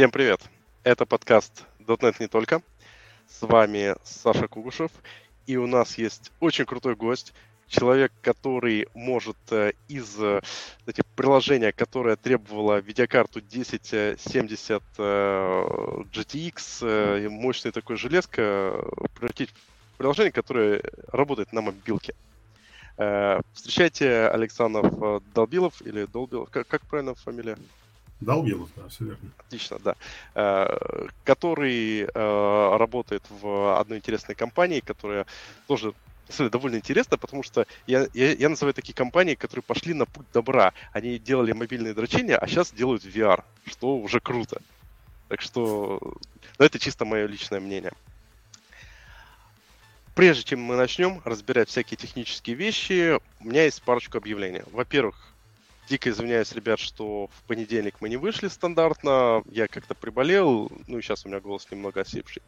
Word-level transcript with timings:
Всем 0.00 0.10
привет! 0.10 0.40
Это 0.82 1.04
подкаст 1.04 1.66
.NET 1.78 2.16
не 2.20 2.26
только. 2.26 2.62
С 3.28 3.42
вами 3.42 3.94
Саша 4.02 4.48
Кугушев. 4.48 4.90
И 5.46 5.58
у 5.58 5.66
нас 5.66 5.98
есть 5.98 6.32
очень 6.40 6.64
крутой 6.64 6.96
гость, 6.96 7.34
человек, 7.68 8.10
который 8.22 8.88
может 8.94 9.36
э, 9.50 9.74
из 9.88 10.18
э, 10.18 10.40
кстати, 10.78 11.02
приложения, 11.16 11.70
которое 11.70 12.16
требовало 12.16 12.78
видеокарту 12.80 13.40
1070 13.40 14.82
э, 14.96 15.64
GTX, 16.14 17.28
мощный 17.28 17.70
такой 17.70 17.96
железка, 17.96 18.82
превратить 19.14 19.50
в 19.50 19.98
приложение, 19.98 20.32
которое 20.32 20.82
работает 21.08 21.52
на 21.52 21.60
мобилке. 21.60 22.14
Встречайте 23.52 24.28
Александров 24.28 25.22
Долбилов 25.34 25.82
или 25.82 26.06
Долбилов, 26.06 26.48
как, 26.48 26.66
как 26.68 26.80
правильно 26.86 27.14
фамилия? 27.14 27.58
Долбилов, 28.20 28.68
да, 28.76 28.88
все 28.88 29.04
верно. 29.04 29.30
Отлично, 29.38 29.78
да. 29.78 29.96
Который 31.24 32.06
работает 32.76 33.22
в 33.28 33.78
одной 33.78 33.98
интересной 33.98 34.34
компании, 34.34 34.80
которая 34.80 35.26
тоже 35.66 35.94
самом 36.32 36.50
довольно 36.50 36.76
интересно, 36.76 37.18
потому 37.18 37.42
что 37.42 37.66
я, 37.86 38.06
я, 38.14 38.32
я 38.32 38.48
называю 38.48 38.74
такие 38.74 38.94
компании, 38.94 39.34
которые 39.34 39.62
пошли 39.62 39.94
на 39.94 40.06
путь 40.06 40.26
добра. 40.32 40.72
Они 40.92 41.18
делали 41.18 41.52
мобильные 41.52 41.94
дрочения, 41.94 42.36
а 42.36 42.46
сейчас 42.46 42.72
делают 42.72 43.04
VR, 43.04 43.42
что 43.66 43.96
уже 43.98 44.20
круто. 44.20 44.62
Так 45.28 45.40
что, 45.40 45.98
ну, 46.58 46.64
это 46.64 46.78
чисто 46.78 47.04
мое 47.04 47.26
личное 47.26 47.60
мнение. 47.60 47.92
Прежде 50.14 50.44
чем 50.44 50.60
мы 50.60 50.76
начнем 50.76 51.20
разбирать 51.24 51.68
всякие 51.68 51.96
технические 51.96 52.56
вещи, 52.56 53.18
у 53.40 53.44
меня 53.44 53.64
есть 53.64 53.82
парочку 53.82 54.18
объявлений. 54.18 54.62
Во-первых, 54.70 55.29
дико 55.90 56.08
извиняюсь, 56.08 56.52
ребят, 56.52 56.78
что 56.78 57.26
в 57.26 57.42
понедельник 57.48 57.96
мы 58.00 58.08
не 58.08 58.16
вышли 58.16 58.46
стандартно. 58.46 59.42
Я 59.50 59.66
как-то 59.66 59.94
приболел, 59.94 60.70
ну 60.86 60.98
и 60.98 61.02
сейчас 61.02 61.26
у 61.26 61.28
меня 61.28 61.40
голос 61.40 61.66
немного 61.70 62.00
осипший. 62.00 62.42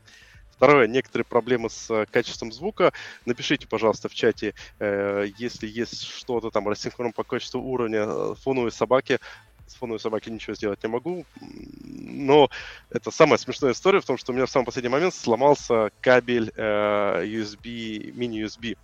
Второе, 0.52 0.86
некоторые 0.86 1.24
проблемы 1.24 1.68
с 1.68 1.90
э, 1.90 2.06
качеством 2.08 2.52
звука. 2.52 2.92
Напишите, 3.26 3.66
пожалуйста, 3.66 4.08
в 4.08 4.14
чате, 4.14 4.54
э, 4.78 5.26
если 5.36 5.66
есть 5.66 6.04
что-то 6.04 6.50
там 6.50 6.68
рассинхрон 6.68 7.12
по 7.12 7.24
качеству 7.24 7.60
уровня 7.60 8.04
э, 8.06 8.34
фоновой 8.40 8.70
собаки. 8.70 9.18
С 9.66 9.74
фоновой 9.74 9.98
собаки 9.98 10.30
ничего 10.30 10.54
сделать 10.54 10.80
не 10.84 10.88
могу. 10.88 11.26
Но 11.40 12.48
это 12.90 13.10
самая 13.10 13.38
смешная 13.38 13.72
история 13.72 14.00
в 14.00 14.04
том, 14.04 14.18
что 14.18 14.30
у 14.30 14.36
меня 14.36 14.46
в 14.46 14.50
самый 14.50 14.66
последний 14.66 14.90
момент 14.90 15.14
сломался 15.14 15.90
кабель 16.00 16.52
э, 16.54 17.24
USB, 17.24 18.12
мини-USB. 18.12 18.78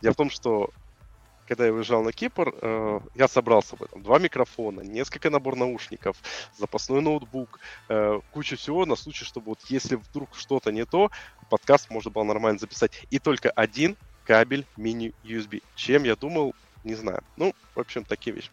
Дело 0.00 0.14
в 0.14 0.16
том, 0.16 0.30
что 0.30 0.70
когда 1.46 1.66
я 1.66 1.72
уезжал 1.72 2.02
на 2.02 2.12
Кипр, 2.12 2.54
э, 2.60 3.00
я 3.14 3.28
собрал 3.28 3.62
с 3.62 3.66
собой 3.66 3.88
там, 3.88 4.02
два 4.02 4.18
микрофона, 4.18 4.80
несколько 4.80 5.30
набор 5.30 5.56
наушников, 5.56 6.16
запасной 6.56 7.00
ноутбук, 7.00 7.60
э, 7.88 8.20
кучу 8.32 8.56
всего 8.56 8.86
на 8.86 8.96
случай, 8.96 9.24
чтобы 9.24 9.50
вот 9.50 9.60
если 9.68 9.96
вдруг 9.96 10.34
что-то 10.34 10.72
не 10.72 10.84
то, 10.84 11.10
подкаст 11.50 11.90
можно 11.90 12.10
было 12.10 12.24
нормально 12.24 12.58
записать. 12.58 13.06
И 13.10 13.18
только 13.18 13.50
один 13.50 13.96
кабель 14.24 14.66
мини-USB. 14.76 15.62
Чем 15.74 16.04
я 16.04 16.16
думал, 16.16 16.54
не 16.82 16.94
знаю. 16.94 17.22
Ну, 17.36 17.54
в 17.74 17.80
общем, 17.80 18.04
такие 18.04 18.34
вещи. 18.34 18.50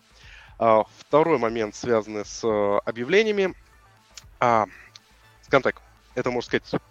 А, 0.59 0.83
второй 0.99 1.37
момент, 1.37 1.75
связанный 1.75 2.25
с 2.25 2.43
э, 2.43 2.79
объявлениями. 2.85 3.55
А, 4.39 4.65
скажем 5.43 5.63
так, 5.63 5.81
это, 6.15 6.29
можно 6.29 6.47
сказать, 6.47 6.81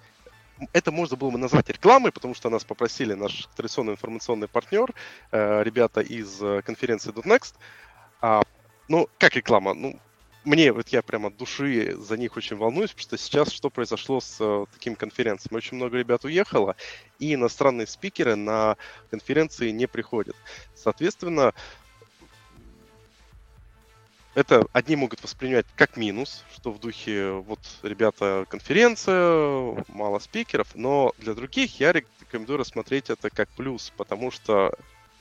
это 0.72 0.91
можно 0.92 1.16
было 1.16 1.30
бы 1.30 1.39
назвать 1.39 1.69
рекламой, 1.69 2.12
потому 2.12 2.34
что 2.34 2.50
нас 2.50 2.64
попросили 2.64 3.14
наш 3.14 3.48
традиционный 3.56 3.92
информационный 3.92 4.48
партнер, 4.48 4.92
э, 5.33 5.62
ребята 5.62 6.00
из 6.00 6.42
э, 6.42 6.62
конференции 6.62 7.12
.next. 7.12 7.55
А, 8.20 8.42
ну, 8.88 9.08
как 9.19 9.36
реклама? 9.36 9.75
Ну, 9.75 9.99
мне, 10.44 10.72
вот 10.72 10.88
я 10.88 11.03
прямо 11.03 11.28
от 11.28 11.37
души 11.37 11.94
за 11.99 12.16
них 12.16 12.37
очень 12.37 12.56
волнуюсь, 12.56 12.91
потому 12.91 13.03
что 13.03 13.19
сейчас 13.19 13.53
что 13.53 13.69
произошло 13.69 14.20
с 14.20 14.41
uh, 14.41 14.66
таким 14.72 14.97
конференцией? 14.97 15.54
Очень 15.54 15.76
много 15.76 15.99
ребят 15.99 16.25
уехало, 16.25 16.76
и 17.19 17.34
иностранные 17.34 17.87
спикеры 17.87 18.37
на 18.37 18.78
конференции 19.10 19.70
не 19.70 19.87
приходят. 19.87 20.37
Соответственно, 20.75 21.53
это 24.34 24.64
одни 24.72 24.96
могут 24.96 25.22
воспринимать 25.22 25.66
как 25.76 25.96
минус, 25.96 26.44
что 26.54 26.70
в 26.70 26.78
духе 26.78 27.30
вот 27.32 27.60
ребята 27.82 28.46
конференция, 28.48 29.84
мало 29.88 30.18
спикеров, 30.18 30.74
но 30.74 31.12
для 31.18 31.34
других 31.34 31.80
я 31.80 31.92
рекомендую 31.92 32.58
рассмотреть 32.58 33.10
это 33.10 33.30
как 33.30 33.48
плюс, 33.50 33.92
потому 33.96 34.30
что 34.30 34.72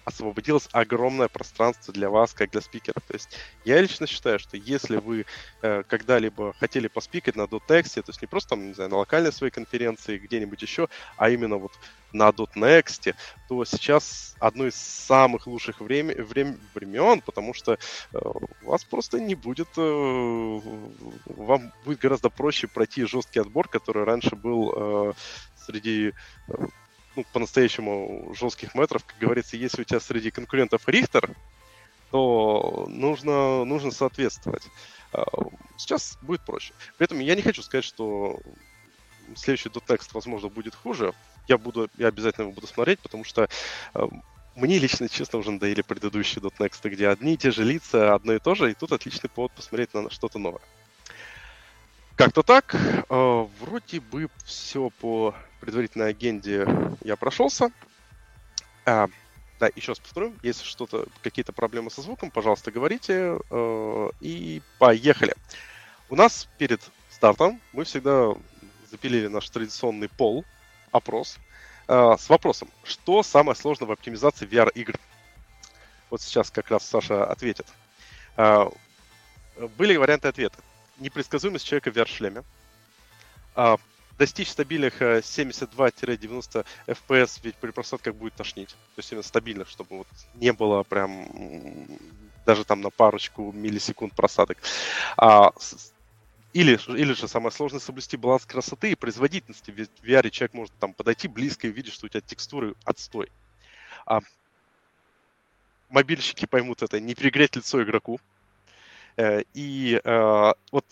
освободилось 0.09 0.67
огромное 0.71 1.27
пространство 1.27 1.93
для 1.93 2.09
вас, 2.09 2.33
как 2.33 2.51
для 2.51 2.61
спикеров. 2.61 3.03
То 3.07 3.13
есть 3.13 3.37
я 3.65 3.79
лично 3.81 4.07
считаю, 4.07 4.39
что 4.39 4.57
если 4.57 4.97
вы 4.97 5.25
э, 5.61 5.83
когда-либо 5.87 6.53
хотели 6.53 6.87
поспикать 6.87 7.35
на 7.35 7.43
.next, 7.43 8.01
то 8.01 8.09
есть 8.09 8.21
не 8.21 8.27
просто 8.27 8.49
там, 8.49 8.67
не 8.67 8.73
знаю, 8.73 8.89
на 8.89 8.97
локальной 8.97 9.31
своей 9.31 9.51
конференции, 9.51 10.17
где-нибудь 10.17 10.61
еще, 10.61 10.89
а 11.17 11.29
именно 11.29 11.57
вот 11.57 11.71
на 12.11 12.29
.next, 12.29 13.15
то 13.47 13.65
сейчас 13.65 14.35
одно 14.39 14.67
из 14.67 14.75
самых 14.75 15.47
лучших 15.47 15.79
время, 15.79 16.15
время, 16.23 16.57
времен, 16.73 17.21
потому 17.21 17.53
что 17.53 17.73
э, 17.73 17.77
вас 18.63 18.83
просто 18.83 19.19
не 19.19 19.35
будет, 19.35 19.69
э, 19.77 20.59
вам 21.25 21.71
будет 21.85 21.99
гораздо 21.99 22.29
проще 22.29 22.67
пройти 22.67 23.05
жесткий 23.05 23.39
отбор, 23.39 23.67
который 23.67 24.03
раньше 24.03 24.35
был 24.35 24.73
э, 24.75 25.13
среди 25.55 26.13
э, 26.47 26.53
ну, 27.15 27.25
по-настоящему 27.33 28.33
жестких 28.37 28.75
метров, 28.75 29.05
как 29.05 29.17
говорится, 29.19 29.57
если 29.57 29.81
у 29.81 29.85
тебя 29.85 29.99
среди 29.99 30.31
конкурентов 30.31 30.87
Рихтер, 30.87 31.35
то 32.11 32.85
нужно, 32.89 33.65
нужно 33.65 33.91
соответствовать. 33.91 34.63
А, 35.13 35.25
сейчас 35.77 36.17
будет 36.21 36.41
проще. 36.41 36.73
При 36.97 37.05
этом 37.05 37.19
я 37.19 37.35
не 37.35 37.41
хочу 37.41 37.61
сказать, 37.61 37.85
что 37.85 38.39
следующий 39.35 39.69
.next, 39.69 40.09
возможно, 40.13 40.49
будет 40.49 40.75
хуже. 40.75 41.13
Я, 41.47 41.57
буду, 41.57 41.89
я 41.97 42.07
обязательно 42.07 42.45
его 42.45 42.53
буду 42.53 42.67
смотреть, 42.67 42.99
потому 42.99 43.23
что 43.23 43.47
а, 43.93 44.07
мне 44.55 44.77
лично, 44.77 45.07
честно, 45.07 45.39
уже 45.39 45.51
надоели 45.51 45.81
предыдущие 45.81 46.43
.next, 46.43 46.87
где 46.89 47.09
одни 47.09 47.33
и 47.33 47.37
те 47.37 47.51
же 47.51 47.63
лица, 47.63 48.13
одно 48.13 48.33
и 48.33 48.39
то 48.39 48.55
же, 48.55 48.71
и 48.71 48.75
тут 48.75 48.91
отличный 48.91 49.29
повод 49.29 49.51
посмотреть 49.51 49.93
на 49.93 50.09
что-то 50.09 50.39
новое. 50.39 50.61
Как-то 52.15 52.43
так. 52.43 52.75
Э, 52.75 53.47
вроде 53.61 54.01
бы 54.01 54.29
все 54.43 54.89
по 54.99 55.33
предварительной 55.59 56.09
агенде 56.09 56.67
я 57.03 57.15
прошелся. 57.15 57.71
А, 58.85 59.07
да, 59.59 59.69
еще 59.75 59.91
раз 59.91 59.99
повторю, 59.99 60.33
если 60.41 60.63
что-то, 60.63 61.05
какие-то 61.21 61.51
проблемы 61.51 61.91
со 61.91 62.01
звуком, 62.01 62.31
пожалуйста, 62.31 62.71
говорите. 62.71 63.37
Э, 63.49 64.09
и 64.21 64.61
поехали. 64.77 65.35
У 66.09 66.15
нас 66.15 66.47
перед 66.57 66.81
стартом 67.09 67.61
мы 67.73 67.83
всегда 67.83 68.33
запилили 68.89 69.27
наш 69.27 69.49
традиционный 69.49 70.09
пол, 70.09 70.45
опрос, 70.91 71.37
э, 71.87 72.15
с 72.17 72.29
вопросом, 72.29 72.69
что 72.83 73.21
самое 73.23 73.55
сложное 73.55 73.87
в 73.87 73.91
оптимизации 73.91 74.47
VR-игр? 74.47 74.95
Вот 76.09 76.21
сейчас 76.21 76.49
как 76.49 76.71
раз 76.71 76.87
Саша 76.87 77.25
ответит. 77.25 77.67
Были 79.77 79.95
варианты 79.95 80.27
ответа 80.27 80.57
непредсказуемость 80.99 81.65
человека 81.65 81.91
в 81.91 81.95
VR-шлеме. 81.95 82.43
Достичь 84.19 84.49
стабильных 84.49 85.01
72-90 85.01 86.65
э, 86.85 86.93
FPS, 86.93 87.39
ведь 87.41 87.55
при 87.55 87.71
просадках 87.71 88.13
будет 88.15 88.35
тошнить. 88.35 88.69
То 88.69 88.99
есть 88.99 89.11
именно 89.11 89.23
стабильных, 89.23 89.69
чтобы 89.69 89.99
вот 89.99 90.07
не 90.35 90.53
было 90.53 90.83
прям 90.83 91.27
даже 92.45 92.65
там 92.65 92.81
на 92.81 92.89
парочку 92.89 93.51
миллисекунд 93.51 94.13
просадок. 94.13 94.57
А, 95.17 95.51
или, 96.53 96.77
или 96.97 97.13
же 97.13 97.27
самое 97.27 97.51
сложное 97.51 97.79
соблюсти 97.79 98.17
баланс 98.17 98.45
красоты 98.45 98.91
и 98.91 98.95
производительности. 98.95 99.71
Ведь 99.71 99.89
в 100.01 100.03
VR 100.03 100.29
человек 100.29 100.53
может 100.53 100.73
там 100.79 100.93
подойти 100.93 101.27
близко 101.27 101.67
и 101.67 101.71
видеть, 101.71 101.93
что 101.93 102.05
у 102.05 102.09
тебя 102.09 102.21
текстуры 102.21 102.75
отстой. 102.83 103.31
А, 104.05 104.19
мобильщики 105.89 106.45
поймут 106.45 106.83
это, 106.83 106.99
не 106.99 107.15
перегреть 107.15 107.55
лицо 107.55 107.81
игроку, 107.81 108.19
Э, 109.19 109.41
и 109.53 109.99
э, 110.01 110.53
вот 110.71 110.85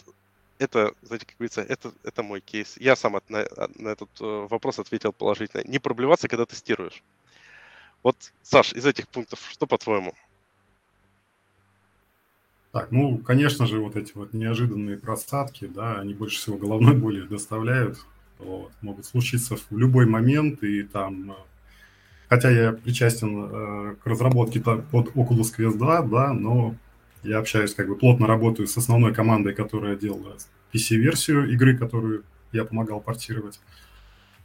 это, 0.59 0.93
знаете, 1.01 1.25
как 1.25 1.35
говорится, 1.37 1.61
это, 1.61 1.91
это 2.03 2.23
мой 2.23 2.41
кейс. 2.41 2.77
Я 2.77 2.95
сам 2.95 3.15
от, 3.15 3.29
на, 3.29 3.45
на 3.75 3.89
этот 3.89 4.09
э, 4.19 4.47
вопрос 4.49 4.79
ответил 4.79 5.13
положительно. 5.13 5.63
Не 5.65 5.79
проблеваться, 5.79 6.27
когда 6.27 6.45
тестируешь. 6.45 7.03
Вот, 8.03 8.15
Саш, 8.41 8.73
из 8.73 8.85
этих 8.85 9.07
пунктов, 9.07 9.39
что 9.49 9.67
по-твоему? 9.67 10.13
Так, 12.71 12.91
ну, 12.91 13.17
конечно 13.17 13.65
же, 13.65 13.79
вот 13.79 13.95
эти 13.95 14.11
вот 14.13 14.33
неожиданные 14.33 14.97
просадки, 14.97 15.65
да, 15.65 15.99
они 15.99 16.13
больше 16.13 16.37
всего 16.37 16.57
головной 16.57 16.95
боли 16.95 17.21
доставляют. 17.21 17.97
Вот, 18.39 18.71
могут 18.81 19.05
случиться 19.05 19.55
в 19.55 19.77
любой 19.77 20.05
момент, 20.05 20.63
и 20.63 20.83
там, 20.83 21.35
хотя 22.29 22.51
я 22.51 22.71
причастен 22.71 23.49
э, 23.49 23.95
к 23.95 24.05
разработке 24.05 24.59
под 24.59 25.07
Oculus 25.15 25.55
Quest 25.57 25.77
2, 25.77 26.01
да, 26.03 26.33
но 26.33 26.75
я 27.23 27.39
общаюсь, 27.39 27.73
как 27.73 27.87
бы 27.87 27.95
плотно 27.95 28.27
работаю 28.27 28.67
с 28.67 28.77
основной 28.77 29.13
командой, 29.13 29.53
которая 29.53 29.95
делала 29.95 30.37
PC-версию 30.73 31.51
игры, 31.51 31.77
которую 31.77 32.23
я 32.51 32.63
помогал 32.63 33.01
портировать. 33.01 33.59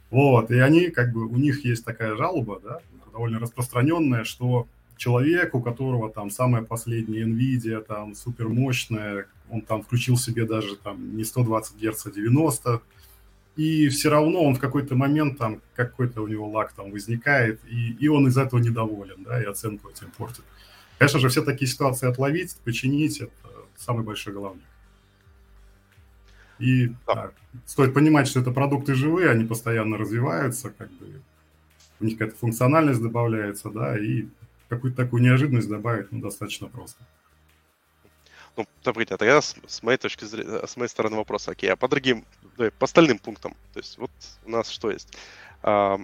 Вот, 0.09 0.51
и 0.51 0.59
они, 0.59 0.89
как 0.89 1.11
бы, 1.11 1.25
у 1.25 1.37
них 1.37 1.65
есть 1.65 1.83
такая 1.83 2.15
жалоба, 2.15 2.59
да, 2.63 2.79
довольно 3.11 3.39
распространенная, 3.39 4.23
что 4.23 4.67
человек, 4.97 5.55
у 5.55 5.61
которого 5.61 6.11
там 6.11 6.29
самая 6.29 6.63
последняя 6.63 7.23
NVIDIA, 7.23 7.81
там, 7.81 8.15
супермощная, 8.15 9.27
он 9.49 9.61
там 9.61 9.83
включил 9.83 10.17
себе 10.17 10.45
даже 10.45 10.75
там 10.75 11.15
не 11.17 11.23
120 11.23 11.81
Гц, 11.81 12.05
а 12.05 12.11
90, 12.11 12.81
и 13.55 13.89
все 13.89 14.09
равно 14.09 14.43
он 14.43 14.55
в 14.55 14.59
какой-то 14.59 14.95
момент 14.95 15.37
там 15.37 15.61
какой-то 15.75 16.21
у 16.21 16.27
него 16.27 16.47
лаг 16.49 16.73
там 16.73 16.91
возникает, 16.91 17.59
и, 17.69 17.91
и 17.93 18.07
он 18.07 18.27
из 18.27 18.37
этого 18.37 18.59
недоволен, 18.59 19.23
да, 19.23 19.41
и 19.41 19.45
оценку 19.45 19.89
этим 19.89 20.11
портит. 20.17 20.43
Конечно 20.99 21.19
же, 21.19 21.29
все 21.29 21.43
такие 21.43 21.69
ситуации 21.69 22.07
отловить, 22.07 22.55
починить– 22.63 23.19
это 23.21 23.31
самый 23.77 24.03
большой 24.03 24.33
головник. 24.33 24.63
И 26.59 26.87
да. 27.07 27.15
Да, 27.15 27.31
стоит 27.65 27.93
понимать, 27.93 28.27
что 28.27 28.39
это 28.39 28.51
продукты 28.51 28.93
живые, 28.93 29.29
они 29.29 29.45
постоянно 29.45 29.97
развиваются, 29.97 30.69
как 30.69 30.91
бы 30.93 31.21
у 31.99 32.05
них 32.05 32.17
какая-то 32.17 32.37
функциональность 32.37 33.01
добавляется, 33.01 33.69
да, 33.69 33.97
и 33.97 34.27
какую-то 34.69 34.97
такую 34.97 35.23
неожиданность 35.23 35.69
добавить 35.69 36.11
ну, 36.11 36.21
достаточно 36.21 36.67
просто. 36.67 37.03
Ну, 38.55 38.67
смотрите, 38.83 39.15
а 39.15 39.17
тогда 39.17 39.41
с, 39.41 39.55
с 39.67 39.81
моей 39.81 39.97
точки 39.97 40.25
зрения, 40.25 40.65
с 40.65 40.77
моей 40.77 40.89
стороны 40.89 41.15
вопрос, 41.15 41.47
окей, 41.47 41.71
а 41.71 41.75
по 41.75 41.87
другим, 41.87 42.23
да, 42.57 42.71
по 42.77 42.85
остальным 42.85 43.17
пунктам, 43.19 43.55
то 43.73 43.79
есть 43.79 43.97
вот 43.97 44.11
у 44.45 44.49
нас 44.49 44.69
что 44.69 44.91
есть? 44.91 45.17
А, 45.63 45.99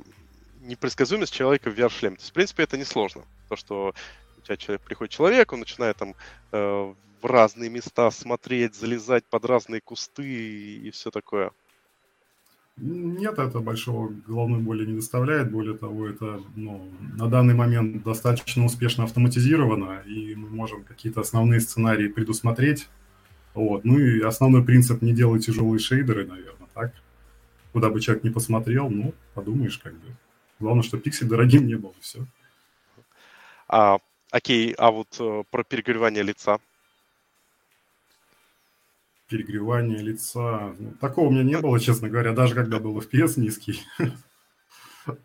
непредсказуемость 0.61 1.33
человека 1.33 1.69
в 1.69 1.75
VR-шлеме. 1.77 2.15
То 2.15 2.21
есть, 2.21 2.31
в 2.31 2.33
принципе, 2.33 2.63
это 2.63 2.77
несложно. 2.77 3.23
То, 3.49 3.55
что 3.55 3.93
тебя 4.49 4.57
человек, 4.57 4.81
приходит 4.81 5.11
человек, 5.11 5.53
он 5.53 5.59
начинает 5.59 5.97
там 5.97 6.15
э, 6.51 6.93
в 7.21 7.25
разные 7.25 7.69
места 7.69 8.09
смотреть, 8.11 8.75
залезать 8.75 9.25
под 9.25 9.45
разные 9.45 9.81
кусты 9.81 10.23
и, 10.23 10.87
и 10.87 10.91
все 10.91 11.11
такое. 11.11 11.51
Нет, 12.77 13.37
это 13.37 13.59
большого 13.59 14.07
головной 14.07 14.59
боли 14.59 14.85
не 14.85 14.95
доставляет. 14.95 15.51
Более 15.51 15.77
того, 15.77 16.07
это 16.07 16.41
ну, 16.55 16.89
на 17.17 17.27
данный 17.27 17.53
момент 17.53 18.03
достаточно 18.03 18.63
успешно 18.63 19.03
автоматизировано, 19.03 20.01
и 20.05 20.33
мы 20.35 20.49
можем 20.49 20.85
какие-то 20.85 21.19
основные 21.21 21.59
сценарии 21.59 22.07
предусмотреть. 22.07 22.87
Вот. 23.53 23.83
Ну 23.83 23.99
и 23.99 24.21
основной 24.21 24.63
принцип 24.63 25.01
не 25.01 25.13
делать 25.13 25.45
тяжелые 25.45 25.79
шейдеры, 25.79 26.25
наверное, 26.25 26.69
так? 26.73 26.93
Куда 27.73 27.89
бы 27.89 27.99
человек 27.99 28.23
не 28.23 28.29
посмотрел, 28.29 28.89
ну, 28.89 29.13
подумаешь, 29.33 29.77
как 29.77 29.93
бы. 29.93 30.15
Главное, 30.59 30.83
что 30.83 30.97
пиксель 30.97 31.27
дорогим 31.27 31.67
не 31.67 31.75
был, 31.75 31.93
и 31.97 32.01
все. 32.01 32.25
А, 33.67 33.99
окей, 34.31 34.73
а 34.77 34.91
вот 34.91 35.15
э, 35.19 35.43
про 35.49 35.63
перегревание 35.63 36.23
лица? 36.23 36.59
перегревание 39.29 39.99
лица. 39.99 40.73
Ну, 40.77 40.91
такого 40.99 41.27
у 41.27 41.31
меня 41.31 41.43
не 41.43 41.57
было, 41.59 41.79
честно 41.79 42.09
говоря, 42.09 42.33
даже 42.33 42.55
когда 42.55 42.79
был 42.79 42.99
FPS 42.99 43.39
низкий. 43.39 43.81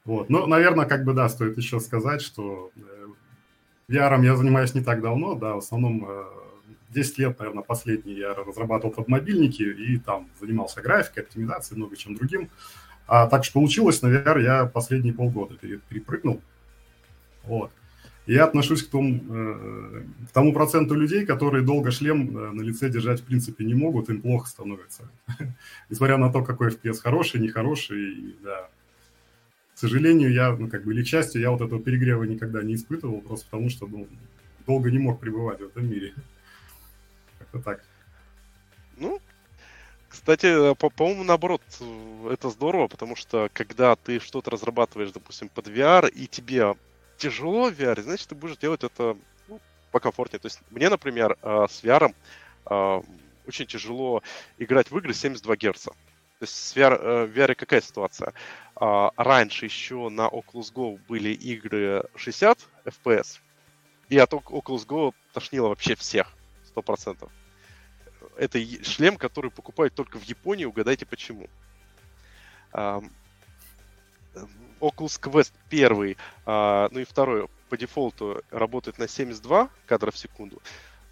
Вот. 0.04 0.30
Ну, 0.30 0.46
наверное, 0.46 0.86
как 0.86 1.04
бы, 1.04 1.12
да, 1.12 1.28
стоит 1.28 1.58
еще 1.58 1.78
сказать, 1.78 2.22
что 2.22 2.70
э, 2.74 3.06
VR 3.90 4.24
я 4.24 4.34
занимаюсь 4.34 4.72
не 4.72 4.82
так 4.82 5.02
давно, 5.02 5.34
да, 5.34 5.56
в 5.56 5.58
основном 5.58 6.08
10 6.88 7.18
э, 7.18 7.22
лет, 7.22 7.38
наверное, 7.38 7.64
последние 7.64 8.18
я 8.18 8.34
разрабатывал 8.34 8.94
под 8.94 9.08
мобильники 9.08 9.62
и 9.62 9.98
там 9.98 10.30
занимался 10.40 10.80
графикой, 10.80 11.24
оптимизацией, 11.24 11.76
много 11.76 11.96
чем 11.96 12.14
другим. 12.14 12.48
А 13.06 13.26
так 13.26 13.44
что 13.44 13.54
получилось, 13.54 14.00
на 14.00 14.06
VR 14.06 14.40
я 14.40 14.64
последние 14.64 15.12
полгода 15.12 15.54
перепрыгнул. 15.56 16.40
Вот. 17.42 17.70
Я 18.26 18.44
отношусь 18.44 18.82
к 18.82 18.90
тому, 18.90 19.20
э, 19.28 20.02
к 20.28 20.32
тому 20.32 20.54
проценту 20.54 20.94
людей, 20.94 21.26
которые 21.26 21.62
долго 21.62 21.90
шлем 21.90 22.36
э, 22.36 22.52
на 22.52 22.62
лице 22.62 22.88
держать 22.88 23.20
в 23.20 23.24
принципе 23.24 23.64
не 23.64 23.74
могут, 23.74 24.08
им 24.08 24.22
плохо 24.22 24.48
становится. 24.48 25.10
Несмотря 25.90 26.16
на 26.16 26.32
то, 26.32 26.42
какой 26.42 26.70
FPS 26.70 27.00
хороший, 27.02 27.40
нехороший, 27.40 28.34
да. 28.42 28.70
К 29.74 29.78
сожалению, 29.78 30.32
я, 30.32 30.56
ну, 30.56 30.68
как 30.68 30.84
бы, 30.84 30.94
или 30.94 31.02
к 31.02 31.06
счастью, 31.06 31.42
я 31.42 31.50
вот 31.50 31.60
этого 31.60 31.82
перегрева 31.82 32.24
никогда 32.24 32.62
не 32.62 32.76
испытывал, 32.76 33.20
просто 33.20 33.46
потому 33.50 33.68
что, 33.68 33.86
ну, 33.86 34.06
долго 34.66 34.90
не 34.90 34.98
мог 34.98 35.20
пребывать 35.20 35.60
в 35.60 35.64
этом 35.64 35.86
мире. 35.86 36.14
Как-то 37.38 37.58
так. 37.58 37.84
Ну, 38.96 39.20
кстати, 40.08 40.46
э, 40.46 40.74
по- 40.76 40.88
по-моему, 40.88 41.24
наоборот, 41.24 41.60
это 42.30 42.48
здорово, 42.48 42.88
потому 42.88 43.16
что 43.16 43.50
когда 43.52 43.96
ты 43.96 44.18
что-то 44.18 44.50
разрабатываешь, 44.50 45.12
допустим, 45.12 45.50
под 45.50 45.68
VR, 45.68 46.08
и 46.08 46.26
тебе 46.26 46.74
тяжело 47.16 47.70
в 47.70 47.78
VR, 47.78 48.00
значит, 48.00 48.28
ты 48.28 48.34
будешь 48.34 48.56
делать 48.56 48.84
это 48.84 49.16
ну, 49.48 49.60
покомфортнее. 49.90 50.40
То 50.40 50.46
есть 50.46 50.60
мне, 50.70 50.88
например, 50.88 51.36
э, 51.42 51.66
с 51.68 51.82
VR 51.82 52.14
э, 52.66 53.02
очень 53.46 53.66
тяжело 53.66 54.22
играть 54.58 54.90
в 54.90 54.98
игры 54.98 55.14
72 55.14 55.56
Гц. 55.56 55.84
То 55.84 55.92
есть 56.40 56.76
VR, 56.76 56.94
э, 56.94 57.26
в 57.26 57.30
VR 57.36 57.54
какая 57.54 57.80
ситуация? 57.80 58.32
А, 58.76 59.12
раньше 59.16 59.66
еще 59.66 60.08
на 60.08 60.28
Oculus 60.28 60.72
Go 60.72 61.00
были 61.08 61.30
игры 61.30 62.04
60 62.16 62.58
FPS, 62.84 63.38
и 64.08 64.18
от 64.18 64.32
Oculus 64.32 64.86
Go 64.86 65.14
тошнило 65.32 65.68
вообще 65.68 65.94
всех, 65.94 66.32
100%. 66.74 67.30
Это 68.36 68.84
шлем, 68.84 69.16
который 69.16 69.50
покупают 69.50 69.94
только 69.94 70.18
в 70.18 70.24
Японии, 70.24 70.64
угадайте 70.64 71.06
почему. 71.06 71.48
Oculus 74.84 75.20
Quest 75.20 75.52
1, 75.70 76.16
а, 76.46 76.88
ну 76.90 77.00
и 77.00 77.04
второй 77.04 77.48
по 77.68 77.76
дефолту 77.76 78.42
работает 78.50 78.98
на 78.98 79.08
72 79.08 79.70
кадра 79.86 80.10
в 80.10 80.18
секунду, 80.18 80.60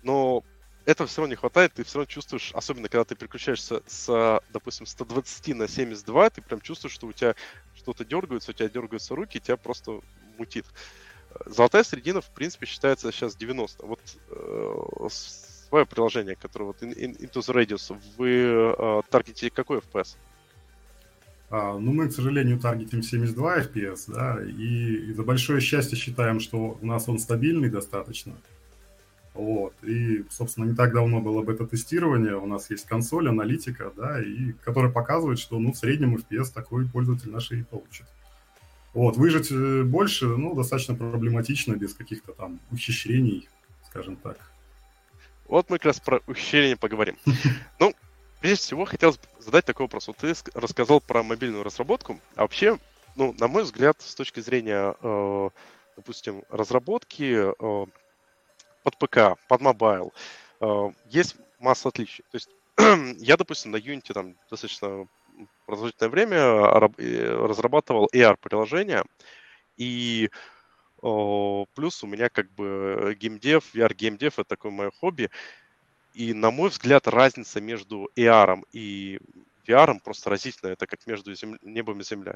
но 0.02 0.44
этого 0.84 1.08
все 1.08 1.22
равно 1.22 1.32
не 1.32 1.36
хватает, 1.36 1.72
ты 1.72 1.84
все 1.84 1.98
равно 1.98 2.06
чувствуешь, 2.06 2.52
особенно 2.54 2.88
когда 2.88 3.04
ты 3.04 3.14
переключаешься 3.14 3.82
с, 3.86 4.40
допустим, 4.52 4.86
120 4.86 5.54
на 5.54 5.68
72, 5.68 6.30
ты 6.30 6.42
прям 6.42 6.60
чувствуешь, 6.60 6.94
что 6.94 7.06
у 7.06 7.12
тебя 7.12 7.34
что-то 7.76 8.04
дергается, 8.04 8.50
у 8.50 8.54
тебя 8.54 8.68
дергаются 8.68 9.14
руки, 9.14 9.40
тебя 9.40 9.56
просто 9.56 10.00
мутит. 10.38 10.66
Золотая 11.46 11.84
середина, 11.84 12.20
в 12.20 12.30
принципе, 12.30 12.66
считается 12.66 13.10
сейчас 13.10 13.36
90. 13.36 13.86
Вот 13.86 14.00
э, 14.30 15.08
свое 15.08 15.86
приложение, 15.86 16.36
которое 16.36 16.66
вот 16.66 16.82
Into 16.82 17.40
the 17.40 17.54
Radius, 17.54 17.98
вы 18.16 18.74
э, 18.76 19.02
таргетите 19.08 19.50
какой 19.50 19.78
FPS? 19.78 20.16
Ну, 21.52 21.92
мы, 21.92 22.08
к 22.08 22.12
сожалению, 22.12 22.58
таргетим 22.58 23.02
72 23.02 23.58
FPS, 23.58 24.04
да, 24.08 24.38
и 24.42 25.12
за 25.12 25.22
большое 25.22 25.60
счастье 25.60 25.98
считаем, 25.98 26.40
что 26.40 26.78
у 26.80 26.86
нас 26.86 27.08
он 27.08 27.18
стабильный 27.18 27.68
достаточно. 27.68 28.32
Вот. 29.34 29.74
И, 29.82 30.24
собственно, 30.30 30.66
не 30.66 30.74
так 30.74 30.92
давно 30.92 31.20
было 31.20 31.42
бета-тестирование, 31.42 32.36
у 32.36 32.46
нас 32.46 32.70
есть 32.70 32.86
консоль, 32.86 33.28
аналитика, 33.28 33.92
да, 33.96 34.22
и 34.22 34.52
которая 34.64 34.90
показывает, 34.90 35.38
что, 35.38 35.58
ну, 35.58 35.72
в 35.72 35.76
среднем 35.76 36.16
FPS 36.16 36.52
такой 36.52 36.86
пользователь 36.86 37.30
наш 37.30 37.50
и 37.52 37.62
получит. 37.62 38.06
Вот, 38.94 39.16
выжить 39.16 39.50
э, 39.50 39.82
больше, 39.84 40.26
ну, 40.26 40.54
достаточно 40.54 40.94
проблематично, 40.94 41.74
без 41.74 41.94
каких-то 41.94 42.32
там 42.32 42.60
ухищрений, 42.70 43.48
скажем 43.86 44.16
так. 44.16 44.38
Вот 45.48 45.68
мы 45.70 45.78
как 45.78 45.86
раз 45.86 46.00
про 46.00 46.20
ухищрения 46.26 46.76
поговорим. 46.76 47.16
Ну, 47.80 47.94
Прежде 48.42 48.64
всего, 48.64 48.84
хотелось 48.86 49.20
задать 49.38 49.64
такой 49.64 49.84
вопрос. 49.84 50.08
Вот 50.08 50.16
ты 50.16 50.34
рассказал 50.54 51.00
про 51.00 51.22
мобильную 51.22 51.62
разработку, 51.62 52.18
а 52.34 52.42
вообще, 52.42 52.76
ну, 53.14 53.32
на 53.38 53.46
мой 53.46 53.62
взгляд, 53.62 54.02
с 54.02 54.16
точки 54.16 54.40
зрения, 54.40 54.96
э, 55.00 55.50
допустим, 55.96 56.42
разработки 56.50 57.52
э, 57.52 57.86
под 58.82 58.98
ПК, 58.98 59.40
под 59.46 59.60
mobile, 59.60 60.12
э, 60.60 60.90
есть 61.08 61.36
масса 61.60 61.90
отличий. 61.90 62.24
То 62.32 62.36
есть 62.36 62.50
я, 63.22 63.36
допустим, 63.36 63.70
на 63.70 63.76
Unity 63.76 64.12
там 64.12 64.34
достаточно 64.50 65.06
продолжительное 65.64 66.10
время 66.10 66.36
э, 66.38 67.46
разрабатывал 67.46 68.10
AR-приложения, 68.12 69.04
и 69.76 70.30
плюс 71.00 72.04
у 72.04 72.06
меня 72.06 72.28
как 72.28 72.52
бы 72.52 73.16
gamedev, 73.18 73.74
VR-gamedev— 73.74 74.34
это 74.38 74.44
такое 74.44 74.70
мое 74.70 74.92
хобби, 75.00 75.30
и, 76.14 76.34
на 76.34 76.50
мой 76.50 76.70
взгляд, 76.70 77.08
разница 77.08 77.60
между 77.60 78.10
AR 78.16 78.62
и 78.72 79.18
VR 79.66 79.98
просто 80.02 80.30
разительная. 80.30 80.74
Это 80.74 80.86
как 80.86 81.06
между 81.06 81.34
зем... 81.34 81.58
небом 81.62 82.00
и 82.00 82.04
землей. 82.04 82.34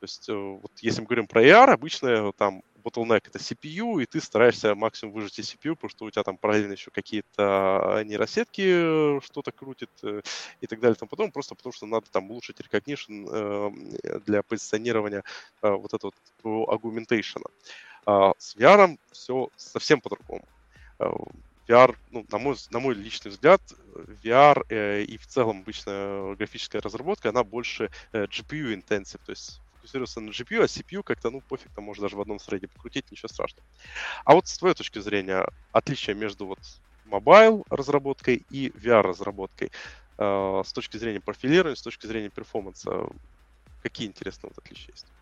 То 0.00 0.04
есть, 0.04 0.28
э, 0.28 0.34
вот 0.34 0.72
если 0.80 1.00
мы 1.00 1.06
говорим 1.06 1.26
про 1.26 1.42
AR, 1.42 1.70
обычно 1.70 2.32
там 2.32 2.62
bottleneck 2.84 3.22
это 3.26 3.38
CPU, 3.38 4.02
и 4.02 4.06
ты 4.06 4.20
стараешься 4.20 4.74
максимум 4.74 5.14
выжать 5.14 5.38
из 5.38 5.54
CPU, 5.54 5.74
потому 5.74 5.88
что 5.88 6.04
у 6.04 6.10
тебя 6.10 6.22
там 6.22 6.36
параллельно 6.36 6.72
еще 6.72 6.90
какие-то 6.90 8.02
нейросетки 8.04 9.20
что-то 9.24 9.52
крутит 9.52 9.90
э, 10.02 10.20
и 10.60 10.66
так 10.66 10.80
далее. 10.80 10.96
Там 10.96 11.08
потом 11.08 11.32
просто 11.32 11.54
потому 11.54 11.72
что 11.72 11.86
надо 11.86 12.06
там 12.10 12.30
улучшить 12.30 12.60
recognition 12.60 13.28
э, 13.30 14.20
для 14.26 14.42
позиционирования 14.42 15.24
вот 15.62 15.94
этого 15.94 16.12
вот 16.42 16.78
augmentation. 16.78 17.42
А 18.06 18.32
с 18.36 18.54
VR 18.56 18.98
все 19.12 19.48
совсем 19.56 20.00
по-другому. 20.00 20.44
VR, 21.68 21.96
ну, 22.10 22.26
на 22.30 22.38
мой, 22.38 22.56
на 22.70 22.80
мой 22.80 22.94
личный 22.94 23.30
взгляд, 23.30 23.62
VR 24.22 24.64
э, 24.68 25.02
и 25.02 25.16
в 25.18 25.26
целом 25.26 25.60
обычная 25.60 26.34
графическая 26.36 26.80
разработка, 26.80 27.30
она 27.30 27.44
больше 27.44 27.90
э, 28.12 28.24
GPU 28.24 28.74
intensive, 28.74 29.20
то 29.24 29.32
есть 29.32 29.62
фокусируется 29.72 30.20
на 30.20 30.30
GPU, 30.30 30.62
а 30.62 30.66
CPU 30.66 31.02
как-то, 31.02 31.30
ну, 31.30 31.42
пофиг, 31.42 31.72
там 31.74 31.84
можно 31.84 32.02
даже 32.02 32.16
в 32.16 32.20
одном 32.20 32.38
среде 32.38 32.68
покрутить, 32.68 33.10
ничего 33.10 33.28
страшного. 33.28 33.66
А 34.24 34.34
вот 34.34 34.46
с 34.46 34.58
твоей 34.58 34.74
точки 34.74 34.98
зрения, 34.98 35.46
отличие 35.72 36.16
между 36.16 36.46
вот 36.46 36.60
mobile 37.04 37.64
разработкой 37.70 38.46
и 38.48 38.70
VR 38.70 39.02
разработкой 39.02 39.70
э, 40.18 40.62
с 40.64 40.72
точки 40.72 40.96
зрения 40.96 41.20
профилирования, 41.20 41.76
с 41.76 41.82
точки 41.82 42.06
зрения 42.06 42.30
performance 42.30 42.96
а, 42.96 43.08
какие 43.82 44.08
интересные 44.08 44.50
вот 44.50 44.58
отличия 44.58 44.92
есть? 44.92 45.13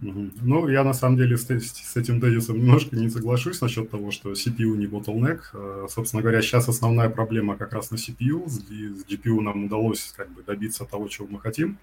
Ну, 0.00 0.68
я 0.68 0.82
на 0.82 0.94
самом 0.94 1.18
деле 1.18 1.36
с, 1.36 1.46
с 1.46 1.96
этим 1.96 2.20
тезисом 2.20 2.56
немножко 2.58 2.96
не 2.96 3.10
соглашусь 3.10 3.60
насчет 3.60 3.90
того, 3.90 4.10
что 4.10 4.32
CPU 4.32 4.76
не 4.76 4.86
bottleneck. 4.86 5.40
Э, 5.52 5.86
собственно 5.90 6.22
говоря, 6.22 6.40
сейчас 6.40 6.68
основная 6.68 7.10
проблема 7.10 7.56
как 7.56 7.74
раз 7.74 7.90
на 7.90 7.96
CPU. 7.96 8.48
С 8.48 8.64
GPU 8.64 9.40
нам 9.40 9.64
удалось 9.64 10.14
как 10.16 10.30
бы 10.30 10.42
добиться 10.42 10.86
того, 10.86 11.08
чего 11.08 11.26
мы 11.28 11.38
хотим. 11.38 11.78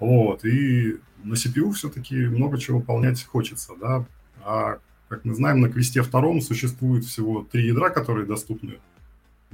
Вот, 0.00 0.44
и 0.44 0.98
на 1.22 1.34
CPU 1.34 1.72
все-таки 1.72 2.16
много 2.16 2.58
чего 2.58 2.78
выполнять 2.78 3.22
хочется, 3.22 3.74
да. 3.78 4.06
А, 4.42 4.78
как 5.08 5.24
мы 5.24 5.34
знаем, 5.34 5.60
на 5.60 5.68
квесте 5.68 6.02
втором 6.02 6.40
существует 6.40 7.04
всего 7.04 7.42
три 7.42 7.66
ядра, 7.66 7.90
которые 7.90 8.26
доступны 8.26 8.78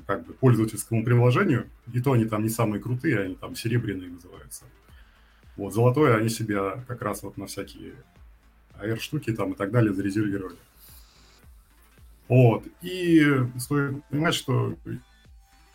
как 0.06 0.25
бы 0.25 0.35
пользовательскому 0.35 1.04
приложению, 1.04 1.66
и 1.92 2.00
то 2.00 2.12
они 2.12 2.26
там 2.26 2.44
не 2.44 2.49
самые 2.49 2.80
крутые, 2.80 3.20
они 3.20 3.35
там 3.35 3.56
серебряные 3.56 4.11
называются. 4.11 4.64
Вот, 5.56 5.72
золотое 5.72 6.16
они 6.16 6.28
себя 6.28 6.84
как 6.86 7.02
раз 7.02 7.22
вот 7.22 7.36
на 7.36 7.46
всякие 7.46 7.94
AR-штуки 8.78 9.32
там 9.32 9.52
и 9.52 9.56
так 9.56 9.70
далее 9.70 9.94
зарезервировали. 9.94 10.56
Вот, 12.28 12.64
и 12.82 13.25
стоит 13.58 14.04
понимать, 14.06 14.34
что 14.34 14.75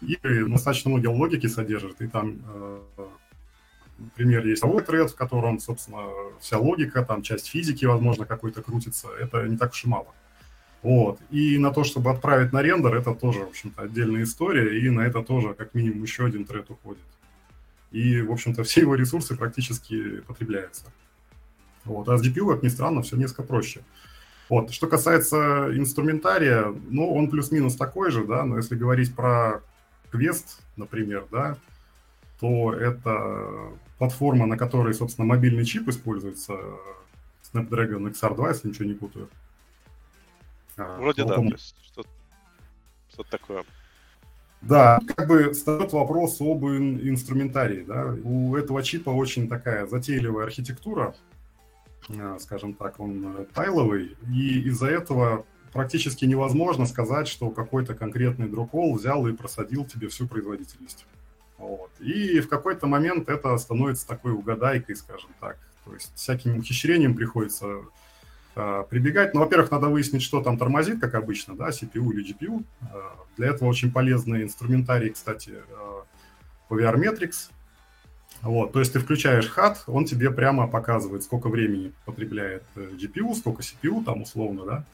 игры 0.01 0.47
достаточно 0.47 0.91
много 0.91 1.07
логики 1.07 1.47
содержат, 1.47 2.01
и 2.01 2.07
там, 2.07 2.41
э, 2.45 2.81
например, 3.97 4.45
есть 4.45 4.59
второй 4.59 4.83
тред, 4.83 5.11
в 5.11 5.15
котором, 5.15 5.59
собственно, 5.59 6.03
вся 6.41 6.57
логика, 6.57 7.03
там 7.03 7.21
часть 7.21 7.47
физики, 7.47 7.85
возможно, 7.85 8.25
какой-то 8.25 8.61
крутится, 8.61 9.07
это 9.19 9.47
не 9.47 9.57
так 9.57 9.71
уж 9.71 9.85
и 9.85 9.88
мало. 9.88 10.13
Вот. 10.81 11.19
И 11.29 11.57
на 11.57 11.71
то, 11.71 11.83
чтобы 11.83 12.11
отправить 12.11 12.51
на 12.51 12.61
рендер, 12.61 12.95
это 12.95 13.13
тоже, 13.15 13.39
в 13.39 13.50
общем-то, 13.50 13.83
отдельная 13.83 14.23
история, 14.23 14.79
и 14.79 14.89
на 14.89 15.01
это 15.01 15.23
тоже 15.23 15.53
как 15.53 15.73
минимум 15.73 16.03
еще 16.03 16.25
один 16.25 16.45
тред 16.45 16.69
уходит 16.69 17.03
и, 17.91 18.21
в 18.21 18.31
общем-то, 18.31 18.63
все 18.65 18.81
его 18.81 18.95
ресурсы 18.95 19.36
практически 19.36 20.21
потребляются. 20.21 20.86
Вот. 21.83 22.07
А 22.10 22.17
с 22.17 22.25
GPU, 22.25 22.53
как 22.53 22.63
ни 22.63 22.67
странно, 22.67 23.01
все 23.01 23.15
несколько 23.15 23.43
проще. 23.43 23.81
Вот. 24.50 24.71
Что 24.71 24.88
касается 24.88 25.69
инструментария, 25.74 26.65
ну, 26.89 27.13
он 27.13 27.29
плюс-минус 27.29 27.75
такой 27.75 28.12
же, 28.12 28.25
да, 28.25 28.43
но 28.43 28.57
если 28.57 28.75
говорить 28.75 29.15
про 29.15 29.62
квест, 30.12 30.62
например, 30.75 31.25
да, 31.31 31.57
то 32.39 32.74
это 32.74 33.71
платформа, 33.98 34.45
на 34.45 34.57
которой, 34.57 34.93
собственно, 34.93 35.27
мобильный 35.27 35.63
чип 35.63 35.88
используется, 35.88 36.57
Snapdragon 37.53 38.12
XR2, 38.12 38.50
если 38.50 38.67
ничего 38.69 38.86
не 38.86 38.93
путаю. 38.93 39.29
А, 40.77 40.98
Вроде 40.98 41.24
да, 41.24 41.36
то 41.36 41.43
есть 41.43 41.75
что-то, 41.83 42.10
что 43.10 43.24
такое. 43.24 43.63
Да, 44.61 44.99
как 45.15 45.27
бы 45.27 45.51
встает 45.51 45.91
вопрос 45.91 46.39
об 46.39 46.65
инструментарии. 46.65 47.83
Да? 47.83 48.15
У 48.23 48.55
этого 48.55 48.83
чипа 48.83 49.09
очень 49.09 49.49
такая 49.49 49.87
затейливая 49.87 50.45
архитектура, 50.45 51.15
а, 52.09 52.37
скажем 52.39 52.73
так, 52.73 52.99
он 52.99 53.37
э, 53.37 53.45
тайловый, 53.53 54.17
и 54.31 54.61
из-за 54.67 54.87
этого 54.87 55.45
практически 55.73 56.25
невозможно 56.25 56.85
сказать, 56.85 57.27
что 57.27 57.49
какой-то 57.49 57.95
конкретный 57.95 58.49
друкол 58.49 58.95
взял 58.95 59.25
и 59.27 59.33
просадил 59.33 59.85
тебе 59.85 60.09
всю 60.09 60.27
производительность. 60.27 61.05
Вот. 61.57 61.91
И 61.99 62.39
в 62.39 62.49
какой-то 62.49 62.87
момент 62.87 63.29
это 63.29 63.57
становится 63.57 64.07
такой 64.07 64.33
угадайкой, 64.33 64.95
скажем 64.95 65.29
так. 65.39 65.57
То 65.85 65.93
есть 65.93 66.11
всяким 66.15 66.57
ухищрением 66.57 67.15
приходится 67.15 67.65
Э, 67.65 67.81
прибегать. 68.89 69.34
Ну, 69.34 69.39
во-первых, 69.39 69.72
надо 69.72 69.88
выяснить, 69.88 70.22
что 70.22 70.41
там 70.41 70.58
тормозит, 70.58 71.00
как 71.00 71.15
обычно, 71.15 71.55
да, 71.55 71.70
CPU 71.70 72.12
или 72.12 72.25
GPU. 72.25 72.63
Э, 72.81 72.86
для 73.38 73.48
этого 73.48 73.70
очень 73.70 73.91
полезный 73.91 74.43
инструментарий, 74.43 75.10
кстати, 75.10 75.51
э, 75.51 76.01
PVR 76.70 77.31
Вот, 78.41 78.74
то 78.74 78.79
есть 78.79 78.93
ты 78.93 79.00
включаешь 79.00 79.51
HUD, 79.55 79.77
он 79.88 80.05
тебе 80.05 80.31
прямо 80.31 80.67
показывает, 80.67 81.24
сколько 81.24 81.48
времени 81.48 81.93
потребляет 82.05 82.63
GPU, 82.75 83.34
сколько 83.36 83.62
CPU 83.62 84.03
там 84.03 84.24
условно, 84.24 84.65
да, 84.65 84.86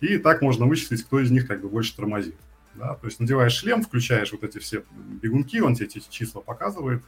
и 0.00 0.18
так 0.18 0.42
можно 0.42 0.66
вычислить, 0.66 1.02
кто 1.02 1.20
из 1.20 1.30
них 1.30 1.46
как 1.46 1.60
бы 1.60 1.68
больше 1.68 1.96
тормозит. 1.96 2.36
Да? 2.74 2.94
То 2.94 3.06
есть 3.06 3.20
надеваешь 3.20 3.54
шлем, 3.54 3.82
включаешь 3.82 4.32
вот 4.32 4.44
эти 4.44 4.58
все 4.58 4.82
бегунки, 5.22 5.60
он 5.60 5.74
тебе 5.74 5.86
эти 5.86 6.02
числа 6.10 6.40
показывает, 6.40 7.02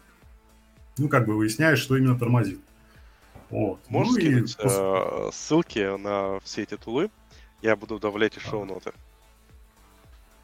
ну, 0.99 1.09
как 1.09 1.27
бы 1.27 1.37
выясняешь, 1.37 1.79
что 1.79 1.97
именно 1.97 2.19
тормозит. 2.19 2.61
Вот. 3.51 3.79
Можешь 3.89 4.15
ну, 4.15 4.21
скинуть 4.21 4.57
и... 4.59 4.63
э, 4.63 5.31
ссылки 5.33 5.97
на 5.97 6.41
все 6.41 6.63
эти 6.63 6.77
тулы? 6.77 7.11
Я 7.63 7.77
буду 7.77 7.99
добавлять 7.99 8.37
и 8.37 8.41
шоу-ноты. 8.41 8.93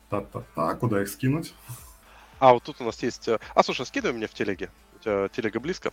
Та-та-та, 0.09 0.75
куда 0.75 1.03
их 1.03 1.09
скинуть? 1.09 1.55
А, 2.39 2.53
вот 2.53 2.63
тут 2.63 2.81
у 2.81 2.85
нас 2.85 3.03
есть... 3.03 3.29
Э, 3.29 3.39
а, 3.55 3.63
слушай, 3.63 3.87
скидывай 3.87 4.17
мне 4.17 4.27
в 4.27 4.35
телеге. 4.35 4.71
У 4.97 4.99
тебя 4.99 5.29
телега 5.29 5.61
близко? 5.61 5.93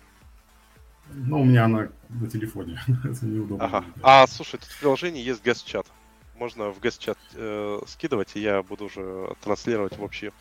Ну, 1.12 1.42
у 1.42 1.44
меня 1.44 1.66
она 1.66 1.90
на 2.10 2.30
телефоне. 2.30 2.82
Это 3.04 3.26
неудобно. 3.26 3.66
Ага. 3.66 3.86
А, 4.04 4.28
слушай, 4.28 4.60
тут 4.60 4.70
в 4.70 4.80
приложении 4.80 5.22
есть 5.22 5.44
гест-чат. 5.44 5.88
Можно 6.36 6.70
в 6.70 6.80
гест-чат 6.80 7.18
э, 7.34 7.80
скидывать, 7.88 8.36
и 8.36 8.40
я 8.40 8.64
буду 8.64 8.86
уже 8.86 9.36
транслировать 9.42 9.98
в 9.98 10.04
общий 10.04 10.32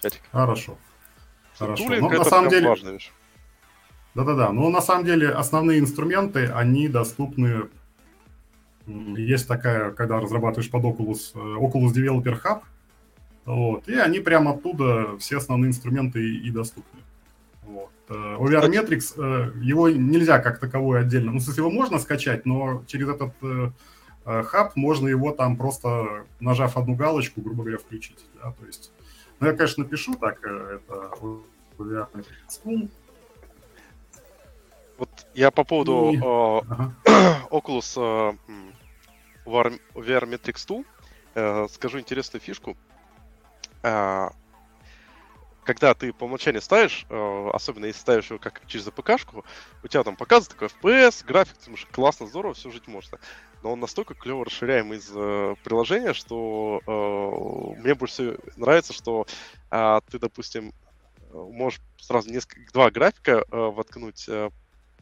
чатик. 0.00 0.22
Хорошо. 0.32 0.78
Хорошо. 1.58 1.84
Тулинг 1.84 2.10
ну, 2.10 2.18
на 2.18 2.24
самом 2.24 2.50
деле... 2.50 2.68
важная 2.68 2.92
вещь. 2.92 3.12
Да-да-да, 4.14 4.52
но 4.52 4.68
на 4.70 4.80
самом 4.80 5.04
деле 5.04 5.30
основные 5.30 5.78
инструменты, 5.78 6.46
они 6.46 6.88
доступны, 6.88 7.68
есть 8.86 9.46
такая, 9.46 9.92
когда 9.92 10.18
разрабатываешь 10.18 10.70
под 10.70 10.82
Oculus, 10.82 11.30
э, 11.34 11.38
Oculus 11.38 11.92
Developer 11.94 12.40
Hub, 12.42 12.62
вот, 13.44 13.88
и 13.88 13.94
они 13.94 14.18
прямо 14.18 14.52
оттуда, 14.52 15.16
все 15.18 15.36
основные 15.36 15.68
инструменты 15.70 16.20
и, 16.22 16.48
и 16.48 16.50
доступны. 16.50 17.00
Вот. 17.62 17.92
Э, 18.08 18.36
OVR 18.40 18.68
Metrics, 18.68 19.14
э, 19.16 19.52
его 19.62 19.88
нельзя 19.88 20.40
как 20.40 20.58
таковой 20.58 21.00
отдельно, 21.00 21.30
ну, 21.30 21.38
в 21.38 21.42
смысле, 21.42 21.62
его 21.62 21.70
можно 21.70 22.00
скачать, 22.00 22.46
но 22.46 22.82
через 22.86 23.08
этот 23.08 23.32
хаб 24.24 24.76
можно 24.76 25.08
его 25.08 25.32
там 25.32 25.56
просто, 25.56 26.26
нажав 26.40 26.76
одну 26.76 26.94
галочку, 26.94 27.40
грубо 27.40 27.62
говоря, 27.62 27.78
включить. 27.78 28.18
Да? 28.34 28.52
То 28.52 28.66
есть, 28.66 28.92
ну, 29.38 29.46
я, 29.46 29.54
конечно, 29.54 29.84
напишу 29.84 30.14
так, 30.14 30.38
это 30.44 31.10
OVR 31.78 32.08
Metrics 32.12 32.90
вот 35.00 35.26
я 35.32 35.50
по 35.50 35.64
поводу 35.64 36.12
э, 36.12 36.18
ага. 36.18 36.94
Oculus 37.50 37.96
э, 37.96 38.36
VR 39.46 39.80
Matrix 39.96 40.66
2 40.66 40.84
э, 41.34 41.68
скажу 41.70 41.98
интересную 41.98 42.42
фишку. 42.42 42.76
Э, 43.82 44.28
когда 45.64 45.94
ты 45.94 46.12
по 46.12 46.24
умолчанию 46.24 46.60
ставишь, 46.60 47.06
э, 47.08 47.50
особенно 47.54 47.86
если 47.86 47.98
ставишь 47.98 48.28
его 48.28 48.38
как 48.38 48.60
через 48.66 48.88
АПКшку, 48.88 49.46
у 49.82 49.88
тебя 49.88 50.02
там 50.02 50.16
показывает 50.16 50.50
такой 50.50 50.68
FPS, 50.68 51.24
график, 51.24 51.56
ты 51.56 51.64
думаешь, 51.64 51.86
классно, 51.90 52.26
здорово, 52.26 52.52
все 52.52 52.70
жить 52.70 52.86
можно. 52.86 53.18
Но 53.62 53.72
он 53.72 53.80
настолько 53.80 54.12
клево 54.12 54.44
расширяем 54.44 54.92
из 54.92 55.10
э, 55.14 55.54
приложения, 55.64 56.12
что 56.12 56.82
э, 56.86 57.80
мне 57.80 57.94
больше 57.94 58.12
всего 58.12 58.36
нравится, 58.56 58.92
что 58.92 59.26
э, 59.70 60.00
ты, 60.10 60.18
допустим, 60.18 60.74
можешь 61.32 61.80
сразу 61.96 62.30
несколько, 62.30 62.70
два 62.72 62.90
графика 62.90 63.44
э, 63.50 63.56
воткнуть 63.56 64.28
э, 64.28 64.50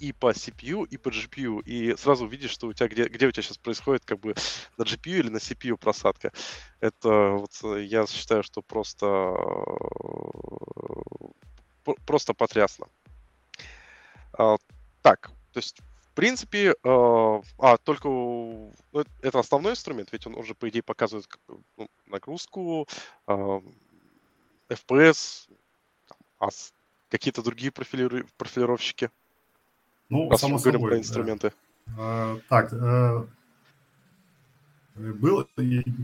и 0.01 0.13
по 0.13 0.31
CPU, 0.31 0.87
и 0.87 0.97
по 0.97 1.09
GPU, 1.09 1.63
и 1.65 1.97
сразу 1.97 2.27
видишь, 2.27 2.51
что 2.51 2.67
у 2.69 2.73
тебя 2.73 2.89
где, 2.89 3.09
где 3.09 3.27
у 3.27 3.31
тебя 3.31 3.43
сейчас 3.43 3.59
происходит 3.59 4.05
как 4.05 4.21
бы 4.21 4.35
на 4.77 4.83
GPU 4.83 5.19
или 5.19 5.29
на 5.29 5.39
CPU 5.39 5.77
просадка. 5.77 6.33
Это 6.81 7.31
вот 7.31 7.53
э, 7.65 7.85
я 7.85 8.07
считаю, 8.07 8.43
что 8.43 8.63
просто 8.63 9.07
э, 11.87 11.95
просто 12.07 12.35
потрясно. 12.35 12.87
А, 14.33 14.57
так, 15.03 15.31
то 15.53 15.59
есть 15.59 15.81
в 15.81 16.15
принципе, 16.15 16.71
э, 16.71 16.75
а, 16.83 17.77
только 17.79 18.09
ну, 18.09 18.73
это 19.23 19.39
основной 19.39 19.73
инструмент, 19.73 20.09
ведь 20.13 20.27
он 20.27 20.35
уже, 20.35 20.55
по 20.55 20.69
идее, 20.69 20.83
показывает 20.83 21.29
ну, 21.77 21.89
нагрузку, 22.07 22.89
э, 23.27 23.61
FPS, 24.69 25.49
а 26.41 26.49
какие-то 27.09 27.43
другие 27.43 27.71
профили... 27.73 28.25
профилировщики. 28.37 29.11
Ну, 30.11 30.31
Раз 30.31 30.41
само 30.41 30.59
собой. 30.59 30.81
про 30.81 30.99
инструменты. 30.99 31.53
А, 31.99 32.39
так, 32.49 32.73
а, 32.73 33.27
был, 34.97 35.47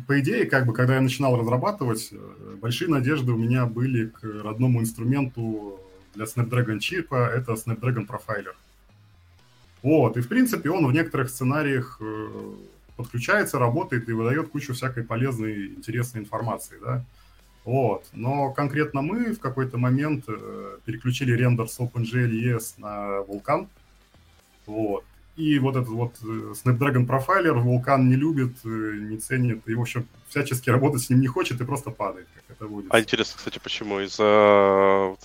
по 0.06 0.20
идее, 0.20 0.46
как 0.46 0.66
бы, 0.66 0.72
когда 0.72 0.96
я 0.96 1.00
начинал 1.00 1.36
разрабатывать, 1.36 2.10
э, 2.12 2.56
большие 2.60 2.88
надежды 2.88 3.32
у 3.32 3.36
меня 3.36 3.66
были 3.66 4.06
к 4.06 4.22
родному 4.22 4.80
инструменту 4.80 5.80
для 6.14 6.26
Snapdragon 6.26 6.78
чипа, 6.78 7.28
это 7.28 7.52
Snapdragon 7.52 8.06
Profiler. 8.06 8.54
Вот, 9.82 10.16
и 10.16 10.20
в 10.20 10.28
принципе 10.28 10.70
он 10.70 10.86
в 10.86 10.92
некоторых 10.92 11.28
сценариях 11.28 11.98
э, 12.00 12.54
подключается, 12.96 13.58
работает 13.58 14.08
и 14.08 14.12
выдает 14.12 14.48
кучу 14.48 14.74
всякой 14.74 15.02
полезной, 15.02 15.74
интересной 15.74 16.20
информации, 16.20 16.76
да. 16.80 17.04
Вот, 17.64 18.06
но 18.12 18.52
конкретно 18.52 19.00
мы 19.02 19.32
в 19.32 19.40
какой-то 19.40 19.78
момент 19.78 20.26
переключили 20.84 21.32
рендер 21.32 21.66
с 21.66 21.80
OpenGL 21.80 22.30
ES 22.30 22.74
на 22.76 23.22
Vulkan, 23.26 23.68
вот. 24.66 25.04
И 25.36 25.58
вот 25.58 25.74
этот 25.74 25.88
вот 25.88 26.14
э, 26.22 26.52
Snapdragon 26.54 27.06
Profiler 27.06 27.60
Vulkan 27.60 28.02
не 28.02 28.14
любит, 28.14 28.56
э, 28.64 28.68
не 28.68 29.18
ценит, 29.18 29.66
и, 29.66 29.74
в 29.74 29.80
общем, 29.80 30.06
всячески 30.28 30.70
работать 30.70 31.02
с 31.02 31.10
ним 31.10 31.20
не 31.20 31.26
хочет 31.26 31.60
и 31.60 31.64
просто 31.64 31.90
падает, 31.90 32.28
как 32.34 32.56
это 32.56 32.68
будет. 32.68 32.86
А 32.94 33.00
интересно, 33.00 33.38
кстати, 33.38 33.58
почему? 33.58 33.98
Из-за 34.00 35.16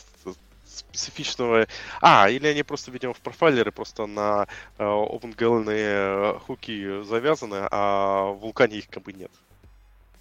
специфичного... 0.66 1.68
А, 2.02 2.30
или 2.30 2.48
они 2.48 2.64
просто, 2.64 2.90
видимо, 2.90 3.14
в 3.14 3.20
профайлере 3.20 3.72
просто 3.72 4.08
на 4.08 4.48
э, 4.80 4.84
OpenGL 4.84 6.40
хуки 6.40 7.04
завязаны, 7.04 7.68
а 7.70 8.32
в 8.32 8.40
вулкане 8.40 8.80
их 8.80 8.90
как 8.90 9.04
бы 9.04 9.14
нет. 9.14 9.32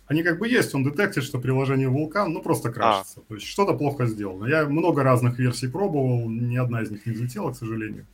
Они 0.06 0.22
как 0.22 0.38
бы 0.38 0.48
есть, 0.48 0.74
он 0.74 0.84
детектит, 0.84 1.24
что 1.24 1.38
приложение 1.38 1.88
вулкан, 1.88 2.32
ну, 2.32 2.42
просто 2.42 2.70
крашится. 2.70 3.20
А. 3.20 3.28
То 3.28 3.34
есть 3.34 3.46
что-то 3.46 3.74
плохо 3.74 4.06
сделано. 4.06 4.46
Я 4.46 4.66
много 4.66 5.02
разных 5.02 5.38
версий 5.38 5.68
пробовал, 5.68 6.28
ни 6.28 6.56
одна 6.56 6.82
из 6.82 6.90
них 6.90 7.06
не 7.06 7.12
взлетела, 7.12 7.52
к 7.52 7.56
сожалению. 7.56 8.06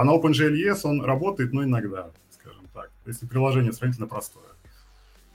А 0.00 0.04
на 0.04 0.16
OpenGLES 0.16 0.80
он 0.84 1.04
работает, 1.04 1.52
но 1.52 1.62
иногда, 1.62 2.08
скажем 2.30 2.64
так, 2.72 2.90
если 3.04 3.26
приложение 3.26 3.70
сравнительно 3.70 4.06
простое. 4.06 4.48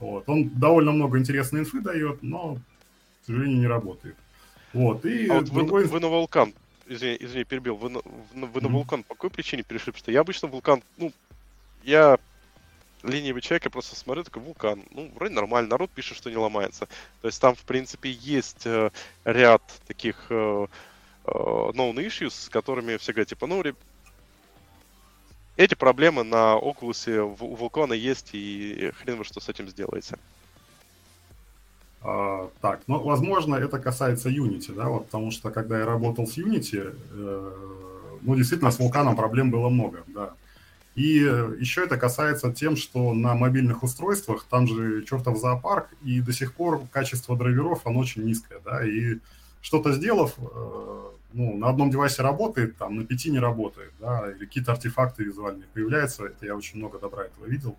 Вот. 0.00 0.28
Он 0.28 0.48
довольно 0.48 0.90
много 0.90 1.20
интересной 1.20 1.60
инфы 1.60 1.80
дает, 1.80 2.20
но, 2.24 2.56
к 3.22 3.26
сожалению, 3.26 3.60
не 3.60 3.68
работает. 3.68 4.16
Вот. 4.72 5.04
И 5.04 5.28
а 5.28 5.34
вот 5.34 5.44
другой... 5.44 5.84
вы, 5.84 5.90
вы 5.90 6.00
на 6.00 6.08
вулкан, 6.08 6.52
извини, 6.88 7.16
извини, 7.20 7.44
перебил, 7.44 7.76
вы 7.76 7.90
на, 7.90 8.00
вы 8.00 8.60
на 8.60 8.66
mm-hmm. 8.66 8.68
вулкан 8.70 9.04
по 9.04 9.14
какой 9.14 9.30
причине 9.30 9.62
перешли? 9.62 9.92
Потому 9.92 9.98
что 10.00 10.10
я 10.10 10.20
обычно 10.22 10.48
вулкан, 10.48 10.82
ну, 10.96 11.12
я 11.84 12.18
ленивый 13.04 13.42
человек, 13.42 13.66
я 13.66 13.70
просто 13.70 13.94
смотрю, 13.94 14.24
такой 14.24 14.42
вулкан. 14.42 14.82
Ну, 14.90 15.12
вроде 15.14 15.32
нормально, 15.32 15.70
народ 15.70 15.92
пишет, 15.92 16.16
что 16.16 16.28
не 16.28 16.38
ломается. 16.38 16.88
То 17.22 17.28
есть 17.28 17.40
там, 17.40 17.54
в 17.54 17.62
принципе, 17.62 18.10
есть 18.10 18.66
э, 18.66 18.90
ряд 19.24 19.62
таких 19.86 20.26
э, 20.30 20.66
э, 21.24 21.30
known 21.30 21.94
issues, 22.04 22.30
с 22.30 22.48
которыми 22.48 22.96
все 22.96 23.12
говорят, 23.12 23.28
типа, 23.28 23.46
ну, 23.46 23.62
эти 25.56 25.74
проблемы 25.74 26.22
на 26.22 26.58
Oculus 26.58 27.20
у 27.20 27.54
Вулкана 27.54 27.94
есть, 27.94 28.30
и 28.32 28.92
хрен 28.98 29.18
вы 29.18 29.24
что 29.24 29.40
с 29.40 29.48
этим 29.48 29.68
сделаете. 29.68 30.16
А, 32.02 32.48
так, 32.60 32.82
ну, 32.86 33.02
возможно, 33.02 33.56
это 33.56 33.78
касается 33.78 34.28
Unity, 34.28 34.72
да, 34.74 34.88
вот, 34.88 35.06
потому 35.06 35.30
что 35.30 35.50
когда 35.50 35.80
я 35.80 35.86
работал 35.86 36.26
с 36.26 36.38
Unity, 36.38 36.94
э, 37.10 37.52
ну, 38.22 38.36
действительно, 38.36 38.70
с 38.70 38.78
Вулканом 38.78 39.16
проблем 39.16 39.50
было 39.50 39.68
много, 39.68 40.04
да. 40.06 40.34
И 40.94 41.18
еще 41.58 41.84
это 41.84 41.98
касается 41.98 42.52
тем, 42.52 42.76
что 42.76 43.12
на 43.12 43.34
мобильных 43.34 43.82
устройствах 43.82 44.46
там 44.48 44.66
же 44.66 45.04
чертов 45.04 45.38
зоопарк, 45.38 45.88
и 46.02 46.20
до 46.20 46.32
сих 46.32 46.54
пор 46.54 46.80
качество 46.90 47.36
драйверов, 47.36 47.86
оно 47.86 47.98
очень 47.98 48.24
низкое, 48.24 48.60
да, 48.64 48.86
и 48.86 49.18
что-то 49.60 49.92
сделав, 49.92 50.34
э, 50.38 51.02
ну, 51.36 51.54
на 51.54 51.68
одном 51.68 51.90
девайсе 51.90 52.22
работает, 52.22 52.78
там 52.78 52.96
на 52.96 53.04
пяти 53.04 53.30
не 53.30 53.38
работает, 53.38 53.92
да, 54.00 54.30
или 54.30 54.46
какие-то 54.46 54.72
артефакты 54.72 55.22
визуальные 55.22 55.66
появляются, 55.74 56.24
это 56.24 56.46
я 56.46 56.56
очень 56.56 56.78
много 56.78 56.98
добра 56.98 57.24
этого 57.24 57.44
видел. 57.44 57.76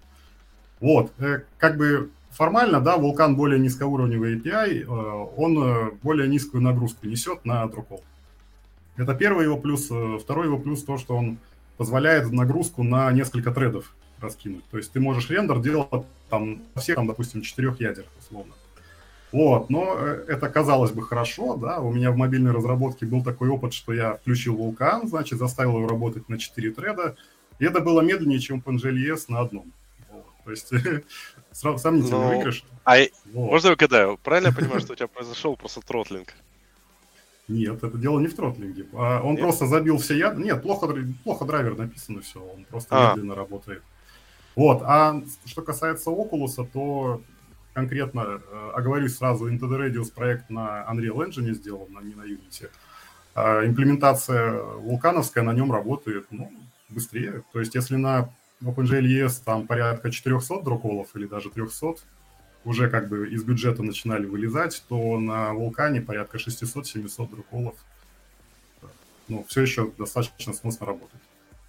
Вот, 0.80 1.12
э, 1.18 1.42
как 1.58 1.76
бы 1.76 2.12
формально, 2.30 2.80
да, 2.82 2.98
Vulkan 2.98 3.34
более 3.34 3.60
низкоуровневый 3.60 4.38
API, 4.38 4.84
э, 4.84 4.86
он 4.86 5.58
э, 5.64 5.92
более 6.04 6.28
низкую 6.28 6.62
нагрузку 6.62 7.08
несет 7.08 7.46
на 7.46 7.64
Drupal. 7.66 8.02
Это 8.96 9.16
первый 9.16 9.46
его 9.46 9.58
плюс. 9.58 9.90
Второй 10.22 10.46
его 10.46 10.60
плюс 10.60 10.84
то, 10.84 10.98
что 10.98 11.16
он 11.16 11.40
позволяет 11.78 12.32
нагрузку 12.32 12.84
на 12.84 13.12
несколько 13.12 13.52
тредов 13.52 13.96
раскинуть. 14.20 14.66
То 14.70 14.78
есть 14.78 14.92
ты 14.92 15.00
можешь 15.00 15.30
рендер 15.30 15.60
делать 15.60 16.06
там 16.30 16.62
всех, 16.76 16.96
там, 16.96 17.08
допустим, 17.08 17.42
четырех 17.42 17.80
ядер, 17.80 18.06
условно. 18.20 18.54
Вот, 19.32 19.70
но 19.70 19.98
э, 20.00 20.26
это 20.28 20.48
казалось 20.48 20.92
бы 20.92 21.02
хорошо, 21.02 21.58
да, 21.58 21.80
у 21.80 21.92
меня 21.92 22.12
в 22.12 22.18
мобильной 22.18 22.52
разработке 22.52 23.06
был 23.06 23.24
такой 23.24 23.50
опыт, 23.50 23.74
что 23.74 23.94
я 23.94 24.16
включил 24.16 24.56
вулкан, 24.56 25.08
значит, 25.08 25.38
заставил 25.38 25.78
его 25.78 25.88
работать 25.88 26.30
на 26.30 26.38
4 26.38 26.72
треда, 26.72 27.18
и 27.60 27.66
это 27.66 27.82
было 27.82 28.00
медленнее, 28.02 28.40
чем 28.40 28.64
PNG 28.66 29.20
на 29.28 29.42
одном. 29.42 29.74
Вот. 30.10 30.26
То 30.46 30.52
есть 30.52 30.70
сомнительный 31.52 32.12
но... 32.12 32.24
Ну, 32.24 32.30
выигрыш. 32.30 32.64
А 32.86 33.00
вот. 33.34 33.52
можно 33.52 33.68
я 33.68 33.74
угадаю? 33.74 34.18
Правильно 34.24 34.48
я 34.48 34.54
понимаю, 34.54 34.80
что 34.80 34.94
у 34.94 34.96
тебя 34.96 35.08
произошел 35.08 35.58
просто 35.58 35.82
тротлинг? 35.82 36.34
Нет, 37.50 37.82
это 37.82 37.98
дело 37.98 38.20
не 38.20 38.28
в 38.28 38.36
тротлинге. 38.36 38.88
А 38.94 39.22
он 39.22 39.34
Нет? 39.34 39.42
просто 39.42 39.68
забил 39.68 39.98
все 39.98 40.18
яд. 40.18 40.38
Нет, 40.38 40.62
плохо, 40.62 40.94
плохо 41.24 41.46
драйвер 41.46 41.78
написан, 41.78 42.18
и 42.18 42.22
все, 42.22 42.40
он 42.42 42.66
просто 42.66 42.90
а. 42.92 43.16
медленно 43.16 43.36
работает. 43.36 43.84
Вот, 44.56 44.82
а 44.84 45.22
что 45.46 45.62
касается 45.62 46.10
Oculus, 46.10 46.68
то 46.74 47.22
конкретно 47.78 48.22
э, 48.22 48.72
оговорюсь 48.74 49.18
сразу, 49.18 49.48
Into 49.48 49.70
Radius 49.70 50.12
проект 50.12 50.50
на 50.50 50.84
Unreal 50.92 51.28
Engine 51.28 51.54
сделан, 51.54 51.96
а 51.96 52.02
не 52.02 52.16
на 52.16 52.24
Unity. 52.24 52.72
А 53.36 53.64
имплементация 53.68 54.64
вулкановская 54.64 55.44
на 55.44 55.54
нем 55.54 55.72
работает 55.72 56.26
ну, 56.32 56.52
быстрее. 56.90 57.44
То 57.54 57.60
есть 57.60 57.76
если 57.76 57.96
на 57.96 58.34
OpenGL 58.64 59.30
там 59.46 59.68
порядка 59.68 60.10
400 60.10 60.64
дроколов 60.64 61.16
или 61.16 61.28
даже 61.28 61.52
300, 61.52 61.98
уже 62.66 62.90
как 62.90 63.10
бы 63.10 63.30
из 63.30 63.44
бюджета 63.44 63.84
начинали 63.84 64.26
вылезать, 64.26 64.84
то 64.90 65.20
на 65.20 65.54
вулкане 65.54 66.02
порядка 66.02 66.38
600-700 66.40 67.30
дроколов. 67.30 67.76
Ну, 69.28 69.46
все 69.48 69.62
еще 69.62 69.92
достаточно 70.00 70.54
сносно 70.54 70.88
работает. 70.88 71.22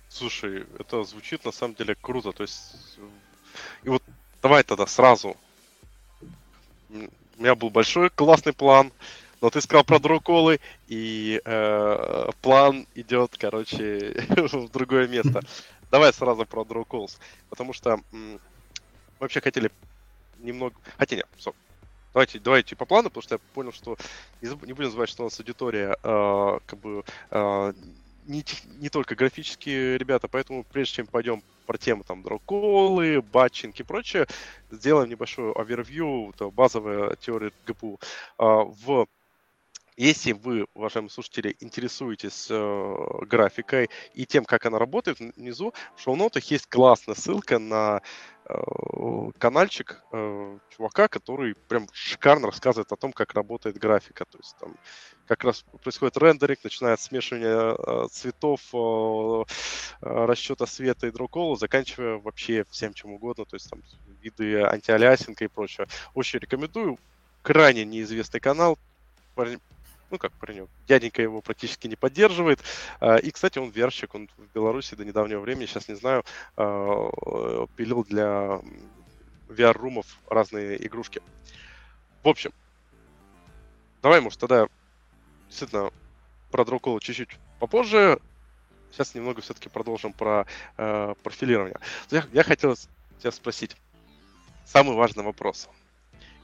Слушай, 0.08 0.64
это 0.78 1.04
звучит 1.04 1.44
на 1.44 1.52
самом 1.52 1.74
деле 1.74 1.94
круто. 2.00 2.32
То 2.32 2.44
есть, 2.44 2.98
и 3.82 3.90
вот 3.90 4.02
давай 4.40 4.62
тогда 4.62 4.86
сразу 4.86 5.36
у 6.90 7.42
меня 7.42 7.54
был 7.54 7.70
большой 7.70 8.10
классный 8.10 8.52
план, 8.52 8.92
но 9.40 9.50
ты 9.50 9.60
сказал 9.60 9.84
про 9.84 9.98
друколы, 9.98 10.60
и 10.88 11.40
э, 11.44 12.30
план 12.42 12.86
идет, 12.94 13.36
короче, 13.38 14.24
в 14.28 14.68
другое 14.70 15.06
место. 15.06 15.42
Давай 15.90 16.12
сразу 16.12 16.44
про 16.44 16.64
друколс, 16.64 17.18
потому 17.48 17.72
что 17.72 18.00
м, 18.12 18.40
вообще 19.18 19.40
хотели 19.40 19.70
немного... 20.38 20.74
Хотя 20.98 21.16
нет, 21.16 21.26
стоп. 21.38 21.54
Давайте, 22.12 22.40
давайте 22.40 22.76
по 22.76 22.84
плану, 22.84 23.10
потому 23.10 23.22
что 23.22 23.34
я 23.36 23.38
понял, 23.54 23.72
что 23.72 23.96
не, 24.40 24.48
заб... 24.48 24.66
не 24.66 24.72
будем 24.72 24.90
забывать, 24.90 25.10
что 25.10 25.22
у 25.22 25.26
нас 25.26 25.38
аудитория 25.38 25.96
э, 26.02 26.58
как 26.66 26.78
бы 26.78 27.04
э, 27.30 27.72
не, 28.26 28.44
не 28.80 28.88
только 28.88 29.14
графические 29.14 29.98
ребята, 29.98 30.28
поэтому 30.28 30.64
прежде 30.64 30.96
чем 30.96 31.06
пойдем 31.06 31.42
про 31.68 31.76
тему 31.76 32.02
там 32.02 32.22
дроколы, 32.22 33.20
батчинг 33.20 33.78
и 33.78 33.82
прочее, 33.82 34.26
сделаем 34.70 35.10
небольшой 35.10 35.52
овервью, 35.52 36.32
базовая 36.52 37.14
теория 37.16 37.52
ГПУ. 37.66 38.00
А, 38.38 38.64
в 38.64 39.06
если 39.98 40.30
вы, 40.30 40.66
уважаемые 40.74 41.10
слушатели, 41.10 41.56
интересуетесь 41.58 42.46
э, 42.50 42.96
графикой 43.22 43.90
и 44.14 44.26
тем, 44.26 44.44
как 44.44 44.64
она 44.64 44.78
работает, 44.78 45.18
внизу 45.18 45.74
в 45.96 46.00
шоу-нотах 46.00 46.44
есть 46.52 46.68
классная 46.68 47.16
ссылка 47.16 47.58
на 47.58 47.96
э, 47.98 48.00
каналчик 49.38 50.02
э, 50.12 50.58
чувака, 50.70 51.08
который 51.08 51.54
прям 51.54 51.86
шикарно 51.92 52.46
рассказывает 52.46 52.90
о 52.92 52.96
том, 52.96 53.12
как 53.12 53.34
работает 53.34 53.76
графика. 53.76 54.24
То 54.24 54.38
есть 54.38 54.56
там 54.58 54.76
как 55.26 55.44
раз 55.44 55.64
происходит 55.82 56.16
рендеринг, 56.16 56.64
начинает 56.64 57.00
смешивание 57.00 57.76
э, 57.76 58.08
цветов, 58.10 58.60
э, 58.72 59.44
э, 60.02 60.24
расчета 60.24 60.66
света 60.66 61.06
и 61.06 61.10
дрокола, 61.10 61.56
заканчивая 61.56 62.18
вообще 62.18 62.64
всем 62.70 62.94
чем 62.94 63.12
угодно, 63.12 63.44
то 63.44 63.56
есть 63.56 63.68
там 63.70 63.82
виды 64.22 64.62
антиалиасинга 64.62 65.44
и 65.44 65.48
прочее. 65.48 65.86
Очень 66.14 66.40
рекомендую. 66.40 66.98
Крайне 67.42 67.84
неизвестный 67.84 68.40
канал, 68.40 68.78
ну 70.10 70.18
как 70.18 70.32
паренек, 70.32 70.68
дяденька 70.86 71.22
его 71.22 71.40
практически 71.40 71.86
не 71.86 71.96
поддерживает. 71.96 72.60
А, 73.00 73.16
и, 73.16 73.30
кстати, 73.30 73.58
он 73.58 73.70
верщик, 73.70 74.14
он 74.14 74.28
в 74.36 74.52
Беларуси 74.54 74.94
до 74.94 75.04
недавнего 75.04 75.40
времени, 75.40 75.66
сейчас 75.66 75.88
не 75.88 75.94
знаю, 75.94 76.24
а, 76.56 77.66
пилил 77.76 78.04
для 78.04 78.60
VR-румов 79.48 80.06
разные 80.28 80.84
игрушки. 80.86 81.22
В 82.22 82.28
общем, 82.28 82.52
давай, 84.02 84.20
может, 84.20 84.38
тогда 84.38 84.68
действительно 85.48 85.90
про 86.50 86.64
Дрокола 86.64 87.00
чуть-чуть 87.00 87.38
попозже. 87.58 88.18
Сейчас 88.90 89.14
немного 89.14 89.42
все-таки 89.42 89.68
продолжим 89.68 90.14
про 90.14 90.46
э, 90.78 91.14
профилирование. 91.22 91.78
Я, 92.10 92.24
я 92.32 92.42
хотел 92.42 92.74
тебя 93.18 93.30
спросить 93.32 93.76
самый 94.64 94.96
важный 94.96 95.24
вопрос 95.24 95.68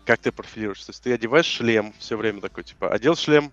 как 0.05 0.21
ты 0.21 0.33
профилируешь. 0.33 0.85
То 0.85 0.91
есть 0.91 1.03
ты 1.03 1.13
одеваешь 1.13 1.47
шлем 1.47 1.93
все 1.99 2.17
время 2.17 2.41
такой, 2.41 2.65
типа, 2.65 2.89
одел 2.91 3.17
шлем, 3.17 3.53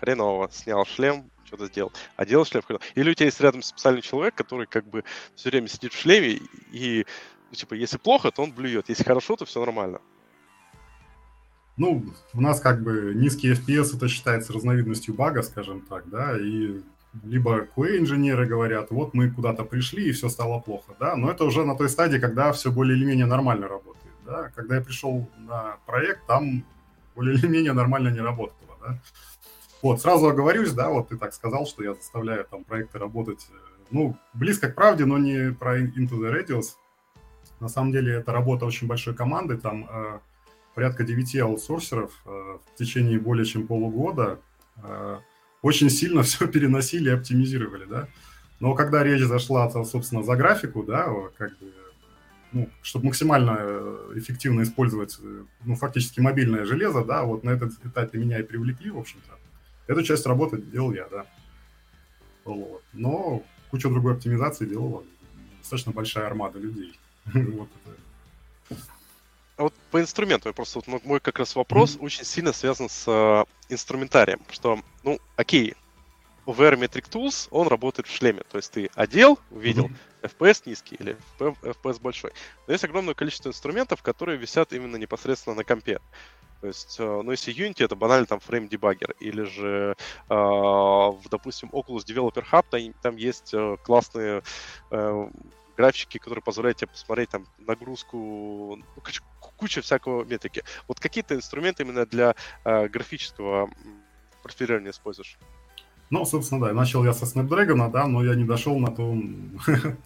хреново, 0.00 0.50
снял 0.52 0.84
шлем, 0.84 1.30
что-то 1.44 1.66
сделал, 1.66 1.92
одел 2.16 2.44
шлем, 2.44 2.62
хреново. 2.62 2.84
Или 2.94 3.10
у 3.10 3.14
тебя 3.14 3.26
есть 3.26 3.40
рядом 3.40 3.62
специальный 3.62 4.02
человек, 4.02 4.34
который 4.34 4.66
как 4.66 4.86
бы 4.86 5.04
все 5.34 5.50
время 5.50 5.68
сидит 5.68 5.92
в 5.92 5.98
шлеме, 5.98 6.40
и, 6.72 7.06
ну, 7.50 7.56
типа, 7.56 7.74
если 7.74 7.98
плохо, 7.98 8.30
то 8.30 8.42
он 8.42 8.52
блюет, 8.52 8.88
если 8.88 9.04
хорошо, 9.04 9.36
то 9.36 9.44
все 9.44 9.60
нормально. 9.60 10.00
Ну, 11.76 12.04
у 12.34 12.40
нас 12.40 12.60
как 12.60 12.82
бы 12.82 13.12
низкий 13.14 13.52
FPS 13.52 13.96
это 13.96 14.08
считается 14.08 14.52
разновидностью 14.52 15.14
бага, 15.14 15.42
скажем 15.42 15.80
так, 15.82 16.08
да, 16.08 16.36
и 16.38 16.80
либо 17.24 17.66
QA-инженеры 17.76 18.46
говорят, 18.46 18.90
вот 18.90 19.14
мы 19.14 19.30
куда-то 19.30 19.64
пришли 19.64 20.08
и 20.08 20.12
все 20.12 20.28
стало 20.28 20.60
плохо, 20.60 20.94
да, 20.98 21.16
но 21.16 21.30
это 21.30 21.44
уже 21.44 21.64
на 21.64 21.74
той 21.76 21.88
стадии, 21.88 22.18
когда 22.18 22.52
все 22.52 22.70
более 22.70 22.96
или 22.96 23.04
менее 23.04 23.26
нормально 23.26 23.68
работает. 23.68 24.01
Да? 24.24 24.50
Когда 24.54 24.76
я 24.76 24.82
пришел 24.82 25.28
на 25.36 25.76
проект, 25.86 26.26
там 26.26 26.64
более 27.14 27.36
или 27.36 27.46
менее 27.46 27.72
нормально 27.72 28.08
не 28.08 28.20
работало. 28.20 28.78
Да? 28.80 28.98
Вот, 29.82 30.00
сразу 30.00 30.28
оговорюсь, 30.28 30.72
да, 30.72 30.90
вот 30.90 31.08
ты 31.08 31.16
так 31.16 31.34
сказал, 31.34 31.66
что 31.66 31.82
я 31.82 31.94
заставляю 31.94 32.44
там 32.44 32.62
проекты 32.62 32.98
работать, 32.98 33.46
э, 33.50 33.54
ну, 33.90 34.16
близко 34.32 34.70
к 34.70 34.76
правде, 34.76 35.04
но 35.04 35.18
не 35.18 35.52
про 35.52 35.80
Into 35.80 36.20
the 36.20 36.32
Radius. 36.32 36.76
На 37.58 37.68
самом 37.68 37.92
деле 37.92 38.14
это 38.14 38.32
работа 38.32 38.64
очень 38.64 38.86
большой 38.86 39.14
команды, 39.14 39.56
там 39.56 39.88
э, 39.90 40.20
порядка 40.74 41.04
9 41.04 41.36
аутсорсеров 41.36 42.12
э, 42.24 42.28
в 42.28 42.78
течение 42.78 43.18
более 43.18 43.44
чем 43.44 43.66
полугода. 43.66 44.40
Э, 44.82 45.18
очень 45.62 45.90
сильно 45.90 46.22
все 46.24 46.46
переносили 46.46 47.10
и 47.10 47.12
оптимизировали, 47.12 47.84
да. 47.84 48.08
Но 48.60 48.74
когда 48.74 49.02
речь 49.02 49.22
зашла, 49.22 49.68
собственно, 49.84 50.22
за 50.22 50.36
графику, 50.36 50.84
да, 50.84 51.12
как 51.36 51.58
бы, 51.58 51.72
ну, 52.52 52.68
чтобы 52.82 53.06
максимально 53.06 53.56
э, 53.58 54.12
эффективно 54.16 54.62
использовать, 54.62 55.18
э, 55.20 55.44
ну, 55.64 55.74
фактически 55.74 56.20
мобильное 56.20 56.64
железо, 56.64 57.04
да, 57.04 57.24
вот 57.24 57.44
на 57.44 57.50
этот 57.50 57.72
этапе 57.84 58.18
меня 58.18 58.38
и 58.38 58.42
привлекли, 58.42 58.90
в 58.90 58.98
общем-то. 58.98 59.32
Эту 59.86 60.02
часть 60.02 60.26
работы 60.26 60.58
делал 60.58 60.92
я, 60.92 61.08
да. 61.08 61.26
Вот. 62.44 62.82
Но 62.92 63.42
кучу 63.70 63.88
другой 63.90 64.14
оптимизации 64.14 64.66
делала 64.66 65.02
достаточно 65.60 65.92
большая 65.92 66.26
армада 66.26 66.58
людей. 66.58 66.98
вот 67.24 67.68
это. 67.84 68.80
А 69.56 69.64
вот 69.64 69.74
по 69.90 70.00
инструменту, 70.00 70.52
просто 70.54 70.80
вот 70.84 71.04
мой 71.04 71.20
как 71.20 71.38
раз 71.38 71.54
вопрос 71.54 71.96
mm-hmm. 71.96 72.04
очень 72.04 72.24
сильно 72.24 72.52
связан 72.52 72.88
с 72.88 73.04
э, 73.06 73.44
инструментарием, 73.72 74.40
что, 74.50 74.80
ну, 75.04 75.18
окей, 75.36 75.74
VR 76.46 76.76
Metric 76.78 77.08
Tools, 77.10 77.48
он 77.50 77.68
работает 77.68 78.06
в 78.06 78.14
шлеме, 78.14 78.42
то 78.50 78.58
есть 78.58 78.72
ты 78.72 78.90
одел, 78.94 79.38
увидел, 79.50 79.86
mm-hmm. 79.86 80.30
FPS 80.40 80.62
низкий 80.66 80.96
или 80.96 81.16
FPS 81.38 82.00
большой. 82.00 82.32
Но 82.66 82.72
есть 82.72 82.84
огромное 82.84 83.14
количество 83.14 83.48
инструментов, 83.48 84.02
которые 84.02 84.38
висят 84.38 84.72
именно 84.72 84.96
непосредственно 84.96 85.56
на 85.56 85.64
компе. 85.64 86.00
То 86.60 86.68
есть, 86.68 86.96
э, 87.00 87.04
ну, 87.04 87.32
если 87.32 87.52
Unity, 87.52 87.84
это 87.84 87.96
банально 87.96 88.26
там 88.26 88.38
фрейм 88.38 88.68
дебаггер, 88.68 89.16
или 89.18 89.42
же, 89.42 89.96
э, 90.28 90.34
в, 90.34 91.22
допустим, 91.28 91.70
Oculus 91.70 92.04
Developer 92.06 92.44
Hub, 92.52 92.64
там, 92.70 92.92
там 93.02 93.16
есть 93.16 93.52
э, 93.52 93.76
классные 93.82 94.44
э, 94.92 95.28
графики, 95.76 96.18
которые 96.18 96.42
позволяют 96.42 96.78
тебе 96.78 96.88
посмотреть 96.88 97.30
там 97.30 97.46
нагрузку, 97.58 98.76
ну, 98.76 99.02
куча 99.56 99.82
всякого 99.82 100.24
метрики. 100.24 100.62
Вот 100.86 101.00
какие-то 101.00 101.34
инструменты 101.34 101.82
именно 101.82 102.06
для 102.06 102.36
э, 102.64 102.88
графического 102.88 103.68
профилирования 104.44 104.90
используешь? 104.90 105.38
Ну, 106.12 106.26
собственно, 106.26 106.60
да, 106.66 106.74
начал 106.74 107.02
я 107.04 107.14
со 107.14 107.24
Snapdragon, 107.24 107.90
да, 107.90 108.06
но 108.06 108.22
я 108.22 108.34
не 108.34 108.44
дошел 108.44 108.78
на 108.78 108.90
то... 108.92 109.16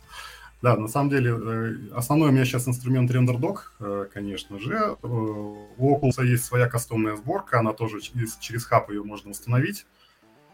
Да, 0.63 0.75
на 0.75 0.89
самом 0.89 1.11
деле, 1.11 1.33
э, 1.39 1.75
основной 1.95 2.31
у 2.31 2.33
меня 2.33 2.47
сейчас 2.47 2.67
инструмент 2.67 3.11
RenderDoc, 3.11 3.57
э, 3.79 4.07
конечно 4.13 4.59
же. 4.59 4.73
Э, 4.75 4.97
у 5.03 5.69
Oculus 5.79 6.25
есть 6.25 6.45
своя 6.45 6.67
кастомная 6.67 7.15
сборка, 7.15 7.59
она 7.59 7.75
тоже 7.75 8.01
через, 8.01 8.37
через 8.39 8.65
хаб 8.65 8.89
ее 8.89 9.03
можно 9.03 9.33
установить. 9.33 9.85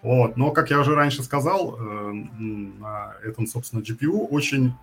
Вот. 0.02 0.36
Но, 0.36 0.50
как 0.50 0.70
я 0.70 0.80
уже 0.80 0.96
раньше 0.96 1.22
сказал, 1.22 1.78
на 1.78 3.14
этом, 3.22 3.46
собственно, 3.46 3.80
GPU 3.80 4.26
очень 4.28 4.74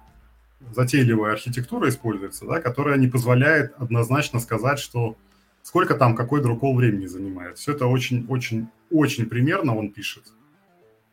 затейливая 0.72 1.34
архитектура 1.34 1.90
используется, 1.90 2.46
да, 2.46 2.62
которая 2.62 2.98
не 2.98 3.08
позволяет 3.08 3.74
однозначно 3.78 4.40
сказать, 4.40 4.80
что 4.80 5.18
сколько 5.64 5.96
там 5.96 6.16
какой 6.16 6.42
друкол 6.42 6.78
времени 6.78 7.08
занимает. 7.08 7.58
Все 7.58 7.74
это 7.74 7.88
очень-очень-очень 7.88 9.26
примерно 9.26 9.76
он 9.76 9.92
пишет. 9.92 10.32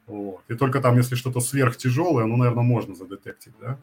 Вот. 0.06 0.42
И 0.48 0.54
только 0.54 0.80
там, 0.80 0.96
если 0.96 1.16
что-то 1.16 1.40
сверхтяжелое, 1.40 2.26
ну, 2.26 2.36
наверное, 2.36 2.62
можно 2.62 2.94
задетектить, 2.94 3.54
да. 3.60 3.78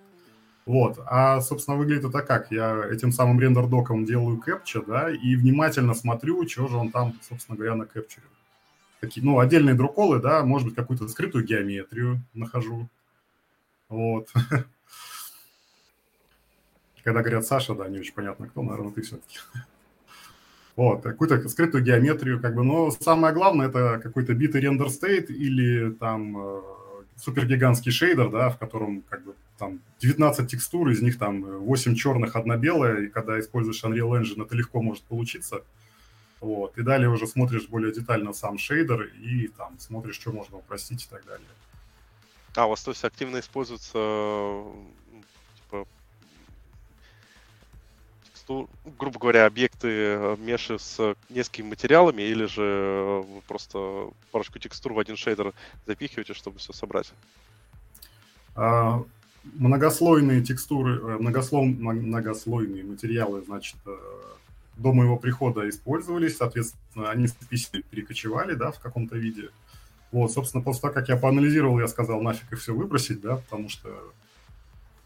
Вот. 0.66 1.00
А, 1.06 1.42
собственно, 1.42 1.76
выглядит 1.78 2.06
это 2.06 2.22
как? 2.22 2.50
Я 2.52 2.86
этим 2.90 3.12
самым 3.12 3.40
рендер-доком 3.40 4.06
делаю 4.06 4.38
кэпча, 4.38 4.82
да, 4.82 5.12
и 5.12 5.36
внимательно 5.36 5.94
смотрю, 5.94 6.48
что 6.48 6.68
же 6.68 6.78
он 6.78 6.92
там, 6.92 7.20
собственно 7.22 7.58
говоря, 7.58 7.76
на 7.76 7.86
кэпчере. 7.86 8.26
Такие, 9.02 9.26
ну, 9.26 9.40
отдельные 9.40 9.76
друколы, 9.76 10.22
да, 10.22 10.44
может 10.46 10.68
быть, 10.68 10.76
какую-то 10.76 11.10
скрытую 11.10 11.44
геометрию 11.44 12.22
нахожу. 12.34 12.88
Вот. 13.90 14.30
Когда 17.04 17.20
говорят 17.20 17.46
Саша, 17.46 17.76
да, 17.76 17.90
не 17.90 18.00
очень 18.00 18.14
понятно 18.14 18.48
кто, 18.48 18.62
наверное, 18.64 18.94
ты 18.94 19.02
все-таки. 19.02 19.40
Вот, 20.76 21.04
какую-то 21.04 21.48
скрытую 21.50 21.84
геометрию, 21.84 22.42
как 22.42 22.56
бы, 22.56 22.64
но 22.64 22.90
самое 22.90 23.34
главное 23.34 23.68
это 23.68 24.00
какой-то 24.02 24.34
битый 24.34 24.62
рендер 24.62 24.90
стейт 24.90 25.30
или 25.30 25.92
там 25.92 26.36
э, 26.36 26.62
супергигантский 27.16 27.92
шейдер, 27.92 28.32
да, 28.32 28.50
в 28.50 28.58
котором 28.58 29.04
как 29.08 29.24
бы 29.24 29.36
там 29.60 29.82
19 30.00 30.50
текстур, 30.50 30.90
из 30.90 31.02
них 31.02 31.20
там 31.20 31.44
8 31.44 31.96
черных, 31.96 32.36
одна 32.36 32.58
белая, 32.58 33.04
и 33.04 33.08
когда 33.08 33.40
используешь 33.40 33.84
Unreal 33.84 34.20
Engine, 34.20 34.44
это 34.44 34.56
легко 34.56 34.82
может 34.82 35.04
получиться. 35.04 35.62
Вот, 36.42 36.78
и 36.78 36.82
далее 36.82 37.10
уже 37.10 37.28
смотришь 37.28 37.70
более 37.70 37.94
детально 37.94 38.34
сам 38.34 38.58
шейдер 38.58 39.04
и 39.04 39.48
там 39.48 39.80
смотришь, 39.80 40.16
что 40.16 40.32
можно 40.32 40.58
упростить 40.58 41.06
и 41.06 41.10
так 41.10 41.24
далее. 41.26 41.48
А, 42.56 42.66
у 42.66 42.72
вас 42.72 42.84
то 42.84 42.92
есть 42.92 43.04
активно 43.04 43.40
используется 43.40 44.64
текстур, 48.54 48.70
грубо 49.00 49.20
говоря, 49.20 49.46
объекты 49.46 49.88
э, 49.88 50.36
меши 50.40 50.78
с 50.80 51.16
несколькими 51.30 51.70
материалами, 51.70 52.22
или 52.22 52.46
же 52.46 53.24
вы 53.28 53.42
просто 53.48 54.10
парочку 54.32 54.60
текстур 54.60 54.94
в 54.94 55.00
один 55.00 55.16
шейдер 55.16 55.54
запихиваете, 55.86 56.34
чтобы 56.34 56.60
все 56.60 56.74
собрать? 56.74 57.14
А, 58.56 59.04
многослойные 59.56 60.42
текстуры, 60.42 61.00
э, 61.00 61.18
многослой, 61.20 61.68
многослойные 61.68 62.84
материалы, 62.84 63.42
значит, 63.46 63.78
э, 63.86 63.96
до 64.78 64.94
моего 64.94 65.18
прихода 65.18 65.68
использовались, 65.70 66.38
соответственно, 66.38 67.10
они 67.10 67.28
письме 67.50 67.82
перекочевали, 67.82 68.56
да, 68.56 68.72
в 68.72 68.80
каком-то 68.80 69.18
виде. 69.18 69.50
Вот, 70.12 70.32
собственно, 70.32 70.64
после 70.64 70.82
того, 70.82 70.94
как 70.94 71.10
я 71.10 71.18
поанализировал, 71.18 71.80
я 71.80 71.88
сказал, 71.88 72.22
нафиг 72.22 72.52
их 72.52 72.60
все 72.60 72.74
выбросить, 72.74 73.22
да, 73.22 73.38
потому 73.38 73.70
что 73.70 73.90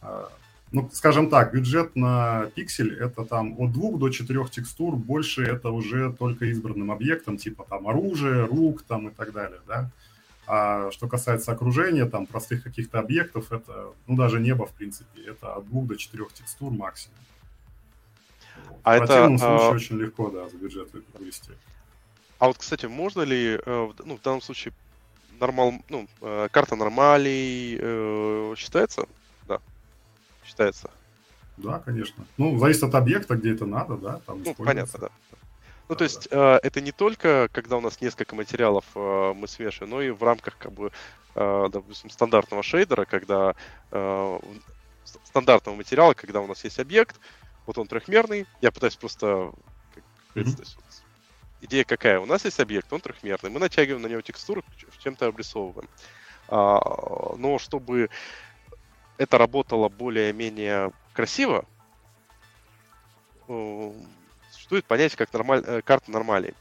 а, 0.02 0.30
ну, 0.72 0.90
скажем 0.92 1.30
так, 1.30 1.54
бюджет 1.54 1.96
на 1.96 2.50
пиксель– 2.56 2.94
это 3.00 3.24
там 3.26 3.56
от 3.60 3.72
двух 3.72 4.00
до 4.00 4.10
четырех 4.10 4.52
текстур, 4.52 4.96
больше 4.96 5.44
это 5.44 5.70
уже 5.70 6.12
только 6.12 6.46
избранным 6.46 6.92
объектом, 6.92 7.38
типа 7.38 7.66
там 7.70 7.88
оружие, 7.88 8.46
рук 8.46 8.84
там 8.84 9.08
и 9.08 9.12
так 9.12 9.32
далее, 9.32 9.60
да. 9.68 9.90
А 10.46 10.92
что 10.92 11.08
касается 11.08 11.52
окружения, 11.52 12.06
там 12.06 12.26
простых 12.26 12.64
каких-то 12.64 13.00
объектов, 13.00 13.52
это, 13.52 13.94
ну, 14.08 14.16
даже 14.16 14.40
небо, 14.40 14.66
в 14.66 14.72
принципе, 14.72 15.22
это 15.22 15.56
от 15.56 15.68
двух 15.68 15.88
до 15.88 15.98
четырех 15.98 16.34
текстур 16.34 16.72
максимум. 16.72 17.18
А 18.84 18.96
в 18.96 19.00
противном 19.00 19.36
это, 19.36 19.40
случае 19.40 19.68
а... 19.68 19.72
очень 19.72 19.98
легко, 19.98 20.30
да, 20.30 20.48
за 20.50 20.58
бюджет 20.58 20.90
вывести. 21.14 21.52
А 22.40 22.48
вот, 22.48 22.58
кстати, 22.58 22.86
можно 22.86 23.22
ли, 23.22 23.60
э, 23.66 23.90
ну, 24.06 24.18
в 24.18 24.22
данном 24.22 24.42
случае, 24.42 24.74
нормал, 25.40 25.74
ну, 25.90 26.08
э, 26.22 26.48
карта 26.52 26.76
нормалей 26.76 27.78
э, 27.80 28.54
считается 28.58 29.08
считается. 30.58 30.90
Да, 31.58 31.80
конечно. 31.80 32.26
Ну, 32.38 32.58
зависит 32.60 32.84
от 32.84 32.96
объекта, 32.96 33.36
где 33.36 33.54
это 33.54 33.66
надо, 33.66 33.98
да, 33.98 34.22
там 34.26 34.42
Ну, 34.44 34.54
понятно, 34.54 35.00
да. 35.00 35.10
Ну, 35.90 35.96
да, 35.96 35.96
то 35.96 36.04
есть 36.04 36.30
да. 36.30 36.60
э, 36.64 36.68
это 36.68 36.82
не 36.82 36.92
только, 36.92 37.50
когда 37.52 37.78
у 37.78 37.82
нас 37.82 38.02
несколько 38.02 38.36
материалов 38.36 38.86
э, 38.96 39.34
мы 39.36 39.48
смешиваем, 39.48 39.92
но 39.92 40.02
и 40.02 40.10
в 40.10 40.22
рамках, 40.22 40.58
как 40.58 40.74
бы, 40.74 40.92
э, 41.36 41.68
допустим, 41.72 42.10
стандартного 42.10 42.62
шейдера, 42.62 43.06
когда 43.06 43.56
э, 43.92 44.40
стандартного 45.24 45.78
материала, 45.78 46.14
когда 46.14 46.42
у 46.42 46.48
нас 46.48 46.64
есть 46.64 46.80
объект, 46.80 47.20
вот 47.66 47.78
он 47.78 47.88
трехмерный, 47.88 48.46
я 48.62 48.72
пытаюсь 48.72 48.98
просто 48.98 49.52
mm-hmm. 50.36 50.78
идея 51.62 51.86
какая? 51.86 52.20
У 52.20 52.26
нас 52.26 52.46
есть 52.46 52.60
объект, 52.60 52.92
он 52.92 53.00
трехмерный, 53.00 53.50
мы 53.50 53.60
натягиваем 53.60 54.04
на 54.04 54.08
него 54.08 54.22
текстуру, 54.22 54.64
чем-то 55.02 55.28
обрисовываем. 55.28 55.90
А, 56.50 57.36
но 57.38 57.60
чтобы 57.60 58.10
это 59.18 59.38
работало 59.38 59.90
более-менее 59.90 60.92
красиво, 61.14 61.66
э, 63.48 63.94
существует 64.52 64.86
понятие 64.86 65.18
как 65.18 65.34
нормаль... 65.34 65.64
Э, 65.66 65.82
карта 65.82 66.12
нормалей. 66.12 66.54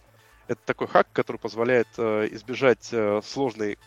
Это 0.49 0.61
такой 0.65 0.87
хак, 0.87 1.09
который 1.13 1.39
позволяет 1.39 1.89
э, 1.99 2.29
избежать 2.33 2.93
сложной 3.25 3.79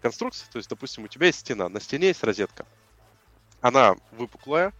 конструкции. 0.00 0.46
То 0.50 0.58
есть, 0.58 0.68
допустим, 0.68 1.04
у 1.04 1.08
тебя 1.08 1.26
есть 1.26 1.40
стена, 1.40 1.68
на 1.68 1.80
стене 1.80 2.08
есть 2.08 2.24
розетка. 2.24 2.66
Она 3.60 3.96
выпуклая 4.12 4.72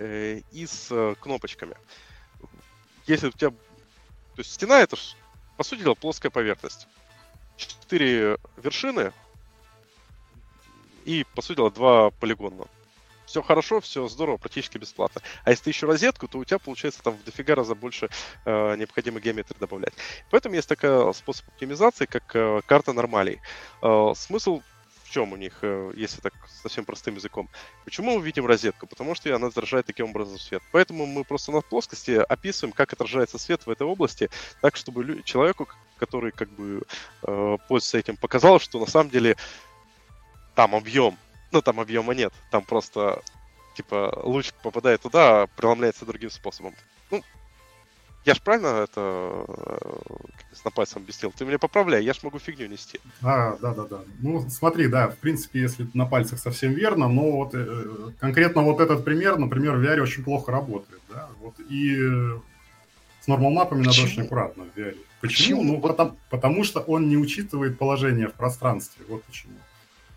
и 0.00 0.66
с 0.68 1.14
кнопочками. 1.20 1.76
Если 3.06 3.28
у 3.28 3.30
тебя... 3.30 3.50
То 3.50 4.38
есть 4.38 4.52
стена 4.52 4.80
это, 4.80 4.96
по 5.56 5.62
сути 5.62 5.82
дела, 5.82 5.94
плоская 5.94 6.30
поверхность. 6.30 6.88
Четыре 7.56 8.38
вершины 8.56 9.12
и, 11.04 11.24
по 11.34 11.42
сути 11.42 11.56
дела, 11.56 11.70
два 11.70 12.10
полигона. 12.10 12.64
Все 13.26 13.42
хорошо, 13.42 13.80
все 13.80 14.06
здорово, 14.06 14.36
практически 14.36 14.78
бесплатно. 14.78 15.22
А 15.44 15.50
если 15.50 15.64
ты 15.64 15.70
еще 15.70 15.86
розетку, 15.86 16.28
то 16.28 16.38
у 16.38 16.44
тебя 16.44 16.58
получается 16.58 17.02
там 17.02 17.14
в 17.14 17.24
дофига 17.24 17.54
раза 17.54 17.74
больше 17.74 18.10
э, 18.44 18.76
необходимой 18.76 19.22
геометрии 19.22 19.56
добавлять. 19.58 19.94
Поэтому 20.30 20.54
есть 20.54 20.68
такой 20.68 21.12
способ 21.14 21.48
оптимизации, 21.48 22.04
как 22.04 22.24
э, 22.36 22.60
карта 22.66 22.92
нормалей. 22.92 23.40
Э, 23.82 24.12
смысл 24.14 24.60
чем 25.14 25.32
у 25.32 25.36
них, 25.36 25.58
э, 25.62 25.92
если 25.94 26.20
так 26.20 26.32
совсем 26.62 26.84
простым 26.84 27.14
языком? 27.14 27.48
Почему 27.84 28.18
мы 28.18 28.24
видим 28.24 28.46
розетку? 28.46 28.88
Потому 28.88 29.14
что 29.14 29.32
она 29.34 29.46
отражает 29.46 29.86
таким 29.86 30.10
образом 30.10 30.40
свет. 30.40 30.60
Поэтому 30.72 31.06
мы 31.06 31.22
просто 31.22 31.52
на 31.52 31.60
плоскости 31.60 32.10
описываем, 32.28 32.72
как 32.72 32.92
отражается 32.92 33.38
свет 33.38 33.64
в 33.64 33.70
этой 33.70 33.86
области, 33.86 34.28
так, 34.60 34.74
чтобы 34.74 35.22
человеку, 35.24 35.68
который 35.98 36.32
как 36.32 36.50
бы 36.50 36.82
э, 37.22 37.56
пользуется 37.68 37.98
этим, 37.98 38.16
показалось, 38.16 38.64
что 38.64 38.80
на 38.80 38.86
самом 38.86 39.10
деле 39.10 39.36
там 40.54 40.74
объем. 40.74 41.16
Ну, 41.52 41.62
там 41.62 41.80
объема 41.80 42.14
нет. 42.14 42.32
Там 42.50 42.64
просто, 42.64 43.22
типа, 43.76 44.20
луч 44.24 44.52
попадает 44.62 45.02
туда, 45.02 45.42
а 45.42 45.46
преломляется 45.46 46.04
другим 46.04 46.30
способом. 46.30 46.74
Ну, 47.10 47.22
Я 48.24 48.34
ж 48.34 48.40
правильно 48.40 48.84
это 48.84 49.46
с 50.52 50.70
пальцем 50.70 51.02
объяснил? 51.02 51.32
Ты 51.36 51.44
меня 51.44 51.58
поправляй, 51.58 52.02
я 52.02 52.12
ж 52.12 52.22
могу 52.22 52.38
фигню 52.38 52.66
нести. 52.66 52.98
А, 53.22 53.56
да, 53.60 53.74
да, 53.74 53.84
да. 53.84 54.00
Ну, 54.20 54.48
смотри, 54.48 54.88
да, 54.88 55.08
в 55.08 55.16
принципе, 55.18 55.60
если 55.60 55.86
на 55.94 56.06
пальцах 56.06 56.38
совсем 56.38 56.72
верно, 56.72 57.08
но 57.08 57.30
вот 57.32 57.54
э, 57.54 58.12
конкретно 58.18 58.62
вот 58.62 58.80
этот 58.80 59.04
пример, 59.04 59.38
например, 59.38 59.76
в 59.76 59.84
VR 59.84 60.00
очень 60.00 60.24
плохо 60.24 60.52
работает, 60.52 61.02
да, 61.08 61.28
вот 61.40 61.54
и 61.68 61.96
с 63.20 63.26
нормал-мапами 63.26 63.80
надо 63.80 64.02
очень 64.02 64.22
аккуратно 64.22 64.64
в 64.64 64.78
VR. 64.78 64.96
Почему? 65.20 65.60
почему? 65.60 65.62
Ну, 65.62 65.80
потому, 65.80 66.16
потому 66.30 66.64
что 66.64 66.80
он 66.80 67.08
не 67.08 67.16
учитывает 67.16 67.78
положение 67.78 68.28
в 68.28 68.32
пространстве, 68.32 69.04
вот 69.08 69.22
почему. 69.24 69.54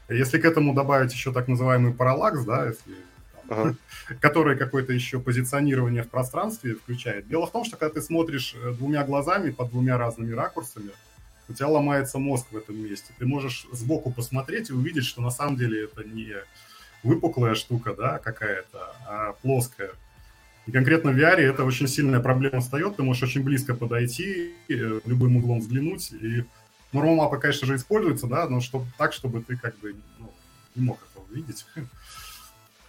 Если 0.09 0.39
к 0.39 0.45
этому 0.45 0.73
добавить 0.73 1.13
еще 1.13 1.33
так 1.33 1.47
называемый 1.47 1.93
параллакс, 1.93 2.43
да, 2.45 2.67
если 2.67 2.95
ага. 3.49 3.75
который 4.19 4.57
какое-то 4.57 4.93
еще 4.93 5.19
позиционирование 5.19 6.03
в 6.03 6.09
пространстве 6.09 6.75
включает. 6.75 7.27
Дело 7.27 7.47
в 7.47 7.51
том, 7.51 7.65
что 7.65 7.77
когда 7.77 7.95
ты 7.95 8.01
смотришь 8.01 8.55
э, 8.55 8.73
двумя 8.73 9.03
глазами 9.03 9.51
под 9.51 9.71
двумя 9.71 9.97
разными 9.97 10.33
ракурсами, 10.33 10.91
у 11.49 11.53
тебя 11.53 11.67
ломается 11.67 12.19
мозг 12.19 12.47
в 12.51 12.57
этом 12.57 12.77
месте. 12.77 13.13
Ты 13.17 13.25
можешь 13.25 13.67
сбоку 13.71 14.11
посмотреть 14.11 14.69
и 14.69 14.73
увидеть, 14.73 15.05
что 15.05 15.21
на 15.21 15.31
самом 15.31 15.55
деле 15.55 15.85
это 15.85 16.03
не 16.03 16.33
выпуклая 17.03 17.55
штука, 17.55 17.93
да, 17.93 18.19
какая-то, 18.19 18.95
а 19.05 19.33
плоская. 19.41 19.91
И 20.65 20.71
конкретно 20.71 21.11
в 21.11 21.17
VR 21.17 21.37
это 21.37 21.63
очень 21.63 21.87
сильная 21.87 22.19
проблема 22.19 22.59
встает. 22.59 22.97
Ты 22.97 23.03
можешь 23.03 23.23
очень 23.23 23.43
близко 23.43 23.73
подойти, 23.73 24.53
э, 24.67 24.99
любым 25.05 25.37
углом 25.37 25.59
взглянуть. 25.59 26.11
И 26.11 26.43
нормал 26.91 27.29
конечно 27.29 27.67
же, 27.67 27.75
используется, 27.75 28.27
да, 28.27 28.47
но 28.47 28.61
чтобы, 28.61 28.85
так, 28.97 29.13
чтобы 29.13 29.41
ты 29.41 29.57
как 29.57 29.77
бы 29.79 29.95
ну, 30.19 30.31
не 30.75 30.85
мог 30.85 30.99
этого 31.11 31.25
видеть. 31.33 31.65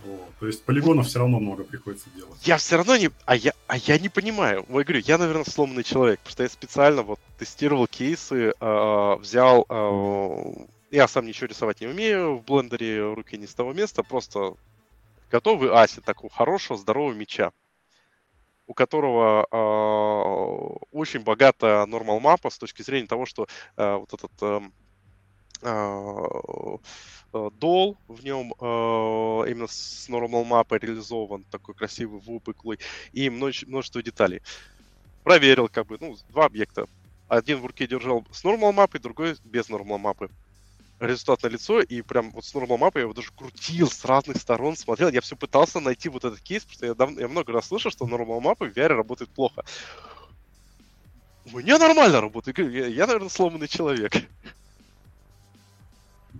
Вот. 0.04 0.30
То 0.38 0.46
есть 0.46 0.62
полигонов 0.62 1.08
все 1.08 1.18
равно 1.18 1.40
много 1.40 1.64
приходится 1.64 2.08
делать. 2.10 2.38
Я 2.46 2.56
все 2.58 2.76
равно 2.76 2.96
не... 2.96 3.10
А 3.24 3.34
я, 3.34 3.52
а 3.66 3.76
я 3.76 3.98
не 3.98 4.08
понимаю. 4.08 4.64
Я 4.68 4.84
говорю, 4.84 5.02
я, 5.04 5.18
наверное, 5.18 5.44
сломанный 5.44 5.82
человек, 5.82 6.20
потому 6.20 6.32
что 6.34 6.42
я 6.44 6.48
специально 6.48 7.02
вот 7.02 7.18
тестировал 7.36 7.88
кейсы, 7.88 8.52
э, 8.58 9.16
взял... 9.18 9.66
Э, 9.68 10.66
я 10.92 11.08
сам 11.08 11.26
ничего 11.26 11.48
рисовать 11.48 11.80
не 11.80 11.88
умею, 11.88 12.36
в 12.36 12.44
блендере 12.44 13.12
руки 13.12 13.36
не 13.36 13.48
с 13.48 13.54
того 13.54 13.72
места, 13.72 14.04
просто 14.04 14.54
готовый 15.30 15.70
аси 15.70 16.00
такого 16.00 16.32
хорошего, 16.32 16.78
здорового 16.78 17.12
меча, 17.12 17.50
у 18.68 18.74
которого 18.74 19.48
э, 19.50 20.86
очень 20.92 21.20
богатая 21.20 21.84
нормал 21.86 22.20
мапа 22.20 22.50
с 22.50 22.58
точки 22.58 22.82
зрения 22.82 23.08
того, 23.08 23.26
что 23.26 23.48
э, 23.76 23.96
вот 23.96 24.14
этот... 24.14 24.32
Э, 24.42 24.60
э, 25.62 26.78
Э, 27.32 27.50
дол 27.58 27.98
в 28.08 28.24
нем 28.24 28.54
э, 28.58 28.64
именно 29.50 29.66
с 29.66 30.08
normal 30.08 30.44
мапой 30.44 30.78
реализован, 30.78 31.44
такой 31.50 31.74
красивый, 31.74 32.20
выпуклый, 32.20 32.78
и 33.12 33.28
множество 33.28 34.02
деталей. 34.02 34.40
Проверил, 35.24 35.68
как 35.68 35.86
бы, 35.86 35.98
ну, 36.00 36.16
два 36.30 36.46
объекта. 36.46 36.86
Один 37.28 37.58
в 37.58 37.66
руке 37.66 37.86
держал 37.86 38.24
с 38.32 38.44
normal 38.44 38.72
мапой, 38.72 39.00
другой 39.00 39.36
без 39.44 39.68
normal 39.68 39.98
мапы. 39.98 40.30
Результат 41.00 41.42
на 41.44 41.46
лицо, 41.48 41.80
и 41.80 42.02
прям 42.02 42.32
вот 42.32 42.44
с 42.44 42.54
normal 42.54 42.76
мапой 42.76 43.00
я 43.00 43.02
его 43.04 43.14
даже 43.14 43.30
крутил 43.36 43.88
с 43.88 44.04
разных 44.04 44.36
сторон, 44.38 44.76
смотрел. 44.76 45.10
Я 45.10 45.20
все 45.20 45.36
пытался 45.36 45.78
найти 45.78 46.08
вот 46.08 46.24
этот 46.24 46.40
кейс, 46.40 46.64
потому 46.64 46.74
что 46.74 46.86
я, 46.86 46.94
дав... 46.94 47.10
я 47.18 47.28
много 47.28 47.52
раз 47.52 47.68
слышал, 47.68 47.90
что 47.92 48.06
normal 48.06 48.40
мапы 48.40 48.68
в 48.68 48.76
VR 48.76 48.88
работает 48.88 49.30
плохо. 49.30 49.64
У 51.52 51.58
меня 51.58 51.78
нормально 51.78 52.20
работает. 52.20 52.58
Я, 52.58 52.86
я 52.86 53.06
наверное, 53.06 53.28
сломанный 53.28 53.68
человек. 53.68 54.12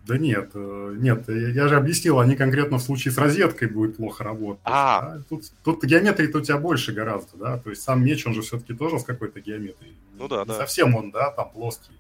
Да 0.07 0.17
нет, 0.17 0.51
э, 0.55 0.95
нет, 0.99 1.29
я 1.29 1.69
же 1.69 1.77
объяснил, 1.77 2.19
они 2.19 2.35
конкретно 2.35 2.79
в 2.79 2.83
случае 2.83 3.13
с 3.13 3.19
розеткой 3.19 3.69
будет 3.69 3.97
плохо 3.97 4.25
работать. 4.25 4.63
А. 4.65 5.03
Да? 5.03 5.23
Тут, 5.29 5.45
тут 5.65 5.85
геометрии-то 5.85 6.39
у 6.39 6.41
тебя 6.41 6.57
больше 6.57 6.93
гораздо, 6.93 7.37
да, 7.37 7.59
то 7.59 7.69
есть 7.71 7.83
сам 7.83 8.03
меч, 8.05 8.27
он 8.27 8.33
же 8.33 8.41
все-таки 8.41 8.73
тоже 8.75 8.99
с 8.99 9.05
какой-то 9.05 9.41
геометрией. 9.41 9.95
Ну 10.17 10.27
да, 10.29 10.41
Не 10.41 10.47
да. 10.47 10.55
совсем 10.55 10.95
он, 10.95 11.11
да, 11.11 11.31
там 11.31 11.51
плоский. 11.51 11.93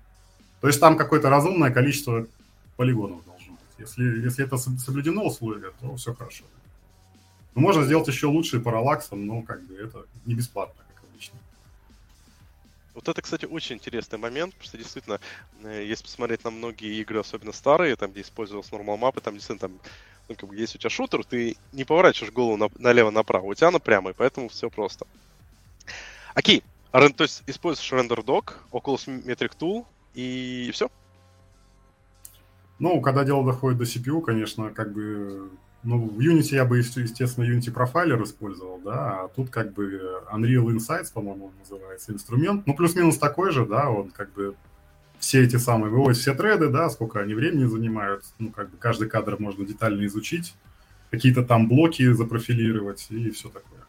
То 0.61 0.69
есть 0.69 0.81
там 0.81 0.97
какое-то 0.97 1.29
разумное 1.29 1.71
количество 1.71 2.27
полигонов 2.79 3.25
должно 3.27 3.53
быть. 3.53 3.79
Если, 3.79 4.25
если 4.25 4.45
это 4.45 4.57
соблюдено 4.57 5.25
условие, 5.25 5.73
то 5.81 5.97
все 5.97 6.15
хорошо. 6.15 6.45
Но 7.55 7.61
можно 7.61 7.85
сделать 7.85 8.07
еще 8.07 8.29
лучше 8.29 8.61
параллаксом, 8.61 9.27
но 9.27 9.43
как 9.43 9.63
бы 9.65 9.75
это 9.75 10.07
не 10.25 10.35
бесплатно. 10.35 10.83
Вот 12.95 13.09
это, 13.09 13.23
кстати, 13.23 13.45
очень 13.45 13.77
интересный 13.77 14.19
момент, 14.19 14.55
потому 14.55 14.69
что 14.69 14.77
действительно, 14.77 15.21
э, 15.63 15.85
если 15.87 16.03
посмотреть 16.03 16.43
на 16.43 16.51
многие 16.51 17.01
игры, 17.01 17.21
особенно 17.21 17.53
старые, 17.53 17.95
там, 17.95 18.11
где 18.11 18.23
использовался 18.23 18.75
нормал 18.75 18.97
мапы, 18.97 19.21
там 19.21 19.35
действительно 19.35 19.69
там, 19.69 19.79
ну, 20.29 20.35
как 20.35 20.49
бы, 20.49 20.57
если 20.57 20.79
у 20.79 20.81
тебя 20.81 20.91
шутер, 20.91 21.25
ты 21.25 21.57
не 21.73 21.85
поворачиваешь 21.85 22.33
голову 22.33 22.57
на, 22.57 22.69
налево-направо, 22.77 23.47
у 23.47 23.55
тебя 23.55 23.69
она 23.69 23.79
прямая, 23.79 24.15
поэтому 24.15 24.49
все 24.49 24.69
просто. 24.69 25.07
Окей, 26.35 26.65
то 26.91 27.13
есть 27.19 27.45
используешь 27.47 28.25
док, 28.25 28.65
Oculus 28.73 29.07
Metric 29.07 29.53
Tool, 29.57 29.87
и 30.15 30.71
все? 30.73 30.91
Ну, 32.79 33.01
когда 33.01 33.25
дело 33.25 33.45
доходит 33.45 33.79
до 33.79 33.85
CPU, 33.85 34.23
конечно, 34.23 34.71
как 34.71 34.93
бы 34.93 35.51
ну, 35.83 35.99
в 35.99 36.19
Unity 36.19 36.55
я 36.55 36.65
бы, 36.65 36.79
естественно, 36.79 37.45
Unity 37.45 37.73
Profiler 37.73 38.23
использовал, 38.25 38.81
да, 38.85 39.23
а 39.23 39.29
тут 39.29 39.51
как 39.51 39.73
бы 39.73 40.23
Unreal 40.33 40.67
Insights, 40.67 41.13
по-моему, 41.13 41.53
называется 41.59 42.13
инструмент. 42.13 42.67
Ну, 42.67 42.75
плюс-минус 42.75 43.19
такой 43.19 43.53
же, 43.53 43.65
да, 43.65 43.89
он 43.89 44.11
как 44.11 44.33
бы 44.33 44.55
все 45.19 45.43
эти 45.45 45.57
самые, 45.57 45.91
выводит 45.91 46.19
все 46.19 46.35
треды, 46.35 46.69
да, 46.69 46.91
сколько 46.91 47.21
они 47.21 47.35
времени 47.35 47.65
занимают, 47.65 48.25
ну, 48.39 48.51
как 48.51 48.71
бы 48.71 48.77
каждый 48.77 49.09
кадр 49.09 49.37
можно 49.39 49.65
детально 49.65 50.05
изучить, 50.07 50.55
какие-то 51.11 51.45
там 51.45 51.69
блоки 51.69 52.13
запрофилировать 52.13 53.07
и 53.11 53.31
все 53.31 53.49
такое. 53.49 53.81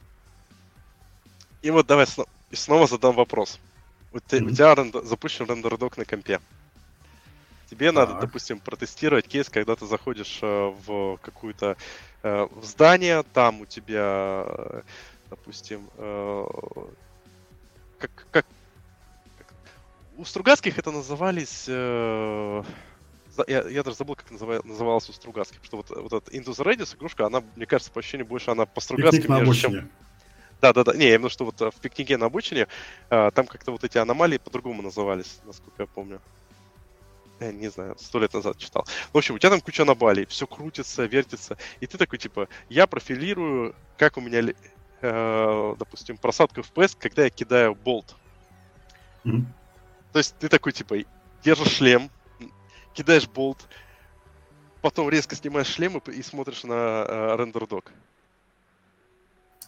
И 1.61 1.71
вот 1.71 1.87
давай 1.87 2.07
снова, 2.07 2.29
снова 2.51 2.87
задам 2.87 3.15
вопрос. 3.15 3.59
У, 4.11 4.17
mm-hmm. 4.17 4.43
у 4.43 4.49
тебя 4.51 4.75
рендер, 4.75 5.03
запущен 5.03 5.45
рендердок 5.45 5.97
на 5.97 6.05
компе. 6.05 6.39
Тебе 7.69 7.91
надо, 7.91 8.15
допустим, 8.15 8.59
протестировать 8.59 9.27
кейс, 9.27 9.47
когда 9.47 9.75
ты 9.75 9.85
заходишь 9.85 10.39
э, 10.41 10.73
в 10.87 11.17
какую-то 11.17 11.77
э, 12.23 12.47
в 12.49 12.65
здание, 12.65 13.23
там 13.33 13.61
у 13.61 13.67
тебя, 13.67 14.43
э, 14.47 14.81
допустим, 15.29 15.87
как, 17.99 18.11
как, 18.31 18.45
у 20.17 20.25
Стругацких 20.25 20.79
это 20.79 20.89
назывались 20.89 21.67
я, 23.47 23.61
я 23.69 23.83
даже 23.83 23.95
забыл, 23.95 24.15
как 24.15 24.31
называл, 24.31 24.61
называлось 24.65 25.07
у 25.09 25.13
Стругацких, 25.13 25.61
потому 25.61 25.83
что 25.83 25.95
вот, 25.95 26.11
вот 26.11 26.23
эта 26.23 26.35
Into 26.35 26.49
the 26.49 26.65
Radius 26.65 26.97
игрушка, 26.97 27.27
она, 27.27 27.43
мне 27.55 27.65
кажется, 27.65 27.91
по 27.91 27.99
ощущению 27.99 28.25
больше 28.25 28.51
она 28.51 28.65
по 28.65 28.81
Стругацким, 28.81 29.31
нежели 29.33 29.53
чем... 29.53 29.89
Да, 30.59 30.73
да, 30.73 30.83
да. 30.83 30.93
Не, 30.93 31.13
именно 31.13 31.29
что 31.29 31.45
вот 31.45 31.61
в 31.61 31.79
пикнике 31.79 32.17
на 32.17 32.25
обочине 32.25 32.67
там 33.09 33.47
как-то 33.47 33.71
вот 33.71 33.83
эти 33.83 33.97
аномалии 33.97 34.39
по-другому 34.39 34.81
назывались, 34.81 35.39
насколько 35.45 35.83
я 35.83 35.87
помню 35.87 36.19
я 37.45 37.51
не 37.51 37.69
знаю, 37.69 37.95
сто 37.99 38.19
лет 38.19 38.33
назад 38.33 38.57
читал. 38.57 38.85
В 39.13 39.17
общем, 39.17 39.35
у 39.35 39.39
тебя 39.39 39.49
там 39.49 39.61
куча 39.61 39.83
аномалий, 39.83 40.25
все 40.25 40.47
крутится, 40.47 41.05
вертится, 41.05 41.57
и 41.79 41.87
ты 41.87 41.97
такой, 41.97 42.19
типа, 42.19 42.47
я 42.69 42.87
профилирую, 42.87 43.75
как 43.97 44.17
у 44.17 44.21
меня, 44.21 44.53
э, 45.01 45.75
допустим, 45.77 46.17
просадка 46.17 46.63
в 46.63 46.71
PS, 46.71 46.97
когда 46.99 47.23
я 47.23 47.29
кидаю 47.29 47.75
болт. 47.75 48.15
Mm-hmm. 49.23 49.45
То 50.13 50.19
есть 50.19 50.35
ты 50.39 50.49
такой, 50.49 50.71
типа, 50.71 50.95
держишь 51.43 51.77
шлем, 51.77 52.09
кидаешь 52.93 53.27
болт, 53.27 53.67
потом 54.81 55.09
резко 55.09 55.35
снимаешь 55.35 55.67
шлем 55.67 55.97
и, 55.97 56.11
и 56.11 56.23
смотришь 56.23 56.63
на 56.63 57.05
э, 57.07 57.35
рендер-док. 57.37 57.91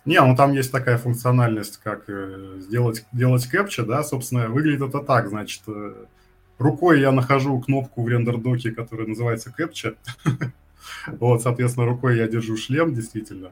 Не, 0.04 0.20
ну 0.20 0.36
там 0.36 0.54
есть 0.54 0.72
такая 0.72 0.98
функциональность, 0.98 1.78
как 1.78 2.06
э, 2.08 2.58
сделать, 2.60 3.06
делать 3.12 3.46
кэпча, 3.46 3.84
да, 3.86 4.04
собственно, 4.04 4.48
выглядит 4.48 4.82
это 4.82 5.00
так, 5.00 5.30
значит, 5.30 5.62
э, 5.68 6.06
Рукой 6.62 7.02
я 7.02 7.12
нахожу 7.12 7.60
кнопку 7.60 8.04
в 8.04 8.08
рендер-доке, 8.08 8.72
которая 8.72 9.08
называется 9.08 9.52
Capture. 9.58 9.98
вот, 11.08 11.42
соответственно, 11.42 11.88
рукой 11.88 12.18
я 12.18 12.28
держу 12.28 12.56
шлем, 12.56 12.94
действительно. 12.94 13.52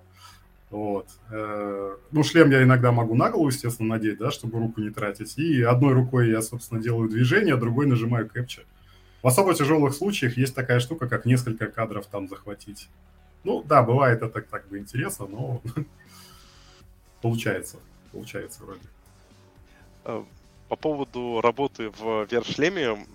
Вот. 0.70 1.08
Э, 1.32 1.96
ну, 2.12 2.24
шлем 2.24 2.52
я 2.52 2.62
иногда 2.62 2.92
могу 2.92 3.16
на 3.16 3.32
голову, 3.32 3.48
естественно, 3.48 3.90
надеть, 3.90 4.20
да, 4.20 4.30
чтобы 4.30 4.60
руку 4.60 4.80
не 4.82 4.92
тратить. 4.92 5.40
И 5.40 5.64
одной 5.64 5.94
рукой 5.94 6.30
я, 6.30 6.44
собственно, 6.44 6.80
делаю 6.80 7.10
движение, 7.10 7.56
а 7.56 7.58
другой 7.58 7.88
нажимаю 7.88 8.28
Capture. 8.28 8.66
В 9.24 9.28
особо 9.28 9.56
тяжелых 9.56 9.96
случаях 9.96 10.38
есть 10.38 10.54
такая 10.54 10.80
штука, 10.80 11.08
как 11.08 11.26
несколько 11.26 11.66
кадров 11.66 12.06
там 12.06 12.28
захватить. 12.28 12.90
Ну, 13.44 13.64
да, 13.64 13.82
бывает 13.82 14.22
это 14.22 14.40
так 14.40 14.68
бы 14.68 14.78
интересно, 14.78 15.26
но 15.26 15.64
получается. 17.24 17.78
Получается 18.12 18.62
вроде. 18.64 20.26
Э, 20.70 20.76
по 20.76 20.76
поводу 20.76 21.42
работы 21.42 21.90
в 21.90 22.24
VR-шлеме, 22.24 23.06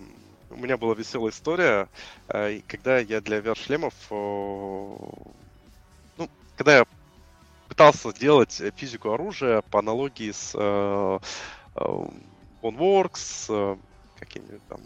у 0.49 0.55
меня 0.55 0.77
была 0.77 0.93
веселая 0.93 1.31
история, 1.31 1.87
э, 2.27 2.61
когда 2.67 2.99
я 2.99 3.21
для 3.21 3.39
VR-шлемов, 3.39 3.93
ну, 6.17 6.29
когда 6.57 6.77
я 6.79 6.85
пытался 7.67 8.13
делать 8.13 8.61
физику 8.75 9.11
оружия 9.11 9.61
по 9.71 9.79
аналогии 9.79 10.31
с 10.31 10.51
э, 10.53 11.19
э, 11.75 11.79
Boneworks, 12.61 13.79
каким-нибудь 14.19 14.67
там 14.67 14.81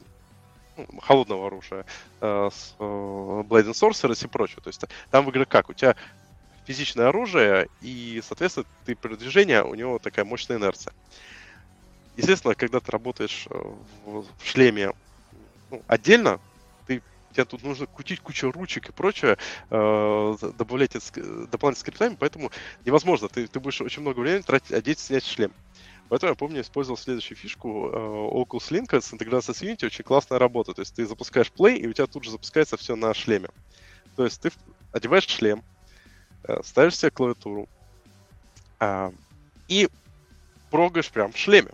ну, 0.77 0.99
холодного 1.01 1.47
оружия, 1.47 1.85
с 2.21 2.75
Blade 2.79 3.69
and 3.69 3.73
Sorcerers 3.73 4.25
и 4.25 4.27
прочее. 4.27 4.59
То 4.63 4.69
есть 4.69 4.83
там 5.11 5.25
в 5.25 5.29
игре 5.29 5.45
как? 5.45 5.69
У 5.69 5.73
тебя 5.73 5.95
физичное 6.65 7.09
оружие, 7.09 7.67
и, 7.81 8.21
соответственно, 8.23 8.65
ты 8.85 8.95
при 8.95 9.15
движении, 9.15 9.57
у 9.57 9.75
него 9.75 9.97
такая 9.99 10.25
мощная 10.25 10.57
инерция. 10.57 10.93
Естественно, 12.19 12.55
когда 12.55 12.79
ты 12.79 12.91
работаешь 12.91 13.47
э, 13.49 13.73
в, 14.05 14.25
шлеме 14.43 14.91
ну, 15.71 15.81
отдельно, 15.87 16.39
ты, 16.85 17.01
тебе 17.31 17.45
тут 17.45 17.63
нужно 17.63 17.85
кутить 17.85 18.19
кучу 18.19 18.51
ручек 18.51 18.89
и 18.89 18.91
прочее, 18.91 19.37
э, 19.69 20.37
добавлять 20.57 20.93
дополнительными 20.93 21.73
скриптами, 21.73 22.17
поэтому 22.19 22.51
невозможно. 22.85 23.27
Ты, 23.29 23.47
ты 23.47 23.59
будешь 23.59 23.81
очень 23.81 24.01
много 24.01 24.19
времени 24.19 24.41
тратить, 24.41 24.71
одеть, 24.71 24.99
снять 24.99 25.25
шлем. 25.25 25.51
Поэтому 26.09 26.31
я 26.31 26.35
помню, 26.35 26.61
использовал 26.61 26.97
следующую 26.97 27.37
фишку 27.37 27.89
э, 27.89 27.95
Oculus 27.95 28.71
Link 28.71 28.99
с 28.99 29.13
интеграцией 29.13 29.55
с 29.55 29.61
Unity, 29.61 29.85
очень 29.85 30.03
классная 30.03 30.39
работа. 30.39 30.73
То 30.73 30.81
есть 30.81 30.95
ты 30.95 31.05
запускаешь 31.05 31.51
Play, 31.55 31.77
и 31.77 31.87
у 31.87 31.93
тебя 31.93 32.07
тут 32.07 32.23
же 32.23 32.31
запускается 32.31 32.77
все 32.77 32.95
на 32.95 33.13
шлеме. 33.13 33.49
То 34.15 34.25
есть 34.25 34.41
ты 34.41 34.51
одеваешь 34.91 35.27
шлем, 35.27 35.63
э, 36.43 36.61
ставишь 36.63 36.97
себе 36.97 37.11
клавиатуру 37.11 37.69
э, 38.79 39.11
и 39.67 39.87
прогаешь 40.71 41.09
прям 41.09 41.31
в 41.31 41.37
шлеме. 41.37 41.71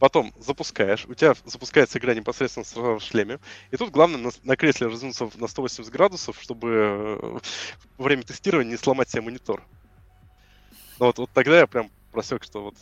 Потом 0.00 0.32
запускаешь, 0.38 1.04
у 1.04 1.14
тебя 1.14 1.34
запускается 1.44 1.98
игра 1.98 2.14
непосредственно 2.14 2.64
сразу 2.64 2.98
в 2.98 3.02
шлеме. 3.02 3.38
И 3.70 3.76
тут 3.76 3.90
главное 3.90 4.18
на, 4.18 4.30
на 4.44 4.56
кресле 4.56 4.86
развернуться 4.86 5.28
на 5.34 5.46
180 5.46 5.92
градусов, 5.92 6.38
чтобы 6.40 6.68
э, 6.70 7.38
во 7.98 8.04
время 8.04 8.22
тестирования 8.22 8.70
не 8.70 8.78
сломать 8.78 9.10
себе 9.10 9.20
монитор. 9.20 9.62
Но 10.98 11.06
вот, 11.06 11.18
вот 11.18 11.30
тогда 11.34 11.58
я 11.58 11.66
прям 11.66 11.90
просек, 12.12 12.44
что 12.44 12.62
вот 12.62 12.76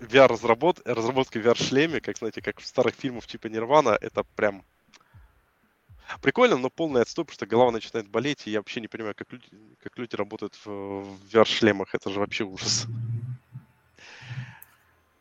VR-разработ... 0.00 0.80
разработка 0.86 1.38
VR-шлеме, 1.38 2.00
как, 2.00 2.16
знаете, 2.16 2.40
как 2.40 2.60
в 2.60 2.66
старых 2.66 2.94
фильмах 2.94 3.26
типа 3.26 3.48
Нирвана, 3.48 3.98
это 4.00 4.24
прям 4.36 4.64
прикольно, 6.22 6.56
но 6.56 6.70
полный 6.70 7.02
отстой, 7.02 7.26
потому 7.26 7.34
что 7.34 7.46
голова 7.46 7.72
начинает 7.72 8.08
болеть, 8.08 8.46
и 8.46 8.50
я 8.50 8.60
вообще 8.60 8.80
не 8.80 8.88
понимаю, 8.88 9.14
как 9.14 9.30
люди, 9.34 9.48
как 9.82 9.98
люди 9.98 10.16
работают 10.16 10.54
в, 10.64 10.66
в 10.66 11.26
VR-шлемах. 11.30 11.94
Это 11.94 12.08
же 12.08 12.20
вообще 12.20 12.44
ужас. 12.44 12.86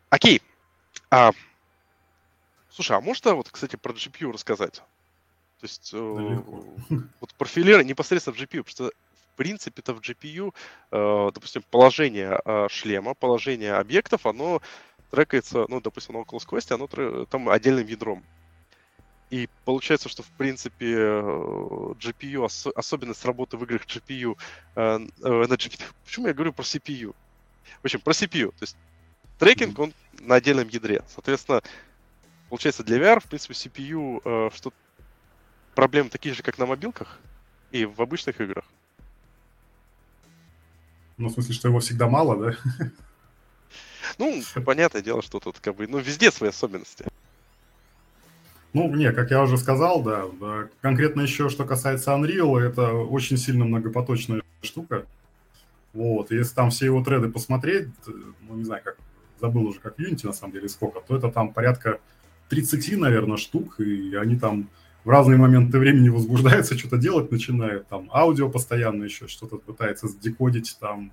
Окей. 0.09 0.41
А, 1.09 1.31
слушай, 2.69 2.95
а 2.97 3.01
можно 3.01 3.35
вот, 3.35 3.49
кстати, 3.49 3.75
про 3.75 3.93
GPU 3.93 4.31
рассказать? 4.31 4.75
То 5.59 5.63
есть 5.63 5.91
э, 5.93 5.97
вот 7.21 7.33
профилирование 7.37 7.89
непосредственно 7.89 8.35
в 8.35 8.39
GPU, 8.39 8.63
потому 8.63 8.69
что 8.69 8.85
в 8.85 9.37
принципе 9.37 9.81
это 9.81 9.93
в 9.93 9.99
GPU, 9.99 10.53
э, 10.91 11.31
допустим, 11.33 11.63
положение 11.71 12.39
э, 12.43 12.67
шлема, 12.69 13.13
положение 13.13 13.73
объектов, 13.73 14.25
оно 14.25 14.61
трекается, 15.11 15.65
ну, 15.69 15.81
допустим, 15.81 16.15
на 16.15 16.19
Oculus 16.19 16.47
Quest, 16.47 16.73
оно 16.73 17.25
там 17.25 17.49
отдельным 17.49 17.87
ядром. 17.87 18.23
И 19.31 19.49
получается, 19.63 20.07
что 20.07 20.23
в 20.23 20.29
принципе 20.31 20.93
э, 20.93 21.21
GPU, 21.99 22.43
ос- 22.43 22.67
особенность 22.75 23.25
работы 23.25 23.57
в 23.57 23.63
играх 23.63 23.85
GPU, 23.85 24.37
э, 24.75 24.79
э, 24.79 24.99
на 25.23 25.53
GPU, 25.53 25.81
почему 26.03 26.27
я 26.27 26.33
говорю 26.33 26.53
про 26.53 26.63
CPU? 26.63 27.15
В 27.81 27.85
общем, 27.85 28.01
про 28.01 28.11
CPU, 28.11 28.51
то 28.51 28.63
есть 28.63 28.77
трекинг, 29.37 29.77
он 29.79 29.93
на 30.19 30.35
отдельном 30.35 30.67
ядре. 30.67 31.03
Соответственно, 31.07 31.61
получается 32.49 32.83
для 32.83 32.97
VR, 32.97 33.19
в 33.19 33.25
принципе, 33.25 33.53
CPU, 33.53 34.21
э, 34.23 34.49
что 34.55 34.73
проблемы 35.73 36.09
такие 36.09 36.33
же, 36.33 36.43
как 36.43 36.57
на 36.57 36.65
мобилках 36.65 37.19
и 37.71 37.85
в 37.85 38.01
обычных 38.01 38.39
играх. 38.41 38.65
Ну, 41.17 41.29
в 41.29 41.33
смысле, 41.33 41.53
что 41.53 41.67
его 41.67 41.79
всегда 41.79 42.07
мало, 42.07 42.37
да? 42.37 42.91
Ну, 44.19 44.41
понятное 44.63 45.01
дело, 45.01 45.21
что 45.23 45.39
тут 45.39 45.59
как 45.59 45.75
бы, 45.75 45.87
ну, 45.87 45.97
везде 45.97 46.31
свои 46.31 46.49
особенности. 46.49 47.05
Ну, 48.71 48.93
не, 48.93 49.11
как 49.11 49.31
я 49.31 49.41
уже 49.41 49.57
сказал, 49.57 50.03
да, 50.03 50.25
да. 50.39 50.67
Конкретно 50.81 51.21
еще, 51.21 51.49
что 51.49 51.65
касается 51.65 52.11
Unreal, 52.11 52.59
это 52.59 52.93
очень 52.93 53.37
сильно 53.37 53.65
многопоточная 53.65 54.41
штука. 54.61 55.05
Вот, 55.93 56.29
если 56.31 56.53
там 56.53 56.69
все 56.69 56.85
его 56.85 57.03
треды 57.03 57.29
посмотреть, 57.29 57.87
ну, 58.05 58.55
не 58.55 58.65
знаю, 58.65 58.83
как, 58.83 58.97
забыл 59.39 59.67
уже, 59.67 59.79
как 59.79 59.99
Unity, 59.99 60.27
на 60.27 60.33
самом 60.33 60.53
деле, 60.53 60.69
сколько, 60.69 60.99
то 61.01 61.15
это 61.15 61.29
там 61.29 61.53
порядка 61.53 61.99
30, 62.49 62.97
наверное, 62.97 63.37
штук, 63.37 63.79
и 63.79 64.15
они 64.15 64.37
там 64.37 64.69
в 65.03 65.09
разные 65.09 65.37
моменты 65.37 65.79
времени 65.79 66.09
возбуждаются, 66.09 66.77
что-то 66.77 66.97
делать 66.97 67.31
начинают, 67.31 67.87
там 67.87 68.09
аудио 68.13 68.49
постоянно 68.49 69.03
еще 69.03 69.27
что-то 69.27 69.57
пытается 69.57 70.07
декодить, 70.19 70.77
там 70.79 71.11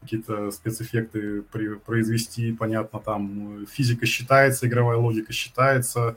какие-то 0.00 0.50
спецэффекты 0.50 1.42
при, 1.42 1.74
произвести, 1.74 2.52
понятно, 2.52 3.00
там 3.00 3.66
физика 3.66 4.06
считается, 4.06 4.66
игровая 4.66 4.96
логика 4.96 5.32
считается, 5.32 6.16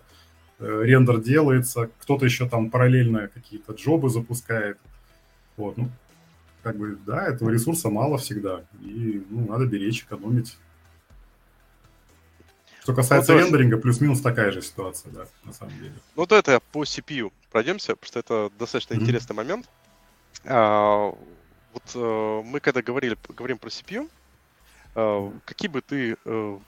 э, 0.60 0.82
рендер 0.84 1.20
делается, 1.20 1.90
кто-то 2.00 2.26
еще 2.26 2.48
там 2.48 2.70
параллельно 2.70 3.30
какие-то 3.34 3.74
джобы 3.74 4.10
запускает. 4.10 4.78
Вот, 5.58 5.78
ну, 5.78 5.90
как 6.62 6.78
бы, 6.78 6.98
да, 7.06 7.28
этого 7.28 7.50
ресурса 7.50 7.90
мало 7.90 8.18
всегда, 8.18 8.64
и 8.82 9.24
ну, 9.30 9.48
надо 9.48 9.66
беречь, 9.66 10.04
экономить. 10.04 10.58
Что 12.82 12.96
касается 12.96 13.34
ну, 13.34 13.40
рендеринга, 13.40 13.78
плюс-минус 13.78 14.22
такая 14.22 14.52
же 14.52 14.64
ситуация, 14.64 15.12
да, 15.12 15.28
на 15.44 15.54
самом 15.54 15.78
деле. 15.78 15.94
Ну, 16.16 16.26
то 16.26 16.36
это 16.36 16.60
по 16.72 16.84
CPU 16.84 17.32
пройдемся, 17.52 17.96
потому 17.96 18.08
что 18.08 18.20
это 18.20 18.52
достаточно 18.58 18.96
mm-hmm. 18.96 19.02
интересный 19.02 19.36
момент. 19.36 19.70
А, 20.46 21.14
вот 21.74 21.84
а, 21.94 22.42
мы 22.42 22.60
когда 22.60 22.82
говорили, 22.82 23.16
говорим 23.30 23.60
про 23.60 23.70
CPU, 23.70 24.10
а, 24.96 25.32
какие 25.46 25.70
бы 25.70 25.82
ты 25.82 26.18
а, 26.26 26.60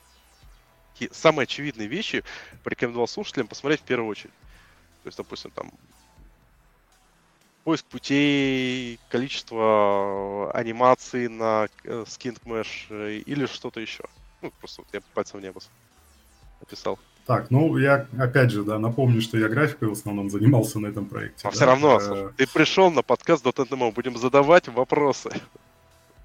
самые 1.12 1.46
очевидные 1.46 1.88
вещи 1.88 2.24
порекомендовал 2.64 3.08
слушателям 3.08 3.48
посмотреть 3.48 3.82
в 3.82 3.86
первую 3.86 4.08
очередь? 4.08 4.34
То 5.02 5.08
есть, 5.08 5.18
допустим, 5.18 5.50
там 5.50 5.72
поиск 7.64 7.86
путей, 7.86 9.00
количество 9.10 10.52
анимаций 10.54 11.28
на 11.28 11.68
Mesh 11.84 13.20
или 13.22 13.48
что-то 13.48 13.80
еще. 13.80 14.04
Ну, 14.44 14.52
просто 14.60 14.82
вот 14.82 14.94
я 14.94 15.02
пальцем 15.16 15.40
в 15.40 15.44
небо 15.44 15.60
написал. 16.64 16.98
Так, 17.26 17.52
ну 17.52 17.78
я 17.78 18.06
опять 18.18 18.52
же, 18.52 18.64
да, 18.64 18.80
напомню, 18.80 19.22
что 19.22 19.38
я 19.38 19.48
графикой 19.48 19.88
в 19.88 19.94
основном 19.94 20.30
занимался 20.30 20.80
на 20.80 20.88
этом 20.88 21.06
проекте. 21.06 21.48
А 21.48 21.52
да? 21.52 21.56
все 21.56 21.66
равно, 21.66 22.00
слушай, 22.00 22.28
ты 22.36 22.48
пришел 22.48 22.92
на 22.92 23.02
подкаст 23.02 23.46
.NMO, 23.46 23.94
будем 23.94 24.18
задавать 24.18 24.68
вопросы. 24.68 25.30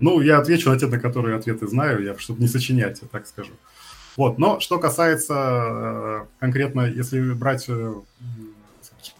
Ну, 0.00 0.20
я 0.20 0.38
отвечу 0.38 0.70
на 0.70 0.78
те, 0.78 0.86
на 0.86 0.98
которые 0.98 1.36
ответы 1.36 1.66
знаю, 1.68 2.02
я, 2.02 2.16
чтобы 2.18 2.40
не 2.40 2.48
сочинять, 2.48 3.00
я 3.02 3.08
так 3.08 3.26
скажу. 3.26 3.52
Вот, 4.16 4.38
но 4.38 4.58
что 4.58 4.78
касается 4.78 5.34
э, 5.34 6.26
конкретно, 6.40 6.86
если 6.86 7.32
брать 7.32 7.66
э, 7.68 7.94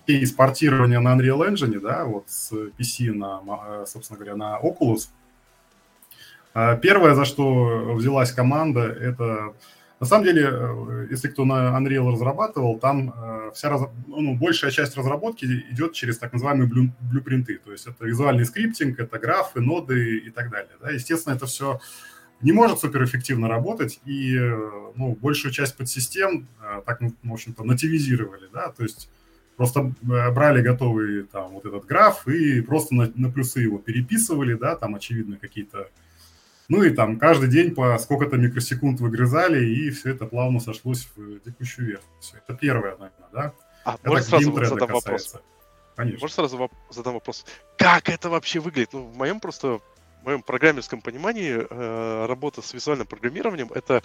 кейс 0.07 0.33
портирования 0.33 0.99
на 0.99 1.17
Unreal 1.17 1.49
Engine, 1.49 1.79
да, 1.81 2.05
вот 2.05 2.25
с 2.27 2.53
PC 2.53 3.13
на, 3.13 3.41
э, 3.47 3.85
собственно 3.87 4.19
говоря, 4.19 4.37
на 4.37 4.59
Oculus, 4.61 5.09
первое, 6.81 7.15
за 7.15 7.25
что 7.25 7.95
взялась 7.95 8.33
команда, 8.33 8.81
это 8.81 9.53
на 10.01 10.07
самом 10.07 10.25
деле, 10.25 10.49
э, 10.49 11.07
если 11.11 11.29
кто 11.29 11.45
на 11.45 11.77
Unreal 11.77 12.13
разрабатывал, 12.13 12.79
там 12.79 13.13
э, 13.17 13.51
вся 13.53 13.69
раз... 13.69 13.83
ну, 14.07 14.37
большая 14.37 14.71
часть 14.71 14.97
разработки 14.97 15.45
идет 15.45 15.93
через 15.93 16.19
так 16.19 16.33
называемые 16.33 16.69
блю... 16.69 16.93
блюпринты. 17.01 17.59
То 17.59 17.73
есть 17.73 17.87
это 17.87 18.05
визуальный 18.05 18.45
скриптинг, 18.45 19.01
это 19.01 19.19
графы, 19.19 19.61
ноды 19.61 20.19
и 20.19 20.31
так 20.31 20.51
далее. 20.51 20.71
Да? 20.81 20.91
Естественно, 20.91 21.35
это 21.35 21.47
все 21.47 21.81
не 22.41 22.53
может 22.53 22.79
суперэффективно 22.79 23.49
работать, 23.49 24.01
и 24.05 24.37
э, 24.37 24.93
ну, 24.95 25.17
большую 25.21 25.51
часть 25.53 25.77
подсистем 25.77 26.47
так, 26.87 27.01
ну, 27.01 27.13
в 27.25 27.33
общем-то, 27.33 27.65
нативизировали. 27.65 28.49
Да? 28.53 28.69
То 28.71 28.85
есть 28.85 29.11
просто 29.57 29.93
брали 30.01 30.63
готовый 30.63 31.25
там 31.25 31.55
вот 31.55 31.67
этот 31.67 31.85
граф 31.87 32.29
и 32.29 32.61
просто 32.61 32.95
на, 32.95 33.11
на 33.17 33.33
плюсы 33.33 33.59
его 33.63 33.79
переписывали, 33.79 34.55
да, 34.55 34.77
там 34.77 34.95
очевидно 34.95 35.37
какие-то 35.37 35.89
ну 36.69 36.83
и 36.83 36.91
там 36.91 37.19
каждый 37.19 37.49
день 37.49 37.75
по 37.75 37.99
сколько-то 37.99 38.37
микросекунд 38.37 39.01
выгрызали, 39.01 39.65
и 39.65 39.91
все 39.91 40.11
это 40.11 40.27
плавно 40.27 40.61
сошлось 40.61 41.09
в 41.17 41.41
текущую 41.41 41.89
версию. 41.89 42.43
Это 42.47 42.57
первое, 42.57 42.93
наверное, 42.93 43.29
да? 43.33 43.53
А 43.85 43.95
это 43.95 44.11
можно 44.11 44.23
сразу 44.23 44.53
задам 44.65 44.91
вопрос? 44.91 45.37
Конечно. 45.97 46.21
Можно 46.21 46.35
сразу 46.35 46.71
задам 46.91 47.15
вопрос? 47.15 47.47
Как 47.79 48.09
это 48.11 48.29
вообще 48.29 48.61
выглядит? 48.61 48.93
Ну, 48.93 49.05
в 49.05 49.17
моем 49.17 49.41
просто 49.41 49.81
в 50.21 50.25
моем 50.25 50.43
программерском 50.43 51.01
понимании 51.01 51.57
э, 51.59 52.27
работа 52.27 52.61
с 52.61 52.75
визуальным 52.75 53.07
программированием 53.07 53.73
это 53.73 54.03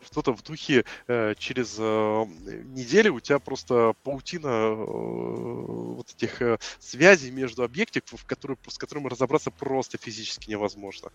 что-то 0.00 0.32
в 0.32 0.42
духе 0.42 0.84
э, 1.08 1.34
через 1.36 1.76
э, 1.78 1.82
неделю 1.82 3.14
у 3.14 3.20
тебя 3.20 3.38
просто 3.38 3.92
паутина 4.04 4.46
э, 4.46 4.74
вот 4.74 6.10
этих 6.14 6.40
э, 6.40 6.58
связей 6.78 7.30
между 7.32 7.64
объектиков, 7.64 8.24
которые, 8.24 8.56
с 8.68 8.78
которыми 8.78 9.08
разобраться 9.08 9.50
просто 9.50 9.98
физически 9.98 10.48
невозможно 10.48 11.10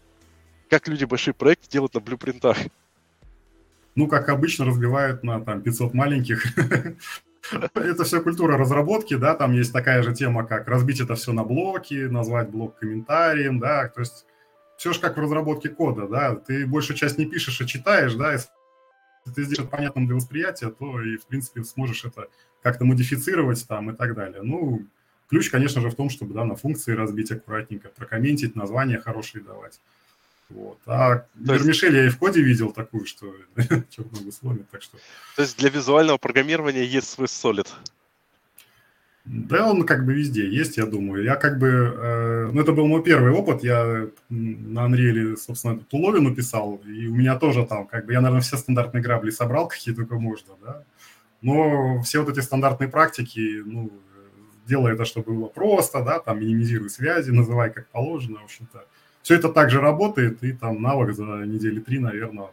как 0.74 0.88
люди 0.88 1.06
большие 1.06 1.36
проекты 1.36 1.70
делают 1.70 1.94
на 1.94 2.00
блюпринтах? 2.00 2.58
Ну, 3.94 4.08
как 4.08 4.30
обычно, 4.30 4.66
разбивают 4.66 5.24
на 5.24 5.40
там 5.40 5.62
500 5.62 5.94
маленьких. 5.94 6.46
Это 7.76 8.04
все 8.04 8.22
культура 8.22 8.58
разработки, 8.58 9.16
да, 9.16 9.36
там 9.36 9.54
есть 9.54 9.72
такая 9.72 10.02
же 10.02 10.16
тема, 10.16 10.48
как 10.48 10.68
разбить 10.68 11.00
это 11.02 11.16
все 11.16 11.34
на 11.34 11.44
блоки, 11.44 12.08
назвать 12.08 12.50
блок 12.50 12.80
комментарием, 12.80 13.60
да, 13.60 13.90
то 13.90 14.00
есть 14.00 14.26
все 14.78 14.94
же 14.94 15.02
как 15.02 15.18
в 15.18 15.20
разработке 15.20 15.68
кода, 15.68 16.08
да, 16.08 16.36
ты 16.36 16.66
большую 16.66 16.96
часть 16.96 17.18
не 17.18 17.26
пишешь, 17.26 17.60
а 17.60 17.66
читаешь, 17.66 18.14
да, 18.14 18.32
если 18.32 18.48
ты 19.36 19.44
сделаешь 19.44 19.70
понятным 19.70 20.08
для 20.08 20.16
восприятия, 20.16 20.70
то 20.70 21.02
и, 21.02 21.18
в 21.18 21.26
принципе, 21.28 21.66
сможешь 21.66 22.06
это 22.06 22.30
как-то 22.62 22.86
модифицировать 22.86 23.68
там 23.68 23.92
и 23.92 23.94
так 23.94 24.16
далее. 24.16 24.42
Ну, 24.42 24.88
ключ, 25.30 25.50
конечно 25.50 25.82
же, 25.82 25.90
в 25.90 25.96
том, 25.96 26.10
чтобы, 26.10 26.34
да, 26.34 26.46
на 26.46 26.56
функции 26.56 26.94
разбить 26.94 27.30
аккуратненько, 27.30 27.90
прокомментить, 27.90 28.56
названия 28.56 29.00
хорошие 29.00 29.44
давать. 29.44 29.80
Вот. 30.54 30.80
А 30.86 31.26
Вермишель 31.36 31.96
я 31.96 32.06
и 32.06 32.10
в 32.10 32.18
коде 32.18 32.42
видел 32.42 32.72
такую, 32.72 33.06
что 33.06 33.34
что 33.90 34.04
много 34.12 34.32
сломит, 34.32 34.70
так 34.70 34.82
что... 34.84 34.98
То 35.36 35.42
есть 35.42 35.58
для 35.58 35.70
визуального 35.70 36.18
программирования 36.18 36.86
есть 36.86 37.10
свой 37.10 37.28
Solid? 37.28 37.68
Да, 39.26 39.72
он 39.72 39.86
как 39.86 40.06
бы 40.06 40.14
везде 40.14 40.48
есть, 40.48 40.78
я 40.78 40.86
думаю. 40.86 41.24
Я 41.24 41.36
как 41.36 41.58
бы... 41.58 41.68
Э, 41.68 42.50
ну, 42.52 42.62
это 42.62 42.74
был 42.74 42.88
мой 42.88 43.02
первый 43.04 43.32
опыт. 43.32 43.64
Я 43.64 44.10
на 44.30 44.80
Unreal, 44.86 45.38
собственно, 45.38 45.76
эту 45.76 45.86
туловину 45.86 46.36
писал, 46.36 46.82
и 46.86 47.08
у 47.08 47.16
меня 47.16 47.40
тоже 47.40 47.66
там, 47.66 47.88
как 47.88 48.06
бы, 48.06 48.14
я, 48.14 48.20
наверное, 48.20 48.42
все 48.42 48.58
стандартные 48.58 49.02
грабли 49.02 49.32
собрал, 49.32 49.68
какие 49.70 49.96
только 49.96 50.16
можно, 50.16 50.54
да. 50.62 50.84
Но 51.42 52.02
все 52.02 52.20
вот 52.20 52.30
эти 52.30 52.44
стандартные 52.44 52.90
практики, 52.90 53.62
ну, 53.66 53.92
делай 54.68 54.94
это, 54.94 55.06
чтобы 55.06 55.34
было 55.34 55.48
просто, 55.48 56.04
да, 56.04 56.20
там, 56.20 56.40
минимизируй 56.42 56.90
связи, 56.90 57.32
называй 57.32 57.72
как 57.72 57.88
положено, 57.88 58.40
в 58.40 58.44
общем-то. 58.44 58.86
Все 59.24 59.36
это 59.36 59.50
также 59.50 59.80
работает, 59.80 60.44
и 60.44 60.52
там 60.52 60.82
навык 60.82 61.16
за 61.16 61.24
недели 61.24 61.80
три, 61.80 61.98
наверное, 61.98 62.50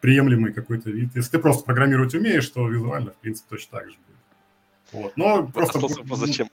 приемлемый 0.00 0.52
какой-то 0.52 0.90
вид. 0.90 1.10
Если 1.14 1.32
ты 1.32 1.38
просто 1.38 1.64
программировать 1.64 2.14
умеешь, 2.14 2.48
то 2.48 2.68
визуально, 2.68 3.12
в 3.12 3.16
принципе, 3.16 3.48
точно 3.48 3.78
так 3.78 3.90
же 3.90 3.96
будет. 3.96 5.02
Вот. 5.04 5.16
Но 5.16 5.46
просто... 5.46 5.78
А 5.78 6.16
зачем? 6.16 6.48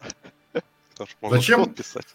Зачем? 1.29 1.73
писать. 1.73 2.07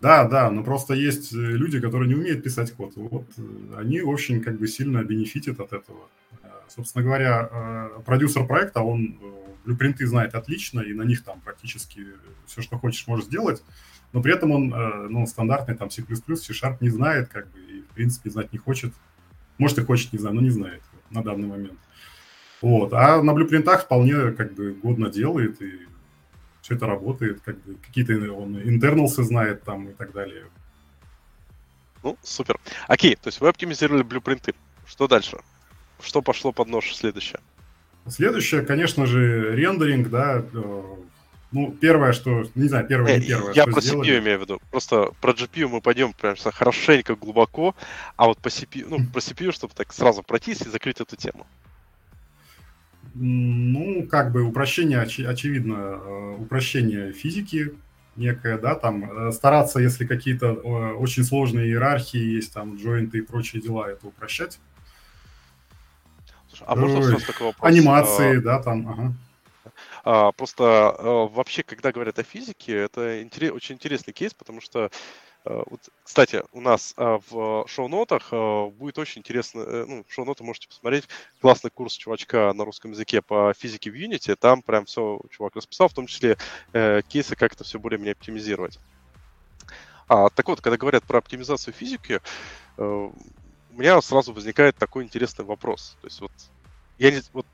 Да, 0.00 0.24
да, 0.24 0.50
но 0.50 0.62
просто 0.62 0.94
есть 0.94 1.32
э, 1.32 1.36
люди, 1.36 1.80
которые 1.80 2.08
не 2.08 2.14
умеют 2.14 2.42
писать 2.42 2.72
код. 2.72 2.92
Вот 2.96 3.26
э, 3.38 3.42
они 3.76 4.00
очень 4.02 4.42
как 4.42 4.58
бы 4.58 4.68
сильно 4.68 5.02
бенефитят 5.02 5.58
от 5.60 5.72
этого. 5.72 6.08
Э, 6.42 6.48
собственно 6.68 7.04
говоря, 7.04 7.90
продюсер 8.04 8.46
проекта, 8.46 8.82
он 8.82 9.18
блюпринты 9.64 10.06
знает 10.06 10.34
отлично, 10.34 10.80
и 10.80 10.92
на 10.92 11.02
них 11.02 11.24
там 11.24 11.40
практически 11.40 12.06
все, 12.46 12.62
что 12.62 12.78
хочешь, 12.78 13.06
можешь 13.06 13.26
сделать, 13.26 13.62
но 14.12 14.22
при 14.22 14.34
этом 14.34 14.50
он, 14.50 14.68
ну, 15.10 15.26
стандартный 15.26 15.76
там 15.76 15.90
C++, 15.90 16.02
C-Sharp 16.02 16.78
не 16.80 16.88
знает, 16.88 17.28
как 17.28 17.48
бы, 17.48 17.58
и, 17.58 17.82
в 17.82 17.94
принципе, 17.94 18.30
знать 18.30 18.52
не 18.52 18.58
хочет. 18.58 18.92
Может, 19.58 19.78
и 19.78 19.84
хочет, 19.84 20.12
не 20.12 20.18
знаю, 20.18 20.34
но 20.36 20.42
не 20.42 20.50
знает 20.50 20.82
на 21.10 21.22
данный 21.22 21.48
момент. 21.48 21.78
Вот. 22.60 22.92
А 22.92 23.22
на 23.22 23.32
блюпринтах 23.32 23.84
вполне 23.84 24.32
как 24.32 24.54
бы 24.54 24.72
годно 24.72 25.10
делает, 25.10 25.60
и 25.62 25.86
все 26.62 26.74
это 26.74 26.86
работает, 26.86 27.40
как 27.42 27.62
бы 27.62 27.74
какие-то 27.74 28.14
он 28.32 28.60
интерналсы 28.60 29.22
знает 29.22 29.62
там 29.62 29.88
и 29.88 29.92
так 29.92 30.12
далее. 30.12 30.46
Ну, 32.02 32.18
супер. 32.22 32.58
Окей, 32.88 33.16
то 33.16 33.28
есть 33.28 33.40
вы 33.40 33.48
оптимизировали 33.48 34.02
блюпринты. 34.02 34.54
Что 34.86 35.08
дальше? 35.08 35.38
Что 36.00 36.22
пошло 36.22 36.52
под 36.52 36.68
нож 36.68 36.94
следующее? 36.94 37.40
Следующее, 38.08 38.62
конечно 38.62 39.06
же, 39.06 39.54
рендеринг, 39.56 40.08
да. 40.10 40.44
Э, 41.46 41.56
ну, 41.56 41.72
первое, 41.72 42.12
что... 42.12 42.46
Не 42.54 42.68
знаю, 42.68 42.86
первое, 42.86 43.18
не 43.18 43.26
первое, 43.26 43.52
Я 43.54 43.64
про 43.64 43.80
сделали. 43.80 44.10
CPU 44.10 44.18
имею 44.18 44.38
в 44.38 44.42
виду. 44.42 44.60
Просто 44.70 45.10
про 45.20 45.32
GPU 45.32 45.68
мы 45.68 45.80
пойдем 45.80 46.12
прям 46.12 46.36
хорошенько 46.36 47.14
глубоко, 47.14 47.74
а 48.16 48.26
вот 48.26 48.38
по 48.38 48.48
CPU, 48.48 48.86
ну, 48.88 48.98
про 49.12 49.20
CPU, 49.20 49.52
чтобы 49.52 49.74
так 49.74 49.92
сразу 49.92 50.22
пройтись 50.22 50.62
и 50.62 50.68
закрыть 50.68 51.00
эту 51.00 51.16
тему. 51.16 51.46
Ну, 53.14 54.06
как 54.10 54.32
бы 54.32 54.42
упрощение, 54.42 55.00
оч, 55.00 55.20
очевидно, 55.20 55.74
э, 55.74 56.36
упрощение 56.38 57.12
физики 57.12 57.72
некое, 58.16 58.58
да, 58.58 58.74
там 58.74 59.28
э, 59.28 59.32
стараться, 59.32 59.78
если 59.78 60.04
какие-то 60.04 60.46
э, 60.46 60.92
очень 60.94 61.24
сложные 61.24 61.68
иерархии 61.68 62.18
есть, 62.18 62.52
там, 62.52 62.76
джойнты 62.76 63.18
и 63.18 63.20
прочие 63.22 63.62
дела, 63.62 63.88
это 63.88 64.06
упрощать. 64.06 64.58
а 66.66 66.76
можно 66.76 67.02
сразу 67.02 67.26
такой 67.26 67.46
вопрос? 67.48 67.70
Анимации, 67.72 68.38
а, 68.38 68.42
да, 68.42 68.62
там, 68.62 68.88
ага. 68.88 69.14
А, 70.06 70.32
просто 70.32 70.64
а, 70.64 71.26
вообще, 71.26 71.62
когда 71.62 71.92
говорят 71.92 72.18
о 72.18 72.22
физике, 72.22 72.76
это 72.76 73.00
очень 73.52 73.74
интересный 73.74 74.12
кейс, 74.12 74.32
потому 74.32 74.60
что 74.60 74.90
Э, 75.46 75.62
вот, 75.66 75.80
кстати, 76.02 76.42
у 76.52 76.60
нас 76.60 76.92
а, 76.96 77.20
в 77.30 77.66
шоу-нотах 77.68 78.28
а, 78.32 78.68
будет 78.68 78.98
очень 78.98 79.20
интересно, 79.20 79.60
э, 79.60 79.84
ну, 79.86 80.04
шоу-ноты 80.08 80.42
можете 80.42 80.66
посмотреть, 80.68 81.08
классный 81.40 81.70
курс 81.70 81.94
чувачка 81.94 82.52
на 82.52 82.64
русском 82.64 82.90
языке 82.90 83.22
по 83.22 83.54
физике 83.56 83.90
в 83.90 83.94
Unity, 83.94 84.34
там 84.34 84.60
прям 84.62 84.86
все 84.86 85.20
чувак 85.30 85.54
расписал, 85.54 85.88
в 85.88 85.94
том 85.94 86.06
числе 86.08 86.36
э, 86.72 87.00
кейсы, 87.08 87.36
как 87.36 87.52
это 87.52 87.62
все 87.62 87.78
более-менее 87.78 88.12
оптимизировать. 88.12 88.80
А, 90.08 90.30
так 90.30 90.48
вот, 90.48 90.60
когда 90.60 90.76
говорят 90.76 91.04
про 91.04 91.18
оптимизацию 91.18 91.74
физики, 91.74 92.20
у 92.76 93.12
меня 93.70 94.00
сразу 94.02 94.32
возникает 94.32 94.76
такой 94.76 95.04
интересный 95.04 95.44
вопрос. 95.44 95.96
То 96.00 96.06
есть 96.06 96.20
вот 96.20 96.32
я 96.98 97.10
не, 97.10 97.20
вот 97.32 97.46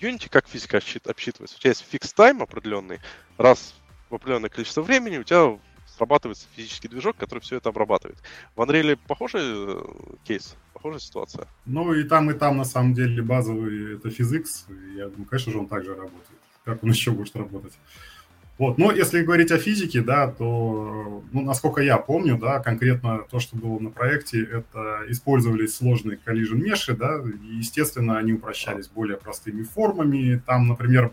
Unity 0.00 0.28
как 0.30 0.48
физика 0.48 0.78
обсчитывается? 0.78 1.56
У 1.56 1.60
тебя 1.60 1.70
есть 1.70 1.84
фикс 1.88 2.12
тайм 2.12 2.42
определенный, 2.42 3.00
раз 3.36 3.74
в 4.10 4.14
определенное 4.14 4.50
количество 4.50 4.82
времени 4.82 5.18
у 5.18 5.24
тебя 5.24 5.58
срабатывается 5.86 6.46
физический 6.54 6.88
движок, 6.88 7.16
который 7.16 7.40
все 7.40 7.56
это 7.56 7.70
обрабатывает. 7.70 8.18
В 8.54 8.60
Unreal 8.60 8.98
похожий 9.06 9.40
э, 9.42 9.82
кейс, 10.24 10.56
похожая 10.72 11.00
ситуация? 11.00 11.48
Ну 11.66 11.92
и 11.92 12.04
там, 12.04 12.30
и 12.30 12.34
там 12.34 12.56
на 12.56 12.64
самом 12.64 12.94
деле 12.94 13.22
базовый 13.22 13.96
это 13.96 14.10
физикс. 14.10 14.66
Я 14.96 15.08
думаю, 15.08 15.26
конечно 15.28 15.52
же, 15.52 15.58
он 15.58 15.66
также 15.66 15.94
работает. 15.94 16.38
Как 16.64 16.82
он 16.84 16.90
еще 16.90 17.10
будет 17.10 17.34
работать? 17.34 17.72
Вот, 18.58 18.76
но 18.76 18.90
если 18.90 19.22
говорить 19.22 19.52
о 19.52 19.58
физике, 19.58 20.00
да, 20.00 20.26
то, 20.28 21.22
ну, 21.32 21.42
насколько 21.42 21.80
я 21.80 21.96
помню, 21.96 22.36
да, 22.36 22.58
конкретно 22.58 23.20
то, 23.30 23.38
что 23.38 23.56
было 23.56 23.78
на 23.78 23.90
проекте, 23.90 24.42
это 24.42 25.04
использовались 25.08 25.76
сложные 25.76 26.18
collision 26.26 26.56
меши, 26.56 26.96
да, 26.96 27.22
и, 27.22 27.56
естественно, 27.56 28.18
они 28.18 28.32
упрощались 28.32 28.88
более 28.88 29.16
простыми 29.16 29.62
формами. 29.62 30.42
Там, 30.44 30.66
например, 30.66 31.12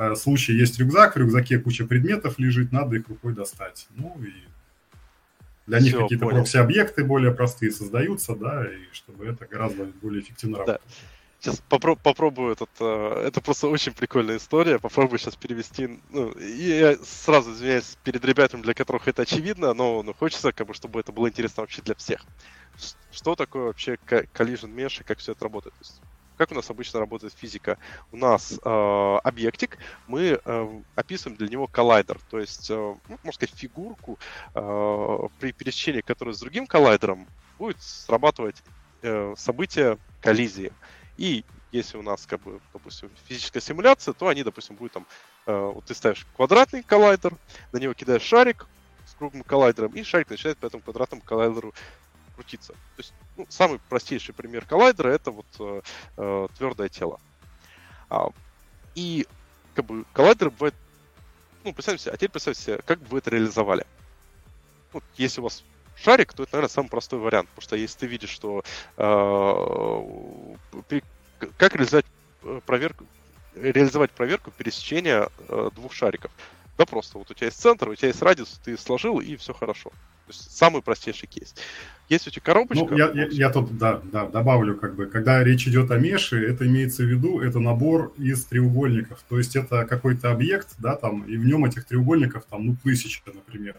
Э, 0.00 0.14
случае 0.14 0.58
есть 0.58 0.78
рюкзак, 0.78 1.14
в 1.14 1.18
рюкзаке 1.18 1.58
куча 1.58 1.84
предметов 1.84 2.38
лежит, 2.38 2.72
надо 2.72 2.96
их 2.96 3.06
рукой 3.08 3.34
достать. 3.34 3.86
Ну 3.96 4.16
и 4.24 4.32
для 5.66 5.78
Все, 5.78 5.86
них 5.86 5.98
какие-то 5.98 6.26
прокси-объекты 6.26 7.04
более 7.04 7.34
простые 7.34 7.70
создаются, 7.70 8.34
да, 8.34 8.64
и 8.64 8.78
чтобы 8.94 9.26
это 9.26 9.44
гораздо 9.44 9.84
более 10.00 10.22
эффективно 10.22 10.58
работало. 10.58 10.80
Сейчас 11.40 11.62
попро- 11.70 11.98
попробую 12.00 12.52
этот. 12.52 12.68
Э, 12.80 13.24
это 13.26 13.40
просто 13.40 13.68
очень 13.68 13.92
прикольная 13.92 14.36
история. 14.36 14.78
Попробую 14.78 15.18
сейчас 15.18 15.36
перевести. 15.36 15.98
Ну, 16.10 16.32
и 16.32 16.78
я 16.78 16.96
сразу 17.02 17.52
извиняюсь 17.52 17.96
перед 18.04 18.22
ребятами, 18.26 18.60
для 18.60 18.74
которых 18.74 19.08
это 19.08 19.22
очевидно, 19.22 19.72
но 19.72 20.02
ну, 20.02 20.12
хочется, 20.12 20.52
как 20.52 20.66
бы, 20.66 20.74
чтобы 20.74 21.00
это 21.00 21.12
было 21.12 21.28
интересно 21.28 21.62
вообще 21.62 21.80
для 21.80 21.94
всех. 21.94 22.20
Что 23.10 23.36
такое 23.36 23.64
вообще 23.64 23.94
collision 23.94 24.74
mesh 24.74 25.00
и 25.00 25.04
как 25.04 25.18
все 25.18 25.32
это 25.32 25.44
работает? 25.44 25.74
То 25.76 25.80
есть, 25.80 26.02
как 26.36 26.52
у 26.52 26.54
нас 26.54 26.68
обычно 26.68 27.00
работает 27.00 27.32
физика? 27.34 27.78
У 28.12 28.18
нас 28.18 28.52
э, 28.52 29.18
объектик, 29.24 29.78
мы 30.06 30.38
э, 30.44 30.82
описываем 30.94 31.38
для 31.38 31.48
него 31.48 31.66
коллайдер, 31.66 32.18
то 32.28 32.38
есть, 32.38 32.70
э, 32.70 32.74
ну, 32.74 33.00
можно 33.08 33.32
сказать, 33.32 33.54
фигурку, 33.54 34.18
э, 34.54 35.18
при 35.38 35.52
пересечении 35.52 36.02
которой 36.02 36.34
с 36.34 36.40
другим 36.40 36.66
коллайдером 36.66 37.26
будет 37.58 37.80
срабатывать 37.80 38.62
э, 39.02 39.34
событие 39.36 39.98
коллизии. 40.20 40.72
И 41.20 41.44
если 41.70 41.98
у 41.98 42.02
нас, 42.02 42.24
как 42.24 42.40
бы, 42.40 42.60
допустим, 42.72 43.10
физическая 43.26 43.60
симуляция, 43.60 44.14
то 44.14 44.28
они, 44.28 44.42
допустим, 44.42 44.76
будут 44.76 44.94
там, 44.94 45.06
э, 45.46 45.54
вот 45.54 45.84
ты 45.84 45.94
ставишь 45.94 46.26
квадратный 46.34 46.82
коллайдер, 46.82 47.36
на 47.72 47.78
него 47.78 47.92
кидаешь 47.92 48.22
шарик 48.22 48.66
с 49.06 49.14
круглым 49.16 49.42
коллайдером, 49.42 49.92
и 49.92 50.02
шарик 50.02 50.30
начинает 50.30 50.56
по 50.56 50.64
этому 50.64 50.82
квадратному 50.82 51.20
коллайдеру 51.22 51.74
крутиться. 52.34 52.72
То 52.72 52.78
есть 52.96 53.12
ну, 53.36 53.44
самый 53.50 53.80
простейший 53.90 54.34
пример 54.34 54.64
коллайдера 54.64 55.10
это 55.10 55.30
вот 55.30 55.46
э, 55.58 55.82
э, 56.16 56.48
твердое 56.56 56.88
тело. 56.88 57.20
А, 58.08 58.30
и 58.94 59.26
как 59.74 59.84
бы 59.84 60.06
коллайдеры 60.14 60.50
бывают, 60.52 60.74
ну, 61.64 61.74
представьте 61.74 62.04
себе, 62.04 62.14
а 62.14 62.16
теперь 62.16 62.30
представьте 62.30 62.62
себе, 62.62 62.78
как 62.78 62.98
бы 62.98 63.08
вы 63.08 63.18
это 63.18 63.28
реализовали. 63.28 63.84
Вот, 64.94 65.04
если 65.18 65.42
у 65.42 65.44
вас 65.44 65.64
шарик, 66.02 66.32
то 66.32 66.42
это, 66.42 66.54
наверное, 66.54 66.72
самый 66.72 66.88
простой 66.88 67.18
вариант, 67.18 67.48
потому 67.50 67.62
что 67.62 67.76
если 67.76 68.00
ты 68.00 68.06
видишь, 68.06 68.30
что 68.30 68.62
э, 68.96 70.94
как 71.56 71.74
реализовать 71.74 72.06
э, 72.42 72.60
проверку, 72.66 73.04
реализовать 73.54 74.10
проверку 74.10 74.50
пересечения 74.50 75.28
э, 75.48 75.70
двух 75.74 75.92
шариков. 75.92 76.30
Да 76.78 76.86
просто 76.86 77.18
вот 77.18 77.30
у 77.30 77.34
тебя 77.34 77.48
есть 77.48 77.60
центр, 77.60 77.88
у 77.88 77.94
тебя 77.94 78.08
есть 78.08 78.22
радиус, 78.22 78.60
ты 78.64 78.78
сложил 78.78 79.20
и 79.20 79.36
все 79.36 79.52
хорошо. 79.52 79.90
То 79.90 80.32
есть 80.32 80.56
самый 80.56 80.80
простейший 80.80 81.28
кейс. 81.28 81.54
Есть 82.08 82.26
у 82.26 82.30
тебя 82.30 82.42
коробочка. 82.42 82.86
Ну, 82.88 82.96
я, 82.96 83.10
я, 83.10 83.26
я 83.26 83.50
тут, 83.50 83.76
да, 83.76 84.00
да, 84.04 84.26
добавлю, 84.26 84.76
как 84.76 84.94
бы, 84.94 85.06
когда 85.06 85.44
речь 85.44 85.66
идет 85.66 85.90
о 85.90 85.98
меше, 85.98 86.44
это 86.44 86.66
имеется 86.66 87.02
в 87.02 87.06
виду, 87.06 87.40
это 87.40 87.58
набор 87.58 88.12
из 88.16 88.44
треугольников. 88.44 89.22
То 89.28 89.38
есть 89.38 89.56
это 89.56 89.84
какой-то 89.84 90.30
объект, 90.30 90.68
да, 90.78 90.96
там, 90.96 91.22
и 91.24 91.36
в 91.36 91.44
нем 91.44 91.64
этих 91.64 91.84
треугольников, 91.84 92.44
там, 92.44 92.66
ну, 92.66 92.76
тысяча, 92.82 93.22
например. 93.26 93.76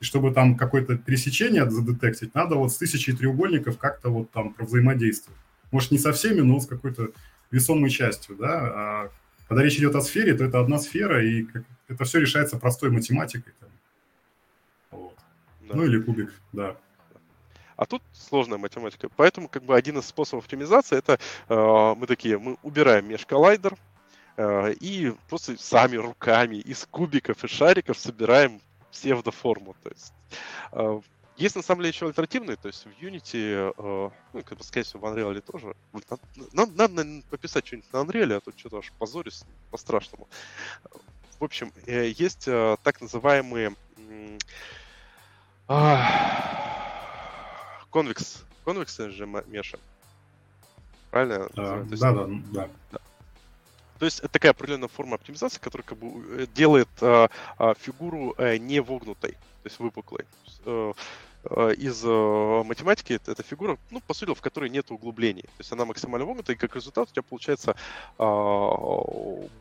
И 0.00 0.04
чтобы 0.04 0.32
там 0.32 0.56
какое-то 0.56 0.96
пересечение 0.96 1.68
задетектить, 1.70 2.34
надо 2.34 2.56
вот 2.56 2.72
с 2.72 2.76
тысячей 2.76 3.12
треугольников 3.12 3.78
как-то 3.78 4.10
вот 4.10 4.30
там 4.30 4.54
взаимодействовать. 4.58 5.40
Может, 5.70 5.90
не 5.90 5.98
со 5.98 6.12
всеми, 6.12 6.40
но 6.40 6.60
с 6.60 6.66
какой-то 6.66 7.10
весомой 7.50 7.90
частью, 7.90 8.36
да. 8.36 8.50
А 8.50 9.10
когда 9.48 9.62
речь 9.62 9.76
идет 9.76 9.94
о 9.94 10.00
сфере, 10.00 10.34
то 10.34 10.44
это 10.44 10.60
одна 10.60 10.78
сфера, 10.78 11.24
и 11.24 11.46
это 11.88 12.04
все 12.04 12.20
решается 12.20 12.58
простой 12.58 12.90
математикой. 12.90 13.52
Там. 13.60 13.68
Вот. 14.90 15.14
Да. 15.68 15.76
Ну 15.76 15.84
или 15.84 16.00
кубик, 16.00 16.32
да. 16.52 16.76
А 17.76 17.84
тут 17.84 18.02
сложная 18.12 18.58
математика. 18.58 19.08
Поэтому 19.16 19.48
как 19.48 19.62
бы 19.62 19.76
один 19.76 19.98
из 19.98 20.06
способов 20.06 20.44
оптимизации 20.44 20.96
это 20.96 21.18
э, 21.48 21.94
мы 21.96 22.06
такие, 22.06 22.38
мы 22.38 22.56
убираем 22.62 23.06
межколлайдер 23.08 23.74
э, 24.36 24.72
и 24.80 25.12
просто 25.28 25.56
сами 25.58 25.96
руками 25.96 26.56
из 26.56 26.86
кубиков 26.90 27.44
и 27.44 27.48
шариков 27.48 27.98
собираем 27.98 28.60
псевдоформу. 28.90 29.74
То 29.82 29.90
есть 29.90 30.12
э, 30.72 31.00
Есть 31.36 31.54
на 31.56 31.62
самом 31.62 31.80
деле 31.80 31.90
еще 31.90 32.06
альтернативные, 32.06 32.56
то 32.56 32.68
есть 32.68 32.86
в 32.86 33.02
Unity, 33.02 33.72
э, 33.76 34.10
ну, 34.32 34.42
как 34.42 34.56
бы, 34.56 34.64
скорее 34.64 34.84
всего, 34.84 35.00
в 35.00 35.12
Unreal 35.12 35.40
тоже. 35.42 35.76
Надо, 36.52 36.72
надо, 36.72 36.94
надо 36.94 37.22
пописать 37.28 37.66
что-нибудь 37.66 37.92
на 37.92 37.98
Unreal, 37.98 38.34
а 38.36 38.40
то 38.40 38.52
что-то 38.56 38.78
аж 38.78 38.90
позорюсь 38.98 39.44
по-страшному. 39.70 40.28
В 41.38 41.44
общем, 41.44 41.72
э, 41.86 42.08
есть 42.08 42.48
э, 42.48 42.76
так 42.82 43.02
называемые 43.02 43.74
конвекс, 47.90 48.44
конвексы 48.64 49.10
же 49.10 49.26
меша. 49.26 49.78
Правильно? 51.10 51.48
А, 51.56 51.84
да, 51.84 52.12
да, 52.12 52.26
да, 52.52 52.68
да. 52.92 53.00
То 53.98 54.04
есть 54.04 54.20
это 54.20 54.28
такая 54.28 54.52
определенная 54.52 54.88
форма 54.88 55.16
оптимизации, 55.16 55.58
которая 55.58 55.86
как 55.86 55.98
бы 55.98 56.42
э, 56.42 56.46
делает 56.54 56.88
а, 57.00 57.28
фигуру 57.80 58.34
а, 58.36 58.58
не 58.58 58.80
вогнутой, 58.80 59.32
то 59.32 59.66
есть 59.66 59.78
выпуклой. 59.78 60.26
А, 61.50 61.70
из 61.70 62.02
а, 62.04 62.62
математики 62.64 63.12
это 63.12 63.42
фигура, 63.42 63.78
ну, 63.90 64.00
по 64.00 64.14
сути, 64.14 64.34
в 64.34 64.40
которой 64.40 64.70
нет 64.70 64.90
углублений. 64.90 65.42
То 65.42 65.60
есть 65.60 65.72
она 65.72 65.84
максимально 65.84 66.26
вогнута, 66.26 66.52
и 66.52 66.56
как 66.56 66.74
результат 66.74 67.08
у 67.08 67.12
тебя 67.12 67.22
получается 67.22 67.76
а, 68.18 69.02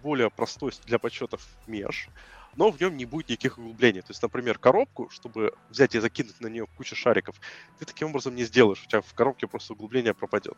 более 0.02 0.30
простой 0.30 0.72
для 0.86 1.00
подсчетов 1.00 1.48
меж, 1.68 2.10
но 2.56 2.72
в 2.72 2.80
нем 2.80 2.96
не 2.98 3.06
будет 3.06 3.30
никаких 3.30 3.58
углублений. 3.58 4.02
То 4.02 4.12
есть, 4.12 4.22
например, 4.22 4.58
коробку, 4.58 5.10
чтобы 5.10 5.54
взять 5.70 5.96
и 5.96 6.00
закинуть 6.00 6.40
на 6.40 6.48
нее 6.48 6.68
кучу 6.78 6.96
шариков, 6.96 7.36
ты 7.80 7.86
таким 7.86 8.10
образом 8.10 8.36
не 8.36 8.44
сделаешь. 8.46 8.84
У 8.84 8.88
тебя 8.88 9.02
в 9.02 9.14
коробке 9.14 9.48
просто 9.48 9.74
углубление 9.74 10.14
пропадет. 10.14 10.58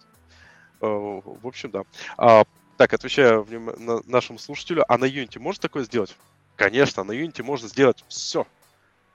В 0.79 1.47
общем, 1.47 1.71
да. 1.71 2.45
Так, 2.77 2.93
отвечаю 2.93 3.45
на 3.79 4.01
нашему 4.05 4.37
слушателю, 4.37 4.85
а 4.87 4.97
на 4.99 5.05
Unity 5.05 5.39
можно 5.39 5.61
такое 5.61 5.83
сделать? 5.83 6.15
Конечно, 6.55 7.03
на 7.03 7.11
Unity 7.11 7.41
можно 7.41 7.67
сделать 7.67 8.05
все, 8.07 8.45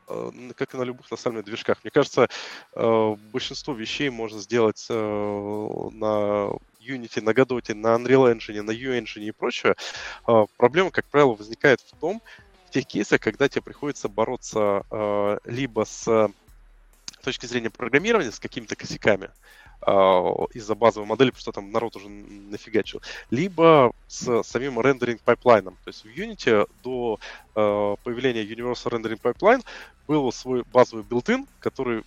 э, 0.09 0.31
как 0.57 0.75
и 0.75 0.77
на 0.77 0.83
любых 0.83 1.07
на 1.11 1.43
движках. 1.43 1.79
Мне 1.85 1.93
кажется, 1.93 2.29
э, 2.75 3.17
большинство 3.33 3.73
вещей 3.73 4.11
можно 4.11 4.41
сделать 4.41 4.85
э, 4.91 4.95
на 4.95 6.51
Unity, 6.81 7.23
на 7.23 7.31
Godot, 7.31 7.73
на 7.75 7.95
Unreal 7.95 8.35
Engine, 8.35 8.63
на 8.63 8.73
U-Engine 8.73 9.23
и 9.23 9.31
прочее. 9.31 9.77
Проблема, 10.57 10.91
как 10.91 11.05
правило, 11.07 11.35
возникает 11.35 11.81
в 11.81 11.97
том, 12.01 12.21
в 12.67 12.71
тех 12.71 12.85
кейсах, 12.85 13.21
когда 13.21 13.49
тебе 13.49 13.63
приходится 13.63 14.09
бороться 14.09 14.83
либо 15.45 15.85
с 15.85 16.33
точки 17.23 17.47
зрения 17.47 17.71
программирования, 17.71 18.33
с 18.33 18.41
какими-то 18.41 18.75
косяками, 18.75 19.31
из-за 19.83 20.75
базовой 20.75 21.09
модели, 21.09 21.31
потому 21.31 21.41
что 21.41 21.53
там 21.53 21.73
народ 21.73 21.97
уже 21.97 22.09
нафигачил, 22.09 23.03
либо 23.31 23.93
с 24.07 24.43
самим 24.45 24.81
rendering 24.81 25.21
pipeline 25.23 25.62
ом. 25.62 25.77
То 25.85 25.89
есть 25.89 26.05
в 26.05 26.09
Unity 26.09 26.69
до 26.85 27.19
э, 27.55 27.97
появления 28.05 28.45
Universal 28.45 28.93
Rendering 28.93 29.21
Pipeline 29.21 29.65
был 30.07 30.31
свой 30.33 30.63
базовый 30.73 31.05
built-in, 31.05 31.47
который 31.59 32.05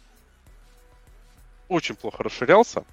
очень 1.67 1.95
плохо 1.95 2.23
расширялся. 2.23 2.85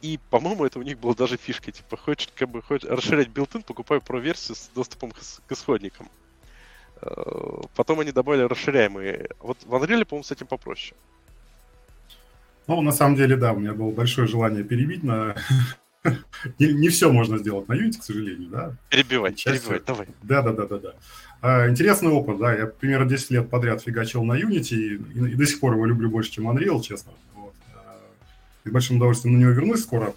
И, 0.00 0.18
по-моему, 0.30 0.64
это 0.64 0.80
у 0.80 0.82
них 0.82 0.98
было 0.98 1.14
даже 1.14 1.36
фишка, 1.36 1.70
типа, 1.70 1.96
хочешь, 1.96 2.28
как 2.34 2.48
бы, 2.48 2.60
хочешь 2.60 2.88
расширять 2.88 3.28
билтин, 3.28 3.62
покупай 3.62 4.00
про-версию 4.00 4.56
с 4.56 4.68
доступом 4.74 5.12
к, 5.12 5.18
к 5.18 5.52
исходникам. 5.52 6.10
Э, 7.00 7.62
потом 7.76 8.00
они 8.00 8.10
добавили 8.10 8.42
расширяемые. 8.42 9.28
Вот 9.38 9.58
в 9.64 9.74
Unreal, 9.74 10.04
по-моему, 10.04 10.24
с 10.24 10.32
этим 10.32 10.46
попроще. 10.46 10.96
Ну, 12.66 12.80
на 12.80 12.92
самом 12.92 13.16
деле, 13.16 13.36
да, 13.36 13.52
у 13.52 13.58
меня 13.58 13.72
было 13.72 13.90
большое 13.90 14.26
желание 14.26 14.64
перебить 14.64 15.02
на... 15.02 15.34
не, 16.58 16.72
не 16.72 16.88
все 16.88 17.10
можно 17.12 17.38
сделать 17.38 17.68
на 17.68 17.74
Unity, 17.74 18.00
к 18.00 18.04
сожалению, 18.04 18.48
да. 18.48 18.76
Перебивать, 18.88 19.36
Часть... 19.36 19.62
перебивать, 19.62 19.84
давай. 19.84 20.06
Да, 20.22 20.42
да, 20.42 20.52
да, 20.52 20.66
да, 20.66 20.78
да. 20.78 20.92
А, 21.40 21.68
интересный 21.68 22.10
опыт, 22.10 22.38
да. 22.38 22.54
Я 22.54 22.66
примерно 22.66 23.08
10 23.08 23.30
лет 23.30 23.50
подряд 23.50 23.82
фигачил 23.82 24.24
на 24.24 24.38
Unity 24.40 24.74
и, 24.74 24.94
и, 24.94 25.32
и 25.32 25.34
до 25.34 25.46
сих 25.46 25.60
пор 25.60 25.74
его 25.74 25.86
люблю 25.86 26.08
больше, 26.08 26.30
чем 26.30 26.48
Unreal, 26.48 26.80
честно. 26.82 27.12
Вот. 27.34 27.54
А, 27.74 27.96
и 28.64 28.68
с 28.68 28.72
большим 28.72 28.96
удовольствием 28.96 29.34
на 29.34 29.40
него 29.40 29.50
вернусь 29.50 29.82
скоро. 29.82 30.14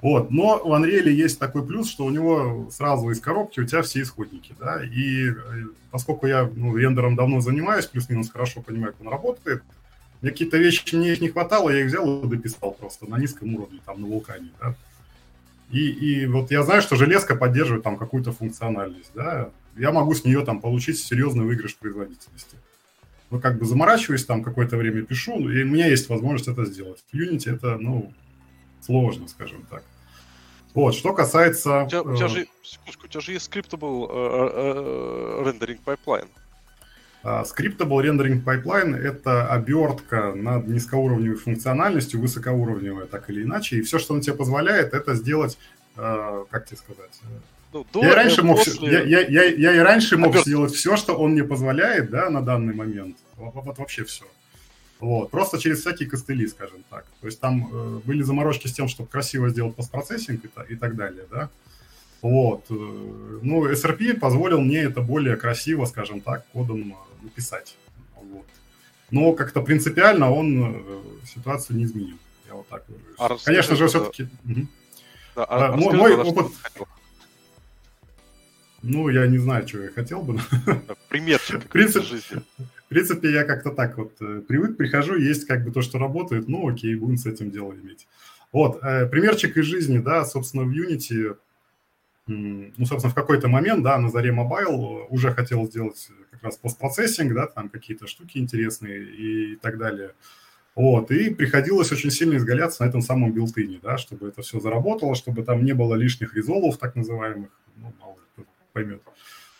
Вот. 0.00 0.30
Но 0.30 0.58
в 0.58 0.72
Unreal 0.72 1.08
есть 1.08 1.38
такой 1.38 1.66
плюс, 1.66 1.90
что 1.90 2.04
у 2.04 2.10
него 2.10 2.68
сразу 2.70 3.10
из 3.10 3.20
коробки 3.20 3.60
у 3.60 3.64
тебя 3.64 3.82
все 3.82 4.02
исходники, 4.02 4.54
да, 4.58 4.80
и 4.84 5.30
э, 5.30 5.34
поскольку 5.90 6.26
я 6.26 6.48
ну, 6.54 6.76
рендером 6.76 7.16
давно 7.16 7.40
занимаюсь, 7.40 7.86
плюс-минус 7.86 8.30
хорошо 8.30 8.60
понимаю, 8.60 8.92
как 8.92 9.00
он 9.00 9.12
работает, 9.12 9.62
мне 10.20 10.32
какие-то 10.32 10.56
вещи 10.56 10.94
мне 10.94 11.12
их 11.12 11.20
не 11.20 11.28
хватало, 11.28 11.70
я 11.70 11.80
их 11.80 11.86
взял 11.86 12.24
и 12.24 12.28
дописал 12.28 12.72
просто 12.72 13.08
на 13.08 13.18
низком 13.18 13.54
уровне, 13.54 13.80
там, 13.84 14.00
на 14.00 14.06
вулкане, 14.06 14.50
да. 14.60 14.74
И, 15.70 15.88
и 15.90 16.26
вот 16.26 16.50
я 16.50 16.62
знаю, 16.62 16.82
что 16.82 16.96
железка 16.96 17.36
поддерживает 17.36 17.84
там 17.84 17.96
какую-то 17.96 18.32
функциональность, 18.32 19.10
да. 19.14 19.50
Я 19.76 19.92
могу 19.92 20.14
с 20.14 20.24
нее 20.24 20.44
там 20.44 20.60
получить 20.60 20.98
серьезный 20.98 21.44
выигрыш 21.44 21.76
производительности. 21.76 22.56
Ну, 23.30 23.38
как 23.38 23.58
бы 23.58 23.66
заморачиваюсь, 23.66 24.24
там 24.24 24.42
какое-то 24.42 24.76
время 24.76 25.02
пишу, 25.02 25.48
и 25.50 25.62
у 25.62 25.66
меня 25.66 25.86
есть 25.86 26.08
возможность 26.08 26.48
это 26.48 26.64
сделать. 26.64 27.04
В 27.12 27.14
Unity 27.14 27.54
это, 27.54 27.76
ну, 27.78 28.12
сложно, 28.80 29.28
скажем 29.28 29.64
так. 29.70 29.84
Вот, 30.74 30.94
что 30.94 31.12
касается... 31.12 31.84
У 31.84 31.88
тебя, 31.88 32.02
у 32.02 32.16
тебя 32.16 32.26
э, 32.26 32.28
же, 32.28 32.48
секундочку, 32.62 33.06
у 33.06 33.08
тебя 33.08 33.20
же 33.20 33.32
есть 33.32 33.50
scriptable 33.50 34.08
uh, 34.08 34.54
uh, 34.56 35.44
rendering 35.44 35.78
pipeline. 35.84 36.28
Scriptable 37.24 38.02
Rendering 38.02 38.42
Pipeline— 38.42 38.96
это 38.96 39.48
обертка 39.48 40.32
над 40.34 40.68
низкоуровневой 40.68 41.36
функциональностью, 41.36 42.20
высокоуровневая, 42.20 43.06
так 43.06 43.28
или 43.30 43.42
иначе. 43.42 43.78
И 43.78 43.82
все, 43.82 43.98
что 43.98 44.14
он 44.14 44.20
тебе 44.20 44.36
позволяет, 44.36 44.94
это 44.94 45.14
сделать, 45.14 45.58
э, 45.96 46.44
как 46.50 46.66
тебе 46.66 46.76
сказать... 46.76 47.20
Ну, 47.72 47.84
до, 47.92 48.02
я, 48.02 48.14
раньше 48.14 48.42
мог, 48.42 48.64
после... 48.64 48.90
я, 48.90 49.02
я, 49.02 49.20
я, 49.20 49.44
я 49.44 49.74
и 49.74 49.78
раньше 49.78 50.16
мог 50.16 50.28
Обертка. 50.28 50.48
сделать 50.48 50.72
все, 50.72 50.96
что 50.96 51.14
он 51.14 51.32
мне 51.32 51.44
позволяет, 51.44 52.08
да, 52.08 52.30
на 52.30 52.40
данный 52.40 52.72
момент. 52.72 53.16
Вот, 53.36 53.52
вот 53.54 53.78
вообще 53.78 54.04
все. 54.04 54.24
Вот. 55.00 55.30
Просто 55.30 55.58
через 55.58 55.80
всякие 55.80 56.08
костыли, 56.08 56.46
скажем 56.46 56.82
так. 56.88 57.04
То 57.20 57.26
есть 57.26 57.40
там 57.40 57.68
э, 57.70 58.00
были 58.04 58.22
заморочки 58.22 58.68
с 58.68 58.72
тем, 58.72 58.88
чтобы 58.88 59.10
красиво 59.10 59.50
сделать 59.50 59.76
постпроцессинг 59.76 60.44
и, 60.44 60.72
и 60.72 60.76
так 60.76 60.96
далее, 60.96 61.24
да. 61.30 61.50
Вот. 62.22 62.64
Э, 62.70 62.74
ну, 63.42 63.70
SRP 63.70 64.18
позволил 64.18 64.60
мне 64.60 64.80
это 64.80 65.00
более 65.00 65.36
красиво, 65.36 65.84
скажем 65.84 66.20
так, 66.20 66.46
кодом 66.52 66.96
написать. 67.22 67.76
Вот. 68.16 68.46
Но 69.10 69.32
как-то 69.32 69.62
принципиально 69.62 70.30
он 70.30 70.76
э, 70.76 70.82
ситуацию 71.26 71.76
не 71.76 71.84
изменил. 71.84 72.18
Я 72.48 72.54
вот 72.54 72.68
так 72.68 72.84
выражусь. 72.88 73.16
А 73.18 73.44
Конечно 73.44 73.76
же, 73.76 73.88
все-таки... 73.88 74.28
Да, 75.36 75.44
а, 75.44 75.72
а, 75.72 75.76
мой, 75.76 75.94
мой 75.94 76.16
опыт... 76.16 76.52
Ну, 78.82 79.08
я 79.08 79.26
не 79.26 79.38
знаю, 79.38 79.66
чего 79.66 79.82
я 79.82 79.90
хотел 79.90 80.22
бы. 80.22 80.40
Примерчик 81.08 81.64
в 81.64 81.68
принципе, 81.68 82.04
жизни. 82.06 82.42
В 82.58 82.88
принципе, 82.88 83.32
я 83.32 83.44
как-то 83.44 83.70
так 83.70 83.98
вот 83.98 84.12
э, 84.20 84.40
привык, 84.46 84.76
прихожу, 84.76 85.16
есть 85.16 85.46
как 85.46 85.64
бы 85.64 85.72
то, 85.72 85.82
что 85.82 85.98
работает, 85.98 86.48
ну 86.48 86.68
окей, 86.68 86.94
будем 86.94 87.18
с 87.18 87.26
этим 87.26 87.50
дело 87.50 87.72
иметь. 87.72 88.06
Вот, 88.52 88.82
э, 88.82 89.06
примерчик 89.06 89.56
из 89.56 89.64
жизни, 89.64 89.98
да, 89.98 90.24
собственно, 90.24 90.62
в 90.62 90.70
Unity, 90.70 91.36
ну, 92.28 92.86
собственно, 92.86 93.10
в 93.10 93.14
какой-то 93.14 93.48
момент, 93.48 93.82
да, 93.82 93.98
на 93.98 94.10
заре 94.10 94.30
Mobile 94.30 95.06
уже 95.08 95.32
хотел 95.32 95.66
сделать 95.66 96.08
как 96.30 96.42
раз 96.42 96.56
постпроцессинг, 96.56 97.34
да, 97.34 97.46
там 97.46 97.68
какие-то 97.68 98.06
штуки 98.06 98.38
интересные 98.38 99.02
и 99.02 99.56
так 99.56 99.78
далее. 99.78 100.12
Вот, 100.74 101.10
и 101.10 101.34
приходилось 101.34 101.90
очень 101.90 102.10
сильно 102.10 102.36
изгаляться 102.36 102.84
на 102.84 102.88
этом 102.88 103.02
самом 103.02 103.32
билтыне, 103.32 103.80
да, 103.82 103.98
чтобы 103.98 104.28
это 104.28 104.42
все 104.42 104.60
заработало, 104.60 105.16
чтобы 105.16 105.42
там 105.42 105.64
не 105.64 105.72
было 105.72 105.96
лишних 105.96 106.34
резолвов, 106.34 106.78
так 106.78 106.94
называемых, 106.94 107.50
ну, 107.76 107.92
мало 108.00 108.16
кто 108.32 108.44
поймет. 108.72 109.02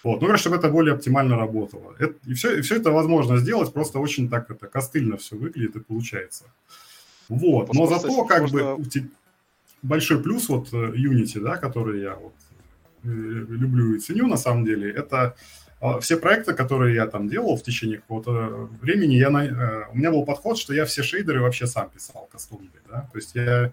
Вот, 0.05 0.21
ну, 0.23 0.37
чтобы 0.37 0.57
это 0.57 0.69
более 0.69 0.95
оптимально 0.95 1.37
работало. 1.37 1.97
Это, 1.99 2.15
и, 2.25 2.35
все, 2.35 2.59
и 2.59 2.61
все 2.61 2.77
это 2.77 2.93
возможно 2.93 3.39
сделать, 3.39 3.73
просто 3.73 3.99
очень 3.99 4.29
так 4.29 4.49
это 4.51 4.69
костыльно 4.69 5.17
все 5.17 5.37
выглядит 5.37 5.75
и 5.75 5.81
получается. 5.81 6.45
Вот, 7.29 7.75
но 7.75 7.87
зато 7.87 8.25
как 8.25 8.49
бы 8.51 8.79
большой 9.83 10.23
плюс 10.23 10.49
вот 10.49 10.73
э, 10.73 10.77
Unity, 10.77 11.41
да, 11.41 11.57
который 11.57 12.01
я 12.01 12.15
вот 12.15 12.35
люблю 13.03 13.95
и 13.95 13.99
ценю 13.99 14.27
на 14.27 14.37
самом 14.37 14.65
деле, 14.65 14.91
это 14.91 15.37
а, 15.81 16.01
все 16.01 16.17
проекты, 16.17 16.55
которые 16.55 16.95
я 16.95 17.07
там 17.07 17.29
делал 17.29 17.57
в 17.57 17.63
течение 17.63 17.99
какого-то 17.99 18.69
времени, 18.81 19.15
я 19.15 19.31
на, 19.31 19.45
э, 19.45 19.85
у 19.93 19.97
меня 19.97 20.11
был 20.11 20.25
подход, 20.25 20.59
что 20.59 20.75
я 20.75 20.85
все 20.85 21.03
шейдеры 21.03 21.41
вообще 21.41 21.67
сам 21.67 21.89
писал 21.89 22.29
кастомные, 22.33 22.71
да, 22.91 23.09
то 23.13 23.19
есть 23.19 23.35
я 23.35 23.73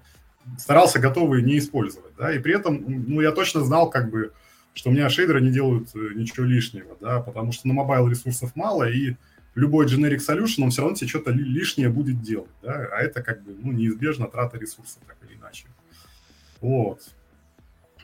старался 0.59 0.99
готовые 0.99 1.43
не 1.43 1.57
использовать, 1.57 2.13
да, 2.15 2.31
и 2.31 2.37
при 2.37 2.55
этом, 2.55 2.83
ну, 3.07 3.21
я 3.21 3.31
точно 3.31 3.61
знал, 3.61 3.89
как 3.89 4.11
бы, 4.11 4.33
что 4.75 4.89
у 4.89 4.93
меня 4.93 5.09
шейдеры 5.09 5.41
не 5.41 5.51
делают 5.51 5.89
э, 5.95 6.13
ничего 6.13 6.45
лишнего, 6.45 6.95
да, 7.01 7.21
потому 7.21 7.51
что 7.51 7.67
на 7.67 7.73
mobile 7.73 8.07
ресурсов 8.07 8.55
мало, 8.55 8.87
и 8.87 9.15
любой 9.55 9.87
generic 9.87 10.19
solution, 10.19 10.65
он 10.65 10.69
все 10.69 10.81
равно 10.81 10.95
тебе 10.95 11.07
что-то 11.07 11.31
лишнее 11.31 11.89
будет 11.89 12.21
делать, 12.21 12.51
да, 12.61 12.87
а 12.91 13.01
это 13.01 13.23
как 13.23 13.43
бы, 13.43 13.55
ну, 13.57 13.71
неизбежно 13.71 14.27
трата 14.27 14.59
ресурсов, 14.59 15.01
так 15.07 15.17
или 15.27 15.39
иначе. 15.39 15.65
Вот. 16.61 17.01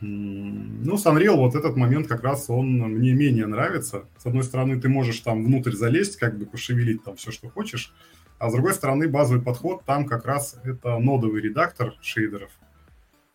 Ну, 0.02 0.98
с 0.98 1.06
Unreal 1.06 1.36
вот 1.36 1.56
этот 1.56 1.78
момент 1.78 2.08
как 2.08 2.24
раз 2.24 2.50
он 2.50 2.80
мне 2.80 3.14
менее 3.14 3.46
нравится. 3.46 4.06
С 4.18 4.26
одной 4.26 4.44
стороны, 4.44 4.82
ты 4.82 4.90
можешь 4.90 5.20
там 5.20 5.46
внутрь 5.46 5.74
залезть, 5.74 6.18
как 6.18 6.38
бы 6.40 6.46
пошевелить 6.48 7.04
там 7.04 7.16
все, 7.16 7.32
что 7.32 7.50
хочешь, 7.50 7.94
а 8.40 8.50
с 8.50 8.54
другой 8.54 8.74
стороны, 8.74 9.08
базовый 9.08 9.44
подход 9.44 9.84
там 9.86 10.08
как 10.08 10.26
раз 10.26 10.58
это 10.64 10.98
нодовый 10.98 11.42
редактор 11.42 11.94
шейдеров. 12.02 12.50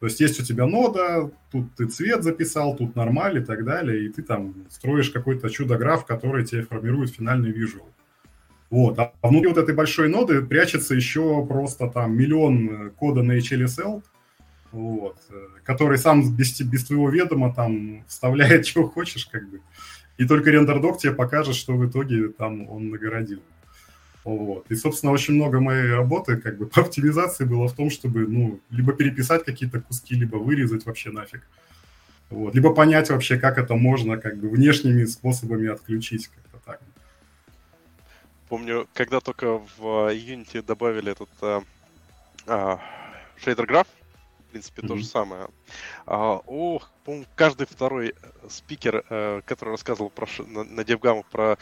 То 0.01 0.07
есть 0.07 0.21
есть 0.21 0.41
у 0.41 0.45
тебя 0.45 0.67
нода, 0.67 1.31
тут 1.53 1.73
ты 1.77 1.87
цвет 1.87 2.25
записал, 2.25 2.77
тут 2.77 2.97
нормаль 2.97 3.39
и 3.39 3.45
так 3.45 3.65
далее, 3.65 4.05
и 4.05 4.09
ты 4.09 4.23
там 4.23 4.67
строишь 4.69 5.11
какой-то 5.11 5.49
чудо-граф, 5.49 6.05
который 6.05 6.45
тебе 6.45 6.63
формирует 6.63 7.15
финальный 7.15 7.53
визуал. 7.53 7.89
Вот. 8.69 8.99
А 8.99 9.13
внутри 9.23 9.49
вот 9.49 9.59
этой 9.59 9.75
большой 9.75 10.09
ноды 10.09 10.43
прячется 10.43 10.95
еще 10.95 11.47
просто 11.47 11.87
там 11.89 12.17
миллион 12.17 12.91
кода 12.97 13.23
на 13.23 13.39
HLSL, 13.39 14.03
вот, 14.77 15.17
который 15.65 15.97
сам 15.97 16.37
без, 16.37 16.61
без 16.61 16.85
твоего 16.85 17.09
ведома 17.09 17.55
там 17.55 18.05
вставляет, 18.07 18.65
чего 18.67 18.89
хочешь, 18.89 19.27
как 19.27 19.49
бы. 19.49 19.61
И 20.19 20.27
только 20.27 20.51
рендер-док 20.51 20.99
тебе 20.99 21.13
покажет, 21.13 21.57
что 21.57 21.73
в 21.75 21.87
итоге 21.89 22.29
там 22.29 22.69
он 22.69 22.91
нагородил. 22.91 23.41
Вот. 24.25 24.71
И, 24.71 24.75
собственно, 24.75 25.13
очень 25.13 25.35
много 25.35 25.61
моей 25.61 25.91
работы 25.93 26.37
как 26.37 26.59
бы 26.59 26.67
по 26.75 26.83
оптимизации 26.83 27.45
было 27.45 27.69
в 27.69 27.75
том, 27.75 27.91
чтобы, 27.91 28.27
ну, 28.27 28.61
либо 28.71 28.93
переписать 28.93 29.45
какие-то 29.45 29.81
куски, 29.81 30.15
либо 30.15 30.37
вырезать 30.37 30.85
вообще 30.85 31.11
нафиг. 31.11 31.43
Вот. 32.29 32.55
Либо 32.55 32.75
понять 32.75 33.09
вообще, 33.09 33.39
как 33.39 33.57
это 33.57 33.75
можно 33.77 34.19
как 34.19 34.37
бы 34.37 34.51
внешними 34.51 35.05
способами 35.05 35.69
отключить 35.69 36.29
как-то 36.29 36.59
так. 36.67 36.81
Помню, 38.49 38.87
когда 38.95 39.21
только 39.21 39.59
в 39.79 40.13
Unity 40.13 40.63
добавили 40.63 41.13
этот 41.13 41.31
а, 41.41 41.63
а, 42.47 42.81
шейдер 43.37 43.67
граф, 43.67 43.87
принципе, 44.57 44.83
mm-hmm. 44.83 44.89
то 44.89 44.97
же 44.97 45.05
самое. 45.05 45.49
А, 46.07 46.41
ох, 46.47 46.91
помню, 47.05 47.27
каждый 47.35 47.67
второй 47.67 48.15
спикер, 48.49 49.05
а, 49.09 49.43
который 49.43 49.71
рассказывал 49.71 50.11
про, 50.11 50.27
на, 50.47 50.65
на 50.65 50.81
DevGam 50.81 51.25
про 51.31 51.59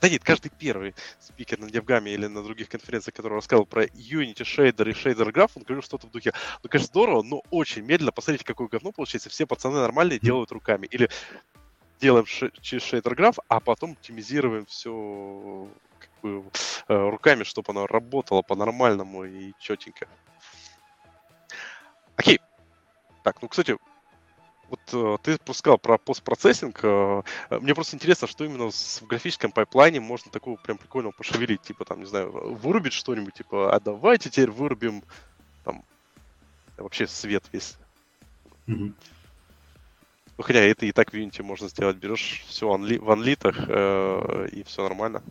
да 0.00 0.08
нет, 0.08 0.22
каждый 0.22 0.52
первый 0.56 0.94
спикер 1.18 1.58
на 1.58 1.68
Девгаме 1.68 2.14
или 2.14 2.28
на 2.28 2.44
других 2.44 2.68
конференциях, 2.68 3.16
который 3.16 3.34
рассказывал 3.34 3.66
про 3.66 3.86
Unity 3.86 4.44
Shader 4.44 4.88
и 4.88 4.92
Shader 4.92 5.32
Graph, 5.32 5.50
он 5.56 5.64
говорил 5.64 5.82
что-то 5.82 6.06
в 6.06 6.12
духе, 6.12 6.32
ну, 6.62 6.68
конечно, 6.68 6.86
здорово, 6.86 7.24
но 7.24 7.42
очень 7.50 7.82
медленно, 7.82 8.12
посмотрите, 8.12 8.44
какое 8.44 8.68
говно 8.68 8.92
получается, 8.92 9.28
все 9.28 9.44
пацаны 9.44 9.80
нормальные 9.80 10.20
делают 10.20 10.52
руками. 10.52 10.86
Или 10.86 11.10
делаем 12.00 12.26
через 12.26 12.84
Shader 12.84 13.16
Graph, 13.16 13.38
а 13.48 13.58
потом 13.58 13.92
оптимизируем 13.92 14.66
все 14.66 15.68
как 15.98 16.10
бы, 16.22 16.44
э, 16.86 17.08
руками, 17.10 17.42
чтобы 17.42 17.72
оно 17.72 17.88
работало 17.88 18.42
по-нормальному 18.42 19.24
и 19.24 19.52
четенько. 19.58 20.06
Окей. 22.18 22.40
Так, 23.22 23.40
ну, 23.40 23.48
кстати, 23.48 23.78
вот 24.68 24.80
э, 24.92 25.16
ты 25.22 25.54
сказал 25.54 25.78
про 25.78 25.98
постпроцессинг. 25.98 26.80
Э, 26.82 27.22
мне 27.50 27.74
просто 27.74 27.94
интересно, 27.94 28.26
что 28.26 28.44
именно 28.44 28.70
в 28.70 29.06
графическом 29.06 29.52
пайплайне 29.52 30.00
можно 30.00 30.30
такого 30.30 30.56
прям 30.56 30.78
прикольного 30.78 31.12
пошевелить. 31.12 31.62
Типа, 31.62 31.84
там, 31.84 32.00
не 32.00 32.06
знаю, 32.06 32.30
вырубить 32.56 32.92
что-нибудь, 32.92 33.34
типа, 33.34 33.72
а 33.72 33.80
давайте 33.80 34.30
теперь 34.30 34.50
вырубим 34.50 35.04
там 35.64 35.84
вообще 36.76 37.06
свет 37.06 37.44
весь. 37.52 37.76
Mm-hmm. 38.66 38.92
Ну, 40.36 40.44
хотя 40.44 40.58
это 40.58 40.86
и 40.86 40.92
так 40.92 41.12
в 41.12 41.14
Unity 41.14 41.42
можно 41.44 41.68
сделать. 41.68 41.96
Берешь 41.96 42.44
все 42.48 42.68
в 42.68 43.10
анлитах, 43.10 43.56
э, 43.68 44.48
и 44.50 44.64
все 44.64 44.82
нормально. 44.82 45.22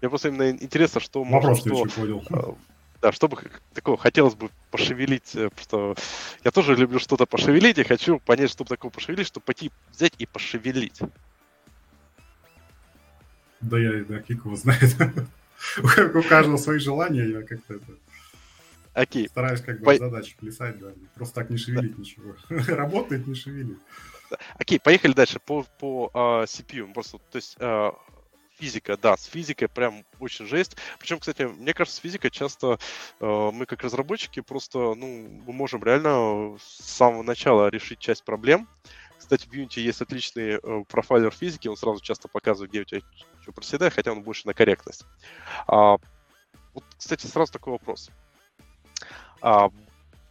Мне 0.00 0.08
просто 0.08 0.28
именно 0.28 0.50
интересно, 0.50 1.00
что 1.00 1.22
Вопрос 1.22 1.66
можно... 1.66 1.90
Что, 1.90 2.00
понял. 2.00 2.58
Э, 3.02 3.06
да, 3.06 3.12
чтобы 3.12 3.38
такого 3.74 3.96
хотелось 3.96 4.34
бы 4.34 4.50
пошевелить, 4.70 5.34
э, 5.34 5.50
просто 5.50 5.94
я 6.44 6.50
тоже 6.50 6.76
люблю 6.76 6.98
что-то 6.98 7.26
пошевелить, 7.26 7.78
и 7.78 7.84
хочу 7.84 8.18
понять, 8.20 8.50
чтобы 8.50 8.68
такого 8.68 8.90
пошевелить, 8.90 9.26
чтобы 9.26 9.44
пойти 9.44 9.70
взять 9.90 10.14
и 10.18 10.26
пошевелить. 10.26 11.00
Да 13.60 13.78
я, 13.78 14.04
да, 14.04 14.20
Кик 14.20 14.44
его 14.44 14.56
знает. 14.56 14.96
У 16.14 16.22
каждого 16.22 16.56
свои 16.56 16.78
желания, 16.78 17.24
я 17.28 17.42
как-то 17.42 17.74
это... 17.74 17.92
Окей. 18.94 19.28
Стараюсь 19.28 19.60
как 19.60 19.78
бы 19.78 19.84
По... 19.84 19.96
задачи 19.96 20.36
плясать, 20.38 20.78
да. 20.78 20.92
Просто 21.14 21.34
так 21.36 21.50
не 21.50 21.56
шевелить 21.56 21.96
да. 21.96 22.00
ничего. 22.00 22.34
Работает, 22.76 23.26
не 23.26 23.34
шевелить. 23.34 23.78
Окей, 24.58 24.80
поехали 24.80 25.12
дальше 25.12 25.38
по, 25.40 25.64
по 25.78 26.10
uh, 26.12 26.44
CPU. 26.44 26.92
Просто, 26.92 27.18
то 27.18 27.36
есть 27.36 27.56
uh, 27.58 27.94
физика, 28.62 28.96
да, 28.96 29.16
с 29.16 29.24
физикой 29.24 29.66
прям 29.66 30.04
очень 30.20 30.46
жесть. 30.46 30.76
Причем, 31.00 31.18
кстати, 31.18 31.42
мне 31.42 31.74
кажется, 31.74 31.98
с 31.98 32.00
физикой 32.00 32.30
часто 32.30 32.78
э, 33.18 33.50
мы 33.52 33.66
как 33.66 33.82
разработчики 33.82 34.38
просто, 34.38 34.94
ну, 34.94 35.42
мы 35.44 35.52
можем 35.52 35.82
реально 35.82 36.56
с 36.60 36.84
самого 36.84 37.24
начала 37.24 37.68
решить 37.70 37.98
часть 37.98 38.22
проблем. 38.22 38.68
Кстати, 39.18 39.48
в 39.48 39.52
Unity 39.52 39.80
есть 39.80 40.00
отличный 40.00 40.60
э, 40.62 40.84
профайлер 40.88 41.32
физики, 41.32 41.66
он 41.66 41.76
сразу 41.76 42.00
часто 42.00 42.28
показывает, 42.28 42.70
где 42.70 42.82
у 42.82 42.84
тебя 42.84 43.00
что 43.40 43.50
проседает, 43.50 43.94
хотя 43.94 44.12
он 44.12 44.22
больше 44.22 44.46
на 44.46 44.54
корректность. 44.54 45.04
А, 45.66 45.96
вот, 46.72 46.84
кстати, 46.96 47.26
сразу 47.26 47.52
такой 47.52 47.72
вопрос. 47.72 48.10
А, 49.40 49.70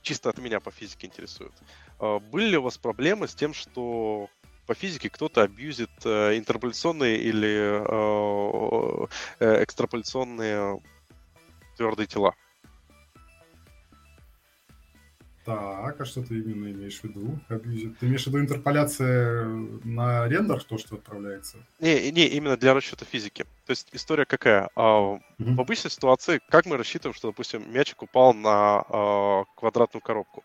чисто 0.02 0.30
от 0.30 0.38
меня 0.38 0.62
по 0.62 0.72
физике 0.72 1.08
интересует. 1.08 1.52
А, 2.00 2.20
были 2.20 2.46
ли 2.46 2.58
у 2.58 2.62
вас 2.62 2.78
проблемы 2.78 3.28
с 3.28 3.36
тем, 3.36 3.54
что 3.54 4.30
по 4.66 4.74
физике 4.74 5.10
кто-то 5.10 5.44
абьюзит 5.44 5.90
э, 6.06 6.38
интерполяционные 6.38 7.18
или 7.18 7.82
э, 7.82 9.08
э, 9.40 9.64
экстраполяционные 9.64 10.82
твердые 11.78 12.08
тела. 12.08 12.34
Так, 15.44 16.00
а 16.00 16.06
что 16.06 16.22
ты 16.22 16.40
именно 16.40 16.72
имеешь 16.72 17.00
в 17.00 17.04
виду? 17.04 17.40
Абьюзит? 17.50 17.98
Ты 17.98 18.06
имеешь 18.06 18.24
в 18.24 18.28
виду 18.28 18.40
интерполяция 18.40 19.46
на 19.84 20.28
рендер, 20.28 20.64
то, 20.64 20.78
что 20.78 20.96
отправляется? 20.96 21.58
Не, 21.80 22.12
не, 22.12 22.28
именно 22.28 22.58
для 22.58 22.76
расчета 22.76 23.06
физики. 23.06 23.44
То 23.66 23.72
есть 23.72 23.90
история 23.92 24.26
какая? 24.26 24.70
Mm 24.76 25.20
В 25.40 25.60
обычной 25.60 25.90
ситуации, 25.90 26.40
как 26.50 26.68
мы 26.68 26.78
рассчитываем, 26.78 27.16
что, 27.16 27.30
допустим, 27.30 27.64
мячик 27.74 28.04
упал 28.04 28.36
на 28.36 28.84
а, 28.88 29.46
квадратную 29.56 30.04
коробку? 30.04 30.44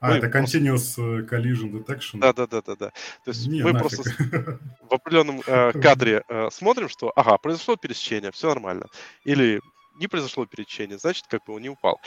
А, 0.00 0.10
мы 0.10 0.16
это 0.16 0.26
Continuous 0.28 0.94
просто... 0.96 1.02
Э, 1.02 1.22
collision 1.22 1.72
Detection? 1.72 2.20
Да, 2.20 2.32
да, 2.32 2.46
да, 2.46 2.62
да, 2.62 2.76
да. 2.76 2.90
То 3.24 3.30
есть 3.30 3.46
Не, 3.46 3.62
мы 3.62 3.72
нафиг. 3.72 3.88
просто 3.88 4.60
в 4.88 4.94
определенном 4.94 5.42
э, 5.46 5.72
кадре 5.72 6.22
э, 6.28 6.48
смотрим, 6.50 6.88
что, 6.88 7.12
ага, 7.16 7.36
произошло 7.38 7.76
пересечение, 7.76 8.30
все 8.30 8.48
нормально. 8.48 8.86
Или 9.24 9.60
не 9.98 10.06
произошло 10.06 10.46
пересечение, 10.46 10.98
значит, 10.98 11.26
как 11.26 11.44
бы 11.44 11.54
он 11.54 11.62
не 11.62 11.68
упал. 11.68 12.00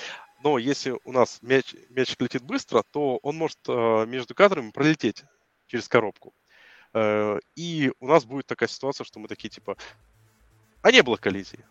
Но 0.43 0.57
если 0.57 0.97
у 1.03 1.11
нас 1.11 1.39
мяч, 1.41 1.75
мячик 1.89 2.21
летит 2.21 2.43
быстро, 2.43 2.83
то 2.91 3.17
он 3.17 3.35
может 3.37 3.59
э, 3.67 4.05
между 4.07 4.33
кадрами 4.33 4.71
пролететь 4.71 5.23
через 5.67 5.87
коробку. 5.87 6.33
Э, 6.93 7.39
и 7.55 7.91
у 7.99 8.07
нас 8.07 8.25
будет 8.25 8.47
такая 8.47 8.69
ситуация, 8.69 9.05
что 9.05 9.19
мы 9.19 9.27
такие 9.27 9.49
типа, 9.49 9.77
а 10.81 10.91
не 10.91 11.03
было 11.03 11.17
коллизии. 11.17 11.65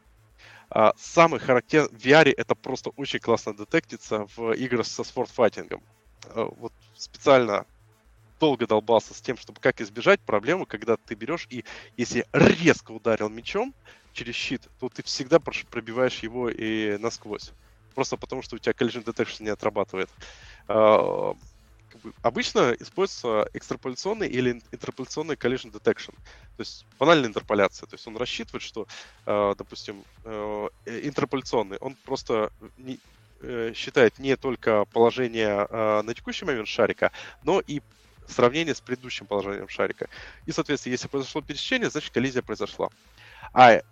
А 0.69 0.93
самый 0.97 1.41
характерный 1.41 1.89
в 1.89 2.01
VR 2.01 2.33
это 2.37 2.55
просто 2.55 2.91
очень 2.91 3.19
классно 3.19 3.57
детектится 3.57 4.27
в 4.37 4.53
играх 4.53 4.87
со 4.87 5.03
спортфайтингом. 5.03 5.83
Э, 6.27 6.45
вот 6.57 6.73
специально 6.95 7.65
долго 8.41 8.67
долбался 8.67 9.15
с 9.15 9.21
тем, 9.23 9.37
чтобы 9.37 9.61
как 9.61 9.81
избежать 9.81 10.21
проблемы, 10.25 10.67
когда 10.67 10.97
ты 11.05 11.15
берешь 11.15 11.47
и 11.51 11.65
если 11.97 12.27
резко 12.33 12.93
ударил 12.93 13.29
мечом 13.29 13.75
через 14.13 14.35
щит, 14.35 14.69
то 14.79 14.89
ты 14.89 15.03
всегда 15.03 15.41
пробиваешь 15.41 16.21
его 16.23 16.49
и 16.51 16.97
насквозь. 16.99 17.53
Просто 17.95 18.17
потому, 18.17 18.43
что 18.43 18.57
у 18.57 18.59
тебя 18.59 18.73
collision 18.73 19.05
detection 19.05 19.45
не 19.45 19.51
отрабатывает. 19.51 20.11
А, 20.69 21.35
обычно 22.23 22.73
используется 22.79 23.49
экстраполяционный 23.53 24.29
или 24.29 24.61
интерполяционный 24.73 25.35
collision 25.37 25.73
detection. 25.73 26.15
То 26.57 26.61
есть 26.61 26.87
банальная 26.99 27.29
интерполяция. 27.29 27.87
То 27.87 27.95
есть 27.95 28.07
он 28.07 28.17
рассчитывает, 28.17 28.63
что, 28.63 28.87
э, 29.27 29.55
допустим, 29.59 30.05
э, 30.25 30.69
интерполяционный, 30.87 31.79
он 31.81 31.97
просто 32.05 32.51
считает 33.75 34.19
не 34.19 34.37
только 34.37 34.85
положение 34.87 35.67
э, 35.69 36.03
на 36.03 36.15
текущий 36.15 36.45
момент 36.45 36.69
шарика, 36.69 37.13
но 37.43 37.61
и 37.61 37.81
сравнение 38.27 38.75
с 38.75 38.81
предыдущим 38.81 39.27
положением 39.27 39.69
шарика. 39.69 40.09
И, 40.47 40.53
соответственно, 40.53 40.93
если 40.93 41.09
произошло 41.09 41.41
пересечение, 41.41 41.91
значит 41.91 42.13
коллизия 42.13 42.43
произошла. 42.43 42.89
А 43.53 43.73
э, 43.73 43.83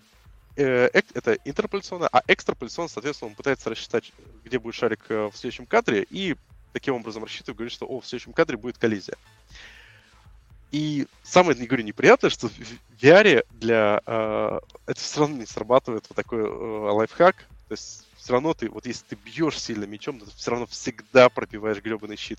это 0.57 1.38
интерполяционно, 1.44 2.09
а 2.12 2.22
экстраполяционно, 2.26 2.88
соответственно, 2.88 3.30
он 3.30 3.36
пытается 3.36 3.70
рассчитать, 3.70 4.12
где 4.44 4.59
будет 4.59 4.74
шарик 4.74 5.09
в 5.09 5.32
следующем 5.34 5.66
кадре, 5.66 6.07
и 6.09 6.36
таким 6.72 6.94
образом 6.94 7.24
рассчитывает, 7.24 7.57
говорит, 7.57 7.72
что 7.72 7.86
о, 7.86 8.01
в 8.01 8.07
следующем 8.07 8.32
кадре 8.32 8.57
будет 8.57 8.78
коллизия. 8.78 9.16
И 10.70 11.07
самое, 11.22 11.59
не 11.59 11.66
говорю, 11.66 11.84
неприятное, 11.84 12.30
что 12.30 12.49
в 12.49 12.53
VR 13.01 13.44
для 13.53 14.03
э, 14.05 14.61
это 14.86 15.01
все 15.01 15.20
равно 15.20 15.38
не 15.38 15.46
срабатывает 15.46 16.05
вот 16.09 16.16
такой 16.16 16.40
э, 16.40 16.90
лайфхак. 16.92 17.36
То 17.68 17.72
есть 17.72 18.07
все 18.29 18.35
равно 18.35 18.53
ты, 18.53 18.68
вот 18.68 18.85
если 18.85 19.07
ты 19.07 19.16
бьешь 19.16 19.59
сильно 19.59 19.85
мечом, 19.85 20.20
ты 20.20 20.26
все 20.37 20.51
равно 20.51 20.66
всегда 20.66 21.31
пробиваешь 21.31 21.81
гребаный 21.81 22.16
щит. 22.16 22.39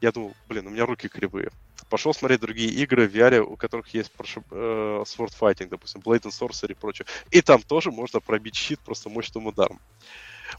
Я 0.00 0.10
думал, 0.10 0.34
блин, 0.48 0.66
у 0.66 0.70
меня 0.70 0.84
руки 0.86 1.06
кривые. 1.06 1.50
Пошел 1.88 2.12
смотреть 2.12 2.40
другие 2.40 2.68
игры 2.68 3.06
в 3.06 3.14
VR, 3.14 3.38
у 3.38 3.54
которых 3.54 3.94
есть 3.94 4.10
э, 4.18 4.20
Sword 4.20 5.32
Fighting, 5.38 5.68
допустим, 5.68 6.00
Blade 6.00 6.22
and 6.22 6.32
Sorcery 6.32 6.72
и 6.72 6.74
прочее. 6.74 7.06
И 7.30 7.42
там 7.42 7.62
тоже 7.62 7.92
можно 7.92 8.18
пробить 8.18 8.56
щит 8.56 8.80
просто 8.80 9.08
мощным 9.08 9.46
ударом. 9.46 9.78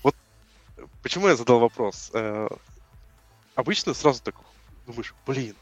Вот 0.04 0.16
почему 1.04 1.28
я 1.28 1.36
задал 1.36 1.60
вопрос? 1.60 2.10
Э, 2.14 2.48
обычно 3.56 3.94
сразу 3.94 4.24
так 4.24 4.36
думаешь, 4.88 5.14
блин, 5.28 5.58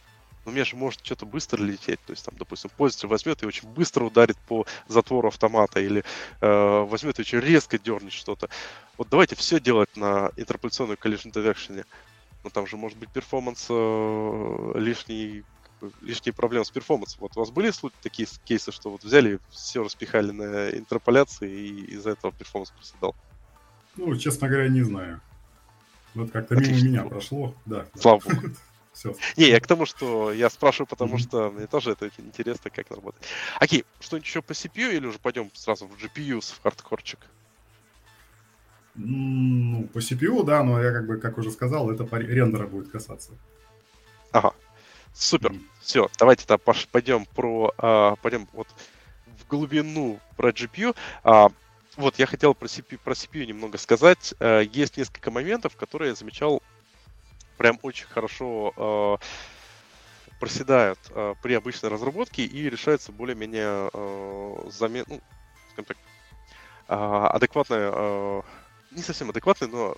но 0.50 0.54
мне 0.54 0.66
же 0.66 0.76
может 0.76 1.06
что-то 1.06 1.28
быстро 1.28 1.62
лететь. 1.62 2.00
То 2.08 2.12
есть, 2.12 2.26
там, 2.26 2.34
допустим, 2.38 2.72
пользователь 2.76 3.08
возьмет 3.08 3.44
и 3.44 3.46
очень 3.46 3.70
быстро 3.70 4.06
ударит 4.06 4.36
по 4.48 4.66
затвору 4.88 5.28
автомата 5.28 5.80
или 5.80 6.04
э, 6.42 6.86
возьмет 6.90 7.20
и 7.20 7.22
очень 7.22 7.40
резко 7.40 7.78
дернет 7.78 8.12
что-то. 8.12 8.50
Вот 8.98 9.10
давайте 9.10 9.36
все 9.36 9.60
делать 9.60 9.96
на 9.96 10.32
интерполяционной 10.38 10.96
collision 10.96 11.32
detection. 11.32 11.86
Но 12.44 12.50
там 12.50 12.66
же 12.66 12.78
может 12.78 12.98
быть 12.98 13.12
performance 13.12 13.68
э, 13.70 14.72
лишний 14.76 15.44
лишние 16.02 16.34
проблемы 16.34 16.66
с 16.66 16.72
performance 16.72 17.09
ом. 17.09 17.20
Вот 17.22 17.38
у 17.38 17.40
вас 17.40 17.52
были 17.52 17.72
такие 18.02 18.28
кейсы, 18.44 18.72
что 18.72 18.90
вот 18.90 19.04
взяли, 19.04 19.40
все 19.50 19.82
распихали 19.82 20.32
на 20.32 20.72
интерполяции, 20.72 21.50
и 21.50 21.94
из-за 21.94 22.10
этого 22.10 22.34
performance 22.34 22.72
проседал? 22.72 23.16
Ну, 23.96 24.14
честно 24.18 24.50
говоря, 24.50 24.68
не 24.68 24.82
знаю. 24.82 25.22
Вот 26.16 26.32
как-то 26.32 26.56
мимо 26.56 26.76
меня 26.76 27.04
прошло, 27.04 27.56
да. 27.66 27.86
Слава 27.96 28.20
богу. 28.20 28.50
Все. 29.00 29.16
Не, 29.38 29.48
я 29.48 29.62
к 29.62 29.68
тому, 29.68 29.86
что 29.86 30.34
я 30.34 30.50
спрашиваю, 30.50 30.88
потому 30.88 31.16
mm-hmm. 31.16 31.20
что 31.20 31.52
мне 31.52 31.68
тоже 31.68 31.92
это 31.92 32.12
интересно, 32.18 32.70
как 32.70 32.92
работает. 32.92 33.26
Окей, 33.58 33.86
что-нибудь 34.02 34.28
еще 34.28 34.42
по 34.42 34.52
CPU 34.52 34.94
или 34.94 35.06
уже 35.06 35.20
пойдем 35.20 35.50
сразу 35.54 35.88
в 35.88 35.96
GPU 35.96 36.42
в 36.42 36.62
хардкорчик? 36.62 37.20
Ну, 38.96 39.88
по 39.94 40.00
CPU, 40.00 40.44
да, 40.44 40.64
но 40.64 40.84
я 40.84 40.92
как 40.92 41.08
бы, 41.08 41.16
как 41.16 41.38
уже 41.38 41.50
сказал, 41.52 41.90
это 41.90 42.04
по 42.04 42.18
рендера 42.18 42.68
будет 42.68 42.92
касаться. 42.92 43.32
Ага. 44.34 44.52
Супер. 45.14 45.52
Mm-hmm. 45.52 45.68
Все, 45.80 46.10
давайте 46.20 46.46
тогда 46.46 46.74
пойдем 46.92 47.26
про, 47.26 47.74
а, 47.78 48.18
пойдем 48.18 48.50
вот 48.52 48.68
в 49.38 49.48
глубину 49.48 50.20
про 50.36 50.50
GPU. 50.50 50.94
А, 51.24 51.48
вот, 51.96 52.20
я 52.20 52.26
хотел 52.26 52.54
про 52.54 52.66
CPU, 52.66 53.00
про 53.02 53.14
CPU 53.14 53.46
немного 53.46 53.78
сказать. 53.78 54.34
А, 54.42 54.60
есть 54.60 54.98
несколько 54.98 55.32
моментов, 55.32 55.78
которые 55.78 56.10
я 56.10 56.16
замечал 56.16 56.62
прям 57.60 57.78
очень 57.84 58.08
хорошо 58.08 58.74
э, 58.78 59.18
проседают 60.40 60.98
э, 61.10 61.36
при 61.44 61.54
обычной 61.54 61.90
разработке 61.90 62.46
и 62.46 62.70
решаются 62.70 63.12
более-менее 63.12 63.90
э, 63.94 64.70
замен, 64.72 65.04
ну, 65.10 65.22
скажем 65.74 65.86
так, 65.86 65.98
э, 66.88 67.28
адекватное, 67.36 67.92
э, 67.94 68.42
не 68.92 69.02
совсем 69.02 69.30
адекватное, 69.30 69.68
но 69.68 69.98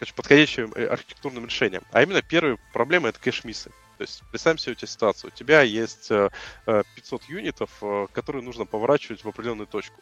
короче, 0.00 0.14
подходящим 0.14 0.72
э, 0.74 0.84
архитектурным 0.86 1.46
решением. 1.46 1.84
А 1.92 2.02
именно 2.02 2.22
первая 2.22 2.58
проблема 2.72 3.08
это 3.08 3.20
кэш-миссы. 3.20 3.70
То 3.96 4.02
есть 4.02 4.24
представим 4.30 4.58
себе 4.58 4.72
у 4.72 4.74
тебя 4.74 4.88
ситуацию. 4.88 5.30
У 5.32 5.38
тебя 5.38 5.62
есть 5.62 6.08
500 6.08 6.42
э, 6.66 7.24
юнитов, 7.28 7.70
которые 8.12 8.42
нужно 8.42 8.66
поворачивать 8.66 9.22
в 9.22 9.28
определенную 9.28 9.68
точку. 9.68 10.00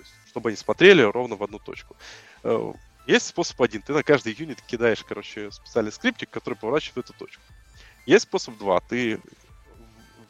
Есть, 0.00 0.10
чтобы 0.26 0.48
они 0.48 0.56
смотрели 0.56 1.02
ровно 1.02 1.36
в 1.36 1.44
одну 1.44 1.60
точку. 1.60 1.96
Есть 3.06 3.26
способ 3.26 3.60
один. 3.62 3.82
Ты 3.82 3.92
на 3.92 4.02
каждый 4.02 4.32
юнит 4.32 4.62
кидаешь, 4.62 5.04
короче, 5.04 5.50
специальный 5.50 5.92
скриптик, 5.92 6.30
который 6.30 6.54
поворачивает 6.54 7.10
эту 7.10 7.18
точку. 7.18 7.42
Есть 8.06 8.24
способ 8.24 8.56
два. 8.58 8.80
Ты 8.80 9.20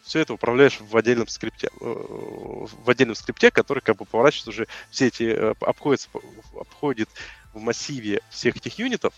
все 0.03 0.21
это 0.21 0.35
управляешь 0.35 0.81
в 0.81 0.97
отдельном 0.97 1.29
скрипте, 1.29 1.69
э, 1.69 1.85
в 1.85 2.91
отдельном 2.91 3.15
скрипте, 3.15 3.51
который 3.51 3.81
как 3.81 3.97
бы 3.97 4.05
поворачивает 4.05 4.49
уже 4.49 4.69
все 4.91 5.07
эти, 5.07 5.25
э, 5.25 5.55
обходит, 5.61 6.09
обходит 6.59 7.09
в 7.53 7.61
массиве 7.61 8.21
всех 8.31 8.57
этих 8.57 8.79
юнитов 8.79 9.15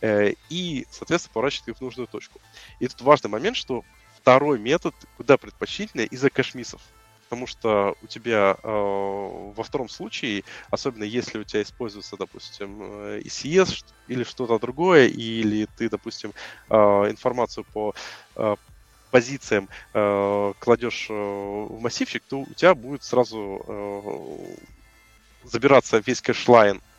э, 0.00 0.32
и, 0.48 0.86
соответственно, 0.90 1.34
поворачивает 1.34 1.68
их 1.68 1.76
в 1.76 1.80
нужную 1.82 2.06
точку. 2.08 2.40
И 2.80 2.88
тут 2.88 3.00
важный 3.02 3.30
момент, 3.30 3.56
что 3.56 3.84
второй 4.18 4.58
метод 4.58 4.94
куда 5.16 5.36
предпочтительнее 5.36 6.08
из-за 6.08 6.30
кэшмисов 6.30 6.80
потому 7.28 7.46
что 7.46 7.96
у 8.02 8.06
тебя 8.06 8.56
э, 8.62 8.68
во 8.68 9.62
втором 9.62 9.88
случае, 9.88 10.44
особенно 10.70 11.04
если 11.04 11.38
у 11.38 11.44
тебя 11.44 11.62
используется, 11.62 12.16
допустим, 12.16 12.82
ECS 12.82 13.84
или 14.08 14.22
что-то 14.22 14.58
другое, 14.58 15.08
или 15.08 15.66
ты, 15.76 15.88
допустим, 15.90 16.32
э, 16.70 16.76
информацию 16.76 17.64
по 17.72 17.94
э, 18.36 18.56
позициям 19.10 19.68
э, 19.94 20.52
кладешь 20.58 21.06
э, 21.10 21.12
в 21.14 21.80
массивчик, 21.80 22.22
то 22.28 22.40
у 22.40 22.54
тебя 22.54 22.74
будет 22.74 23.02
сразу 23.02 23.64
э, 23.66 24.56
забираться 25.44 26.02
весь 26.06 26.20
кэшлайн. 26.20 26.76
Э, 26.78 26.95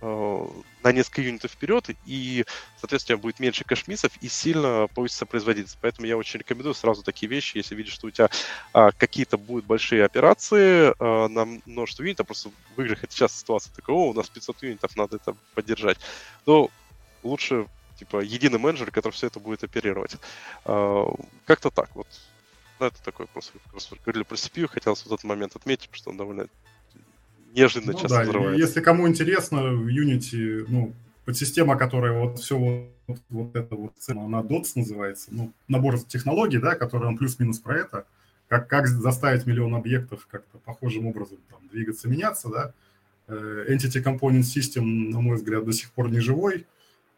на 0.00 0.92
несколько 0.92 1.22
юнитов 1.22 1.50
вперед, 1.50 1.90
и, 2.06 2.44
соответственно, 2.76 3.18
будет 3.18 3.40
меньше 3.40 3.64
кэшмисов 3.64 4.12
и 4.20 4.28
сильно 4.28 4.86
повысится 4.94 5.26
производительность. 5.26 5.78
Поэтому 5.80 6.06
я 6.06 6.16
очень 6.16 6.38
рекомендую 6.38 6.74
сразу 6.74 7.02
такие 7.02 7.28
вещи, 7.28 7.56
если 7.56 7.74
видишь, 7.74 7.94
что 7.94 8.06
у 8.06 8.10
тебя 8.10 8.28
а, 8.72 8.92
какие-то 8.92 9.36
будут 9.36 9.64
большие 9.64 10.04
операции 10.04 10.94
а, 10.98 11.28
на 11.28 11.44
множество 11.66 12.04
юнитов, 12.04 12.26
просто 12.26 12.50
в 12.76 12.80
играх 12.80 13.02
это 13.02 13.14
часто 13.14 13.38
ситуация 13.38 13.74
такая, 13.74 13.96
о, 13.96 14.10
у 14.10 14.14
нас 14.14 14.28
500 14.28 14.62
юнитов, 14.62 14.96
надо 14.96 15.16
это 15.16 15.36
поддержать, 15.54 15.98
то 16.44 16.70
лучше 17.22 17.66
типа 17.98 18.20
единый 18.20 18.58
менеджер, 18.58 18.90
который 18.92 19.12
все 19.12 19.26
это 19.26 19.40
будет 19.40 19.64
оперировать. 19.64 20.16
А, 20.64 21.12
как-то 21.44 21.70
так 21.70 21.94
вот. 21.96 22.06
Ну, 22.78 22.86
это 22.86 23.02
такой 23.02 23.26
просто, 23.26 23.58
просто 23.70 23.96
говорили 24.04 24.22
про 24.22 24.36
CPU, 24.36 24.68
хотелось 24.68 25.04
вот 25.04 25.14
этот 25.14 25.24
момент 25.24 25.56
отметить, 25.56 25.88
что 25.90 26.10
он 26.10 26.16
довольно 26.16 26.46
неожиданно 27.58 27.92
ну, 27.92 27.98
часто 27.98 28.16
да, 28.18 28.22
взрывается. 28.22 28.60
Если 28.60 28.80
кому 28.80 29.08
интересно, 29.08 29.62
в 29.62 29.86
Unity, 29.86 30.64
ну, 30.68 30.92
подсистема, 31.24 31.76
которая 31.76 32.18
вот 32.18 32.38
все 32.38 32.56
вот, 33.06 33.20
вот 33.28 33.56
это 33.56 33.74
вот, 33.74 33.92
она 34.08 34.40
DOTS 34.40 34.72
называется, 34.76 35.28
ну, 35.30 35.52
набор 35.66 35.98
технологий, 36.00 36.58
да, 36.58 36.74
который 36.74 37.08
он 37.08 37.18
плюс-минус 37.18 37.58
про 37.58 37.78
это, 37.78 38.06
как, 38.48 38.68
как 38.68 38.86
заставить 38.86 39.46
миллион 39.46 39.74
объектов 39.74 40.26
как-то 40.30 40.58
похожим 40.58 41.06
образом 41.06 41.38
там, 41.50 41.60
двигаться, 41.70 42.08
меняться, 42.08 42.48
да. 42.48 42.72
Э, 43.26 43.66
Entity 43.68 44.02
Component 44.02 44.40
System, 44.40 44.82
на 44.82 45.20
мой 45.20 45.36
взгляд, 45.36 45.64
до 45.64 45.72
сих 45.72 45.90
пор 45.90 46.10
не 46.10 46.20
живой. 46.20 46.66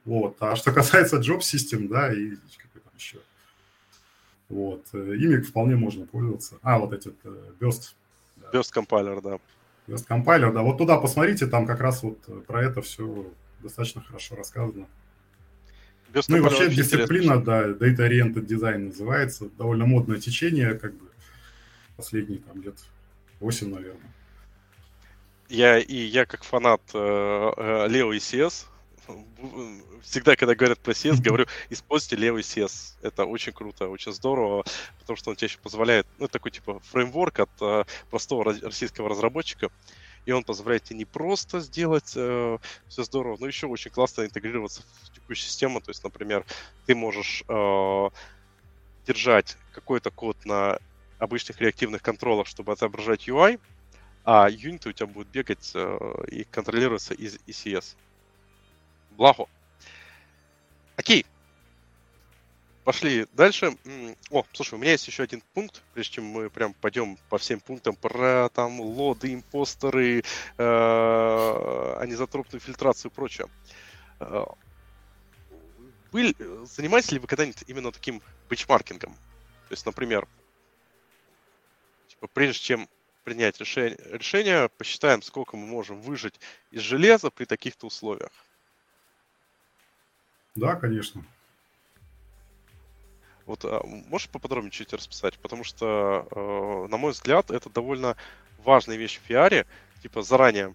Вот. 0.05 0.36
А 0.41 0.57
что 0.57 0.72
касается 0.72 1.18
Job 1.18 1.41
System, 1.41 1.88
да, 1.88 2.12
и 2.12 2.30
какой 2.30 2.80
там 2.82 2.93
еще, 2.97 3.18
вот, 4.49 4.86
э, 4.93 5.16
ими 5.16 5.41
вполне 5.41 5.76
можно 5.76 6.07
пользоваться. 6.07 6.59
А, 6.62 6.78
вот 6.78 6.93
этот 6.93 7.14
э, 7.24 7.53
Burst. 7.61 7.95
Да. 8.36 8.51
Burst 8.53 8.72
компайлер, 8.72 9.20
да. 9.20 9.38
Best 9.91 10.07
Compiler, 10.09 10.53
да, 10.53 10.62
вот 10.62 10.78
туда 10.78 10.97
посмотрите, 10.99 11.47
там 11.47 11.66
как 11.66 11.80
раз 11.80 12.03
вот 12.03 12.47
про 12.47 12.62
это 12.62 12.80
все 12.80 13.26
достаточно 13.61 14.01
хорошо 14.01 14.36
рассказано. 14.36 14.86
Best 16.12 16.26
ну 16.28 16.36
и 16.36 16.41
вообще 16.41 16.68
дисциплина, 16.70 17.43
да, 17.43 17.68
Data 17.68 18.09
Oriented 18.09 18.47
Design 18.47 18.86
называется, 18.88 19.49
довольно 19.59 19.86
модное 19.86 20.18
течение, 20.18 20.74
как 20.74 20.95
бы 20.95 21.07
последние 21.97 22.38
там 22.38 22.62
лет 22.62 22.76
8, 23.41 23.68
наверное. 23.68 24.12
Я 25.49 25.78
и 25.78 25.97
я 25.97 26.26
как 26.26 26.45
фанат 26.45 26.80
э, 26.95 26.99
э, 26.99 27.88
Leo 27.88 28.16
ECS, 28.16 28.66
всегда, 30.03 30.37
когда 30.37 30.55
говорят 30.55 30.79
про 30.79 30.93
CS, 30.93 31.23
говорю, 31.23 31.47
используйте 31.71 32.17
левый 32.17 32.43
CS. 32.43 32.97
Это 33.03 33.25
очень 33.25 33.53
круто, 33.53 33.89
очень 33.89 34.13
здорово, 34.13 34.65
потому 34.99 35.17
что 35.17 35.31
он 35.31 35.37
тебе 35.37 35.47
еще 35.49 35.59
позволяет, 35.59 36.07
ну, 36.19 36.29
такой 36.29 36.51
типа 36.51 36.81
фреймворк 36.81 37.41
от 37.41 37.51
э, 37.61 37.85
простого 38.11 38.45
российского 38.45 39.09
разработчика, 39.09 39.71
и 40.27 40.33
он 40.33 40.45
позволяет 40.45 40.85
тебе 40.85 40.99
не 40.99 41.05
просто 41.05 41.61
сделать 41.61 42.13
э, 42.17 42.59
все 42.89 43.05
здорово, 43.05 43.37
но 43.41 43.47
еще 43.47 43.67
очень 43.67 43.91
классно 43.91 44.25
интегрироваться 44.25 44.83
в 45.03 45.15
текущую 45.15 45.49
систему. 45.49 45.81
То 45.81 45.91
есть, 45.91 46.05
например, 46.05 46.45
ты 46.87 46.95
можешь 46.95 47.45
э, 47.49 48.11
держать 49.07 49.57
какой-то 49.73 50.11
код 50.11 50.37
на 50.45 50.79
обычных 51.19 51.61
реактивных 51.61 52.03
контролах, 52.03 52.47
чтобы 52.47 52.73
отображать 52.73 53.29
UI, 53.29 53.61
а 54.25 54.49
юниты 54.49 54.91
у 54.91 54.93
тебя 54.93 55.07
будут 55.07 55.29
бегать 55.29 55.73
э, 55.75 56.25
и 56.29 56.45
контролироваться 56.45 57.15
из 57.15 57.37
ECS 57.47 57.97
благо. 59.21 59.45
Окей. 60.97 61.27
Пошли 62.85 63.27
дальше. 63.35 63.77
О, 64.31 64.45
слушай, 64.55 64.75
у 64.75 64.79
меня 64.79 64.93
есть 64.93 65.07
еще 65.07 65.25
один 65.25 65.43
пункт, 65.53 65.83
прежде 65.93 66.14
чем 66.14 66.25
мы 66.25 66.49
прям 66.49 66.73
пойдем 66.73 67.18
по 67.29 67.37
всем 67.37 67.61
пунктам 67.61 67.95
про 67.97 68.49
там 68.49 68.81
лоды, 68.81 69.35
импостеры, 69.35 70.25
э, 70.57 71.97
анизотропную 72.01 72.62
фильтрацию 72.62 73.11
и 73.11 73.14
прочее. 73.14 73.49
Э, 74.21 74.47
вы, 76.12 76.35
занимаетесь 76.64 77.12
ли 77.12 77.18
вы 77.18 77.27
когда-нибудь 77.27 77.62
именно 77.66 77.93
таким 77.93 78.23
бенчмаркингом? 78.49 79.12
То 79.12 79.73
есть, 79.73 79.85
например, 79.85 80.27
типа, 82.09 82.27
прежде 82.29 82.59
чем 82.59 82.89
принять 83.25 83.61
решение, 83.61 83.99
решение, 84.12 84.71
посчитаем, 84.71 85.21
сколько 85.21 85.59
мы 85.59 85.66
можем 85.66 86.01
выжить 86.01 86.41
из 86.71 86.81
железа 86.81 87.31
при 87.31 87.45
таких-то 87.45 87.87
условиях. 87.87 88.33
Да, 90.61 90.77
конечно. 90.77 91.25
Вот 93.47 93.65
а, 93.65 93.81
можешь 93.83 94.29
поподробнее 94.29 94.71
чуть 94.71 94.93
расписать? 94.93 95.39
Потому 95.39 95.65
что, 95.65 96.29
э, 96.31 96.87
на 96.91 96.99
мой 96.99 97.13
взгляд, 97.13 97.51
это 97.51 97.71
довольно 97.71 98.15
важная 98.63 98.97
вещь 98.97 99.19
в 99.19 99.23
пиаре. 99.23 99.67
Типа 100.03 100.21
заранее 100.21 100.75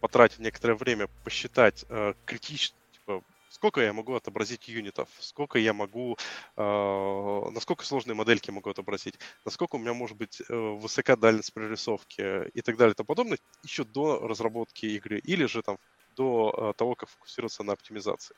потратить 0.00 0.38
некоторое 0.38 0.74
время, 0.74 1.08
посчитать 1.24 1.84
э, 1.88 2.14
критично, 2.24 2.76
типа, 2.92 3.24
сколько 3.48 3.80
я 3.80 3.92
могу 3.92 4.14
отобразить 4.14 4.68
юнитов, 4.68 5.08
сколько 5.18 5.58
я 5.58 5.72
могу, 5.72 6.16
э, 6.56 7.50
насколько 7.50 7.84
сложные 7.84 8.14
модельки 8.14 8.52
могу 8.52 8.70
отобразить, 8.70 9.18
насколько 9.44 9.74
у 9.74 9.78
меня 9.80 9.94
может 9.94 10.16
быть 10.16 10.42
э, 10.48 10.54
высока 10.54 11.16
дальность 11.16 11.52
прорисовки 11.52 12.48
и 12.50 12.60
так 12.62 12.76
далее 12.76 12.92
и 12.92 12.96
тому 12.96 13.06
подобное, 13.06 13.38
еще 13.64 13.82
до 13.82 14.28
разработки 14.28 14.86
игры, 14.86 15.18
или 15.18 15.46
же 15.46 15.62
там 15.62 15.78
до 16.16 16.54
э, 16.56 16.78
того, 16.78 16.94
как 16.94 17.08
фокусироваться 17.08 17.64
на 17.64 17.72
оптимизации. 17.72 18.36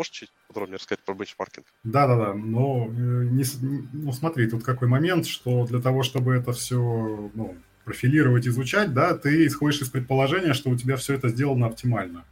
Можешь 0.00 0.12
чуть 0.12 0.32
подробнее 0.48 0.78
рассказать 0.78 1.04
про 1.04 1.12
бенчмаркинг? 1.12 1.66
Да-да-да, 1.84 2.32
но 2.32 2.86
э, 2.86 2.90
не, 2.90 3.44
ну, 3.92 4.12
смотри, 4.12 4.48
тут 4.48 4.64
какой 4.64 4.88
момент, 4.88 5.26
что 5.26 5.66
для 5.66 5.78
того, 5.78 6.02
чтобы 6.02 6.34
это 6.34 6.54
все 6.54 7.30
ну, 7.34 7.54
профилировать, 7.84 8.48
изучать, 8.48 8.94
да, 8.94 9.14
ты 9.14 9.46
исходишь 9.46 9.82
из 9.82 9.90
предположения, 9.90 10.54
что 10.54 10.70
у 10.70 10.74
тебя 10.74 10.96
все 10.96 11.12
это 11.12 11.28
сделано 11.28 11.66
оптимально. 11.66 12.24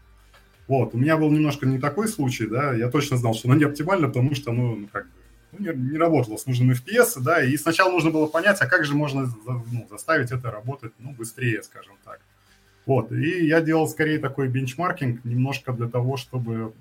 Вот, 0.67 0.95
у 0.95 0.97
меня 0.97 1.19
был 1.19 1.31
немножко 1.31 1.67
не 1.67 1.79
такой 1.79 2.09
случай, 2.09 2.47
да, 2.47 2.73
я 2.73 2.89
точно 2.89 3.19
знал, 3.19 3.35
что 3.35 3.51
оно 3.51 3.59
не 3.59 3.65
оптимально, 3.65 4.07
потому 4.07 4.35
что, 4.35 4.51
ну, 4.53 4.75
ну 4.75 4.89
как 4.91 5.05
бы, 5.05 5.11
ну, 5.53 5.59
не, 5.59 5.91
не 5.91 5.99
работало 5.99 6.39
с 6.39 6.47
нужным 6.47 6.71
FPS, 6.71 7.21
да, 7.21 7.43
и 7.45 7.55
сначала 7.59 7.93
нужно 7.93 8.11
было 8.11 8.29
понять, 8.29 8.57
а 8.63 8.67
как 8.67 8.87
же 8.87 8.95
можно 8.95 9.31
ну, 9.47 9.87
заставить 9.91 10.33
это 10.33 10.51
работать, 10.51 10.95
ну, 10.99 11.11
быстрее, 11.11 11.63
скажем 11.63 11.97
так. 12.03 12.21
Вот, 12.87 13.13
и 13.13 13.47
я 13.47 13.61
делал 13.61 13.87
скорее 13.87 14.19
такой 14.19 14.49
бенчмаркинг 14.49 15.23
немножко 15.27 15.75
для 15.75 15.87
того, 15.87 16.17
чтобы 16.17 16.73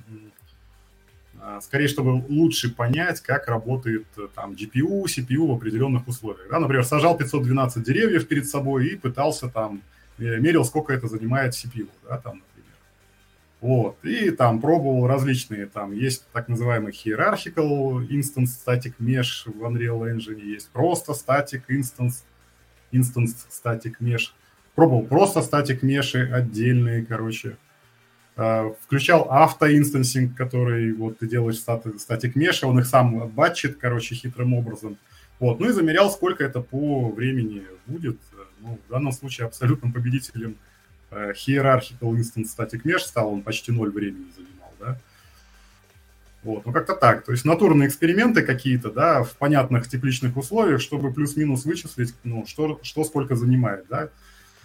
скорее, 1.61 1.87
чтобы 1.87 2.23
лучше 2.29 2.73
понять, 2.73 3.21
как 3.21 3.47
работает 3.47 4.05
э, 4.17 4.27
там 4.33 4.51
GPU, 4.51 5.05
CPU 5.05 5.47
в 5.47 5.51
определенных 5.51 6.07
условиях. 6.07 6.49
Да, 6.49 6.59
например, 6.59 6.83
сажал 6.83 7.17
512 7.17 7.83
деревьев 7.83 8.27
перед 8.27 8.47
собой 8.47 8.87
и 8.87 8.95
пытался 8.95 9.49
там, 9.49 9.81
э, 10.17 10.37
мерил, 10.39 10.65
сколько 10.65 10.93
это 10.93 11.07
занимает 11.07 11.53
CPU, 11.53 11.89
да, 12.07 12.17
там, 12.17 12.41
например. 12.41 12.77
Вот, 13.59 13.97
и 14.03 14.29
там 14.31 14.61
пробовал 14.61 15.07
различные, 15.07 15.65
там 15.65 15.91
есть 15.91 16.27
так 16.31 16.47
называемый 16.47 16.91
hierarchical 16.91 18.07
instance 18.07 18.49
static 18.65 18.93
mesh 18.99 19.45
в 19.45 19.63
Unreal 19.63 20.13
Engine, 20.13 20.39
есть 20.39 20.69
просто 20.69 21.13
static 21.13 21.63
instance, 21.69 22.23
instance 22.91 23.35
static 23.49 23.95
mesh. 23.99 24.31
Пробовал 24.75 25.05
просто 25.05 25.39
static 25.39 25.81
mesh 25.81 26.15
отдельные, 26.31 27.03
короче, 27.03 27.57
включал 28.83 29.31
автоинстансинг, 29.31 30.37
который 30.37 30.93
вот 30.93 31.17
ты 31.17 31.27
делаешь 31.27 31.57
статик 31.57 32.35
меша, 32.35 32.67
он 32.67 32.79
их 32.79 32.85
сам 32.85 33.29
батчит, 33.29 33.77
короче, 33.77 34.13
хитрым 34.13 34.53
образом. 34.53 34.97
Вот, 35.39 35.59
ну 35.59 35.69
и 35.69 35.71
замерял, 35.71 36.11
сколько 36.11 36.43
это 36.43 36.61
по 36.61 37.09
времени 37.09 37.63
будет. 37.87 38.19
Ну, 38.59 38.79
в 38.87 38.91
данном 38.91 39.11
случае 39.11 39.47
абсолютным 39.47 39.91
победителем 39.91 40.55
э, 41.11 41.33
Hierarchical 41.33 42.13
Instance 42.13 42.47
Static 42.57 42.83
Mesh 42.83 42.99
стал, 42.99 43.31
он 43.31 43.43
почти 43.43 43.71
ноль 43.71 43.91
времени 43.91 44.25
занимал, 44.35 44.73
да. 44.79 44.99
Вот, 46.43 46.65
ну 46.65 46.71
как-то 46.71 46.95
так. 46.95 47.23
То 47.23 47.31
есть 47.31 47.45
натурные 47.45 47.87
эксперименты 47.87 48.41
какие-то, 48.41 48.91
да, 48.91 49.23
в 49.23 49.35
понятных 49.35 49.87
тепличных 49.87 50.37
условиях, 50.37 50.81
чтобы 50.81 51.13
плюс-минус 51.13 51.65
вычислить, 51.65 52.15
ну, 52.23 52.45
что, 52.47 52.79
что 52.83 53.03
сколько 53.03 53.35
занимает, 53.35 53.85
да. 53.89 54.09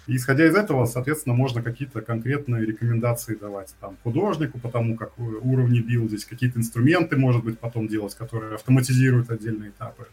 И 0.09 0.16
исходя 0.16 0.46
из 0.46 0.55
этого, 0.57 0.86
соответственно, 0.86 1.34
можно 1.36 1.62
какие-то 1.62 2.00
конкретные 2.00 2.66
рекомендации 2.66 3.36
давать 3.36 3.72
там 3.80 3.96
художнику 4.03 4.59
по 4.59 4.68
тому, 4.68 4.96
как 4.96 5.16
уровни 5.18 5.78
билдить, 5.78 6.24
какие-то 6.24 6.59
инструменты, 6.59 7.16
может 7.16 7.44
быть, 7.44 7.59
потом 7.59 7.86
делать, 7.86 8.14
которые 8.16 8.57
автоматизируют 8.57 9.30
отдельные 9.30 9.70
этапы. 9.70 10.07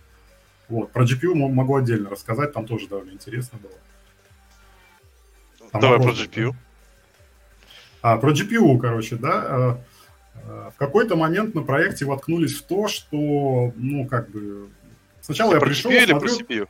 Вот. 0.68 0.92
Про 0.92 1.06
GPU 1.06 1.34
могу 1.34 1.76
отдельно 1.76 2.10
рассказать, 2.10 2.54
там 2.54 2.68
тоже 2.68 2.88
довольно 2.88 3.12
интересно 3.12 3.58
было. 3.58 3.74
Там 5.72 5.82
Давай 5.82 5.98
вопрос, 5.98 6.18
про 6.18 6.26
GPU. 6.26 6.54
А, 8.02 8.18
про 8.18 8.32
GPU, 8.32 8.80
короче, 8.80 9.16
да. 9.16 9.46
Э, 9.50 10.42
э, 10.44 10.70
в 10.76 10.78
какой-то 10.78 11.16
момент 11.16 11.56
на 11.56 11.64
проекте 11.64 12.06
воткнулись 12.06 12.56
в 12.56 12.64
то, 12.64 12.88
что, 12.88 13.74
ну, 13.76 14.06
как 14.08 14.30
бы... 14.30 14.70
Сначала 15.22 15.52
Ты 15.52 15.58
я 15.58 15.62
пришел, 15.62 15.92
GPU 15.92 16.08
смотрю... 16.08 16.36
Или 16.36 16.38
про 16.38 16.54
CPU? 16.54 16.68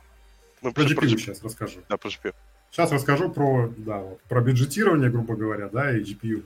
Ну, 0.62 0.72
про, 0.72 0.82
GPU, 0.82 0.94
про 0.94 1.06
GPU 1.06 1.18
сейчас 1.18 1.42
расскажу. 1.42 1.80
Да, 1.88 1.96
про 1.98 2.08
GPU. 2.08 2.34
Сейчас 2.70 2.92
расскажу 2.92 3.30
про, 3.30 3.72
да, 3.76 3.98
вот, 3.98 4.20
про 4.22 4.40
бюджетирование, 4.40 5.10
грубо 5.10 5.34
говоря, 5.34 5.68
да, 5.68 5.96
и 5.96 6.02
GPU. 6.02 6.44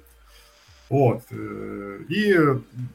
Вот. 0.88 1.22
Э, 1.30 2.00
и 2.08 2.36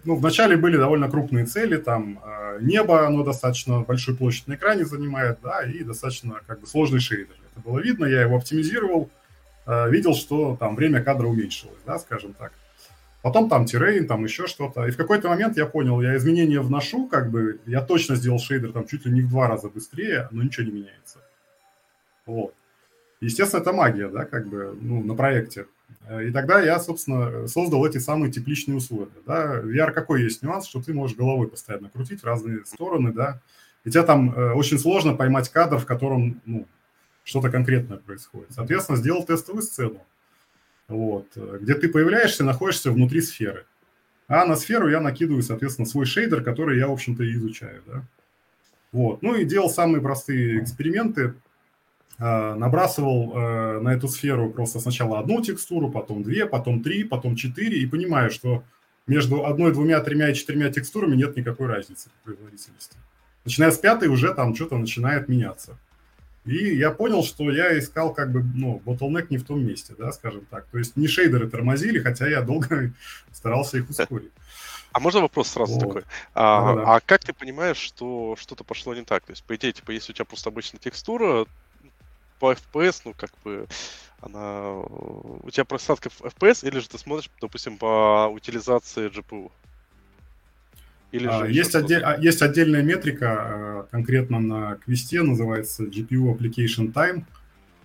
ну, 0.03 0.15
вначале 0.15 0.57
были 0.57 0.77
довольно 0.77 1.09
крупные 1.09 1.45
цели, 1.45 1.77
там 1.77 2.19
э, 2.23 2.59
небо, 2.61 3.05
оно 3.05 3.23
достаточно 3.23 3.81
большую 3.81 4.17
площадь 4.17 4.47
на 4.47 4.55
экране 4.55 4.85
занимает, 4.85 5.39
да, 5.43 5.63
и 5.63 5.83
достаточно 5.83 6.41
как 6.47 6.61
бы 6.61 6.67
сложный 6.67 6.99
шейдер. 6.99 7.35
Это 7.51 7.67
было 7.67 7.79
видно, 7.79 8.05
я 8.05 8.21
его 8.21 8.37
оптимизировал, 8.37 9.09
э, 9.65 9.89
видел, 9.89 10.13
что 10.15 10.55
там 10.59 10.75
время 10.75 11.03
кадра 11.03 11.27
уменьшилось, 11.27 11.81
да, 11.85 11.99
скажем 11.99 12.33
так. 12.33 12.51
Потом 13.21 13.49
там 13.49 13.65
террейн, 13.65 14.07
там 14.07 14.23
еще 14.23 14.47
что-то. 14.47 14.85
И 14.87 14.91
в 14.91 14.97
какой-то 14.97 15.27
момент 15.27 15.57
я 15.57 15.65
понял, 15.65 15.99
я 16.01 16.15
изменения 16.15 16.61
вношу, 16.61 17.07
как 17.07 17.29
бы, 17.29 17.59
я 17.65 17.81
точно 17.81 18.15
сделал 18.15 18.39
шейдер 18.39 18.71
там 18.71 18.87
чуть 18.87 19.05
ли 19.05 19.11
не 19.11 19.21
в 19.21 19.29
два 19.29 19.47
раза 19.47 19.67
быстрее, 19.67 20.29
но 20.31 20.41
ничего 20.41 20.65
не 20.67 20.71
меняется. 20.71 21.19
Вот. 22.25 22.53
Естественно, 23.21 23.61
это 23.61 23.73
магия, 23.73 24.07
да, 24.07 24.25
как 24.25 24.47
бы, 24.47 24.77
ну, 24.79 25.03
на 25.03 25.13
проекте. 25.15 25.67
Э, 26.07 26.25
и 26.25 26.31
тогда 26.31 26.61
я, 26.61 26.79
собственно, 26.79 27.47
создал 27.47 27.85
эти 27.85 27.97
самые 27.97 28.31
тепличные 28.31 28.77
условия, 28.77 29.11
да. 29.25 29.59
VR 29.61 29.91
какой 29.91 30.23
есть 30.23 30.41
нюанс, 30.41 30.67
что 30.67 30.81
ты 30.81 30.93
можешь 30.93 31.17
головой 31.17 31.47
постоянно 31.47 31.89
крутить 31.89 32.21
в 32.21 32.25
разные 32.25 32.65
стороны, 32.65 33.11
да. 33.11 33.41
И 33.83 33.91
тебе 33.91 34.03
там 34.03 34.31
э, 34.31 34.53
очень 34.53 34.79
сложно 34.79 35.15
поймать 35.15 35.49
кадр, 35.49 35.77
в 35.77 35.85
котором, 35.85 36.41
ну, 36.45 36.65
что-то 37.23 37.49
конкретное 37.49 37.97
происходит. 37.97 38.51
Соответственно, 38.51 38.97
сделал 38.97 39.25
тестовую 39.25 39.63
сцену, 39.63 40.05
вот, 40.87 41.27
э, 41.35 41.59
где 41.61 41.75
ты 41.75 41.89
появляешься, 41.89 42.43
находишься 42.43 42.91
внутри 42.91 43.21
сферы. 43.21 43.65
А 44.27 44.45
на 44.45 44.55
сферу 44.55 44.89
я 44.89 45.01
накидываю, 45.01 45.41
соответственно, 45.43 45.87
свой 45.87 46.05
шейдер, 46.05 46.43
который 46.43 46.77
я, 46.77 46.87
в 46.87 46.91
общем-то, 46.91 47.23
и 47.23 47.33
изучаю, 47.33 47.81
да. 47.87 48.03
Вот. 48.91 49.21
Ну 49.21 49.35
и 49.35 49.45
делал 49.45 49.69
самые 49.69 50.01
простые 50.01 50.63
эксперименты. 50.63 51.33
Э, 52.19 52.53
набрасывал 52.55 53.31
э, 53.33 53.79
на 53.79 53.93
эту 53.93 54.09
сферу 54.09 54.49
просто 54.49 54.81
сначала 54.81 55.19
одну 55.19 55.41
текстуру, 55.41 55.89
потом 55.89 56.21
две, 56.21 56.45
потом 56.45 56.83
три, 56.83 57.05
потом 57.05 57.37
четыре, 57.37 57.79
и 57.79 57.85
понимаю, 57.85 58.29
что 58.29 58.63
между 59.07 59.45
одной, 59.45 59.71
двумя, 59.71 60.01
тремя 60.01 60.29
и 60.29 60.33
четырьмя 60.33 60.69
текстурами 60.69 61.15
нет 61.15 61.37
никакой 61.37 61.67
разницы 61.67 62.09
в 62.09 62.25
производительности. 62.25 62.97
Начиная 63.45 63.71
с 63.71 63.77
пятой 63.77 64.09
уже 64.09 64.33
там 64.33 64.53
что-то 64.53 64.77
начинает 64.77 65.29
меняться. 65.29 65.77
И 66.43 66.75
я 66.75 66.91
понял, 66.91 67.23
что 67.23 67.49
я 67.51 67.79
искал 67.79 68.13
как 68.13 68.33
бы, 68.33 68.43
ну, 68.43 68.81
bottleneck 68.85 69.27
не 69.29 69.37
в 69.37 69.45
том 69.45 69.65
месте, 69.65 69.93
да, 69.97 70.11
скажем 70.11 70.45
так. 70.49 70.65
То 70.65 70.77
есть 70.77 70.97
не 70.97 71.07
шейдеры 71.07 71.49
тормозили, 71.49 71.99
хотя 71.99 72.27
я 72.27 72.41
долго 72.41 72.91
старался 73.31 73.77
их 73.77 73.89
ускорить. 73.89 74.31
А 74.91 74.99
можно 74.99 75.21
вопрос 75.21 75.47
сразу 75.49 75.75
вот. 75.75 75.79
такой? 75.79 76.03
А, 76.33 76.75
да, 76.75 76.81
да. 76.81 76.95
а 76.95 76.99
как 76.99 77.23
ты 77.23 77.31
понимаешь, 77.31 77.77
что 77.77 78.35
что-то 78.37 78.65
пошло 78.65 78.93
не 78.93 79.03
так? 79.03 79.23
То 79.23 79.31
есть, 79.31 79.43
по 79.45 79.55
идее, 79.55 79.71
типа, 79.71 79.91
если 79.91 80.11
у 80.11 80.15
тебя 80.15 80.25
просто 80.25 80.49
обычная 80.49 80.79
текстура, 80.79 81.45
по 82.39 82.53
FPS, 82.53 83.01
ну, 83.05 83.13
как 83.15 83.31
бы, 83.43 83.67
она... 84.21 84.79
У 84.79 85.49
тебя 85.51 85.65
просадка 85.65 86.09
в 86.09 86.21
FPS, 86.21 86.67
или 86.67 86.79
же 86.79 86.89
ты 86.89 86.97
смотришь, 86.97 87.29
допустим, 87.41 87.77
по 87.77 88.27
утилизации 88.33 89.09
GPU? 89.09 89.51
Или 91.11 91.27
а, 91.27 91.45
же 91.45 91.51
есть, 91.51 91.75
отдель, 91.75 92.03
а, 92.03 92.17
есть 92.19 92.41
отдельная 92.41 92.83
метрика, 92.83 93.27
а, 93.29 93.87
конкретно 93.91 94.39
на 94.39 94.75
квесте, 94.75 95.21
называется 95.23 95.83
GPU 95.83 96.35
Application 96.35 96.93
Time. 96.93 97.23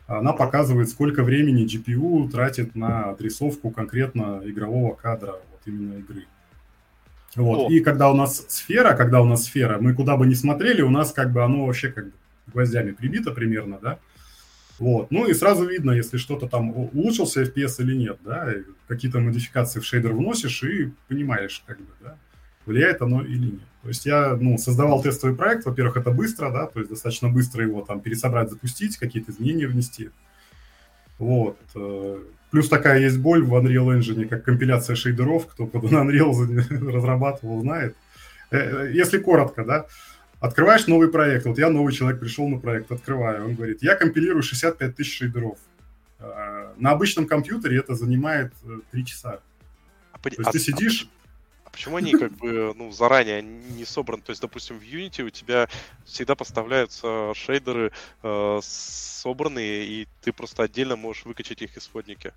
Она 0.07 0.35
показывает, 0.35 0.91
сколько 0.91 1.23
времени 1.23 1.65
GPU 1.65 2.31
тратит 2.31 2.75
на 2.75 3.11
отрисовку 3.11 3.71
конкретно 3.71 4.43
игрового 4.45 4.95
кадра, 4.95 5.33
вот 5.33 5.61
именно 5.65 5.99
игры. 5.99 6.27
Вот. 7.37 7.71
И 7.71 7.81
когда 7.81 8.11
у 8.11 8.15
нас 8.15 8.45
сфера, 8.49 8.95
когда 8.95 9.21
у 9.23 9.25
нас 9.25 9.45
сфера, 9.45 9.79
мы 9.81 9.95
куда 9.95 10.17
бы 10.17 10.27
ни 10.27 10.35
смотрели, 10.35 10.83
у 10.83 10.91
нас 10.91 11.13
как 11.13 11.33
бы 11.33 11.43
оно 11.43 11.67
вообще 11.67 11.89
как 11.89 12.07
бы 12.07 12.13
гвоздями 12.53 12.93
прибито 12.93 13.31
примерно, 13.33 13.79
да. 13.81 13.99
Вот. 14.79 15.11
Ну 15.11 15.27
и 15.27 15.35
сразу 15.35 15.67
видно, 15.67 15.93
если 15.93 16.17
что-то 16.17 16.49
там 16.49 16.71
улучшился 16.71 17.43
FPS 17.43 17.77
или 17.79 17.95
нет, 17.95 18.19
да, 18.25 18.53
какие-то 18.89 19.21
модификации 19.21 19.81
в 19.81 19.85
шейдер 19.85 20.13
вносишь 20.13 20.63
и 20.65 20.93
понимаешь, 21.09 21.63
как 21.67 21.79
бы, 21.79 21.93
да, 22.01 22.17
влияет 22.67 23.01
оно 23.03 23.23
или 23.23 23.53
нет. 23.53 23.61
То 23.83 23.89
есть 23.89 24.07
я, 24.07 24.37
ну, 24.41 24.57
создавал 24.59 25.03
тестовый 25.03 25.37
проект, 25.37 25.67
во-первых, 25.67 25.99
это 25.99 26.11
быстро, 26.11 26.51
да, 26.51 26.67
то 26.67 26.81
есть 26.81 26.91
достаточно 26.91 27.29
быстро 27.29 27.63
его 27.63 27.83
там 27.83 28.01
пересобрать, 28.01 28.51
запустить, 28.51 28.97
какие-то 28.97 29.31
изменения 29.31 29.67
внести. 29.67 30.11
Вот. 31.19 31.59
Э, 31.75 32.19
плюс 32.51 32.69
такая 32.69 33.01
есть 33.01 33.19
боль 33.19 33.45
в 33.45 33.55
Unreal 33.55 33.99
Engine, 33.99 34.27
как 34.27 34.45
компиляция 34.45 34.97
шейдеров, 34.97 35.47
кто 35.47 35.67
под 35.67 35.85
Unreal 35.85 36.93
разрабатывал, 36.93 37.61
знает. 37.61 37.95
Э, 38.51 38.57
э, 38.87 38.93
если 38.95 39.19
коротко, 39.19 39.65
да, 39.65 39.87
Открываешь 40.45 40.87
новый 40.89 41.09
проект. 41.09 41.47
Вот 41.47 41.57
я 41.57 41.71
новый 41.71 41.91
человек 41.95 42.21
пришел 42.21 42.47
на 42.47 42.59
проект, 42.59 42.93
открываю. 42.93 43.47
Он 43.47 43.55
говорит, 43.55 43.83
я 43.83 43.97
компилирую 43.97 44.43
65 44.43 44.95
тысяч 44.95 45.17
шейдеров. 45.17 45.57
А, 46.19 46.75
на 46.77 46.91
обычном 46.91 47.27
компьютере 47.27 47.79
это 47.79 47.95
занимает 47.95 48.53
3 48.91 49.03
э, 49.03 49.05
часа. 49.07 49.41
А, 50.13 50.19
То 50.19 50.29
есть 50.29 50.41
а, 50.45 50.53
ты 50.53 50.59
сидишь... 50.59 51.09
А, 51.65 51.71
почему 51.71 51.97
они 51.97 52.13
как 52.13 52.33
бы 52.33 52.75
ну, 52.77 52.93
заранее 52.93 53.41
не 53.41 53.87
собраны? 53.87 54.23
То 54.23 54.33
есть, 54.33 54.43
допустим, 54.43 54.79
в 54.79 54.83
Unity 54.83 55.23
у 55.23 55.31
тебя 55.31 55.67
всегда 56.05 56.35
поставляются 56.35 57.33
шейдеры 57.35 57.93
э, 58.23 58.61
собранные, 58.63 59.87
и 59.87 60.09
ты 60.21 60.35
просто 60.35 60.65
отдельно 60.65 60.97
можешь 60.97 61.25
выкачать 61.25 61.63
их 61.63 61.75
исходники. 61.79 62.35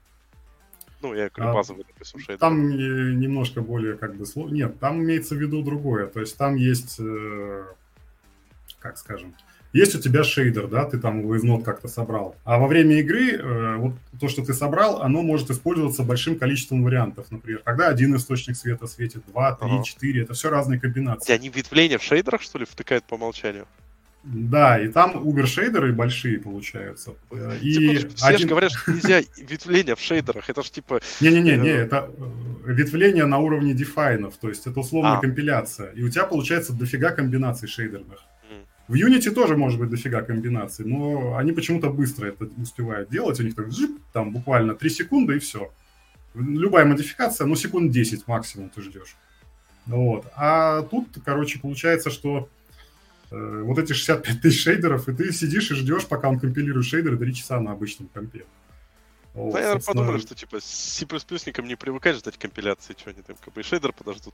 Ну, 1.02 1.14
я 1.14 1.30
говорю, 1.30 1.54
базовый, 1.54 1.84
допустим, 1.86 2.22
шейдер. 2.22 2.38
Там 2.38 2.70
немножко 2.70 3.60
более 3.60 3.98
как 3.98 4.16
бы... 4.16 4.24
Нет, 4.50 4.80
там 4.80 5.04
имеется 5.04 5.36
в 5.36 5.40
виду 5.40 5.62
другое. 5.62 6.08
То 6.08 6.22
есть 6.22 6.38
там 6.38 6.56
есть 6.56 7.02
э, 7.02 7.66
как 8.80 8.98
скажем. 8.98 9.36
Есть 9.74 9.96
у 9.96 10.00
тебя 10.00 10.24
шейдер, 10.24 10.68
да, 10.68 10.86
ты 10.86 10.98
там 10.98 11.20
его 11.20 11.36
из 11.36 11.44
нот 11.44 11.64
как-то 11.64 11.88
собрал. 11.88 12.36
А 12.46 12.58
во 12.58 12.68
время 12.68 13.00
игры 13.00 13.34
э, 13.34 13.76
вот 13.76 13.94
то, 14.20 14.30
что 14.30 14.44
ты 14.44 14.54
собрал, 14.54 15.02
оно 15.02 15.22
может 15.22 15.52
использоваться 15.52 16.04
большим 16.04 16.40
количеством 16.40 16.84
вариантов. 16.84 17.28
Например, 17.32 17.62
когда 17.64 17.90
один 17.90 18.16
источник 18.16 18.56
света 18.56 18.88
светит, 18.88 19.24
два, 19.28 19.56
три, 19.56 19.70
ага. 19.70 19.84
четыре. 19.84 20.24
Это 20.24 20.34
все 20.34 20.50
разные 20.50 20.80
комбинации. 20.80 21.34
Они 21.34 21.50
ветвления 21.50 21.98
в 21.98 22.04
шейдерах, 22.04 22.42
что 22.42 22.60
ли, 22.60 22.66
втыкают 22.66 23.04
по 23.04 23.16
умолчанию? 23.16 23.68
Да, 24.24 24.78
и 24.78 24.90
там 24.90 25.16
Uber-шейдеры 25.26 25.94
большие 25.94 26.40
получаются. 26.40 27.14
И 27.62 27.74
Секундочку, 27.74 28.12
все 28.16 28.26
один... 28.26 28.40
же 28.40 28.48
говорят, 28.48 28.72
что 28.72 28.92
нельзя 28.92 29.22
ветвления 29.38 29.96
в 29.96 30.02
шейдерах. 30.02 30.50
Это 30.50 30.64
же 30.64 30.72
типа... 30.72 31.00
Не-не-не, 31.22 31.56
не, 31.56 31.70
э, 31.70 31.86
это, 31.86 32.10
ветвление 32.66 33.26
на 33.26 33.38
уровне 33.38 33.74
дефайнов, 33.74 34.36
то 34.38 34.50
есть 34.50 34.68
это 34.68 34.80
условно 34.80 35.18
а. 35.18 35.22
компиляция. 35.22 35.92
И 35.92 36.04
у 36.04 36.10
тебя 36.10 36.26
получается 36.26 36.74
дофига 36.74 37.12
комбинаций 37.12 37.70
шейдерных. 37.70 38.26
В 38.88 38.94
Unity 38.94 39.32
тоже 39.32 39.58
может 39.58 39.80
быть 39.80 39.90
дофига 39.90 40.22
комбинаций, 40.22 40.86
но 40.86 41.36
они 41.36 41.52
почему-то 41.52 41.90
быстро 41.90 42.28
это 42.28 42.50
успевают 42.62 43.10
делать. 43.10 43.40
У 43.40 43.44
них 43.44 43.54
так 43.56 43.72
жип, 43.72 44.00
там 44.14 44.32
буквально 44.32 44.76
3 44.76 44.90
секунды 44.90 45.36
и 45.36 45.40
все. 45.40 45.72
Любая 46.34 46.86
модификация, 46.86 47.48
ну, 47.48 47.56
секунд 47.56 47.92
10 47.92 48.28
максимум 48.28 48.70
ты 48.70 48.82
ждешь. 48.82 49.18
Вот. 49.88 50.26
А 50.36 50.84
тут, 50.84 51.08
короче, 51.26 51.60
получается, 51.60 52.10
что 52.12 52.48
э, 53.32 53.62
вот 53.66 53.78
эти 53.78 53.92
65 53.92 54.42
тысяч 54.42 54.62
шейдеров, 54.62 55.10
и 55.10 55.14
ты 55.14 55.34
сидишь 55.34 55.72
и 55.72 55.76
ждешь, 55.76 56.06
пока 56.06 56.30
он 56.30 56.40
компилирует 56.40 56.86
шейдеры 56.86 57.18
3 57.18 57.34
часа 57.34 57.60
на 57.60 57.72
обычном 57.72 58.08
компе. 58.14 58.46
Вот, 59.38 59.54
Наверное, 59.54 59.74
собственно... 59.76 60.02
подумали, 60.02 60.20
что 60.20 60.34
типа 60.34 60.60
C++ 60.60 61.06
не 61.62 61.76
привыкать 61.76 62.16
ждать 62.16 62.40
компиляции, 62.40 62.96
что 62.98 63.12
они 63.12 63.22
там 63.22 63.36
как 63.40 63.54
бы 63.54 63.62
и 63.62 63.64
шейдер 63.64 63.94
подождут. 63.94 64.34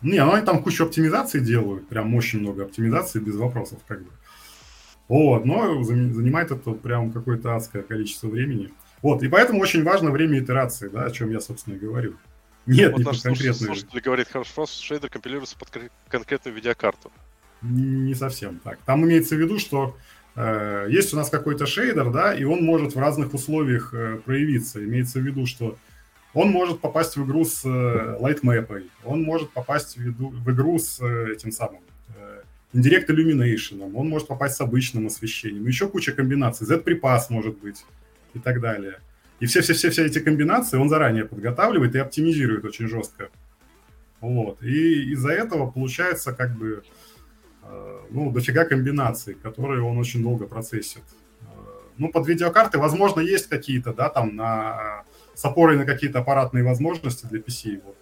Не, 0.00 0.24
ну 0.24 0.32
они 0.32 0.46
там 0.46 0.62
кучу 0.62 0.84
оптимизаций 0.84 1.40
делают, 1.40 1.88
прям 1.88 2.14
очень 2.14 2.38
много 2.38 2.62
оптимизаций 2.62 3.20
без 3.20 3.34
вопросов 3.34 3.80
как 3.88 4.04
бы. 4.04 4.10
Вот, 5.08 5.44
но 5.44 5.82
занимает 5.82 6.52
это 6.52 6.70
прям 6.70 7.10
какое-то 7.10 7.56
адское 7.56 7.82
количество 7.82 8.28
времени. 8.28 8.72
Вот, 9.02 9.24
и 9.24 9.28
поэтому 9.28 9.60
очень 9.60 9.82
важно 9.82 10.12
время 10.12 10.38
итерации, 10.38 10.86
да, 10.86 11.04
о 11.04 11.10
чем 11.10 11.32
я, 11.32 11.40
собственно, 11.40 11.74
и 11.74 11.78
говорю. 11.78 12.14
Нет, 12.66 12.92
вот 12.92 12.98
не 12.98 13.04
под 13.06 13.20
конкретную. 13.20 13.74
Слушатель 13.74 14.00
говорит, 14.00 14.28
хорошо, 14.28 14.66
шейдер 14.66 15.10
компилируется 15.10 15.56
под 15.58 15.90
конкретную 16.08 16.54
видеокарту. 16.54 17.10
Не 17.60 18.14
совсем 18.14 18.60
так. 18.60 18.78
Там 18.86 19.04
имеется 19.04 19.34
в 19.34 19.38
виду, 19.40 19.58
что 19.58 19.96
есть 20.88 21.12
у 21.12 21.16
нас 21.16 21.30
какой-то 21.30 21.66
шейдер, 21.66 22.10
да, 22.10 22.34
и 22.34 22.44
он 22.44 22.62
может 22.62 22.94
в 22.94 22.98
разных 22.98 23.34
условиях 23.34 23.92
э, 23.92 24.18
проявиться. 24.24 24.84
Имеется 24.84 25.18
в 25.18 25.22
виду, 25.22 25.46
что 25.46 25.76
он 26.34 26.50
может 26.50 26.80
попасть 26.80 27.16
в 27.16 27.24
игру 27.24 27.44
с 27.44 27.64
э, 27.64 28.16
лайтмэпой, 28.20 28.90
он 29.04 29.22
может 29.22 29.50
попасть 29.50 29.96
в, 29.96 30.00
виду, 30.00 30.28
в 30.28 30.50
игру 30.52 30.78
с 30.78 31.00
э, 31.00 31.32
этим 31.32 31.50
самым 31.50 31.80
э, 32.16 32.42
Indirect 32.74 33.06
Illumination, 33.08 33.90
он 33.94 34.08
может 34.08 34.28
попасть 34.28 34.56
с 34.56 34.60
обычным 34.60 35.06
освещением, 35.06 35.66
еще 35.66 35.88
куча 35.88 36.12
комбинаций, 36.12 36.66
Z-припас 36.66 37.30
может 37.30 37.58
быть 37.58 37.84
и 38.34 38.38
так 38.38 38.60
далее. 38.60 38.98
И 39.40 39.46
все-все-все 39.46 40.04
эти 40.04 40.18
комбинации 40.18 40.76
он 40.76 40.88
заранее 40.88 41.24
подготавливает 41.24 41.94
и 41.94 41.98
оптимизирует 41.98 42.64
очень 42.64 42.88
жестко. 42.88 43.30
Вот. 44.20 44.62
И 44.62 45.12
из-за 45.12 45.30
этого 45.30 45.70
получается 45.70 46.32
как 46.32 46.56
бы 46.56 46.82
э, 46.82 47.17
ну, 48.10 48.30
дофига 48.30 48.64
комбинаций, 48.64 49.34
которые 49.34 49.82
он 49.82 49.98
очень 49.98 50.22
долго 50.22 50.46
процессит. 50.46 51.02
Э, 51.42 51.46
ну, 51.96 52.10
под 52.10 52.26
видеокарты, 52.26 52.78
возможно, 52.78 53.20
есть 53.20 53.48
какие-то, 53.48 53.92
да, 53.92 54.08
там, 54.08 54.36
на, 54.36 55.04
с 55.34 55.44
опорой 55.44 55.76
на 55.76 55.84
какие-то 55.84 56.20
аппаратные 56.20 56.64
возможности 56.64 57.26
для 57.26 57.40
PC. 57.40 57.82
Вот, 57.84 57.96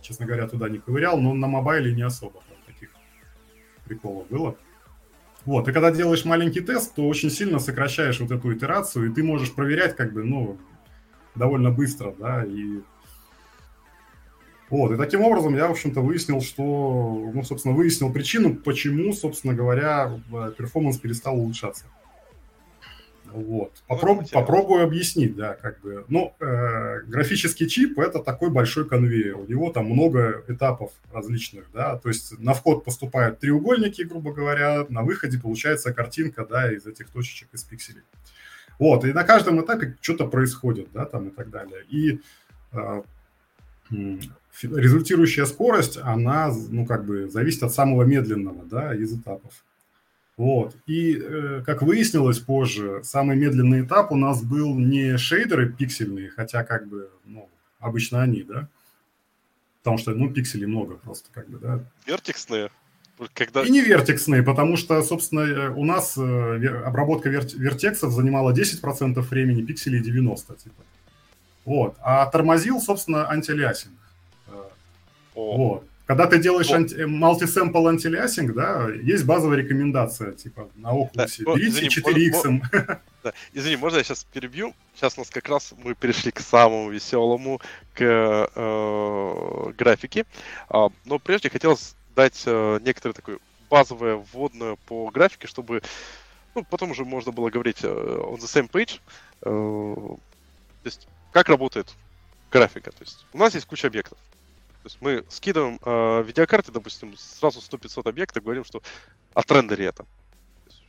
честно 0.00 0.26
говоря, 0.26 0.48
туда 0.48 0.68
не 0.68 0.78
ковырял, 0.78 1.18
но 1.18 1.34
на 1.34 1.46
мобайле 1.46 1.94
не 1.94 2.02
особо 2.02 2.40
там, 2.48 2.56
таких 2.66 2.90
приколов 3.84 4.28
было. 4.28 4.56
Вот, 5.44 5.68
и 5.68 5.72
когда 5.72 5.90
делаешь 5.90 6.24
маленький 6.24 6.60
тест, 6.60 6.94
то 6.94 7.08
очень 7.08 7.30
сильно 7.30 7.58
сокращаешь 7.58 8.20
вот 8.20 8.30
эту 8.30 8.54
итерацию, 8.54 9.10
и 9.10 9.14
ты 9.14 9.24
можешь 9.24 9.52
проверять 9.52 9.96
как 9.96 10.12
бы, 10.12 10.22
ну, 10.22 10.56
довольно 11.34 11.70
быстро, 11.70 12.14
да, 12.16 12.44
и 12.44 12.80
вот, 14.72 14.90
и 14.90 14.96
таким 14.96 15.20
образом 15.20 15.54
я, 15.54 15.68
в 15.68 15.72
общем-то, 15.72 16.00
выяснил, 16.00 16.40
что, 16.40 16.62
ну, 16.62 17.44
собственно, 17.44 17.74
выяснил 17.74 18.10
причину, 18.10 18.54
почему, 18.54 19.12
собственно 19.12 19.52
говоря, 19.52 20.18
перформанс 20.56 20.96
перестал 20.96 21.38
улучшаться. 21.38 21.84
Вот. 23.26 23.82
Попроб, 23.86 24.30
попробую 24.30 24.82
объяснить, 24.82 25.36
да, 25.36 25.52
как 25.60 25.78
бы. 25.82 26.06
Ну, 26.08 26.34
э, 26.40 27.00
графический 27.02 27.68
чип– 27.68 27.98
это 28.00 28.20
такой 28.20 28.48
большой 28.48 28.88
конвейер. 28.88 29.36
У 29.36 29.44
него 29.44 29.70
там 29.70 29.90
много 29.90 30.42
этапов 30.48 30.92
различных, 31.12 31.66
да. 31.74 31.98
То 31.98 32.08
есть 32.08 32.38
на 32.38 32.54
вход 32.54 32.82
поступают 32.82 33.40
треугольники, 33.40 34.00
грубо 34.00 34.32
говоря, 34.32 34.86
на 34.88 35.02
выходе 35.02 35.38
получается 35.38 35.92
картинка, 35.92 36.46
да, 36.46 36.72
из 36.72 36.86
этих 36.86 37.10
точечек, 37.10 37.48
из 37.52 37.62
пикселей. 37.62 38.04
Вот, 38.78 39.04
и 39.04 39.12
на 39.12 39.24
каждом 39.24 39.62
этапе 39.62 39.98
что-то 40.00 40.26
происходит, 40.28 40.88
да, 40.94 41.04
там 41.04 41.28
и 41.28 41.30
так 41.30 41.50
далее. 41.50 41.84
И 41.90 42.20
э, 42.72 43.02
результирующая 44.60 45.46
скорость, 45.46 45.98
она, 46.02 46.52
ну, 46.70 46.86
как 46.86 47.04
бы 47.04 47.28
зависит 47.28 47.62
от 47.62 47.72
самого 47.72 48.04
медленного, 48.04 48.64
да, 48.64 48.94
из 48.94 49.12
этапов. 49.18 49.64
Вот. 50.36 50.76
И, 50.86 51.14
э, 51.14 51.62
как 51.64 51.82
выяснилось 51.82 52.38
позже, 52.38 53.00
самый 53.04 53.36
медленный 53.36 53.82
этап 53.82 54.12
у 54.12 54.16
нас 54.16 54.42
был 54.42 54.74
не 54.74 55.16
шейдеры 55.18 55.72
пиксельные, 55.72 56.30
хотя 56.30 56.64
как 56.64 56.88
бы, 56.88 57.10
ну, 57.24 57.48
обычно 57.78 58.22
они, 58.22 58.42
да, 58.42 58.68
потому 59.78 59.98
что, 59.98 60.12
ну, 60.12 60.32
пикселей 60.32 60.66
много 60.66 60.94
просто, 60.94 61.28
как 61.32 61.48
бы, 61.48 61.58
да. 61.58 61.80
Вертексные? 62.06 62.70
Когда... 63.34 63.62
И 63.62 63.70
не 63.70 63.82
вертексные, 63.82 64.42
потому 64.42 64.76
что, 64.76 65.00
собственно, 65.02 65.40
э, 65.40 65.68
у 65.70 65.84
нас 65.84 66.16
э, 66.16 66.82
обработка 66.84 67.28
вер- 67.28 67.56
вертексов 67.56 68.12
занимала 68.12 68.52
10% 68.52 69.20
времени, 69.20 69.62
пикселей 69.62 70.00
90%, 70.00 70.56
типа. 70.56 70.82
Вот. 71.64 71.96
А 72.00 72.26
тормозил, 72.26 72.80
собственно, 72.80 73.28
антилиасинг. 73.30 73.92
О. 75.34 75.56
Вот. 75.56 75.86
Когда 76.06 76.26
ты 76.26 76.38
делаешь 76.38 76.68
анти- 76.70 76.96
multi-sample 77.06 77.88
антилиасинг, 77.88 78.54
да, 78.54 78.88
есть 78.90 79.24
базовая 79.24 79.58
рекомендация, 79.58 80.32
типа 80.32 80.68
на 80.74 80.88
Oculus, 80.88 81.10
да, 81.14 81.54
берите 81.54 81.86
извини, 81.86 81.88
4X. 81.88 82.32
Можно, 82.32 83.00
да. 83.22 83.32
Извини, 83.54 83.76
можно 83.76 83.98
я 83.98 84.04
сейчас 84.04 84.24
перебью? 84.24 84.74
Сейчас 84.94 85.16
у 85.16 85.20
нас 85.20 85.30
как 85.30 85.48
раз 85.48 85.72
мы 85.82 85.94
перешли 85.94 86.32
к 86.32 86.40
самому 86.40 86.90
веселому, 86.90 87.60
к 87.94 88.02
э, 88.54 89.72
графике. 89.78 90.26
А, 90.68 90.88
но 91.04 91.18
прежде 91.18 91.48
хотелось 91.48 91.94
дать 92.16 92.42
э, 92.46 92.80
некоторое 92.84 93.14
такое 93.14 93.38
базовое 93.70 94.16
вводное 94.16 94.76
по 94.86 95.08
графике, 95.10 95.46
чтобы 95.46 95.82
ну, 96.54 96.64
потом 96.64 96.90
уже 96.90 97.04
можно 97.04 97.32
было 97.32 97.48
говорить 97.48 97.78
э, 97.82 97.88
on 97.88 98.38
the 98.38 98.40
same 98.40 98.70
page. 98.70 99.00
Э, 99.42 100.16
то 100.82 100.86
есть, 100.86 101.08
как 101.32 101.48
работает 101.48 101.94
графика. 102.50 102.90
То 102.90 103.02
есть, 103.02 103.24
у 103.32 103.38
нас 103.38 103.54
есть 103.54 103.66
куча 103.66 103.86
объектов. 103.86 104.18
То 104.82 104.86
есть 104.86 104.98
мы 105.00 105.24
скидываем 105.28 105.78
э, 105.84 106.22
видеокарты, 106.24 106.72
допустим, 106.72 107.16
сразу 107.16 107.60
100-500 107.60 108.08
объектов, 108.08 108.42
говорим, 108.42 108.64
что 108.64 108.82
отрендери 109.32 109.84
это. 109.84 110.04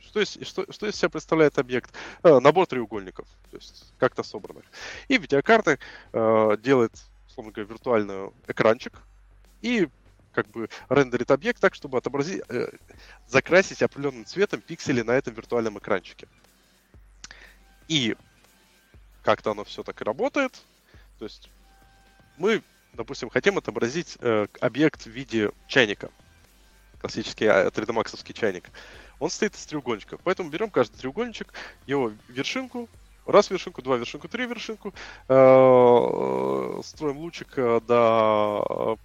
Что 0.00 0.20
из, 0.20 0.36
что, 0.48 0.70
что 0.72 0.86
из 0.88 0.96
себя 0.96 1.10
представляет 1.10 1.58
объект? 1.58 1.94
Э, 2.24 2.40
набор 2.40 2.66
треугольников, 2.66 3.26
то 3.52 3.56
есть 3.56 3.92
как-то 3.98 4.24
собранных. 4.24 4.64
И 5.06 5.16
видеокарта 5.16 5.78
э, 6.12 6.56
делает, 6.60 6.92
условно 7.28 7.52
говоря, 7.52 7.70
виртуальный 7.70 8.30
экранчик 8.48 9.00
и 9.62 9.88
как 10.32 10.48
бы 10.48 10.68
рендерит 10.88 11.30
объект 11.30 11.60
так, 11.60 11.76
чтобы 11.76 11.98
отобразить, 11.98 12.42
э, 12.48 12.68
закрасить 13.28 13.80
определенным 13.80 14.24
цветом 14.24 14.60
пиксели 14.60 15.02
на 15.02 15.12
этом 15.12 15.34
виртуальном 15.34 15.78
экранчике. 15.78 16.26
И 17.86 18.16
как-то 19.22 19.52
оно 19.52 19.62
все 19.62 19.84
так 19.84 20.00
и 20.00 20.04
работает. 20.04 20.60
То 21.20 21.26
есть 21.26 21.48
мы 22.36 22.60
допустим, 22.94 23.28
хотим 23.28 23.58
отобразить 23.58 24.16
э, 24.20 24.46
объект 24.60 25.02
в 25.02 25.10
виде 25.10 25.50
чайника, 25.66 26.10
классический 27.00 27.46
3D 27.46 27.84
а, 27.88 27.92
Max 27.92 28.32
чайник, 28.32 28.70
он 29.20 29.30
стоит 29.30 29.54
из 29.54 29.66
треугольничков. 29.66 30.20
Поэтому 30.24 30.50
берем 30.50 30.70
каждый 30.70 30.96
треугольничек, 30.96 31.52
его 31.86 32.12
вершинку, 32.28 32.88
раз 33.26 33.50
вершинку, 33.50 33.82
два 33.82 33.96
вершинку, 33.96 34.28
три 34.28 34.46
вершинку, 34.46 34.94
э, 35.28 36.80
строим 36.84 37.18
лучик 37.18 37.52
э, 37.56 37.80
до 37.86 38.98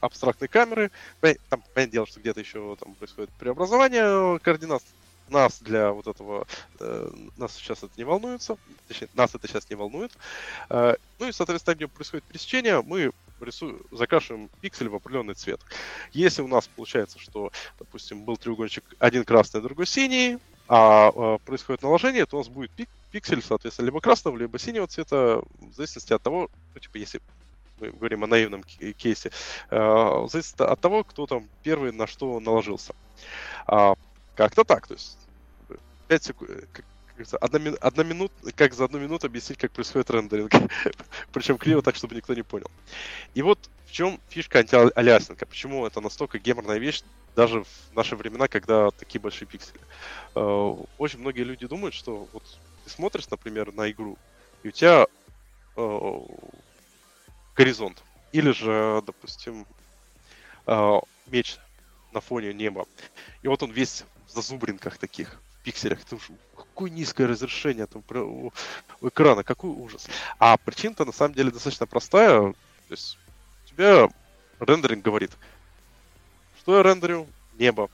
абстрактной 0.00 0.48
камеры. 0.48 0.90
Там, 1.20 1.62
понятное 1.74 1.86
дело, 1.86 2.06
что 2.06 2.20
где-то 2.20 2.40
еще 2.40 2.76
там 2.76 2.94
происходит 2.94 3.30
преобразование 3.38 4.38
координат 4.40 4.82
нас 5.30 5.60
для 5.60 5.92
вот 5.92 6.06
этого, 6.06 6.46
э, 6.80 7.10
нас 7.36 7.54
сейчас 7.56 7.82
это 7.82 7.92
не 7.96 8.04
волнуется, 8.04 8.56
точнее, 8.86 9.08
нас 9.14 9.34
это 9.34 9.46
сейчас 9.48 9.68
не 9.70 9.76
волнует. 9.76 10.12
Э, 10.70 10.94
ну 11.18 11.28
и, 11.28 11.32
соответственно, 11.32 11.74
где 11.74 11.88
происходит 11.88 12.24
пересечение, 12.24 12.82
мы 12.82 13.12
рисуем, 13.40 13.80
закрашиваем 13.92 14.48
пиксель 14.60 14.88
в 14.88 14.94
определенный 14.94 15.34
цвет. 15.34 15.60
Если 16.12 16.42
у 16.42 16.48
нас 16.48 16.68
получается, 16.68 17.18
что, 17.18 17.52
допустим, 17.78 18.24
был 18.24 18.36
треугольничек 18.36 18.84
один 18.98 19.24
красный, 19.24 19.60
другой 19.60 19.86
синий, 19.86 20.38
а 20.68 21.10
э, 21.14 21.38
происходит 21.44 21.82
наложение, 21.82 22.26
то 22.26 22.36
у 22.36 22.40
нас 22.40 22.48
будет 22.48 22.70
пик, 22.72 22.88
пиксель, 23.10 23.42
соответственно, 23.42 23.86
либо 23.86 24.00
красного, 24.00 24.36
либо 24.36 24.58
синего 24.58 24.86
цвета, 24.86 25.42
в 25.60 25.72
зависимости 25.74 26.12
от 26.12 26.22
того, 26.22 26.50
ну, 26.74 26.80
типа, 26.80 26.98
если 26.98 27.20
мы 27.80 27.90
говорим 27.90 28.24
о 28.24 28.26
наивном 28.26 28.62
кейсе, 28.62 29.30
э, 29.70 30.26
зависит 30.30 30.60
от 30.60 30.80
того, 30.80 31.04
кто 31.04 31.26
там 31.26 31.48
первый 31.62 31.92
на 31.92 32.06
что 32.06 32.38
наложился. 32.40 32.94
А, 33.66 33.94
как-то 34.38 34.62
так, 34.62 34.86
то 34.86 34.94
есть 34.94 35.18
5 36.06 36.22
секунд, 36.22 36.50
э, 36.50 36.62
как, 36.72 36.84
одна 37.40 38.04
минута, 38.04 38.32
как 38.54 38.72
за 38.72 38.84
одну 38.84 39.00
минуту 39.00 39.26
объяснить, 39.26 39.58
как 39.58 39.72
происходит 39.72 40.12
рендеринг. 40.12 40.52
Причем 41.32 41.58
криво 41.58 41.82
так, 41.82 41.96
чтобы 41.96 42.14
никто 42.14 42.34
не 42.34 42.42
понял. 42.42 42.70
И 43.34 43.42
вот 43.42 43.58
в 43.86 43.90
чем 43.90 44.20
фишка 44.28 44.60
антиалиасинга, 44.60 45.44
почему 45.44 45.84
это 45.86 46.00
настолько 46.00 46.38
геморная 46.38 46.78
вещь 46.78 47.02
даже 47.34 47.64
в 47.64 47.96
наши 47.96 48.14
времена, 48.14 48.46
когда 48.46 48.92
такие 48.92 49.20
большие 49.20 49.48
пиксели. 49.48 49.80
Э, 50.36 50.76
очень 50.98 51.18
многие 51.18 51.42
люди 51.42 51.66
думают, 51.66 51.96
что 51.96 52.28
вот 52.32 52.44
ты 52.84 52.90
смотришь, 52.90 53.28
например, 53.30 53.72
на 53.72 53.90
игру, 53.90 54.16
и 54.62 54.68
у 54.68 54.70
тебя 54.70 55.08
э, 55.76 56.20
горизонт, 57.56 58.04
Или 58.30 58.52
же, 58.52 59.02
допустим, 59.04 59.66
э, 60.68 61.00
меч 61.26 61.58
на 62.12 62.20
фоне 62.20 62.54
неба. 62.54 62.86
И 63.42 63.48
вот 63.48 63.62
он 63.62 63.72
весь 63.72 64.04
в 64.28 64.32
зазубринках 64.32 64.98
таких, 64.98 65.40
в 65.58 65.64
пикселях. 65.64 66.04
Ты 66.04 66.16
уж, 66.16 66.30
какое 66.56 66.90
низкое 66.90 67.26
разрешение 67.26 67.86
там 67.86 68.02
у, 68.10 68.52
у 69.00 69.08
экрана, 69.08 69.42
какой 69.42 69.70
ужас. 69.70 70.08
А 70.38 70.56
причина-то 70.56 71.04
на 71.04 71.12
самом 71.12 71.34
деле 71.34 71.50
достаточно 71.50 71.86
простая. 71.86 72.52
То 72.52 72.54
есть 72.90 73.18
у 73.64 73.68
тебя 73.68 74.08
рендеринг 74.60 75.04
говорит, 75.04 75.32
что 76.60 76.76
я 76.76 76.82
рендерю? 76.82 77.26
Небо. 77.58 77.90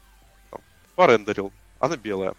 Там, 0.51 0.61
порендерил, 0.95 1.53
она 1.79 1.97
белая. 1.97 2.35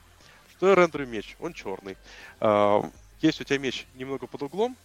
Что 0.52 0.70
я 0.70 0.76
рендерю 0.76 1.08
меч? 1.08 1.36
Он 1.40 1.54
черный. 1.54 1.98
А, 2.40 2.88
если 3.22 3.44
у 3.44 3.46
тебя 3.46 3.58
меч 3.58 3.88
немного 3.96 4.28
под 4.28 4.44
углом, 4.44 4.78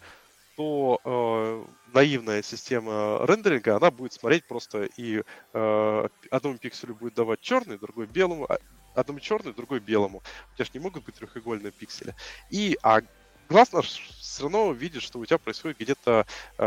то 0.56 1.00
э, 1.04 1.64
наивная 1.94 2.42
система 2.42 3.24
рендеринга, 3.26 3.76
она 3.76 3.90
будет 3.90 4.12
смотреть 4.12 4.44
просто 4.46 4.84
и 4.96 5.22
э, 5.52 6.08
одному 6.30 6.58
пикселю 6.58 6.94
будет 6.94 7.14
давать 7.14 7.40
черный, 7.40 7.78
другой 7.78 8.06
белому, 8.06 8.44
а, 8.48 8.58
одному 8.94 9.20
черный, 9.20 9.52
другой 9.52 9.80
белому. 9.80 10.22
У 10.52 10.56
тебя 10.56 10.64
же 10.64 10.70
не 10.74 10.80
могут 10.80 11.04
быть 11.04 11.14
трехугольные 11.14 11.72
пиксели. 11.72 12.14
И, 12.50 12.78
а 12.82 13.00
глаз 13.48 13.72
наш 13.72 13.86
все 13.86 14.44
равно 14.44 14.72
видит, 14.72 15.02
что 15.02 15.18
у 15.18 15.26
тебя 15.26 15.38
происходит 15.38 15.78
где-то 15.78 16.26
э, 16.58 16.64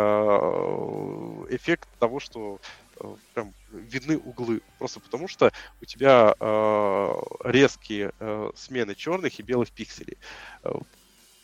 эффект 1.49 1.87
того, 1.99 2.19
что 2.19 2.59
э, 2.99 3.15
прям 3.33 3.53
видны 3.71 4.17
углы. 4.17 4.61
Просто 4.77 4.99
потому 4.99 5.27
что 5.27 5.51
у 5.81 5.85
тебя 5.85 6.35
э, 6.39 7.13
резкие 7.45 8.11
э, 8.19 8.51
смены 8.55 8.95
черных 8.95 9.39
и 9.39 9.43
белых 9.43 9.71
пикселей. 9.71 10.17
Э, 10.63 10.73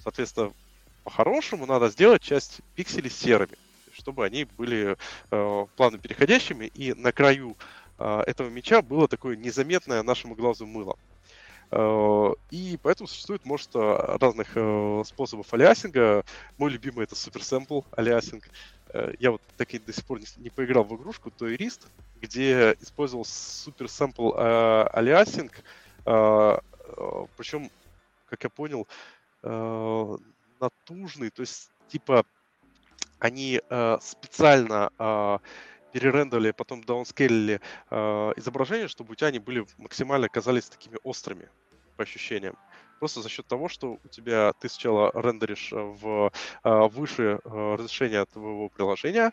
соответственно, 0.04 0.52
по-хорошему 1.04 1.66
надо 1.66 1.90
сделать 1.90 2.22
часть 2.22 2.60
пикселей 2.76 3.10
серыми, 3.10 3.58
чтобы 3.94 4.26
они 4.26 4.44
были 4.44 4.98
э, 5.32 5.66
плавно 5.76 5.98
переходящими, 5.98 6.66
и 6.66 6.94
на 6.94 7.12
краю 7.12 7.58
этого 8.00 8.50
меча 8.50 8.82
было 8.82 9.08
такое 9.08 9.36
незаметное 9.36 10.04
нашему 10.04 10.36
глазу 10.36 10.66
мыло. 10.66 10.98
Э, 11.72 12.34
и 12.50 12.80
поэтому 12.82 13.08
существует 13.08 13.46
множество 13.46 14.18
разных 14.20 14.50
э, 14.56 15.04
способов 15.06 15.54
алиасинга. 15.54 16.24
Мой 16.58 16.72
любимый 16.72 17.04
это 17.04 17.16
супер 17.16 17.44
сэмпл 17.44 17.82
алиасинг. 17.92 18.50
Э, 18.90 19.14
я 19.20 19.32
вот 19.32 19.42
так 19.58 19.74
и 19.74 19.80
до 19.80 19.94
сих 19.94 20.06
пор 20.06 20.20
не, 20.38 20.50
поиграл 20.50 20.84
в 20.84 20.96
игрушку 20.96 21.30
Tourist, 21.30 21.86
где 22.22 22.76
использовал 22.82 23.26
супер 23.26 23.88
сэмпл 23.88 24.34
алиасинг. 24.36 25.52
Причем, 26.04 27.70
как 28.30 28.44
я 28.44 28.50
понял, 28.50 28.88
натужный, 30.60 31.30
то 31.30 31.42
есть 31.42 31.70
типа 31.88 32.26
они 33.20 33.62
специально 34.02 34.90
э, 34.98 35.38
перерендерили, 35.92 36.52
потом 36.52 36.84
даунскейлили 36.84 37.62
э, 37.90 38.34
изображения, 38.38 38.88
чтобы 38.88 39.14
у 39.14 39.16
тебя 39.16 39.28
они 39.28 39.40
были 39.40 39.66
максимально 39.78 40.30
казались 40.30 40.66
такими 40.66 40.98
острыми 41.04 41.50
по 41.98 42.04
ощущениям. 42.04 42.56
Просто 43.00 43.22
за 43.22 43.30
счет 43.30 43.48
того, 43.48 43.70
что 43.70 43.98
у 44.04 44.08
тебя 44.10 44.54
ты 44.60 44.70
сначала 44.70 45.12
рендеришь 45.14 45.70
в 45.72 46.32
э, 46.64 46.88
выше 46.88 47.40
э, 47.44 47.76
разрешения 47.76 48.26
твоего 48.26 48.70
приложения, 48.70 49.32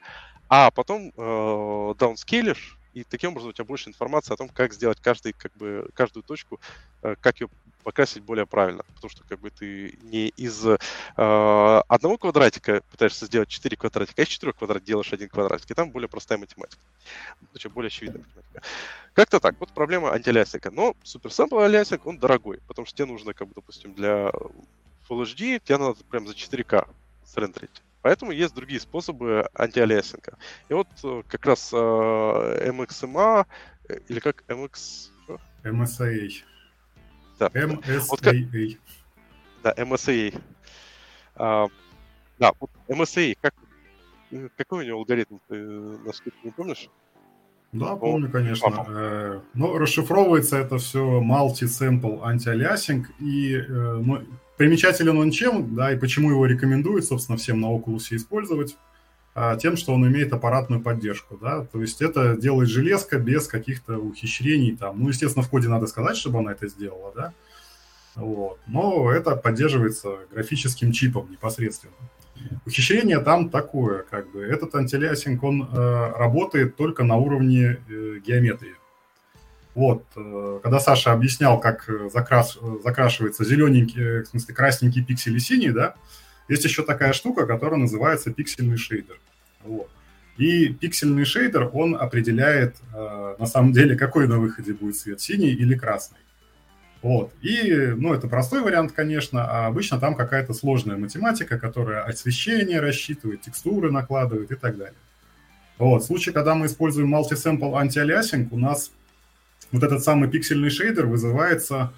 а 0.48 0.70
потом 0.70 1.12
э, 1.16 1.94
даунскейлишь, 1.98 2.78
и 2.96 3.04
таким 3.04 3.32
образом 3.32 3.50
у 3.50 3.52
тебя 3.52 3.66
больше 3.66 3.90
информации 3.90 4.32
о 4.32 4.38
том, 4.38 4.48
как 4.48 4.72
сделать 4.72 4.98
каждый, 5.02 5.34
как 5.34 5.52
бы, 5.52 5.86
каждую 5.92 6.22
точку, 6.22 6.58
э, 7.02 7.14
как 7.20 7.42
ее 7.42 7.48
покрасить 7.84 8.22
более 8.22 8.46
правильно, 8.46 8.84
потому 8.94 9.10
что 9.10 9.22
как 9.28 9.38
бы 9.38 9.50
ты 9.50 9.98
не 10.00 10.28
из 10.28 10.66
э, 10.66 10.78
одного 11.14 12.16
квадратика 12.16 12.80
пытаешься 12.90 13.26
сделать 13.26 13.50
4 13.50 13.76
квадратика, 13.76 14.22
а 14.22 14.24
из 14.24 14.28
4 14.28 14.54
квадрат 14.54 14.82
делаешь 14.82 15.12
один 15.12 15.28
квадратик, 15.28 15.70
и 15.70 15.74
там 15.74 15.90
более 15.90 16.08
простая 16.08 16.38
математика, 16.38 16.80
значит, 17.50 17.70
более 17.70 17.88
очевидная 17.88 18.22
математика. 18.22 18.62
Как-то 19.12 19.40
так, 19.40 19.56
вот 19.60 19.72
проблема 19.72 20.14
антиалиасинга. 20.14 20.70
Но 20.70 20.96
суперсэмпл 21.02 21.58
алиасинг, 21.58 22.06
он 22.06 22.18
дорогой, 22.18 22.60
потому 22.66 22.86
что 22.86 22.96
тебе 22.96 23.12
нужно, 23.12 23.34
как 23.34 23.48
бы, 23.48 23.52
допустим, 23.54 23.92
для 23.92 24.30
Full 25.08 25.22
HD, 25.22 25.60
тебе 25.62 25.76
надо 25.76 26.02
прям 26.08 26.26
за 26.26 26.32
4К 26.32 26.88
срендерить. 27.26 27.82
Поэтому 28.06 28.30
есть 28.30 28.54
другие 28.54 28.78
способы 28.78 29.48
антиалиасинга. 29.52 30.38
И 30.68 30.74
вот 30.74 30.86
э, 31.02 31.22
как 31.26 31.44
раз 31.44 31.72
э, 31.72 31.76
MXMA, 31.76 33.44
э, 33.88 33.98
или 34.06 34.20
как 34.20 34.44
MX... 34.46 35.10
MSA. 35.64 36.32
Да. 37.40 37.48
MSAA. 37.48 37.98
Вот 38.08 38.20
как... 38.20 38.36
Да, 39.64 39.72
MSAA. 39.72 40.40
А, 41.34 41.66
да, 42.38 42.52
вот 42.60 42.70
MSAA, 42.86 43.36
как, 43.40 43.54
какой 44.56 44.84
у 44.84 44.86
него 44.86 44.98
алгоритм, 45.00 45.38
ты, 45.48 45.56
насколько 45.56 46.38
не 46.44 46.52
помнишь? 46.52 46.88
Да, 47.78 47.96
помню, 47.96 48.30
конечно. 48.30 48.68
Ага. 48.68 49.42
Но 49.54 49.78
расшифровывается 49.78 50.56
это 50.56 50.78
все 50.78 51.20
multi-sample 51.20 52.22
anti-aliasing, 52.22 53.04
и 53.20 53.62
ну, 53.68 54.22
примечателен 54.56 55.18
он 55.18 55.30
чем, 55.30 55.74
да, 55.74 55.92
и 55.92 55.98
почему 55.98 56.30
его 56.30 56.46
рекомендуют, 56.46 57.04
собственно, 57.04 57.38
всем 57.38 57.60
на 57.60 57.66
Oculus 57.66 58.06
использовать, 58.10 58.76
а, 59.34 59.56
тем, 59.56 59.76
что 59.76 59.92
он 59.92 60.06
имеет 60.06 60.32
аппаратную 60.32 60.80
поддержку, 60.80 61.36
да, 61.36 61.64
то 61.64 61.80
есть 61.80 62.00
это 62.00 62.36
делает 62.36 62.70
железка 62.70 63.18
без 63.18 63.46
каких-то 63.46 63.98
ухищрений 63.98 64.74
там, 64.76 64.98
ну, 64.98 65.08
естественно, 65.08 65.44
в 65.44 65.50
коде 65.50 65.68
надо 65.68 65.86
сказать, 65.86 66.16
чтобы 66.16 66.38
она 66.38 66.52
это 66.52 66.68
сделала, 66.68 67.12
да, 67.14 67.34
вот, 68.14 68.58
но 68.66 69.10
это 69.12 69.36
поддерживается 69.36 70.16
графическим 70.32 70.90
чипом 70.92 71.30
непосредственно. 71.30 71.92
Ухищрение 72.66 73.20
там 73.20 73.50
такое, 73.50 74.04
как 74.10 74.30
бы, 74.30 74.42
этот 74.42 74.74
антилиасинг, 74.74 75.42
он 75.42 75.62
э, 75.62 76.12
работает 76.16 76.76
только 76.76 77.04
на 77.04 77.16
уровне 77.16 77.78
э, 77.88 78.18
геометрии. 78.26 78.74
Вот, 79.76 80.04
э, 80.16 80.60
когда 80.62 80.80
Саша 80.80 81.12
объяснял, 81.12 81.60
как 81.60 81.86
э, 81.90 82.08
закрас, 82.10 82.56
э, 82.58 82.76
закрашивается 82.82 83.44
зелененький, 83.44 84.22
в 84.22 84.26
смысле 84.26 84.54
красненький 84.54 85.04
пиксель 85.04 85.36
и 85.36 85.38
синий, 85.38 85.70
да, 85.70 85.96
есть 86.48 86.64
еще 86.64 86.82
такая 86.82 87.12
штука, 87.12 87.46
которая 87.46 87.78
называется 87.78 88.32
пиксельный 88.32 88.78
шейдер. 88.78 89.20
Вот. 89.64 89.90
И 90.38 90.68
пиксельный 90.68 91.26
шейдер, 91.26 91.70
он 91.74 91.94
определяет, 91.94 92.76
на 92.92 93.46
самом 93.46 93.72
деле, 93.72 93.96
какой 93.96 94.28
на 94.28 94.38
выходе 94.38 94.72
будет 94.72 94.96
цвет, 94.96 95.20
синий 95.20 95.50
или 95.50 95.74
красный. 95.74 96.18
Вот. 97.06 97.32
И, 97.40 97.72
ну, 97.96 98.14
это 98.14 98.26
простой 98.26 98.62
вариант, 98.62 98.90
конечно, 98.90 99.44
а 99.44 99.68
обычно 99.68 100.00
там 100.00 100.16
какая-то 100.16 100.52
сложная 100.54 100.96
математика, 100.96 101.56
которая 101.56 102.02
освещение 102.02 102.80
рассчитывает, 102.80 103.42
текстуры 103.42 103.92
накладывает 103.92 104.50
и 104.50 104.56
так 104.56 104.76
далее. 104.76 104.98
Вот. 105.78 106.02
В 106.02 106.06
случае, 106.06 106.32
когда 106.32 106.56
мы 106.56 106.66
используем 106.66 107.14
multi-sample 107.14 107.80
anti-aliasing, 107.80 108.48
у 108.50 108.58
нас 108.58 108.90
вот 109.70 109.84
этот 109.84 110.02
самый 110.02 110.28
пиксельный 110.28 110.68
шейдер 110.68 111.06
вызывается, 111.06 111.92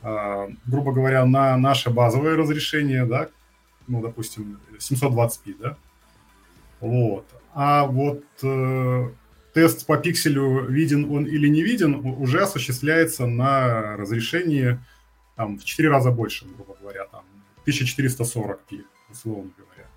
а, 0.00 0.48
грубо 0.64 0.92
говоря, 0.92 1.26
на 1.26 1.58
наше 1.58 1.90
базовое 1.90 2.34
разрешение, 2.34 3.04
да, 3.04 3.28
ну, 3.86 4.00
допустим, 4.00 4.58
720p, 4.78 5.56
да, 5.60 5.76
вот. 6.80 7.26
А 7.52 7.84
вот 7.84 8.24
э, 8.42 9.10
тест 9.54 9.86
по 9.86 9.96
пикселю, 9.96 10.66
виден 10.66 11.10
он 11.10 11.24
или 11.24 11.48
не 11.48 11.62
виден, 11.62 11.94
уже 11.94 12.42
осуществляется 12.42 13.26
на 13.26 13.96
разрешении 13.96 14.78
там, 15.36 15.58
в 15.58 15.64
4 15.64 15.88
раза 15.88 16.10
больше, 16.10 16.46
грубо 16.46 16.76
говоря, 16.80 17.04
там 17.06 17.24
1440p, 17.66 18.84
условно 19.10 19.50
говоря. 19.56 19.88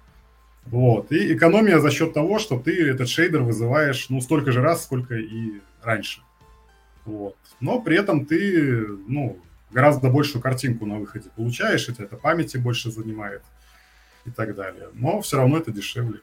Вот. 0.65 1.11
И 1.11 1.33
экономия 1.33 1.79
за 1.79 1.91
счет 1.91 2.13
того, 2.13 2.39
что 2.39 2.59
ты 2.59 2.89
этот 2.89 3.09
шейдер 3.09 3.41
вызываешь 3.41 4.09
ну, 4.09 4.21
столько 4.21 4.51
же 4.51 4.61
раз, 4.61 4.83
сколько 4.83 5.15
и 5.15 5.61
раньше. 5.81 6.21
Вот. 7.05 7.37
Но 7.59 7.81
при 7.81 7.97
этом 7.97 8.25
ты, 8.25 8.85
ну, 9.07 9.39
гораздо 9.71 10.09
большую 10.09 10.41
картинку 10.41 10.85
на 10.85 10.99
выходе 10.99 11.29
получаешь, 11.35 11.89
это, 11.89 12.03
это 12.03 12.15
памяти 12.15 12.57
больше 12.57 12.91
занимает 12.91 13.43
и 14.25 14.29
так 14.29 14.55
далее. 14.55 14.89
Но 14.93 15.21
все 15.21 15.37
равно 15.37 15.57
это 15.57 15.71
дешевле. 15.71 16.19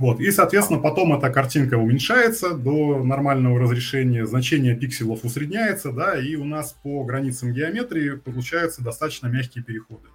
Вот. 0.00 0.18
И, 0.18 0.30
соответственно, 0.30 0.80
потом 0.80 1.12
эта 1.12 1.28
картинка 1.28 1.74
уменьшается 1.74 2.54
до 2.54 3.04
нормального 3.04 3.60
разрешения, 3.60 4.24
значение 4.26 4.74
пикселов 4.74 5.26
усредняется, 5.26 5.92
да, 5.92 6.18
и 6.18 6.36
у 6.36 6.46
нас 6.46 6.74
по 6.82 7.04
границам 7.04 7.52
геометрии 7.52 8.16
получаются 8.16 8.82
достаточно 8.82 9.26
мягкие 9.26 9.62
переходы. 9.62 10.08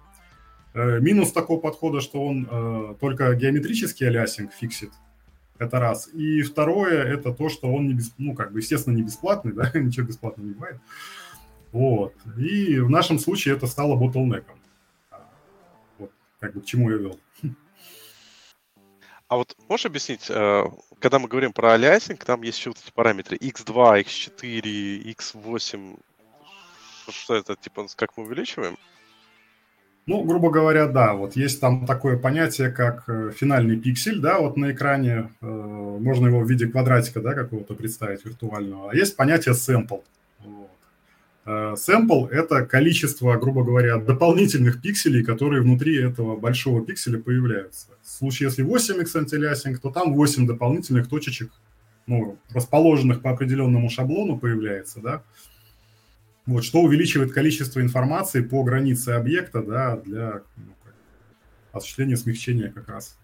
Э, 0.74 0.98
минус 0.98 1.30
такого 1.30 1.60
подхода, 1.60 2.00
что 2.00 2.20
он 2.20 2.48
э, 2.50 2.94
только 3.00 3.32
геометрический 3.36 4.08
алясинг 4.08 4.52
фиксит, 4.52 4.90
это 5.56 5.78
раз. 5.78 6.08
И 6.12 6.42
второе, 6.42 7.04
это 7.04 7.32
то, 7.32 7.48
что 7.48 7.72
он 7.72 7.86
не 7.86 7.94
без, 7.94 8.12
ну, 8.18 8.34
как 8.34 8.50
бы, 8.52 8.58
естественно, 8.58 8.96
не 8.96 9.02
бесплатный, 9.02 9.52
да, 9.54 9.70
ничего 9.72 10.04
бесплатного 10.04 10.48
не 10.48 10.54
бывает. 10.54 10.80
Вот. 11.70 12.12
И 12.36 12.80
в 12.80 12.90
нашем 12.90 13.20
случае 13.20 13.54
это 13.54 13.68
стало 13.68 13.94
ботлнеком. 13.94 14.56
Вот, 15.96 16.10
как 16.40 16.54
бы 16.54 16.60
к 16.60 16.64
чему 16.64 16.90
я 16.90 16.96
вел. 16.96 17.20
А 19.28 19.36
вот 19.36 19.56
можешь 19.68 19.86
объяснить, 19.86 20.30
э, 20.30 20.64
когда 21.00 21.18
мы 21.18 21.28
говорим 21.28 21.52
про 21.52 21.72
алиасинг, 21.72 22.24
там 22.24 22.42
есть 22.42 22.58
еще 22.58 22.70
вот 22.70 22.78
эти 22.82 22.92
параметры 22.92 23.36
x2, 23.36 24.04
x4, 24.04 25.14
x8. 25.14 25.98
Что 27.08 27.34
это, 27.34 27.56
типа, 27.56 27.86
как 27.96 28.16
мы 28.16 28.24
увеличиваем? 28.24 28.76
Ну, 30.06 30.22
грубо 30.22 30.50
говоря, 30.50 30.86
да, 30.86 31.14
вот 31.14 31.34
есть 31.34 31.60
там 31.60 31.84
такое 31.84 32.16
понятие, 32.16 32.70
как 32.70 33.08
э, 33.08 33.32
финальный 33.32 33.76
пиксель, 33.76 34.20
да, 34.20 34.38
вот 34.38 34.56
на 34.56 34.70
экране, 34.70 35.32
э, 35.40 35.46
можно 35.46 36.28
его 36.28 36.40
в 36.40 36.48
виде 36.48 36.68
квадратика, 36.68 37.20
да, 37.20 37.34
какого-то 37.34 37.74
представить 37.74 38.24
виртуального, 38.24 38.92
а 38.92 38.94
есть 38.94 39.16
понятие 39.16 39.54
sample. 39.54 40.04
Вот. 40.44 40.70
Э, 41.46 41.74
sample– 41.76 42.28
это 42.30 42.66
количество, 42.66 43.36
грубо 43.36 43.62
говоря, 43.62 43.98
дополнительных 43.98 44.82
пикселей, 44.82 45.22
которые 45.22 45.62
внутри 45.62 45.96
этого 45.96 46.36
большого 46.36 46.84
пикселя 46.84 47.20
появляются. 47.20 47.86
В 48.02 48.08
случае, 48.08 48.48
если 48.48 48.64
8x 48.64 49.16
антилясинг, 49.16 49.78
то 49.80 49.90
там 49.90 50.12
8 50.12 50.46
дополнительных 50.46 51.08
точечек, 51.08 51.52
ну, 52.08 52.36
расположенных 52.52 53.22
по 53.22 53.30
определенному 53.30 53.88
шаблону 53.90 54.36
появляется, 54.36 55.00
да, 55.00 55.22
вот, 56.46 56.64
что 56.64 56.80
увеличивает 56.80 57.32
количество 57.32 57.80
информации 57.80 58.40
по 58.40 58.62
границе 58.64 59.10
объекта 59.10 59.62
да, 59.62 59.96
для 59.96 60.42
ну, 60.56 60.72
осуществления 61.72 62.16
смягчения 62.16 62.70
как 62.70 62.88
раз. 62.88 63.16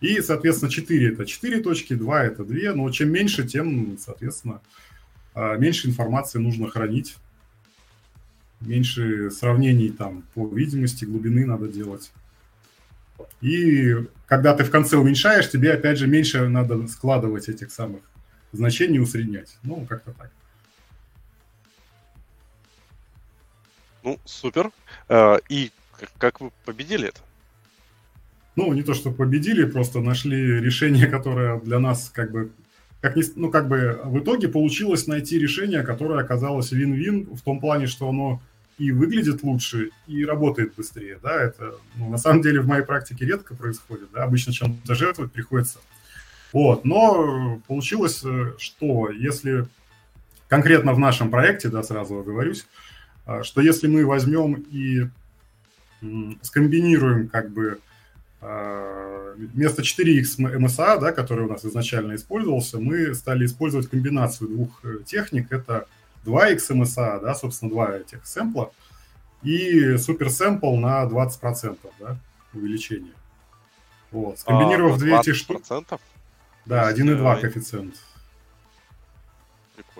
И, 0.00 0.20
соответственно, 0.20 0.70
4 0.70 1.12
это 1.12 1.26
4 1.26 1.60
точки, 1.60 1.94
2 1.94 2.24
это 2.24 2.44
2, 2.44 2.74
но 2.74 2.90
чем 2.90 3.10
меньше, 3.10 3.46
тем, 3.46 3.98
соответственно, 3.98 4.62
а, 5.34 5.56
меньше 5.56 5.88
информации 5.88 6.38
нужно 6.38 6.68
хранить, 6.68 7.16
меньше 8.60 9.30
сравнений 9.30 9.90
там 9.90 10.24
по 10.34 10.46
видимости, 10.48 11.04
глубины 11.04 11.46
надо 11.46 11.68
делать. 11.68 12.12
И 13.40 13.94
когда 14.26 14.54
ты 14.54 14.64
в 14.64 14.70
конце 14.70 14.96
уменьшаешь, 14.96 15.50
тебе 15.50 15.72
опять 15.72 15.98
же 15.98 16.06
меньше 16.06 16.48
надо 16.48 16.86
складывать 16.88 17.48
этих 17.48 17.70
самых 17.70 18.02
значений, 18.52 19.00
усреднять. 19.00 19.56
Ну, 19.62 19.86
как-то 19.86 20.12
так. 20.12 20.30
Ну, 24.02 24.18
супер. 24.24 24.70
А, 25.08 25.38
и 25.48 25.70
как 26.18 26.40
вы 26.40 26.50
победили 26.64 27.08
это? 27.08 27.20
Ну, 28.56 28.72
не 28.72 28.82
то, 28.82 28.94
что 28.94 29.10
победили, 29.10 29.64
просто 29.64 30.00
нашли 30.00 30.60
решение, 30.60 31.06
которое 31.06 31.60
для 31.60 31.78
нас 31.78 32.10
как 32.10 32.30
бы 32.30 32.50
как 33.00 33.16
ни, 33.16 33.22
ну, 33.36 33.50
как 33.50 33.68
бы 33.68 34.00
в 34.04 34.18
итоге 34.18 34.48
получилось 34.48 35.06
найти 35.06 35.38
решение, 35.38 35.82
которое 35.82 36.22
оказалось 36.22 36.70
вин-вин 36.70 37.34
в 37.34 37.40
том 37.40 37.60
плане, 37.60 37.86
что 37.86 38.08
оно 38.08 38.42
и 38.80 38.92
выглядит 38.92 39.42
лучше, 39.42 39.90
и 40.06 40.24
работает 40.24 40.74
быстрее, 40.74 41.18
да, 41.22 41.38
это, 41.42 41.74
ну, 41.96 42.08
на 42.08 42.16
самом 42.16 42.40
деле 42.40 42.62
в 42.62 42.66
моей 42.66 42.82
практике 42.82 43.26
редко 43.26 43.54
происходит, 43.54 44.08
да, 44.10 44.24
обычно 44.24 44.54
чем-то 44.54 44.94
жертвовать 44.94 45.32
приходится. 45.32 45.80
Вот, 46.50 46.86
но 46.86 47.60
получилось, 47.68 48.22
э, 48.24 48.54
что 48.56 49.10
если 49.10 49.66
конкретно 50.48 50.94
в 50.94 50.98
нашем 50.98 51.30
проекте, 51.30 51.68
да, 51.68 51.82
сразу 51.82 52.20
оговорюсь, 52.20 52.66
а, 53.26 53.44
что 53.44 53.60
если 53.60 53.86
мы 53.86 54.06
возьмем 54.06 54.64
и 54.70 55.08
скомбинируем 56.40 57.28
как 57.28 57.50
бы 57.50 57.80
а, 58.40 59.34
вместо 59.36 59.82
4x 59.82 60.38
MSA, 60.38 60.98
да, 61.00 61.12
который 61.12 61.44
у 61.44 61.48
нас 61.48 61.66
изначально 61.66 62.14
использовался, 62.14 62.78
мы 62.78 63.14
стали 63.14 63.44
использовать 63.44 63.90
комбинацию 63.90 64.48
двух 64.48 64.80
э, 64.84 65.00
техник. 65.04 65.52
Это 65.52 65.86
2x 66.24 66.58
MSA, 66.70 67.20
да, 67.20 67.34
собственно, 67.34 67.70
два 67.70 67.96
этих 67.96 68.26
сэмпла, 68.26 68.72
и 69.42 69.96
суперсэмпл 69.96 70.76
на 70.76 71.04
20% 71.04 71.78
да, 71.98 72.16
увеличение. 72.52 73.14
Вот. 74.10 74.38
Скомбинировав 74.38 74.96
а, 74.96 74.98
две 74.98 75.16
эти 75.18 75.32
штуки... 75.32 75.62
Да, 76.66 76.92
1,2 76.92 77.38
э, 77.38 77.40
коэффициент 77.40 77.94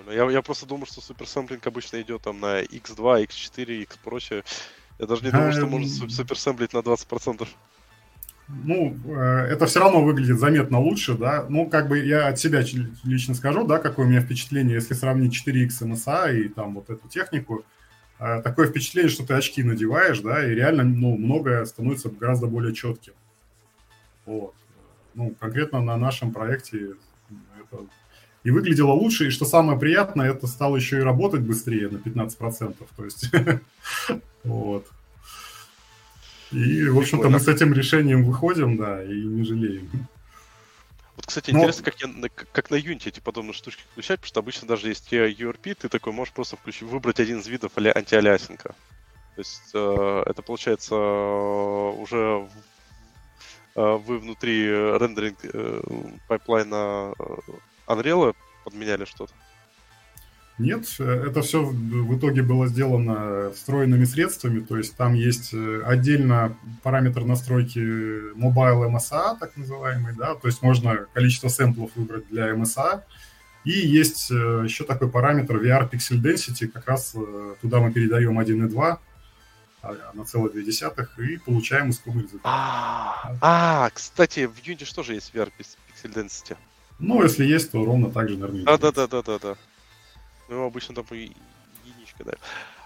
прикольно. 0.00 0.10
Я, 0.10 0.30
я 0.30 0.42
просто 0.42 0.66
думал, 0.66 0.86
что 0.86 1.00
суперсэмплинг 1.00 1.66
обычно 1.66 2.00
идет 2.00 2.22
там 2.22 2.40
на 2.40 2.62
x2, 2.62 3.26
x4, 3.26 3.82
x 3.82 3.96
прочее. 3.98 4.44
Я 4.98 5.06
даже 5.06 5.24
не 5.24 5.30
думал, 5.30 5.52
что 5.52 5.66
можно 5.66 6.04
эм. 6.04 6.10
суперсэмплить 6.10 6.72
на 6.72 6.78
20%. 6.78 7.48
Ну, 8.64 8.96
э, 9.04 9.46
это 9.50 9.66
все 9.66 9.80
равно 9.80 10.02
выглядит 10.02 10.38
заметно 10.38 10.80
лучше, 10.80 11.14
да. 11.16 11.46
Ну, 11.48 11.68
как 11.68 11.88
бы 11.88 11.98
я 11.98 12.28
от 12.28 12.38
себя 12.38 12.62
лично 13.04 13.34
скажу, 13.34 13.66
да, 13.66 13.78
какое 13.78 14.06
у 14.06 14.08
меня 14.08 14.20
впечатление, 14.20 14.74
если 14.74 14.94
сравнить 14.94 15.34
4x 15.34 15.82
MSA 15.82 16.36
и 16.36 16.48
там 16.48 16.74
вот 16.74 16.90
эту 16.90 17.08
технику. 17.08 17.64
Э, 18.18 18.42
такое 18.42 18.66
впечатление, 18.68 19.10
что 19.10 19.26
ты 19.26 19.34
очки 19.34 19.62
надеваешь, 19.62 20.20
да, 20.20 20.44
и 20.44 20.54
реально, 20.54 20.84
ну, 20.84 21.16
многое 21.16 21.64
становится 21.64 22.10
гораздо 22.10 22.46
более 22.46 22.74
четким. 22.74 23.14
Вот. 24.26 24.54
Ну, 25.14 25.34
конкретно 25.38 25.80
на 25.80 25.96
нашем 25.96 26.32
проекте 26.32 26.94
это 27.60 27.84
и 28.42 28.50
выглядело 28.50 28.92
лучше, 28.92 29.26
и 29.26 29.30
что 29.30 29.44
самое 29.44 29.78
приятное, 29.78 30.30
это 30.30 30.46
стало 30.46 30.76
еще 30.76 30.98
и 30.98 31.02
работать 31.02 31.42
быстрее 31.42 31.88
на 31.88 31.98
15%. 31.98 32.74
То 32.96 33.04
есть, 33.04 33.30
вот. 34.44 34.86
И, 36.52 36.88
в 36.88 36.98
общем-то, 36.98 37.28
мы 37.28 37.38
с 37.38 37.48
этим 37.48 37.72
решением 37.72 38.24
выходим, 38.24 38.76
да, 38.76 39.02
и 39.04 39.22
не 39.22 39.44
жалеем. 39.44 39.88
Вот, 41.16 41.26
кстати, 41.26 41.50
Но... 41.50 41.58
интересно, 41.58 41.84
как, 41.84 42.00
я, 42.00 42.28
как 42.52 42.70
на 42.70 42.76
Unity 42.76 43.08
эти 43.08 43.20
подобные 43.20 43.52
штучки 43.52 43.82
включать, 43.92 44.20
потому 44.20 44.28
что 44.28 44.40
обычно 44.40 44.68
даже 44.68 44.88
есть 44.88 45.12
URP, 45.12 45.74
ты 45.74 45.88
такой 45.88 46.12
можешь 46.12 46.32
просто 46.32 46.56
включить, 46.56 46.82
выбрать 46.82 47.20
один 47.20 47.40
из 47.40 47.46
видов 47.46 47.72
anti-aliasing 47.76 48.61
а. 48.61 48.74
То 49.34 49.38
есть 49.38 49.70
э, 49.74 50.22
это 50.26 50.42
получается 50.42 50.94
э, 50.94 52.00
уже 52.00 52.48
э, 53.76 53.98
вы 54.04 54.18
внутри 54.18 54.66
рендеринг 54.68 55.38
э, 55.44 55.82
pipeline 56.26 57.05
а 57.05 57.14
э, 57.18 57.24
Unreal 57.86 58.34
подменяли 58.64 59.04
что-то? 59.04 59.32
Нет, 60.60 60.86
это 60.98 61.40
все 61.40 61.64
в 61.64 62.18
итоге 62.18 62.42
было 62.42 62.66
сделано 62.66 63.50
встроенными 63.50 64.04
средствами, 64.04 64.60
то 64.60 64.76
есть 64.76 64.94
там 64.94 65.14
есть 65.14 65.54
э, 65.54 65.82
отдельно 65.86 66.54
параметр 66.82 67.24
настройки 67.24 67.78
Mobile 68.34 68.90
MSA, 68.90 69.38
так 69.40 69.56
называемый, 69.56 70.14
да, 70.14 70.34
то 70.34 70.48
есть 70.48 70.60
можно 70.60 71.06
количество 71.14 71.48
сэмплов 71.48 71.92
выбрать 71.96 72.28
для 72.28 72.50
MSA, 72.50 73.00
и 73.64 73.70
есть 73.70 74.30
э, 74.30 74.34
еще 74.64 74.84
такой 74.84 75.10
параметр 75.10 75.56
VR 75.56 75.90
Pixel 75.90 76.20
Density, 76.20 76.68
как 76.68 76.86
раз 76.86 77.14
э, 77.14 77.54
туда 77.62 77.80
мы 77.80 77.90
передаем 77.90 78.38
1.2 78.38 78.98
а, 79.82 79.96
на 80.12 80.24
целых 80.26 80.52
две 80.52 80.62
десятых 80.62 81.18
и 81.18 81.38
получаем 81.38 81.88
искомый 81.88 82.24
результат. 82.24 82.42
А, 82.44 83.32
а, 83.40 83.90
кстати, 83.94 84.44
в 84.44 84.58
Unity 84.58 84.84
что 84.84 85.02
же 85.02 85.14
есть 85.14 85.32
VR 85.34 85.50
Pixel 85.58 86.12
Density? 86.14 86.58
Ну, 86.98 87.22
если 87.22 87.46
есть, 87.46 87.72
то 87.72 87.82
ровно 87.82 88.10
так 88.10 88.28
же, 88.28 88.36
наверное. 88.36 88.64
Да, 88.64 88.76
да, 88.76 88.92
да, 88.92 89.06
да, 89.06 89.22
да, 89.22 89.38
да. 89.38 89.56
Ну, 90.50 90.66
обычно 90.66 90.96
там 90.96 91.04
и 91.12 91.30
единичка, 91.84 92.24
да. 92.24 92.32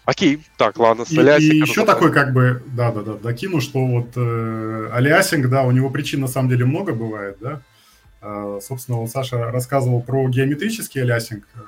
Окей, 0.04 0.44
так, 0.58 0.78
ладно, 0.78 1.06
с 1.06 1.10
И, 1.10 1.16
и 1.16 1.60
еще 1.60 1.86
такой, 1.86 2.12
как 2.12 2.34
бы, 2.34 2.62
да, 2.66 2.92
да, 2.92 3.00
да, 3.00 3.14
докину, 3.14 3.62
что 3.62 3.84
вот 3.86 4.10
э, 4.16 4.90
алиасинг, 4.92 5.48
да, 5.48 5.62
у 5.62 5.70
него 5.70 5.88
причин 5.88 6.20
на 6.20 6.28
самом 6.28 6.50
деле 6.50 6.66
много 6.66 6.92
бывает, 6.92 7.38
да. 7.40 7.62
Э, 8.20 8.60
собственно, 8.62 8.98
вот 8.98 9.10
Саша 9.10 9.50
рассказывал 9.50 10.02
про 10.02 10.28
геометрический 10.28 11.00
алиасинг, 11.00 11.48
э, 11.54 11.58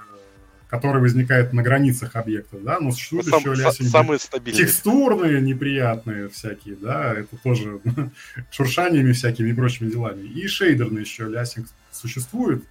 который 0.68 1.00
возникает 1.00 1.54
на 1.54 1.62
границах 1.62 2.14
объекта, 2.14 2.58
да, 2.58 2.78
но 2.78 2.90
существуют 2.90 3.28
ну, 3.28 3.38
еще 3.38 3.54
лясинги 3.54 3.88
самые 3.88 4.18
стабильные. 4.18 4.66
текстурные, 4.66 5.40
неприятные 5.40 6.28
всякие, 6.28 6.76
да, 6.76 7.14
это 7.14 7.38
тоже 7.42 7.80
шуршаниями 8.50 9.12
всякими 9.12 9.48
и 9.48 9.54
прочими 9.54 9.90
делами. 9.90 10.26
И 10.26 10.46
шейдерный 10.46 11.00
еще 11.00 11.26
лясинг 11.26 11.68
существует, 11.90 12.62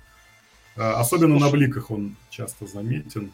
особенно 0.75 1.39
Слушай, 1.39 1.45
на 1.45 1.51
бликах 1.51 1.91
он 1.91 2.15
часто 2.29 2.67
заметен. 2.67 3.31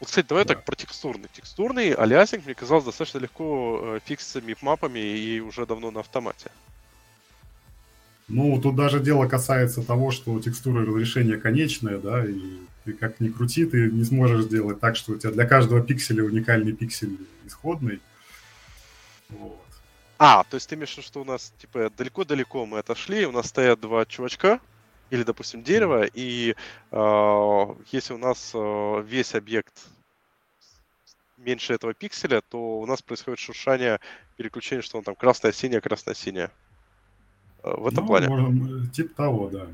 Вот, 0.00 0.08
кстати, 0.08 0.26
давай 0.26 0.44
да. 0.44 0.54
так 0.54 0.64
про 0.64 0.74
текстурный. 0.74 1.28
Текстурный 1.32 1.92
алиасинг 1.92 2.44
мне 2.44 2.54
казалось 2.54 2.84
достаточно 2.84 3.18
легко 3.18 3.80
э, 3.82 4.00
фикситься 4.04 4.40
мипмапами 4.40 4.98
и 4.98 5.40
уже 5.40 5.64
давно 5.64 5.90
на 5.90 6.00
автомате. 6.00 6.50
Ну, 8.28 8.60
тут 8.60 8.76
даже 8.76 9.00
дело 9.00 9.28
касается 9.28 9.82
того, 9.82 10.10
что 10.10 10.40
текстура 10.40 10.84
разрешения 10.84 11.36
конечная, 11.36 11.98
да, 11.98 12.24
и 12.24 12.40
ты 12.84 12.94
как 12.94 13.20
ни 13.20 13.28
крути, 13.28 13.66
ты 13.66 13.90
не 13.90 14.04
сможешь 14.04 14.44
сделать 14.44 14.80
так, 14.80 14.96
что 14.96 15.12
у 15.12 15.16
тебя 15.16 15.32
для 15.32 15.46
каждого 15.46 15.80
пикселя 15.82 16.24
уникальный 16.24 16.72
пиксель 16.72 17.16
исходный. 17.44 18.00
Вот. 19.28 19.60
А, 20.18 20.44
то 20.44 20.56
есть 20.56 20.68
ты 20.68 20.76
имеешь 20.76 20.90
в 20.90 20.96
виду, 20.96 21.06
что 21.06 21.20
у 21.20 21.24
нас, 21.24 21.52
типа, 21.58 21.90
далеко-далеко 21.96 22.64
мы 22.66 22.78
отошли, 22.78 23.26
у 23.26 23.32
нас 23.32 23.46
стоят 23.46 23.80
два 23.80 24.04
чувачка, 24.06 24.60
или, 25.12 25.24
допустим, 25.24 25.62
дерево, 25.62 26.06
и 26.06 26.54
э, 26.90 27.64
если 27.92 28.14
у 28.14 28.18
нас 28.18 28.52
э, 28.54 29.04
весь 29.06 29.34
объект 29.34 29.74
меньше 31.36 31.74
этого 31.74 31.92
пикселя, 31.92 32.40
то 32.40 32.80
у 32.80 32.86
нас 32.86 33.02
происходит 33.02 33.38
шуршание, 33.38 34.00
переключение, 34.38 34.82
что 34.82 34.96
он 34.96 35.04
там 35.04 35.14
красное-синее, 35.14 35.82
красное-синее. 35.82 36.50
Э, 37.62 37.74
в 37.76 37.88
этом 37.88 38.04
ну, 38.04 38.06
плане. 38.06 38.28
Можно, 38.28 38.86
типа 38.88 39.14
того, 39.14 39.50
да. 39.50 39.66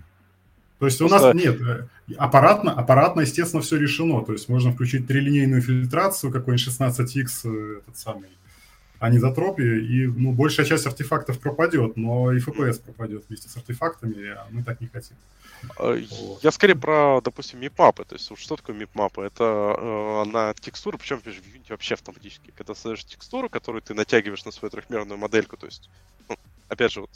То 0.80 0.86
есть 0.86 0.98
Просто... 0.98 1.30
у 1.30 1.34
нас 1.34 1.34
нет, 1.34 1.60
э, 1.60 1.86
аппаратно, 2.16 2.72
аппаратно, 2.72 3.20
естественно, 3.20 3.62
все 3.62 3.76
решено. 3.76 4.24
То 4.24 4.32
есть 4.32 4.48
можно 4.48 4.72
включить 4.72 5.06
трилинейную 5.06 5.62
фильтрацию, 5.62 6.32
какой-нибудь 6.32 6.66
16x, 6.66 7.26
э, 7.44 7.78
этот 7.78 7.96
самый, 7.96 8.28
анизотропии, 8.98 9.84
и 9.84 10.06
ну, 10.06 10.32
большая 10.32 10.66
часть 10.66 10.86
артефактов 10.86 11.38
пропадет, 11.38 11.96
но 11.96 12.32
и 12.32 12.38
FPS 12.38 12.82
пропадет 12.82 13.24
вместе 13.28 13.48
с 13.48 13.56
артефактами, 13.56 14.30
а 14.30 14.46
мы 14.50 14.62
так 14.62 14.80
не 14.80 14.88
хотим. 14.88 15.16
А, 15.76 15.96
я 16.42 16.50
скорее 16.50 16.74
про, 16.74 17.20
допустим, 17.22 17.60
мипмапы. 17.60 18.04
То 18.04 18.14
есть, 18.14 18.30
что 18.36 18.56
такое 18.56 18.76
мипмапы? 18.76 19.22
Это 19.22 19.44
э, 19.78 20.24
на 20.30 20.54
текстуру, 20.54 20.98
причем 20.98 21.20
в 21.20 21.26
Unity 21.26 21.70
вообще 21.70 21.94
автоматически. 21.94 22.52
Когда 22.56 22.74
создаешь 22.74 23.04
текстуру, 23.04 23.48
которую 23.48 23.82
ты 23.82 23.94
натягиваешь 23.94 24.44
на 24.44 24.52
свою 24.52 24.70
трехмерную 24.70 25.18
модельку, 25.18 25.56
то 25.56 25.66
есть, 25.66 25.88
ну, 26.28 26.36
опять 26.68 26.92
же, 26.92 27.02
вот, 27.02 27.10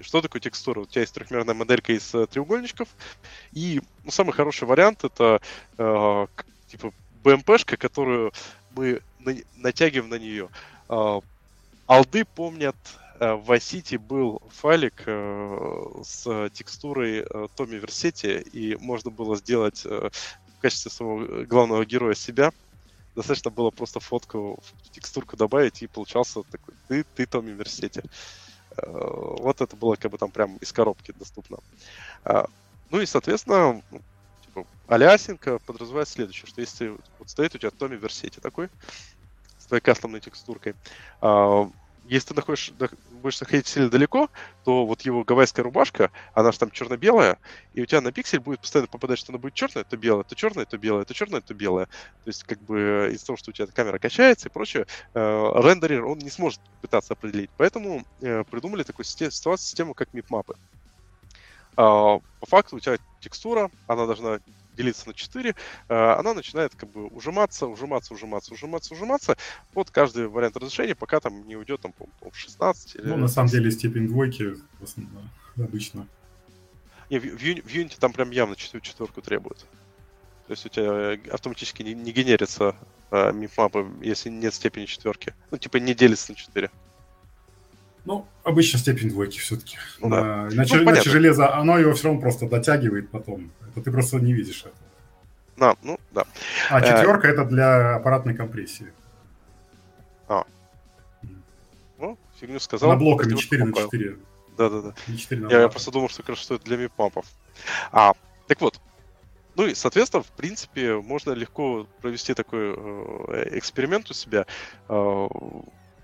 что 0.00 0.20
такое 0.20 0.40
текстура? 0.40 0.80
У 0.80 0.86
тебя 0.86 1.02
есть 1.02 1.14
трехмерная 1.14 1.54
моделька 1.54 1.92
из 1.92 2.14
э, 2.14 2.26
треугольничков, 2.26 2.88
и 3.52 3.80
ну, 4.04 4.10
самый 4.10 4.32
хороший 4.32 4.66
вариант 4.66 5.04
это 5.04 5.40
э, 5.78 6.26
типа 6.68 6.92
BMP-шка, 7.24 7.76
которую 7.76 8.32
мы 8.74 9.00
на, 9.20 9.34
натягиваем 9.56 10.10
на 10.10 10.18
нее. 10.18 10.48
Э, 10.88 11.20
алды 11.86 12.24
помнят 12.24 12.76
Э, 13.18 13.34
в 13.34 13.50
Vice 13.50 13.98
был 13.98 14.42
файлик 14.50 15.02
э, 15.06 16.02
с 16.02 16.50
текстурой 16.50 17.24
э, 17.28 17.48
Томми 17.56 17.76
Версети, 17.76 18.40
и 18.40 18.76
можно 18.76 19.10
было 19.10 19.36
сделать 19.36 19.84
в 19.84 20.10
качестве 20.60 20.90
своего 20.90 21.44
главного 21.44 21.84
героя 21.84 22.14
себя. 22.14 22.52
Достаточно 23.14 23.50
было 23.50 23.70
просто 23.70 24.00
фотку 24.00 24.62
текстурку 24.92 25.36
добавить, 25.36 25.82
и 25.82 25.86
получался 25.86 26.42
такой 26.42 26.74
ты, 26.88 27.04
ты 27.14 27.26
Томми 27.26 27.52
Версети. 27.52 28.02
Вот 28.76 29.62
это 29.62 29.74
было 29.74 29.96
как 29.96 30.10
бы 30.10 30.18
там 30.18 30.30
прям 30.30 30.56
из 30.58 30.70
коробки 30.70 31.14
доступно. 31.18 31.56
Ну 32.90 33.00
и, 33.00 33.06
соответственно, 33.06 33.82
ну, 33.90 34.02
типа, 34.44 34.66
алясинг 34.86 35.62
подразумевает 35.64 36.08
следующее, 36.08 36.46
что 36.46 36.60
если 36.60 36.88
вот 37.18 37.30
стоит 37.30 37.54
у 37.54 37.58
тебя 37.58 37.70
Томми 37.70 37.96
Версети 37.96 38.38
такой, 38.38 38.68
с 39.66 39.68
твоей 39.68 39.82
кастомной 39.82 40.20
текстуркой, 40.20 40.74
если 42.08 42.28
ты 42.28 42.34
находишь, 42.34 42.72
будешь 43.22 43.40
находиться 43.40 43.74
сильно 43.74 43.90
далеко, 43.90 44.30
то 44.64 44.86
вот 44.86 45.02
его 45.02 45.24
гавайская 45.24 45.64
рубашка, 45.64 46.10
она 46.34 46.52
же 46.52 46.58
там 46.58 46.70
черно-белая, 46.70 47.38
и 47.74 47.82
у 47.82 47.86
тебя 47.86 48.00
на 48.00 48.12
пиксель 48.12 48.40
будет 48.40 48.60
постоянно 48.60 48.88
попадать, 48.88 49.18
что 49.18 49.32
она 49.32 49.38
будет 49.38 49.54
черная, 49.54 49.84
то 49.84 49.96
белая, 49.96 50.24
то 50.24 50.34
черная, 50.34 50.64
то 50.66 50.78
белая, 50.78 51.04
то 51.04 51.14
черная, 51.14 51.40
то 51.40 51.54
белая. 51.54 51.86
То 51.86 52.28
есть, 52.28 52.44
как 52.44 52.60
бы 52.62 53.10
из-за 53.12 53.26
того, 53.26 53.36
что 53.36 53.50
у 53.50 53.52
тебя 53.52 53.66
камера 53.66 53.98
качается 53.98 54.48
и 54.48 54.52
прочее, 54.52 54.86
э, 55.14 55.52
рендерер 55.56 56.04
он 56.04 56.18
не 56.18 56.30
сможет 56.30 56.60
пытаться 56.80 57.14
определить. 57.14 57.50
Поэтому 57.56 58.04
э, 58.20 58.44
придумали 58.44 58.82
такую 58.82 59.04
ситуацию, 59.04 59.58
систему, 59.58 59.94
как 59.94 60.12
мипмапы. 60.14 60.54
Э, 61.76 61.76
по 61.76 62.46
факту 62.46 62.76
у 62.76 62.80
тебя 62.80 62.98
текстура, 63.20 63.70
она 63.86 64.06
должна 64.06 64.38
делиться 64.76 65.08
на 65.08 65.14
4, 65.14 65.50
э, 65.50 65.54
она 65.94 66.34
начинает 66.34 66.74
как 66.74 66.90
бы 66.90 67.06
ужиматься, 67.06 67.66
ужиматься, 67.66 68.14
ужиматься, 68.14 68.54
ужиматься, 68.54 68.94
ужиматься 68.94 69.36
под 69.72 69.90
каждый 69.90 70.28
вариант 70.28 70.56
разрешения, 70.56 70.94
пока 70.94 71.20
там 71.20 71.46
не 71.46 71.56
уйдет 71.56 71.80
там, 71.80 71.92
по 71.92 72.06
16. 72.32 72.96
Или... 72.96 73.06
Ну, 73.06 73.16
на 73.16 73.28
самом 73.28 73.48
деле, 73.48 73.70
степень 73.70 74.06
двойки 74.08 74.54
обычно. 75.56 76.06
Не, 77.10 77.18
в, 77.18 77.24
в, 77.24 77.38
в 77.38 77.74
Unity 77.74 77.96
там 77.98 78.12
прям 78.12 78.30
явно 78.30 78.56
четверку 78.56 79.22
требует. 79.22 79.58
То 80.46 80.52
есть 80.52 80.64
у 80.66 80.68
тебя 80.68 81.18
автоматически 81.32 81.82
не, 81.82 81.94
не 81.94 82.12
генерится 82.12 82.76
а, 83.10 83.32
мипмапы, 83.32 83.86
если 84.00 84.30
нет 84.30 84.54
степени 84.54 84.86
четверки. 84.86 85.34
Ну, 85.50 85.58
типа 85.58 85.78
не 85.78 85.94
делится 85.94 86.32
на 86.32 86.36
4. 86.36 86.70
Ну, 88.06 88.24
обычно 88.44 88.78
степень 88.78 89.10
двойки 89.10 89.38
все-таки. 89.40 89.76
Ну, 90.00 90.10
да. 90.10 90.48
иначе, 90.50 90.76
ну, 90.76 90.84
иначе 90.84 91.10
железо, 91.10 91.52
оно 91.54 91.76
его 91.76 91.92
все 91.92 92.04
равно 92.04 92.20
просто 92.20 92.48
дотягивает 92.48 93.10
потом. 93.10 93.50
Это 93.68 93.82
ты 93.82 93.90
просто 93.90 94.18
не 94.20 94.32
видишь 94.32 94.60
этого. 94.60 94.74
Да, 95.56 95.76
ну, 95.82 95.98
да. 96.12 96.24
А 96.70 96.80
четверка 96.80 97.26
э... 97.26 97.32
это 97.32 97.44
для 97.44 97.96
аппаратной 97.96 98.34
компрессии. 98.34 98.92
А. 100.28 100.44
Ну, 101.98 102.16
фигню 102.40 102.60
сказал. 102.60 102.90
На 102.90 102.96
блоками 102.96 103.34
4 103.34 103.64
на 103.64 103.72
4. 103.74 104.16
Да-да-да. 104.56 104.94
Я, 105.50 105.62
я 105.62 105.68
просто 105.68 105.90
думал, 105.90 106.08
что, 106.08 106.22
как 106.22 106.36
что 106.36 106.54
это 106.54 106.64
для 106.64 106.76
мипмапов. 106.76 107.26
А, 107.90 108.12
так 108.46 108.60
вот, 108.60 108.80
ну 109.56 109.66
и, 109.66 109.74
соответственно, 109.74 110.22
в 110.22 110.30
принципе, 110.30 110.94
можно 110.94 111.32
легко 111.32 111.88
провести 112.00 112.34
такой 112.34 112.74
э, 112.76 113.48
эксперимент 113.58 114.08
у 114.10 114.14
себя, 114.14 114.46
э, 114.88 115.28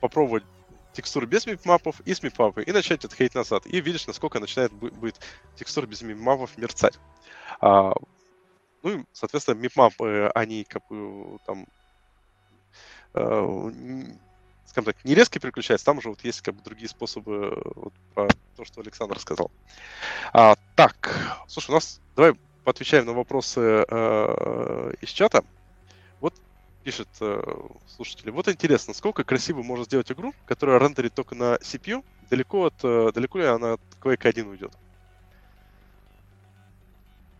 попробовать 0.01 0.43
текстуры 0.93 1.27
без 1.27 1.47
мипмапов 1.47 2.01
и 2.01 2.15
с 2.15 2.23
мипмапами, 2.23 2.65
и 2.65 2.73
начать 2.73 3.05
отходить 3.05 3.35
назад. 3.35 3.67
И 3.67 3.81
видишь, 3.81 4.07
насколько 4.07 4.41
начинает 4.41 4.73
будет 4.73 5.21
текстура 5.57 5.87
без 5.87 6.03
мипмапов 6.03 6.57
мерцать. 6.59 6.99
А, 7.61 7.93
ну 8.83 8.91
и, 8.91 9.05
соответственно, 9.13 9.57
мипмапы, 9.57 10.31
они 10.35 10.65
как 10.65 10.87
бы 10.89 11.39
там 11.47 11.67
э, 13.15 13.71
скажем 14.73 14.87
так, 14.87 15.05
не 15.05 15.15
резко 15.15 15.39
переключаются, 15.39 15.85
там 15.85 15.99
уже 15.99 16.09
вот 16.09 16.25
есть 16.25 16.41
как 16.41 16.55
бы 16.55 16.63
другие 16.63 16.89
способы 16.89 17.63
вот, 17.75 17.93
про 18.15 18.29
то, 18.57 18.65
что 18.65 18.81
Александр 18.81 19.19
сказал. 19.21 19.51
А, 20.33 20.57
так, 20.77 21.45
слушай, 21.47 21.71
у 21.71 21.75
нас 21.75 22.01
давай 22.17 22.35
поотвечаем 22.65 23.05
на 23.05 23.13
вопросы 23.13 23.85
э, 23.87 24.93
из 25.03 25.11
чата. 25.11 25.45
Пишет 26.85 27.09
э, 27.21 27.43
слушатели. 27.87 28.31
Вот 28.31 28.49
интересно, 28.49 28.93
сколько 28.93 29.23
красиво 29.23 29.63
можно 29.63 29.85
сделать 29.85 30.11
игру, 30.11 30.35
которая 30.47 30.81
рендерит 30.81 31.15
только 31.15 31.35
на 31.35 31.57
CPU, 31.57 32.05
далеко 32.29 32.67
от 32.67 32.75
э, 32.83 33.13
далеко 33.15 33.39
ли 33.39 33.45
она 33.45 33.75
от 33.75 33.81
Quake 34.01 34.27
1 34.27 34.49
уйдет? 34.49 34.73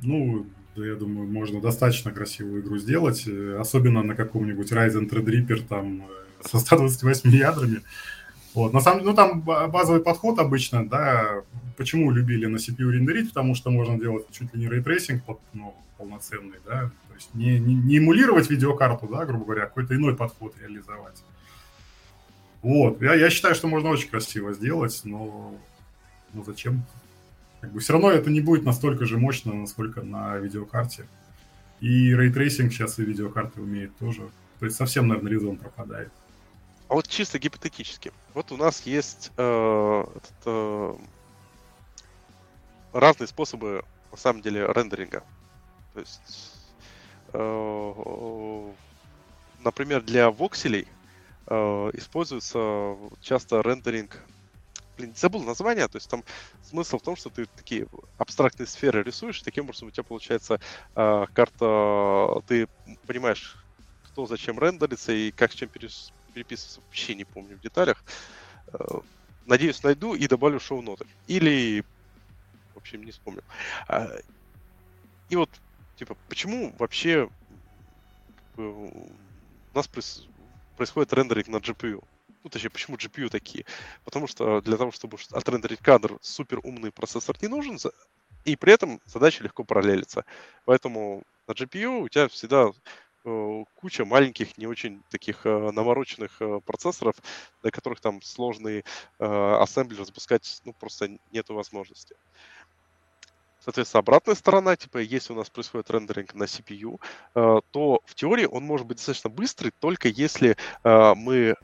Ну, 0.01 0.47
я 0.77 0.95
думаю, 0.95 1.29
можно 1.29 1.61
достаточно 1.61 2.13
красивую 2.13 2.63
игру 2.63 2.79
сделать, 2.79 3.27
э, 3.27 3.57
особенно 3.61 4.03
на 4.03 4.15
каком-нибудь 4.15 4.71
Ryzen 4.71 5.09
Threadripper 5.09 5.67
там 5.67 6.03
э, 6.03 6.49
со 6.49 6.59
128 6.59 7.31
ядрами. 7.31 7.81
Вот. 8.55 8.73
На 8.73 8.81
самом 8.81 9.01
деле, 9.01 9.11
ну 9.11 9.17
там 9.17 9.41
базовый 9.41 10.03
подход 10.03 10.39
обычно, 10.39 10.87
да, 10.89 11.43
почему 11.77 12.11
любили 12.11 12.47
на 12.47 12.57
CPU 12.57 12.91
рендерить, 12.91 13.29
потому 13.29 13.55
что 13.55 13.71
можно 13.71 13.99
делать 13.99 14.27
чуть 14.31 14.55
ли 14.55 14.61
не 14.61 14.69
ray 14.69 14.85
tracing 14.85 15.23
ну, 15.53 15.75
полноценный, 15.97 16.59
да, 16.67 16.91
есть 17.23 17.35
не, 17.35 17.59
не, 17.59 17.75
не 17.75 17.99
эмулировать 17.99 18.51
видеокарту, 18.51 19.07
да, 19.09 19.25
грубо 19.25 19.45
говоря, 19.45 19.65
а 19.65 19.67
какой-то 19.67 19.95
иной 19.95 20.17
подход 20.17 20.55
реализовать. 20.61 21.23
Вот, 22.63 23.01
я, 23.03 23.15
я 23.15 23.31
считаю, 23.31 23.55
что 23.55 23.69
можно 23.69 23.91
очень 23.91 24.09
красиво 24.09 24.53
сделать, 24.53 25.01
но 25.05 25.57
ну 26.33 26.45
зачем? 26.45 26.85
Как 27.61 27.73
бы 27.73 27.81
все 27.81 27.93
равно 27.93 28.11
это 28.11 28.31
не 28.31 28.41
будет 28.41 28.65
настолько 28.65 29.05
же 29.05 29.19
мощно, 29.19 29.53
насколько 29.53 30.03
на 30.03 30.37
видеокарте. 30.37 31.07
И 31.81 32.15
ray 32.15 32.32
tracing 32.32 32.73
сейчас 32.73 32.99
и 32.99 33.05
видеокарты 33.05 33.61
умеет 33.61 33.97
тоже. 33.97 34.23
То 34.59 34.67
есть 34.67 34.77
совсем, 34.77 35.09
наверное, 35.09 35.33
резон 35.33 35.57
пропадает. 35.57 36.13
А 36.89 36.95
вот 36.95 37.09
чисто 37.09 37.39
гипотетически. 37.39 38.13
Вот 38.35 38.53
у 38.53 38.57
нас 38.57 38.83
есть 38.87 39.33
э, 39.37 40.05
этот, 40.15 40.35
э, 40.47 40.95
разные 42.93 43.27
способы, 43.27 43.83
на 44.11 44.17
самом 44.17 44.43
деле, 44.43 44.67
рендеринга. 44.67 45.25
То 45.95 46.01
есть, 46.01 46.52
например, 49.63 50.03
для 50.03 50.31
вокселей 50.31 50.87
э, 51.47 51.91
используется 51.95 52.97
часто 53.21 53.63
рендеринг 53.63 54.19
блин, 54.97 55.15
забыл 55.17 55.43
название, 55.43 55.89
то 55.89 55.97
есть 55.97 56.09
там 56.09 56.23
смысл 56.63 56.99
в 56.99 57.03
том, 57.03 57.17
что 57.17 57.31
ты 57.31 57.47
такие 57.57 57.87
абстрактные 58.19 58.67
сферы 58.67 59.03
рисуешь, 59.03 59.43
таким 59.43 59.65
образом 59.65 59.89
у 59.89 59.91
тебя 59.91 60.05
получается 60.05 60.61
э, 60.95 61.27
карта, 61.33 62.43
ты 62.47 62.69
понимаешь, 63.07 63.57
кто 64.05 64.27
зачем 64.27 64.59
рендерится 64.59 65.13
и 65.13 65.31
как 65.31 65.53
с 65.53 65.55
чем 65.55 65.69
перес, 65.69 66.13
переписываться, 66.35 66.81
вообще 66.81 67.15
не 67.15 67.25
помню 67.25 67.57
в 67.57 67.61
деталях. 67.61 68.05
Э, 68.73 68.79
надеюсь, 69.47 69.83
найду 69.83 70.15
и 70.15 70.27
добавлю 70.27 70.61
шоу-ноты. 70.61 71.07
Или, 71.27 71.85
в 72.75 72.77
общем, 72.77 73.03
не 73.03 73.11
вспомню. 73.11 73.43
И 75.29 75.37
вот, 75.37 75.49
типа, 75.97 76.17
почему 76.29 76.75
вообще 76.79 77.29
у 78.57 79.09
нас 79.75 79.89
происходит 80.77 81.13
рендеринг 81.13 81.49
на 81.49 81.57
GPU? 81.57 82.05
Ну, 82.45 82.51
точнее, 82.51 82.71
почему 82.71 82.97
GPU 82.97 83.29
такие? 83.29 83.65
Потому 84.05 84.27
что 84.27 84.61
для 84.61 84.77
того, 84.77 84.91
чтобы 84.91 85.17
отрендерить 85.31 85.81
кадр, 85.81 86.19
супер 86.21 86.61
умный 86.65 86.91
процессор 86.91 87.37
не 87.41 87.49
нужен, 87.49 87.79
и 88.45 88.57
при 88.57 88.73
этом 88.73 89.01
задача 89.07 89.45
легко 89.45 89.65
параллелится. 89.65 90.25
Поэтому 90.65 91.23
на 91.47 91.53
GPU 91.53 92.01
у 92.01 92.09
тебя 92.09 92.29
всегда 92.29 92.73
Э, 93.25 93.65
куча 93.77 94.05
маленьких, 94.05 94.59
не 94.59 94.67
очень 94.67 95.03
таких 95.09 95.47
э, 95.47 95.71
навороченных 95.71 96.43
э, 96.43 96.61
процессоров, 96.65 97.15
для 97.63 97.71
которых 97.71 98.01
там 98.01 98.21
сложный 98.23 98.85
ассемблер 99.19 100.05
запускать 100.05 100.61
ну, 100.65 100.73
просто 100.73 101.19
нету 101.31 101.55
возможности. 101.55 102.17
Соответственно, 103.65 104.01
обратная 104.01 104.35
сторона, 104.35 104.77
типа, 104.77 104.99
если 104.99 105.33
у 105.33 105.37
нас 105.37 105.49
происходит 105.49 105.91
рендеринг 105.91 106.35
на 106.35 106.45
CPU, 106.45 107.01
то 107.35 108.01
в 108.05 108.15
теории 108.15 108.47
он 108.47 108.65
может 108.65 108.87
быть 108.87 108.97
достаточно 108.97 109.31
быстрый, 109.31 109.73
только 109.79 110.09
если 110.09 110.57
мы 110.83 111.55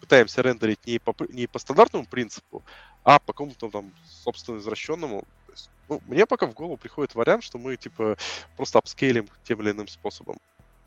пытаемся 0.00 0.42
рендерить 0.42 0.86
не 0.86 0.98
по, 0.98 1.14
не 1.30 1.46
по 1.46 1.58
стандартному 1.58 2.04
принципу, 2.04 2.62
а 3.04 3.18
по 3.18 3.32
какому-то 3.32 3.70
там 3.70 3.92
собственно 4.04 4.58
извращенному, 4.58 5.24
есть, 5.60 5.70
ну, 5.88 6.00
мне 6.06 6.26
пока 6.26 6.46
в 6.46 6.54
голову 6.54 6.76
приходит 6.76 7.14
вариант, 7.14 7.44
что 7.44 7.58
мы 7.58 7.76
типа 7.76 8.16
просто 8.56 8.78
апскейлим 8.78 9.28
тем 9.44 9.60
или 9.60 9.70
иным 9.70 9.88
способом. 9.88 10.36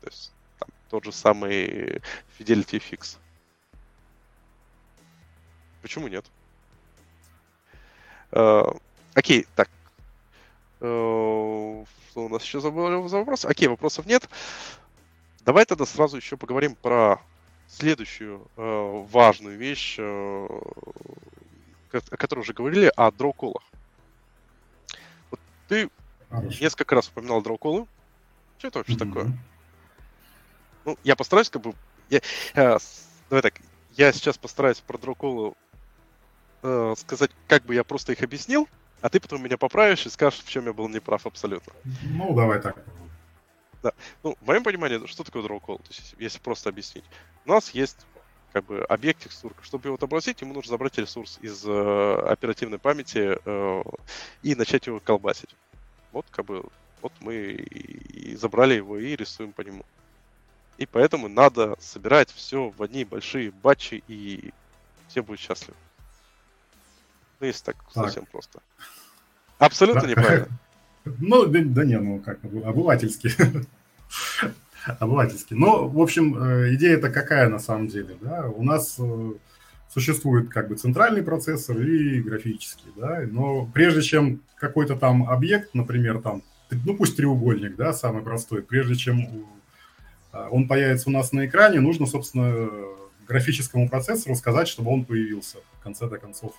То 0.00 0.08
есть 0.08 0.32
там 0.58 0.68
тот 0.90 1.04
же 1.04 1.12
самый 1.12 2.00
Fidelity 2.38 2.82
Fix. 2.82 3.18
Почему 5.82 6.08
нет? 6.08 6.24
Э, 8.32 8.64
окей, 9.14 9.46
так. 9.54 9.70
Э, 10.80 11.84
что 12.10 12.26
у 12.26 12.28
нас 12.28 12.42
еще 12.42 12.60
забыл 12.60 13.08
за 13.08 13.18
вопрос? 13.18 13.44
Окей, 13.44 13.68
вопросов 13.68 14.06
нет. 14.06 14.28
Давай 15.40 15.64
тогда 15.64 15.84
сразу 15.86 16.16
еще 16.16 16.36
поговорим 16.36 16.74
про 16.74 17.20
следующую 17.68 18.46
э, 18.56 19.04
важную 19.10 19.58
вещь, 19.58 19.96
э, 19.98 20.02
о 21.90 22.16
которой 22.16 22.40
уже 22.40 22.52
говорили, 22.52 22.92
о 22.96 23.10
дроу-колах. 23.10 23.62
Вот 25.30 25.40
ты 25.68 25.90
Хорошо. 26.30 26.58
несколько 26.60 26.94
раз 26.94 27.08
упоминал 27.08 27.42
дроу-колы. 27.42 27.86
Что 28.58 28.68
это 28.68 28.78
вообще 28.78 28.94
mm-hmm. 28.94 29.08
такое? 29.08 29.38
Ну, 30.84 30.98
я 31.04 31.16
постараюсь 31.16 31.50
как 31.50 31.62
бы... 31.62 31.74
Я, 32.10 32.20
э, 32.54 32.78
давай 33.28 33.42
так, 33.42 33.60
я 33.92 34.12
сейчас 34.12 34.38
постараюсь 34.38 34.80
про 34.80 34.98
дроу-колы 34.98 35.54
э, 36.62 36.94
сказать, 36.96 37.30
как 37.46 37.64
бы 37.64 37.74
я 37.74 37.84
просто 37.84 38.12
их 38.12 38.22
объяснил, 38.22 38.68
а 39.04 39.10
ты 39.10 39.20
потом 39.20 39.42
меня 39.42 39.58
поправишь 39.58 40.06
и 40.06 40.08
скажешь, 40.08 40.40
в 40.42 40.48
чем 40.48 40.64
я 40.64 40.72
был 40.72 40.88
неправ 40.88 41.26
абсолютно. 41.26 41.74
Ну, 42.04 42.34
давай 42.34 42.58
так. 42.58 42.82
Да. 43.82 43.92
Ну, 44.22 44.34
в 44.40 44.46
моем 44.46 44.64
понимании, 44.64 45.06
что 45.08 45.24
такое 45.24 45.42
draw 45.42 45.60
call? 45.60 45.76
То 45.76 45.88
есть, 45.90 46.14
если 46.18 46.38
просто 46.38 46.70
объяснить. 46.70 47.04
У 47.44 47.50
нас 47.50 47.68
есть 47.72 47.98
как 48.54 48.64
бы 48.64 48.82
объект 48.84 49.22
текстурка. 49.22 49.62
Чтобы 49.62 49.88
его 49.88 49.96
отобразить, 49.96 50.40
ему 50.40 50.54
нужно 50.54 50.70
забрать 50.70 50.96
ресурс 50.96 51.38
из 51.42 51.62
э, 51.66 52.14
оперативной 52.30 52.78
памяти 52.78 53.38
э, 53.44 53.82
и 54.42 54.54
начать 54.54 54.86
его 54.86 55.00
колбасить. 55.00 55.54
Вот 56.12 56.24
как 56.30 56.46
бы 56.46 56.64
вот 57.02 57.12
мы 57.20 57.34
и 57.34 58.34
забрали 58.36 58.72
его 58.72 58.96
и 58.96 59.16
рисуем 59.16 59.52
по 59.52 59.60
нему. 59.60 59.84
И 60.78 60.86
поэтому 60.86 61.28
надо 61.28 61.76
собирать 61.78 62.30
все 62.30 62.70
в 62.70 62.82
одни 62.82 63.04
большие 63.04 63.50
батчи, 63.50 64.02
и 64.08 64.54
все 65.08 65.22
будут 65.22 65.40
счастливы. 65.40 65.76
Ну, 67.44 67.48
если 67.48 67.64
так, 67.64 67.76
так. 67.92 68.04
совсем 68.04 68.24
просто. 68.24 68.60
Абсолютно 69.58 70.06
неправильно. 70.06 70.48
Ну, 71.18 71.44
да, 71.44 71.60
да 71.62 71.84
не, 71.84 71.98
ну 71.98 72.18
как, 72.18 72.42
обывательски. 72.42 73.30
обывательски. 74.86 75.52
Но, 75.52 75.86
в 75.86 76.00
общем, 76.00 76.42
э, 76.42 76.74
идея-то 76.76 77.10
какая 77.10 77.50
на 77.50 77.58
самом 77.58 77.88
деле, 77.88 78.16
да? 78.22 78.48
У 78.48 78.62
нас 78.62 78.96
э, 78.98 79.32
существует 79.92 80.48
как 80.48 80.68
бы 80.68 80.76
центральный 80.76 81.22
процессор 81.22 81.78
и 81.78 82.22
графический, 82.22 82.90
да, 82.96 83.20
но 83.30 83.66
прежде 83.66 84.00
чем 84.00 84.40
какой-то 84.56 84.96
там 84.96 85.28
объект, 85.28 85.74
например, 85.74 86.22
там, 86.22 86.42
ну 86.70 86.96
пусть 86.96 87.16
треугольник, 87.18 87.76
да, 87.76 87.92
самый 87.92 88.22
простой, 88.22 88.62
прежде 88.62 88.94
чем 88.94 89.46
а, 90.32 90.48
он 90.48 90.66
появится 90.66 91.10
у 91.10 91.12
нас 91.12 91.32
на 91.32 91.44
экране, 91.44 91.80
нужно, 91.80 92.06
собственно, 92.06 92.70
графическому 93.28 93.90
процессору 93.90 94.34
сказать, 94.36 94.68
чтобы 94.68 94.90
он 94.90 95.04
появился 95.04 95.58
в 95.78 95.82
конце-то 95.82 96.16
концов. 96.16 96.54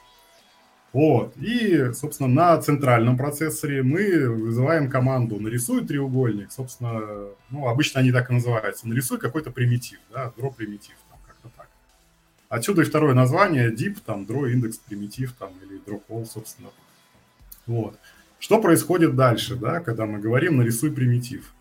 Вот. 0.95 1.35
И, 1.35 1.91
собственно, 1.91 2.29
на 2.29 2.57
центральном 2.61 3.17
процессоре 3.17 3.83
мы 3.83 4.29
вызываем 4.29 4.89
команду 4.89 5.37
«нарисуй 5.41 5.85
треугольник». 5.85 6.53
Собственно, 6.53 7.01
ну, 7.49 7.67
обычно 7.67 7.99
они 7.99 8.13
так 8.13 8.29
и 8.29 8.33
называются. 8.33 8.87
«Нарисуй 8.87 9.17
какой-то 9.17 9.51
примитив», 9.51 9.99
да, 10.13 10.31
draw 10.37 10.55
примитив, 10.55 10.95
там, 11.09 11.19
как-то 11.27 11.49
так. 11.57 11.67
Отсюда 12.47 12.83
и 12.83 12.85
второе 12.85 13.13
название 13.13 13.73
deep, 13.73 13.97
там, 14.05 14.23
draw 14.23 14.49
индекс 14.49 14.77
примитив, 14.77 15.33
там, 15.33 15.49
или 15.65 15.81
draw 15.85 16.01
call, 16.07 16.25
собственно. 16.25 16.69
Вот. 17.67 17.99
Что 18.39 18.61
происходит 18.61 19.17
дальше, 19.17 19.57
да, 19.57 19.81
когда 19.81 20.05
мы 20.05 20.19
говорим 20.19 20.55
«нарисуй 20.55 20.93
примитив»? 20.93 21.51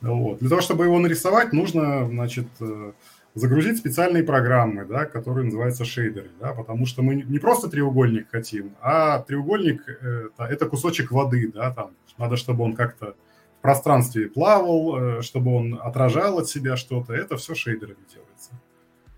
Вот. 0.00 0.38
Для 0.38 0.48
того, 0.48 0.60
чтобы 0.60 0.84
его 0.84 1.00
нарисовать, 1.00 1.52
нужно, 1.52 2.06
значит, 2.08 2.46
э, 2.60 2.92
загрузить 3.34 3.78
специальные 3.78 4.22
программы, 4.22 4.84
да, 4.84 5.06
которые 5.06 5.46
называются 5.46 5.84
шейдеры, 5.84 6.30
да, 6.40 6.52
потому 6.52 6.86
что 6.86 7.02
мы 7.02 7.14
не 7.14 7.38
просто 7.38 7.68
треугольник 7.68 8.30
хотим, 8.30 8.74
а 8.80 9.20
треугольник 9.20 9.88
это, 9.88 10.44
это 10.44 10.66
кусочек 10.66 11.10
воды, 11.10 11.50
да, 11.52 11.72
там 11.72 11.92
надо, 12.18 12.36
чтобы 12.36 12.64
он 12.64 12.74
как-то 12.74 13.14
в 13.58 13.62
пространстве 13.62 14.28
плавал, 14.28 14.96
э, 14.96 15.22
чтобы 15.22 15.54
он 15.54 15.78
отражал 15.82 16.38
от 16.38 16.48
себя 16.48 16.76
что-то, 16.76 17.14
это 17.14 17.36
все 17.36 17.54
шейдерами 17.54 18.04
делается. 18.12 18.50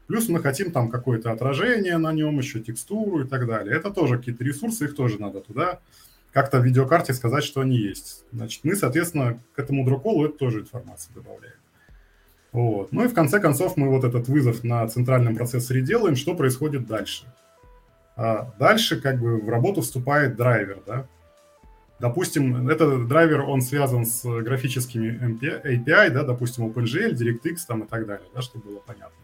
Плюс 0.06 0.28
мы 0.28 0.40
хотим 0.40 0.70
там 0.70 0.90
какое-то 0.90 1.32
отражение 1.32 1.96
на 1.96 2.12
нем, 2.12 2.38
еще 2.38 2.60
текстуру 2.60 3.24
и 3.24 3.26
так 3.26 3.46
далее. 3.46 3.74
Это 3.74 3.90
тоже 3.90 4.18
какие-то 4.18 4.44
ресурсы, 4.44 4.84
их 4.84 4.94
тоже 4.94 5.20
надо 5.20 5.40
туда 5.40 5.80
как-то 6.34 6.58
в 6.58 6.64
видеокарте 6.64 7.14
сказать, 7.14 7.44
что 7.44 7.60
они 7.60 7.78
есть. 7.78 8.24
Значит, 8.32 8.64
мы, 8.64 8.74
соответственно, 8.74 9.38
к 9.54 9.58
этому 9.58 9.84
дроколу 9.84 10.26
это 10.26 10.36
тоже 10.36 10.60
информацию 10.60 11.14
добавляем. 11.14 11.54
Вот. 12.54 12.92
Ну 12.92 13.04
и 13.04 13.08
в 13.08 13.14
конце 13.14 13.40
концов 13.40 13.76
мы 13.76 13.90
вот 13.90 14.04
этот 14.04 14.28
вызов 14.28 14.62
на 14.62 14.86
центральном 14.86 15.34
процессоре 15.34 15.82
делаем. 15.82 16.14
Что 16.14 16.34
происходит 16.34 16.86
дальше? 16.86 17.26
А 18.16 18.52
дальше 18.60 19.00
как 19.00 19.20
бы 19.20 19.40
в 19.40 19.48
работу 19.48 19.82
вступает 19.82 20.36
драйвер, 20.36 20.78
да. 20.86 21.06
Допустим, 21.98 22.68
этот 22.68 23.08
драйвер, 23.08 23.42
он 23.42 23.60
связан 23.60 24.06
с 24.06 24.22
графическими 24.22 25.18
API, 25.64 26.10
да, 26.10 26.22
допустим, 26.22 26.66
OpenGL, 26.66 27.14
DirectX 27.14 27.56
там 27.66 27.82
и 27.82 27.88
так 27.88 28.06
далее, 28.06 28.26
да, 28.32 28.40
чтобы 28.40 28.66
было 28.66 28.78
понятно. 28.78 29.16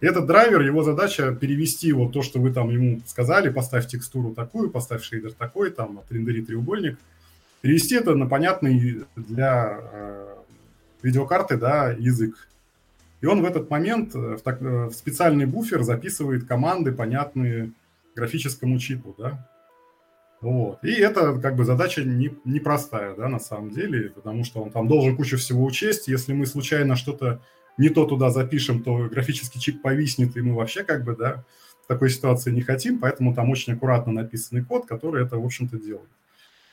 И 0.00 0.06
этот 0.06 0.26
драйвер, 0.26 0.60
его 0.60 0.82
задача 0.82 1.32
перевести 1.32 1.92
вот 1.92 2.12
то, 2.12 2.22
что 2.22 2.40
вы 2.40 2.52
там 2.52 2.70
ему 2.70 3.00
сказали, 3.06 3.48
поставь 3.48 3.86
текстуру 3.86 4.34
такую, 4.34 4.70
поставь 4.70 5.04
шейдер 5.04 5.32
такой, 5.32 5.70
там, 5.70 6.00
отрендери 6.00 6.42
треугольник, 6.42 6.98
перевести 7.60 7.94
это 7.94 8.16
на 8.16 8.26
понятный 8.26 9.04
для 9.14 9.78
э, 9.92 10.34
видеокарты, 11.02 11.56
да, 11.56 11.92
язык. 11.92 12.48
Он 13.26 13.42
в 13.42 13.44
этот 13.44 13.70
момент 13.70 14.14
э, 14.14 14.36
в, 14.36 14.40
так, 14.42 14.60
э, 14.60 14.86
в 14.86 14.92
специальный 14.92 15.46
буфер 15.46 15.82
записывает 15.82 16.46
команды, 16.46 16.92
понятные 16.92 17.72
графическому 18.14 18.78
чипу, 18.78 19.14
да. 19.18 19.48
Вот. 20.40 20.84
И 20.84 20.92
это 20.92 21.38
как 21.38 21.56
бы 21.56 21.64
задача 21.64 22.04
не, 22.04 22.34
непростая, 22.44 23.14
да, 23.14 23.28
на 23.28 23.38
самом 23.38 23.70
деле, 23.70 24.10
потому 24.10 24.44
что 24.44 24.62
он 24.62 24.70
там 24.70 24.86
должен 24.86 25.16
кучу 25.16 25.38
всего 25.38 25.64
учесть. 25.64 26.08
Если 26.08 26.32
мы 26.32 26.46
случайно 26.46 26.94
что-то 26.96 27.40
не 27.78 27.88
то 27.88 28.04
туда 28.06 28.30
запишем, 28.30 28.82
то 28.82 29.08
графический 29.08 29.60
чип 29.60 29.82
повиснет, 29.82 30.36
и 30.36 30.40
мы 30.40 30.54
вообще 30.54 30.82
как 30.84 31.04
бы, 31.04 31.16
да, 31.16 31.44
такой 31.88 32.10
ситуации 32.10 32.50
не 32.50 32.62
хотим, 32.62 32.98
поэтому 32.98 33.34
там 33.34 33.50
очень 33.50 33.74
аккуратно 33.74 34.12
написанный 34.12 34.64
код, 34.64 34.86
который 34.86 35.24
это, 35.24 35.38
в 35.38 35.44
общем-то, 35.44 35.78
делает. 35.78 36.08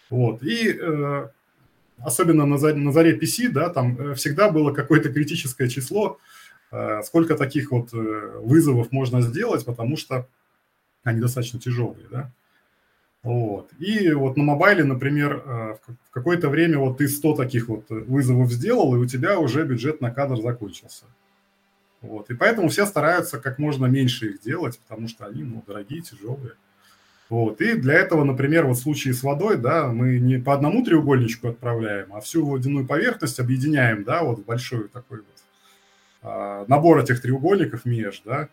Вот. 0.10 0.44
И 0.44 0.78
э, 0.80 1.28
особенно 2.00 2.46
на, 2.46 2.58
на 2.58 2.92
заре 2.92 3.18
PC, 3.18 3.50
да, 3.50 3.70
там 3.70 3.98
э, 4.00 4.16
всегда 4.16 4.50
было 4.50 4.72
какое-то 4.72 5.12
критическое 5.12 5.70
число, 5.70 6.20
сколько 7.04 7.36
таких 7.38 7.72
вот 7.72 7.94
э, 7.94 8.40
вызовов 8.40 8.92
можно 8.92 9.22
сделать, 9.22 9.66
потому 9.66 9.98
что 9.98 10.28
они 11.04 11.20
достаточно 11.20 11.60
тяжелые, 11.60 12.08
да. 12.10 12.32
Вот. 13.24 13.72
И 13.80 14.12
вот 14.12 14.36
на 14.36 14.44
мобайле, 14.44 14.84
например, 14.84 15.44
в 15.46 16.12
какое-то 16.12 16.50
время 16.50 16.78
вот 16.78 16.98
ты 16.98 17.08
100 17.08 17.36
таких 17.36 17.70
вот 17.70 17.86
вызовов 17.90 18.52
сделал, 18.52 18.94
и 18.96 19.00
у 19.00 19.06
тебя 19.06 19.40
уже 19.40 19.64
бюджет 19.64 20.02
на 20.02 20.12
кадр 20.12 20.42
закончился. 20.42 21.06
Вот. 22.04 22.30
И 22.30 22.36
поэтому 22.36 22.68
все 22.68 22.86
стараются 22.86 23.40
как 23.40 23.60
можно 23.60 23.86
меньше 23.86 24.28
их 24.28 24.42
делать, 24.42 24.78
потому 24.80 25.08
что 25.08 25.26
они, 25.26 25.44
ну, 25.44 25.64
дорогие, 25.66 26.02
тяжелые. 26.02 26.54
Вот. 27.30 27.62
И 27.62 27.76
для 27.76 27.94
этого, 27.96 28.26
например, 28.26 28.68
вот 28.68 28.78
в 28.78 28.82
случае 28.82 29.14
с 29.14 29.24
водой, 29.24 29.58
да, 29.58 29.88
мы 29.88 30.20
не 30.20 30.38
по 30.38 30.54
одному 30.54 30.84
треугольничку 30.84 31.48
отправляем, 31.48 32.14
а 32.14 32.20
всю 32.20 32.46
водяную 32.46 32.86
поверхность 32.86 33.40
объединяем, 33.40 34.04
да, 34.04 34.24
вот 34.24 34.40
в 34.40 34.46
большой 34.46 34.90
такой 34.90 35.20
вот 35.20 35.33
набор 36.24 37.00
этих 37.00 37.22
треугольников 37.22 37.86
меж, 37.86 38.22
да, 38.22 38.50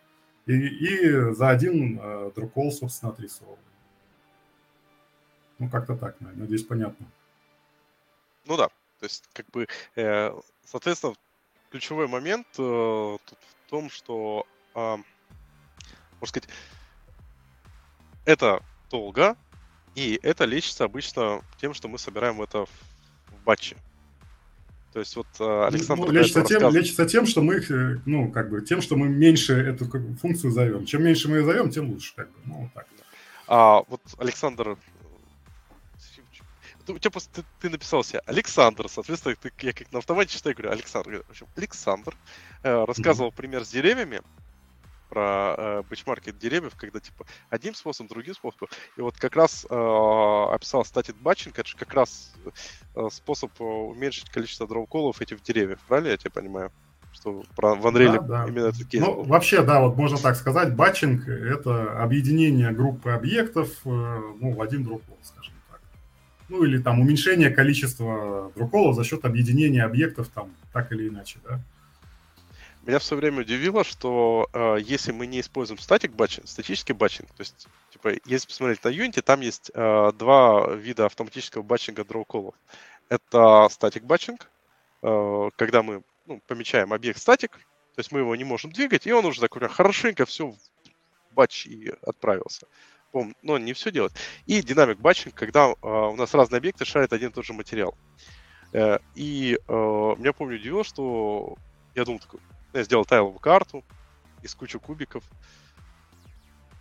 и, 0.47 0.53
и 0.53 1.33
за 1.33 1.51
один 1.51 1.99
а, 2.01 2.33
друкол, 2.35 2.73
собственно, 2.73 3.13
отрисовываем. 3.13 3.59
Ну, 5.59 5.69
как-то 5.69 5.97
так, 5.97 6.17
надеюсь, 6.21 6.65
понятно. 6.65 7.07
Ну 8.47 8.57
да, 8.57 8.69
то 8.99 9.05
есть, 9.05 9.29
как 9.33 9.47
бы, 9.51 9.69
э, 9.97 10.33
соответственно, 10.65 11.15
ключевой 11.71 12.09
момент 12.09 12.47
э, 12.59 13.19
тут 13.25 13.39
в 13.39 13.71
том, 13.71 13.91
что, 13.91 14.47
э, 14.75 14.79
можно 14.79 16.27
сказать, 16.27 16.49
это 18.25 18.63
долго, 18.91 19.37
и 19.95 20.19
это 20.23 20.47
лечится 20.47 20.85
обычно 20.85 21.43
тем, 21.59 21.75
что 21.75 21.89
мы 21.89 21.99
собираем 21.99 22.41
это 22.41 22.65
в 22.65 23.45
батче. 23.45 23.77
То 24.93 24.99
есть 24.99 25.15
вот 25.15 25.27
э, 25.39 25.67
Александр... 25.67 26.07
Ну, 26.07 26.13
лечится, 26.13 26.43
тем, 26.43 26.75
лечится 26.75 27.07
тем, 27.07 27.27
что 27.27 27.43
мы, 27.43 27.57
э, 27.57 27.99
ну, 28.07 28.31
как 28.31 28.51
бы, 28.51 28.61
тем, 28.63 28.83
что 28.83 28.97
мы 28.97 29.09
меньше 29.09 29.55
эту 29.55 29.87
функцию 30.17 30.51
зовем. 30.51 30.85
Чем 30.85 31.05
меньше 31.05 31.29
мы 31.29 31.39
ее 31.39 31.45
зовем, 31.45 31.71
тем 31.71 31.91
лучше, 31.91 32.13
как 32.17 32.29
бы, 32.29 32.35
ну, 32.45 32.55
вот 32.63 32.73
так. 32.75 32.87
А, 33.47 33.83
вот 33.89 34.01
Александр 34.19 34.77
у 36.89 36.99
тебя 36.99 37.11
просто 37.11 37.43
ты, 37.43 37.49
ты 37.61 37.71
написал 37.71 38.03
себе 38.03 38.21
Александр, 38.27 38.89
соответственно, 38.89 39.37
ты, 39.37 39.53
я 39.61 39.73
как 39.73 39.93
на 39.93 39.99
автомате 39.99 40.37
читаю, 40.37 40.57
говорю 40.57 40.73
Александр. 40.73 41.23
В 41.27 41.31
общем, 41.31 41.47
Александр 41.57 42.17
э, 42.63 42.85
рассказывал 42.85 43.31
mm-hmm. 43.31 43.37
пример 43.37 43.65
с 43.65 43.71
деревьями, 43.71 44.23
про 45.11 45.55
э, 45.59 45.83
бенчмарки 45.91 46.31
деревьев, 46.33 46.75
когда 46.77 47.01
типа 47.01 47.27
одним 47.51 47.75
способом, 47.75 48.09
другим 48.09 48.35
способом. 48.35 48.69
И 48.97 49.01
вот 49.01 49.17
как 49.19 49.37
раз 49.37 49.67
э, 49.69 49.75
описал 49.75 50.85
static 50.85 51.17
batching, 51.17 51.59
это 51.59 51.69
же 51.69 51.77
как 51.77 51.93
раз 51.93 52.33
э, 52.95 53.09
способ 53.11 53.51
э, 53.61 53.65
уменьшить 53.65 54.31
количество 54.31 54.67
draw 54.67 54.88
call 54.88 55.10
ов 55.10 55.21
этих 55.21 55.43
деревьев, 55.43 55.81
правильно 55.87 56.09
я 56.09 56.17
тебя 56.17 56.31
понимаю? 56.31 56.73
что 57.13 57.43
про, 57.57 57.75
в 57.75 57.85
Unreal 57.87 58.21
да, 58.21 58.45
да. 58.45 58.47
именно 58.47 58.67
этот 58.67 58.87
кейс 58.87 59.03
Ну, 59.03 59.25
вообще, 59.25 59.63
да, 59.63 59.81
вот 59.81 59.97
можно 59.97 60.17
так 60.17 60.37
сказать, 60.37 60.75
batching – 60.75 61.29
это 61.29 62.01
объединение 62.01 62.71
группы 62.71 63.11
объектов 63.11 63.69
э, 63.85 63.89
ну, 63.89 64.53
в 64.53 64.63
один 64.63 64.85
draw 64.85 65.00
call, 65.00 65.19
скажем 65.23 65.55
так. 65.69 65.81
Ну, 66.49 66.63
или 66.65 66.79
там 66.79 67.01
уменьшение 67.01 67.51
количества 67.51 68.53
draw 68.55 68.71
call 68.71 68.87
ов 68.87 68.95
за 68.95 69.03
счет 69.03 69.25
объединения 69.25 69.83
объектов 69.83 70.29
там 70.29 70.51
так 70.73 70.93
или 70.93 71.09
иначе, 71.09 71.41
да. 71.45 71.61
Меня 72.87 72.99
в 72.99 73.05
свое 73.05 73.21
время 73.21 73.41
удивило, 73.41 73.85
что 73.85 74.49
э, 74.53 74.79
если 74.83 75.13
мы 75.13 75.27
не 75.27 75.41
используем 75.41 75.79
static 75.79 76.13
batching, 76.13 76.49
статический 76.49 76.95
batching, 76.95 77.29
то 77.29 77.41
есть, 77.43 77.67
типа, 77.93 78.13
если 78.25 78.47
посмотреть 78.47 78.83
на 78.85 78.89
Unity, 78.89 79.21
там 79.21 79.41
есть 79.43 79.71
э, 79.75 80.13
два 80.19 80.75
вида 80.75 81.05
автоматического 81.07 81.63
batching 81.63 82.05
а 82.05 82.09
draw 82.09 82.26
call 82.26 82.42
ов. 82.42 82.55
Это 83.11 83.69
static 83.71 84.05
batching, 84.05 84.51
э, 85.03 85.51
когда 85.57 85.83
мы 85.83 86.03
ну, 86.27 86.41
помечаем 86.47 86.95
объект 86.95 87.21
static, 87.21 87.53
то 87.53 87.99
есть 87.99 88.13
мы 88.13 88.21
его 88.21 88.35
не 88.35 88.45
можем 88.45 88.73
двигать, 88.73 89.07
и 89.07 89.13
он 89.13 89.27
уже 89.27 89.41
такой 89.41 89.69
хорошенько 89.69 90.25
все 90.25 90.47
в 90.47 90.57
batch 91.33 91.67
и 91.67 91.93
отправился. 92.03 92.67
Пом- 93.13 93.35
Но 93.43 93.59
не 93.59 93.75
все 93.75 93.91
делает. 93.91 94.13
И 94.47 94.63
dynamic 94.63 94.99
batching, 95.01 95.35
когда 95.35 95.69
э, 95.69 95.75
у 95.83 96.17
нас 96.17 96.33
разные 96.33 96.59
объекты 96.59 96.87
шарят 96.87 97.13
один 97.13 97.29
и 97.29 97.33
тот 97.33 97.45
же 97.45 97.53
материал. 97.53 97.95
Э, 98.73 98.99
И 99.15 99.59
э, 99.69 99.73
меня, 100.19 100.33
помню, 100.33 100.57
удивило, 100.57 100.83
что 100.85 101.57
я 101.95 102.05
думал 102.05 102.21
такой, 102.21 102.41
я 102.73 102.83
сделал 102.83 103.05
тайловую 103.05 103.39
карту 103.39 103.85
из 104.43 104.55
кучи 104.55 104.79
кубиков. 104.79 105.25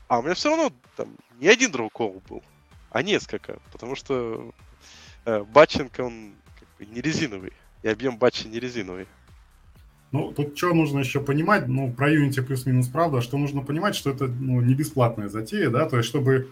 А 0.07 0.19
у 0.19 0.23
меня 0.23 0.33
все 0.33 0.49
равно 0.49 0.73
там 0.95 1.15
не 1.39 1.47
один 1.47 1.71
draw 1.71 1.96
call 1.96 2.21
был, 2.27 2.43
а 2.89 3.03
несколько. 3.03 3.59
Потому 3.71 3.95
что 3.95 4.51
э, 5.25 5.43
batching, 5.43 5.99
он 5.99 6.33
как 6.59 6.67
бы 6.77 6.85
не 6.93 7.01
резиновый. 7.01 7.53
И 7.83 7.87
объем 7.87 8.17
batch 8.17 8.42
а 8.42 8.47
не 8.47 8.59
резиновый. 8.59 9.07
Ну, 10.11 10.31
тут 10.31 10.57
что 10.57 10.73
нужно 10.73 10.99
еще 10.99 11.19
понимать, 11.19 11.67
ну, 11.67 11.91
про 11.91 12.11
Unity 12.11 12.41
плюс-минус 12.41 12.87
правда, 12.87 13.21
что 13.21 13.37
нужно 13.37 13.61
понимать, 13.61 13.95
что 13.95 14.09
это 14.09 14.25
ну, 14.25 14.59
не 14.59 14.73
бесплатная 14.73 15.29
затея, 15.29 15.69
да, 15.69 15.87
то 15.87 15.97
есть 15.97 16.09
чтобы 16.09 16.51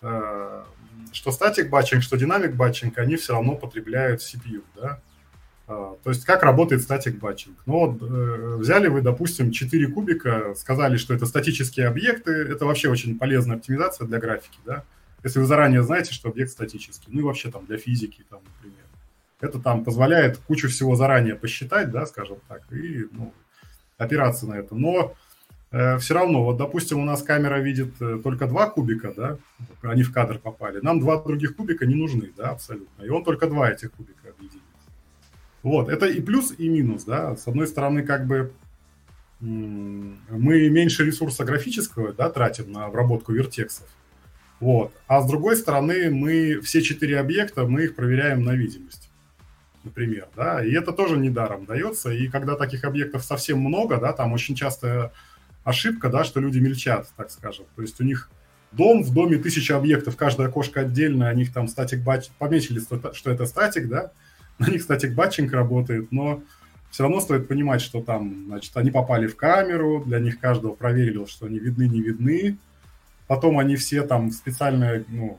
э, 0.00 0.64
что 1.12 1.32
static 1.32 1.68
batching, 1.68 2.04
что 2.04 2.16
dynamic 2.16 2.54
batching, 2.54 2.98
они 2.98 3.16
все 3.16 3.32
равно 3.32 3.56
потребляют 3.56 4.20
CPU, 4.20 4.62
да. 4.76 5.00
А, 5.68 5.96
то 6.02 6.10
есть 6.10 6.24
как 6.24 6.42
работает 6.42 6.82
static 6.82 7.18
batching? 7.18 7.56
Ну 7.66 7.86
вот 7.86 8.02
э, 8.02 8.56
взяли 8.58 8.88
вы, 8.88 9.00
допустим, 9.00 9.50
4 9.50 9.86
кубика, 9.88 10.54
сказали, 10.56 10.96
что 10.96 11.14
это 11.14 11.26
статические 11.26 11.88
объекты, 11.88 12.32
это 12.32 12.66
вообще 12.66 12.88
очень 12.88 13.18
полезная 13.18 13.56
оптимизация 13.56 14.06
для 14.06 14.18
графики, 14.18 14.58
да. 14.64 14.84
Если 15.24 15.38
вы 15.38 15.46
заранее 15.46 15.82
знаете, 15.82 16.12
что 16.12 16.30
объект 16.30 16.50
статический, 16.50 17.08
ну 17.12 17.20
и 17.20 17.22
вообще 17.22 17.50
там 17.50 17.64
для 17.66 17.78
физики, 17.78 18.24
там, 18.28 18.40
например. 18.56 18.82
Это 19.40 19.58
там 19.58 19.84
позволяет 19.84 20.36
кучу 20.38 20.68
всего 20.68 20.94
заранее 20.94 21.34
посчитать, 21.34 21.90
да, 21.90 22.06
скажем 22.06 22.38
так, 22.48 22.62
и 22.72 23.06
ну, 23.10 23.32
опираться 23.98 24.46
на 24.46 24.54
это. 24.54 24.74
Но 24.74 25.14
э, 25.70 25.98
все 25.98 26.14
равно, 26.14 26.44
вот, 26.44 26.56
допустим, 26.56 27.00
у 27.00 27.04
нас 27.04 27.22
камера 27.22 27.60
видит 27.60 28.00
э, 28.00 28.20
только 28.22 28.46
два 28.46 28.68
кубика, 28.68 29.12
да, 29.16 29.38
они 29.82 30.02
в 30.02 30.12
кадр 30.12 30.38
попали. 30.38 30.80
Нам 30.80 31.00
два 31.00 31.22
других 31.22 31.56
кубика 31.56 31.86
не 31.86 31.94
нужны, 31.94 32.32
да, 32.36 32.50
абсолютно. 32.50 33.02
И 33.02 33.08
он 33.08 33.24
только 33.24 33.46
два 33.48 33.70
этих 33.70 33.92
кубика 33.92 34.28
объединит. 34.28 34.62
Вот, 35.62 35.88
это 35.88 36.06
и 36.06 36.20
плюс, 36.20 36.54
и 36.56 36.68
минус, 36.68 37.04
да. 37.04 37.36
С 37.36 37.46
одной 37.46 37.66
стороны, 37.66 38.02
как 38.02 38.26
бы 38.26 38.52
мы 39.40 40.68
меньше 40.70 41.04
ресурса 41.04 41.44
графического, 41.44 42.12
да, 42.12 42.30
тратим 42.30 42.70
на 42.72 42.86
обработку 42.86 43.32
вертексов. 43.32 43.88
Вот. 44.60 44.92
А 45.08 45.20
с 45.20 45.26
другой 45.26 45.56
стороны, 45.56 46.10
мы 46.10 46.60
все 46.60 46.82
четыре 46.82 47.18
объекта, 47.18 47.66
мы 47.66 47.84
их 47.84 47.96
проверяем 47.96 48.44
на 48.44 48.54
видимость 48.54 49.12
например, 49.84 50.28
да, 50.36 50.64
и 50.64 50.72
это 50.72 50.92
тоже 50.92 51.16
недаром 51.16 51.64
дается, 51.64 52.10
и 52.10 52.28
когда 52.28 52.56
таких 52.56 52.84
объектов 52.84 53.24
совсем 53.24 53.58
много, 53.58 53.98
да, 53.98 54.12
там 54.12 54.32
очень 54.32 54.54
частая 54.54 55.12
ошибка, 55.64 56.08
да, 56.08 56.24
что 56.24 56.40
люди 56.40 56.58
мельчат, 56.58 57.08
так 57.16 57.30
скажем, 57.30 57.66
то 57.74 57.82
есть 57.82 58.00
у 58.00 58.04
них 58.04 58.30
дом, 58.72 59.02
в 59.02 59.12
доме 59.12 59.38
тысяча 59.38 59.76
объектов, 59.76 60.16
каждая 60.16 60.48
окошко 60.48 60.80
отдельно, 60.80 61.28
о 61.28 61.34
них 61.34 61.52
там 61.52 61.68
статик 61.68 62.00
батч, 62.00 62.28
пометили, 62.38 62.80
что 62.80 63.30
это 63.30 63.46
статик, 63.46 63.88
да, 63.88 64.12
на 64.62 64.70
них 64.70 64.82
статик 64.82 65.14
батчинг 65.14 65.52
работает, 65.52 66.10
но 66.12 66.42
все 66.90 67.04
равно 67.04 67.20
стоит 67.20 67.48
понимать, 67.48 67.80
что 67.80 68.02
там, 68.02 68.44
значит, 68.46 68.76
они 68.76 68.90
попали 68.90 69.26
в 69.26 69.36
камеру, 69.36 70.02
для 70.04 70.18
них 70.18 70.38
каждого 70.38 70.74
проверили, 70.74 71.24
что 71.26 71.46
они 71.46 71.58
видны, 71.58 71.88
не 71.88 72.02
видны, 72.02 72.58
потом 73.26 73.58
они 73.58 73.76
все 73.76 74.02
там 74.02 74.30
специально, 74.30 75.02
ну, 75.08 75.38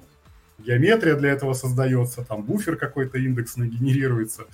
геометрия 0.57 1.15
для 1.15 1.31
этого 1.31 1.53
создается, 1.53 2.23
там 2.23 2.43
буфер 2.43 2.75
какой-то 2.75 3.17
индексный 3.19 3.67
генерируется. 3.67 4.45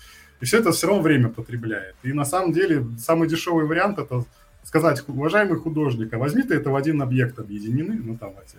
И 0.41 0.45
все 0.45 0.59
это 0.59 0.71
все 0.71 0.87
равно 0.87 1.01
время 1.01 1.29
потребляет. 1.29 1.95
И 2.03 2.13
на 2.13 2.25
самом 2.25 2.53
деле 2.53 2.85
самый 2.97 3.27
дешевый 3.27 3.65
вариант 3.65 3.99
это 3.99 4.25
сказать, 4.63 5.03
уважаемый 5.07 5.57
художник, 5.57 6.13
а 6.13 6.17
возьми 6.17 6.43
ты 6.43 6.55
это 6.55 6.69
в 6.69 6.75
один 6.75 7.01
объект 7.01 7.39
объединены, 7.39 7.95
ну 7.95 8.17
там 8.17 8.31
эти, 8.31 8.57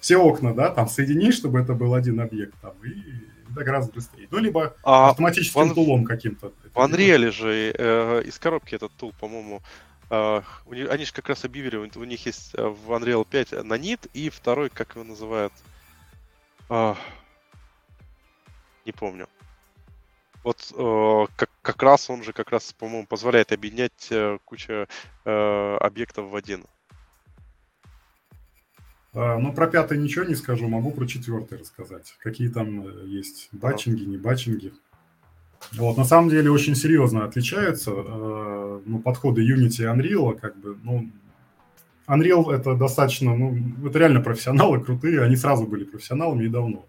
все 0.00 0.16
окна, 0.16 0.54
да, 0.54 0.70
там 0.70 0.88
соедини, 0.88 1.30
чтобы 1.30 1.60
это 1.60 1.72
был 1.74 1.94
один 1.94 2.20
объект, 2.20 2.54
там, 2.60 2.72
и 2.84 3.35
гораздо 3.64 3.92
быстрее. 3.92 4.28
Ну, 4.30 4.38
либо 4.38 4.74
а 4.82 5.10
автоматическим 5.10 5.70
в, 5.70 5.74
тулом 5.74 6.04
каким-то. 6.04 6.52
В 6.74 6.78
Unreal 6.78 7.30
же 7.30 7.72
э, 7.76 8.22
из 8.24 8.38
коробки 8.38 8.74
этот 8.74 8.92
тул, 8.92 9.12
по-моему, 9.18 9.62
э, 10.10 10.42
они 10.66 11.04
же 11.04 11.12
как 11.12 11.28
раз 11.28 11.44
объявили, 11.44 11.76
у 11.76 12.04
них 12.04 12.26
есть 12.26 12.54
э, 12.54 12.66
в 12.66 12.92
Unreal 12.92 13.26
5 13.28 13.64
нанит 13.64 14.06
и 14.14 14.30
второй, 14.30 14.70
как 14.70 14.94
его 14.94 15.04
называют, 15.04 15.52
а, 16.68 16.96
не 18.84 18.92
помню. 18.92 19.28
Вот 20.46 20.72
э, 20.76 21.26
как, 21.34 21.50
как 21.60 21.82
раз 21.82 22.08
он 22.08 22.22
же 22.22 22.32
как 22.32 22.50
раз, 22.50 22.72
по-моему, 22.72 23.04
позволяет 23.06 23.50
объединять 23.50 24.06
э, 24.10 24.38
кучу 24.44 24.86
э, 25.24 25.76
объектов 25.80 26.30
в 26.30 26.36
один. 26.36 26.64
А, 29.18 29.38
ну, 29.38 29.50
про 29.50 29.66
пятый 29.66 29.96
ничего 29.96 30.26
не 30.26 30.34
скажу, 30.34 30.68
могу 30.68 30.90
про 30.90 31.06
четвертый 31.06 31.58
рассказать. 31.58 32.14
Какие 32.22 32.48
там 32.50 32.86
э, 32.86 33.06
есть 33.06 33.48
батчинги, 33.50 34.04
не 34.04 34.18
батчинги. 34.18 34.74
Вот, 35.72 35.96
на 35.96 36.04
самом 36.04 36.28
деле 36.28 36.50
очень 36.50 36.74
серьезно 36.74 37.24
отличаются 37.24 37.92
э, 37.92 38.80
ну, 38.84 38.98
подходы 38.98 39.40
Unity 39.40 39.80
и 39.80 39.86
Unreal, 39.86 40.38
как 40.38 40.58
бы, 40.58 40.76
ну, 40.82 41.10
Unreal 42.06 42.52
это 42.52 42.74
достаточно, 42.74 43.34
ну, 43.34 43.56
это 43.86 43.98
реально 43.98 44.20
профессионалы 44.20 44.80
крутые, 44.80 45.22
они 45.22 45.36
сразу 45.36 45.66
были 45.66 45.84
профессионалами 45.84 46.44
и 46.44 46.48
давно. 46.48 46.84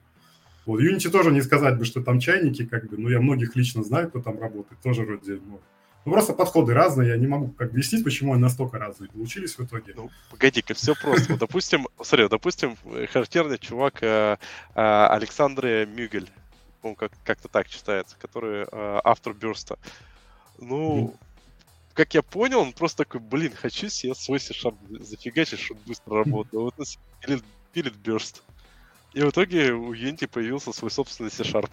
Вот, 0.65 0.81
Unity 0.81 1.09
тоже 1.09 1.31
не 1.31 1.41
сказать 1.41 1.77
бы, 1.79 1.85
что 1.85 2.03
там 2.03 2.19
чайники, 2.19 2.65
как 2.65 2.89
бы, 2.89 2.97
ну, 2.97 3.07
я 3.07 3.21
многих 3.21 3.55
лично 3.55 3.83
знаю, 3.83 4.09
кто 4.09 4.19
там 4.19 4.37
работает, 4.37 4.81
тоже 4.81 5.03
вроде, 5.03 5.39
ну, 5.45 5.61
ну, 6.07 6.13
просто 6.13 6.31
подходы 6.31 6.73
разные, 6.73 7.09
я 7.09 7.17
не 7.17 7.27
могу 7.27 7.49
как 7.49 7.71
объяснить, 7.71 8.01
почему 8.01 8.31
они 8.31 8.41
настолько 8.41 8.79
разные 8.79 9.09
получились 9.09 9.57
в 9.57 9.65
итоге. 9.65 9.93
Ну, 9.93 10.09
погоди-ка, 10.31 10.73
все 10.73 10.95
просто. 10.95 11.35
Допустим, 11.35 11.85
смотри, 12.01 12.29
допустим, 12.29 12.77
характерный 13.11 13.57
чувак 13.57 14.01
э, 14.01 14.37
э, 14.73 15.07
Александр 15.09 15.85
Мюгель, 15.85 16.29
по 16.81 16.95
как, 16.95 17.11
как-то 17.25 17.49
так 17.49 17.67
читается, 17.67 18.15
который 18.17 18.61
э, 18.71 19.01
автор 19.03 19.33
Бюрста. 19.33 19.77
Ну, 20.59 21.13
как 21.93 22.13
я 22.13 22.21
понял, 22.21 22.61
он 22.61 22.71
просто 22.71 23.03
такой, 23.03 23.19
блин, 23.19 23.51
хочу 23.53 23.89
себе 23.89 24.15
свой 24.15 24.39
C-Sharp 24.39 24.77
зафигачить, 25.03 25.59
чтобы 25.59 25.81
быстро 25.85 26.19
работал. 26.19 26.61
Вот 26.61 26.77
нас 26.77 26.97
пилит, 27.19 27.43
пилит 27.73 27.95
Burst. 27.95 28.43
И 29.11 29.21
в 29.21 29.29
итоге 29.29 29.73
у 29.73 29.93
Unity 29.93 30.29
появился 30.29 30.71
свой 30.71 30.89
собственный 30.89 31.31
C-Sharp. 31.31 31.71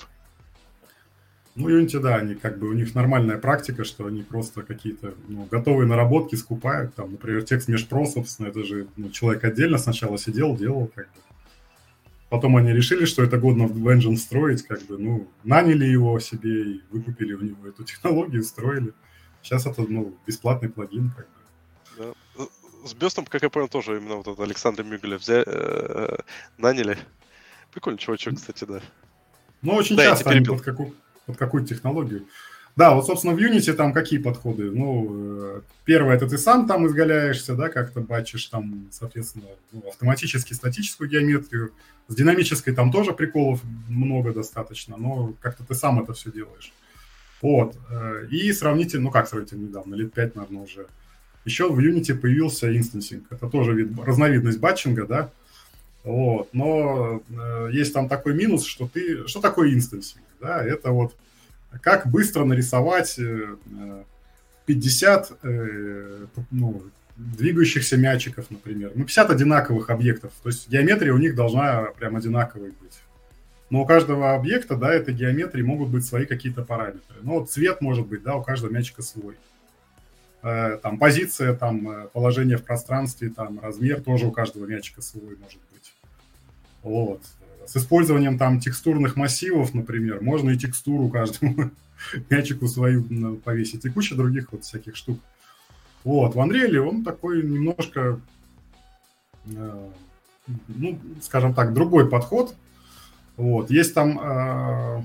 Ну, 1.56 1.68
Unity, 1.68 2.00
да, 2.00 2.16
они 2.16 2.34
как 2.34 2.58
бы, 2.58 2.68
у 2.68 2.72
них 2.72 2.94
нормальная 2.96 3.38
практика, 3.38 3.84
что 3.84 4.06
они 4.06 4.22
просто 4.22 4.62
какие-то 4.62 5.14
ну, 5.28 5.44
готовые 5.44 5.86
наработки 5.86 6.34
скупают. 6.34 6.94
Там, 6.96 7.12
например, 7.12 7.44
текст 7.44 7.68
Mesh 7.68 8.06
собственно, 8.06 8.48
это 8.48 8.64
же 8.64 8.88
ну, 8.96 9.10
человек 9.10 9.44
отдельно 9.44 9.78
сначала 9.78 10.18
сидел, 10.18 10.56
делал 10.56 10.90
как 10.94 11.06
бы. 11.06 11.20
Потом 12.28 12.56
они 12.56 12.72
решили, 12.72 13.04
что 13.04 13.22
это 13.22 13.38
годно 13.38 13.68
в 13.68 13.88
Engine 13.88 14.16
строить, 14.16 14.66
как 14.66 14.82
бы, 14.86 14.98
ну, 14.98 15.28
наняли 15.44 15.84
его 15.84 16.18
себе 16.18 16.72
и 16.72 16.82
выкупили 16.90 17.34
у 17.34 17.40
него 17.40 17.68
эту 17.68 17.84
технологию, 17.84 18.42
строили. 18.42 18.92
Сейчас 19.40 19.66
это, 19.66 19.82
ну, 19.82 20.16
бесплатный 20.26 20.70
плагин, 20.70 21.12
как 21.16 21.26
бы. 21.26 22.14
Да. 22.36 22.46
С 22.84 22.94
Бестом, 22.94 23.26
как 23.26 23.42
я 23.42 23.50
понял, 23.50 23.68
тоже 23.68 23.98
именно 23.98 24.16
вот 24.16 24.26
этот 24.26 24.40
Александр 24.40 24.82
Мюгеля 24.82 25.18
взяли, 25.18 25.44
э, 25.46 26.16
наняли. 26.58 26.98
Прикольный 27.70 27.98
чувачок, 27.98 28.34
кстати, 28.34 28.64
да. 28.64 28.80
Ну, 29.62 29.74
очень 29.74 29.96
да, 29.96 30.04
часто 30.04 30.30
они 30.30 30.44
под, 30.44 30.60
какую, 30.60 30.94
под 31.26 31.36
какую 31.36 31.64
технологию. 31.64 32.26
Да, 32.76 32.94
вот, 32.94 33.06
собственно, 33.06 33.34
в 33.34 33.38
Unity 33.38 33.72
там 33.72 33.92
какие 33.92 34.18
подходы? 34.18 34.70
Ну, 34.70 35.08
э, 35.10 35.60
первое, 35.84 36.16
это 36.16 36.28
ты 36.28 36.38
сам 36.38 36.66
там 36.66 36.86
изгаляешься, 36.86 37.54
да, 37.54 37.68
как-то 37.68 38.00
бачишь 38.00 38.46
там, 38.46 38.88
соответственно, 38.90 39.46
ну, 39.70 39.84
автоматически 39.88 40.54
статическую 40.54 41.08
геометрию. 41.08 41.72
С 42.08 42.16
динамической 42.16 42.74
там 42.74 42.90
тоже 42.90 43.12
приколов 43.12 43.60
много 43.88 44.32
достаточно, 44.32 44.96
но 44.96 45.34
как-то 45.40 45.64
ты 45.64 45.74
сам 45.74 46.02
это 46.02 46.14
все 46.14 46.32
делаешь. 46.32 46.72
Вот. 47.40 47.76
Э, 47.90 48.26
и 48.28 48.52
сравнительно, 48.52 49.04
ну 49.04 49.10
как 49.12 49.28
сравнительно 49.28 49.68
недавно, 49.68 49.94
лет 49.94 50.12
5, 50.12 50.34
наверное, 50.34 50.62
уже. 50.62 50.86
Еще 51.44 51.70
в 51.70 51.78
Unity 51.78 52.14
появился 52.14 52.76
инстансинг. 52.76 53.26
Это 53.30 53.48
тоже 53.48 53.72
вид, 53.74 53.92
разновидность 54.04 54.58
батчинга, 54.58 55.06
да. 55.06 55.30
Вот. 56.04 56.50
Но 56.52 57.22
э, 57.28 57.70
есть 57.72 57.92
там 57.92 58.08
такой 58.08 58.34
минус, 58.34 58.64
что 58.66 58.86
ты... 58.86 59.26
Что 59.26 59.40
такое 59.40 59.72
инстансинг? 59.72 60.22
Да? 60.40 60.62
Это 60.62 60.90
вот 60.90 61.16
как 61.82 62.06
быстро 62.06 62.44
нарисовать 62.44 63.18
э, 63.18 63.56
50 64.66 65.32
э, 65.42 66.26
ну, 66.50 66.82
двигающихся 67.16 67.96
мячиков, 67.96 68.50
например. 68.50 68.92
Ну, 68.94 69.04
50 69.04 69.30
одинаковых 69.30 69.90
объектов. 69.90 70.32
То 70.42 70.50
есть 70.50 70.68
геометрия 70.68 71.12
у 71.12 71.18
них 71.18 71.34
должна 71.34 71.84
прям 71.98 72.16
одинаковой 72.16 72.70
быть. 72.70 73.00
Но 73.70 73.82
у 73.82 73.86
каждого 73.86 74.34
объекта, 74.34 74.76
да, 74.76 74.92
этой 74.92 75.14
геометрии 75.14 75.62
могут 75.62 75.88
быть 75.88 76.04
свои 76.04 76.26
какие-то 76.26 76.62
параметры. 76.62 77.16
Ну, 77.22 77.40
вот 77.40 77.50
цвет 77.50 77.80
может 77.80 78.06
быть, 78.06 78.22
да, 78.22 78.36
у 78.36 78.42
каждого 78.42 78.70
мячика 78.70 79.02
свой. 79.02 79.36
Э, 80.42 80.78
там 80.82 80.98
позиция, 80.98 81.54
там 81.54 81.88
э, 81.88 82.08
положение 82.12 82.58
в 82.58 82.64
пространстве, 82.64 83.30
там 83.30 83.58
размер 83.60 84.02
тоже 84.02 84.26
у 84.26 84.30
каждого 84.30 84.66
мячика 84.66 85.00
свой 85.00 85.36
может 85.36 85.58
быть. 85.72 85.73
Вот. 86.84 87.22
С 87.66 87.76
использованием 87.76 88.38
там 88.38 88.60
текстурных 88.60 89.16
массивов, 89.16 89.74
например, 89.74 90.20
можно 90.20 90.50
и 90.50 90.58
текстуру 90.58 91.08
каждому 91.08 91.70
мячику 92.30 92.68
свою 92.68 93.02
повесить, 93.38 93.84
и 93.84 93.90
куча 93.90 94.14
других 94.14 94.52
вот 94.52 94.64
всяких 94.64 94.94
штук. 94.94 95.18
Вот, 96.04 96.34
в 96.34 96.38
Unreal 96.38 96.76
он 96.80 97.02
такой 97.02 97.42
немножко, 97.42 98.20
э, 99.46 99.88
ну, 100.68 100.98
скажем 101.22 101.54
так, 101.54 101.72
другой 101.72 102.08
подход. 102.08 102.54
Вот, 103.38 103.70
есть 103.70 103.94
там, 103.94 104.20
э, 104.20 105.04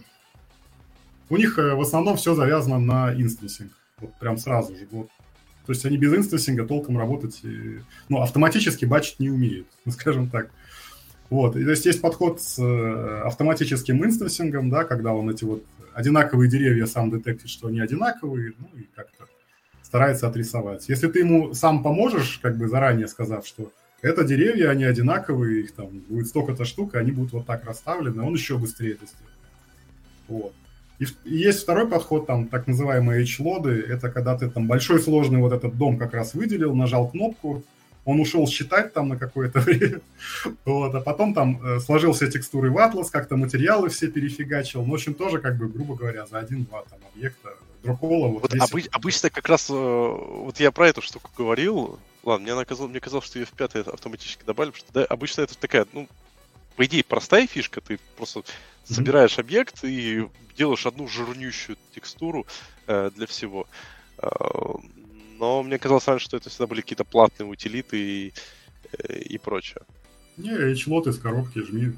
у 1.30 1.38
них 1.38 1.58
э, 1.58 1.76
в 1.76 1.82
основном 1.82 2.18
все 2.18 2.36
завязано 2.36 2.78
на 2.78 3.14
инстансинг, 3.14 3.72
вот 4.00 4.14
прям 4.20 4.38
сразу 4.38 4.76
же. 4.76 4.86
Вот. 4.92 5.08
То 5.66 5.72
есть 5.72 5.86
они 5.86 5.96
без 5.96 6.14
инстансинга 6.14 6.68
толком 6.68 6.98
работать, 6.98 7.42
ну, 8.10 8.22
автоматически 8.22 8.84
бачить 8.84 9.22
не 9.22 9.30
умеют, 9.30 9.68
скажем 9.88 10.30
так. 10.30 10.52
Вот, 11.30 11.56
и, 11.56 11.64
то 11.64 11.72
есть 11.72 11.86
есть 11.86 12.02
подход 12.02 12.42
с 12.42 12.58
автоматическим 13.24 14.04
инстансингом, 14.04 14.70
да, 14.70 14.84
когда 14.84 15.14
он 15.14 15.30
эти 15.30 15.44
вот 15.44 15.64
одинаковые 15.94 16.50
деревья 16.50 16.86
сам 16.88 17.12
детектит, 17.12 17.50
что 17.50 17.68
они 17.68 17.80
одинаковые, 17.80 18.54
ну 18.58 18.68
и 18.80 18.88
как-то 18.96 19.26
старается 19.84 20.28
отрисовать. 20.28 20.90
Если 20.90 21.08
ты 21.08 21.20
ему 21.20 21.54
сам 21.54 21.84
поможешь, 21.84 22.40
как 22.42 22.58
бы 22.58 22.68
заранее 22.68 23.08
сказав, 23.08 23.46
что 23.46 23.72
это 24.02 24.24
деревья, 24.24 24.70
они 24.70 24.86
одинаковые, 24.86 25.62
их 25.62 25.74
там 25.74 25.88
будет 26.08 26.28
столько-то 26.28 26.66
штук, 26.66 26.96
и 26.96 26.98
они 26.98 27.12
будут 27.12 27.34
вот 27.34 27.46
так 27.46 27.66
расставлены, 27.66 28.22
он 28.24 28.34
еще 28.34 28.58
быстрее 28.58 28.94
это 28.94 29.06
сделает. 29.06 29.38
Вот. 30.28 30.54
И, 31.00 31.06
и 31.26 31.38
есть 31.38 31.62
второй 31.64 31.88
подход, 31.88 32.26
там, 32.28 32.48
так 32.48 32.68
называемые 32.68 33.24
H-лоды, 33.24 33.72
это 33.72 34.10
когда 34.10 34.38
ты 34.38 34.50
там 34.50 34.68
большой 34.68 35.00
сложный 35.00 35.40
вот 35.40 35.54
этот 35.54 35.78
дом 35.78 35.98
как 35.98 36.14
раз 36.14 36.34
выделил, 36.34 36.76
нажал 36.76 37.10
кнопку, 37.10 37.64
он 38.10 38.20
ушел 38.20 38.48
считать 38.48 38.94
там 38.94 39.10
на 39.10 39.18
какое-то 39.18 39.60
время, 39.60 40.02
вот, 40.66 40.96
а 40.96 41.02
потом 41.02 41.34
там 41.34 41.62
э, 41.64 41.80
сложил 41.80 42.14
все 42.14 42.30
текстуры 42.30 42.72
в 42.72 42.78
атлас, 42.78 43.12
как-то 43.12 43.38
материалы 43.38 43.90
все 43.90 44.08
перефигачил, 44.08 44.84
ну, 44.84 44.92
в 44.92 44.96
общем, 44.96 45.14
тоже, 45.14 45.40
как 45.40 45.58
бы, 45.58 45.68
грубо 45.68 45.96
говоря, 45.96 46.26
за 46.26 46.40
один-два 46.40 46.84
там 46.90 47.00
объекта 47.14 47.50
Дропола. 47.84 48.28
Вот, 48.28 48.42
вот 48.42 48.54
обы- 48.56 48.90
обычно 48.92 49.30
как 49.30 49.48
раз, 49.48 49.70
э, 49.70 49.74
вот 49.74 50.60
я 50.60 50.72
про 50.72 50.90
эту 50.90 51.02
штуку 51.02 51.30
говорил, 51.38 52.00
ладно, 52.24 52.44
мне, 52.44 52.56
наказал, 52.56 52.88
мне 52.88 53.00
казалось, 53.00 53.26
что 53.26 53.40
ее 53.40 53.46
в 53.46 53.52
пятый 53.52 53.84
автоматически 53.84 54.44
добавили, 54.44 54.72
потому 54.72 54.90
что 54.90 55.00
да, 55.00 55.06
обычно 55.06 55.42
это 55.42 55.58
такая, 55.58 55.86
ну, 55.94 56.08
по 56.76 56.86
идее, 56.86 57.04
простая 57.04 57.46
фишка, 57.46 57.80
ты 57.80 58.00
просто 58.18 58.40
mm-hmm. 58.40 58.94
собираешь 58.94 59.38
объект 59.38 59.84
и 59.84 60.28
делаешь 60.58 60.86
одну 60.86 61.08
жирнющую 61.08 61.78
текстуру 61.94 62.48
э, 62.88 63.12
для 63.16 63.28
всего. 63.28 63.68
Э, 64.18 64.28
но 65.40 65.64
мне 65.64 65.80
казалось 65.80 66.08
раньше, 66.08 66.26
что 66.26 66.38
это 66.38 66.50
всегда 66.50 66.68
были 66.68 66.82
какие-то 66.82 67.06
платные 67.06 67.48
утилиты 67.48 67.98
и, 67.98 68.34
э, 68.92 69.20
и 69.20 69.38
прочее. 69.38 69.82
Не, 70.38 70.52
HLOT 70.52 71.10
из 71.10 71.18
коробки 71.18 71.60
жми. 71.60 71.94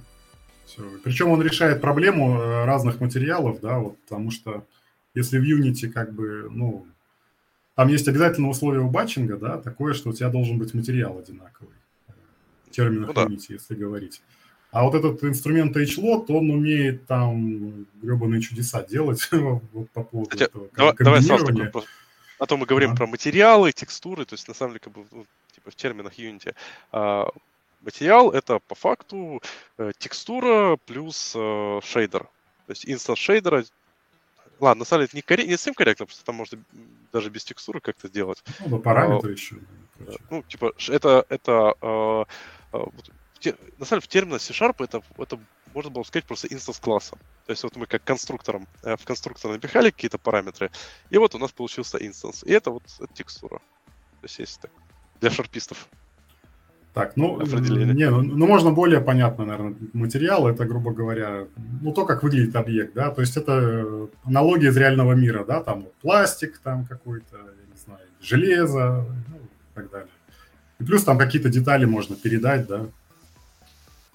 Все. 0.65 0.84
Причем 1.03 1.30
он 1.30 1.41
решает 1.41 1.81
проблему 1.81 2.39
э, 2.39 2.65
разных 2.65 3.01
материалов, 3.01 3.59
да, 3.59 3.80
вот, 3.80 3.97
потому 4.03 4.31
что 4.31 4.65
если 5.13 5.39
в 5.39 5.43
Unity 5.43 5.89
как 5.89 6.13
бы, 6.13 6.47
ну, 6.49 6.88
там 7.76 7.89
есть 7.89 8.07
обязательное 8.07 8.49
условие 8.49 8.81
у 8.81 8.89
батчинга, 8.89 9.38
да, 9.38 9.57
такое, 9.57 9.93
что 9.93 10.09
у 10.09 10.13
тебя 10.13 10.30
должен 10.30 10.57
быть 10.57 10.73
материал 10.73 11.18
одинаковый. 11.18 11.73
В 12.68 12.72
терминах 12.72 13.09
ну, 13.09 13.13
да. 13.13 13.26
Unity, 13.26 13.53
если 13.53 13.76
говорить. 13.76 14.22
А 14.72 14.84
вот 14.85 14.95
этот 14.95 15.22
инструмент 15.26 15.76
HLOT, 15.76 16.27
он 16.30 16.49
умеет 16.49 17.05
там 17.05 17.85
гребаные 18.01 18.41
чудеса 18.41 18.84
делать 18.84 19.27
вот 19.31 19.89
по 19.91 20.03
поводу 20.03 20.30
Кстати, 20.30 20.49
этого 20.49 20.69
давай, 20.76 20.93
давай 20.97 21.22
сразу 21.22 21.45
такой, 21.47 21.84
а 22.41 22.47
то 22.47 22.57
мы 22.57 22.65
говорим 22.65 22.95
про 22.95 23.05
материалы, 23.05 23.72
текстуры, 23.72 24.26
то 24.26 24.34
есть 24.34 24.47
на 24.47 24.55
самом 24.55 24.72
деле 24.72 24.80
как 24.80 24.93
бы 24.93 25.05
ну, 25.11 25.26
типа 25.53 25.69
в 25.69 25.76
терминах 25.76 26.18
Unity. 26.18 26.55
А, 26.91 27.27
материал 27.81 28.31
это 28.31 28.57
по 28.57 28.73
факту 28.73 29.43
э, 29.77 29.91
текстура 29.99 30.76
плюс 30.88 31.34
э, 31.35 31.80
шейдер. 31.84 32.23
То 32.65 32.72
есть 32.72 32.89
инстанс 32.89 33.19
шейдера 33.19 33.63
Ладно, 34.59 34.80
на 34.80 34.85
самом 34.85 35.05
деле 35.05 35.22
это 35.23 35.41
не, 35.43 35.49
не 35.49 35.55
совсем 35.55 35.76
корректно, 35.76 36.07
потому 36.07 36.15
что 36.15 36.26
там 36.26 36.35
можно 36.35 36.59
даже 37.11 37.30
без 37.30 37.43
текстуры 37.43 37.80
как-то 37.80 38.07
сделать. 38.07 38.43
Ну, 38.65 38.80
параметры 38.80 39.30
а, 39.30 39.34
еще. 39.34 39.55
Ну, 40.31 40.41
типа, 40.41 40.73
это, 40.89 41.26
это 41.30 41.76
э, 41.80 42.26
э, 42.73 43.53
на 43.77 43.85
самом 43.85 43.99
деле 43.99 44.01
в 44.01 44.07
терминах 44.07 44.41
C-Sharp 44.41 44.84
это, 44.84 45.03
это 45.19 45.39
можно 45.73 45.91
было 45.91 46.03
сказать 46.03 46.26
просто 46.26 46.48
instance 46.47 46.79
класса. 46.80 47.18
То 47.45 47.52
есть 47.52 47.64
вот 47.64 47.76
мы 47.76 47.85
как 47.85 48.03
конструктором, 48.03 48.68
э, 48.84 48.95
в 48.95 49.06
конструктор 49.06 49.52
напихали 49.52 49.89
какие-то 49.89 50.18
параметры, 50.18 50.72
и 51.10 51.18
вот 51.18 51.35
у 51.35 51.38
нас 51.38 51.52
получился 51.52 51.98
instance. 51.97 52.43
И 52.43 52.52
это 52.52 52.72
вот 52.72 52.84
текстура. 53.14 53.60
То 54.22 54.26
есть 54.26 54.39
есть 54.39 54.61
так, 54.61 54.72
для 55.19 55.30
шарпистов. 55.30 55.88
Так, 56.93 57.15
ну, 57.15 57.41
не, 57.41 58.10
ну, 58.10 58.22
ну, 58.22 58.48
можно 58.48 58.72
более 58.72 58.99
понятно, 58.99 59.45
наверное, 59.45 59.76
материал, 59.93 60.45
это, 60.49 60.65
грубо 60.65 60.91
говоря, 60.91 61.48
ну, 61.81 61.93
то, 61.93 62.06
как 62.06 62.22
выглядит 62.22 62.53
объект, 62.57 62.93
да, 62.93 63.11
то 63.11 63.22
есть 63.22 63.38
это 63.38 64.10
аналогия 64.26 64.68
из 64.68 64.77
реального 64.77 65.14
мира, 65.14 65.45
да, 65.45 65.64
там 65.64 65.88
пластик 66.02 66.60
там 66.60 66.85
какой-то, 66.85 67.38
я 67.38 67.73
не 67.73 67.80
знаю, 67.80 68.06
железо, 68.19 69.06
ну, 69.30 69.38
и 69.38 69.73
так 69.73 69.89
далее. 69.89 70.10
И 70.80 70.84
плюс 70.84 71.06
там 71.06 71.18
какие-то 71.18 71.48
детали 71.48 71.85
можно 71.85 72.18
передать, 72.18 72.68
да, 72.68 72.88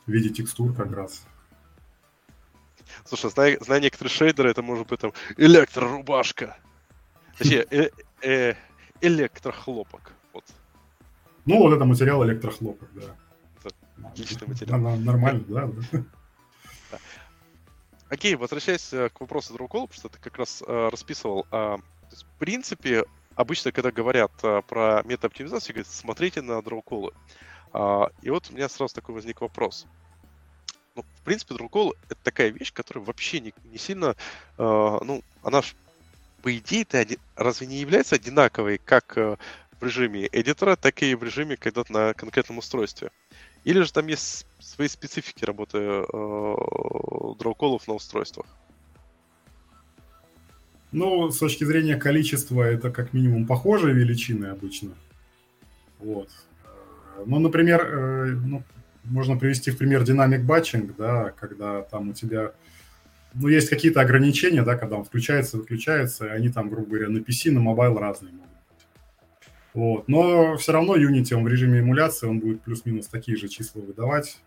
в 0.06 0.10
виде 0.10 0.28
текстур 0.28 0.74
как 0.74 0.92
раз. 0.92 1.24
Слушай, 3.06 3.30
зная, 3.30 3.58
зная 3.60 3.80
некоторые 3.80 4.12
шейдеры, 4.12 4.50
это 4.50 4.62
может 4.62 4.86
быть 4.86 5.00
там 5.00 5.12
электрорубашка. 5.36 6.56
Точнее, 7.38 7.66
э, 7.70 7.90
э, 8.22 8.54
электрохлопок. 9.00 10.12
Вот. 10.32 10.44
Ну, 11.44 11.58
вот 11.58 11.74
это 11.74 11.84
материал 11.84 12.24
электрохлопок, 12.24 12.88
да. 12.94 13.16
Отличный 14.08 14.48
материал. 14.48 14.78
Нормально, 14.78 15.44
да. 15.48 15.70
да. 15.92 16.98
Окей, 18.08 18.36
возвращаясь 18.36 18.92
э, 18.92 19.08
к 19.08 19.20
вопросу 19.20 19.52
Дроукола, 19.54 19.86
потому 19.86 19.98
что 19.98 20.08
ты 20.08 20.18
как 20.20 20.38
раз 20.38 20.62
э, 20.66 20.88
расписывал. 20.90 21.46
Э, 21.50 21.76
есть, 22.10 22.24
в 22.24 22.38
принципе, 22.38 23.04
обычно, 23.34 23.72
когда 23.72 23.90
говорят 23.90 24.32
э, 24.42 24.62
про 24.66 25.02
метаоптимизацию, 25.04 25.74
говорят, 25.74 25.92
смотрите 25.92 26.40
на 26.40 26.62
дроуколы. 26.62 27.12
Э, 27.72 28.06
и 28.22 28.30
вот 28.30 28.48
у 28.50 28.54
меня 28.54 28.68
сразу 28.68 28.94
такой 28.94 29.14
возник 29.14 29.40
вопрос. 29.40 29.86
Ну, 30.96 31.02
в 31.02 31.22
принципе, 31.22 31.54
дроукол— 31.54 31.94
это 32.08 32.18
такая 32.22 32.48
вещь, 32.48 32.72
которая 32.72 33.04
вообще 33.04 33.40
не, 33.40 33.52
не 33.70 33.78
сильно... 33.78 34.16
Э, 34.56 34.98
ну, 35.04 35.22
она 35.42 35.60
ж, 35.60 35.74
по 36.42 36.56
идее-то, 36.56 37.04
разве 37.36 37.66
не 37.66 37.76
является 37.76 38.14
одинаковой, 38.14 38.78
как 38.78 39.18
э, 39.18 39.36
в 39.78 39.84
режиме 39.84 40.28
эдитора, 40.32 40.76
так 40.76 41.02
и 41.02 41.14
в 41.14 41.22
режиме 41.22 41.56
когда-то 41.56 41.92
на 41.92 42.14
конкретном 42.14 42.58
устройстве. 42.58 43.10
Или 43.64 43.82
же 43.82 43.92
там 43.92 44.06
есть 44.06 44.46
свои 44.58 44.88
специфики 44.88 45.44
работы 45.44 45.78
э, 45.78 46.04
draw 47.38 47.58
call 47.58 47.77
ов 47.77 47.86
на 47.88 47.94
устройствах? 47.94 48.46
Ну, 50.92 51.30
с 51.30 51.38
точки 51.38 51.64
зрения 51.64 51.96
количества, 51.96 52.62
это 52.62 52.90
как 52.90 53.12
минимум 53.12 53.46
похожие 53.46 53.94
величины 53.94 54.46
обычно. 54.46 54.94
Вот. 55.98 56.30
Э, 56.64 57.24
ну, 57.26 57.38
например, 57.38 57.82
э, 57.82 58.24
ну, 58.46 58.62
можно 59.08 59.36
привести 59.36 59.70
в 59.70 59.78
пример 59.78 60.04
dynamic 60.04 60.42
batching, 60.42 60.96
да, 60.96 61.32
когда 61.38 61.82
там 61.82 62.10
у 62.10 62.12
тебя 62.12 62.52
ну, 63.34 63.48
есть 63.48 63.68
какие-то 63.68 64.00
ограничения, 64.00 64.62
да, 64.62 64.76
когда 64.76 64.96
он 64.96 65.04
включается, 65.04 65.58
выключается, 65.58 66.26
и 66.26 66.30
они 66.30 66.48
там, 66.48 66.70
грубо 66.70 66.88
говоря, 66.88 67.08
на 67.08 67.18
PC, 67.18 67.50
на 67.50 67.60
mobile 67.60 67.98
разные 67.98 68.32
могут 68.32 68.46
вот. 69.76 70.08
Но 70.08 70.56
все 70.56 70.72
равно 70.72 70.96
Unity 70.96 71.34
он 71.34 71.44
в 71.44 71.48
режиме 71.48 71.80
эмуляции, 71.80 72.26
он 72.26 72.40
будет 72.40 72.62
плюс-минус 72.62 73.08
такие 73.08 73.36
же 73.36 73.46
числа 73.48 73.82
выдавать. 73.82 74.38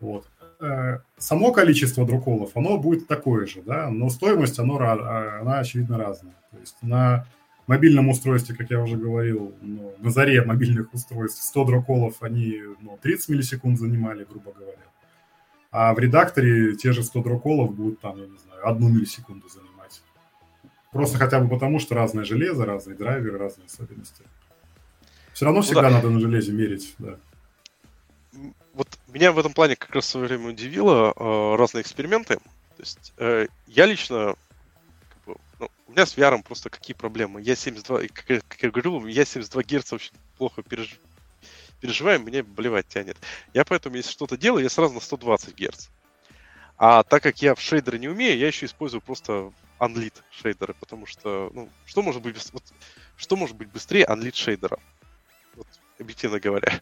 Вот. 0.00 0.26
Э, 0.58 1.00
само 1.18 1.52
количество 1.52 2.06
друколов, 2.06 2.52
оно 2.54 2.78
будет 2.78 3.06
такое 3.06 3.46
же, 3.46 3.60
да, 3.60 3.90
но 3.90 4.08
стоимость, 4.08 4.58
оно, 4.58 4.78
а, 4.80 5.40
она, 5.42 5.58
очевидно, 5.58 5.98
разная. 5.98 6.32
То 6.50 6.58
есть 6.58 6.76
на 6.80 7.26
мобильном 7.66 8.08
устройстве, 8.08 8.54
как 8.54 8.70
я 8.70 8.80
уже 8.82 8.96
говорил, 8.96 9.54
ну, 9.60 9.94
на 9.98 10.10
заре 10.10 10.42
мобильных 10.44 10.92
устройств 10.92 11.42
100 11.42 11.64
дроколов, 11.64 12.22
они 12.22 12.60
ну, 12.80 12.98
30 13.00 13.28
миллисекунд 13.28 13.78
занимали, 13.78 14.24
грубо 14.24 14.52
говоря. 14.52 14.78
А 15.70 15.94
в 15.94 15.98
редакторе 15.98 16.74
те 16.74 16.92
же 16.92 17.02
100 17.02 17.22
дроколов 17.22 17.74
будут 17.74 18.00
там, 18.00 18.18
я 18.18 18.26
не 18.26 18.38
знаю, 18.38 18.66
одну 18.66 18.88
миллисекунду 18.88 19.48
занимать. 19.48 20.02
Просто 20.92 21.18
хотя 21.18 21.38
бы 21.38 21.48
потому, 21.48 21.78
что 21.78 21.94
разное 21.94 22.24
железо, 22.24 22.64
разные 22.64 22.96
драйверы, 22.96 23.38
разные 23.38 23.66
особенности. 23.66 24.24
Все 25.32 25.44
равно 25.44 25.62
всегда 25.62 25.82
ну, 25.82 25.88
да. 25.88 25.94
надо 25.96 26.10
на 26.10 26.20
железе 26.20 26.52
мерить, 26.52 26.94
да. 26.98 27.16
Вот 28.74 28.88
меня 29.08 29.32
в 29.32 29.38
этом 29.38 29.52
плане 29.52 29.76
как 29.76 29.94
раз 29.94 30.06
в 30.06 30.08
свое 30.08 30.26
время 30.26 30.48
удивило 30.48 31.12
э, 31.16 31.56
разные 31.56 31.82
эксперименты. 31.82 32.36
То 32.36 32.82
есть 32.82 33.12
э, 33.18 33.46
я 33.66 33.86
лично, 33.86 34.26
ну, 34.26 34.36
у 35.90 35.92
меня 35.92 36.06
с 36.06 36.16
VR 36.16 36.40
просто 36.42 36.70
какие 36.70 36.94
проблемы. 36.94 37.42
Я 37.42 37.56
72, 37.56 38.02
как, 38.12 38.44
как 38.46 38.62
я 38.62 38.70
говорил, 38.70 39.06
я 39.06 39.24
72 39.24 39.62
Гц 39.64 39.92
очень 39.92 40.12
плохо 40.38 40.62
переж... 40.62 40.96
переживаю, 41.80 42.20
мне 42.20 42.44
болевать 42.44 42.86
тянет. 42.86 43.16
Я 43.54 43.64
поэтому, 43.64 43.96
если 43.96 44.12
что-то 44.12 44.36
делаю, 44.36 44.62
я 44.62 44.70
сразу 44.70 44.94
на 44.94 45.00
120 45.00 45.56
Гц. 45.56 45.88
А 46.78 47.02
так 47.02 47.24
как 47.24 47.42
я 47.42 47.56
в 47.56 47.60
шейдеры 47.60 47.98
не 47.98 48.06
умею, 48.06 48.38
я 48.38 48.46
еще 48.46 48.66
использую 48.66 49.00
просто 49.00 49.52
Unlit 49.80 50.14
шейдеры, 50.30 50.74
потому 50.74 51.06
что, 51.06 51.50
ну, 51.52 51.68
что 51.86 52.02
может 52.02 52.22
быть, 52.22 52.36
вот, 52.52 52.62
что 53.16 53.34
может 53.34 53.56
быть 53.56 53.68
быстрее 53.68 54.06
Unlit 54.06 54.36
шейдера? 54.36 54.78
Вот, 55.56 55.66
объективно 55.98 56.38
говоря. 56.38 56.80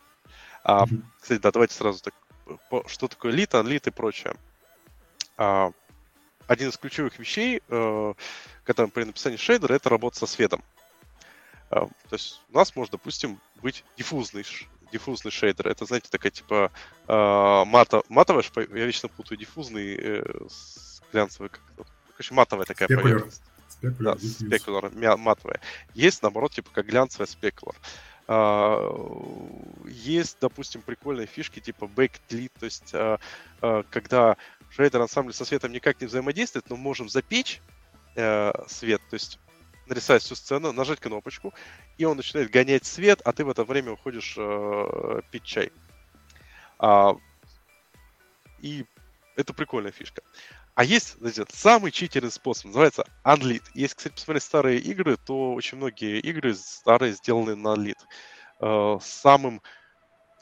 А, 0.64 0.84
кстати, 1.18 1.40
да, 1.40 1.50
давайте 1.50 1.74
сразу 1.74 2.02
так, 2.02 2.14
что 2.88 3.08
такое 3.08 3.32
Lit, 3.32 3.52
Unlit 3.52 3.88
и 3.88 3.90
прочее. 3.90 4.34
А, 5.38 5.72
один 6.48 6.70
из 6.70 6.76
ключевых 6.76 7.18
вещей, 7.18 7.62
э, 7.68 8.14
когда 8.64 8.86
при 8.88 9.04
написании 9.04 9.36
шейдера, 9.36 9.74
это 9.74 9.88
работа 9.88 10.18
со 10.18 10.26
светом. 10.26 10.64
Э, 11.70 11.86
то 12.08 12.12
есть 12.12 12.40
у 12.52 12.56
нас 12.56 12.74
может, 12.74 12.92
допустим, 12.92 13.38
быть 13.62 13.84
диффузный, 13.96 14.44
диффузный 14.90 15.30
шейдер. 15.30 15.68
Это, 15.68 15.84
знаете, 15.84 16.08
такая 16.10 16.32
типа 16.32 16.72
э, 17.06 17.64
мата, 17.66 18.02
матовая, 18.08 18.44
я 18.56 18.86
вечно 18.86 19.08
путаю 19.08 19.38
диффузный 19.38 19.94
э, 19.96 20.22
с 20.48 21.02
глянцевой, 21.12 21.50
как 21.50 21.62
Короче, 22.16 22.34
матовая 22.34 22.66
такая 22.66 22.88
спекуляр. 22.88 23.20
поверхность. 23.20 23.42
Спекуляр, 23.68 24.16
да, 24.16 24.28
спекуляр, 24.28 25.16
матовая. 25.18 25.60
Есть, 25.94 26.22
наоборот, 26.22 26.52
типа 26.52 26.70
как 26.72 26.86
глянцевая 26.86 27.28
спекуляр. 27.28 27.76
Есть, 29.86 30.36
допустим, 30.40 30.82
прикольные 30.82 31.26
фишки 31.26 31.60
типа 31.60 31.84
backlit, 31.84 32.50
то 32.58 32.64
есть 32.66 32.92
когда 33.90 34.36
шейдер 34.70 35.00
ансамбль 35.00 35.32
со 35.32 35.44
светом 35.44 35.72
никак 35.72 36.00
не 36.00 36.06
взаимодействует, 36.06 36.68
но 36.70 36.76
можем 36.76 37.08
запечь 37.08 37.60
э, 38.16 38.52
свет, 38.66 39.00
то 39.10 39.14
есть 39.14 39.38
нарисовать 39.86 40.22
всю 40.22 40.34
сцену, 40.34 40.72
нажать 40.72 41.00
кнопочку, 41.00 41.54
и 41.96 42.04
он 42.04 42.16
начинает 42.16 42.50
гонять 42.50 42.84
свет, 42.84 43.20
а 43.24 43.32
ты 43.32 43.44
в 43.44 43.50
это 43.50 43.64
время 43.64 43.92
уходишь 43.92 44.34
э, 44.36 45.20
пить 45.30 45.44
чай. 45.44 45.72
А, 46.78 47.16
и 48.60 48.84
это 49.36 49.54
прикольная 49.54 49.92
фишка. 49.92 50.22
А 50.74 50.84
есть, 50.84 51.16
знаете, 51.18 51.44
самый 51.52 51.90
читерный 51.90 52.30
способ, 52.30 52.66
называется 52.66 53.04
Unlit. 53.24 53.64
Если, 53.74 53.96
кстати, 53.96 54.14
посмотреть 54.14 54.44
старые 54.44 54.78
игры, 54.78 55.16
то 55.16 55.54
очень 55.54 55.78
многие 55.78 56.20
игры 56.20 56.54
старые 56.54 57.14
сделаны 57.14 57.56
на 57.56 57.74
Unlit. 57.74 57.98
Э, 58.60 58.98
самым 59.02 59.60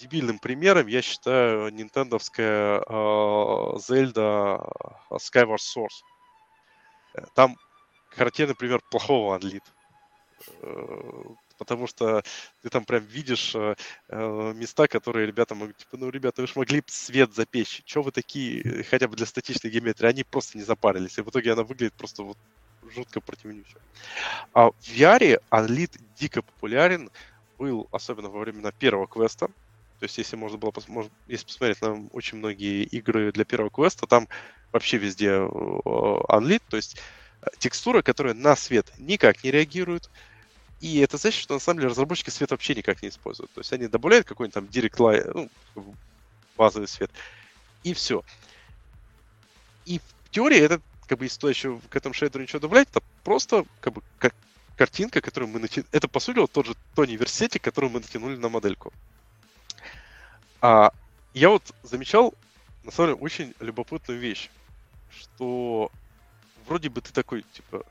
дебильным 0.01 0.39
примером 0.39 0.86
я 0.86 1.02
считаю 1.02 1.73
нинтендовская 1.73 2.81
э, 2.81 2.82
Zelda 2.89 4.66
Skyward 5.10 5.59
Source. 5.59 6.02
Э, 7.14 7.24
там 7.35 7.56
характерный 8.10 8.55
пример 8.55 8.81
плохого. 8.90 9.40
Э, 10.60 11.23
потому 11.59 11.86
что 11.86 12.23
ты 12.62 12.68
там 12.68 12.85
прям 12.85 13.05
видишь 13.05 13.55
э, 13.55 13.74
э, 14.09 14.52
места, 14.55 14.89
которые 14.89 15.27
ребята 15.27 15.55
могут, 15.55 15.77
типа, 15.78 15.97
ну, 15.97 16.10
ребята, 16.10 16.43
вы 16.43 16.48
же 16.48 16.52
могли 16.56 16.82
свет 16.86 17.35
запечь. 17.35 17.82
Че 17.85 18.02
вы 18.02 18.12
такие, 18.12 18.85
хотя 18.85 19.09
бы 19.09 19.16
для 19.16 19.27
статичной 19.27 19.70
геометрии? 19.70 20.09
Они 20.09 20.24
просто 20.24 20.59
не 20.59 20.64
запарились. 20.64 21.18
И 21.18 21.23
в 21.23 21.28
итоге 21.28 21.52
она 21.52 21.62
выглядит 21.62 21.94
просто 21.94 22.23
вот 22.23 22.39
жутко 22.94 23.20
противнючая. 23.20 23.82
А 24.52 24.70
в 24.70 24.74
VR 24.81 25.40
Unlit 25.51 26.01
дико 26.18 26.43
популярен 26.43 27.10
был, 27.59 27.89
особенно 27.90 28.28
во 28.28 28.40
времена 28.40 28.70
первого 28.70 29.06
квеста. 29.06 29.48
То 29.98 30.05
есть, 30.05 30.18
если 30.18 30.36
можно 30.36 30.59
было, 30.59 30.73
может, 30.89 31.10
если 31.27 31.47
посмотреть 31.47 31.81
на 31.81 32.06
очень 32.12 32.39
многие 32.39 32.85
игры 32.85 33.32
для 33.32 33.44
первого 33.44 33.70
квеста, 33.70 34.06
там 34.06 34.28
вообще 34.73 34.98
везде 34.98 35.28
э, 35.28 35.39
Unlit, 35.39 36.62
то 36.68 36.77
есть 36.77 36.98
э, 37.43 37.47
текстура, 37.59 38.02
которая 38.02 38.35
на 38.35 38.56
свет 38.56 38.93
никак 38.98 39.43
не 39.43 39.51
реагирует, 39.51 40.10
и 40.81 40.98
это 40.98 41.16
значит, 41.16 41.40
что 41.40 41.55
на 41.55 41.60
самом 41.60 41.78
деле 41.78 41.90
разработчики 41.90 42.31
свет 42.31 42.51
вообще 42.51 42.74
никак 42.74 43.02
не 43.02 43.09
используют. 43.09 43.51
То 43.52 43.60
есть 43.60 43.73
они 43.73 43.89
добавляют 43.89 44.27
какой-нибудь 44.27 44.55
там 44.55 44.64
Direct 44.64 44.97
Light, 44.98 45.48
ну, 45.74 45.94
базовый 46.56 46.89
свет, 46.89 47.10
и 47.82 47.94
все. 47.94 48.23
И 49.86 49.98
в 49.98 50.31
теории 50.31 50.59
это, 50.59 50.81
как 51.06 51.18
бы, 51.18 51.24
если 51.24 51.39
туда 51.40 51.51
еще 51.51 51.81
к 51.89 51.97
этому 51.97 52.12
шейдеру 52.12 52.43
ничего 52.43 52.60
добавлять, 52.60 52.89
это 52.90 53.02
просто, 53.24 53.64
как 53.81 53.94
бы, 53.94 54.02
как 54.18 54.35
картинка, 54.77 55.20
которую 55.20 55.51
мы 55.51 55.59
натянули. 55.59 55.89
Это, 55.93 56.09
по 56.09 56.20
сути, 56.20 56.39
вот 56.39 56.52
тот 56.52 56.66
же 56.66 56.74
Тони 56.94 57.16
Версетик, 57.16 57.62
который 57.62 57.89
мы 57.89 58.01
натянули 58.01 58.36
на 58.36 58.48
модельку. 58.48 58.93
А 60.68 60.90
я 61.32 61.51
вот 61.51 61.62
замечал, 61.84 62.34
на 62.82 62.90
самом 62.90 63.10
деле, 63.10 63.22
очень 63.22 63.55
любопытную 63.60 64.18
вещь, 64.18 64.51
что 65.16 65.93
вроде 66.66 66.88
бы 66.88 67.01
ты 67.01 67.12
такой, 67.12 67.44
типа, 67.52 67.84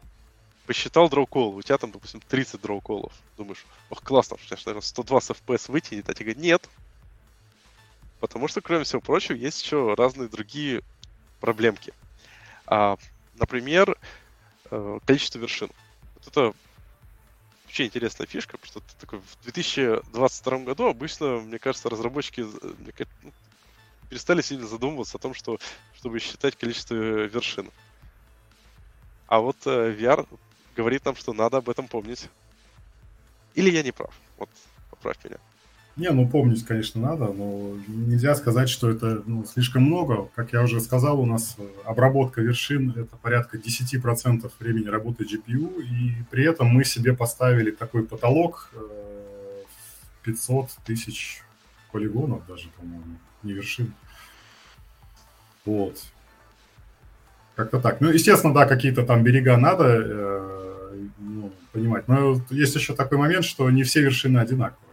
посчитал 0.65 1.07
дроу-колл, 1.07 1.55
у 1.55 1.61
тебя 1.61 1.77
там, 1.77 1.93
допустим, 1.93 2.19
30 2.19 2.59
дроу-коллов. 2.59 3.13
Думаешь, 3.37 3.65
ох, 3.89 4.03
классно, 4.03 4.35
что, 4.37 4.57
наверное, 4.65 4.81
120 4.81 5.37
FPS 5.37 5.71
вытянет, 5.71 6.09
а 6.09 6.13
тебе 6.13 6.33
говорят, 6.33 6.43
нет. 6.43 6.69
Потому 8.19 8.49
что, 8.49 8.59
кроме 8.59 8.83
всего 8.83 8.99
прочего, 8.99 9.37
есть 9.37 9.63
еще 9.63 9.93
разные 9.93 10.27
другие 10.27 10.81
проблемки. 11.39 11.93
А, 12.65 12.97
например, 13.35 13.97
э, 14.69 14.99
количество 15.05 15.39
вершин. 15.39 15.69
Вот 16.15 16.27
это 16.27 16.53
вообще 17.75 17.87
интересная 17.87 18.25
фишка, 18.25 18.57
что 18.63 18.79
ты 18.79 18.93
такой 19.01 19.19
в 19.19 19.43
2022 19.43 20.59
году 20.59 20.87
обычно, 20.87 21.39
мне 21.39 21.59
кажется, 21.59 21.89
разработчики 21.89 22.39
мне 22.39 22.93
кажется, 22.93 23.17
ну, 23.21 23.33
перестали 24.09 24.41
сильно 24.41 24.65
задумываться 24.65 25.17
о 25.17 25.19
том, 25.19 25.33
что, 25.33 25.59
чтобы 25.93 26.19
считать 26.19 26.55
количество 26.55 26.95
вершин. 26.95 27.69
А 29.27 29.41
вот 29.41 29.57
э, 29.65 29.91
VR 29.91 30.25
говорит 30.73 31.03
нам, 31.03 31.17
что 31.17 31.33
надо 31.33 31.57
об 31.57 31.69
этом 31.69 31.89
помнить. 31.89 32.29
Или 33.55 33.69
я 33.71 33.83
не 33.83 33.91
прав? 33.91 34.13
Вот, 34.37 34.49
поправь 34.89 35.17
меня. 35.25 35.37
Не, 35.97 36.09
ну 36.09 36.27
помнить, 36.27 36.65
конечно, 36.65 36.99
надо, 36.99 37.31
но 37.31 37.77
нельзя 37.87 38.35
сказать, 38.35 38.67
что 38.67 38.89
это 38.89 39.23
ну, 39.25 39.45
слишком 39.45 39.83
много. 39.83 40.29
Как 40.35 40.51
я 40.51 40.61
уже 40.61 40.81
сказал, 40.81 41.21
у 41.21 41.25
нас 41.25 41.55
э, 41.57 41.65
обработка 41.85 42.41
вершин– 42.41 42.91
это 42.97 43.15
порядка 43.15 43.57
10% 43.57 44.51
времени 44.59 44.87
работы 44.87 45.23
GPU, 45.23 45.81
и 45.81 46.15
при 46.29 46.43
этом 46.43 46.67
мы 46.67 46.83
себе 46.83 47.15
поставили 47.15 47.71
такой 47.71 48.03
потолок 48.03 48.71
500 50.23 50.65
э, 50.65 50.69
тысяч 50.85 51.41
полигонов 51.93 52.45
даже, 52.45 52.67
по-моему, 52.77 53.15
не 53.43 53.53
вершин. 53.53 53.93
Вот. 55.63 56.03
Как-то 57.55 57.79
так. 57.79 58.01
Ну, 58.01 58.09
естественно, 58.11 58.53
да, 58.53 58.65
какие-то 58.65 59.05
там 59.05 59.23
берега 59.23 59.55
надо 59.55 59.85
э, 59.87 61.07
ну, 61.19 61.53
понимать. 61.71 62.09
Но 62.09 62.41
есть 62.49 62.75
еще 62.75 62.93
такой 62.93 63.17
момент, 63.17 63.45
что 63.45 63.69
не 63.69 63.83
все 63.83 64.01
вершины 64.01 64.39
одинаковые. 64.39 64.84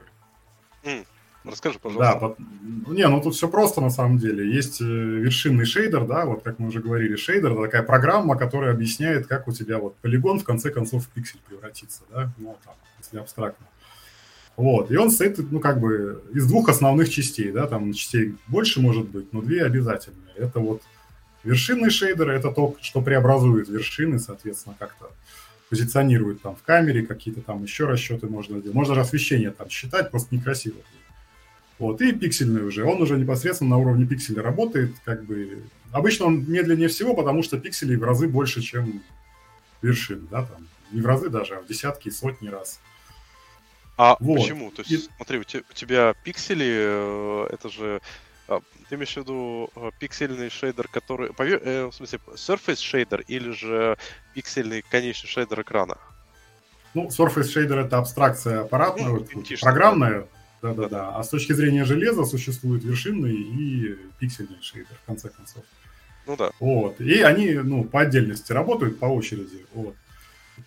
Расскажи, 1.44 1.78
пожалуйста. 1.80 2.36
Да, 2.38 2.92
не, 2.92 3.06
ну 3.08 3.20
тут 3.20 3.34
все 3.34 3.48
просто 3.48 3.80
на 3.80 3.90
самом 3.90 4.18
деле. 4.18 4.48
Есть 4.54 4.80
э, 4.80 4.84
вершинный 4.84 5.64
шейдер, 5.64 6.04
да, 6.04 6.24
вот 6.24 6.44
как 6.44 6.60
мы 6.60 6.68
уже 6.68 6.80
говорили, 6.80 7.16
шейдер, 7.16 7.52
это 7.52 7.62
такая 7.62 7.82
программа, 7.82 8.36
которая 8.38 8.72
объясняет, 8.72 9.26
как 9.26 9.48
у 9.48 9.52
тебя 9.52 9.78
вот 9.78 9.96
полигон 9.96 10.38
в 10.38 10.44
конце 10.44 10.70
концов 10.70 11.04
в 11.04 11.08
пиксель 11.08 11.40
превратится, 11.48 12.02
да, 12.12 12.32
ну 12.38 12.56
там, 12.64 12.74
если 13.00 13.18
абстрактно. 13.18 13.66
Вот, 14.56 14.90
и 14.92 14.96
он 14.96 15.10
состоит, 15.10 15.38
ну, 15.50 15.58
как 15.58 15.80
бы, 15.80 16.22
из 16.32 16.46
двух 16.46 16.68
основных 16.68 17.08
частей, 17.08 17.50
да, 17.50 17.66
там 17.66 17.92
частей 17.92 18.36
больше 18.46 18.80
может 18.80 19.08
быть, 19.08 19.32
но 19.32 19.40
две 19.40 19.64
обязательные. 19.64 20.34
Это 20.36 20.60
вот 20.60 20.82
вершинный 21.42 21.90
шейдер, 21.90 22.30
это 22.30 22.52
то, 22.52 22.76
что 22.80 23.00
преобразует 23.00 23.68
вершины, 23.68 24.20
соответственно, 24.20 24.76
как-то 24.78 25.10
позиционирует 25.72 26.42
там 26.42 26.54
в 26.54 26.62
камере, 26.62 27.06
какие-то 27.06 27.40
там 27.40 27.62
еще 27.62 27.86
расчеты 27.86 28.26
можно 28.26 28.60
делать. 28.60 28.74
Можно 28.74 28.94
же 28.94 29.00
освещение 29.00 29.52
там 29.52 29.70
считать, 29.70 30.10
просто 30.10 30.34
некрасиво. 30.34 30.76
Вот, 31.78 32.02
и 32.02 32.12
пиксельный 32.12 32.62
уже. 32.62 32.84
Он 32.84 33.00
уже 33.00 33.16
непосредственно 33.16 33.70
на 33.70 33.78
уровне 33.78 34.04
пикселя 34.04 34.42
работает. 34.42 34.94
Как 35.06 35.24
бы... 35.24 35.62
Обычно 35.90 36.26
он 36.26 36.44
медленнее 36.44 36.88
всего, 36.88 37.14
потому 37.14 37.42
что 37.42 37.58
пикселей 37.58 37.96
в 37.96 38.04
разы 38.04 38.28
больше, 38.28 38.60
чем 38.60 39.02
вершин. 39.80 40.28
Да, 40.30 40.44
там. 40.44 40.68
Не 40.90 41.00
в 41.00 41.06
разы 41.06 41.30
даже, 41.30 41.54
а 41.54 41.62
в 41.62 41.66
десятки, 41.66 42.10
сотни 42.10 42.48
раз. 42.48 42.78
А 43.96 44.18
вот. 44.20 44.40
почему? 44.40 44.70
То 44.72 44.82
есть, 44.82 44.92
и... 44.92 45.08
смотри, 45.16 45.38
у 45.38 45.44
тебя, 45.44 45.62
у 45.70 45.72
тебя 45.72 46.14
пиксели, 46.22 46.68
э, 46.68 47.46
это 47.50 47.70
же... 47.70 48.02
А, 48.52 48.60
ты 48.88 48.96
имеешь 48.96 49.14
в 49.14 49.16
виду 49.16 49.70
э, 49.74 49.90
пиксельный 49.98 50.50
шейдер, 50.50 50.88
который... 50.88 51.30
Э, 51.38 51.86
в 51.86 51.92
смысле, 51.92 52.20
Surface 52.34 52.80
шейдер 52.80 53.24
или 53.28 53.50
же 53.50 53.96
пиксельный 54.34 54.82
конечный 54.82 55.28
шейдер 55.28 55.62
экрана? 55.62 55.96
Ну, 56.94 57.08
Surface 57.08 57.48
шейдер 57.48 57.78
это 57.78 57.98
абстракция 57.98 58.60
аппаратная, 58.62 59.08
ну, 59.08 59.18
вот, 59.18 59.60
программная. 59.60 60.26
Да 60.60 60.74
да-да-да. 60.74 61.16
А 61.16 61.22
с 61.22 61.28
точки 61.28 61.52
зрения 61.52 61.84
железа 61.84 62.24
существует 62.24 62.84
вершинный 62.84 63.34
и 63.34 63.98
пиксельный 64.20 64.60
шейдер, 64.60 64.96
в 65.02 65.06
конце 65.06 65.28
концов. 65.30 65.64
Ну 66.26 66.36
да. 66.36 66.50
Вот. 66.60 67.00
И 67.00 67.20
они, 67.22 67.54
ну, 67.54 67.84
по 67.84 68.02
отдельности 68.02 68.52
работают, 68.52 68.98
по 68.98 69.06
очереди. 69.06 69.66
Вот. 69.74 69.96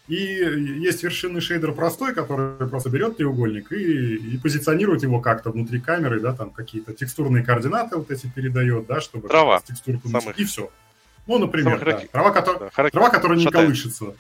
И 0.08 0.16
есть 0.16 1.02
вершинный 1.02 1.42
шейдер 1.42 1.72
простой, 1.74 2.14
который 2.14 2.68
просто 2.68 2.90
берет 2.90 3.18
треугольник 3.18 3.72
и, 3.72 4.16
и 4.16 4.38
позиционирует 4.38 5.02
его 5.02 5.20
как-то 5.20 5.50
внутри 5.50 5.80
камеры, 5.80 6.20
да, 6.20 6.34
там 6.34 6.52
какие-то 6.52 6.94
текстурные 6.94 7.44
координаты 7.44 7.98
вот 7.98 8.12
эти 8.12 8.28
передает, 8.28 8.86
да, 8.86 9.02
чтобы 9.02 9.28
трава. 9.28 9.62
текстурку 9.62 10.08
Самых... 10.10 10.38
и 10.38 10.44
все. 10.46 10.70
Ну, 11.26 11.40
например, 11.40 11.84
да. 11.84 12.04
трава, 12.12 12.32
который... 12.32 12.60
да, 12.60 12.70
характер... 12.70 13.00
трава, 13.00 13.10
которая 13.10 13.38
не 13.38 13.46
Шатает. 13.46 13.66
колышется. 13.66 14.14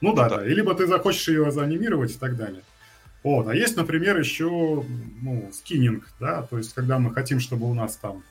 Ну 0.00 0.14
да, 0.14 0.28
да. 0.28 0.46
И 0.46 0.50
либо 0.50 0.74
ты 0.74 0.86
захочешь 0.86 1.28
ее 1.28 1.50
заанимировать 1.50 2.12
и 2.12 2.18
так 2.18 2.36
далее. 2.36 2.62
Вот. 3.24 3.48
А 3.48 3.54
есть, 3.54 3.76
например, 3.76 4.18
еще 4.18 4.48
ну, 4.48 5.50
скиннинг, 5.52 6.06
да, 6.20 6.42
то 6.42 6.58
есть 6.58 6.74
когда 6.74 6.98
мы 6.98 7.12
хотим, 7.12 7.40
чтобы 7.40 7.68
у 7.68 7.74
нас 7.74 7.96
там 7.96 8.22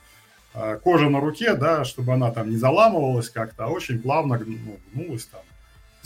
э, 0.54 0.78
кожа 0.82 1.08
на 1.10 1.20
руке, 1.20 1.54
да, 1.54 1.84
чтобы 1.84 2.14
она 2.14 2.30
там 2.30 2.48
не 2.48 2.56
заламывалась 2.56 3.28
как-то, 3.28 3.64
а 3.64 3.68
очень 3.68 4.00
плавно 4.00 4.38
ну, 4.38 4.78
гнулась 4.94 5.26
там. 5.26 5.42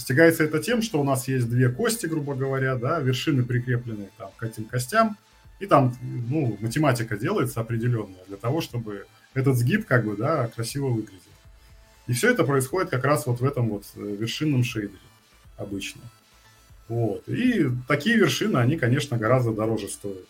Достигается 0.03 0.43
это 0.43 0.59
тем, 0.59 0.83
что 0.83 1.01
у 1.01 1.05
нас 1.05 1.29
есть 1.29 1.49
две 1.49 1.69
кости, 1.69 2.07
грубо 2.07 2.35
говоря, 2.35 2.75
да, 2.75 2.99
вершины 2.99 3.45
прикреплены 3.45 4.11
там 4.19 4.33
к 4.37 4.43
этим 4.43 4.65
костям, 4.65 5.17
и 5.61 5.67
там, 5.67 5.97
ну, 6.03 6.59
математика 6.61 7.17
делается 7.17 7.61
определенная 7.61 8.25
для 8.27 8.37
того, 8.37 8.61
чтобы 8.61 9.07
этот 9.33 9.57
сгиб, 9.57 9.87
как 9.87 10.05
бы, 10.05 10.17
да, 10.17 10.49
красиво 10.49 10.89
выглядел. 10.89 11.21
И 12.09 12.15
все 12.15 12.33
это 12.33 12.43
происходит 12.43 12.91
как 12.91 13.05
раз 13.05 13.27
вот 13.27 13.39
в 13.39 13.45
этом 13.45 13.69
вот 13.69 13.85
э, 13.95 14.17
вершинном 14.19 14.65
шейдере 14.65 14.99
обычно. 15.57 16.03
Вот. 16.89 17.29
И 17.29 17.69
такие 17.87 18.17
вершины, 18.17 18.57
они, 18.57 18.77
конечно, 18.77 19.19
гораздо 19.19 19.53
дороже 19.53 19.87
стоят. 19.87 20.27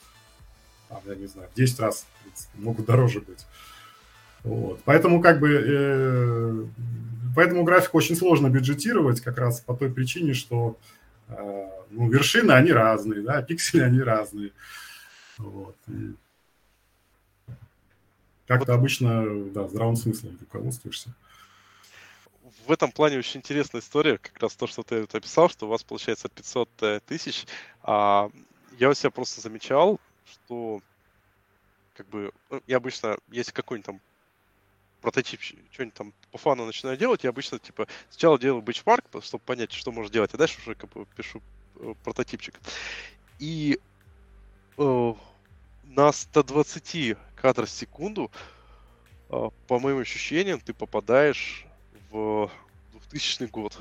Там, 0.90 1.00
я 1.06 1.14
не 1.14 1.28
знаю, 1.28 1.48
в 1.50 1.56
10 1.56 1.80
раз 1.80 2.04
в 2.04 2.22
принципе, 2.22 2.58
могут 2.58 2.84
дороже 2.84 3.20
быть. 3.20 3.46
Вот. 4.44 4.82
Поэтому 4.84 5.22
как 5.22 5.40
бы 5.40 5.48
э, 5.50 6.64
поэтому 7.34 7.64
график 7.64 7.94
очень 7.94 8.16
сложно 8.16 8.48
бюджетировать 8.48 9.20
как 9.20 9.38
раз 9.38 9.60
по 9.60 9.74
той 9.74 9.90
причине, 9.92 10.34
что 10.34 10.78
э, 11.28 11.68
ну, 11.90 12.10
вершины 12.10 12.52
они 12.52 12.72
разные, 12.72 13.22
да, 13.22 13.42
пиксели 13.42 13.82
они 13.82 14.00
разные. 14.00 14.52
Вот. 15.38 15.76
Как-то 18.46 18.74
обычно, 18.74 19.24
да, 19.50 19.68
здравым 19.68 19.96
смыслом 19.96 20.36
руководствуешься 20.40 21.14
в 22.66 22.70
этом 22.70 22.92
плане 22.92 23.18
очень 23.18 23.40
интересная 23.40 23.80
история, 23.80 24.18
как 24.18 24.38
раз 24.40 24.54
то, 24.54 24.66
что 24.66 24.82
ты 24.82 25.02
описал, 25.02 25.48
что 25.48 25.66
у 25.66 25.68
вас 25.68 25.82
получается 25.82 26.28
500 26.28 26.68
э, 26.82 27.00
тысяч. 27.06 27.46
А, 27.82 28.30
я 28.78 28.88
у 28.90 28.94
себя 28.94 29.10
просто 29.10 29.40
замечал, 29.40 29.98
что 30.24 30.80
как 31.94 32.08
бы 32.08 32.32
ну, 32.50 32.62
я 32.66 32.76
обычно, 32.76 33.18
если 33.28 33.52
какой-нибудь 33.52 33.86
там 33.86 34.00
прототип, 35.02 35.40
что-нибудь 35.42 35.94
там 35.94 36.14
по 36.30 36.38
фану 36.38 36.64
начинаю 36.64 36.96
делать, 36.96 37.24
я 37.24 37.30
обычно 37.30 37.58
типа 37.58 37.86
сначала 38.08 38.38
делаю 38.38 38.62
бенчмарк, 38.62 39.04
чтобы 39.22 39.44
понять, 39.44 39.72
что 39.72 39.92
можно 39.92 40.10
делать, 40.10 40.32
а 40.32 40.38
дальше 40.38 40.58
уже 40.62 40.74
как 40.74 40.90
бы 40.90 41.04
пишу 41.16 41.42
э, 41.76 41.94
прототипчик. 42.04 42.58
И 43.38 43.78
э, 44.78 45.14
на 45.84 46.12
120 46.12 47.16
кадров 47.34 47.68
в 47.68 47.72
секунду, 47.72 48.30
э, 49.28 49.48
по 49.66 49.78
моим 49.78 49.98
ощущениям, 49.98 50.60
ты 50.60 50.72
попадаешь 50.72 51.66
в 52.10 52.50
2000 52.92 53.44
год. 53.44 53.78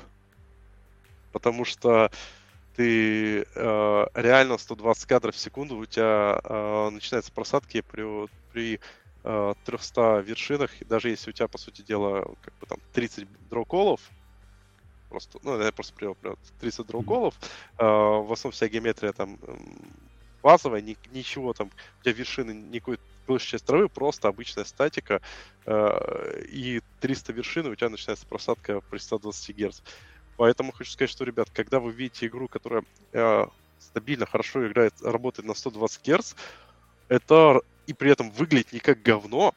Потому 1.32 1.64
что 1.64 2.10
ты 2.76 3.42
э, 3.42 4.06
реально 4.14 4.58
120 4.58 5.06
кадров 5.06 5.34
в 5.34 5.38
секунду, 5.38 5.76
у 5.76 5.86
тебя 5.86 6.40
э, 6.42 6.90
начинаются 6.90 7.32
просадки 7.32 7.82
при, 7.82 8.28
при 8.52 8.80
э, 9.24 9.54
300 9.64 10.20
вершинах, 10.20 10.70
и 10.80 10.84
даже 10.84 11.10
если 11.10 11.30
у 11.30 11.32
тебя, 11.32 11.48
по 11.48 11.58
сути 11.58 11.82
дела, 11.82 12.22
как 12.42 12.54
бы 12.58 12.66
там 12.66 12.78
30 12.92 13.26
дроуколов, 13.48 14.00
просто, 15.08 15.38
ну, 15.42 15.60
я 15.60 15.72
просто 15.72 15.94
привел, 15.94 16.16
30 16.60 16.86
дроуколов, 16.86 17.34
э, 17.78 17.84
в 17.84 18.32
основном 18.32 18.52
вся 18.52 18.68
геометрия 18.68 19.12
там 19.12 19.38
базовая, 20.42 20.80
ни, 20.80 20.96
ничего 21.12 21.52
там, 21.52 21.70
у 22.00 22.02
тебя 22.02 22.12
вершины 22.12 22.50
никакой 22.50 22.98
большая 23.26 23.52
часть 23.52 23.66
травы, 23.66 23.88
просто 23.88 24.28
обычная 24.28 24.64
статика, 24.64 25.20
э, 25.66 26.42
и 26.48 26.80
300 27.00 27.32
вершин, 27.32 27.66
у 27.66 27.74
тебя 27.74 27.88
начинается 27.88 28.26
просадка 28.26 28.80
при 28.80 28.98
120 28.98 29.56
Гц. 29.56 29.82
Поэтому 30.36 30.72
хочу 30.72 30.90
сказать, 30.90 31.10
что, 31.10 31.24
ребят, 31.24 31.50
когда 31.50 31.78
вы 31.78 31.92
видите 31.92 32.26
игру, 32.26 32.48
которая 32.48 32.84
э, 33.12 33.46
стабильно, 33.78 34.26
хорошо 34.26 34.66
играет, 34.66 34.94
работает 35.02 35.46
на 35.46 35.54
120 35.54 36.08
Гц, 36.08 36.34
это 37.08 37.60
и 37.86 37.92
при 37.92 38.10
этом 38.10 38.30
выглядит 38.30 38.72
не 38.72 38.80
как 38.80 39.02
говно. 39.02 39.54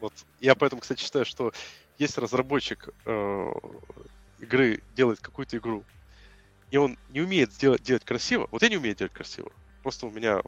Вот. 0.00 0.12
Я 0.40 0.54
поэтому, 0.54 0.80
кстати, 0.80 1.02
считаю, 1.02 1.24
что 1.24 1.52
если 1.98 2.20
разработчик 2.20 2.88
э, 3.04 3.52
игры 4.38 4.82
делает 4.96 5.20
какую-то 5.20 5.58
игру, 5.58 5.84
и 6.70 6.76
он 6.76 6.98
не 7.10 7.20
умеет 7.20 7.52
сделать, 7.52 7.82
делать 7.82 8.04
красиво, 8.04 8.48
вот 8.50 8.62
я 8.62 8.68
не 8.68 8.76
умею 8.76 8.94
делать 8.94 9.12
красиво. 9.12 9.52
Просто 9.82 10.06
у 10.06 10.10
меня 10.10 10.40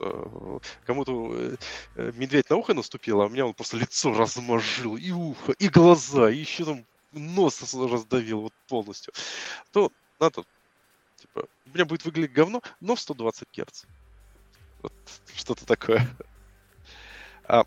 Э, 0.00 0.58
кому-то 0.84 1.56
э, 1.96 2.12
медведь 2.14 2.50
на 2.50 2.56
ухо 2.56 2.74
наступил, 2.74 3.20
а 3.20 3.26
у 3.26 3.28
меня 3.28 3.46
он 3.46 3.54
просто 3.54 3.76
лицо 3.76 4.12
размажил, 4.12 4.96
и 4.96 5.10
ухо, 5.10 5.52
и 5.52 5.68
глаза, 5.68 6.30
и 6.30 6.38
еще 6.38 6.64
там 6.64 6.84
нос 7.12 7.74
раздавил 7.74 8.42
вот 8.42 8.52
полностью, 8.68 9.12
то 9.70 9.92
надо, 10.18 10.44
типа, 11.16 11.46
у 11.66 11.70
меня 11.70 11.84
будет 11.84 12.04
выглядеть 12.04 12.32
говно, 12.32 12.62
но 12.80 12.96
в 12.96 13.00
120 13.00 13.48
Гц. 13.56 13.84
Вот 14.82 14.92
что-то 15.34 15.66
такое. 15.66 16.06
А, 17.44 17.64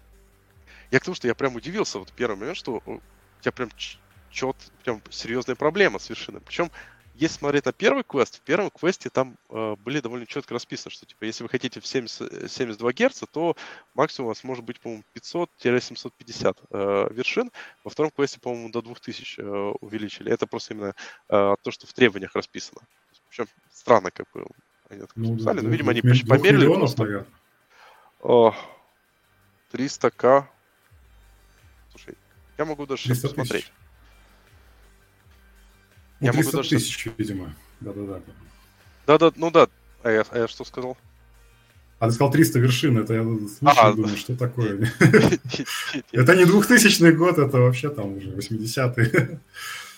я 0.91 0.99
к 0.99 1.03
тому, 1.03 1.15
что 1.15 1.27
я 1.27 1.35
прям 1.35 1.55
удивился, 1.55 1.99
вот 1.99 2.11
первый 2.13 2.37
момент, 2.37 2.57
что 2.57 2.81
у 2.85 3.01
тебя 3.41 3.51
прям 3.51 3.69
чет, 4.29 4.55
прям 4.83 5.01
серьезная 5.09 5.55
проблема 5.55 5.99
с 5.99 6.09
вершиной. 6.09 6.41
Причем 6.41 6.71
если 7.15 7.37
смотреть 7.37 7.65
на 7.65 7.71
первый 7.71 8.03
квест, 8.03 8.37
в 8.37 8.41
первом 8.41 8.69
квесте 8.69 9.09
там 9.09 9.37
э, 9.49 9.75
были 9.77 10.01
довольно 10.01 10.25
четко 10.25 10.53
расписано, 10.53 10.91
что 10.91 11.05
типа 11.05 11.23
если 11.23 11.43
вы 11.43 11.49
хотите 11.49 11.79
в 11.79 11.87
70, 11.87 12.51
72 12.51 12.91
Гц, 12.91 13.23
то 13.31 13.55
максимум 13.93 14.25
у 14.25 14.29
вас 14.29 14.43
может 14.43 14.65
быть, 14.65 14.81
по-моему, 14.81 15.03
500-750 15.15 16.57
э, 16.69 17.13
вершин. 17.13 17.51
Во 17.85 17.89
втором 17.89 18.11
квесте, 18.11 18.41
по-моему, 18.41 18.69
до 18.69 18.81
2000 18.81 19.39
э, 19.39 19.43
увеличили. 19.79 20.29
Это 20.29 20.45
просто 20.45 20.73
именно 20.73 20.93
э, 21.29 21.55
то, 21.61 21.71
что 21.71 21.87
в 21.87 21.93
требованиях 21.93 22.35
расписано. 22.35 22.81
Причем 23.29 23.47
странно, 23.71 24.11
как 24.11 24.29
бы 24.33 24.45
они 24.90 25.02
так 25.02 25.12
ну, 25.16 25.32
написали, 25.32 25.62
но, 25.62 25.70
видимо, 25.70 25.91
они 25.91 26.02
померили 26.02 26.66
просто. 26.68 27.26
О, 28.22 28.56
300к. 29.72 30.45
Слушай, 31.91 32.18
я 32.57 32.66
могу 32.66 32.86
даже 32.86 33.03
сейчас 33.03 33.20
посмотреть. 33.20 33.72
Ну, 36.20 36.28
я 36.28 36.34
могу 36.34 36.52
даже... 36.52 36.70
тысяч, 36.70 37.07
видимо. 37.18 37.53
Да-да-да. 37.82 38.22
Да-да, 39.06 39.32
ну 39.36 39.52
да. 39.52 39.68
А 40.03 40.10
я, 40.10 40.24
а 40.30 40.38
я 40.40 40.48
что 40.48 40.64
сказал? 40.64 40.98
А 41.99 42.07
ты 42.07 42.14
сказал 42.14 42.32
300 42.32 42.60
вершин, 42.60 42.98
это 42.98 43.14
я 43.14 43.24
слушаю, 43.24 43.57
а, 43.64 43.94
думаю, 43.94 44.18
что 44.18 44.36
такое? 44.36 44.91
Это 46.12 46.36
не 46.36 46.45
2000 46.45 47.12
год, 47.12 47.38
это 47.38 47.57
вообще 47.57 47.90
там 47.90 48.18
уже 48.18 48.32
80-е. 48.32 49.40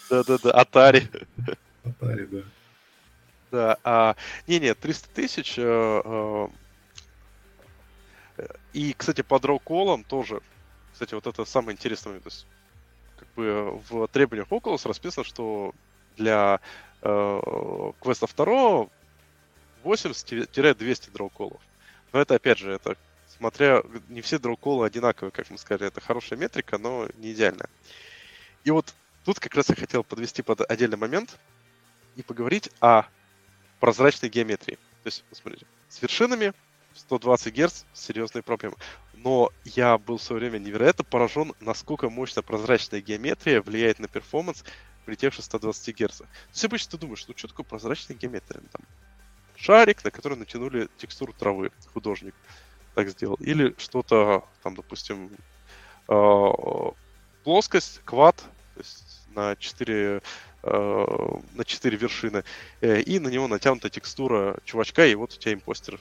Да-да-да, 0.09 0.51
Атари. 0.51 1.09
Атари, 1.83 2.27
да. 2.31 2.39
Да, 3.51 3.77
а, 3.83 4.15
не-не, 4.47 4.73
300 4.73 5.09
тысяч. 5.09 5.55
Э, 5.57 6.49
э, 8.37 8.47
и, 8.73 8.93
кстати, 8.93 9.21
под 9.21 9.45
ролл 9.45 9.61
тоже, 10.07 10.41
кстати, 10.93 11.13
вот 11.13 11.27
это 11.27 11.45
самое 11.45 11.75
интересное, 11.75 12.19
то 12.19 12.27
есть, 12.27 12.45
как 13.17 13.27
бы 13.35 13.81
в 13.89 14.07
требованиях 14.09 14.47
Oculus 14.49 14.87
расписано, 14.87 15.23
что 15.23 15.73
для 16.17 16.59
э, 17.01 17.91
квеста 18.01 18.27
второго 18.27 18.89
80-200 19.83 21.11
дроуколов. 21.11 21.61
Но 22.11 22.19
это, 22.19 22.35
опять 22.35 22.57
же, 22.57 22.71
это 22.71 22.97
смотря... 23.37 23.83
Не 24.09 24.21
все 24.21 24.39
дроуколы 24.39 24.85
одинаковые, 24.85 25.31
как 25.31 25.49
мы 25.49 25.57
сказали. 25.57 25.87
Это 25.87 26.01
хорошая 26.01 26.37
метрика, 26.39 26.77
но 26.77 27.07
не 27.15 27.31
идеальная. 27.33 27.69
И 28.63 28.71
вот 28.71 28.93
тут 29.23 29.39
как 29.39 29.55
раз 29.55 29.69
я 29.69 29.75
хотел 29.75 30.03
подвести 30.03 30.41
под 30.41 30.69
отдельный 30.69 30.97
момент 30.97 31.37
и 32.15 32.23
поговорить 32.23 32.69
о 32.79 33.03
прозрачной 33.79 34.29
геометрии. 34.29 34.75
То 35.03 35.07
есть, 35.07 35.23
смотрите, 35.31 35.65
с 35.89 36.01
вершинами 36.01 36.53
120 36.93 37.53
Гц 37.53 37.83
серьезные 37.93 38.43
проблемы. 38.43 38.75
Но 39.13 39.51
я 39.63 39.97
был 39.97 40.17
в 40.17 40.23
свое 40.23 40.39
время 40.39 40.59
невероятно 40.59 41.03
поражен, 41.03 41.53
насколько 41.59 42.09
мощно 42.09 42.41
прозрачная 42.41 43.01
геометрия 43.01 43.61
влияет 43.61 43.99
на 43.99 44.07
перформанс 44.07 44.63
при 45.05 45.15
тех 45.15 45.33
же 45.33 45.41
120 45.41 45.95
Гц. 45.95 46.17
То 46.17 46.25
есть 46.51 46.65
обычно 46.65 46.91
ты 46.91 46.97
думаешь, 46.97 47.25
ну 47.27 47.33
что 47.35 47.47
такое 47.47 47.65
прозрачная 47.65 48.17
геометрия? 48.17 48.61
Ну, 48.61 48.67
там, 48.71 48.81
шарик, 49.55 50.03
на 50.03 50.11
который 50.11 50.37
натянули 50.37 50.89
текстуру 50.97 51.33
травы, 51.33 51.71
художник 51.93 52.35
так 52.93 53.09
сделал. 53.09 53.35
Или 53.35 53.75
что-то, 53.77 54.43
там, 54.63 54.75
допустим, 54.75 55.31
э, 56.07 56.51
плоскость, 57.43 58.01
квад, 58.05 58.35
то 58.35 58.79
есть 58.79 59.21
на 59.35 59.55
4, 59.55 60.21
э, 60.69 61.39
на 61.55 61.65
4 61.65 61.97
вершины, 61.97 62.43
э, 62.81 63.01
и 63.01 63.19
на 63.19 63.29
него 63.29 63.47
натянута 63.47 63.89
текстура 63.89 64.57
чувачка, 64.65 65.05
и 65.05 65.15
вот 65.15 65.33
у 65.33 65.37
тебя 65.37 65.53
импостер 65.53 65.99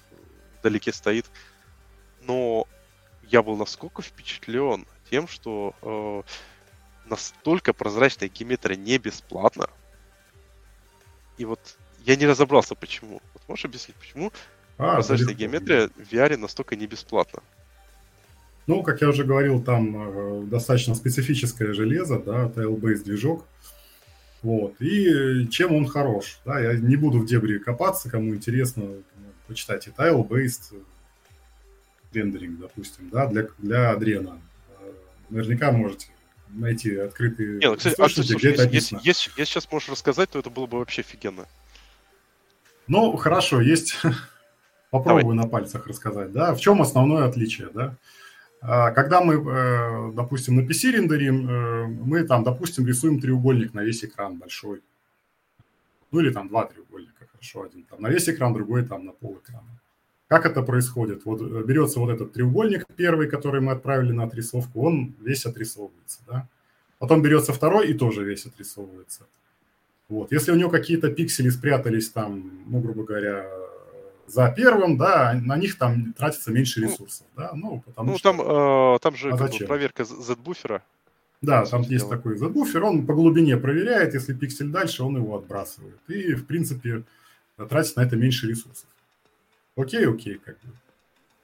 вдалеке 0.61 0.93
стоит. 0.93 1.27
Но 2.23 2.67
я 3.23 3.43
был 3.43 3.57
насколько 3.57 4.03
впечатлен 4.03 4.87
тем, 5.11 5.29
что 5.29 6.25
настолько 7.09 7.73
прозрачная 7.73 8.29
геометрия 8.29 8.77
не 8.77 8.99
бесплатна. 8.99 9.69
И 11.39 11.45
вот 11.45 11.61
я 12.05 12.17
не 12.17 12.27
разобрался, 12.27 12.75
почему. 12.75 13.21
Вот 13.35 13.43
можешь 13.49 13.65
объяснить, 13.65 13.97
почему 13.97 14.33
а, 14.79 14.95
прозрачная 14.95 15.35
геометрия 15.35 15.89
в 15.89 16.13
VR 16.13 16.37
настолько 16.37 16.77
не 16.77 16.87
бесплатна? 16.87 17.43
Ну, 18.67 18.83
как 18.83 19.01
я 19.01 19.09
уже 19.09 19.25
говорил, 19.25 19.63
там 19.63 19.97
э, 19.97 20.43
достаточно 20.47 20.95
специфическое 20.95 21.73
железо, 21.73 22.19
да, 22.19 22.47
tail-based 22.47 23.05
движок. 23.05 23.47
Вот. 24.43 24.81
И 24.81 25.49
чем 25.49 25.75
он 25.75 25.87
хорош. 25.87 26.41
Да, 26.45 26.61
я 26.61 26.75
не 26.75 26.97
буду 26.97 27.21
в 27.21 27.27
дебри 27.27 27.59
копаться, 27.59 28.11
кому 28.11 28.35
интересно, 28.35 28.91
почитайте 29.47 29.93
tile-based 29.97 30.75
рендеринг, 32.13 32.61
допустим, 32.61 33.09
да, 33.11 33.27
для, 33.27 33.49
для 33.59 33.91
Адрена. 33.91 34.39
Наверняка 35.29 35.73
можете 35.73 36.09
найти 36.49 36.97
открытые 36.97 37.59
Не, 37.59 37.71
ну, 37.71 37.77
кстати, 37.77 38.01
а, 38.01 38.09
слушай, 38.09 38.37
где 38.37 38.51
это 38.51 38.65
если, 38.65 38.97
если, 39.03 39.31
если 39.37 39.45
сейчас 39.45 39.71
можешь 39.71 39.89
рассказать, 39.89 40.31
то 40.31 40.39
это 40.39 40.51
было 40.51 40.67
бы 40.67 40.79
вообще 40.79 41.03
офигенно. 41.03 41.47
Ну, 42.87 43.17
хорошо, 43.17 43.61
есть... 43.61 43.97
Попробую 44.91 45.35
Давай. 45.35 45.37
на 45.37 45.49
пальцах 45.49 45.87
рассказать, 45.89 46.33
да. 46.33 46.55
В 46.55 46.61
чем 46.61 46.81
основное 46.81 47.27
отличие, 47.27 47.69
да? 47.75 47.97
А, 48.61 48.91
когда 48.91 49.21
мы, 49.21 49.35
э, 49.35 50.13
допустим, 50.15 50.57
на 50.57 50.61
PC 50.61 50.93
рендерим, 50.93 51.49
э, 51.49 51.87
мы 51.87 52.25
там, 52.25 52.43
допустим, 52.45 52.87
рисуем 52.87 53.21
треугольник 53.21 53.75
на 53.75 53.85
весь 53.85 54.05
экран 54.05 54.39
большой. 54.39 54.83
Ну 56.11 56.21
или 56.21 56.31
там 56.31 56.49
два 56.49 56.67
треугольника, 56.67 57.27
хорошо, 57.31 57.63
один 57.63 57.83
там 57.85 58.01
на 58.01 58.09
весь 58.09 58.29
экран, 58.29 58.55
другой 58.55 58.85
там 58.85 59.05
на 59.05 59.13
пол 59.13 59.39
экрана. 59.43 59.81
Как 60.29 60.47
это 60.47 60.63
происходит? 60.63 61.25
Вот 61.25 61.41
э, 61.43 61.65
берется 61.65 62.01
вот 62.01 62.11
этот 62.11 62.33
треугольник 62.33 62.87
первый, 62.97 63.29
который 63.29 63.61
мы 63.61 63.73
отправили 63.73 64.13
на 64.13 64.25
отрисовку, 64.25 64.87
он 64.87 65.15
весь 65.21 65.47
отрисовывается, 65.47 66.21
да. 66.27 66.49
Потом 66.99 67.23
берется 67.23 67.53
второй 67.53 67.89
и 67.89 67.95
тоже 67.95 68.25
весь 68.25 68.47
отрисовывается. 68.47 69.27
Вот. 70.09 70.33
Если 70.33 70.53
у 70.53 70.57
него 70.57 70.71
какие-то 70.71 71.11
пиксели 71.11 71.51
спрятались 71.51 72.11
там, 72.11 72.65
ну, 72.67 72.81
грубо 72.81 73.05
говоря, 73.05 73.47
за 74.27 74.51
первым, 74.51 74.97
да, 74.97 75.39
на 75.43 75.57
них 75.57 75.79
там 75.79 76.13
тратится 76.13 76.51
меньше 76.51 76.81
ну, 76.81 76.87
ресурсов, 76.87 77.27
да, 77.37 77.53
ну, 77.55 77.83
потому 77.87 78.13
ну, 78.13 78.19
что... 78.19 78.33
там, 78.33 78.41
э, 78.41 78.99
там 79.01 79.17
же 79.17 79.31
а 79.31 79.37
бы, 79.37 79.67
проверка 79.67 80.05
Z-буфера. 80.05 80.83
Да, 81.43 81.65
там 81.65 81.83
есть 81.83 82.05
дело. 82.05 82.11
такой 82.17 82.37
Z-буфер, 82.37 82.85
он 82.85 83.07
по 83.07 83.15
глубине 83.15 83.57
проверяет, 83.57 84.15
если 84.15 84.35
пиксель 84.35 84.69
дальше, 84.69 85.03
он 85.03 85.17
его 85.17 85.37
отбрасывает. 85.37 85.99
И, 86.09 86.35
в 86.35 86.47
принципе, 86.47 87.05
тратит 87.69 87.97
на 87.97 88.03
это 88.03 88.17
меньше 88.17 88.49
ресурсов. 88.49 88.89
Окей, 89.77 90.09
окей, 90.09 90.41
как 90.43 90.57
бы. 90.61 90.73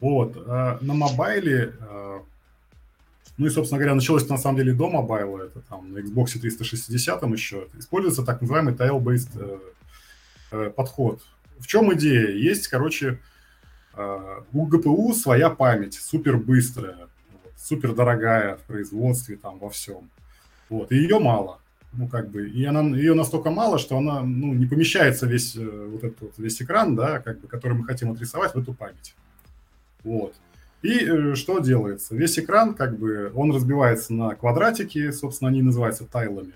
Вот, 0.01 0.37
а 0.49 0.79
на 0.81 0.95
мобайле, 0.95 1.75
а, 1.81 2.23
ну 3.37 3.47
и, 3.47 3.51
собственно 3.51 3.79
говоря, 3.79 3.95
началось 3.95 4.29
на 4.29 4.39
самом 4.39 4.57
деле 4.57 4.73
до 4.73 4.91
мобайла, 4.91 5.43
это 5.45 5.61
там 5.61 5.93
на 5.93 5.99
Xbox 5.99 6.39
360 6.41 7.23
еще, 7.31 7.69
используется 7.79 8.25
так 8.25 8.41
называемый 8.41 8.75
tile-based 8.75 9.31
э, 9.37 9.59
э, 10.51 10.71
подход 10.71 11.23
в 11.59 11.67
чем 11.67 11.93
идея? 11.95 12.29
Есть, 12.29 12.69
короче, 12.69 13.19
а, 13.95 14.45
у 14.53 14.67
ГПУ 14.67 15.13
своя 15.15 15.51
память, 15.51 15.95
супер 15.95 16.37
быстрая, 16.37 17.09
супер 17.57 17.95
дорогая 17.95 18.57
в 18.57 18.63
производстве, 18.63 19.37
там, 19.37 19.59
во 19.59 19.71
всем. 19.71 20.11
Вот, 20.69 20.93
и 20.93 20.97
ее 20.97 21.19
мало. 21.19 21.61
Ну, 21.93 22.09
как 22.09 22.31
бы, 22.31 22.49
и 22.49 22.65
она, 22.65 22.81
ее 22.97 23.13
настолько 23.13 23.51
мало, 23.51 23.79
что 23.79 23.99
она, 23.99 24.23
ну, 24.23 24.55
не 24.55 24.65
помещается 24.65 25.27
весь 25.27 25.55
э, 25.57 25.89
вот 25.93 26.03
этот 26.05 26.39
весь 26.39 26.63
экран, 26.63 26.97
да, 26.97 27.21
как 27.21 27.41
бы, 27.41 27.49
который 27.49 27.75
мы 27.75 27.85
хотим 27.85 28.11
отрисовать 28.11 28.55
в 28.55 28.59
эту 28.59 28.73
память. 28.73 29.15
Вот. 30.03 30.35
И 30.81 31.05
э, 31.05 31.35
что 31.35 31.59
делается? 31.59 32.17
Весь 32.17 32.39
экран, 32.39 32.75
как 32.75 32.99
бы, 32.99 33.31
он 33.35 33.55
разбивается 33.55 34.15
на 34.15 34.35
квадратики, 34.35 35.11
собственно, 35.11 35.51
они 35.51 35.61
называются 35.61 36.07
тайлами. 36.07 36.55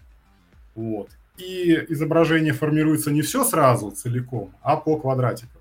Вот 0.74 1.10
и 1.39 1.85
изображение 1.89 2.53
формируется 2.53 3.11
не 3.11 3.23
все 3.23 3.45
сразу 3.45 3.91
целиком, 3.91 4.55
а 4.63 4.77
по 4.77 4.99
квадратикам. 4.99 5.61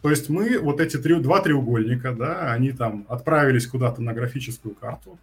То 0.00 0.10
есть 0.10 0.28
мы 0.28 0.58
вот 0.58 0.80
эти 0.80 0.96
три, 0.96 1.14
два 1.20 1.40
треугольника, 1.40 2.12
да, 2.12 2.52
они 2.52 2.72
там 2.72 3.06
отправились 3.08 3.66
куда-то 3.66 4.02
на 4.02 4.12
графическую 4.12 4.74
карту. 4.74 5.18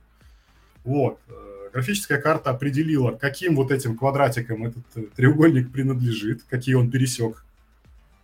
Вот. 0.86 1.20
Э, 1.28 1.70
графическая 1.74 2.22
карта 2.22 2.52
определила, 2.52 3.12
каким 3.12 3.58
вот 3.58 3.72
этим 3.72 3.98
квадратикам 3.98 4.66
этот 4.66 4.86
э, 4.96 5.02
треугольник 5.16 5.72
принадлежит, 5.74 6.44
какие 6.44 6.76
он 6.76 6.90
пересек. 6.90 7.44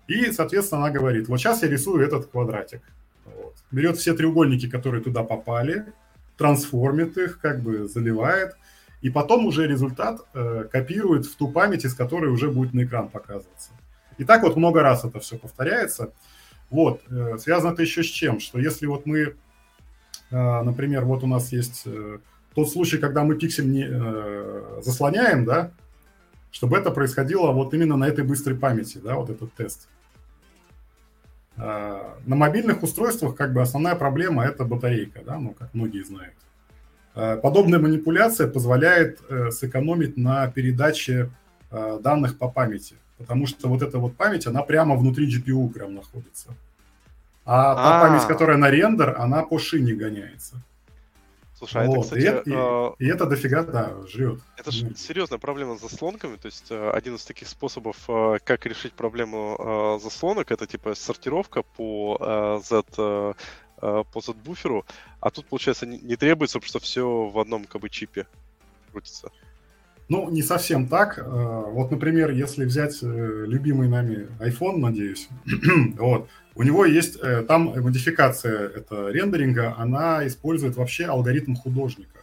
И, 0.08 0.32
соответственно, 0.32 0.86
она 0.86 0.92
говорит, 0.92 1.28
вот 1.28 1.40
сейчас 1.40 1.62
я 1.62 1.68
рисую 1.68 2.06
этот 2.06 2.28
квадратик. 2.28 2.82
Вот. 3.26 3.56
Берет 3.72 3.98
все 3.98 4.14
треугольники, 4.14 4.70
которые 4.70 5.04
туда 5.04 5.24
попали, 5.24 5.86
трансформит 6.38 7.18
их, 7.18 7.40
как 7.42 7.62
бы 7.62 7.90
заливает– 7.90 8.56
и 9.06 9.12
потом 9.12 9.46
уже 9.46 9.68
результат 9.68 10.20
э, 10.34 10.64
копирует 10.72 11.28
в 11.28 11.36
ту 11.36 11.52
память, 11.52 11.86
из 11.86 11.94
которой 11.94 12.32
уже 12.32 12.50
будет 12.50 12.74
на 12.74 12.86
экран 12.86 13.08
показываться. 13.08 13.70
И 14.18 14.26
так 14.26 14.42
вот 14.42 14.56
много 14.56 14.82
раз 14.82 15.06
это 15.06 15.20
все 15.20 15.38
повторяется. 15.38 16.12
Вот, 16.72 17.04
э, 17.12 17.38
связано 17.38 17.74
это 17.74 17.84
еще 17.84 18.02
с 18.02 18.08
чем? 18.08 18.40
Что 18.40 18.58
если 18.58 18.88
вот 18.88 19.06
мы, 19.06 19.20
э, 19.20 19.34
например, 20.32 21.06
вот 21.06 21.24
у 21.24 21.28
нас 21.28 21.52
есть 21.52 21.84
э, 21.86 22.18
тот 22.56 22.72
случай, 22.72 22.98
когда 22.98 23.24
мы 23.24 23.36
пиксель 23.36 23.70
не 23.70 23.86
э, 23.88 24.82
заслоняем, 24.82 25.46
да, 25.46 25.70
чтобы 26.50 26.76
это 26.76 26.90
происходило 26.90 27.52
вот 27.52 27.76
именно 27.76 27.98
на 27.98 28.08
этой 28.08 28.24
быстрой 28.24 28.58
памяти, 28.58 28.98
да, 28.98 29.18
вот 29.18 29.30
этот 29.30 29.54
тест. 29.54 29.88
Э, 31.58 32.16
на 32.26 32.36
мобильных 32.36 32.82
устройствах 32.82 33.36
как 33.36 33.54
бы 33.54 33.62
основная 33.62 33.94
проблема 33.94 34.44
это 34.46 34.66
батарейка, 34.66 35.22
да, 35.24 35.38
ну, 35.38 35.54
как 35.54 35.72
многие 35.76 36.04
знают. 36.04 36.34
Э, 37.16 37.38
подобная 37.38 37.80
манипуляция 37.80 38.48
позволяет 38.48 39.20
э, 39.30 39.50
сэкономить 39.52 40.18
на 40.18 40.48
передаче 40.48 41.30
э, 41.72 42.00
данных 42.04 42.38
по 42.38 42.50
памяти, 42.50 42.96
потому 43.18 43.48
что 43.48 43.70
вот 43.70 43.82
эта 43.82 44.00
вот 44.00 44.18
память, 44.18 44.48
она 44.48 44.62
прямо 44.64 44.96
внутри 44.96 45.26
GPU 45.34 45.70
прям 45.70 45.96
находится. 45.96 46.50
А 47.46 47.76
та 47.76 48.00
а. 48.00 48.08
память, 48.08 48.28
которая 48.28 48.58
на 48.58 48.70
рендер, 48.70 49.16
она 49.18 49.44
по 49.44 49.60
шине 49.60 49.94
гоняется. 49.94 50.58
Слушай, 51.58 51.84
а 51.84 51.88
вот. 51.88 51.94
это, 51.94 52.04
кстати... 52.04 52.22
И, 52.22 52.26
это, 52.26 52.96
и, 53.00 53.06
и 53.06 53.08
это 53.08 53.26
дофига, 53.28 53.64
да, 53.64 53.94
жрет. 54.12 54.42
Это 54.58 54.72
же 54.72 54.94
серьезная 54.98 55.40
проблема 55.40 55.78
с 55.78 55.82
заслонками, 55.82 56.36
то 56.36 56.48
есть 56.48 56.70
один 56.70 57.16
из 57.16 57.24
таких 57.24 57.48
способов, 57.48 57.96
как 58.44 58.66
решить 58.66 58.92
проблему 58.92 60.00
заслонок, 60.04 60.52
это 60.52 60.68
типа 60.68 60.96
сортировка 60.96 61.62
по 61.62 62.60
Z 62.62 62.84
Э, 62.98 63.34
по 63.80 64.22
Z-буферу, 64.22 64.86
а 65.20 65.30
тут, 65.30 65.46
получается, 65.48 65.86
не, 65.86 66.16
требуется, 66.16 66.60
потому 66.60 66.70
что 66.70 66.80
все 66.80 67.28
в 67.28 67.40
одном 67.40 67.66
как 67.66 67.82
бы 67.82 67.90
чипе 67.90 68.28
крутится. 68.92 69.32
Ну, 70.08 70.30
не 70.30 70.44
совсем 70.44 70.88
так. 70.88 71.18
Э, 71.18 71.24
вот, 71.24 71.92
например, 71.92 72.30
если 72.32 72.64
взять 72.64 73.00
э, 73.02 73.46
любимый 73.48 73.88
нами 73.90 74.28
iPhone, 74.40 74.78
надеюсь, 74.78 75.28
вот, 75.98 76.30
у 76.54 76.64
него 76.64 76.86
есть 76.86 77.20
там 77.48 77.74
модификация 77.82 78.70
это 78.70 79.10
рендеринга, 79.10 79.76
она 79.78 80.26
использует 80.26 80.78
вообще 80.78 81.06
алгоритм 81.06 81.56
художника. 81.56 82.20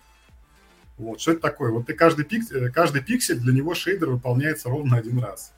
Вот, 0.96 1.20
что 1.20 1.32
это 1.32 1.40
такое? 1.40 1.70
Вот 1.70 1.86
ты 1.86 1.92
каждый, 1.92 2.24
пик, 2.24 2.44
каждый 2.72 3.02
пиксель, 3.02 3.40
для 3.40 3.52
него 3.52 3.74
шейдер 3.74 4.08
выполняется 4.08 4.70
ровно 4.70 4.96
один 4.96 5.18
раз. 5.18 5.52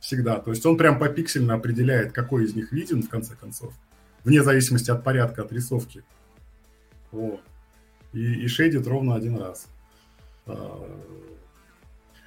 Всегда. 0.00 0.40
То 0.40 0.50
есть 0.50 0.64
он 0.66 0.76
прям 0.76 0.98
по 0.98 1.06
попиксельно 1.06 1.54
определяет, 1.54 2.12
какой 2.12 2.44
из 2.44 2.54
них 2.54 2.72
виден, 2.72 3.02
в 3.02 3.08
конце 3.08 3.34
концов 3.34 3.72
вне 4.26 4.42
зависимости 4.42 4.90
от 4.90 5.04
порядка 5.04 5.42
отрисовки. 5.42 6.02
Вот. 7.12 7.40
И, 8.12 8.44
и 8.44 8.48
шейдит 8.48 8.86
ровно 8.86 9.14
один 9.14 9.38
раз. 9.38 9.68
А, 10.46 10.84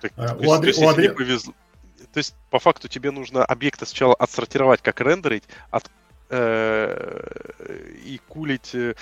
так, 0.01 0.13
а, 0.15 0.35
у 0.35 0.51
Адри... 0.51 0.73
у 0.77 0.87
Адри... 0.87 1.09
повезло... 1.09 1.53
То 2.13 2.17
есть, 2.19 2.35
по 2.49 2.59
факту, 2.59 2.87
тебе 2.87 3.11
нужно 3.11 3.43
объекты 3.43 3.85
сначала 3.85 4.15
отсортировать, 4.15 4.81
как 4.81 5.01
рендерить, 5.01 5.43
от, 5.69 5.91
э, 6.29 7.53
и 8.05 8.19
кулить, 8.29 8.73
э, 8.73 8.93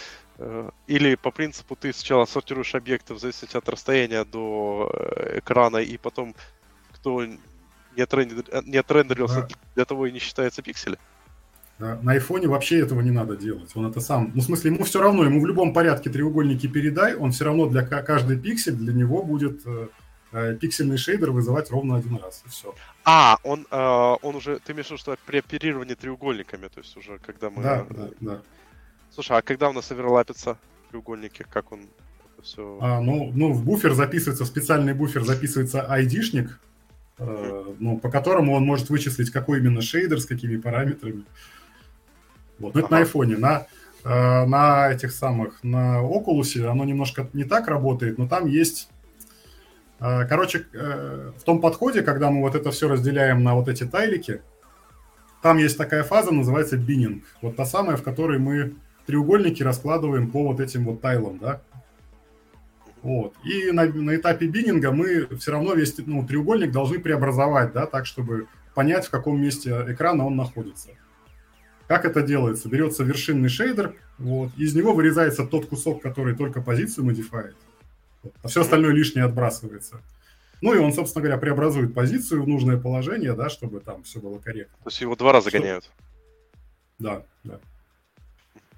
или 0.88 1.16
по 1.16 1.32
принципу 1.32 1.76
ты 1.76 1.94
сначала 1.94 2.26
сортируешь 2.26 2.74
объекты 2.74 3.14
в 3.14 3.20
зависимости 3.20 3.56
от 3.56 3.70
расстояния 3.70 4.26
до 4.26 4.92
э, 4.92 5.40
экрана, 5.40 5.78
и 5.78 5.98
потом 5.98 6.36
кто 6.94 7.24
не, 7.24 8.02
отрендер... 8.02 8.44
не 8.66 8.78
отрендерился, 8.78 9.42
да. 9.42 9.56
для 9.76 9.86
того 9.86 10.08
и 10.08 10.12
не 10.12 10.20
считается 10.20 10.64
пиксели? 10.64 10.98
Да? 11.80 12.00
На 12.02 12.14
айфоне 12.14 12.48
вообще 12.48 12.80
этого 12.80 13.02
не 13.02 13.12
надо 13.12 13.36
делать. 13.36 13.72
Он 13.76 13.86
это 13.86 14.00
сам... 14.02 14.32
Ну, 14.34 14.42
в 14.42 14.44
смысле, 14.44 14.72
ему 14.72 14.84
все 14.84 15.00
равно, 15.00 15.24
ему 15.24 15.40
в 15.40 15.46
любом 15.46 15.74
порядке 15.74 16.10
треугольники 16.10 16.68
передай, 16.68 17.16
он 17.16 17.32
все 17.32 17.46
равно 17.46 17.68
для 17.68 17.84
каждый 17.84 18.40
пиксель, 18.40 18.74
для 18.74 18.94
него 18.94 19.22
будет 19.22 19.62
э, 19.66 19.88
э, 20.32 20.56
пиксельный 20.56 20.98
шейдер 20.98 21.32
вызывать 21.32 21.70
ровно 21.70 21.98
один 21.98 22.16
раз, 22.18 22.42
и 22.46 22.50
все. 22.50 22.74
А, 23.06 23.38
он, 23.44 23.68
э, 23.70 24.16
он 24.22 24.36
уже... 24.36 24.60
Ты 24.60 24.74
имеешь 24.74 24.88
в 24.88 24.92
виду, 24.92 25.00
что 25.00 25.18
при 25.28 25.38
оперировании 25.38 25.94
треугольниками, 25.94 26.68
то 26.68 26.80
есть 26.80 26.98
уже 26.98 27.20
когда 27.20 27.52
мы... 27.52 27.62
Да, 27.62 27.86
да, 27.90 28.10
да. 28.22 28.42
Слушай, 29.14 29.38
а 29.38 29.42
когда 29.44 29.70
у 29.70 29.74
нас 29.74 29.92
оверлапятся 29.92 30.58
треугольники, 30.90 31.46
как 31.50 31.72
он 31.72 31.82
все... 32.42 32.80
А, 32.82 33.02
ну, 33.02 33.32
ну, 33.36 33.54
в 33.54 33.64
буфер 33.64 33.94
записывается, 33.94 34.46
в 34.46 34.48
специальный 34.48 34.94
буфер 34.94 35.24
записывается 35.24 35.86
айдишник, 35.86 36.60
э, 37.20 37.74
ну, 37.80 38.00
по 38.00 38.10
которому 38.10 38.54
он 38.54 38.64
может 38.64 38.90
вычислить, 38.90 39.30
какой 39.30 39.60
именно 39.60 39.82
шейдер, 39.82 40.20
с 40.20 40.26
какими 40.26 40.58
параметрами. 40.58 41.24
Вот. 42.60 42.74
Но 42.74 42.80
ага. 42.80 42.86
это 42.86 42.92
на 42.92 42.98
айфоне. 43.00 43.38
На, 43.38 43.68
э, 44.04 44.46
на 44.46 44.92
этих 44.92 45.12
самых, 45.12 45.64
на 45.64 46.02
Oculus 46.02 46.66
оно 46.66 46.86
немножко 46.86 47.30
не 47.34 47.44
так 47.44 47.68
работает, 47.68 48.18
но 48.18 48.28
там 48.28 48.48
есть... 48.48 48.90
Э, 50.00 50.26
короче, 50.28 50.66
э, 50.74 51.32
в 51.38 51.44
том 51.44 51.62
подходе, 51.62 52.02
когда 52.02 52.30
мы 52.30 52.42
вот 52.42 52.56
это 52.56 52.72
все 52.72 52.88
разделяем 52.88 53.44
на 53.44 53.56
вот 53.56 53.68
эти 53.68 53.84
тайлики, 53.86 54.42
там 55.42 55.58
есть 55.58 55.78
такая 55.78 56.04
фаза, 56.04 56.32
называется 56.32 56.78
биннинг. 56.78 57.24
Вот 57.42 57.56
та 57.56 57.66
самая, 57.66 57.98
в 57.98 58.04
которой 58.04 58.40
мы 58.40 58.76
треугольники 59.06 59.64
раскладываем 59.64 60.30
по 60.30 60.44
вот 60.44 60.60
этим 60.60 60.86
вот 60.86 61.02
тайлам, 61.02 61.38
да? 61.38 61.62
Вот. 63.02 63.34
И 63.46 63.72
на, 63.72 63.86
на 63.86 64.16
этапе 64.16 64.48
биннинга 64.48 64.92
мы 64.92 65.28
все 65.38 65.52
равно 65.52 65.74
весь 65.74 65.96
ну, 66.06 66.26
треугольник 66.26 66.72
должны 66.72 67.00
преобразовать, 67.00 67.72
да, 67.72 67.86
так, 67.86 68.06
чтобы 68.06 68.48
понять, 68.74 69.06
в 69.06 69.10
каком 69.10 69.42
месте 69.42 69.86
экрана 69.88 70.26
он 70.26 70.36
находится. 70.36 70.90
Как 71.88 72.06
это 72.06 72.22
делается? 72.22 72.70
Берется 72.70 73.04
вершинный 73.04 73.50
шейдер, 73.50 73.96
вот, 74.18 74.52
из 74.58 74.76
него 74.76 74.94
вырезается 74.94 75.46
тот 75.46 75.68
кусок, 75.68 76.02
который 76.02 76.36
только 76.36 76.62
позицию 76.62 77.06
модифает, 77.06 77.56
вот, 78.24 78.34
а 78.44 78.48
все 78.48 78.62
остальное 78.62 78.92
лишнее 78.92 79.26
отбрасывается. 79.26 80.02
Ну 80.62 80.74
и 80.74 80.80
он, 80.80 80.92
собственно 80.92 81.24
говоря, 81.24 81.40
преобразует 81.40 81.94
позицию 81.94 82.44
в 82.44 82.48
нужное 82.48 82.78
положение, 82.78 83.34
да, 83.34 83.50
чтобы 83.50 83.80
там 83.80 84.04
все 84.04 84.20
было 84.20 84.40
корректно. 84.40 84.76
То 84.84 84.90
есть 84.90 85.02
его 85.02 85.16
два 85.16 85.32
раза 85.32 85.50
что... 85.50 85.60
гоняют? 85.60 85.90
Да, 87.00 87.24
да. 87.44 87.60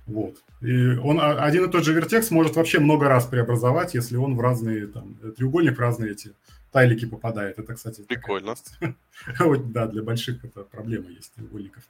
Вот. 0.06 0.38
И 0.61 0.98
он 0.98 1.19
один 1.22 1.65
и 1.65 1.72
тот 1.72 1.86
же 1.86 1.94
вертекс 1.94 2.31
может 2.31 2.56
вообще 2.56 2.80
много 2.80 3.07
раз 3.07 3.27
преобразовать, 3.27 3.94
если 3.94 4.18
он 4.18 4.36
в 4.36 4.41
разные, 4.41 4.88
там, 4.88 5.15
треугольник 5.38 5.77
в 5.77 5.80
разные 5.80 6.11
эти 6.11 6.34
тайлики 6.72 7.06
попадает. 7.06 7.60
Это, 7.60 7.76
кстати... 7.76 8.02
Прикольно. 8.02 8.56
вот, 9.40 9.72
да, 9.72 9.88
для 9.88 10.03
больших 10.03 10.44
это 10.44 10.64
проблема 10.64 11.10
есть 11.10 11.34
треугольников. 11.34 11.84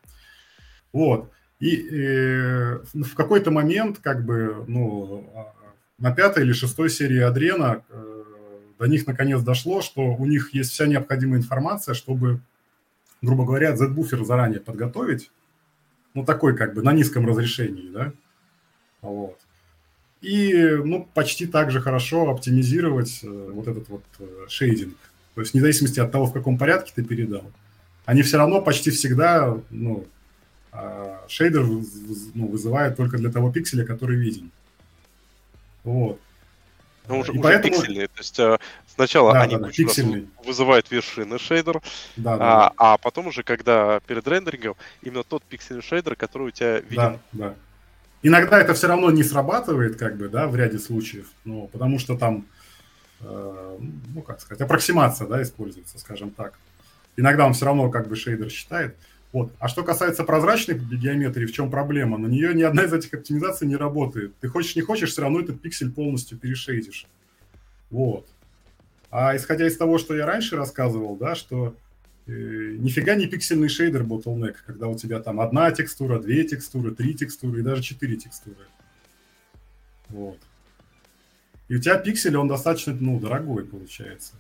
Вот. 0.93 1.31
И, 1.59 1.75
и 1.75 3.03
в 3.03 3.15
какой-то 3.15 3.51
момент, 3.51 3.99
как 3.99 4.23
бы, 4.25 4.63
ну, 4.67 5.29
а, 5.35 5.53
на 5.97 6.13
пятой 6.13 6.43
или 6.43 6.53
шестой 6.53 6.89
серии 6.89 7.19
Адрена 7.19 7.83
э, 7.89 8.23
до 8.79 8.85
них 8.85 9.05
наконец 9.05 9.41
дошло, 9.41 9.81
что 9.81 10.01
у 10.01 10.25
них 10.25 10.53
есть 10.53 10.71
вся 10.71 10.87
необходимая 10.87 11.39
информация, 11.39 11.93
чтобы, 11.93 12.39
грубо 13.21 13.45
говоря, 13.45 13.75
Z-буфер 13.75 14.23
заранее 14.23 14.61
подготовить, 14.61 15.31
ну, 16.13 16.23
такой 16.23 16.55
как 16.55 16.73
бы 16.73 16.81
на 16.81 16.93
низком 16.93 17.27
разрешении, 17.27 17.89
да, 17.89 18.13
вот. 19.01 19.37
И, 20.21 20.53
ну, 20.83 21.07
почти 21.13 21.45
так 21.45 21.71
же 21.71 21.81
хорошо 21.81 22.29
оптимизировать 22.29 23.19
э, 23.23 23.49
вот 23.53 23.67
этот 23.67 23.89
вот 23.89 24.03
э, 24.19 24.45
шейдинг. 24.47 24.95
То 25.35 25.41
есть, 25.41 25.53
вне 25.53 25.61
зависимости 25.61 25.99
от 25.99 26.11
того, 26.11 26.25
в 26.25 26.33
каком 26.33 26.57
порядке 26.57 26.91
ты 26.95 27.03
передал, 27.03 27.51
они 28.05 28.21
все 28.21 28.37
равно 28.37 28.61
почти 28.61 28.91
всегда, 28.91 29.57
ну, 29.69 30.05
а, 30.71 31.23
шейдер 31.27 31.65
ну, 31.65 32.47
вызывает 32.47 32.97
только 32.97 33.17
для 33.17 33.31
того 33.31 33.51
пикселя, 33.51 33.85
который 33.85 34.17
виден. 34.17 34.51
Вот. 35.83 36.19
Ну, 37.07 37.19
уже, 37.19 37.31
и 37.31 37.39
уже 37.39 37.41
поэтому... 37.41 37.73
пиксельные. 37.73 38.07
То 38.07 38.19
есть 38.19 38.39
э, 38.39 38.57
сначала 38.87 39.33
да, 39.33 39.41
они 39.41 39.57
да, 39.57 39.69
да, 39.69 40.43
вызывают 40.45 40.91
вершины 40.91 41.39
шейдер, 41.39 41.81
да, 42.17 42.37
да, 42.37 42.65
а, 42.65 42.69
да. 42.69 42.73
а 42.77 42.97
потом 42.97 43.27
уже, 43.27 43.41
когда 43.41 43.99
перед 44.01 44.27
рендерингом, 44.27 44.75
именно 45.01 45.23
тот 45.23 45.43
пиксельный 45.43 45.81
шейдер, 45.81 46.15
который 46.15 46.49
у 46.49 46.51
тебя 46.51 46.79
виден. 46.79 46.95
Да, 46.95 47.19
да. 47.31 47.55
Иногда 48.21 48.59
это 48.59 48.73
все 48.73 48.87
равно 48.87 49.09
не 49.11 49.23
срабатывает, 49.23 49.95
как 49.95 50.17
бы, 50.17 50.29
да, 50.29 50.47
в 50.47 50.55
ряде 50.55 50.77
случаев, 50.77 51.27
ну, 51.45 51.67
потому 51.71 51.97
что 51.99 52.17
там, 52.17 52.45
э, 53.21 53.77
ну, 54.13 54.21
как 54.21 54.41
сказать, 54.41 54.61
аппроксимация, 54.61 55.27
да, 55.27 55.41
используется, 55.41 55.97
скажем 55.97 56.29
так. 56.31 56.53
Иногда 57.15 57.45
он 57.45 57.53
все 57.53 57.65
равно 57.65 57.89
как 57.89 58.07
бы 58.07 58.15
шейдер 58.15 58.49
считает. 58.49 58.95
Вот. 59.31 59.51
А 59.59 59.67
что 59.67 59.83
касается 59.83 60.23
прозрачной 60.23 60.77
геометрии, 60.77 61.45
в 61.45 61.51
чем 61.51 61.69
проблема? 61.69 62.17
На 62.17 62.27
нее 62.27 62.53
ни 62.55 62.63
одна 62.63 62.83
из 62.83 62.93
этих 62.93 63.13
оптимизаций 63.13 63.67
не 63.67 63.75
работает. 63.75 64.33
Ты 64.39 64.47
хочешь, 64.47 64.75
не 64.75 64.81
хочешь, 64.81 65.11
все 65.11 65.21
равно 65.21 65.41
этот 65.41 65.61
пиксель 65.61 65.91
полностью 65.91 66.37
перешейдишь. 66.37 67.05
Вот. 67.91 68.27
А 69.11 69.35
исходя 69.35 69.67
из 69.67 69.77
того, 69.77 69.97
что 69.99 70.15
я 70.15 70.25
раньше 70.25 70.55
рассказывал, 70.55 71.15
да, 71.15 71.35
что 71.35 71.75
э, 72.25 72.31
нифига 72.31 73.15
не 73.15 73.27
пиксельный 73.27 73.69
шейдер 73.69 74.03
bottleneck, 74.03 74.55
когда 74.65 74.87
у 74.87 74.95
тебя 74.95 75.19
там 75.19 75.39
одна 75.39 75.71
текстура, 75.71 76.19
две 76.19 76.43
текстуры, 76.43 76.95
три 76.95 77.13
текстуры 77.13 77.59
и 77.59 77.63
даже 77.63 77.83
четыре 77.83 78.17
текстуры. 78.17 78.65
Вот. 80.09 80.39
И 81.67 81.75
у 81.75 81.79
тебя 81.79 81.99
пиксель, 81.99 82.35
он 82.35 82.47
достаточно, 82.47 82.97
ну, 82.99 83.19
дорогой 83.19 83.63
получается. 83.63 84.33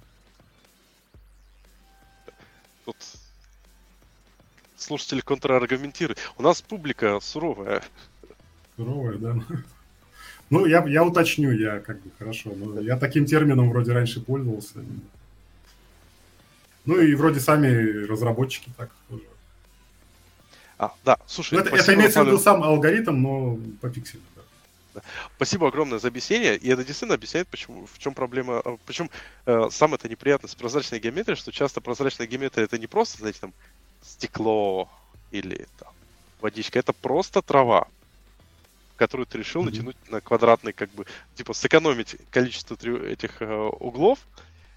Тут 2.85 2.97
слушатели 4.81 5.21
контраргументируют. 5.21 6.19
У 6.37 6.43
нас 6.43 6.61
публика 6.61 7.19
суровая. 7.21 7.83
Суровая, 8.75 9.17
да. 9.17 9.35
Ну, 10.51 10.65
я, 10.65 10.83
я 10.87 11.03
уточню, 11.03 11.51
я 11.51 11.79
как 11.79 12.01
бы 12.01 12.09
хорошо. 12.17 12.51
Но 12.55 12.81
я 12.81 12.97
таким 12.97 13.25
термином 13.25 13.69
вроде 13.69 13.91
раньше 13.91 14.19
пользовался. 14.19 14.79
Ну 16.85 16.99
и 16.99 17.13
вроде 17.13 17.39
сами 17.39 18.05
разработчики 18.07 18.71
так 18.75 18.89
тоже. 19.09 19.21
А, 20.79 20.93
да, 21.05 21.17
слушай. 21.27 21.53
Ну, 21.53 21.59
это, 21.59 21.75
это 21.75 21.93
имеется 21.93 22.23
в 22.23 22.27
виду 22.27 22.39
сам 22.39 22.63
алгоритм, 22.63 23.21
но 23.21 23.59
по 23.79 23.89
пикселю. 23.89 24.23
Да. 24.95 25.01
Спасибо 25.35 25.67
огромное 25.67 25.99
за 25.99 26.07
объяснение. 26.07 26.55
И 26.55 26.69
это 26.69 26.83
действительно 26.83 27.15
объясняет, 27.15 27.47
почему, 27.47 27.85
в 27.85 27.99
чем 27.99 28.13
проблема. 28.13 28.59
А, 28.63 28.77
Причем 28.85 29.09
э, 29.45 29.67
сам 29.71 29.93
это 29.93 30.09
неприятность 30.09 30.57
прозрачной 30.57 30.99
геометрии, 30.99 31.35
что 31.35 31.51
часто 31.51 31.81
прозрачная 31.81 32.27
геометрия 32.27 32.65
это 32.65 32.77
не 32.79 32.87
просто, 32.87 33.19
знаете, 33.19 33.39
там 33.41 33.53
стекло 34.09 34.89
или 35.31 35.67
там, 35.77 35.93
водичка. 36.41 36.79
Это 36.79 36.93
просто 36.93 37.41
трава, 37.41 37.87
которую 38.95 39.27
ты 39.27 39.37
решил 39.37 39.61
mm-hmm. 39.61 39.71
натянуть 39.71 39.97
на 40.09 40.21
квадратный, 40.21 40.73
как 40.73 40.89
бы, 40.91 41.05
типа, 41.35 41.53
сэкономить 41.53 42.17
количество 42.31 42.75
этих 43.05 43.41
э, 43.41 43.55
углов 43.79 44.19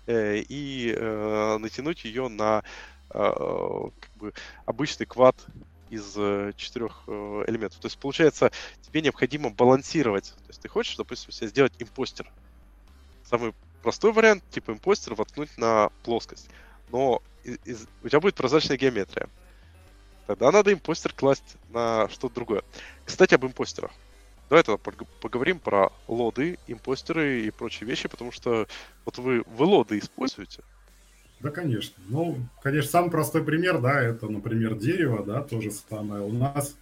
э, 0.06 0.38
и 0.48 0.94
э, 0.96 1.58
натянуть 1.58 2.04
ее 2.04 2.28
на 2.28 2.62
э, 3.10 3.90
как 4.00 4.10
бы, 4.16 4.32
обычный 4.66 5.06
квад 5.06 5.36
из 5.90 6.14
э, 6.16 6.52
четырех 6.56 7.02
э, 7.06 7.44
элементов. 7.48 7.80
То 7.80 7.86
есть, 7.86 7.98
получается, 7.98 8.50
тебе 8.82 9.02
необходимо 9.02 9.50
балансировать. 9.50 10.34
То 10.36 10.48
есть, 10.48 10.60
ты 10.60 10.68
хочешь, 10.68 10.96
допустим, 10.96 11.32
себе 11.32 11.48
сделать 11.48 11.72
импостер. 11.78 12.30
Самый 13.24 13.54
простой 13.82 14.12
вариант, 14.12 14.44
типа 14.50 14.72
импостер, 14.72 15.14
воткнуть 15.14 15.56
на 15.58 15.90
плоскость. 16.04 16.48
Но 16.92 17.22
из, 17.42 17.86
у 18.04 18.08
тебя 18.08 18.20
будет 18.20 18.34
прозрачная 18.34 18.76
геометрия. 18.76 19.28
Тогда 20.26 20.52
надо 20.52 20.72
импостер 20.72 21.12
класть 21.12 21.56
на 21.70 22.08
что-то 22.10 22.36
другое. 22.36 22.62
Кстати, 23.04 23.34
об 23.34 23.44
импостерах. 23.44 23.90
Давай 24.48 24.62
тогда 24.62 24.92
поговорим 25.20 25.58
про 25.58 25.90
лоды, 26.06 26.58
импостеры 26.66 27.40
и 27.46 27.50
прочие 27.50 27.88
вещи, 27.88 28.08
потому 28.08 28.30
что 28.32 28.66
вот 29.04 29.18
вы, 29.18 29.42
вы 29.46 29.64
лоды 29.64 29.98
используете? 29.98 30.62
Да, 31.40 31.50
конечно. 31.50 31.94
Ну, 32.08 32.36
конечно, 32.62 32.90
самый 32.90 33.10
простой 33.10 33.42
пример, 33.42 33.80
да, 33.80 34.00
это, 34.00 34.28
например, 34.28 34.74
дерево, 34.74 35.24
да, 35.24 35.42
тоже 35.42 35.70
самое. 35.70 36.22
У 36.22 36.32
нас 36.32 36.76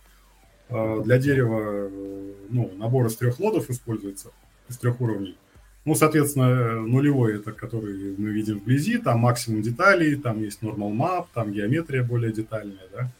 э, 0.69 1.01
для 1.03 1.19
дерева, 1.19 1.89
э, 1.89 2.35
ну, 2.51 2.73
набор 2.74 3.07
из 3.07 3.16
трех 3.16 3.39
лодов 3.39 3.70
используется, 3.70 4.32
из 4.69 4.77
трех 4.77 5.01
уровней. 5.01 5.39
Ну, 5.86 5.94
соответственно, 5.94 6.81
нулевой 6.81 7.36
это 7.36 7.52
который 7.52 8.15
мы 8.19 8.31
видим 8.31 8.59
вблизи, 8.59 8.98
там 8.98 9.20
максимум 9.20 9.62
деталей, 9.62 10.16
там 10.16 10.43
есть 10.43 10.62
normal 10.62 10.93
map, 10.93 11.27
там 11.32 11.52
геометрия 11.52 12.05
более 12.05 12.32
детальная, 12.32 12.86
да. 12.93 13.11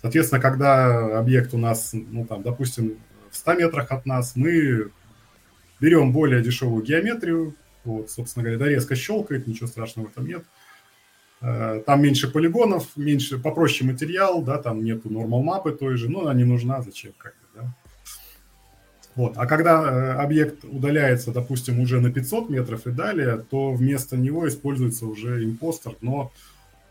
Соответственно, 0.00 0.40
когда 0.40 1.18
объект 1.18 1.54
у 1.54 1.58
нас, 1.58 1.92
ну, 1.92 2.26
там, 2.26 2.42
допустим, 2.42 2.96
в 3.30 3.36
100 3.36 3.54
метрах 3.54 3.92
от 3.92 4.06
нас, 4.06 4.34
мы 4.34 4.90
берем 5.78 6.12
более 6.12 6.42
дешевую 6.42 6.82
геометрию, 6.82 7.54
вот, 7.84 8.10
собственно 8.10 8.42
говоря, 8.42 8.58
да, 8.58 8.68
резко 8.68 8.96
щелкает, 8.96 9.46
ничего 9.46 9.66
страшного 9.68 10.06
в 10.06 10.10
этом 10.10 10.26
нет. 10.26 10.44
Э, 11.40 11.82
там 11.86 12.02
меньше 12.02 12.30
полигонов, 12.30 12.96
меньше, 12.96 13.38
попроще 13.38 13.90
материал, 13.90 14.42
да, 14.42 14.58
там 14.58 14.82
нету 14.84 15.08
normal 15.08 15.42
мапы 15.42 15.72
той 15.72 15.96
же, 15.96 16.10
но 16.10 16.22
она 16.22 16.34
не 16.34 16.44
нужна, 16.44 16.82
зачем, 16.82 17.12
как. 17.16 17.34
Вот. 19.16 19.36
А 19.36 19.46
когда 19.46 19.82
э, 19.82 20.12
объект 20.12 20.64
удаляется, 20.64 21.32
допустим, 21.32 21.80
уже 21.80 22.00
на 22.00 22.12
500 22.12 22.48
метров 22.48 22.86
и 22.86 22.90
далее, 22.90 23.44
то 23.50 23.72
вместо 23.72 24.16
него 24.16 24.48
используется 24.48 25.06
уже 25.06 25.44
импостер. 25.44 25.96
Но 26.00 26.32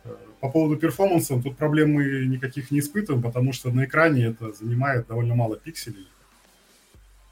э, 0.03 0.13
по 0.41 0.49
поводу 0.49 0.75
перформанса 0.75 1.41
тут 1.41 1.55
проблем 1.55 1.93
мы 1.93 2.25
никаких 2.25 2.71
не 2.71 2.79
испытываем, 2.79 3.23
потому 3.23 3.53
что 3.53 3.71
на 3.71 3.85
экране 3.85 4.25
это 4.25 4.51
занимает 4.51 5.07
довольно 5.07 5.35
мало 5.35 5.55
пикселей. 5.55 6.07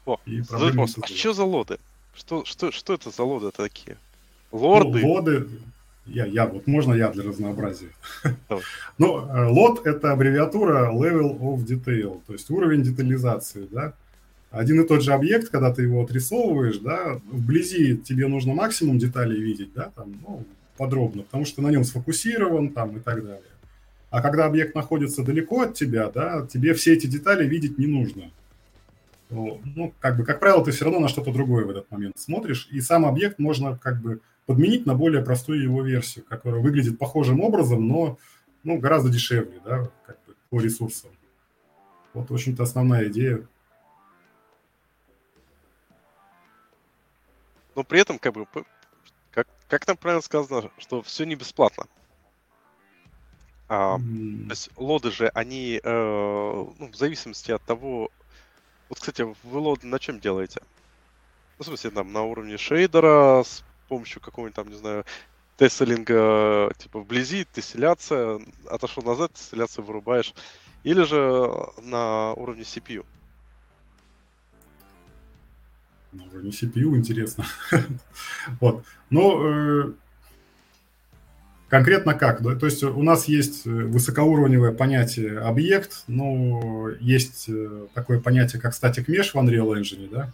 О, 0.06 0.18
и 0.24 0.40
вопрос. 0.40 0.96
А 1.02 1.06
что 1.06 1.34
за 1.34 1.44
лоды? 1.44 1.78
Что, 2.14 2.44
что, 2.46 2.72
что 2.72 2.94
это 2.94 3.10
за 3.10 3.22
лоды 3.22 3.50
такие? 3.50 3.98
Лорды? 4.52 5.00
Ну, 5.02 5.12
лоды, 5.12 5.48
я, 6.06 6.24
я, 6.24 6.46
вот 6.46 6.66
можно 6.66 6.94
я 6.94 7.10
для 7.10 7.24
разнообразия. 7.24 7.90
Ну, 8.96 9.28
э, 9.28 9.46
лот– 9.48 9.82
это 9.86 10.12
аббревиатура 10.12 10.90
Level 10.90 11.38
of 11.38 11.66
Detail, 11.66 12.22
то 12.26 12.32
есть 12.32 12.50
уровень 12.50 12.82
детализации, 12.82 13.68
да 13.70 13.92
один 14.50 14.80
и 14.80 14.86
тот 14.86 15.02
же 15.02 15.12
объект, 15.12 15.50
когда 15.50 15.72
ты 15.72 15.82
его 15.82 16.02
отрисовываешь, 16.02 16.78
да, 16.78 17.20
вблизи 17.30 17.98
тебе 17.98 18.28
нужно 18.28 18.54
максимум 18.54 18.98
деталей 18.98 19.40
видеть, 19.40 19.72
да, 19.74 19.92
там, 19.94 20.14
ну, 20.26 20.44
подробно, 20.76 21.22
потому 21.22 21.44
что 21.44 21.60
на 21.60 21.68
нем 21.68 21.84
сфокусирован 21.84 22.70
там 22.70 22.96
и 22.96 23.00
так 23.00 23.22
далее. 23.22 23.42
А 24.10 24.22
когда 24.22 24.46
объект 24.46 24.74
находится 24.74 25.22
далеко 25.22 25.62
от 25.62 25.74
тебя, 25.74 26.10
да, 26.10 26.46
тебе 26.46 26.72
все 26.72 26.94
эти 26.94 27.06
детали 27.06 27.46
видеть 27.46 27.76
не 27.76 27.86
нужно. 27.86 28.30
Ну, 29.28 29.92
как 30.00 30.16
бы, 30.16 30.24
как 30.24 30.40
правило, 30.40 30.64
ты 30.64 30.70
все 30.70 30.86
равно 30.86 31.00
на 31.00 31.08
что-то 31.08 31.30
другое 31.30 31.66
в 31.66 31.70
этот 31.70 31.90
момент 31.90 32.18
смотришь, 32.18 32.68
и 32.70 32.80
сам 32.80 33.04
объект 33.04 33.38
можно 33.38 33.76
как 33.76 34.00
бы 34.00 34.20
подменить 34.46 34.86
на 34.86 34.94
более 34.94 35.22
простую 35.22 35.62
его 35.62 35.82
версию, 35.82 36.24
которая 36.26 36.62
выглядит 36.62 36.98
похожим 36.98 37.40
образом, 37.40 37.86
но 37.86 38.18
ну, 38.64 38.78
гораздо 38.78 39.10
дешевле, 39.10 39.60
да, 39.62 39.90
как 40.06 40.16
бы 40.26 40.34
по 40.48 40.58
ресурсам. 40.58 41.10
Вот, 42.14 42.30
в 42.30 42.34
общем-то, 42.34 42.62
основная 42.62 43.08
идея 43.08 43.42
но 47.78 47.84
при 47.84 48.00
этом, 48.00 48.18
как 48.18 48.32
бы, 48.32 48.44
как, 49.30 49.46
как 49.68 49.86
там 49.86 49.96
правильно 49.96 50.20
сказано, 50.20 50.68
что 50.78 51.00
все 51.00 51.24
не 51.24 51.36
бесплатно. 51.36 51.84
А, 53.68 53.98
mm. 53.98 54.46
То 54.46 54.50
есть 54.50 54.70
лоды 54.76 55.12
же, 55.12 55.28
они, 55.28 55.80
э, 55.80 56.64
ну, 56.78 56.88
в 56.90 56.96
зависимости 56.96 57.52
от 57.52 57.62
того... 57.62 58.10
Вот, 58.88 58.98
кстати, 58.98 59.22
вы 59.22 59.58
лоды 59.60 59.86
на 59.86 60.00
чем 60.00 60.18
делаете? 60.18 60.60
Ну, 61.58 61.62
в 61.62 61.66
смысле, 61.66 61.90
там, 61.92 62.12
на 62.12 62.24
уровне 62.24 62.56
шейдера, 62.56 63.44
с 63.44 63.62
помощью 63.88 64.20
какого-нибудь 64.20 64.56
там, 64.56 64.70
не 64.70 64.76
знаю, 64.76 65.04
тесселинга, 65.56 66.72
типа, 66.78 66.98
вблизи, 66.98 67.44
тесселяция, 67.44 68.40
отошел 68.68 69.04
назад, 69.04 69.34
тесселяцию 69.34 69.84
вырубаешь. 69.84 70.34
Или 70.82 71.04
же 71.04 71.48
на 71.80 72.32
уровне 72.32 72.62
CPU. 72.62 73.06
На 76.12 76.24
уровне 76.24 76.50
CPU, 76.50 76.96
интересно. 76.96 77.44
вот. 78.60 78.84
Но 79.10 79.42
э, 79.44 79.92
конкретно 81.68 82.14
как? 82.14 82.42
То 82.42 82.66
есть 82.66 82.82
у 82.82 83.02
нас 83.02 83.26
есть 83.26 83.66
высокоуровневое 83.66 84.72
понятие 84.72 85.38
объект, 85.38 86.04
но 86.06 86.90
есть 87.00 87.48
э, 87.48 87.86
такое 87.94 88.20
понятие, 88.20 88.60
как 88.60 88.72
static 88.72 89.06
mesh 89.06 89.30
в 89.32 89.36
Unreal 89.36 89.78
Engine, 89.78 90.08
да? 90.10 90.32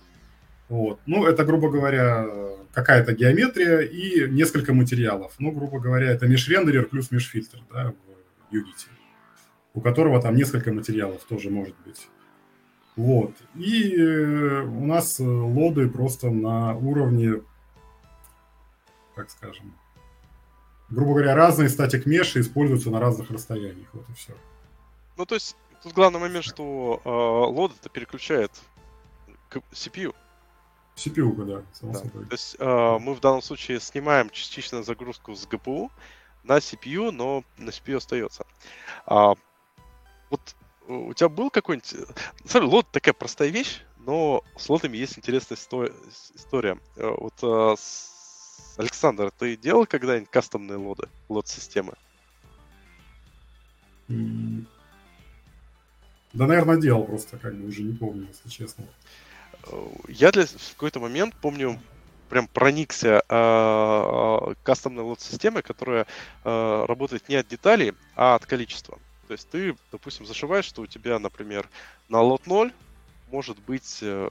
Вот. 0.68 1.00
Ну, 1.06 1.26
это, 1.26 1.44
грубо 1.44 1.70
говоря, 1.70 2.26
какая-то 2.72 3.12
геометрия 3.12 3.80
и 3.80 4.28
несколько 4.30 4.72
материалов. 4.74 5.34
Ну, 5.38 5.52
грубо 5.52 5.78
говоря, 5.78 6.10
это 6.10 6.26
межрендерер 6.26 6.86
плюс 6.86 7.10
межфильтр 7.10 7.58
да, 7.72 7.92
в 8.50 8.54
Unity, 8.54 8.88
у 9.74 9.80
которого 9.80 10.20
там 10.20 10.34
несколько 10.34 10.72
материалов 10.72 11.24
тоже 11.24 11.50
может 11.50 11.74
быть. 11.84 12.08
Вот. 12.96 13.32
И 13.54 13.96
э, 13.96 14.62
у 14.62 14.86
нас 14.86 15.18
лоды 15.18 15.88
просто 15.88 16.30
на 16.30 16.76
уровне, 16.76 17.42
как 19.16 19.30
скажем, 19.30 19.74
грубо 20.90 21.14
говоря, 21.14 21.34
разные 21.34 21.68
статик 21.68 22.06
меши 22.06 22.40
используются 22.40 22.90
на 22.90 23.00
разных 23.00 23.30
расстояниях. 23.30 23.88
Вот 23.92 24.08
и 24.08 24.12
все. 24.12 24.32
Ну, 25.16 25.26
то 25.26 25.34
есть, 25.34 25.56
тут 25.82 25.92
главный 25.92 26.20
момент, 26.20 26.44
что 26.44 27.00
э, 27.04 27.08
лод 27.08 27.72
это 27.78 27.88
переключает 27.88 28.52
к 29.48 29.58
CPU. 29.72 30.14
CPU, 30.96 31.44
да, 31.44 31.62
само 31.72 31.92
да. 31.92 31.98
собой. 31.98 32.26
То 32.26 32.32
есть 32.32 32.56
э, 32.58 32.98
мы 33.00 33.14
в 33.14 33.20
данном 33.20 33.42
случае 33.42 33.80
снимаем 33.80 34.30
частичную 34.30 34.84
загрузку 34.84 35.34
с 35.34 35.46
GPU 35.46 35.90
на 36.44 36.58
CPU, 36.58 37.10
но 37.10 37.42
на 37.58 37.70
CPU 37.70 37.96
остается. 37.96 38.46
А, 39.06 39.34
вот 40.30 40.54
у 40.88 41.14
тебя 41.14 41.28
был 41.28 41.50
какой-нибудь... 41.50 41.94
Смотри, 42.44 42.68
лот 42.68 42.86
такая 42.90 43.14
простая 43.14 43.48
вещь, 43.48 43.82
но 43.98 44.42
с 44.56 44.68
лотами 44.68 44.96
есть 44.96 45.18
интересная 45.18 45.56
история. 45.56 46.78
Э, 46.96 47.14
вот 47.18 47.34
э, 47.42 47.76
Александр, 48.76 49.30
ты 49.30 49.56
делал 49.56 49.86
когда-нибудь 49.86 50.30
кастомные 50.30 50.78
лоды, 50.78 51.08
лот-системы? 51.28 51.94
Да, 54.08 54.16
наверное, 56.46 56.76
делал 56.76 57.04
просто, 57.04 57.38
как 57.38 57.54
бы 57.54 57.68
уже 57.68 57.82
не 57.82 57.96
помню, 57.96 58.26
если 58.28 58.48
честно. 58.48 58.84
Я 60.08 60.32
для 60.32 60.44
в 60.44 60.74
какой-то 60.74 61.00
момент 61.00 61.34
помню, 61.40 61.80
прям 62.28 62.48
проникся 62.48 63.22
э, 63.28 64.54
кастомной 64.62 65.04
лот-системой, 65.04 65.62
которая 65.62 66.06
э, 66.44 66.84
работает 66.86 67.28
не 67.28 67.36
от 67.36 67.48
деталей, 67.48 67.94
а 68.16 68.34
от 68.34 68.44
количества. 68.44 68.98
То 69.26 69.32
есть 69.32 69.48
ты, 69.48 69.76
допустим, 69.92 70.26
зашиваешь, 70.26 70.64
что 70.64 70.82
у 70.82 70.86
тебя, 70.86 71.18
например, 71.18 71.68
на 72.08 72.20
лот 72.20 72.46
0 72.46 72.72
может 73.30 73.58
быть 73.60 73.98
э, 74.02 74.28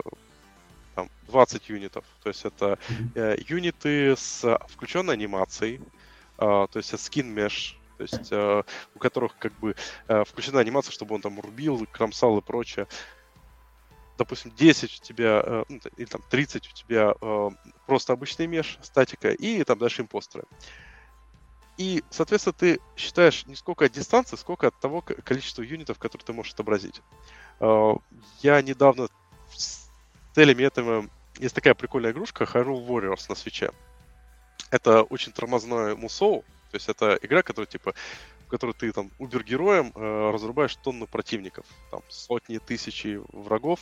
там, 0.95 1.09
20 1.27 1.69
юнитов. 1.69 2.05
То 2.21 2.29
есть 2.29 2.45
это 2.45 2.77
э, 3.15 3.35
юниты 3.47 4.15
с 4.15 4.57
включенной 4.69 5.13
анимацией, 5.13 5.77
э, 5.77 5.87
то 6.37 6.71
есть 6.75 6.93
это 6.93 7.01
skin 7.01 7.33
mesh, 7.33 7.75
то 7.97 8.03
есть 8.03 8.31
э, 8.31 8.63
у 8.95 8.99
которых 8.99 9.37
как 9.37 9.53
бы 9.59 9.75
э, 10.07 10.23
включена 10.25 10.59
анимация, 10.59 10.91
чтобы 10.91 11.15
он 11.15 11.21
там 11.21 11.39
рубил, 11.39 11.85
кромсал 11.91 12.37
и 12.37 12.41
прочее 12.41 12.87
допустим, 14.17 14.51
10 14.55 14.99
у 15.01 15.03
тебя, 15.03 15.41
э, 15.45 15.63
ну, 15.69 15.79
или 15.97 16.05
там 16.05 16.21
30 16.29 16.69
у 16.69 16.75
тебя 16.75 17.13
э, 17.19 17.49
просто 17.85 18.13
обычный 18.13 18.47
меш, 18.47 18.77
статика, 18.81 19.31
и 19.31 19.63
там 19.63 19.77
дальше 19.77 20.01
импостеры. 20.03 20.45
И, 21.77 22.03
соответственно, 22.09 22.53
ты 22.53 22.79
считаешь 22.95 23.45
не 23.47 23.55
сколько 23.55 23.85
от 23.85 23.91
дистанции, 23.91 24.35
сколько 24.35 24.67
от 24.67 24.79
того 24.79 25.01
количества 25.01 25.63
юнитов, 25.63 25.97
которые 25.97 26.25
ты 26.25 26.33
можешь 26.33 26.53
отобразить. 26.53 27.01
Э, 27.59 27.93
я 28.41 28.61
недавно 28.61 29.07
с 29.55 29.89
целями 30.35 30.63
этого... 30.63 31.07
Есть 31.39 31.55
такая 31.55 31.73
прикольная 31.73 32.11
игрушка 32.11 32.43
Hyrule 32.43 32.85
Warriors 32.85 33.25
на 33.27 33.35
свече. 33.35 33.71
Это 34.69 35.03
очень 35.03 35.31
тормозной 35.31 35.95
мусоу, 35.95 36.43
то 36.69 36.75
есть 36.75 36.89
это 36.89 37.17
игра, 37.21 37.41
которая 37.41 37.67
типа 37.67 37.93
которой 38.53 38.73
ты 38.73 38.91
там 38.91 39.09
убер-героем 39.17 39.91
э, 39.95 40.29
разрубаешь 40.31 40.75
тонны 40.75 41.07
противников, 41.07 41.65
там 41.89 42.01
сотни, 42.07 42.59
тысячи 42.59 43.19
врагов. 43.31 43.79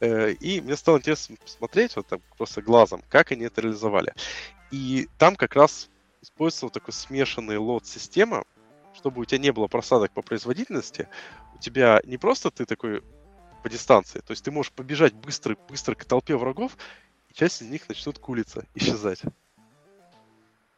Э, 0.00 0.32
и 0.32 0.60
мне 0.60 0.76
стало 0.76 0.98
интересно 0.98 1.36
посмотреть 1.36 1.94
вот 1.94 2.08
так 2.08 2.20
просто 2.36 2.60
глазом, 2.60 3.04
как 3.08 3.30
они 3.30 3.44
это 3.44 3.60
реализовали. 3.60 4.12
И 4.72 5.08
там 5.16 5.36
как 5.36 5.54
раз 5.54 5.89
используется 6.22 6.66
вот 6.66 6.72
такой 6.72 6.92
смешанный 6.92 7.56
лот-система, 7.56 8.44
чтобы 8.94 9.22
у 9.22 9.24
тебя 9.24 9.38
не 9.38 9.52
было 9.52 9.66
просадок 9.66 10.12
по 10.12 10.22
производительности, 10.22 11.08
у 11.54 11.58
тебя 11.58 12.00
не 12.04 12.18
просто 12.18 12.50
ты 12.50 12.66
такой 12.66 13.02
по 13.62 13.68
дистанции, 13.68 14.20
то 14.20 14.32
есть 14.32 14.44
ты 14.44 14.50
можешь 14.50 14.72
побежать 14.72 15.14
быстро, 15.14 15.56
быстро 15.68 15.94
к 15.94 16.04
толпе 16.04 16.36
врагов, 16.36 16.76
и 17.28 17.34
часть 17.34 17.62
из 17.62 17.68
них 17.68 17.88
начнут 17.88 18.18
кулиться, 18.18 18.66
исчезать. 18.74 19.22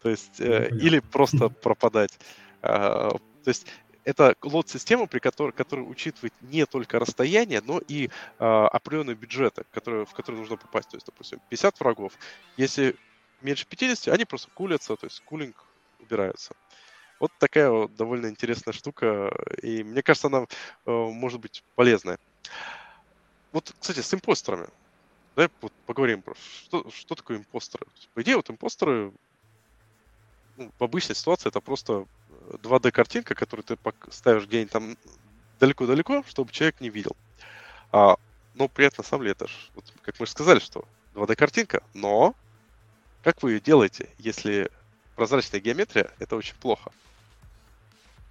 То 0.02 0.10
есть, 0.10 0.40
э, 0.40 0.68
или 0.70 0.98
просто 0.98 1.48
пропадать. 1.62 2.18
А, 2.60 3.10
то 3.10 3.48
есть 3.48 3.66
это 4.04 4.34
лот-система, 4.42 5.06
при 5.06 5.20
которой, 5.20 5.52
которая 5.52 5.86
учитывает 5.86 6.34
не 6.40 6.66
только 6.66 6.98
расстояние, 6.98 7.62
но 7.64 7.78
и 7.78 8.06
э, 8.06 8.10
определенные 8.44 9.14
бюджеты, 9.14 9.64
которые, 9.70 10.06
в 10.06 10.12
которые 10.12 10.40
нужно 10.40 10.56
попасть. 10.56 10.88
То 10.88 10.96
есть, 10.96 11.06
допустим, 11.06 11.40
50 11.50 11.78
врагов. 11.78 12.12
Если 12.56 12.96
меньше 13.42 13.66
50, 13.66 14.12
они 14.14 14.24
просто 14.24 14.50
кулятся, 14.54 14.96
то 14.96 15.06
есть 15.06 15.20
кулинг 15.24 15.56
убирается. 16.00 16.54
Вот 17.20 17.30
такая 17.38 17.70
вот 17.70 17.94
довольно 17.94 18.26
интересная 18.26 18.72
штука, 18.72 19.32
и 19.62 19.84
мне 19.84 20.02
кажется, 20.02 20.26
она 20.26 20.46
э, 20.86 20.90
может 20.90 21.40
быть 21.40 21.62
полезная. 21.76 22.18
Вот, 23.52 23.72
кстати, 23.78 24.00
с 24.00 24.12
импостерами. 24.12 24.68
Давай 25.36 25.48
вот 25.60 25.72
поговорим 25.86 26.22
про 26.22 26.34
что, 26.34 26.90
что 26.90 27.14
такое 27.14 27.38
импостеры. 27.38 27.86
По 28.14 28.22
идее, 28.22 28.36
вот 28.36 28.50
импостеры 28.50 29.12
ну, 30.56 30.70
в 30.78 30.84
обычной 30.84 31.14
ситуации 31.14 31.48
это 31.48 31.60
просто 31.60 32.06
2D-картинка, 32.50 33.34
которую 33.34 33.64
ты 33.64 33.78
ставишь 34.10 34.46
где-нибудь 34.46 34.72
там 34.72 34.96
далеко-далеко, 35.60 36.24
чтобы 36.26 36.52
человек 36.52 36.80
не 36.80 36.90
видел. 36.90 37.16
А, 37.92 38.16
но 38.54 38.68
при 38.68 38.86
этом, 38.86 39.04
на 39.04 39.08
самом 39.08 39.22
деле, 39.22 39.32
это 39.32 39.46
ж, 39.46 39.70
вот, 39.74 39.84
как 40.02 40.18
мы 40.18 40.26
же 40.26 40.32
сказали, 40.32 40.58
что 40.58 40.84
2D-картинка, 41.14 41.82
но 41.94 42.34
как 43.22 43.42
вы 43.42 43.52
ее 43.52 43.60
делаете, 43.60 44.08
если 44.18 44.68
прозрачная 45.16 45.60
геометрия, 45.60 46.10
это 46.18 46.36
очень 46.36 46.54
плохо. 46.60 46.90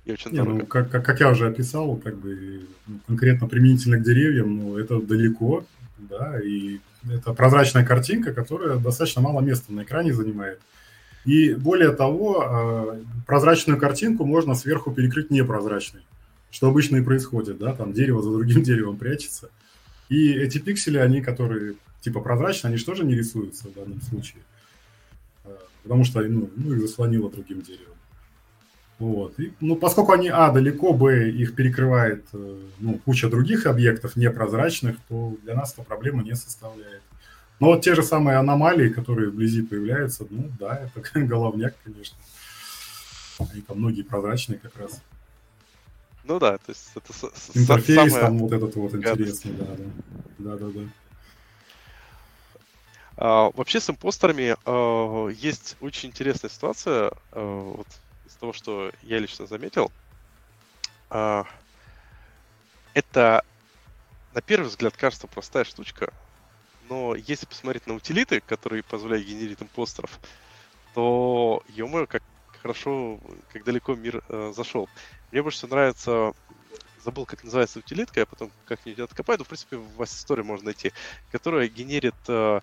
И 0.05 0.11
очень 0.11 0.31
не, 0.31 0.43
ну, 0.43 0.65
как, 0.65 0.89
как, 0.89 1.05
как 1.05 1.19
я 1.19 1.29
уже 1.29 1.47
описал, 1.47 1.95
как 1.97 2.17
бы 2.17 2.61
ну, 2.87 2.99
конкретно 3.07 3.47
применительно 3.47 3.97
к 3.97 4.03
деревьям, 4.03 4.57
ну, 4.57 4.77
это 4.77 4.99
далеко, 4.99 5.63
да, 5.97 6.39
и 6.39 6.79
это 7.09 7.33
прозрачная 7.33 7.85
картинка, 7.85 8.33
которая 8.33 8.77
достаточно 8.77 9.21
мало 9.21 9.41
места 9.41 9.71
на 9.71 9.83
экране 9.83 10.13
занимает. 10.13 10.59
И 11.23 11.53
более 11.53 11.91
того, 11.91 12.41
а, 12.41 12.99
прозрачную 13.27 13.79
картинку 13.79 14.25
можно 14.25 14.55
сверху 14.55 14.91
перекрыть 14.91 15.29
непрозрачной, 15.29 16.01
что 16.49 16.67
обычно 16.67 16.97
и 16.97 17.03
происходит, 17.03 17.59
да, 17.59 17.73
там 17.73 17.93
дерево 17.93 18.23
за 18.23 18.31
другим 18.31 18.63
деревом 18.63 18.97
прячется. 18.97 19.49
И 20.09 20.33
эти 20.33 20.57
пиксели, 20.57 20.97
они, 20.97 21.21
которые 21.21 21.75
типа 22.01 22.21
прозрачные, 22.21 22.69
они 22.69 22.77
же 22.77 22.85
тоже 22.85 23.05
не 23.05 23.15
рисуются 23.15 23.67
в 23.67 23.73
данном 23.73 24.01
случае, 24.01 24.41
потому 25.83 26.03
что 26.03 26.21
ну, 26.21 26.49
ну, 26.55 26.73
их 26.73 26.81
заслонило 26.81 27.29
другим 27.29 27.61
деревом. 27.61 27.95
Вот. 28.99 29.39
И, 29.39 29.51
ну, 29.61 29.75
поскольку 29.75 30.11
они, 30.11 30.29
а, 30.29 30.51
далеко, 30.51 30.93
б, 30.93 31.31
их 31.31 31.55
перекрывает 31.55 32.23
э, 32.33 32.57
ну, 32.79 32.99
куча 33.03 33.29
других 33.29 33.65
объектов 33.65 34.15
непрозрачных, 34.15 34.97
то 35.09 35.35
для 35.41 35.55
нас 35.55 35.73
это 35.73 35.81
проблема 35.81 36.21
не 36.21 36.35
составляет. 36.35 37.01
Но 37.59 37.67
вот 37.67 37.81
те 37.81 37.95
же 37.95 38.03
самые 38.03 38.37
аномалии, 38.37 38.89
которые 38.89 39.29
вблизи 39.29 39.63
появляются, 39.63 40.25
ну 40.29 40.51
да, 40.59 40.87
это 40.95 41.19
головняк, 41.25 41.75
конечно. 41.83 42.17
Они 43.39 43.61
там 43.61 43.79
многие 43.79 44.03
прозрачные 44.03 44.59
как 44.59 44.75
раз. 44.77 45.01
Ну 46.23 46.39
да, 46.39 46.57
то 46.57 46.69
есть 46.69 46.91
это 46.95 47.11
Интерфейс 47.55 48.13
самое... 48.13 48.25
там 48.25 48.37
вот 48.37 48.51
этот 48.51 48.75
вот 48.75 48.93
интересный, 48.93 49.53
да, 49.53 49.65
да. 49.65 49.83
Да, 50.37 50.57
да, 50.57 50.67
да. 50.67 50.81
А, 53.17 53.49
вообще 53.53 53.79
с 53.79 53.89
импостерами 53.89 54.55
а, 54.65 55.27
есть 55.29 55.75
очень 55.79 56.09
интересная 56.09 56.49
ситуация, 56.49 57.11
а, 57.31 57.59
вот 57.73 57.87
из 58.25 58.35
того, 58.37 58.53
что 58.53 58.91
я 59.01 59.19
лично 59.19 59.45
заметил. 59.47 59.91
Это 62.93 63.43
на 64.31 64.41
первый 64.41 64.67
взгляд 64.67 64.97
кажется 64.97 65.27
простая 65.27 65.63
штучка, 65.65 66.13
но 66.81 67.15
если 67.15 67.45
посмотреть 67.45 67.87
на 67.87 67.95
утилиты, 67.95 68.41
которые 68.41 68.83
позволяют 68.83 69.27
генерить 69.27 69.61
импостеров, 69.61 70.19
то, 70.93 71.61
ё 71.67 72.07
как 72.07 72.23
хорошо, 72.61 73.19
как 73.49 73.63
далеко 73.63 73.95
мир 73.95 74.21
э, 74.29 74.51
зашел. 74.55 74.89
Мне 75.31 75.43
больше 75.43 75.59
всего 75.59 75.71
нравится, 75.75 76.33
забыл, 76.97 77.25
как 77.25 77.43
называется 77.43 77.79
утилитка, 77.79 78.21
я 78.21 78.25
потом 78.27 78.53
как-нибудь 78.65 78.99
откопаю, 78.99 79.39
но, 79.39 79.45
в 79.45 79.47
принципе, 79.47 79.77
в 79.77 79.95
вас 79.95 80.15
истории 80.15 80.43
можно 80.43 80.65
найти, 80.65 80.93
которая 81.29 81.67
генерит 81.69 82.15
э, 82.29 82.61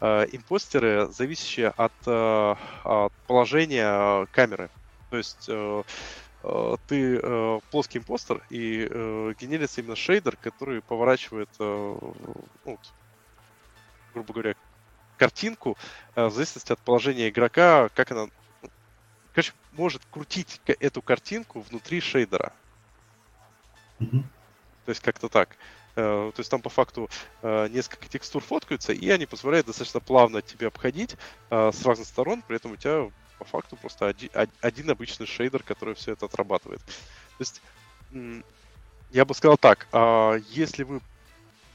э, 0.00 0.26
импостеры, 0.32 1.08
зависящие 1.10 1.68
от, 1.68 1.92
э, 2.06 2.54
от 2.84 3.12
положения 3.26 4.26
камеры. 4.32 4.70
То 5.10 5.16
есть 5.16 5.46
э, 5.48 5.82
э, 6.42 6.76
ты 6.86 7.20
э, 7.22 7.60
плоский 7.70 7.98
импостер, 7.98 8.42
и 8.50 8.88
э, 8.90 9.34
генерится 9.38 9.80
именно 9.80 9.96
шейдер, 9.96 10.36
который 10.36 10.82
поворачивает, 10.82 11.50
э, 11.58 11.98
ну, 12.64 12.78
грубо 14.14 14.32
говоря, 14.32 14.54
картинку 15.18 15.76
э, 16.14 16.26
в 16.26 16.32
зависимости 16.32 16.72
от 16.72 16.80
положения 16.80 17.28
игрока, 17.28 17.88
как 17.94 18.10
она 18.12 18.28
короче, 19.32 19.52
может 19.72 20.02
крутить 20.10 20.60
эту 20.66 21.02
картинку 21.02 21.60
внутри 21.60 22.00
шейдера. 22.00 22.52
Mm-hmm. 24.00 24.22
То 24.86 24.88
есть 24.88 25.02
как-то 25.02 25.28
так. 25.28 25.50
Э, 25.50 25.79
то 25.94 26.34
есть 26.36 26.50
там 26.50 26.62
по 26.62 26.70
факту 26.70 27.08
э, 27.42 27.68
несколько 27.68 28.08
текстур 28.08 28.42
фоткаются, 28.42 28.92
и 28.92 29.08
они 29.10 29.26
позволяют 29.26 29.66
достаточно 29.66 30.00
плавно 30.00 30.42
тебе 30.42 30.68
обходить 30.68 31.16
э, 31.50 31.70
с 31.72 31.84
разных 31.84 32.06
сторон, 32.06 32.42
при 32.42 32.56
этом 32.56 32.72
у 32.72 32.76
тебя 32.76 33.10
по 33.38 33.44
факту 33.44 33.76
просто 33.76 34.08
один, 34.08 34.30
один 34.60 34.90
обычный 34.90 35.26
шейдер, 35.26 35.62
который 35.62 35.94
все 35.94 36.12
это 36.12 36.26
отрабатывает. 36.26 36.80
То 36.82 37.40
есть 37.40 37.62
я 39.12 39.24
бы 39.24 39.34
сказал 39.34 39.56
так, 39.56 39.88
а 39.92 40.36
если 40.50 40.84
вы 40.84 41.00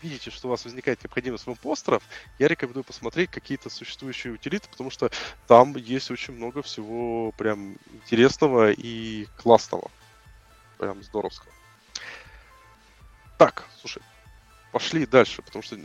видите, 0.01 0.29
что 0.29 0.47
у 0.47 0.51
вас 0.51 0.63
возникает 0.63 1.03
необходимость 1.03 1.47
в 1.47 1.49
импостеров, 1.49 2.03
я 2.37 2.47
рекомендую 2.47 2.83
посмотреть 2.83 3.31
какие-то 3.31 3.69
существующие 3.69 4.33
утилиты, 4.33 4.67
потому 4.69 4.91
что 4.91 5.09
там 5.47 5.75
есть 5.75 6.11
очень 6.11 6.35
много 6.35 6.61
всего 6.61 7.31
прям 7.31 7.77
интересного 7.93 8.71
и 8.71 9.25
классного. 9.37 9.89
Прям 10.77 11.01
здоровского. 11.03 11.54
Так, 13.37 13.65
слушай, 13.79 14.01
пошли 14.71 15.05
дальше, 15.05 15.41
потому 15.41 15.61
что 15.63 15.75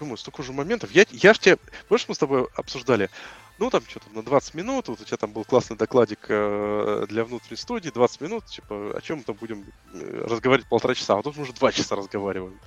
Ё, 0.00 0.16
столько 0.16 0.40
уже 0.40 0.52
моментов. 0.52 0.90
Я, 0.90 1.04
я 1.10 1.34
ж 1.34 1.38
тебе... 1.38 1.58
Помнишь, 1.88 2.06
мы 2.08 2.14
с 2.14 2.18
тобой 2.18 2.48
обсуждали? 2.56 3.10
Ну, 3.58 3.70
там 3.70 3.82
что-то 3.86 4.06
на 4.10 4.22
20 4.22 4.54
минут, 4.54 4.88
вот 4.88 5.00
у 5.00 5.04
тебя 5.04 5.16
там 5.16 5.32
был 5.32 5.44
классный 5.44 5.76
докладик 5.76 6.26
э, 6.28 7.06
для 7.08 7.24
внутренней 7.24 7.56
студии, 7.56 7.90
20 7.90 8.20
минут, 8.22 8.46
типа, 8.46 8.96
о 8.96 9.00
чем 9.00 9.18
мы 9.18 9.24
там 9.24 9.36
будем 9.36 9.64
э, 9.92 10.24
разговаривать 10.28 10.68
полтора 10.68 10.94
часа, 10.94 11.18
а 11.18 11.22
тут 11.22 11.36
мы 11.36 11.42
уже 11.42 11.52
два 11.52 11.70
часа 11.70 11.94
разговариваем. 11.94 12.58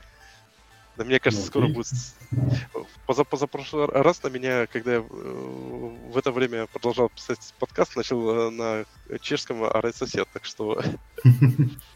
Да, 0.95 1.03
мне 1.03 1.19
кажется, 1.19 1.45
ну, 1.45 1.52
скоро 1.52 1.68
будет... 1.68 1.88
Поза 3.06 3.23
позапрошлый 3.26 3.88
раз 3.88 4.23
на 4.23 4.30
меня, 4.30 4.68
когда 4.68 4.94
я 4.94 4.99
э, 4.99 5.02
в 5.02 6.18
это 6.18 6.32
время 6.32 6.68
продолжал 6.68 7.10
писать 7.10 7.53
подкаст, 7.60 7.95
начал 7.98 8.30
э, 8.30 8.49
на 8.52 9.19
чешском 9.19 9.64
орать 9.64 9.95
сосед, 9.95 10.30
так 10.32 10.45
что... 10.45 10.82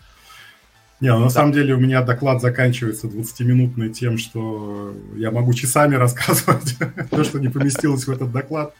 Не, 1.01 1.13
ну, 1.13 1.19
на 1.19 1.29
самом 1.29 1.53
деле 1.53 1.73
у 1.75 1.79
меня 1.79 2.01
доклад 2.01 2.41
заканчивается 2.41 3.07
20-минутный 3.07 3.89
тем, 3.89 4.17
что 4.17 4.93
я 5.15 5.31
могу 5.31 5.53
часами 5.53 5.95
рассказывать 6.05 6.75
то, 7.09 7.23
что 7.23 7.39
не 7.39 7.49
поместилось 7.49 8.05
в 8.05 8.11
этот 8.11 8.31
доклад. 8.31 8.75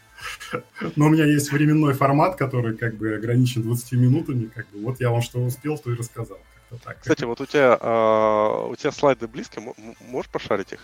Но 0.96 1.06
у 1.06 1.08
меня 1.08 1.24
есть 1.24 1.50
временной 1.50 1.94
формат, 1.94 2.36
который 2.36 2.76
как 2.76 2.96
бы 2.96 3.14
ограничен 3.14 3.62
20 3.62 3.92
минутами. 3.92 4.50
Как 4.54 4.68
бы, 4.70 4.84
вот 4.84 5.00
я 5.00 5.10
вам 5.10 5.22
что 5.22 5.38
успел, 5.38 5.78
то 5.78 5.90
и 5.92 5.96
рассказал 5.96 6.38
так. 6.78 7.00
Кстати, 7.00 7.24
вот 7.24 7.40
у 7.40 7.46
тебя, 7.46 7.76
а, 7.80 8.66
у 8.66 8.76
тебя 8.76 8.92
слайды 8.92 9.26
близко, 9.26 9.62
можешь 10.08 10.30
пошарить 10.30 10.72
их? 10.72 10.80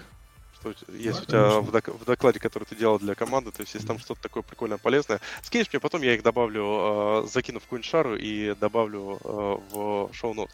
Что 0.72 0.93
есть 0.93 1.26
да, 1.26 1.59
у 1.59 1.60
тебя 1.60 1.60
в, 1.60 1.70
док- 1.70 2.01
в 2.01 2.05
докладе, 2.05 2.40
который 2.40 2.64
ты 2.64 2.74
делал 2.74 2.98
для 2.98 3.14
команды, 3.14 3.51
то 3.51 3.60
есть 3.60 3.74
если 3.74 3.86
там 3.86 3.98
что-то 3.98 4.22
такое 4.22 4.43
прикольное, 4.43 4.78
полезное, 4.78 5.20
скинешь 5.43 5.68
мне, 5.72 5.80
потом 5.80 6.02
я 6.02 6.14
их 6.14 6.22
добавлю, 6.22 7.24
э, 7.24 7.28
закину 7.32 7.60
в 7.60 7.64
какую-нибудь 7.64 7.90
шару 7.90 8.16
и 8.16 8.55
добавлю 8.55 9.18
э, 9.22 9.56
в 9.70 10.10
шоу-нот. 10.12 10.51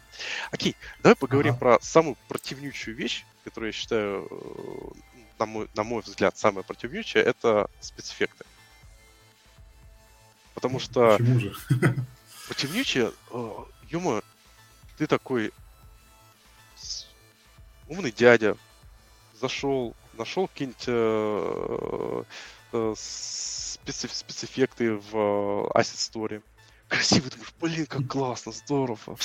Окей, 0.50 0.76
давай 1.02 1.16
поговорим 1.16 1.52
ага. 1.52 1.58
про 1.58 1.78
самую 1.80 2.16
противнючую 2.28 2.96
вещь, 2.96 3.24
которую 3.44 3.68
я 3.68 3.72
считаю, 3.72 4.28
э, 4.30 5.00
на 5.38 5.46
мой, 5.46 5.68
на 5.74 5.82
мой 5.82 6.02
взгляд, 6.02 6.36
самая 6.36 6.62
противнючая, 6.62 7.22
это 7.22 7.68
спецэффекты. 7.80 8.44
Потому 10.54 10.78
что... 10.78 11.16
Почему 11.16 11.40
же? 11.40 11.54
Противнючая, 12.48 13.12
э, 13.30 13.54
ё 13.88 14.22
ты 14.98 15.06
такой 15.06 15.52
умный 17.88 18.12
дядя, 18.12 18.56
зашел, 19.40 19.94
нашел 20.14 20.48
какие-нибудь 20.48 20.84
э, 20.86 22.24
э, 22.72 22.94
специ- 22.96 24.12
спецэффекты 24.12 24.94
в 24.94 25.16
э, 25.16 25.78
Asset 25.78 26.12
Story. 26.12 26.42
Красивый, 26.88 27.30
думаешь, 27.30 27.54
блин, 27.60 27.86
как 27.86 28.06
классно, 28.06 28.52
здорово. 28.52 29.16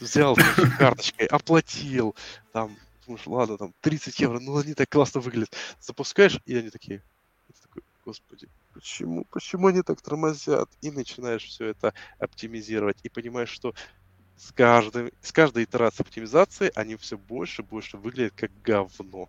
Взял 0.00 0.36
карточкой, 0.78 1.26
оплатил, 1.26 2.14
там, 2.52 2.76
думаешь, 3.06 3.26
ладно, 3.26 3.58
там 3.58 3.74
30 3.80 4.20
евро, 4.20 4.38
ну 4.38 4.56
они 4.56 4.74
так 4.74 4.88
классно 4.88 5.20
выглядят. 5.20 5.54
Запускаешь, 5.80 6.38
и 6.46 6.56
они 6.56 6.70
такие, 6.70 7.02
господи, 8.04 8.48
почему, 8.72 9.24
почему 9.30 9.68
они 9.68 9.82
так 9.82 10.00
тормозят? 10.00 10.68
И 10.80 10.90
начинаешь 10.90 11.44
все 11.44 11.66
это 11.66 11.94
оптимизировать, 12.18 12.98
и 13.02 13.08
понимаешь, 13.08 13.50
что 13.50 13.74
с, 14.36 14.52
каждым, 14.52 15.10
с 15.20 15.32
каждой 15.32 15.64
итерацией 15.64 16.06
оптимизации 16.06 16.70
они 16.74 16.96
все 16.96 17.16
больше 17.16 17.62
и 17.62 17.64
больше 17.64 17.96
выглядят 17.96 18.34
как 18.34 18.50
говно. 18.62 19.28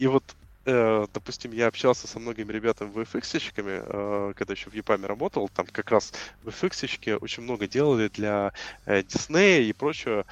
И 0.00 0.06
вот, 0.06 0.24
э, 0.64 1.06
допустим, 1.12 1.52
я 1.52 1.66
общался 1.66 2.08
со 2.08 2.18
многими 2.18 2.50
ребятами 2.50 2.90
VFX-щиками, 2.90 3.82
э, 3.84 4.32
когда 4.34 4.54
еще 4.54 4.70
в 4.70 4.74
EPAM 4.74 5.06
работал, 5.06 5.50
там 5.50 5.66
как 5.66 5.90
раз 5.90 6.14
VFX-щики 6.42 7.18
очень 7.20 7.42
много 7.42 7.68
делали 7.68 8.08
для 8.08 8.52
э, 8.86 9.00
Disney 9.02 9.64
и 9.64 9.74
прочего. 9.74 10.24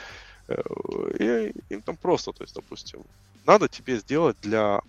Э, 0.48 0.62
и 1.18 1.52
им 1.68 1.82
там 1.82 1.96
просто, 1.96 2.32
то 2.32 2.44
есть, 2.44 2.54
допустим, 2.54 3.02
надо 3.44 3.68
тебе 3.68 3.98
сделать 3.98 4.38
для, 4.40 4.80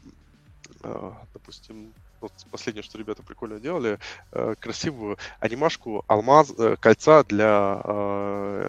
э, 0.82 1.12
допустим, 1.34 1.94
вот 2.22 2.32
последнее, 2.50 2.84
что 2.84 2.98
ребята 2.98 3.22
прикольно 3.22 3.60
делали, 3.60 4.00
э, 4.32 4.56
красивую 4.58 5.18
анимашку 5.42 6.06
алмаз, 6.08 6.54
кольца 6.80 7.26
для 7.26 7.82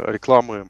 рекламы 0.08 0.66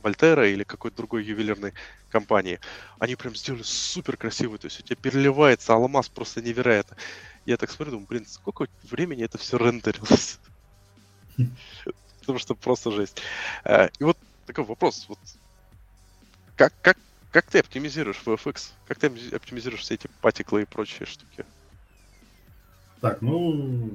Вольтера 0.00 0.48
или 0.48 0.64
какой-то 0.64 0.96
другой 0.98 1.24
ювелирной 1.24 1.74
компании. 2.10 2.60
Они 2.98 3.16
прям 3.16 3.34
сделали 3.34 3.62
супер 3.62 4.16
красивый, 4.16 4.58
то 4.58 4.66
есть 4.66 4.80
у 4.80 4.82
тебя 4.82 4.96
переливается 4.96 5.74
алмаз 5.74 6.08
просто 6.08 6.42
невероятно. 6.42 6.96
Я 7.46 7.56
так 7.56 7.70
смотрю, 7.70 7.92
думаю, 7.92 8.08
блин, 8.08 8.26
сколько 8.26 8.66
времени 8.82 9.24
это 9.24 9.38
все 9.38 9.58
рендерилось. 9.58 10.38
Потому 12.20 12.38
что 12.38 12.54
просто 12.54 12.90
жесть. 12.90 13.22
Э, 13.64 13.88
и 13.98 14.04
вот 14.04 14.18
такой 14.46 14.64
вопрос. 14.64 15.06
Вот 15.08 15.18
как, 16.56 16.72
как 16.82 16.98
как 17.32 17.46
ты 17.46 17.60
оптимизируешь 17.60 18.20
VFX? 18.24 18.70
Как 18.86 18.98
ты 18.98 19.06
оптимизируешь 19.06 19.82
все 19.82 19.94
эти 19.94 20.08
патиклы 20.20 20.62
и 20.62 20.64
прочие 20.64 21.06
штуки? 21.06 21.44
Так, 23.00 23.22
ну, 23.22 23.90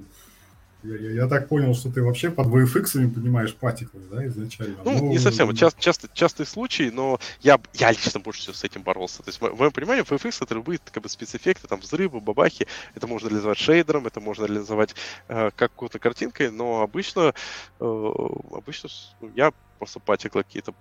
я, 0.85 0.95
я, 0.97 1.11
я 1.11 1.27
так 1.27 1.47
понял, 1.47 1.73
что 1.75 1.91
ты 1.91 2.01
вообще 2.01 2.31
под 2.31 2.47
VFX 2.47 3.13
понимаешь 3.13 3.53
патиклы, 3.55 4.01
да, 4.11 4.25
изначально? 4.25 4.77
Ну, 4.83 4.91
ну 4.91 5.09
не 5.09 5.19
совсем. 5.19 5.47
Ну, 5.47 5.53
часто, 5.53 6.09
частый 6.13 6.45
случай, 6.45 6.89
но 6.91 7.19
я, 7.41 7.59
я 7.73 7.91
лично 7.91 8.19
больше 8.19 8.41
всего 8.41 8.53
с 8.53 8.63
этим 8.63 8.81
боролся. 8.81 9.23
То 9.23 9.29
есть, 9.29 9.39
в 9.39 9.59
моем 9.59 9.71
понимании, 9.71 10.03
VFX 10.03 10.43
это 10.43 10.55
любые 10.55 10.79
как 10.91 11.03
бы, 11.03 11.09
спецэффекты, 11.09 11.67
там, 11.67 11.79
взрывы, 11.79 12.19
бабахи. 12.19 12.67
Это 12.95 13.07
можно 13.07 13.27
реализовать 13.29 13.57
шейдером, 13.57 14.07
это 14.07 14.19
можно 14.19 14.45
реализовать 14.45 14.95
э, 15.27 15.51
как 15.55 15.71
какой-то 15.75 15.99
картинкой, 15.99 16.51
но 16.51 16.81
обычно, 16.81 17.33
э, 17.79 18.11
обычно 18.51 18.89
ну, 19.21 19.29
я 19.35 19.51
просто 19.77 19.99
particle 19.99 20.38
ы 20.38 20.43
какие-то 20.43 20.73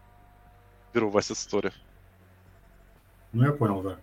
беру 0.94 1.10
в 1.10 1.16
Asset 1.16 1.34
Store. 1.34 1.72
Ну, 3.32 3.44
я 3.44 3.52
понял, 3.52 3.82
да. 3.82 3.96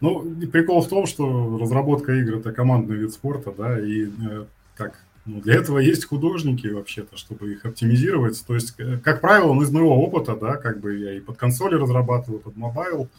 Ну, 0.00 0.22
прикол 0.52 0.82
в 0.82 0.88
том, 0.88 1.06
что 1.06 1.58
разработка 1.58 2.12
игр– 2.12 2.36
это 2.38 2.52
командный 2.52 2.96
вид 2.96 3.12
спорта, 3.12 3.52
да, 3.52 3.80
и 3.80 4.06
э, 4.06 4.44
как 4.76 4.98
ну, 5.28 5.42
для 5.42 5.56
этого 5.56 5.78
есть 5.78 6.06
художники 6.06 6.66
вообще-то, 6.68 7.18
чтобы 7.18 7.52
их 7.52 7.66
оптимизировать. 7.66 8.42
То 8.46 8.54
есть, 8.54 8.74
э, 8.78 8.96
как 8.96 9.20
правило, 9.20 9.52
ну, 9.52 9.62
из 9.62 9.70
моего 9.70 9.94
опыта, 10.02 10.34
да, 10.34 10.56
как 10.56 10.80
бы 10.80 10.96
я 10.96 11.12
и 11.12 11.20
под 11.20 11.36
консоли 11.36 11.74
разрабатываю, 11.74 12.40
под 12.40 12.56
mobile, 12.56 13.10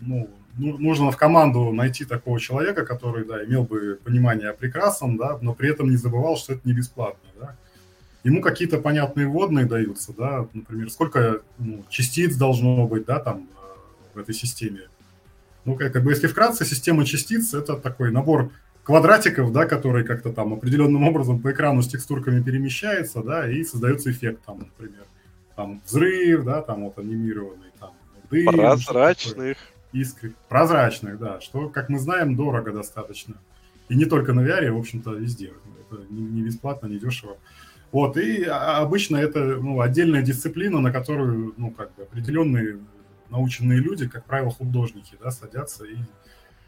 ну, 0.00 0.28
ну, 0.56 0.76
нужно 0.78 1.12
в 1.12 1.16
команду 1.16 1.72
найти 1.72 2.04
такого 2.04 2.40
человека, 2.40 2.84
который, 2.84 3.24
да, 3.24 3.44
имел 3.44 3.62
бы 3.62 4.00
понимание 4.02 4.50
о 4.50 4.52
прекрасном, 4.52 5.16
да, 5.16 5.38
но 5.40 5.54
при 5.54 5.70
этом 5.70 5.90
не 5.90 5.96
забывал, 5.96 6.36
что 6.36 6.54
это 6.54 6.62
не 6.64 6.72
бесплатно, 6.72 7.30
да. 7.40 7.56
Ему 8.24 8.42
какие-то 8.42 8.78
понятные 8.78 9.28
вводные 9.28 9.64
даются, 9.64 10.12
да, 10.12 10.48
например, 10.52 10.90
сколько 10.90 11.42
ну, 11.58 11.84
частиц 11.88 12.34
должно 12.34 12.84
быть, 12.88 13.04
да, 13.04 13.20
там, 13.20 13.48
в 14.12 14.18
этой 14.18 14.34
системе. 14.34 14.88
Ну, 15.64 15.76
как 15.76 16.02
бы, 16.02 16.10
если 16.10 16.26
вкратце, 16.26 16.64
система 16.64 17.04
частиц– 17.04 17.54
это 17.54 17.76
такой 17.76 18.10
набор 18.10 18.50
квадратиков, 18.88 19.52
да, 19.52 19.66
который 19.66 20.02
как-то 20.02 20.32
там 20.32 20.54
определенным 20.54 21.04
образом 21.04 21.42
по 21.42 21.52
экрану 21.52 21.82
с 21.82 21.88
текстурками 21.88 22.42
перемещается, 22.42 23.22
да, 23.22 23.46
и 23.46 23.62
создается 23.62 24.10
эффект, 24.10 24.40
там, 24.46 24.60
например, 24.60 25.04
там 25.56 25.82
взрыв, 25.84 26.42
да, 26.44 26.62
там 26.62 26.84
вот 26.84 26.98
анимированный, 26.98 27.70
там 27.78 27.90
дым. 28.30 28.46
Прозрачных 28.46 29.58
искры, 29.92 30.32
прозрачных, 30.48 31.18
да, 31.18 31.38
что, 31.42 31.68
как 31.68 31.90
мы 31.90 31.98
знаем, 31.98 32.34
дорого 32.34 32.72
достаточно. 32.72 33.34
И 33.90 33.94
не 33.94 34.06
только 34.06 34.32
на 34.32 34.40
VR, 34.40 34.70
в 34.72 34.78
общем-то, 34.78 35.12
везде. 35.12 35.52
Это 35.90 36.00
не 36.08 36.40
бесплатно, 36.40 36.86
не 36.86 36.98
дешево. 36.98 37.36
Вот, 37.92 38.16
и 38.16 38.42
обычно 38.44 39.18
это 39.18 39.58
ну, 39.60 39.82
отдельная 39.82 40.22
дисциплина, 40.22 40.80
на 40.80 40.90
которую 40.90 41.52
ну, 41.58 41.72
как 41.72 41.94
бы 41.94 42.04
определенные 42.04 42.78
наученные 43.28 43.80
люди, 43.80 44.08
как 44.08 44.24
правило, 44.24 44.50
художники, 44.50 45.14
да, 45.22 45.30
садятся 45.30 45.84
и... 45.84 45.96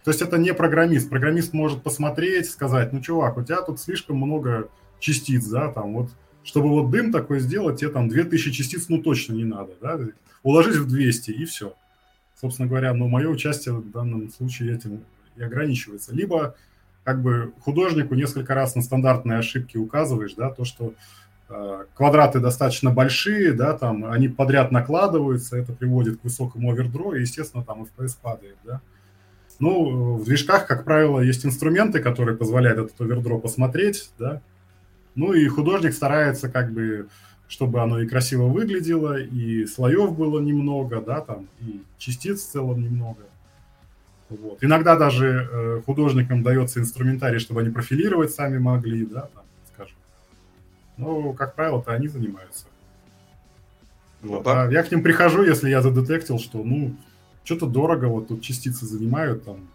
То 0.04 0.10
есть 0.10 0.22
это 0.22 0.38
не 0.38 0.54
программист. 0.54 1.10
Программист 1.10 1.52
может 1.52 1.82
посмотреть, 1.82 2.50
сказать, 2.50 2.92
ну, 2.92 3.00
чувак, 3.00 3.36
у 3.36 3.42
тебя 3.42 3.60
тут 3.62 3.80
слишком 3.80 4.16
много 4.16 4.68
частиц, 4.98 5.46
да, 5.46 5.68
там 5.68 5.94
вот, 5.94 6.10
чтобы 6.42 6.68
вот 6.68 6.90
дым 6.90 7.12
такой 7.12 7.40
сделать, 7.40 7.80
тебе 7.80 7.90
там 7.90 8.08
2000 8.08 8.50
частиц, 8.50 8.88
ну, 8.88 9.02
точно 9.02 9.34
не 9.34 9.44
надо, 9.44 9.72
да, 9.80 9.98
уложись 10.42 10.76
в 10.76 10.86
200 10.86 11.30
и 11.32 11.44
все. 11.44 11.74
Собственно 12.40 12.68
говоря, 12.68 12.94
но 12.94 13.08
мое 13.08 13.28
участие 13.28 13.74
в 13.74 13.90
данном 13.90 14.30
случае 14.30 14.74
этим 14.74 15.04
и 15.36 15.42
ограничивается. 15.42 16.14
Либо 16.14 16.54
как 17.04 17.22
бы 17.22 17.52
художнику 17.60 18.14
несколько 18.14 18.54
раз 18.54 18.74
на 18.74 18.82
стандартные 18.82 19.38
ошибки 19.38 19.76
указываешь, 19.76 20.34
да, 20.34 20.50
то, 20.50 20.64
что 20.64 20.94
э, 21.48 21.84
квадраты 21.94 22.40
достаточно 22.40 22.90
большие, 22.90 23.52
да, 23.52 23.76
там 23.76 24.04
они 24.04 24.28
подряд 24.28 24.70
накладываются, 24.70 25.56
это 25.56 25.72
приводит 25.72 26.20
к 26.20 26.24
высокому 26.24 26.70
овердро, 26.70 27.14
и, 27.14 27.20
естественно, 27.20 27.64
там 27.64 27.82
FPS 27.82 28.16
падает, 28.20 28.56
да. 28.64 28.80
Ну, 29.60 30.16
в 30.16 30.24
движках, 30.24 30.66
как 30.66 30.84
правило, 30.84 31.20
есть 31.20 31.44
инструменты, 31.44 32.00
которые 32.00 32.36
позволяют 32.36 32.78
этот 32.78 33.00
овердро 33.00 33.38
посмотреть, 33.38 34.10
да. 34.18 34.40
Ну 35.14 35.34
и 35.34 35.46
художник 35.48 35.92
старается 35.92 36.48
как 36.48 36.72
бы, 36.72 37.08
чтобы 37.46 37.82
оно 37.82 38.00
и 38.00 38.06
красиво 38.06 38.44
выглядело, 38.44 39.20
и 39.20 39.66
слоев 39.66 40.16
было 40.16 40.40
немного, 40.40 41.02
да, 41.02 41.20
там, 41.20 41.46
и 41.60 41.82
частиц 41.98 42.40
в 42.40 42.50
целом 42.50 42.82
немного. 42.82 43.20
Вот. 44.30 44.64
Иногда 44.64 44.96
даже 44.96 45.48
э, 45.52 45.82
художникам 45.84 46.42
дается 46.42 46.80
инструментарий, 46.80 47.38
чтобы 47.38 47.60
они 47.60 47.70
профилировать 47.70 48.32
сами 48.32 48.58
могли, 48.58 49.04
да, 49.04 49.28
там, 49.34 49.42
скажем. 49.74 49.96
Но, 50.96 51.32
как 51.34 51.54
правило-то, 51.54 51.92
они 51.92 52.08
занимаются. 52.08 52.64
Ну 54.22 54.36
вот. 54.36 54.44
Да. 54.44 54.62
А 54.62 54.70
я 54.70 54.82
к 54.84 54.90
ним 54.90 55.02
прихожу, 55.02 55.42
если 55.42 55.68
я 55.68 55.82
задетектил, 55.82 56.38
что, 56.38 56.62
ну, 56.62 56.96
что-то 57.50 57.66
дорого, 57.66 58.06
вот 58.06 58.28
тут 58.28 58.42
частицы 58.42 58.86
занимают, 58.86 59.44
там, 59.44 59.68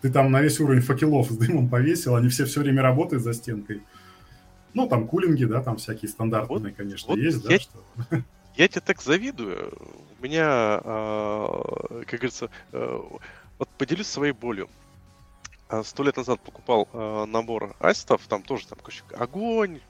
ты 0.00 0.10
там 0.10 0.32
на 0.32 0.40
весь 0.40 0.58
уровень 0.60 0.80
факелов 0.80 1.30
с 1.30 1.36
дымом 1.36 1.68
повесил, 1.68 2.16
они 2.16 2.28
все 2.28 2.46
все 2.46 2.60
время 2.60 2.80
работают 2.82 3.22
за 3.22 3.34
стенкой. 3.34 3.82
Ну, 4.72 4.88
там 4.88 5.06
кулинги, 5.06 5.44
да, 5.44 5.62
там 5.62 5.76
всякие 5.76 6.08
стандартные, 6.08 6.58
вот, 6.58 6.74
конечно, 6.74 7.08
вот 7.10 7.18
есть, 7.18 7.44
я, 7.44 7.50
да, 7.50 7.58
что... 7.58 7.78
Я 8.56 8.68
тебе 8.68 8.80
так 8.80 9.02
завидую. 9.02 9.72
У 10.18 10.24
меня, 10.24 10.80
э, 10.82 12.02
как 12.06 12.20
говорится, 12.20 12.50
э, 12.72 13.00
вот 13.58 13.68
поделюсь 13.76 14.06
своей 14.06 14.32
болью. 14.32 14.68
А, 15.68 15.82
сто 15.84 16.02
лет 16.02 16.16
назад 16.16 16.40
покупал 16.40 16.88
э, 16.92 17.24
набор 17.26 17.74
астов, 17.78 18.22
там 18.28 18.42
тоже 18.42 18.66
там 18.66 18.78
огонь, 19.18 19.80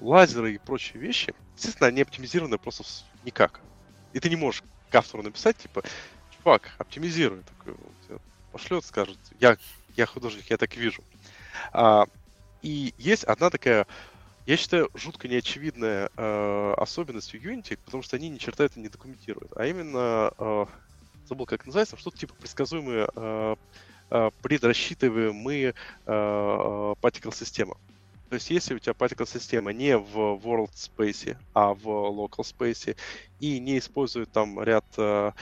лазеры 0.00 0.54
и 0.54 0.58
прочие 0.58 1.00
вещи. 1.00 1.34
Естественно, 1.56 1.88
они 1.88 2.02
оптимизированы 2.02 2.58
просто 2.58 2.84
никак. 3.24 3.60
И 4.12 4.20
ты 4.20 4.28
не 4.28 4.36
можешь 4.36 4.62
к 4.90 4.94
автору 4.94 5.22
написать, 5.22 5.56
типа, 5.56 5.82
чувак, 6.42 6.70
оптимизируй. 6.78 7.42
Такой, 7.42 7.74
пошлет, 8.50 8.84
скажет, 8.84 9.18
я, 9.40 9.56
я 9.96 10.06
художник, 10.06 10.50
я 10.50 10.56
так 10.56 10.76
вижу. 10.76 11.02
А, 11.72 12.06
и 12.62 12.94
есть 12.98 13.24
одна 13.24 13.50
такая, 13.50 13.86
я 14.46 14.56
считаю, 14.56 14.90
жутко 14.94 15.28
неочевидная 15.28 16.10
э, 16.16 16.74
особенность 16.76 17.34
у 17.34 17.38
Unity, 17.38 17.78
потому 17.84 18.02
что 18.02 18.16
они 18.16 18.28
ни 18.28 18.38
черта 18.38 18.64
это 18.64 18.78
не 18.78 18.88
документируют. 18.88 19.52
А 19.56 19.66
именно 19.66 20.32
э, 20.38 20.66
забыл, 21.28 21.46
как 21.46 21.66
называется, 21.66 21.96
что-то 21.96 22.18
типа 22.18 22.34
предсказуемые, 22.34 23.08
э, 23.14 23.56
э, 24.10 24.30
предрасчитываемые 24.42 25.74
э, 26.06 26.12
particle 27.00 27.34
система. 27.34 27.76
То 28.28 28.36
есть, 28.36 28.48
если 28.48 28.74
у 28.74 28.78
тебя 28.78 28.94
particle 28.94 29.28
система 29.28 29.72
не 29.72 29.96
в 29.98 30.16
world 30.16 30.72
space, 30.72 31.36
а 31.52 31.74
в 31.74 31.86
local 31.86 32.44
space, 32.44 32.96
и 33.40 33.60
не 33.60 33.78
использует 33.78 34.32
там 34.32 34.62
ряд 34.62 34.86
э, 34.96 35.32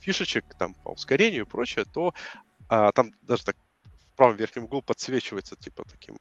фишечек 0.00 0.44
там, 0.58 0.74
по 0.74 0.90
ускорению 0.90 1.42
и 1.42 1.48
прочее, 1.48 1.84
то 1.84 2.14
э, 2.70 2.90
там 2.94 3.12
даже 3.22 3.44
так 3.44 3.56
в 4.12 4.16
правом 4.16 4.36
верхнем 4.36 4.64
углу 4.64 4.82
подсвечивается 4.82 5.56
типа 5.56 5.84
таким 5.84 6.16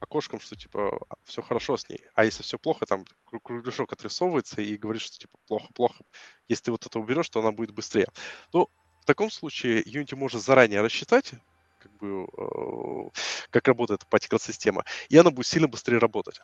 окошком, 0.00 0.40
что 0.40 0.56
типа 0.56 1.00
все 1.24 1.42
хорошо 1.42 1.76
с 1.76 1.88
ней. 1.88 2.00
А 2.14 2.24
если 2.24 2.42
все 2.42 2.58
плохо, 2.58 2.86
там 2.86 3.04
кругляшок 3.24 3.92
отрисовывается 3.92 4.62
и 4.62 4.76
говорит, 4.76 5.02
что 5.02 5.18
типа 5.18 5.38
плохо-плохо. 5.46 6.02
Если 6.48 6.64
ты 6.64 6.70
вот 6.72 6.86
это 6.86 6.98
уберешь, 6.98 7.28
то 7.28 7.40
она 7.40 7.52
будет 7.52 7.72
быстрее. 7.72 8.08
То 8.50 8.70
в 9.02 9.04
таком 9.04 9.30
случае 9.30 9.82
Unity 9.82 10.16
может 10.16 10.42
заранее 10.42 10.80
рассчитать, 10.80 11.32
как 11.78 11.92
бы, 11.98 12.24
э, 12.24 13.10
как 13.50 13.68
работает 13.68 14.06
particle 14.10 14.40
система, 14.40 14.84
и 15.08 15.16
она 15.16 15.30
будет 15.30 15.46
сильно 15.46 15.68
быстрее 15.68 15.98
работать. 15.98 16.40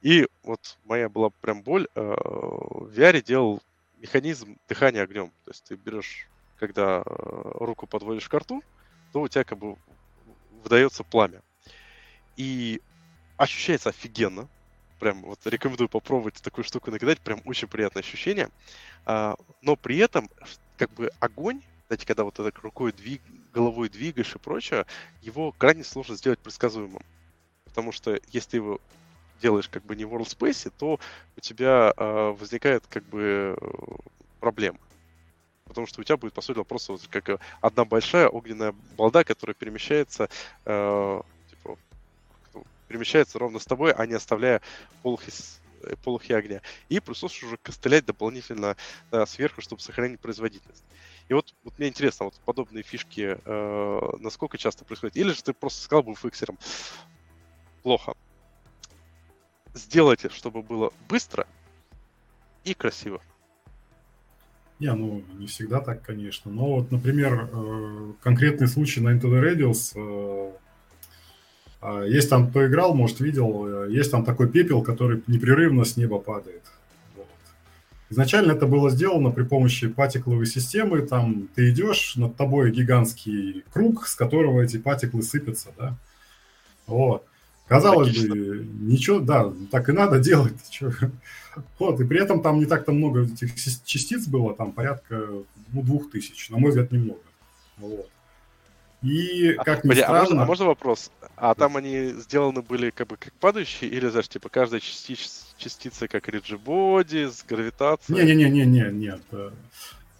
И 0.00 0.26
вот 0.42 0.78
моя 0.84 1.08
была 1.08 1.30
прям 1.30 1.62
боль. 1.62 1.86
Э, 1.94 2.00
в 2.02 2.92
VR 2.92 3.22
делал 3.22 3.62
механизм 4.02 4.58
дыхания 4.68 5.02
огнем. 5.02 5.32
То 5.44 5.52
есть 5.52 5.64
ты 5.64 5.76
берешь, 5.76 6.26
когда 6.58 7.02
э, 7.02 7.02
руку 7.06 7.86
подводишь 7.86 8.28
к 8.28 8.34
рту, 8.34 8.62
то 9.12 9.20
у 9.20 9.28
тебя 9.28 9.44
как 9.44 9.58
бы 9.58 9.76
выдается 10.62 11.04
пламя. 11.04 11.40
И 12.36 12.82
ощущается 13.36 13.90
офигенно. 13.90 14.48
Прям 14.98 15.22
вот 15.22 15.38
рекомендую 15.46 15.88
попробовать 15.88 16.42
такую 16.42 16.64
штуку 16.64 16.90
накидать. 16.90 17.20
Прям 17.20 17.40
очень 17.44 17.68
приятное 17.68 18.02
ощущение. 18.02 18.50
А, 19.06 19.36
но 19.62 19.76
при 19.76 19.98
этом, 19.98 20.28
как 20.76 20.90
бы 20.90 21.10
огонь, 21.20 21.62
знаете, 21.86 22.06
когда 22.06 22.24
вот 22.24 22.38
это 22.38 22.60
рукой 22.60 22.92
двиг, 22.92 23.22
головой 23.52 23.88
двигаешь 23.88 24.34
и 24.34 24.38
прочее, 24.38 24.86
его 25.20 25.52
крайне 25.52 25.84
сложно 25.84 26.16
сделать 26.16 26.40
предсказуемым. 26.40 27.02
Потому 27.64 27.92
что 27.92 28.18
если 28.28 28.50
ты 28.50 28.56
его 28.56 28.80
делаешь 29.42 29.68
как 29.68 29.84
бы 29.84 29.96
не 29.96 30.04
в 30.04 30.14
World 30.14 30.28
Space, 30.28 30.72
то 30.78 30.98
у 31.36 31.40
тебя 31.40 31.92
э, 31.96 32.30
возникает 32.38 32.86
как 32.88 33.04
бы 33.04 33.56
проблема. 34.40 34.78
Потому 35.64 35.86
что 35.86 36.00
у 36.00 36.04
тебя 36.04 36.16
будет, 36.16 36.34
по 36.34 36.42
сути, 36.42 36.62
просто 36.64 36.92
вот 36.92 37.02
как 37.08 37.40
одна 37.60 37.84
большая 37.84 38.28
огненная 38.28 38.74
балда, 38.96 39.24
которая 39.24 39.54
перемещается 39.54 40.28
э, 40.64 41.22
перемещается 42.92 43.38
ровно 43.38 43.58
с 43.58 43.64
тобой, 43.64 43.92
а 43.92 44.04
не 44.06 44.12
оставляя 44.12 44.60
полухи, 45.02 45.32
э, 45.82 45.96
полухи 46.04 46.34
огня. 46.34 46.60
И 46.90 47.00
пришлось 47.00 47.42
уже 47.42 47.56
костылять 47.56 48.04
дополнительно 48.04 48.76
да, 49.10 49.24
сверху, 49.24 49.62
чтобы 49.62 49.80
сохранить 49.80 50.20
производительность. 50.20 50.84
И 51.28 51.32
вот, 51.32 51.54
вот 51.64 51.78
мне 51.78 51.88
интересно, 51.88 52.26
вот 52.26 52.34
подобные 52.44 52.82
фишки 52.82 53.38
э, 53.42 54.00
насколько 54.18 54.58
часто 54.58 54.84
происходят? 54.84 55.16
Или 55.16 55.32
же 55.32 55.42
ты 55.42 55.54
просто 55.54 55.82
сказал 55.82 56.02
бы 56.02 56.14
фиксером, 56.14 56.58
плохо. 57.82 58.14
Сделайте, 59.74 60.28
чтобы 60.28 60.62
было 60.62 60.92
быстро 61.08 61.46
и 62.64 62.74
красиво. 62.74 63.20
Не, 64.78 64.92
ну, 64.94 65.22
не 65.38 65.46
всегда 65.46 65.80
так, 65.80 66.02
конечно. 66.02 66.50
Но 66.50 66.76
вот, 66.76 66.90
например, 66.90 67.48
э, 67.52 68.12
конкретный 68.20 68.66
случай 68.66 69.00
на 69.00 69.10
Into 69.10 69.30
the 69.30 69.40
Radius, 69.40 69.92
э, 69.94 70.52
а, 71.80 72.02
есть 72.02 72.28
там, 72.28 72.50
кто 72.50 72.66
играл, 72.66 72.94
может, 72.94 73.20
видел, 73.20 73.86
э, 73.86 73.92
есть 73.92 74.10
там 74.10 74.24
такой 74.24 74.48
пепел, 74.48 74.82
который 74.82 75.22
непрерывно 75.26 75.84
с 75.84 75.96
неба 75.96 76.18
падает. 76.18 76.62
Вот. 77.16 77.26
Изначально 78.10 78.52
это 78.52 78.66
было 78.66 78.90
сделано 78.90 79.30
при 79.30 79.44
помощи 79.44 79.88
патикловой 79.88 80.46
системы. 80.46 81.02
Там 81.02 81.48
ты 81.54 81.70
идешь, 81.70 82.16
над 82.16 82.36
тобой 82.36 82.70
гигантский 82.72 83.64
круг, 83.72 84.06
с 84.06 84.14
которого 84.14 84.62
эти 84.62 84.78
патиклы 84.78 85.22
сыпятся, 85.22 85.70
да. 85.78 85.96
Вот. 86.86 87.24
Казалось 87.68 88.08
Логично. 88.08 88.34
бы, 88.34 88.68
ничего, 88.80 89.20
да, 89.20 89.52
так 89.70 89.88
и 89.88 89.92
надо 89.92 90.18
делать. 90.18 90.80
Вот, 91.78 92.00
и 92.00 92.04
при 92.04 92.18
этом 92.18 92.42
там 92.42 92.58
не 92.60 92.64
так-то 92.64 92.92
много 92.92 93.24
этих 93.24 93.54
частиц 93.84 94.26
было, 94.26 94.54
там 94.54 94.72
порядка, 94.72 95.28
ну, 95.72 95.82
двух 95.82 96.10
тысяч, 96.10 96.48
на 96.48 96.56
мой 96.56 96.70
взгляд, 96.70 96.90
немного. 96.90 97.20
Вот. 97.76 98.08
И, 99.02 99.52
а, 99.58 99.64
как 99.64 99.84
ни 99.84 99.94
странно... 99.94 100.18
а, 100.18 100.22
можно, 100.22 100.42
а 100.42 100.46
можно 100.46 100.64
вопрос? 100.66 101.10
А 101.36 101.54
там 101.54 101.76
они 101.76 102.12
сделаны 102.12 102.62
были 102.62 102.90
как 102.90 103.08
бы 103.08 103.16
как 103.16 103.32
падающие, 103.34 103.90
или, 103.90 104.08
знаешь, 104.08 104.28
типа 104.28 104.48
каждая 104.48 104.80
частица, 104.80 105.44
частица 105.58 106.08
как 106.08 106.28
риджибоди, 106.28 107.28
с 107.28 107.44
гравитацией? 107.44 108.24
Не-не-не-не, 108.24 108.90
нет. 108.92 109.22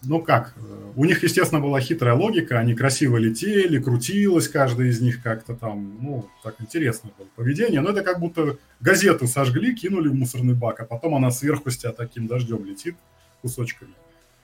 Ну 0.04 0.20
как, 0.20 0.54
у 0.96 1.04
них, 1.04 1.22
естественно, 1.22 1.60
была 1.60 1.80
хитрая 1.80 2.14
логика, 2.14 2.58
они 2.58 2.74
красиво 2.74 3.16
летели, 3.16 3.80
крутилась 3.80 4.48
каждая 4.48 4.88
из 4.88 5.00
них 5.00 5.22
как-то 5.22 5.54
там, 5.54 5.96
ну, 6.00 6.28
так 6.42 6.56
интересно 6.58 7.10
было 7.16 7.26
поведение, 7.36 7.80
но 7.80 7.90
это 7.90 8.02
как 8.02 8.18
будто 8.18 8.58
газету 8.80 9.26
сожгли, 9.26 9.74
кинули 9.74 10.08
в 10.08 10.14
мусорный 10.14 10.54
бак, 10.54 10.80
а 10.80 10.84
потом 10.84 11.14
она 11.14 11.30
сверху 11.30 11.70
с 11.70 11.78
тебя 11.78 11.92
таким 11.92 12.26
дождем 12.26 12.64
летит 12.64 12.96
кусочками. 13.42 13.92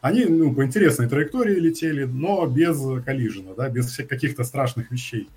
Они 0.01 0.25
ну, 0.25 0.55
по 0.55 0.65
интересной 0.65 1.09
траектории 1.09 1.59
летели, 1.59 2.05
но 2.05 2.47
без 2.47 2.81
коллижена, 3.05 3.55
да, 3.57 3.69
без 3.69 3.87
всех 3.87 4.07
каких-то 4.09 4.45
страшных 4.45 4.93
вещей. 4.93 5.29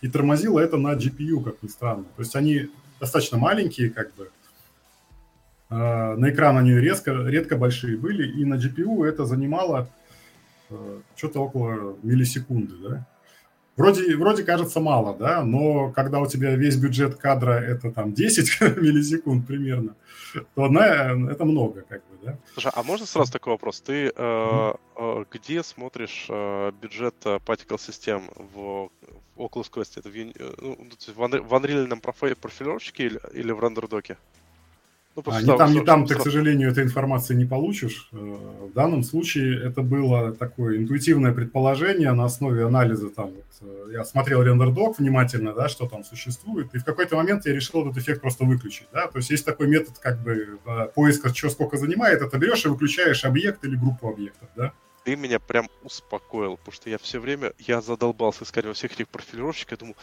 И 0.00 0.08
тормозило 0.08 0.60
это 0.60 0.76
на 0.76 0.94
GPU, 0.94 1.42
как 1.42 1.62
ни 1.62 1.68
странно. 1.68 2.04
То 2.16 2.22
есть 2.22 2.36
они 2.36 2.70
достаточно 3.00 3.38
маленькие, 3.38 3.90
как 3.90 4.14
бы. 4.14 4.30
Э, 5.70 6.14
на 6.14 6.30
экран 6.30 6.56
они 6.56 6.72
резко, 6.72 7.12
редко 7.12 7.56
большие 7.56 7.96
были, 7.96 8.40
и 8.40 8.44
на 8.44 8.54
GPU 8.54 9.04
это 9.04 9.24
занимало 9.24 9.88
э, 10.70 11.00
что-то 11.16 11.40
около 11.40 11.96
миллисекунды, 12.02 12.74
да. 12.76 13.06
Вроде, 13.76 14.16
вроде 14.16 14.42
кажется 14.42 14.80
мало, 14.80 15.14
да, 15.14 15.44
но 15.44 15.90
когда 15.90 16.20
у 16.20 16.26
тебя 16.26 16.56
весь 16.56 16.76
бюджет 16.76 17.16
кадра 17.16 17.52
это 17.52 17.90
там 17.90 18.14
10 18.14 18.60
миллисекунд 18.78 19.46
примерно, 19.46 19.94
то 20.54 20.64
одна 20.64 20.86
это 21.30 21.44
много, 21.44 21.82
как 21.82 22.00
бы, 22.06 22.16
да. 22.22 22.38
Слушай, 22.54 22.72
а 22.74 22.82
можно 22.82 23.04
сразу 23.04 23.32
такой 23.32 23.52
вопрос? 23.52 23.82
Ты 23.82 24.12
э, 24.16 24.72
э, 24.96 25.24
где 25.30 25.62
смотришь 25.62 26.26
э, 26.30 26.72
бюджет 26.80 27.16
э, 27.26 27.36
Particle 27.44 27.78
систем 27.78 28.30
в, 28.34 28.88
в 29.34 29.40
Oculus 29.40 29.70
Quest? 29.70 29.98
Это 29.98 30.08
в, 30.08 30.16
э, 30.16 30.32
ну, 30.62 30.88
в, 30.88 31.16
в 31.16 31.54
Unreal 31.54 32.34
профилировщике 32.36 33.06
или, 33.06 33.20
или 33.34 33.52
в 33.52 33.60
рендердоке? 33.60 34.16
Ну, 35.16 35.22
а, 35.26 35.40
не 35.40 35.56
там, 35.56 35.72
не 35.72 35.80
там 35.80 36.06
ты, 36.06 36.14
к 36.14 36.20
сожалению, 36.20 36.70
этой 36.70 36.84
информации 36.84 37.34
не 37.34 37.46
получишь. 37.46 38.10
Э, 38.12 38.16
в 38.16 38.72
данном 38.74 39.02
случае 39.02 39.66
это 39.66 39.80
было 39.80 40.32
такое 40.32 40.76
интуитивное 40.76 41.32
предположение 41.32 42.12
на 42.12 42.24
основе 42.24 42.66
анализа. 42.66 43.08
Там, 43.08 43.30
вот, 43.30 43.44
э, 43.62 43.92
я 43.94 44.04
смотрел 44.04 44.42
рендердок 44.42 44.98
внимательно, 44.98 45.54
да, 45.54 45.70
что 45.70 45.88
там 45.88 46.04
существует, 46.04 46.74
и 46.74 46.78
в 46.78 46.84
какой-то 46.84 47.16
момент 47.16 47.46
я 47.46 47.54
решил 47.54 47.82
этот 47.82 47.96
эффект 47.96 48.20
просто 48.20 48.44
выключить. 48.44 48.88
Да? 48.92 49.06
То 49.06 49.16
есть 49.18 49.30
есть 49.30 49.46
такой 49.46 49.68
метод 49.68 49.98
как 49.98 50.22
бы 50.22 50.58
э, 50.66 50.88
поиска, 50.94 51.34
что 51.34 51.48
сколько 51.48 51.78
занимает, 51.78 52.20
это 52.20 52.36
берешь 52.36 52.66
и 52.66 52.68
выключаешь 52.68 53.24
объект 53.24 53.64
или 53.64 53.74
группу 53.74 54.10
объектов. 54.10 54.50
Да? 54.54 54.72
Ты 55.04 55.16
меня 55.16 55.38
прям 55.38 55.68
успокоил, 55.82 56.58
потому 56.58 56.74
что 56.74 56.90
я 56.90 56.98
все 56.98 57.20
время, 57.20 57.54
я 57.58 57.80
задолбался 57.80 58.44
искать 58.44 58.66
во 58.66 58.74
всех 58.74 58.92
этих 58.92 59.08
профилировщиках, 59.08 59.72
я 59.72 59.76
думаю, 59.78 59.96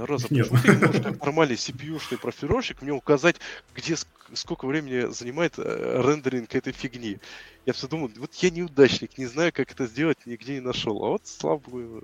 Зараза, 0.00 0.28
Нет. 0.30 0.48
почему 0.48 0.62
ты 0.62 0.68
не 0.80 0.86
можешь 0.86 1.02
как 1.02 1.20
нормальный 1.26 1.56
CPU-шный 1.56 2.18
профилировщик 2.18 2.80
мне 2.80 2.92
указать, 2.92 3.36
где 3.74 3.96
сколько 4.32 4.66
времени 4.66 5.12
занимает 5.12 5.54
э, 5.58 6.02
рендеринг 6.02 6.54
этой 6.54 6.72
фигни? 6.72 7.18
Я 7.66 7.74
все 7.74 7.86
думаю, 7.86 8.10
вот 8.16 8.32
я 8.36 8.50
неудачник, 8.50 9.18
не 9.18 9.26
знаю, 9.26 9.52
как 9.54 9.70
это 9.70 9.86
сделать, 9.86 10.16
нигде 10.24 10.54
не 10.54 10.60
нашел. 10.60 11.04
А 11.04 11.08
вот, 11.10 11.22
слава 11.24 11.58
богу, 11.58 12.02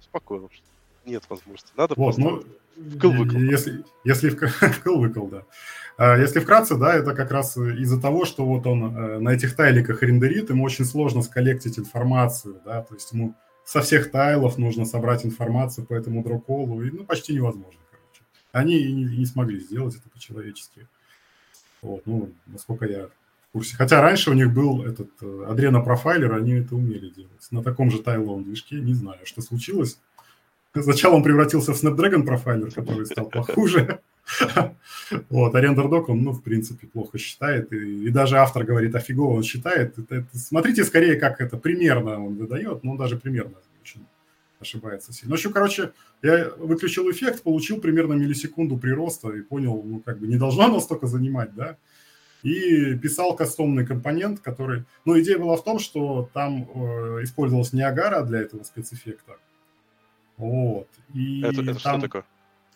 успокоил, 0.00 0.50
что 0.52 0.64
нет 1.08 1.22
возможности. 1.28 1.70
Надо 1.76 1.94
вот, 1.96 2.18
ну, 2.18 2.42
вкл 2.96 3.10
выкл. 3.10 3.36
Если, 3.38 3.84
если 4.02 4.30
вкл 4.30 4.96
выкл, 4.98 5.26
да. 5.26 5.42
А 5.96 6.18
если 6.18 6.40
вкратце, 6.40 6.76
да, 6.76 6.96
это 6.96 7.14
как 7.14 7.30
раз 7.30 7.56
из-за 7.56 8.00
того, 8.00 8.24
что 8.24 8.44
вот 8.44 8.66
он 8.66 8.96
э, 8.96 9.18
на 9.20 9.28
этих 9.30 9.54
тайликах 9.54 10.02
рендерит, 10.02 10.50
ему 10.50 10.64
очень 10.64 10.84
сложно 10.84 11.22
сколлектить 11.22 11.78
информацию, 11.78 12.60
да, 12.64 12.82
то 12.82 12.94
есть 12.94 13.12
ему 13.12 13.36
со 13.66 13.82
всех 13.82 14.12
тайлов 14.12 14.58
нужно 14.58 14.84
собрать 14.84 15.26
информацию 15.26 15.84
по 15.86 15.92
этому 15.92 16.22
дроколу, 16.22 16.82
и 16.82 16.90
ну, 16.92 17.04
почти 17.04 17.34
невозможно, 17.34 17.80
короче. 17.90 18.22
Они 18.52 18.78
и 18.78 18.92
не, 18.92 19.04
не 19.04 19.26
смогли 19.26 19.58
сделать 19.58 19.96
это 19.96 20.08
по-человечески. 20.08 20.86
Вот, 21.82 22.06
ну, 22.06 22.32
насколько 22.46 22.86
я 22.86 23.06
в 23.06 23.52
курсе. 23.52 23.76
Хотя 23.76 24.00
раньше 24.00 24.30
у 24.30 24.34
них 24.34 24.54
был 24.54 24.84
этот 24.84 25.10
э, 25.20 25.82
профайлер, 25.84 26.34
они 26.34 26.52
это 26.52 26.76
умели 26.76 27.10
делать. 27.10 27.48
На 27.50 27.60
таком 27.64 27.90
же 27.90 28.00
тайловом 28.00 28.44
движке, 28.44 28.76
не 28.76 28.94
знаю, 28.94 29.18
что 29.24 29.42
случилось. 29.42 29.98
Сначала 30.72 31.16
он 31.16 31.24
превратился 31.24 31.74
в 31.74 31.82
Snapdragon 31.82 32.22
профайлер, 32.22 32.70
который 32.70 33.04
стал 33.06 33.28
похуже. 33.28 34.00
Вот, 35.30 35.54
а 35.54 35.60
рендердок 35.60 36.08
он, 36.08 36.22
ну, 36.22 36.32
в 36.32 36.42
принципе, 36.42 36.86
плохо 36.86 37.18
считает. 37.18 37.72
И, 37.72 38.06
и 38.06 38.10
даже 38.10 38.38
автор 38.38 38.64
говорит, 38.64 38.94
офигово 38.94 39.34
он 39.34 39.42
считает. 39.42 39.98
Это, 39.98 40.16
это, 40.16 40.38
смотрите 40.38 40.84
скорее, 40.84 41.16
как 41.16 41.40
это 41.40 41.56
примерно 41.56 42.24
он 42.24 42.34
выдает, 42.34 42.82
но 42.82 42.92
он 42.92 42.98
даже 42.98 43.16
примерно 43.16 43.54
очень 43.80 44.04
ошибается 44.58 45.12
сильно. 45.12 45.30
Ну, 45.30 45.36
в 45.36 45.38
общем, 45.38 45.52
короче, 45.52 45.92
я 46.22 46.50
выключил 46.58 47.10
эффект, 47.10 47.42
получил 47.42 47.80
примерно 47.80 48.14
миллисекунду 48.14 48.76
прироста 48.76 49.30
и 49.30 49.42
понял, 49.42 49.82
ну, 49.84 50.00
как 50.00 50.18
бы 50.18 50.26
не 50.26 50.36
должно 50.36 50.64
оно 50.64 50.80
столько 50.80 51.06
занимать, 51.06 51.54
да. 51.54 51.76
И 52.42 52.94
писал 52.96 53.34
кастомный 53.34 53.86
компонент, 53.86 54.40
который... 54.40 54.84
Ну, 55.04 55.18
идея 55.20 55.38
была 55.38 55.56
в 55.56 55.64
том, 55.64 55.78
что 55.78 56.28
там 56.32 56.68
э, 56.74 57.24
использовалась 57.24 57.72
Ниагара 57.72 58.22
для 58.22 58.40
этого 58.40 58.62
спецэффекта. 58.62 59.36
Вот. 60.36 60.88
И 61.14 61.40
это, 61.42 61.62
это 61.62 61.74
там... 61.74 61.78
что 61.78 62.00
такое? 62.00 62.24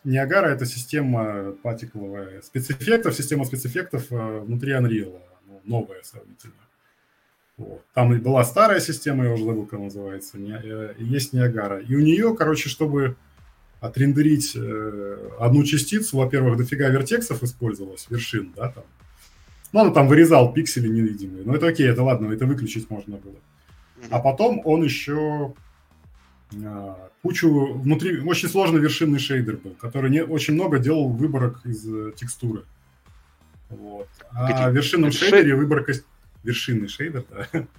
Niagara – 0.03 0.49
это 0.49 0.65
система 0.65 1.51
particle 1.63 2.11
овая 2.11 2.41
спецэффектов, 2.41 3.13
система 3.13 3.45
спецэффектов 3.45 4.11
э, 4.11 4.39
внутри 4.39 4.73
Unreal, 4.73 5.19
ну, 5.47 5.61
новая 5.63 6.01
сравнительно. 6.03 6.53
Вот. 7.57 7.83
Там 7.93 8.13
и 8.13 8.17
была 8.17 8.43
старая 8.43 8.79
система, 8.79 9.25
я 9.25 9.33
уже 9.33 9.45
забыл, 9.45 9.65
как 9.65 9.79
называется, 9.79 10.37
э, 10.39 10.95
есть 10.97 11.33
Ниагара. 11.33 11.79
И 11.79 11.95
у 11.95 11.99
нее, 11.99 12.35
короче, 12.35 12.69
чтобы 12.69 13.15
отрендерить 13.79 14.53
э, 14.55 15.29
одну 15.39 15.63
частицу, 15.63 16.17
во-первых, 16.17 16.57
дофига 16.57 16.89
вертексов 16.89 17.43
использовалось, 17.43 18.07
вершин, 18.09 18.53
да, 18.55 18.69
там. 18.69 18.83
Ну, 19.73 19.81
он 19.81 19.93
там 19.93 20.07
вырезал 20.07 20.51
пиксели 20.53 20.87
невидимые. 20.87 21.43
Ну, 21.45 21.53
это 21.53 21.67
окей, 21.67 21.87
это 21.87 22.03
ладно, 22.03 22.31
это 22.33 22.45
выключить 22.45 22.89
можно 22.89 23.17
было. 23.17 23.37
А 24.09 24.19
потом 24.19 24.61
он 24.65 24.83
еще 24.83 25.53
кучу 27.21 27.73
внутри 27.73 28.19
очень 28.21 28.49
сложный 28.49 28.79
вершинный 28.79 29.19
шейдер 29.19 29.57
был, 29.57 29.71
который 29.71 30.09
не 30.09 30.23
очень 30.23 30.53
много 30.53 30.79
делал 30.79 31.09
выборок 31.09 31.65
из 31.65 31.85
э, 31.87 32.11
текстуры. 32.15 32.63
Вот. 33.69 34.07
А 34.31 34.69
в 34.69 34.73
вершинном 34.73 35.11
шейдере 35.11 35.55
выборка 35.55 35.93
вершинный 36.43 36.87
шейдер, 36.87 37.25
да. 37.29 37.67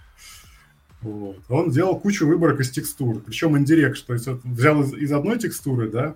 Вот. 1.03 1.39
Он 1.49 1.69
делал 1.69 1.99
кучу 1.99 2.29
выборок 2.29 2.61
из 2.61 2.71
текстур, 2.71 3.21
причем 3.21 3.59
индирект, 3.59 4.07
то 4.07 4.13
есть 4.13 4.29
взял 4.45 4.83
из, 4.83 4.95
из 4.95 5.11
одной 5.11 5.37
текстуры, 5.37 5.91
да, 5.91 6.15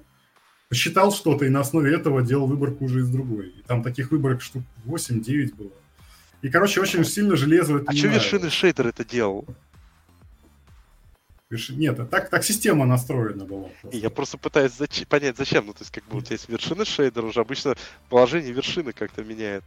посчитал 0.68 1.12
что-то 1.12 1.44
и 1.44 1.48
на 1.48 1.60
основе 1.60 1.92
этого 1.92 2.22
делал 2.22 2.46
выборку 2.46 2.84
уже 2.84 3.00
из 3.00 3.08
другой. 3.08 3.48
И 3.48 3.62
там 3.66 3.82
таких 3.82 4.12
выборок 4.12 4.42
штук 4.42 4.62
8-9 4.84 5.56
было. 5.56 5.72
И, 6.42 6.48
короче, 6.48 6.80
очень 6.80 7.04
сильно 7.04 7.34
железо... 7.34 7.82
А 7.84 7.92
что 7.92 8.06
вершинный 8.06 8.50
шейдер 8.50 8.86
это 8.86 9.04
делал? 9.04 9.44
Нет, 11.50 12.10
так, 12.10 12.28
так 12.28 12.42
система 12.44 12.86
настроена 12.86 13.44
была. 13.44 13.68
Просто. 13.80 13.98
Я 13.98 14.10
просто 14.10 14.36
пытаюсь 14.36 14.72
зач... 14.72 15.06
понять, 15.06 15.36
зачем. 15.36 15.66
Ну, 15.66 15.72
то 15.72 15.80
есть, 15.80 15.92
как 15.92 16.04
бы 16.08 16.18
у 16.18 16.20
тебя 16.20 16.34
есть 16.34 16.48
вершины 16.48 16.84
шейдер, 16.84 17.24
уже 17.24 17.40
обычно 17.40 17.76
положение 18.08 18.52
вершины 18.52 18.92
как-то 18.92 19.22
меняет. 19.22 19.62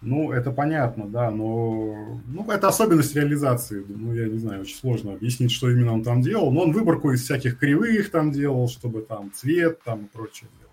Ну, 0.00 0.32
это 0.32 0.50
понятно, 0.50 1.06
да, 1.06 1.30
но 1.30 2.18
ну, 2.26 2.50
это 2.50 2.68
особенность 2.68 3.14
реализации. 3.14 3.84
Ну, 3.86 4.14
я 4.14 4.26
не 4.26 4.38
знаю, 4.38 4.62
очень 4.62 4.76
сложно 4.76 5.12
объяснить, 5.12 5.52
что 5.52 5.70
именно 5.70 5.92
он 5.92 6.02
там 6.02 6.22
делал. 6.22 6.50
Но 6.50 6.62
он 6.62 6.72
выборку 6.72 7.12
из 7.12 7.22
всяких 7.22 7.58
кривых 7.58 8.10
там 8.10 8.32
делал, 8.32 8.68
чтобы 8.68 9.02
там 9.02 9.30
цвет 9.32 9.82
там 9.82 10.06
и 10.06 10.08
прочее 10.08 10.48
делал. 10.58 10.72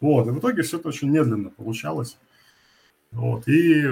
Вот, 0.00 0.28
и 0.28 0.30
в 0.30 0.38
итоге 0.38 0.62
все 0.62 0.78
это 0.78 0.88
очень 0.88 1.10
медленно 1.10 1.50
получалось. 1.50 2.16
Вот. 3.12 3.46
И 3.46 3.84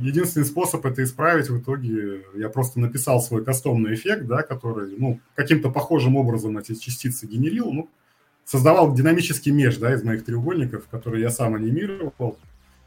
единственный 0.00 0.44
способ 0.44 0.86
это 0.86 1.02
исправить 1.02 1.50
в 1.50 1.60
итоге, 1.60 2.24
я 2.34 2.48
просто 2.48 2.80
написал 2.80 3.20
свой 3.20 3.44
кастомный 3.44 3.94
эффект, 3.94 4.26
да, 4.26 4.42
который 4.42 4.96
ну, 4.96 5.20
каким-то 5.34 5.70
похожим 5.70 6.16
образом 6.16 6.56
эти 6.58 6.74
частицы 6.74 7.26
генерил, 7.26 7.72
ну, 7.72 7.88
создавал 8.44 8.94
динамический 8.94 9.52
меж 9.52 9.76
да, 9.76 9.94
из 9.94 10.02
моих 10.02 10.24
треугольников, 10.24 10.86
которые 10.88 11.22
я 11.22 11.30
сам 11.30 11.54
анимировал. 11.54 12.38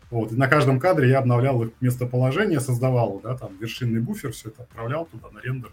Вот. 0.10 0.32
И 0.32 0.36
на 0.36 0.48
каждом 0.48 0.80
кадре 0.80 1.10
я 1.10 1.20
обновлял 1.20 1.64
их 1.64 1.72
местоположение, 1.82 2.60
создавал 2.60 3.20
да, 3.24 3.38
там, 3.38 3.58
вершинный 3.60 4.00
буфер, 4.00 4.32
все 4.32 4.50
это 4.50 4.64
отправлял 4.64 5.06
туда 5.06 5.30
на 5.32 5.40
рендер. 5.42 5.72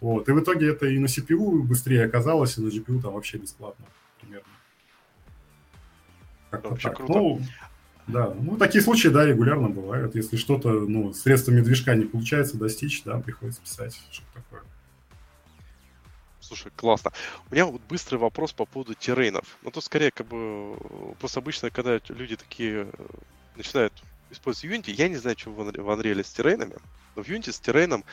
Вот. 0.00 0.28
И 0.28 0.32
в 0.32 0.40
итоге 0.40 0.70
это 0.70 0.86
и 0.86 0.98
на 0.98 1.06
CPU 1.06 1.62
быстрее 1.62 2.04
оказалось, 2.04 2.58
и 2.58 2.60
на 2.60 2.68
GPU 2.68 3.00
там 3.00 3.14
вообще 3.14 3.38
бесплатно 3.38 3.86
примерно. 4.20 4.46
Как-то 6.50 6.68
Вообще 6.68 6.88
так. 6.88 6.96
Круто. 6.98 7.12
Ну, 7.12 7.40
да, 8.06 8.32
ну 8.40 8.56
такие 8.56 8.82
случаи, 8.82 9.08
да, 9.08 9.26
регулярно 9.26 9.68
бывают. 9.68 10.14
Если 10.14 10.36
что-то, 10.36 10.70
ну, 10.70 11.12
средствами 11.12 11.60
движка 11.60 11.94
не 11.94 12.04
получается 12.04 12.56
достичь, 12.56 13.02
да, 13.02 13.18
приходится 13.18 13.60
писать 13.60 14.00
что-то 14.10 14.34
такое. 14.34 14.62
Слушай, 16.40 16.70
классно. 16.76 17.10
У 17.50 17.54
меня 17.54 17.66
вот 17.66 17.82
быстрый 17.88 18.16
вопрос 18.16 18.52
по 18.52 18.64
поводу 18.64 18.94
террейнов. 18.94 19.58
Ну, 19.62 19.72
то 19.72 19.80
скорее, 19.80 20.12
как 20.12 20.28
бы, 20.28 20.76
просто 21.18 21.40
обычно, 21.40 21.70
когда 21.70 21.98
люди 22.08 22.36
такие 22.36 22.88
э, 22.92 23.06
начинают 23.56 23.92
использовать 24.30 24.76
Unity, 24.76 24.92
я 24.92 25.08
не 25.08 25.16
знаю, 25.16 25.36
что 25.36 25.50
в 25.50 25.60
Unreal 25.60 26.22
с 26.22 26.30
террейнами, 26.30 26.76
но 27.16 27.24
в 27.24 27.28
Unity 27.28 27.50
с 27.50 27.58
террейном, 27.58 28.04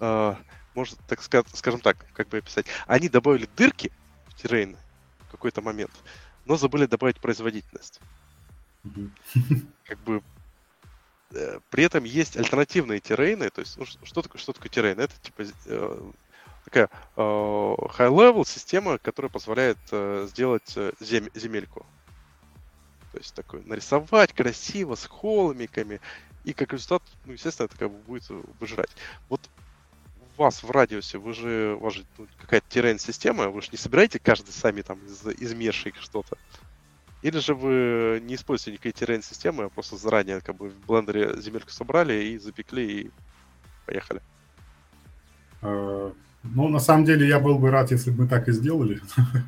э, 0.00 0.34
может, 0.74 0.98
так 1.08 1.22
сказать, 1.22 1.46
скажем 1.54 1.80
так, 1.80 2.04
как 2.12 2.28
бы 2.28 2.36
описать, 2.36 2.66
они 2.86 3.08
добавили 3.08 3.48
дырки 3.56 3.90
в 4.26 4.34
террейн 4.34 4.76
в 5.28 5.30
какой-то 5.30 5.62
момент, 5.62 5.92
но 6.44 6.58
забыли 6.58 6.84
добавить 6.84 7.18
производительность. 7.18 8.00
Как 9.84 9.98
бы 10.00 10.22
э, 11.32 11.60
при 11.70 11.84
этом 11.84 12.04
есть 12.04 12.36
альтернативные 12.36 13.00
террейны, 13.00 13.50
то 13.50 13.60
есть 13.60 13.76
ну, 13.76 13.84
что 13.84 14.22
такое 14.22 14.40
что 14.40 14.52
такое 14.52 14.70
террейн? 14.70 14.98
Это 14.98 15.12
типа 15.20 15.44
э, 15.66 16.10
такая 16.64 16.88
э, 17.16 17.20
high-level 17.20 18.46
система, 18.46 18.98
которая 18.98 19.30
позволяет 19.30 19.78
сделать 20.28 20.76
зем, 21.00 21.28
земельку. 21.34 21.86
То 23.12 23.18
есть 23.18 23.34
такой 23.34 23.62
нарисовать 23.64 24.32
красиво 24.32 24.94
с 24.94 25.04
холмиками, 25.06 26.00
и 26.44 26.52
как 26.52 26.72
результат, 26.72 27.02
ну, 27.26 27.32
естественно, 27.32 27.66
это 27.66 27.76
как 27.76 27.90
бы 27.90 27.98
будет 27.98 28.28
выжрать. 28.60 28.90
Вот 29.28 29.40
у 30.36 30.42
вас 30.42 30.62
в 30.62 30.70
радиусе, 30.70 31.18
вы 31.18 31.34
же, 31.34 31.76
у 31.78 31.80
вас 31.80 31.94
же 31.94 32.04
какая-то 32.40 32.66
террейн-система, 32.70 33.48
вы 33.48 33.60
же 33.62 33.68
не 33.72 33.78
собираете 33.78 34.18
каждый 34.18 34.52
сами 34.52 34.82
там 34.82 34.98
из, 35.04 35.26
из 35.26 35.52
что-то. 36.00 36.38
Или 37.22 37.38
же 37.38 37.54
вы 37.54 38.20
не 38.24 38.34
используете 38.34 38.72
никакие 38.72 38.92
террейн-системы, 38.92 39.64
а 39.64 39.68
просто 39.68 39.96
заранее 39.96 40.40
как 40.40 40.56
бы 40.56 40.70
в 40.70 40.86
блендере 40.86 41.40
земельку 41.40 41.70
собрали 41.70 42.24
и 42.24 42.38
запекли 42.38 43.02
и 43.02 43.10
поехали. 43.86 44.22
Э, 45.62 46.12
ну, 46.42 46.68
на 46.68 46.78
самом 46.78 47.04
деле, 47.04 47.28
я 47.28 47.38
был 47.38 47.58
бы 47.58 47.70
рад, 47.70 47.90
если 47.90 48.10
бы 48.10 48.22
мы 48.22 48.28
так 48.28 48.48
и 48.48 48.52
сделали. 48.52 49.00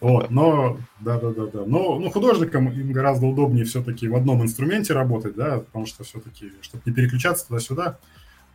Вот, 0.00 0.30
но, 0.30 0.78
да, 1.00 1.18
да, 1.18 1.30
да, 1.30 1.46
да. 1.46 1.64
Но 1.66 1.98
ну, 1.98 2.10
художникам 2.10 2.68
им 2.68 2.92
гораздо 2.92 3.26
удобнее 3.26 3.64
все-таки 3.64 4.08
в 4.08 4.16
одном 4.16 4.42
инструменте 4.42 4.94
работать, 4.94 5.34
да, 5.34 5.58
потому 5.58 5.84
что 5.84 6.04
все-таки, 6.04 6.52
чтобы 6.62 6.82
не 6.86 6.92
переключаться 6.92 7.46
туда-сюда, 7.48 7.98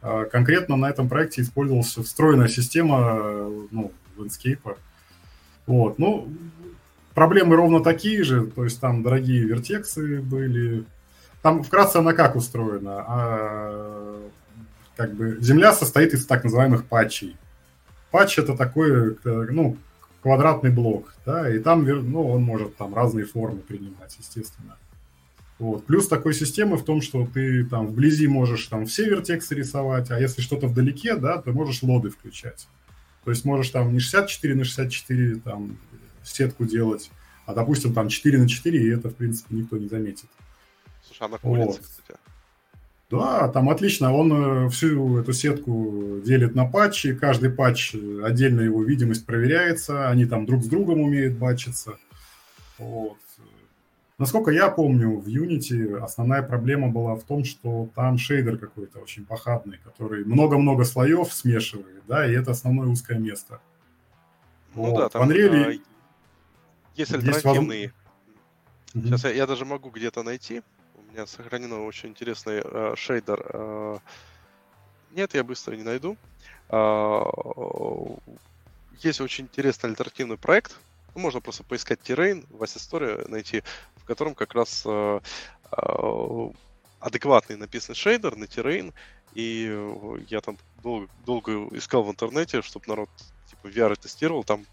а, 0.02 0.26
конкретно 0.26 0.76
на 0.76 0.90
этом 0.90 1.10
проекте 1.10 1.42
использовалась 1.42 1.96
встроенная 1.96 2.48
система, 2.48 3.48
ну, 3.70 3.92
Landscape. 4.18 4.78
Вот, 5.68 6.00
ну, 6.00 6.30
проблемы 7.14 7.56
ровно 7.56 7.84
такие 7.84 8.24
же, 8.24 8.46
то 8.46 8.64
есть 8.64 8.80
там 8.80 9.04
дорогие 9.04 9.44
вертексы 9.44 10.22
были. 10.22 10.86
Там 11.42 11.64
вкратце 11.64 11.98
она 11.98 12.14
как 12.14 12.36
устроена? 12.36 13.04
А, 13.08 14.30
как 14.96 15.14
бы 15.14 15.38
земля 15.42 15.74
состоит 15.74 16.14
из 16.14 16.26
так 16.26 16.44
называемых 16.44 16.86
патчей. 16.86 17.36
Патч 18.12 18.38
это 18.38 18.56
такой, 18.56 19.18
ну, 19.24 19.78
квадратный 20.22 20.70
блок, 20.70 21.14
да, 21.26 21.54
и 21.54 21.60
там, 21.60 21.84
ну, 21.84 22.30
он 22.30 22.44
может 22.44 22.78
там 22.78 22.94
разные 22.94 23.26
формы 23.26 23.60
принимать, 23.60 24.16
естественно. 24.18 24.78
Вот. 25.60 25.86
Плюс 25.86 26.08
такой 26.08 26.34
системы 26.34 26.78
в 26.78 26.84
том, 26.84 27.02
что 27.02 27.26
ты 27.26 27.66
там 27.66 27.88
вблизи 27.88 28.28
можешь 28.28 28.68
там 28.68 28.86
все 28.86 29.06
вертексы 29.10 29.56
рисовать, 29.56 30.12
а 30.12 30.20
если 30.20 30.42
что-то 30.42 30.68
вдалеке, 30.68 31.16
да, 31.16 31.42
ты 31.42 31.52
можешь 31.52 31.84
лоды 31.84 32.10
включать. 32.10 32.68
То 33.24 33.32
есть 33.32 33.46
можешь 33.46 33.70
там 33.70 33.94
не 33.94 34.00
64 34.00 34.56
на 34.56 34.64
64 34.64 35.36
там 35.38 35.78
сетку 36.24 36.66
делать, 36.66 37.12
а, 37.46 37.54
допустим, 37.54 37.94
там 37.94 38.10
4 38.10 38.38
на 38.38 38.48
4, 38.48 38.82
и 38.82 38.90
это, 38.90 39.10
в 39.10 39.16
принципе, 39.16 39.56
никто 39.56 39.78
не 39.78 39.88
заметит. 39.88 40.30
Слушай, 41.06 41.24
она 41.28 41.38
курится, 41.38 41.82
вот. 41.82 41.82
кстати. 41.82 42.20
Да, 43.10 43.48
там 43.50 43.70
отлично. 43.70 44.12
Он 44.12 44.66
э, 44.66 44.70
всю 44.70 45.20
эту 45.20 45.34
сетку 45.34 46.20
делит 46.26 46.56
на 46.56 46.66
патчи. 46.66 47.14
Каждый 47.14 47.52
патч, 47.52 47.94
отдельно 48.24 48.62
его 48.62 48.84
видимость 48.84 49.26
проверяется. 49.28 50.10
Они 50.10 50.26
там 50.26 50.48
друг 50.48 50.64
с 50.64 50.68
другом 50.68 51.02
умеют 51.02 51.38
батчиться. 51.38 51.98
Вот. 52.80 53.18
Насколько 54.18 54.52
я 54.52 54.70
помню, 54.70 55.20
в 55.20 55.28
Unity 55.28 55.98
основная 55.98 56.44
проблема 56.44 56.90
была 56.90 57.16
в 57.16 57.24
том, 57.24 57.44
что 57.44 57.90
там 57.94 58.18
шейдер 58.18 58.58
какой-то 58.58 59.00
очень 59.00 59.26
похабный, 59.26 59.80
который 59.84 60.24
много-много 60.24 60.84
слоев 60.84 61.34
смешивает, 61.34 62.04
да, 62.08 62.26
и 62.26 62.34
это 62.34 62.52
основное 62.52 62.88
узкое 62.88 63.18
место. 63.18 63.60
Ну 64.76 64.86
вот. 64.86 64.98
да, 64.98 65.10
там 65.10 65.30
Unreal... 65.30 65.82
есть 66.96 67.14
альтернативные. 67.14 67.94
Воз... 68.94 69.04
Сейчас 69.06 69.24
я, 69.24 69.32
я 69.32 69.48
даже 69.48 69.66
могу 69.66 69.90
где-то 69.90 70.24
найти 70.24 70.62
меня 71.14 71.28
сохранено 71.28 71.86
очень 71.86 72.10
интересный 72.10 72.62
э, 72.64 72.94
шейдер. 72.98 73.46
Э, 73.54 73.98
нет, 75.12 75.34
я 75.36 75.44
быстро 75.44 75.76
не 75.76 75.84
найду. 75.84 76.18
Э, 76.70 77.22
есть 79.00 79.22
очень 79.22 79.46
интересный 79.46 79.92
альтернативный 79.92 80.38
проект. 80.38 80.76
Ну, 81.14 81.22
можно 81.22 81.40
просто 81.40 81.64
поискать 81.64 82.00
Terrain 82.04 82.46
в 82.50 82.64
Asset 82.64 83.30
найти, 83.30 83.64
в 83.98 84.06
котором 84.06 84.34
как 84.34 84.56
раз 84.56 84.84
э, 84.86 85.20
э, 85.72 86.50
адекватный 87.00 87.58
написан 87.58 87.94
шейдер 87.94 88.36
на 88.36 88.46
Terrain. 88.46 88.92
И 89.36 89.66
я 90.30 90.42
там 90.42 90.58
долго, 90.82 91.10
долго 91.26 91.68
искал 91.78 92.04
в 92.04 92.10
интернете, 92.10 92.62
чтобы 92.62 92.86
народ 92.88 93.10
типа 93.50 93.68
VR 93.68 93.96
тестировал. 93.96 94.44
Там 94.44 94.66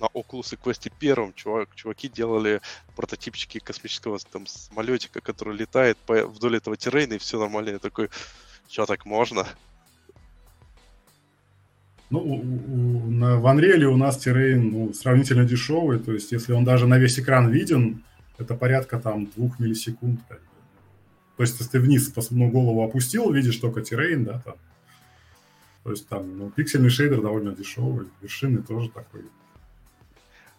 на 0.00 0.06
Oculus 0.06 0.58
Quest 0.62 0.92
первом 0.98 1.32
чувак, 1.34 1.74
чуваки 1.74 2.08
делали 2.08 2.60
прототипчики 2.94 3.58
космического 3.58 4.18
там, 4.30 4.46
самолетика, 4.46 5.20
который 5.20 5.56
летает 5.56 5.96
по, 5.98 6.26
вдоль 6.26 6.56
этого 6.56 6.76
террейна, 6.76 7.14
и 7.14 7.18
все 7.18 7.38
нормально. 7.38 7.70
Я 7.70 7.78
такой, 7.78 8.10
что 8.68 8.86
так 8.86 9.04
можно? 9.06 9.46
Ну, 12.08 12.20
у, 12.20 12.34
у, 12.34 13.10
на, 13.10 13.36
в 13.36 13.46
Unreal 13.46 13.84
у 13.84 13.96
нас 13.96 14.18
террейн 14.18 14.70
ну, 14.70 14.92
сравнительно 14.92 15.44
дешевый, 15.44 15.98
то 15.98 16.12
есть 16.12 16.30
если 16.30 16.52
он 16.52 16.64
даже 16.64 16.86
на 16.86 16.98
весь 16.98 17.18
экран 17.18 17.50
виден, 17.50 18.04
это 18.38 18.54
порядка 18.54 19.00
там 19.00 19.26
двух 19.26 19.58
миллисекунд. 19.58 20.20
То 20.28 21.42
есть 21.42 21.58
если 21.58 21.72
ты 21.72 21.80
вниз 21.80 22.12
ну, 22.30 22.48
голову 22.48 22.84
опустил, 22.84 23.32
видишь 23.32 23.56
только 23.56 23.82
террейн, 23.82 24.24
да, 24.24 24.40
там. 24.44 24.54
То 25.82 25.90
есть 25.90 26.08
там 26.08 26.36
ну, 26.36 26.50
пиксельный 26.50 26.90
шейдер 26.90 27.20
довольно 27.22 27.54
дешевый, 27.54 28.08
вершины 28.20 28.62
тоже 28.62 28.88
такой 28.90 29.22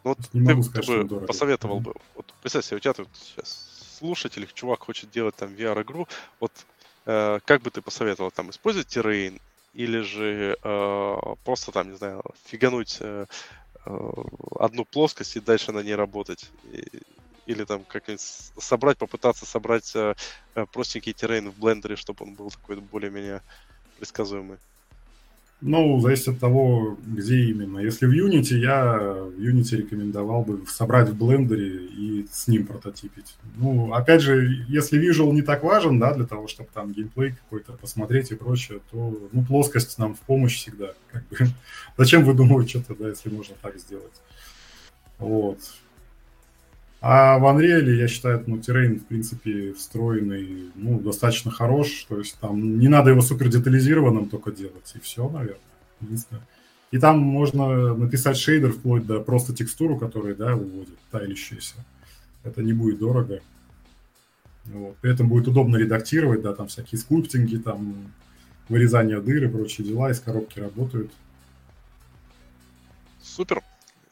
вот 0.08 0.20
не 0.34 0.42
могу 0.42 0.64
ты, 0.64 0.70
сказать, 0.70 0.86
ты 0.86 1.16
бы 1.16 1.26
посоветовал 1.26 1.80
бы, 1.80 1.94
вот 2.16 2.34
представь 2.42 2.66
себе, 2.66 2.78
у 2.78 2.80
тебя 2.80 2.94
тут 2.94 3.10
сейчас 3.14 3.96
слушатель, 3.98 4.48
чувак 4.54 4.84
хочет 4.84 5.12
делать 5.12 5.36
там 5.36 5.54
VR-игру, 5.54 6.08
вот 6.40 6.52
э, 7.06 7.40
как 7.46 7.62
бы 7.62 7.72
ты 7.72 7.82
посоветовал 7.82 8.32
там 8.32 8.50
использовать 8.50 8.88
террейн 8.88 9.40
или 9.74 10.00
же 10.02 10.58
э, 10.62 11.36
просто 11.44 11.72
там, 11.72 11.92
не 11.92 11.98
знаю, 11.98 12.24
фигануть 12.46 12.98
э, 13.00 13.26
э, 13.86 14.12
одну 14.60 14.86
плоскость 14.86 15.36
и 15.36 15.40
дальше 15.40 15.72
на 15.72 15.80
ней 15.80 15.96
работать? 15.96 16.50
И, 16.72 16.84
или 17.46 17.64
там 17.64 17.84
как-нибудь 17.86 18.22
собрать, 18.22 18.98
попытаться 18.98 19.46
собрать 19.46 19.96
э, 19.96 20.16
э 20.56 20.66
простенький 20.66 21.14
террейн 21.14 21.50
в 21.50 21.60
блендере, 21.60 21.96
чтобы 21.96 22.26
он 22.26 22.34
был 22.34 22.50
такой 22.52 22.78
более-менее 22.78 23.42
предсказуемый. 23.98 24.58
Ну, 25.60 26.00
зависит 26.00 26.28
от 26.28 26.40
того, 26.40 26.98
где 27.04 27.46
именно. 27.46 27.80
Если 27.80 28.06
в 28.06 28.12
Unity, 28.12 28.58
я 28.58 28.94
в 28.96 29.40
Unity 29.40 29.78
рекомендовал 29.78 30.44
бы 30.44 30.64
собрать 30.68 31.10
в 31.10 31.18
блендере 31.18 31.78
и 31.86 32.28
с 32.32 32.48
ним 32.48 32.68
прототипить. 32.68 33.36
Ну, 33.56 33.92
опять 33.92 34.22
же, 34.22 34.64
если 34.68 35.02
visual 35.02 35.32
не 35.32 35.42
так 35.42 35.64
важен, 35.64 35.98
да, 35.98 36.14
для 36.14 36.28
того, 36.28 36.48
чтобы 36.48 36.70
там 36.72 36.94
геймплей 36.94 37.32
какой-то 37.32 37.74
посмотреть 37.74 38.32
и 38.32 38.36
прочее, 38.36 38.82
то, 38.92 39.30
ну, 39.32 39.44
плоскость 39.44 39.98
нам 39.98 40.14
в 40.14 40.20
помощь 40.20 40.58
всегда. 40.58 40.94
Как 41.12 41.28
бы. 41.28 41.38
Зачем 41.98 42.24
выдумывать 42.24 42.70
что-то, 42.70 42.94
да, 42.94 43.10
если 43.10 43.30
можно 43.30 43.56
так 43.60 43.80
сделать? 43.80 44.22
Вот. 45.18 45.60
А 47.00 47.38
в 47.38 47.44
Unreal, 47.44 47.90
я 47.94 48.08
считаю, 48.08 48.44
ну, 48.48 48.58
террейн, 48.58 49.00
в 49.00 49.06
принципе, 49.06 49.74
встроенный, 49.74 50.72
ну, 50.76 51.00
достаточно 51.00 51.52
хорош. 51.52 52.06
То 52.10 52.18
есть 52.18 52.38
там 52.40 52.80
не 52.80 52.88
надо 52.88 53.12
его 53.12 53.22
супер 53.22 53.50
детализированным 53.50 54.30
только 54.30 54.52
делать, 54.52 54.92
и 54.96 55.00
все, 55.00 55.30
наверное. 55.30 55.60
Единственное. 56.02 56.42
И 56.92 57.00
там 57.00 57.20
можно 57.20 57.94
написать 57.96 58.38
шейдер 58.38 58.72
вплоть 58.72 59.06
до 59.06 59.20
просто 59.20 59.54
текстуру, 59.54 59.98
которая, 59.98 60.36
да, 60.36 60.56
выводит, 60.56 60.98
тайлящаяся. 61.12 61.76
Это 62.44 62.64
не 62.64 62.74
будет 62.74 63.00
дорого. 63.00 63.42
Вот. 64.66 64.98
При 64.98 65.12
этом 65.14 65.28
будет 65.30 65.48
удобно 65.48 65.78
редактировать, 65.78 66.42
да, 66.42 66.54
там 66.54 66.68
всякие 66.68 67.00
скульптинги, 67.00 67.58
там 67.58 68.12
вырезание 68.70 69.22
дыр 69.22 69.44
и 69.46 69.48
прочие 69.48 69.88
дела 69.88 70.12
из 70.12 70.20
коробки 70.20 70.60
работают. 70.60 71.12
Супер. 73.22 73.62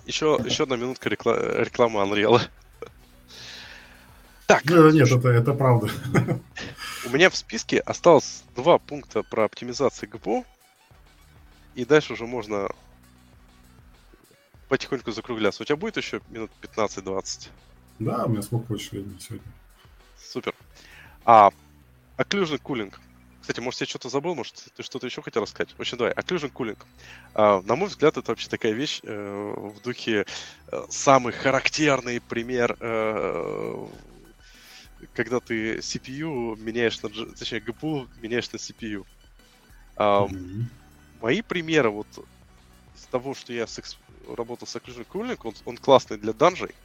Еще, 0.06 0.40
еще 0.46 0.64
одна 0.64 0.76
минутка 0.76 1.10
рекла- 1.10 1.64
рекламы 1.64 2.02
Unreal. 2.02 2.40
Так. 4.48 4.64
Ну, 4.66 4.92
нет, 4.92 5.12
это, 5.12 5.30
это 5.30 5.54
правда. 5.54 5.90
У 7.06 7.10
меня 7.10 7.30
в 7.30 7.36
списке 7.36 7.80
осталось 7.80 8.44
два 8.56 8.78
пункта 8.78 9.24
про 9.24 9.46
оптимизацию 9.46 10.10
ГПУ. 10.10 10.46
И 11.74 11.84
дальше 11.84 12.14
уже 12.14 12.26
можно 12.26 12.70
потихоньку 14.70 15.12
закругляться. 15.12 15.64
У 15.64 15.66
тебя 15.66 15.76
будет 15.76 15.98
еще 15.98 16.22
минут 16.30 16.52
15-20? 16.62 17.50
Да, 18.00 18.26
у 18.26 18.30
меня 18.30 18.42
сколько 18.42 18.68
хочешь 18.68 18.92
времени 18.92 19.18
сегодня. 19.20 19.48
Супер. 20.18 20.54
А, 21.26 21.52
occlusion 22.18 22.62
cooling. 22.62 22.94
Кстати, 23.42 23.60
может, 23.60 23.82
я 23.82 23.88
что-то 23.88 24.10
забыл, 24.10 24.34
может, 24.34 24.56
ты 24.76 24.82
что-то 24.82 25.06
еще 25.06 25.22
хотел 25.22 25.44
рассказать? 25.44 25.74
В 25.78 25.80
общем, 25.80 25.98
давай, 25.98 26.14
occlusion 26.14 26.52
cooling. 26.52 26.78
А, 27.34 27.62
на 27.62 27.76
мой 27.76 27.90
взгляд, 27.90 28.18
это 28.18 28.32
вообще 28.32 28.50
такая 28.50 28.72
вещь 28.72 29.02
э, 29.04 29.54
в 29.56 29.82
духе 29.82 30.26
э, 30.72 30.86
самый 30.90 31.34
характерный 31.34 32.22
пример 32.22 32.76
э, 32.80 33.88
когда 35.14 35.40
ты 35.40 35.78
CPU 35.78 36.58
меняешь 36.58 37.02
на, 37.02 37.10
точнее, 37.10 37.60
GPU 37.60 38.08
меняешь 38.22 38.52
на 38.52 38.58
CPU. 38.58 39.06
Um, 39.98 40.30
mm-hmm. 40.30 40.64
Мои 41.22 41.42
примеры 41.42 41.90
вот 41.90 42.08
из 42.96 43.06
того, 43.06 43.34
что 43.34 43.54
я 43.54 43.68
с, 43.68 43.98
работал 44.28 44.68
с 44.68 44.76
Occlusion 44.76 45.08
Cooling, 45.12 45.40
он, 45.44 45.54
он 45.66 45.78
классный 45.78 46.18
для 46.18 46.34
данжей. 46.34 46.76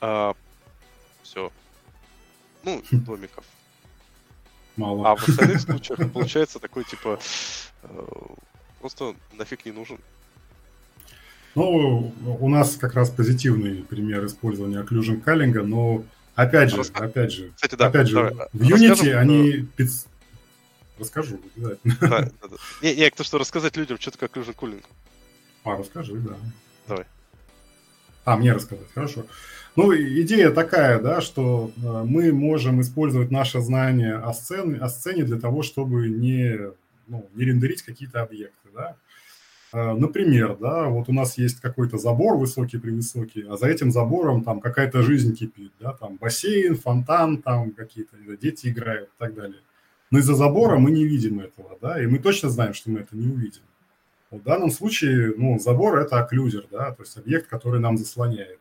А, 0.00 0.34
все. 1.22 1.52
Ну, 2.64 2.82
домиков. 2.90 3.44
Мало. 4.76 5.10
А 5.10 5.16
в 5.16 5.28
остальных 5.28 5.60
случаях 5.60 6.12
получается 6.12 6.58
такой, 6.58 6.84
типа, 6.84 7.18
э, 7.82 8.06
просто 8.80 9.14
нафиг 9.32 9.64
не 9.66 9.72
нужен. 9.72 9.98
Ну, 11.54 12.12
у 12.40 12.48
нас 12.48 12.76
как 12.76 12.94
раз 12.94 13.10
позитивный 13.10 13.82
пример 13.82 14.24
использования 14.26 14.80
occlusion 14.80 15.20
каллинга, 15.20 15.62
но 15.62 16.04
Опять 16.38 16.70
же, 16.70 16.76
Раска... 16.76 17.04
опять 17.04 17.32
же, 17.32 17.50
Кстати, 17.56 17.74
да, 17.74 17.86
опять 17.88 18.06
же, 18.06 18.14
давай, 18.14 18.32
в 18.52 18.62
Unity 18.62 18.88
расскажем, 18.90 19.18
они... 19.18 19.66
Пиц... 19.74 20.06
Расскажу, 20.96 21.40
да. 21.56 21.70
да, 21.82 21.96
да, 22.00 22.30
да. 22.42 22.56
Не, 22.80 22.94
не, 22.94 23.10
то, 23.10 23.24
что 23.24 23.38
рассказать 23.38 23.76
людям, 23.76 23.98
что 23.98 24.12
такое 24.12 24.28
Occlusion 24.28 24.54
Cooling. 24.54 24.84
А, 25.64 25.76
расскажи, 25.76 26.14
да. 26.14 26.36
Давай. 26.86 27.06
А, 28.24 28.36
мне 28.36 28.52
рассказать, 28.52 28.86
хорошо. 28.94 29.26
Ну, 29.74 29.92
идея 29.92 30.50
такая, 30.50 31.00
да, 31.00 31.20
что 31.20 31.72
э, 31.76 32.04
мы 32.06 32.32
можем 32.32 32.82
использовать 32.82 33.32
наше 33.32 33.60
знание 33.60 34.14
о 34.14 34.32
сцене, 34.32 34.76
о 34.76 34.88
сцене 34.88 35.24
для 35.24 35.40
того, 35.40 35.64
чтобы 35.64 36.08
не 36.08 36.70
ну, 37.08 37.28
не 37.34 37.46
рендерить 37.46 37.82
какие-то 37.82 38.22
объекты, 38.22 38.68
да. 38.72 38.94
А, 39.70 39.94
например, 39.94 40.56
да, 40.56 40.88
вот 40.88 41.08
у 41.08 41.12
нас 41.12 41.36
есть 41.36 41.60
какой-то 41.60 41.98
забор 41.98 42.36
высокий-превысокий, 42.36 43.44
а 43.48 43.56
за 43.56 43.66
этим 43.66 43.90
забором 43.90 44.42
там 44.42 44.60
какая-то 44.60 45.02
жизнь 45.02 45.36
кипит, 45.36 45.72
да, 45.78 45.92
там 45.92 46.16
бассейн, 46.16 46.76
фонтан, 46.76 47.42
там 47.42 47.72
какие-то 47.72 48.16
дети 48.40 48.68
играют 48.68 49.08
и 49.08 49.18
так 49.18 49.34
далее. 49.34 49.60
Но 50.10 50.20
из-за 50.20 50.34
забора 50.34 50.78
мы 50.78 50.90
не 50.90 51.04
видим 51.04 51.40
этого, 51.40 51.76
да, 51.82 52.02
и 52.02 52.06
мы 52.06 52.18
точно 52.18 52.48
знаем, 52.48 52.72
что 52.72 52.90
мы 52.90 53.00
это 53.00 53.14
не 53.16 53.28
увидим. 53.28 53.62
В 54.30 54.42
данном 54.42 54.70
случае, 54.70 55.34
ну, 55.36 55.58
забор– 55.58 55.98
это 56.00 56.18
окклюзер, 56.18 56.66
да, 56.70 56.92
то 56.92 57.02
есть 57.02 57.16
объект, 57.16 57.48
который 57.48 57.80
нам 57.80 57.98
заслоняет. 57.98 58.60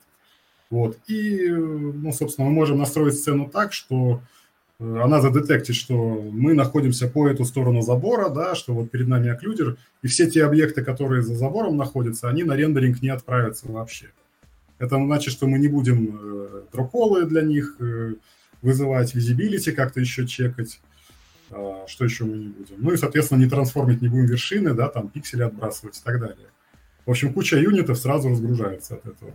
Вот, 0.69 0.97
и, 1.07 1.49
ну, 1.49 2.11
собственно, 2.11 2.49
мы 2.49 2.53
можем 2.53 2.77
настроить 2.77 3.17
сцену 3.17 3.49
так, 3.49 3.71
что 3.71 4.21
Э, 4.21 4.36
она 4.80 5.22
задетектит, 5.22 5.75
что 5.75 5.95
мы 5.95 6.53
находимся 6.53 7.07
по 7.07 7.27
эту 7.27 7.45
сторону 7.45 7.81
забора, 7.81 8.30
да, 8.30 8.53
что 8.53 8.73
вот 8.73 8.91
перед 8.91 9.07
нами 9.07 9.30
окклюдер, 9.30 9.77
и 10.03 10.07
все 10.07 10.30
те 10.30 10.45
объекты, 10.45 10.83
которые 10.83 11.23
за 11.23 11.35
забором 11.35 11.77
находятся, 11.77 12.30
они 12.30 12.43
на 12.43 12.56
рендеринг 12.56 13.01
не 13.01 13.09
отправятся 13.09 13.72
вообще. 13.72 14.11
Это 14.77 14.97
значит, 14.97 15.33
что 15.33 15.47
мы 15.47 15.57
не 15.57 15.67
будем 15.67 16.19
э, 16.22 16.61
дрополы 16.72 17.25
для 17.25 17.41
них 17.41 17.77
э, 17.80 18.14
вызывать, 18.61 19.15
визибилити 19.15 19.72
как-то 19.72 19.99
еще 19.99 20.27
чекать, 20.27 20.80
э, 21.49 21.85
что 21.88 22.06
еще 22.06 22.25
мы 22.25 22.38
не 22.38 22.47
будем. 22.49 22.75
Ну 22.77 22.91
и, 22.91 22.97
соответственно, 22.97 23.39
не 23.39 23.49
трансформить 23.49 24.03
не 24.03 24.09
будем 24.09 24.25
вершины, 24.25 24.75
да, 24.75 24.89
там 24.89 25.09
пиксели 25.09 25.41
отбрасывать 25.41 25.97
и 25.97 26.03
так 26.03 26.19
далее. 26.19 26.49
В 27.07 27.09
общем, 27.09 27.33
куча 27.33 27.57
юнитов 27.57 27.97
сразу 27.97 28.30
разгружается 28.30 28.95
от 28.95 29.07
этого. 29.07 29.31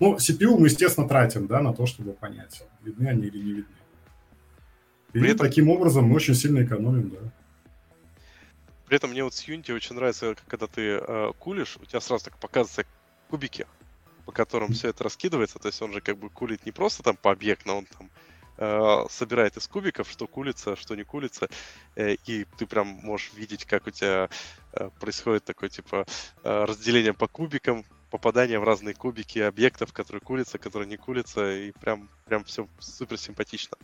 Ну, 0.00 0.16
CPU 0.16 0.58
мы, 0.58 0.66
естественно, 0.66 1.08
тратим, 1.08 1.46
да, 1.46 1.62
на 1.62 1.72
то, 1.72 1.86
чтобы 1.86 2.12
понять, 2.12 2.62
видны 2.84 3.06
они 3.08 3.28
или 3.28 3.38
не 3.38 3.52
видны. 3.52 3.81
И 5.12 5.18
При 5.18 5.30
этом... 5.30 5.46
таким 5.46 5.68
образом 5.68 6.04
мы 6.04 6.16
очень 6.16 6.34
сильно 6.34 6.64
экономим, 6.64 7.10
да. 7.10 7.18
При 8.86 8.96
этом 8.96 9.10
мне 9.10 9.24
вот 9.24 9.34
с 9.34 9.48
Unity 9.48 9.74
очень 9.74 9.96
нравится, 9.96 10.34
когда 10.46 10.66
ты 10.66 10.82
э, 11.00 11.32
кулишь, 11.38 11.78
у 11.80 11.84
тебя 11.86 12.00
сразу 12.00 12.26
так 12.26 12.36
показываются 12.38 12.84
кубики, 13.28 13.66
по 14.26 14.32
которым 14.32 14.72
все 14.72 14.88
это 14.88 15.04
раскидывается. 15.04 15.58
То 15.58 15.68
есть 15.68 15.80
он 15.80 15.92
же 15.92 16.00
как 16.00 16.18
бы 16.18 16.28
кулит 16.28 16.66
не 16.66 16.72
просто 16.72 17.02
там 17.02 17.16
по 17.16 17.30
объектно, 17.30 17.74
он 17.74 17.86
там 17.86 18.10
э, 18.58 19.04
собирает 19.10 19.56
из 19.56 19.66
кубиков, 19.66 20.10
что 20.10 20.26
кулится, 20.26 20.76
что 20.76 20.94
не 20.94 21.04
кулится. 21.04 21.48
Э, 21.96 22.14
и 22.26 22.46
ты 22.58 22.66
прям 22.66 22.86
можешь 22.86 23.32
видеть, 23.34 23.64
как 23.64 23.86
у 23.86 23.90
тебя 23.90 24.28
э, 24.72 24.90
происходит 25.00 25.44
такое 25.44 25.70
типа 25.70 26.06
э, 26.44 26.64
разделение 26.64 27.14
по 27.14 27.28
кубикам, 27.28 27.84
попадание 28.10 28.58
в 28.58 28.64
разные 28.64 28.94
кубики 28.94 29.38
объектов, 29.38 29.94
которые 29.94 30.20
кулятся, 30.20 30.58
которые 30.58 30.88
не 30.88 30.98
кулятся, 30.98 31.50
и 31.50 31.72
прям, 31.72 32.10
прям 32.26 32.44
все 32.44 32.68
супер 32.78 33.16
симпатично. 33.16 33.78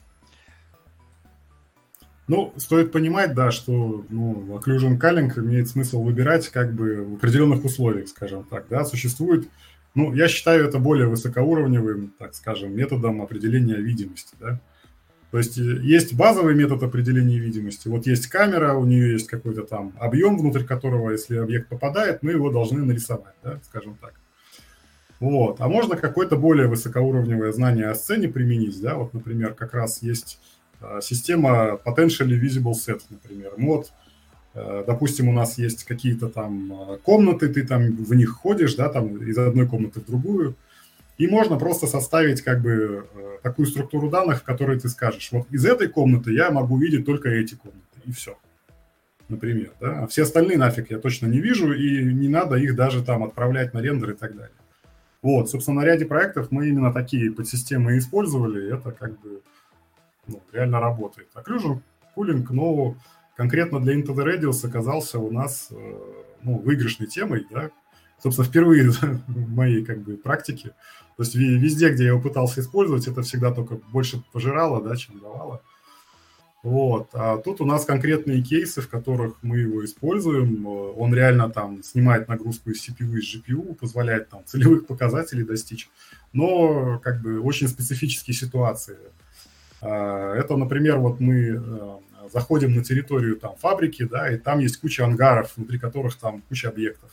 Ну, 2.29 2.53
стоит 2.59 2.93
понимать, 2.93 3.35
да, 3.35 3.51
что 3.51 4.05
ну, 4.11 4.59
occlusion 4.59 4.99
culling 4.99 5.33
имеет 5.39 5.69
смысл 5.69 6.03
выбирать 6.03 6.49
как 6.49 6.75
бы 6.75 7.03
в 7.03 7.15
определенных 7.15 7.65
условиях, 7.65 8.09
скажем 8.09 8.45
так, 8.45 8.67
да, 8.69 8.85
существует, 8.85 9.49
ну, 9.95 10.13
я 10.13 10.29
считаю 10.29 10.69
это 10.69 10.79
более 10.79 11.09
высокоуровневым, 11.09 12.13
так 12.19 12.35
скажем, 12.35 12.77
методом 12.77 13.23
определения 13.23 13.77
видимости, 13.77 14.35
да. 14.39 14.61
То 15.31 15.39
есть 15.39 15.59
э, 15.59 15.63
есть 15.83 16.15
базовый 16.15 16.55
метод 16.55 16.83
определения 16.83 17.39
видимости, 17.39 17.89
вот 17.89 18.07
есть 18.07 18.27
камера, 18.27 18.75
у 18.75 18.85
нее 18.85 19.13
есть 19.13 19.27
какой-то 19.27 19.63
там 19.63 19.95
объем, 19.99 20.39
внутрь 20.39 20.65
которого, 20.65 21.11
если 21.11 21.37
объект 21.37 21.69
попадает, 21.69 22.23
мы 22.23 22.33
его 22.33 22.51
должны 22.51 22.85
нарисовать, 22.85 23.35
да, 23.43 23.59
скажем 23.65 23.97
так. 24.01 24.13
Вот. 25.19 25.61
А 25.61 25.69
можно 25.69 25.97
какое-то 25.97 26.37
более 26.37 26.69
высокоуровневое 26.69 27.53
знание 27.53 27.89
о 27.89 27.95
сцене 27.95 28.29
применить, 28.29 28.81
да, 28.83 28.97
вот, 28.97 29.15
например, 29.15 29.55
как 29.55 29.73
раз 29.73 30.03
есть 30.03 30.39
система 31.01 31.79
potentially 31.85 32.41
visible 32.41 32.73
set, 32.73 33.01
например. 33.11 33.53
Вот, 33.57 33.93
э, 34.55 34.85
допустим, 34.87 35.29
у 35.29 35.33
нас 35.33 35.59
есть 35.59 35.85
какие-то 35.85 36.29
там 36.29 36.73
э, 36.73 36.99
комнаты, 36.99 37.49
ты 37.49 37.67
там 37.67 37.97
в 37.97 38.15
них 38.15 38.31
ходишь, 38.31 38.75
да, 38.75 38.89
там 38.89 39.17
из 39.23 39.37
одной 39.39 39.67
комнаты 39.67 40.01
в 40.01 40.07
другую, 40.07 40.55
и 41.17 41.27
можно 41.27 41.59
просто 41.59 41.87
составить 41.87 42.43
как 42.43 42.63
бы 42.63 43.07
такую 43.43 43.67
структуру 43.67 44.09
данных, 44.09 44.41
в 44.41 44.45
которой 44.45 44.79
ты 44.79 44.89
скажешь, 44.89 45.29
вот 45.33 45.47
из 45.51 45.65
этой 45.65 45.89
комнаты 45.89 46.33
я 46.33 46.51
могу 46.51 46.79
видеть 46.79 47.05
только 47.05 47.29
эти 47.29 47.55
комнаты, 47.55 48.01
и 48.05 48.13
все. 48.13 48.37
Например, 49.29 49.73
да. 49.81 50.05
А 50.05 50.07
все 50.07 50.23
остальные 50.23 50.59
нафиг 50.59 50.91
я 50.91 50.99
точно 50.99 51.27
не 51.27 51.41
вижу, 51.41 51.73
и 51.73 52.03
не 52.15 52.29
надо 52.29 52.57
их 52.57 52.77
даже 52.77 53.05
там 53.05 53.25
отправлять 53.25 53.75
на 53.75 53.81
рендер 53.83 54.11
и 54.11 54.17
так 54.17 54.35
далее. 54.35 54.55
Вот, 55.21 55.51
собственно, 55.51 55.81
на 55.81 55.85
ряде 55.85 56.07
проектов 56.07 56.51
мы 56.51 56.69
именно 56.69 56.93
такие 56.93 57.33
подсистемы 57.33 57.99
использовали, 57.99 58.75
это 58.75 58.93
как 58.93 59.21
бы 59.21 59.43
ну, 60.29 60.43
реально 60.53 60.81
работает. 60.81 61.29
Occlusion 61.35 61.81
Cooling, 62.17 62.47
но 62.51 62.97
конкретно 63.37 63.81
для 63.81 63.95
Into 63.95 64.15
the 64.15 64.25
Radius 64.25 64.67
оказался 64.67 65.19
у 65.19 65.31
нас 65.31 65.69
э, 65.71 65.99
ну, 66.43 66.59
выигрышной 66.59 67.07
темой, 67.07 67.47
да, 67.51 67.71
собственно, 68.23 68.47
впервые 68.47 68.91
в 68.91 69.51
моей 69.51 69.85
как 69.85 70.01
бы 70.01 70.17
практике. 70.17 70.75
То 71.17 71.25
есть 71.25 71.35
везде, 71.35 71.91
где 71.91 72.05
я 72.05 72.11
его 72.11 72.21
пытался 72.21 72.61
использовать, 72.61 73.09
это 73.09 73.23
всегда 73.23 73.53
только 73.53 73.77
больше 73.91 74.23
пожирало, 74.33 74.83
да, 74.83 74.95
чем 74.97 75.19
давало. 75.19 75.63
Вот. 76.63 77.11
А 77.13 77.39
тут 77.39 77.61
у 77.61 77.65
нас 77.65 77.85
конкретные 77.85 78.43
кейсы, 78.43 78.81
в 78.81 78.89
которых 78.89 79.37
мы 79.43 79.59
его 79.59 79.85
используем. 79.85 80.67
Он 80.67 81.15
реально 81.15 81.51
там 81.51 81.83
снимает 81.83 82.29
нагрузку 82.29 82.71
из 82.71 82.87
CPU 82.87 83.17
и 83.17 83.21
из 83.21 83.35
GPU, 83.35 83.75
позволяет 83.75 84.29
там 84.29 84.45
целевых 84.45 84.87
показателей 84.87 85.45
достичь. 85.45 85.89
Но 86.33 86.99
как 86.99 87.23
бы 87.23 87.41
очень 87.41 87.69
специфические 87.69 88.35
ситуации. 88.35 88.99
А, 89.81 90.35
это, 90.35 90.57
например, 90.57 90.99
вот 90.99 91.21
мы 91.21 91.35
э, 91.35 91.99
заходим 92.33 92.75
на 92.75 92.85
территорию 92.85 93.37
там 93.37 93.57
фабрики, 93.57 94.05
да, 94.05 94.31
и 94.31 94.39
там 94.39 94.59
есть 94.59 94.79
куча 94.79 95.05
ангаров, 95.05 95.57
внутри 95.57 95.79
которых 95.79 96.17
там 96.17 96.43
куча 96.43 96.69
объектов. 96.69 97.11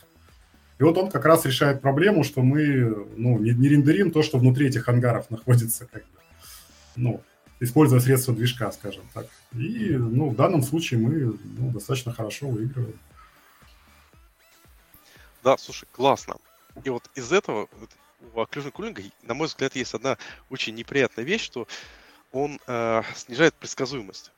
И 0.78 0.82
вот 0.82 0.98
он 0.98 1.10
как 1.10 1.24
раз 1.24 1.46
решает 1.46 1.80
проблему, 1.80 2.22
что 2.22 2.42
мы 2.42 3.06
ну, 3.16 3.38
не, 3.38 3.52
не 3.52 3.68
рендерим 3.68 4.10
то, 4.10 4.22
что 4.22 4.38
внутри 4.38 4.68
этих 4.68 4.88
ангаров 4.88 5.30
находится, 5.30 5.86
как 5.86 6.02
бы, 6.02 6.20
ну, 6.96 7.22
используя 7.60 8.00
средства 8.00 8.34
движка, 8.34 8.70
скажем 8.72 9.04
так. 9.14 9.26
И 9.52 9.96
ну, 9.96 10.30
в 10.30 10.36
данном 10.36 10.62
случае 10.62 11.00
мы 11.00 11.38
ну, 11.58 11.70
достаточно 11.70 12.12
хорошо 12.12 12.48
выигрываем. 12.48 12.98
Да, 15.42 15.56
слушай, 15.56 15.86
классно. 15.92 16.36
И 16.84 16.90
вот 16.90 17.08
из 17.14 17.32
этого 17.32 17.68
у 18.34 18.40
Occlusion 18.40 18.72
Cooling, 18.72 19.12
на 19.22 19.34
мой 19.34 19.46
взгляд, 19.46 19.76
есть 19.76 19.94
одна 19.94 20.18
очень 20.50 20.74
неприятная 20.74 21.24
вещь, 21.24 21.42
что 21.44 21.66
он 22.36 22.60
э, 22.66 23.02
снижает 23.14 23.54
предсказуемость. 23.54 24.32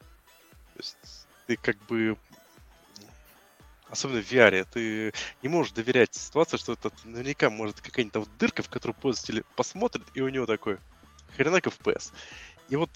То 0.75 0.81
есть 0.81 1.27
ты 1.47 1.57
как 1.57 1.77
бы 1.87 2.17
особенно 3.91 4.23
в 4.23 4.31
VR, 4.31 4.67
ты 4.71 5.13
не 5.43 5.49
можешь 5.49 5.73
доверять 5.73 6.15
ситуации, 6.15 6.59
что 6.59 6.75
это 6.75 6.91
наверняка 7.05 7.51
может 7.51 7.81
какая-нибудь 7.81 8.17
вот 8.17 8.29
дырка, 8.39 8.63
в 8.63 8.69
которую 8.69 8.95
пользователь 8.95 9.45
посмотрит, 9.57 10.05
и 10.15 10.21
у 10.21 10.29
него 10.29 10.47
такой 10.47 10.79
хренак 11.37 11.67
FPS. 11.67 12.13
И 12.69 12.77
вот 12.77 12.91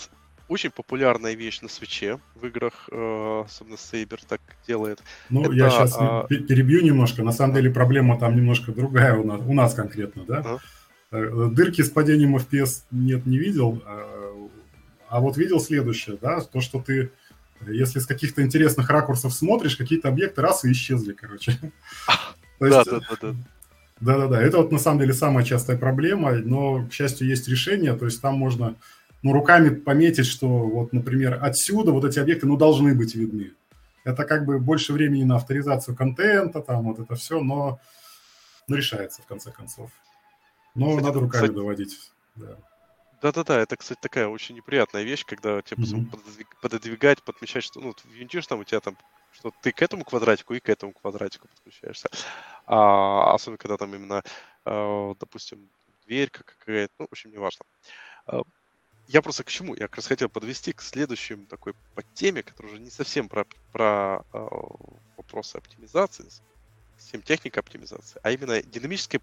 очень 0.49 0.71
популярная 0.71 1.35
вещь 1.35 1.63
на 1.63 1.69
свече 1.69 2.21
в 2.35 2.47
играх, 2.47 2.89
э, 2.93 3.43
особенно 3.47 3.79
Сейбер 3.79 4.21
так 4.23 4.41
делает. 4.67 5.03
Ну, 5.31 5.43
это, 5.43 5.53
я 5.53 5.71
сейчас 5.71 5.97
а... 5.99 6.27
перебью 6.29 6.83
немножко. 6.83 7.23
На 7.23 7.33
самом 7.33 7.55
деле 7.55 7.71
проблема 7.71 8.19
там 8.19 8.37
немножко 8.37 8.73
другая 8.73 9.17
у 9.17 9.25
нас, 9.25 9.41
у 9.41 9.55
нас 9.55 9.75
конкретно, 9.75 10.25
да? 10.25 10.59
А? 11.11 11.49
Дырки 11.49 11.83
с 11.83 11.91
падением 11.91 12.37
FPS 12.37 12.85
нет, 12.91 13.25
не 13.27 13.39
видел. 13.39 13.83
А 15.13 15.21
вот 15.21 15.37
видел 15.37 15.61
следующее, 15.61 16.17
да, 16.19 16.41
то, 16.41 16.63
что 16.63 16.81
ты, 16.81 17.13
если 17.67 17.99
с 17.99 18.07
каких-то 18.07 18.41
интересных 18.41 18.89
ракурсов 18.89 19.35
смотришь, 19.35 19.77
какие-то 19.77 20.09
объекты 20.09 20.41
раз 20.41 20.65
и 20.65 20.73
исчезли, 20.73 21.13
короче. 21.13 21.59
Да, 22.59 22.83
да, 22.83 23.01
да. 23.21 23.35
Да-да-да, 24.01 24.41
это 24.41 24.57
вот 24.57 24.73
на 24.73 24.79
самом 24.79 25.01
деле 25.01 25.13
самая 25.13 25.45
частая 25.45 25.77
проблема, 25.77 26.33
но, 26.33 26.87
к 26.87 26.95
счастью, 26.95 27.29
есть 27.29 27.47
решение, 27.47 27.93
то 27.95 28.07
есть 28.07 28.23
там 28.23 28.37
можно 28.37 28.77
ну, 29.23 29.35
руками 29.35 29.69
пометить, 29.69 30.25
что 30.25 30.49
вот, 30.49 30.95
например, 30.95 31.39
отсюда 31.43 31.93
вот 31.93 32.07
эти 32.07 32.19
объекты, 32.19 32.47
ну, 32.47 32.57
должны 32.57 32.95
быть 32.95 33.15
видны. 33.15 33.53
Это 34.05 34.25
как 34.25 34.47
бы 34.47 34.59
больше 34.59 34.95
времени 34.95 35.25
на 35.25 35.37
авторизацию 35.37 35.95
контента, 35.95 36.63
там 36.63 36.85
вот 36.85 37.01
это 37.01 37.17
все, 37.17 37.39
но 37.43 37.81
ну, 38.67 38.77
решается 38.77 39.21
в 39.21 39.27
конце 39.27 39.53
концов. 39.53 39.91
Но 40.75 40.89
кстати, 40.89 41.05
надо 41.05 41.21
руками 41.21 41.43
кстати, 41.43 41.55
доводить. 41.55 41.99
Да. 42.37 42.57
Да-да-да, 43.23 43.61
это, 43.61 43.77
кстати, 43.77 44.01
такая 44.01 44.27
очень 44.27 44.57
неприятная 44.57 45.05
вещь, 45.05 45.25
когда 45.25 45.63
тебе 45.63 45.85
mm-hmm. 45.85 46.47
пододвигать, 46.61 47.23
подмечать, 47.23 47.63
что, 47.63 47.81
ну, 47.81 47.95
винтишь 48.05 48.49
там, 48.49 48.59
у 48.59 48.65
тебя 48.65 48.81
там, 48.81 48.99
что 49.31 49.53
ты 49.63 49.71
к 49.71 49.81
этому 49.81 50.05
квадратику 50.05 50.55
и 50.55 50.61
к 50.61 50.69
этому 50.69 50.93
квадратику 50.93 51.47
подключаешься. 51.47 52.09
А, 52.67 53.33
особенно, 53.33 53.59
когда 53.59 53.77
там 53.77 53.95
именно, 53.95 54.25
э, 54.65 55.15
допустим, 55.21 55.71
дверь 56.05 56.31
какая-то, 56.31 56.93
ну, 56.99 57.07
в 57.07 57.13
общем, 57.13 57.31
неважно. 57.31 57.65
Э, 58.27 58.43
я 59.07 59.23
просто 59.23 59.45
к 59.45 59.49
чему? 59.51 59.75
Я 59.75 59.83
как 59.87 59.97
раз 59.97 60.07
хотел 60.09 60.29
подвести 60.29 60.73
к 60.73 60.83
следующему 60.83 61.47
такой 61.47 61.75
подтеме, 61.95 62.43
которая 62.43 62.73
уже 62.73 62.83
не 62.83 62.91
совсем 62.91 63.29
про, 63.29 63.47
про 63.71 64.25
э, 64.33 64.49
вопросы 65.17 65.57
оптимизации, 65.57 66.29
совсем 66.99 67.23
техника 67.23 67.61
оптимизации, 67.61 68.19
а 68.25 68.33
именно 68.33 68.61
динамическая 68.63 69.21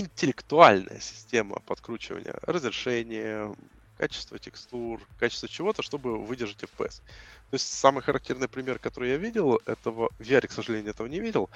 интеллектуальная 0.00 1.00
система 1.00 1.56
подкручивания 1.60 2.34
разрешения, 2.42 3.54
качество 3.96 4.38
текстур, 4.38 5.00
качество 5.18 5.48
чего-то, 5.48 5.82
чтобы 5.82 6.18
выдержать 6.18 6.62
FPS. 6.62 7.02
То 7.50 7.54
есть 7.54 7.72
самый 7.72 8.02
характерный 8.02 8.48
пример, 8.48 8.78
который 8.78 9.10
я 9.10 9.16
видел, 9.16 9.60
этого 9.66 10.10
в 10.18 10.22
VR, 10.22 10.46
к 10.46 10.52
сожалению, 10.52 10.90
этого 10.90 11.06
не 11.06 11.20
видел, 11.20 11.50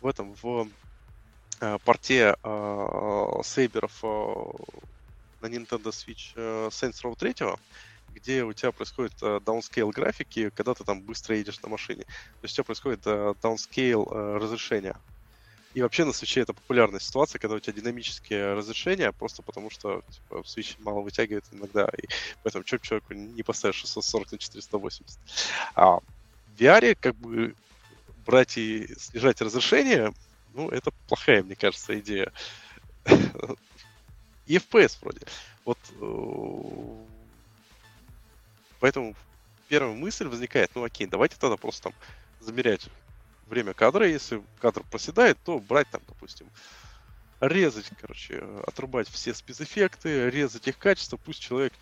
в 0.00 0.06
этом, 0.06 0.34
в 0.42 0.68
э, 1.60 1.78
порте 1.84 2.36
э, 2.42 3.40
сейберов 3.42 3.98
э, 4.02 4.34
на 5.40 5.46
Nintendo 5.46 5.90
Switch 5.90 6.32
э, 6.36 6.68
Saints 6.68 7.02
Row 7.02 7.16
3, 7.16 7.34
где 8.14 8.44
у 8.44 8.52
тебя 8.52 8.72
происходит 8.72 9.14
э, 9.22 9.40
downscale 9.44 9.90
графики, 9.90 10.50
когда 10.50 10.74
ты 10.74 10.84
там 10.84 11.00
быстро 11.02 11.36
едешь 11.36 11.60
на 11.62 11.68
машине. 11.68 12.02
То 12.04 12.44
есть 12.44 12.54
у 12.54 12.56
тебя 12.56 12.64
происходит 12.64 13.00
э, 13.06 13.34
downscale 13.42 14.06
э, 14.08 14.36
разрешения. 14.36 14.96
И 15.78 15.82
вообще 15.82 16.04
на 16.04 16.12
свече 16.12 16.40
это 16.40 16.52
популярная 16.52 16.98
ситуация, 16.98 17.38
когда 17.38 17.54
у 17.54 17.60
тебя 17.60 17.72
динамические 17.72 18.54
разрешения, 18.54 19.12
просто 19.12 19.42
потому 19.42 19.70
что 19.70 20.02
типа, 20.10 20.42
Switch 20.44 20.74
мало 20.80 21.02
вытягивает 21.02 21.44
иногда, 21.52 21.88
и 21.96 22.08
поэтому 22.42 22.66
что 22.66 22.80
человеку 22.80 23.14
не 23.14 23.44
поставишь 23.44 23.76
640 23.76 24.32
на 24.32 24.38
480. 24.38 25.06
А 25.76 25.98
в 25.98 26.02
VR 26.58 26.96
как 27.00 27.14
бы 27.14 27.54
брать 28.26 28.58
и 28.58 28.92
снижать 28.98 29.40
разрешение, 29.40 30.12
ну, 30.52 30.68
это 30.68 30.90
плохая, 31.06 31.44
мне 31.44 31.54
кажется, 31.54 31.96
идея. 32.00 32.32
И 34.46 34.56
FPS 34.56 34.98
вроде. 35.00 35.20
Вот 35.64 35.78
э, 36.00 37.04
поэтому 38.80 39.14
первая 39.68 39.94
мысль 39.94 40.26
возникает, 40.26 40.72
ну 40.74 40.82
окей, 40.82 41.06
давайте 41.06 41.36
тогда 41.38 41.56
просто 41.56 41.84
там 41.84 41.92
замерять 42.40 42.88
время 43.48 43.74
кадра. 43.74 44.06
Если 44.08 44.42
кадр 44.60 44.82
проседает, 44.90 45.38
то 45.44 45.58
брать 45.58 45.88
там, 45.90 46.00
допустим, 46.06 46.46
резать, 47.40 47.90
короче, 48.00 48.42
отрубать 48.66 49.08
все 49.08 49.34
спецэффекты, 49.34 50.30
резать 50.30 50.68
их 50.68 50.78
качество, 50.78 51.16
пусть 51.16 51.40
человек 51.40 51.72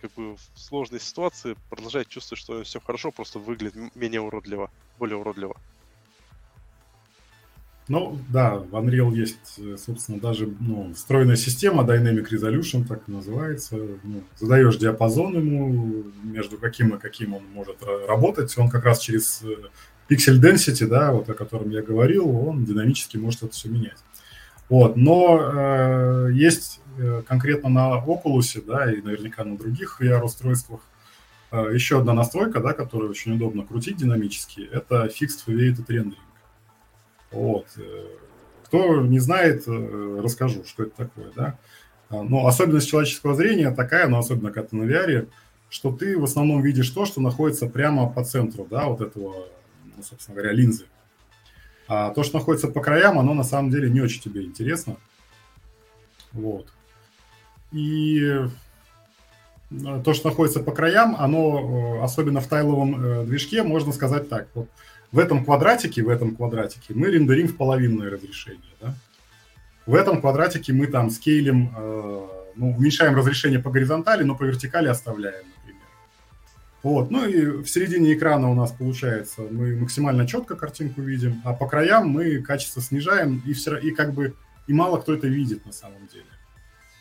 как 0.00 0.12
бы 0.12 0.36
в 0.36 0.40
сложной 0.54 1.00
ситуации 1.00 1.56
продолжает 1.70 2.08
чувствовать, 2.08 2.40
что 2.40 2.62
все 2.62 2.80
хорошо, 2.80 3.10
просто 3.10 3.38
выглядит 3.38 3.94
менее 3.94 4.20
уродливо, 4.20 4.70
более 4.98 5.16
уродливо. 5.16 5.56
Ну, 7.88 8.18
да, 8.28 8.56
в 8.56 8.74
Unreal 8.74 9.14
есть, 9.14 9.60
собственно, 9.78 10.18
даже 10.18 10.52
ну, 10.58 10.92
встроенная 10.92 11.36
система 11.36 11.84
Dynamic 11.84 12.28
Resolution, 12.30 12.84
так 12.84 13.06
называется. 13.06 13.76
Ну, 14.02 14.24
задаешь 14.38 14.76
диапазон 14.76 15.36
ему, 15.36 16.04
между 16.24 16.58
каким 16.58 16.96
и 16.96 16.98
каким 16.98 17.34
он 17.34 17.44
может 17.54 17.76
работать. 17.82 18.58
Он 18.58 18.68
как 18.68 18.84
раз 18.84 18.98
через 18.98 19.44
Pixel 20.08 20.40
Density, 20.40 20.86
да, 20.86 21.12
вот 21.12 21.28
о 21.28 21.34
котором 21.34 21.70
я 21.70 21.82
говорил, 21.82 22.28
он 22.28 22.64
динамически 22.64 23.16
может 23.16 23.42
это 23.42 23.52
все 23.52 23.68
менять. 23.68 23.98
Вот, 24.68 24.96
но 24.96 25.38
э, 25.40 26.30
есть 26.32 26.80
э, 26.98 27.22
конкретно 27.26 27.68
на 27.68 28.04
Oculus, 28.04 28.64
да, 28.66 28.92
и 28.92 29.00
наверняка 29.00 29.44
на 29.44 29.56
других 29.56 30.00
VR-устройствах 30.00 30.80
э, 31.52 31.70
еще 31.72 32.00
одна 32.00 32.14
настройка, 32.14 32.60
да, 32.60 32.72
которую 32.72 33.10
очень 33.10 33.34
удобно 33.34 33.64
крутить 33.64 33.96
динамически, 33.96 34.68
это 34.72 35.06
Fixed 35.06 35.46
Foveated 35.46 35.86
Rendering. 35.86 36.14
Вот. 37.30 37.66
Э, 37.76 38.06
кто 38.64 39.00
не 39.02 39.20
знает, 39.20 39.64
э, 39.68 40.20
расскажу, 40.22 40.64
что 40.64 40.84
это 40.84 40.96
такое, 40.96 41.30
да. 41.36 41.58
А, 42.08 42.22
но 42.22 42.46
особенность 42.46 42.88
человеческого 42.88 43.34
зрения 43.34 43.70
такая, 43.70 44.08
но 44.08 44.18
особенно 44.18 44.50
когда 44.50 44.68
ты 44.68 44.76
на 44.76 44.82
VR, 44.84 45.28
что 45.68 45.92
ты 45.92 46.18
в 46.18 46.24
основном 46.24 46.62
видишь 46.62 46.90
то, 46.90 47.04
что 47.04 47.20
находится 47.20 47.66
прямо 47.66 48.08
по 48.08 48.24
центру, 48.24 48.66
да, 48.68 48.86
вот 48.86 49.00
этого 49.00 49.46
ну, 49.96 50.02
собственно 50.02 50.36
говоря, 50.36 50.52
линзы. 50.52 50.86
А 51.88 52.10
то, 52.10 52.22
что 52.22 52.38
находится 52.38 52.68
по 52.68 52.80
краям, 52.80 53.18
оно 53.18 53.34
на 53.34 53.44
самом 53.44 53.70
деле 53.70 53.88
не 53.88 54.00
очень 54.00 54.20
тебе 54.20 54.44
интересно. 54.44 54.96
Вот. 56.32 56.68
И 57.72 58.20
э, 59.70 60.00
то, 60.04 60.12
что 60.12 60.28
находится 60.28 60.60
по 60.60 60.72
краям, 60.72 61.16
оно, 61.18 61.98
э, 61.98 62.04
особенно 62.04 62.40
в 62.40 62.46
тайловом 62.46 63.04
э, 63.04 63.24
движке, 63.24 63.62
можно 63.62 63.92
сказать 63.92 64.28
так. 64.28 64.48
Вот 64.54 64.68
в 65.12 65.18
этом 65.18 65.44
квадратике, 65.44 66.02
в 66.02 66.08
этом 66.08 66.34
квадратике 66.34 66.92
мы 66.94 67.08
рендерим 67.08 67.48
в 67.48 67.56
половинное 67.56 68.10
разрешение. 68.10 68.60
Да? 68.80 68.94
В 69.86 69.94
этом 69.94 70.20
квадратике 70.20 70.72
мы 70.72 70.88
там 70.88 71.10
скейлим, 71.10 71.70
ну, 72.56 72.74
уменьшаем 72.76 73.14
разрешение 73.14 73.60
по 73.60 73.70
горизонтали, 73.70 74.24
но 74.24 74.34
по 74.34 74.42
вертикали 74.42 74.88
оставляем. 74.88 75.44
Вот. 76.86 77.10
Ну 77.10 77.26
и 77.26 77.44
в 77.64 77.66
середине 77.66 78.14
экрана 78.14 78.48
у 78.48 78.54
нас 78.54 78.70
получается, 78.70 79.40
мы 79.40 79.74
максимально 79.74 80.24
четко 80.24 80.54
картинку 80.54 81.00
видим, 81.00 81.42
а 81.44 81.52
по 81.52 81.66
краям 81.66 82.08
мы 82.08 82.40
качество 82.40 82.80
снижаем, 82.80 83.42
и, 83.44 83.54
все, 83.54 83.76
и 83.76 83.90
как 83.90 84.14
бы 84.14 84.36
и 84.68 84.72
мало 84.72 84.98
кто 84.98 85.12
это 85.12 85.26
видит 85.26 85.66
на 85.66 85.72
самом 85.72 86.06
деле. 86.06 86.30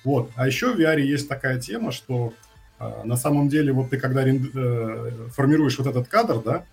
Вот. 0.04 0.32
А 0.36 0.48
еще 0.48 0.74
в 0.74 0.80
VR 0.80 1.00
есть 1.00 1.30
такая 1.30 1.60
тема, 1.60 1.92
что 1.92 2.34
э, 2.80 3.04
на 3.04 3.16
самом 3.16 3.48
деле 3.48 3.74
вот 3.74 3.92
ты 3.92 4.00
когда 4.00 4.28
э, 4.28 5.12
формируешь 5.36 5.78
вот 5.78 5.86
этот 5.86 6.08
кадр, 6.08 6.42
да, 6.44 6.66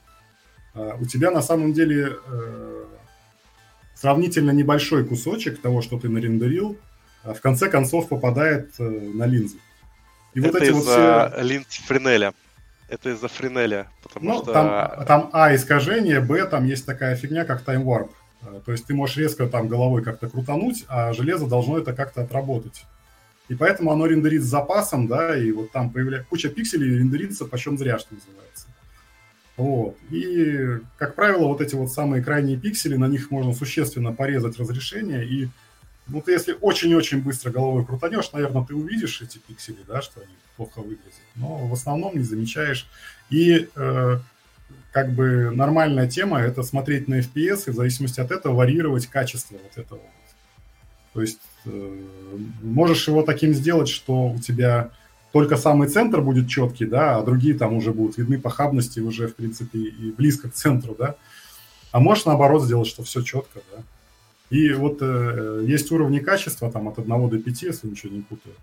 э, 0.74 0.92
у 0.99 1.05
тебя 1.05 1.31
на 1.31 1.42
самом 1.42 1.74
деле 1.74 2.16
э, 2.26 2.84
сравнительно 3.94 4.52
небольшой 4.52 5.05
кусочек 5.05 5.60
того, 5.60 5.82
что 5.82 5.99
ты 5.99 6.08
нарендерил, 6.08 6.78
в 7.24 7.41
конце 7.42 7.68
концов 7.68 8.08
попадает 8.08 8.73
э, 8.78 8.82
на 8.82 9.26
линзы. 9.26 9.58
И 10.32 10.41
это 10.41 10.52
вот 10.52 10.62
эти 10.62 10.70
вот 10.70 10.84
все... 10.84 11.42
линз 11.42 11.66
Френеля 11.66 12.32
это 12.92 13.10
из-за 13.10 13.28
Френеля, 13.28 13.88
потому 14.02 14.26
ну, 14.26 14.42
что... 14.42 14.52
Там, 14.52 15.06
там 15.06 15.30
А 15.32 15.54
искажение, 15.54 16.20
Б 16.20 16.44
там 16.46 16.66
есть 16.66 16.84
такая 16.84 17.16
фигня, 17.16 17.46
как 17.46 17.66
Warp. 17.66 18.10
Э, 18.42 18.60
то 18.64 18.72
есть 18.72 18.86
ты 18.86 18.94
можешь 18.94 19.16
резко 19.16 19.46
там 19.46 19.66
головой 19.66 20.02
как-то 20.02 20.28
крутануть, 20.28 20.84
а 20.88 21.14
железо 21.14 21.46
должно 21.46 21.78
это 21.78 21.94
как-то 21.94 22.22
отработать. 22.22 22.84
И 23.48 23.54
поэтому 23.54 23.92
оно 23.92 24.04
рендерит 24.04 24.42
с 24.42 24.46
запасом, 24.46 25.08
да, 25.08 25.36
и 25.36 25.50
вот 25.52 25.72
там 25.72 25.90
появляется 25.90 26.28
куча 26.28 26.50
пикселей 26.50 26.98
рендерится 26.98 27.46
почем 27.46 27.78
зря, 27.78 27.98
что 27.98 28.14
называется. 28.14 28.66
Вот. 29.56 29.96
И, 30.10 30.78
как 30.98 31.14
правило, 31.14 31.46
вот 31.46 31.62
эти 31.62 31.74
вот 31.74 31.90
самые 31.90 32.22
крайние 32.22 32.58
пиксели, 32.58 32.96
на 32.96 33.08
них 33.08 33.30
можно 33.30 33.54
существенно 33.54 34.12
порезать 34.12 34.58
разрешение, 34.58 35.24
и 35.26 35.48
ну, 36.12 36.20
ты 36.20 36.32
если 36.32 36.57
очень-очень 36.60 37.23
быстро 37.23 37.50
головой 37.50 37.86
крутанешь, 37.86 38.31
наверное, 38.32 38.65
ты 38.65 38.74
увидишь 38.74 39.23
эти 39.23 39.39
пиксели, 39.39 39.78
да, 39.89 40.02
что 40.02 40.20
они 40.20 40.34
плохо 40.57 40.81
выглядят. 40.81 41.15
Но 41.36 41.66
в 41.66 41.73
основном 41.73 42.16
не 42.16 42.23
замечаешь. 42.23 42.86
И 43.31 43.68
э, 43.74 44.18
как 44.92 45.12
бы 45.12 45.50
нормальная 45.50 46.07
тема– 46.07 46.41
это 46.42 46.62
смотреть 46.62 47.08
на 47.08 47.20
FPS 47.20 47.65
и 47.66 47.70
в 47.70 47.74
зависимости 47.74 48.20
от 48.20 48.31
этого 48.31 48.55
варьировать 48.55 49.07
качество 49.07 49.57
вот 49.57 49.82
этого. 49.82 50.02
То 51.15 51.23
есть 51.23 51.41
э, 51.65 52.00
можешь 52.62 53.08
его 53.08 53.23
таким 53.23 53.55
сделать, 53.55 53.89
что 53.89 54.28
у 54.28 54.39
тебя 54.39 54.91
только 55.32 55.57
самый 55.57 55.89
центр 55.89 56.20
будет 56.20 56.49
четкий, 56.49 56.84
да, 56.84 57.16
а 57.16 57.23
другие 57.23 57.55
там 57.55 57.73
уже 57.73 57.94
будут 57.94 58.18
видны 58.18 58.39
похабности 58.39 59.00
уже, 59.00 59.28
в 59.28 59.34
принципе, 59.34 59.78
и 59.78 60.12
близко 60.12 60.50
к 60.50 60.55
центру, 60.55 60.94
да. 60.94 61.16
А 61.91 62.00
можешь 62.00 62.26
наоборот 62.26 62.62
сделать, 62.62 62.86
что 62.86 63.02
все 63.02 63.23
четко, 63.23 63.60
да. 63.74 63.82
И 64.52 64.70
вот 64.74 64.98
э, 65.00 65.64
есть 65.66 65.90
уровни 65.92 66.18
качества 66.18 66.70
там 66.70 66.86
от 66.86 66.98
1 66.98 67.28
до 67.31 67.39
5, 67.39 67.62
если 67.62 67.89
ничего 67.89 68.14
не 68.14 68.20
путаю. 68.20 68.55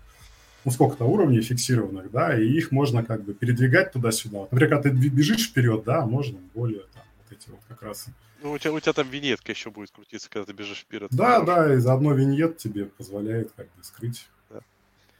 Ну, 0.64 0.70
сколько-то 0.70 1.04
уровней 1.04 1.40
фиксированных, 1.40 2.12
да, 2.12 2.38
и 2.38 2.46
их 2.46 2.70
можно 2.70 3.02
как 3.02 3.24
бы 3.24 3.34
передвигать 3.34 3.92
туда-сюда. 3.92 4.42
Например, 4.42 4.68
когда 4.68 4.88
ты 4.88 4.90
бежишь 4.90 5.48
вперед, 5.48 5.82
да, 5.84 6.06
можно 6.06 6.38
более 6.54 6.82
там 6.94 7.02
вот 7.18 7.36
эти 7.36 7.50
вот 7.50 7.58
как 7.66 7.82
раз... 7.82 8.06
Ну, 8.40 8.52
у 8.52 8.58
тебя, 8.58 8.72
у 8.72 8.78
тебя 8.78 8.92
там 8.92 9.08
виньетка 9.08 9.50
еще 9.50 9.72
будет 9.72 9.90
крутиться, 9.90 10.30
когда 10.30 10.46
ты 10.46 10.52
бежишь 10.52 10.82
вперед. 10.82 11.08
Да, 11.10 11.40
да, 11.40 11.74
и 11.74 11.78
заодно 11.78 12.12
виньет 12.12 12.58
тебе 12.58 12.84
позволяет 12.84 13.50
как 13.56 13.66
бы 13.66 13.82
скрыть 13.82 14.28
да. 14.48 14.60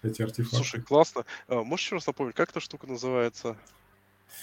эти 0.04 0.22
артефакты. 0.22 0.56
Слушай, 0.56 0.82
классно. 0.82 1.24
А, 1.48 1.64
можешь 1.64 1.86
еще 1.86 1.96
раз 1.96 2.06
напомнить, 2.06 2.36
как 2.36 2.50
эта 2.50 2.60
штука 2.60 2.86
называется? 2.86 3.56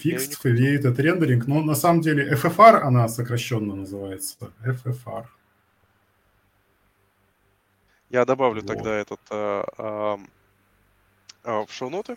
Fixed 0.04 0.34
Foveated 0.44 0.94
Rendering. 0.94 1.44
Но 1.46 1.62
на 1.62 1.74
самом 1.74 2.02
деле 2.02 2.34
FFR 2.34 2.80
она 2.80 3.08
сокращенно 3.08 3.74
называется. 3.74 4.52
FFR. 4.62 5.24
Я 8.10 8.24
добавлю 8.24 8.62
вот. 8.62 8.66
тогда 8.66 8.94
этот 8.94 9.20
а, 9.30 9.64
а, 9.78 10.20
а, 11.44 11.66
в 11.66 11.72
шоу-ноты. 11.72 12.16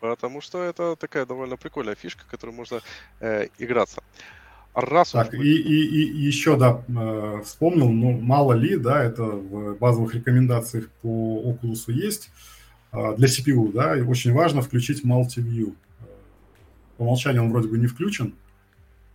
Потому 0.00 0.40
что 0.40 0.62
это 0.62 0.96
такая 0.96 1.26
довольно 1.26 1.56
прикольная 1.56 1.94
фишка, 1.94 2.24
которой 2.30 2.52
можно 2.52 2.80
э, 3.20 3.48
играться. 3.58 4.02
Раз 4.72 5.10
так, 5.10 5.34
и, 5.34 5.38
и, 5.38 6.04
и 6.04 6.26
еще, 6.26 6.56
да, 6.56 6.82
э, 6.88 7.42
вспомнил, 7.44 7.90
ну, 7.90 8.12
мало 8.12 8.54
ли, 8.54 8.76
да, 8.78 9.02
это 9.04 9.24
в 9.24 9.76
базовых 9.76 10.14
рекомендациях 10.14 10.88
по 11.02 11.42
Oculus 11.44 11.92
есть. 11.92 12.30
Э, 12.92 13.14
для 13.16 13.28
CPU, 13.28 13.72
да, 13.72 13.96
и 13.96 14.00
очень 14.00 14.32
важно 14.32 14.62
включить 14.62 15.04
Multi-View. 15.04 15.74
По 16.96 17.02
умолчанию 17.02 17.42
он 17.42 17.50
вроде 17.50 17.68
бы 17.68 17.78
не 17.78 17.86
включен. 17.86 18.34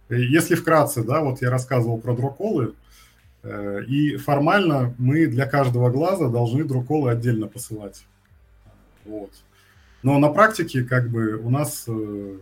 Если 0.09 0.55
вкратце, 0.55 1.03
да, 1.03 1.21
вот 1.21 1.41
я 1.41 1.49
рассказывал 1.49 1.97
про 1.97 2.13
дроколы, 2.15 2.73
и 3.87 4.17
формально 4.17 4.95
мы 4.97 5.27
для 5.27 5.45
каждого 5.45 5.89
глаза 5.89 6.29
должны 6.29 6.63
друколы 6.63 7.11
отдельно 7.11 7.47
посылать. 7.47 8.05
Вот. 9.05 9.31
Но 10.05 10.19
на 10.19 10.29
практике 10.29 10.83
как 10.83 11.09
бы 11.09 11.35
у 11.35 11.49
нас, 11.49 11.85
э, 11.87 12.37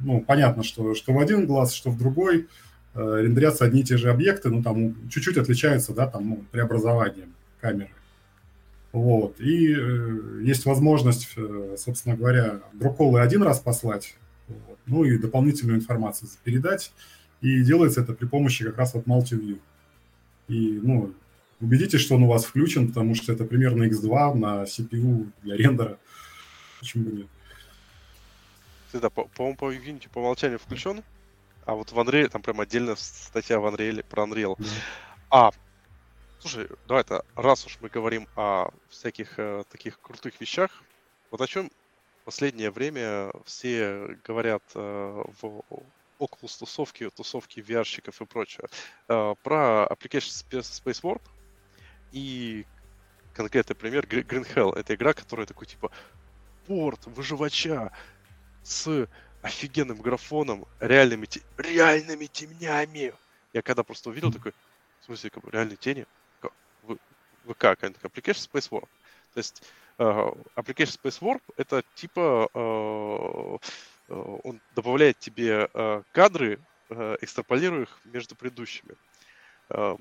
ну, 0.00 0.20
понятно, 0.20 0.62
что, 0.62 0.94
что 0.94 1.14
в 1.14 1.18
один 1.18 1.46
глаз, 1.46 1.72
что 1.72 1.90
в 1.90 1.96
другой 1.96 2.46
э, 2.94 3.20
рендерятся 3.22 3.64
одни 3.64 3.80
и 3.80 3.84
те 3.84 3.96
же 3.96 4.10
объекты, 4.10 4.50
ну, 4.50 4.62
там 4.62 5.08
чуть-чуть 5.08 5.38
отличаются, 5.38 5.94
да, 5.94 6.06
там, 6.06 6.28
ну, 6.28 6.44
преобразованием 6.50 7.32
камеры. 7.60 7.88
Вот. 8.92 9.40
И 9.40 9.74
э, 9.74 10.42
есть 10.42 10.66
возможность, 10.66 11.30
э, 11.38 11.76
собственно 11.78 12.16
говоря, 12.16 12.60
друколы 12.74 13.22
один 13.22 13.42
раз 13.42 13.60
послать, 13.60 14.14
вот, 14.48 14.78
ну 14.84 15.04
и 15.04 15.16
дополнительную 15.16 15.78
информацию 15.78 16.28
передать. 16.44 16.92
И 17.40 17.62
делается 17.62 18.02
это 18.02 18.12
при 18.12 18.26
помощи 18.26 18.62
как 18.62 18.76
раз 18.76 18.92
вот 18.92 19.06
MultiView. 19.06 19.58
И, 20.48 20.80
ну, 20.82 21.12
убедитесь, 21.60 22.00
что 22.00 22.16
он 22.16 22.24
у 22.24 22.28
вас 22.28 22.44
включен, 22.44 22.88
потому 22.88 23.14
что 23.14 23.32
это 23.32 23.44
примерно 23.44 23.84
X2 23.84 24.34
на 24.34 24.62
CPU 24.64 25.30
для 25.42 25.56
рендера. 25.56 25.98
Почему 26.80 27.04
бы 27.04 27.12
нет? 27.12 27.26
Да, 28.92 29.10
по-моему, 29.10 29.56
по 29.56 29.72
Unity 29.72 30.08
по 30.10 30.20
умолчанию 30.20 30.58
включен, 30.58 31.02
а 31.66 31.74
вот 31.74 31.92
в 31.92 31.98
Unreal, 31.98 32.28
там 32.28 32.40
прям 32.40 32.60
отдельная 32.60 32.96
статья 32.96 33.58
в 33.58 33.66
Unreal, 33.66 34.04
про 34.04 34.24
Unreal. 34.24 34.58
А, 35.30 35.50
слушай, 36.38 36.68
давай-то, 36.88 37.24
раз 37.34 37.66
уж 37.66 37.78
мы 37.80 37.88
говорим 37.88 38.26
о 38.36 38.70
всяких 38.88 39.38
э, 39.38 39.64
таких 39.70 40.00
крутых 40.00 40.40
вещах, 40.40 40.70
вот 41.30 41.40
о 41.40 41.46
чем 41.46 41.70
последнее 42.24 42.70
время 42.70 43.32
все 43.44 44.16
говорят 44.24 44.62
э, 44.74 45.24
в 45.40 45.62
около 46.18 46.48
тусовки, 46.48 47.08
тусовки 47.10 47.60
VR-щиков 47.60 48.20
и 48.20 48.24
прочее, 48.24 48.68
э, 49.08 49.34
про 49.42 49.86
Application 49.90 50.46
Space 50.60 51.02
Warp 51.02 51.22
и 52.12 52.66
конкретный 53.34 53.76
пример 53.76 54.04
Green 54.06 54.46
Hell. 54.54 54.74
Это 54.74 54.94
игра, 54.94 55.12
которая 55.12 55.46
такой 55.46 55.66
типа 55.66 55.90
порт 56.66 57.06
выживача 57.06 57.92
с 58.62 59.08
офигенным 59.42 60.00
графоном, 60.00 60.66
реальными, 60.80 61.28
реальными 61.56 62.26
тенями. 62.26 63.12
Я 63.52 63.62
когда 63.62 63.82
просто 63.84 64.10
увидел, 64.10 64.32
такой, 64.32 64.52
в 65.00 65.04
смысле, 65.04 65.30
как 65.30 65.44
бы, 65.44 65.50
реальные 65.50 65.76
тени? 65.76 66.06
Вы, 66.82 66.98
вы 67.44 67.54
как? 67.54 67.82
Они 67.84 67.94
такие, 67.94 68.08
Application 68.08 68.50
Space 68.50 68.70
Warp. 68.70 68.88
То 69.34 69.38
есть 69.38 69.62
uh, 69.98 70.36
Application 70.56 70.98
Space 71.00 71.20
Warp 71.20 71.42
это 71.56 71.84
типа 71.94 72.48
uh, 72.54 73.60
он 74.08 74.60
добавляет 74.74 75.18
тебе 75.18 75.68
uh, 75.72 76.04
кадры, 76.12 76.60
uh, 76.88 77.16
экстраполируя 77.20 77.82
их 77.82 78.00
между 78.04 78.36
предыдущими. 78.36 78.94
Uh, 79.68 80.00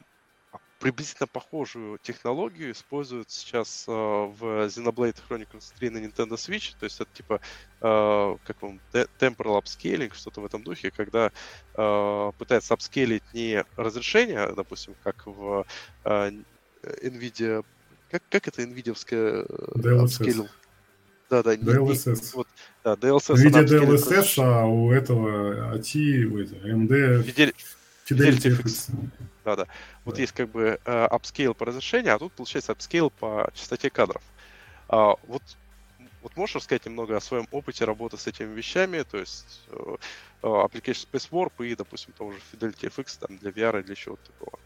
приблизительно 0.79 1.27
похожую 1.27 1.97
технологию 1.99 2.71
используют 2.71 3.31
сейчас 3.31 3.85
э, 3.87 3.91
в 3.91 4.67
Xenoblade 4.67 5.17
Chronicles 5.27 5.73
3 5.77 5.89
на 5.89 5.97
Nintendo 5.99 6.33
Switch. 6.33 6.75
То 6.79 6.83
есть 6.83 6.99
это 6.99 7.09
типа 7.13 7.41
э, 7.81 8.37
как 8.45 8.61
он, 8.61 8.79
temporal 8.93 9.61
upscaling, 9.61 10.13
что-то 10.13 10.41
в 10.41 10.45
этом 10.45 10.63
духе, 10.63 10.91
когда 10.91 11.31
э, 11.75 12.31
пытается 12.37 12.73
апскейлить 12.73 13.23
не 13.33 13.63
разрешение, 13.77 14.53
допустим, 14.55 14.95
как 15.03 15.25
в 15.25 15.65
э, 16.03 16.31
NVIDIA... 16.83 17.65
Как, 18.11 18.21
как 18.29 18.47
это 18.47 18.61
NVIDIA-вская 18.61 19.45
апскейлинг? 20.03 20.51
Да, 21.29 21.43
да, 21.43 21.55
DLSS. 21.55 22.15
Не, 22.15 22.31
вот, 22.33 22.47
да, 22.83 22.93
DLSS. 22.93 23.35
NVIDIA 23.35 23.65
DLSS, 23.65 24.43
а 24.43 24.65
у 24.65 24.91
этого 24.91 25.75
AT, 25.75 26.23
у 26.25 26.37
AMD... 26.37 27.23
Fidelity, 27.25 27.55
Fidelity 28.07 28.61
FX. 28.61 28.91
Да, 29.43 29.55
да. 29.55 29.67
Вот 30.03 30.15
да. 30.15 30.21
есть 30.21 30.33
как 30.33 30.49
бы 30.49 30.79
э, 30.83 31.07
upscale 31.07 31.53
по 31.53 31.65
разрешению, 31.65 32.15
а 32.15 32.19
тут 32.19 32.33
получается 32.33 32.73
upscale 32.73 33.11
по 33.19 33.49
частоте 33.53 33.89
кадров. 33.89 34.21
А, 34.87 35.15
вот, 35.27 35.41
вот 36.21 36.35
можешь 36.35 36.55
рассказать 36.55 36.85
немного 36.85 37.17
о 37.17 37.21
своем 37.21 37.47
опыте 37.51 37.85
работы 37.85 38.17
с 38.17 38.27
этими 38.27 38.53
вещами, 38.53 39.03
то 39.03 39.17
есть 39.17 39.61
э, 39.69 39.95
э 40.43 40.47
Application 40.47 41.07
Space 41.11 41.29
Warp 41.31 41.65
и, 41.65 41.75
допустим, 41.75 42.13
того 42.13 42.33
же 42.33 42.39
Fidelity 42.51 42.93
FX 42.95 43.19
там, 43.19 43.37
для 43.37 43.49
VR 43.49 43.83
или 43.83 43.95
чего-то 43.95 44.31
такого. 44.31 44.59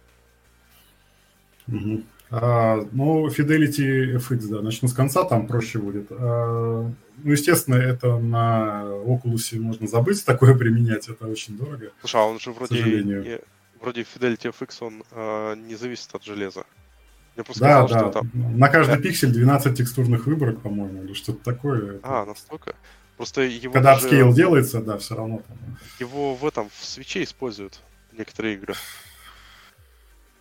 Угу. 1.67 2.03
А, 2.31 2.85
ну, 2.91 3.27
Fidelity 3.27 4.17
FX, 4.17 4.47
да, 4.49 4.61
начну 4.61 4.87
с 4.87 4.93
конца, 4.93 5.23
там 5.23 5.47
проще 5.47 5.79
будет. 5.79 6.07
А, 6.11 6.91
ну, 7.23 7.31
естественно, 7.31 7.75
это 7.75 8.19
на 8.19 8.83
Oculus 9.05 9.59
можно 9.59 9.87
забыть 9.87 10.23
такое 10.23 10.55
применять, 10.55 11.07
это 11.07 11.27
очень 11.27 11.57
дорого. 11.57 11.91
Слушай, 12.01 12.21
а 12.21 12.25
он 12.25 12.39
же 12.39 12.51
вроде 12.51 13.41
вроде 13.81 14.01
Fidelity 14.01 14.53
FX, 14.53 14.77
он 14.81 15.03
э, 15.11 15.55
не 15.55 15.75
зависит 15.75 16.13
от 16.13 16.23
железа. 16.23 16.65
Я 17.35 17.43
просто 17.43 17.63
да, 17.63 17.87
сказал, 17.87 17.87
да. 17.87 18.09
Что 18.11 18.19
там... 18.19 18.57
На 18.59 18.67
каждый 18.67 18.97
да. 18.97 19.01
пиксель 19.01 19.31
12 19.31 19.77
текстурных 19.77 20.25
выборок, 20.25 20.61
по-моему, 20.61 21.03
или 21.03 21.13
что-то 21.13 21.43
такое. 21.43 21.99
А, 22.03 22.25
настолько? 22.25 22.75
Просто 23.15 23.41
его 23.41 23.73
Когда 23.73 23.93
даже... 23.93 24.07
upscale 24.07 24.33
делается, 24.33 24.81
да, 24.81 24.97
все 24.97 25.15
равно. 25.15 25.41
Там... 25.47 25.77
Его 25.99 26.35
в 26.35 26.45
этом, 26.45 26.69
в 26.69 26.85
Switch 26.85 27.18
е 27.18 27.23
используют 27.23 27.81
некоторые 28.11 28.55
игры. 28.55 28.75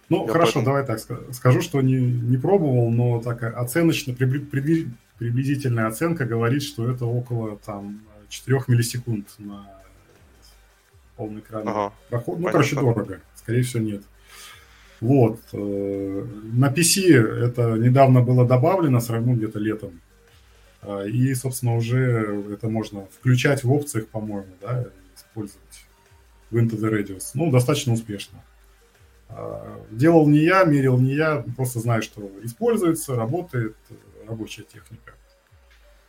Ну, 0.08 0.26
Я 0.26 0.32
хорошо, 0.32 0.54
поэтому... 0.54 0.64
давай 0.64 0.86
так 0.86 1.34
скажу, 1.34 1.60
что 1.60 1.80
не, 1.82 1.96
не 1.96 2.38
пробовал, 2.38 2.90
но 2.90 3.20
такая 3.20 3.52
оценочная, 3.52 4.14
приблизительная 4.14 5.86
оценка 5.86 6.24
говорит, 6.24 6.62
что 6.62 6.90
это 6.90 7.04
около 7.04 7.58
там 7.58 8.00
4 8.28 8.62
миллисекунд 8.68 9.28
на 9.38 9.66
полный 11.16 11.40
экран 11.40 11.68
ага, 11.68 11.92
проход. 12.08 12.38
Ну, 12.38 12.44
понятно. 12.44 12.52
короче, 12.52 12.76
дорого. 12.76 13.20
Скорее 13.34 13.62
всего, 13.62 13.82
нет. 13.82 14.02
Вот. 15.00 15.40
Э, 15.52 16.26
на 16.52 16.72
PC 16.72 17.14
это 17.44 17.74
недавно 17.76 18.22
было 18.22 18.46
добавлено, 18.46 19.00
сравню 19.00 19.34
где-то 19.34 19.58
летом. 19.58 20.00
А, 20.82 21.02
и, 21.04 21.34
собственно, 21.34 21.76
уже 21.76 22.44
это 22.52 22.68
можно 22.68 23.06
включать 23.06 23.64
в 23.64 23.72
опциях, 23.72 24.08
по-моему, 24.08 24.52
да, 24.60 24.86
использовать 25.16 25.86
в 26.50 26.56
Into 26.56 26.78
the 26.78 26.90
Radius. 26.90 27.30
Ну, 27.34 27.50
достаточно 27.50 27.92
успешно. 27.92 28.42
А, 29.28 29.81
делал 29.90 30.26
не 30.26 30.40
я, 30.40 30.65
мерил 30.65 30.98
не 30.98 31.15
я, 31.15 31.44
просто 31.57 31.81
знаю, 31.81 32.02
что 32.02 32.31
используется, 32.42 33.16
работает 33.16 33.76
рабочая 34.26 34.62
техника. 34.62 35.15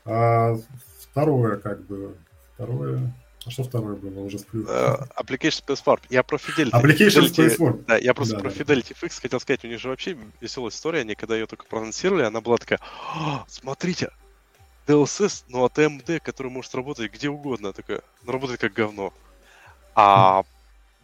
А 0.06 0.58
второе, 1.00 1.58
как 1.58 1.86
бы, 1.86 2.16
второе, 2.54 3.14
а 3.46 3.52
что 3.52 3.64
второе 3.64 3.96
было? 3.96 4.20
Уже 4.20 4.40
сплю. 4.40 4.66
Uh, 4.66 5.08
Application 5.18 5.66
Space 5.66 5.84
Warp. 5.86 6.02
Я 6.10 6.24
про 6.24 6.38
Fidelity. 6.38 6.72
Application 6.72 7.24
Fidelity, 7.24 7.36
Space 7.36 7.58
Warp. 7.58 7.86
Да, 7.88 7.98
я 7.98 8.14
просто 8.14 8.36
да, 8.36 8.42
про 8.42 8.52
да. 8.52 8.56
Fidelity 8.56 8.96
FX 9.02 9.22
хотел 9.22 9.40
сказать. 9.40 9.64
У 9.64 9.68
них 9.68 9.80
же 9.80 9.90
вообще 9.90 10.18
веселая 10.42 10.72
история. 10.72 11.02
Они 11.02 11.16
когда 11.16 11.36
ее 11.36 11.48
только 11.48 11.66
проанонсировали, 11.66 12.24
она 12.24 12.42
была 12.42 12.58
такая, 12.58 12.80
смотрите, 13.48 14.10
DLSS, 14.88 15.46
но 15.48 15.64
от 15.64 15.78
AMD, 15.78 16.20
который 16.20 16.52
может 16.52 16.76
работать 16.76 17.12
где 17.12 17.30
угодно. 17.30 17.72
Такая, 17.72 18.02
работает 18.26 18.60
как 18.60 18.74
говно. 18.74 19.14
А 19.96 20.44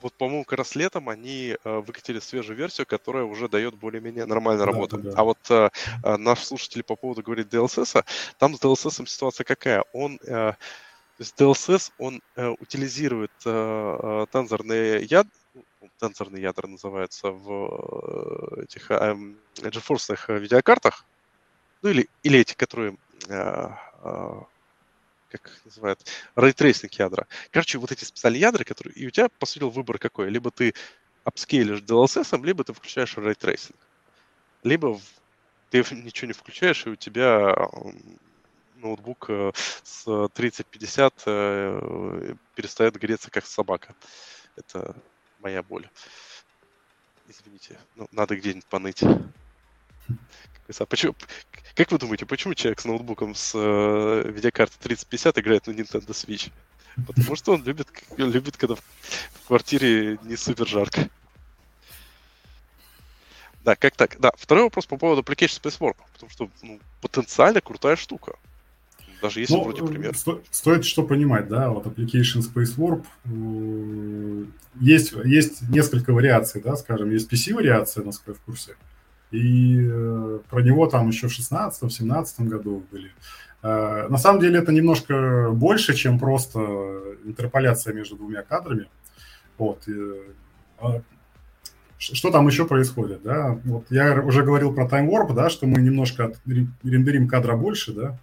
вот, 0.02 0.14
по-моему, 0.14 0.44
как 0.44 0.60
раз 0.60 0.76
летом 0.76 1.10
они 1.10 1.56
э, 1.64 1.78
выкатили 1.80 2.20
свежую 2.20 2.58
версию, 2.58 2.86
которая 2.88 3.24
уже 3.24 3.48
дает 3.48 3.76
более-менее 3.76 4.26
нормальную 4.26 4.66
работу. 4.66 4.98
Да, 4.98 5.12
да. 5.12 5.20
А 5.20 5.24
вот 5.24 5.40
э, 5.50 5.70
э, 6.04 6.18
наш 6.18 6.44
слушатель 6.44 6.84
по 6.84 6.96
поводу 6.96 7.24
говорит 7.24 7.54
DLSS, 7.54 8.06
там 8.38 8.56
с 8.56 8.62
DLSS 8.62 9.06
ситуация 9.08 9.46
какая? 9.46 9.84
Он 9.94 10.20
э, 10.24 10.54
то 11.18 11.22
есть 11.22 11.40
DLSS, 11.40 11.92
он 11.98 12.22
э, 12.36 12.50
утилизирует 12.60 13.32
э, 13.46 14.26
тензорные 14.32 15.04
ядра, 15.04 15.32
ну, 15.54 15.90
тензорные 15.98 16.42
ядра 16.42 16.68
называются 16.68 17.32
в 17.32 18.60
этих 18.62 18.92
э, 18.92 19.16
GeForce 19.56 20.40
видеокартах, 20.40 21.06
ну 21.82 21.90
или, 21.90 22.10
или 22.24 22.40
эти, 22.40 22.54
которые, 22.54 22.98
э, 23.30 23.70
э, 24.04 24.42
как 25.38 25.66
называют, 25.66 26.06
ray 26.36 26.53
tracing 26.53 26.94
ядра. 26.94 27.28
Короче, 27.52 27.78
вот 27.78 27.92
эти 27.92 28.04
специальные 28.04 28.42
ядра, 28.42 28.64
которые, 28.64 28.96
и 28.96 29.08
у 29.08 29.10
тебя, 29.10 29.30
по 29.40 29.46
сути, 29.46 29.64
выбор 29.64 29.98
какой. 29.98 30.30
Либо 30.30 30.52
ты 30.52 30.74
upscale 31.24 31.59
ишь 31.59 31.80
DLSS, 31.80 32.44
либо 32.46 32.64
ты 32.64 32.74
включаешь 32.74 33.18
ray 33.18 33.34
tracing. 33.34 33.78
Либо 34.64 35.00
ты 35.70 35.80
ничего 35.92 36.28
не 36.28 36.34
включаешь, 36.34 36.86
и 36.86 36.90
у 36.90 36.96
тебя 36.96 37.56
ноутбук 38.76 39.26
э, 39.30 39.52
с 39.84 40.30
3050 40.34 41.24
э, 41.26 42.36
перестает 42.56 42.96
греться 42.96 43.32
как 43.32 43.46
собака. 43.46 43.96
Это 44.56 44.96
моя 45.40 45.64
боль. 45.64 45.90
Извините, 47.28 47.80
ну, 47.96 48.08
надо 48.12 48.36
где-нибудь 48.36 48.66
поныть. 48.66 49.04
А 50.80 50.86
почему, 50.86 51.16
как 51.76 51.92
вы 51.92 51.98
думаете, 51.98 52.26
почему 52.26 52.54
человек 52.54 52.80
с 52.80 52.86
ноутбуком 52.86 53.36
с 53.36 53.52
э, 53.54 54.32
видеокартой 54.32 54.78
3050 54.82 55.38
играет 55.40 55.68
на 55.68 55.72
Nintendo 55.72 56.10
Switch? 56.10 56.52
Потому 57.08 57.36
что 57.36 57.54
он 57.54 57.64
любит, 57.64 57.88
любит, 58.18 58.58
когда 58.58 58.76
в 58.76 59.48
квартире 59.48 60.18
не 60.24 60.36
супер 60.36 60.68
жарко. 60.68 61.10
Да, 63.64 63.76
как 63.76 63.96
так? 63.96 64.20
Да, 64.20 64.32
второй 64.38 64.66
вопрос 64.66 64.86
по 64.86 64.98
поводу 64.98 65.22
Application 65.22 65.62
Space 65.62 65.80
Warp, 65.80 65.98
потому 66.14 66.30
что 66.30 66.50
ну, 66.62 66.80
потенциально 67.02 67.62
крутая 67.62 67.96
штука 67.96 68.38
даже 69.26 69.40
если 69.40 69.54
ну, 69.56 69.64
вроде 69.64 69.84
пример. 69.84 70.16
Сто, 70.16 70.42
стоит 70.52 70.86
что 70.86 71.04
понимать, 71.04 71.48
да, 71.48 71.70
вот 71.70 71.86
Application 71.86 72.42
Space 72.42 72.76
Warp, 72.78 73.06
э, 73.26 74.46
есть, 74.80 75.14
есть 75.24 75.62
несколько 75.70 76.14
вариаций, 76.14 76.62
да, 76.62 76.76
скажем, 76.76 77.10
есть 77.12 77.32
PC-вариация, 77.32 78.04
насколько 78.04 78.32
я 78.32 78.36
в 78.36 78.42
курсе, 78.42 78.76
и 79.32 79.80
э, 79.82 80.40
про 80.50 80.62
него 80.62 80.88
там 80.88 81.10
еще 81.10 81.28
в 81.28 81.38
16-17 81.38 82.48
году 82.48 82.84
были. 82.92 83.12
Э, 83.64 84.08
на 84.10 84.18
самом 84.18 84.42
деле 84.42 84.60
это 84.60 84.72
немножко 84.72 85.50
больше, 85.52 85.94
чем 85.94 86.20
просто 86.20 86.60
интерполяция 87.26 87.94
между 87.94 88.16
двумя 88.16 88.44
кадрами. 88.44 88.88
Вот. 89.58 89.88
А 90.80 91.02
что 91.98 92.30
там 92.30 92.48
еще 92.48 92.66
происходит, 92.68 93.24
да? 93.24 93.60
Вот 93.64 93.86
я 93.90 94.22
уже 94.22 94.44
говорил 94.44 94.74
про 94.74 94.86
Time 94.86 95.10
Warp, 95.10 95.34
да, 95.34 95.50
что 95.50 95.66
мы 95.66 95.82
немножко 95.82 96.34
рендерим 96.46 97.28
кадра 97.28 97.56
больше, 97.56 97.94
да, 97.94 98.20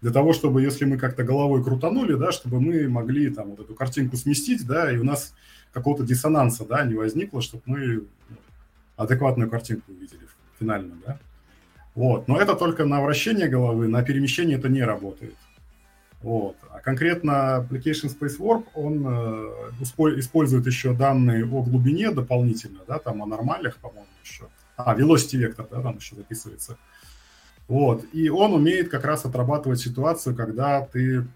для 0.00 0.12
того, 0.12 0.32
чтобы, 0.32 0.62
если 0.62 0.84
мы 0.84 0.98
как-то 0.98 1.24
головой 1.24 1.62
крутанули, 1.64 2.14
да, 2.14 2.30
чтобы 2.32 2.60
мы 2.60 2.88
могли 2.88 3.30
там 3.30 3.50
вот 3.50 3.60
эту 3.60 3.74
картинку 3.74 4.16
сместить, 4.16 4.66
да, 4.66 4.90
и 4.92 4.98
у 4.98 5.04
нас 5.04 5.34
какого-то 5.72 6.04
диссонанса, 6.04 6.64
да, 6.64 6.84
не 6.84 6.94
возникло, 6.94 7.42
чтобы 7.42 7.62
мы 7.66 8.04
адекватную 8.96 9.50
картинку 9.50 9.92
увидели 9.92 10.26
финально, 10.58 10.94
да. 11.06 11.18
Вот. 11.94 12.28
Но 12.28 12.38
это 12.38 12.54
только 12.54 12.84
на 12.84 13.00
вращение 13.00 13.48
головы, 13.48 13.88
на 13.88 14.02
перемещение 14.02 14.58
это 14.58 14.68
не 14.68 14.82
работает. 14.82 15.34
Вот. 16.22 16.56
А 16.70 16.80
конкретно 16.80 17.66
Application 17.70 18.14
Space 18.14 18.38
Warp, 18.38 18.64
он 18.74 19.04
э, 19.06 20.18
использует 20.18 20.66
еще 20.66 20.92
данные 20.92 21.44
о 21.44 21.62
глубине 21.62 22.10
дополнительно, 22.10 22.80
да, 22.86 22.98
там 22.98 23.22
о 23.22 23.26
нормалях, 23.26 23.76
по-моему, 23.76 24.06
еще. 24.24 24.44
А, 24.76 24.94
velocity 24.94 25.38
вектор, 25.38 25.66
да, 25.70 25.80
там 25.80 25.96
еще 25.96 26.16
записывается. 26.16 26.76
Вот. 27.68 28.04
И 28.12 28.28
он 28.28 28.54
умеет 28.54 28.90
как 28.90 29.04
раз 29.04 29.24
отрабатывать 29.24 29.80
ситуацию, 29.80 30.36
когда 30.36 30.80
ты 30.80 31.26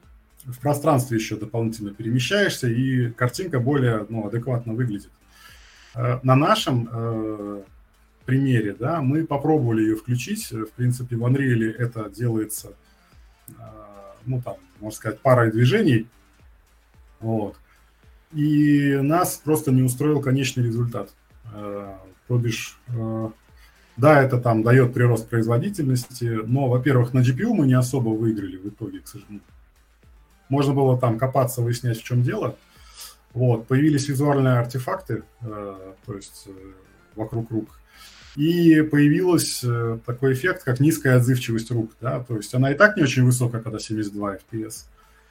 в 0.45 0.59
пространстве 0.61 1.19
еще 1.19 1.37
дополнительно 1.37 1.93
перемещаешься, 1.93 2.69
и 2.69 3.11
картинка 3.11 3.61
более 3.61 4.07
ну, 4.09 4.27
адекватно 4.27 4.75
выглядит. 4.75 5.11
Э, 5.95 6.21
на 6.23 6.37
нашем 6.37 6.89
э, 6.91 7.63
примере, 8.25 8.75
да, 8.75 9.03
мы 9.03 9.27
попробовали 9.27 9.83
ее 9.83 9.97
включить. 9.97 10.51
В 10.51 10.71
принципе, 10.71 11.17
в 11.17 11.25
Unreal 11.25 11.71
это 11.73 12.11
делается, 12.11 12.73
э, 13.49 13.53
ну, 14.27 14.41
там, 14.41 14.57
можно 14.81 14.97
сказать, 14.97 15.21
парой 15.21 15.51
движений. 15.51 16.07
Вот. 17.21 17.57
И 18.33 18.99
нас 19.03 19.41
просто 19.45 19.73
не 19.73 19.83
устроил 19.83 20.21
конечный 20.21 20.65
результат. 20.65 21.11
Э, 21.53 21.95
то 22.29 22.39
бишь, 22.39 22.79
э, 22.89 23.31
да, 23.97 24.23
это 24.23 24.39
там 24.39 24.63
дает 24.63 24.95
прирост 24.95 25.29
производительности, 25.29 26.41
но, 26.47 26.69
во-первых, 26.69 27.13
на 27.13 27.21
GPU 27.21 27.53
мы 27.53 27.67
не 27.67 27.75
особо 27.75 28.11
выиграли 28.11 28.57
в 28.57 28.69
итоге, 28.69 29.01
к 29.01 29.09
сожалению. 29.09 29.43
Можно 30.49 30.75
было 30.75 30.99
там 30.99 31.19
копаться, 31.19 31.63
выяснять, 31.63 31.99
в 31.99 32.05
чем 32.05 32.23
дело. 32.23 32.57
Вот, 33.33 33.69
появились 33.69 34.09
визуальные 34.09 34.59
артефакты, 34.59 35.23
то 35.41 36.15
есть 36.17 36.45
э, 36.47 36.51
вокруг 37.15 37.51
рук. 37.51 37.80
И 38.37 38.83
появился 38.83 39.69
э, 39.69 39.99
такой 40.07 40.35
эффект, 40.35 40.63
как 40.63 40.81
низкая 40.81 41.17
отзывчивость 41.17 41.71
рук. 41.71 41.93
Да? 42.01 42.21
То 42.21 42.37
есть 42.37 42.55
она 42.55 42.71
и 42.71 42.75
так 42.75 42.97
не 42.97 43.03
очень 43.03 43.25
высокая, 43.25 43.61
когда 43.61 43.79
72 43.79 44.37
FPS. 44.37 44.85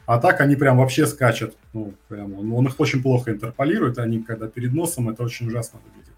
А 0.05 0.19
так 0.19 0.41
они 0.41 0.55
прям 0.55 0.77
вообще 0.77 1.05
скачут. 1.05 1.55
Ну, 1.71 1.93
прям, 2.07 2.33
он, 2.33 2.51
он 2.51 2.67
их 2.67 2.79
очень 2.79 3.01
плохо 3.01 3.31
интерполирует, 3.31 3.99
они 3.99 4.23
когда 4.23 4.47
перед 4.47 4.73
носом, 4.73 5.09
это 5.09 5.23
очень 5.23 5.47
ужасно 5.47 5.79
выглядит. 5.85 6.15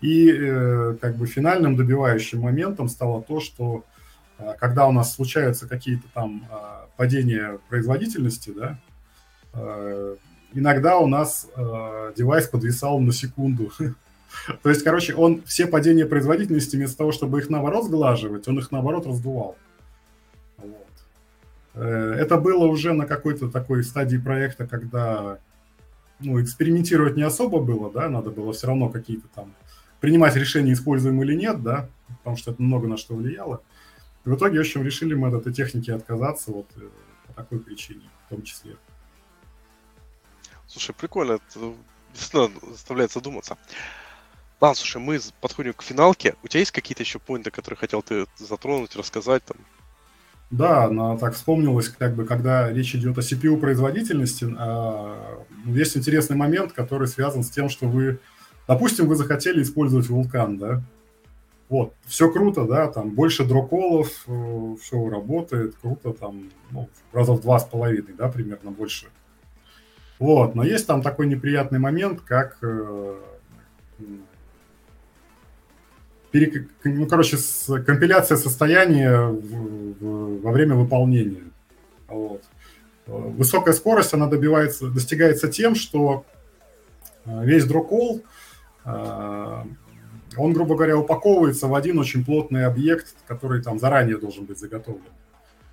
И 0.00 0.30
э, 0.30 0.96
как 1.00 1.16
бы 1.16 1.26
финальным 1.26 1.76
добивающим 1.76 2.40
моментом 2.40 2.88
стало 2.88 3.22
то, 3.22 3.40
что 3.40 3.84
э, 4.38 4.52
когда 4.60 4.86
у 4.86 4.92
нас 4.92 5.14
случаются 5.14 5.66
какие-то 5.66 6.04
там 6.12 6.46
э, 6.50 6.54
падения 6.96 7.58
производительности, 7.68 8.50
да, 8.50 8.78
э, 9.54 10.16
иногда 10.52 10.98
у 10.98 11.06
нас 11.06 11.48
э, 11.56 12.12
девайс 12.16 12.46
подвисал 12.48 13.00
на 13.00 13.12
секунду. 13.12 13.72
То 14.62 14.68
есть, 14.68 14.82
короче, 14.82 15.14
он 15.14 15.42
все 15.42 15.66
падения 15.66 16.06
производительности 16.06 16.76
вместо 16.76 16.98
того, 16.98 17.12
чтобы 17.12 17.38
их 17.38 17.50
наоборот 17.50 17.84
сглаживать, 17.84 18.48
он 18.48 18.58
их 18.58 18.70
наоборот 18.70 19.06
раздувал. 19.06 19.56
Вот. 20.58 20.86
Э, 21.74 22.14
это 22.18 22.36
было 22.36 22.66
уже 22.66 22.92
на 22.92 23.06
какой-то 23.06 23.48
такой 23.50 23.84
стадии 23.84 24.16
проекта, 24.16 24.66
когда 24.66 25.38
ну, 26.20 26.42
экспериментировать 26.42 27.16
не 27.16 27.22
особо 27.22 27.60
было, 27.60 27.90
да, 27.90 28.08
надо 28.08 28.30
было 28.30 28.52
все 28.52 28.66
равно 28.68 28.88
какие-то 28.88 29.28
там 29.34 29.54
принимать 30.00 30.36
решение, 30.36 30.74
используем 30.74 31.22
или 31.22 31.34
нет, 31.34 31.62
да, 31.62 31.88
потому 32.18 32.36
что 32.36 32.52
это 32.52 32.62
много 32.62 32.86
на 32.86 32.96
что 32.96 33.14
влияло. 33.14 33.62
И 34.24 34.28
в 34.28 34.36
итоге, 34.36 34.58
в 34.58 34.60
общем, 34.60 34.82
решили 34.82 35.14
мы 35.14 35.28
от 35.28 35.34
этой 35.34 35.52
техники 35.52 35.90
отказаться 35.90 36.52
вот 36.52 36.66
э, 36.76 36.88
по 37.26 37.32
такой 37.34 37.60
причине, 37.60 38.08
в 38.26 38.30
том 38.30 38.42
числе. 38.42 38.76
Слушай, 40.66 40.94
прикольно, 40.94 41.32
это 41.32 41.74
действительно 42.12 42.50
заставляет 42.72 43.12
задуматься. 43.12 43.56
Ладно, 44.60 44.74
слушай, 44.74 45.00
мы 45.00 45.18
подходим 45.40 45.72
к 45.74 45.82
финалке. 45.82 46.34
У 46.42 46.48
тебя 46.48 46.60
есть 46.60 46.72
какие-то 46.72 47.02
еще 47.02 47.18
поинты, 47.18 47.50
которые 47.50 47.78
хотел 47.78 48.02
ты 48.02 48.26
затронуть, 48.36 48.96
рассказать 48.96 49.44
там? 49.44 49.56
Да, 50.50 50.88
но 50.88 51.18
так 51.18 51.34
вспомнилось, 51.34 51.88
как 51.88 52.14
бы, 52.14 52.24
когда 52.24 52.70
речь 52.70 52.94
идет 52.94 53.18
о 53.18 53.20
CPU 53.20 53.58
производительности, 53.58 54.46
а, 54.56 55.44
есть 55.66 55.96
интересный 55.96 56.36
момент, 56.36 56.72
который 56.72 57.08
связан 57.08 57.42
с 57.42 57.50
тем, 57.50 57.68
что 57.68 57.86
вы 57.86 58.20
Допустим, 58.66 59.06
вы 59.06 59.14
захотели 59.14 59.62
использовать 59.62 60.08
вулкан, 60.08 60.58
да, 60.58 60.82
вот, 61.68 61.94
все 62.04 62.30
круто, 62.30 62.64
да, 62.64 62.88
там 62.88 63.10
больше 63.10 63.44
дроколов, 63.44 64.24
э, 64.26 64.76
все 64.80 65.08
работает, 65.08 65.76
круто, 65.76 66.12
там, 66.12 66.50
ну, 66.70 66.88
раза 67.12 67.32
в 67.32 67.40
два 67.40 67.58
с 67.58 67.64
половиной, 67.64 68.14
да, 68.16 68.28
примерно 68.28 68.70
больше. 68.70 69.06
Вот, 70.18 70.54
но 70.54 70.64
есть 70.64 70.86
там 70.86 71.02
такой 71.02 71.26
неприятный 71.26 71.78
момент, 71.78 72.20
как, 72.22 72.58
э, 72.62 73.20
перек... 76.40 76.68
ну, 76.84 77.06
короче, 77.06 77.36
с... 77.36 77.82
компиляция 77.84 78.36
состояния 78.36 79.26
в... 79.28 79.94
В... 80.00 80.42
во 80.42 80.52
время 80.52 80.74
выполнения. 80.74 81.44
Вот. 82.08 82.42
Высокая 83.06 83.74
скорость, 83.74 84.14
она 84.14 84.26
добивается, 84.26 84.88
достигается 84.88 85.48
тем, 85.48 85.74
что 85.74 86.24
э, 87.24 87.44
весь 87.44 87.64
дрокол– 87.64 88.22
а, 88.86 89.66
он, 90.36 90.52
грубо 90.52 90.76
говоря, 90.76 90.96
упаковывается 90.96 91.66
в 91.66 91.74
один 91.74 91.98
очень 91.98 92.24
плотный 92.24 92.64
объект, 92.66 93.16
который 93.26 93.62
там 93.62 93.78
заранее 93.78 94.16
должен 94.16 94.44
быть 94.44 94.58
заготовлен. 94.58 95.02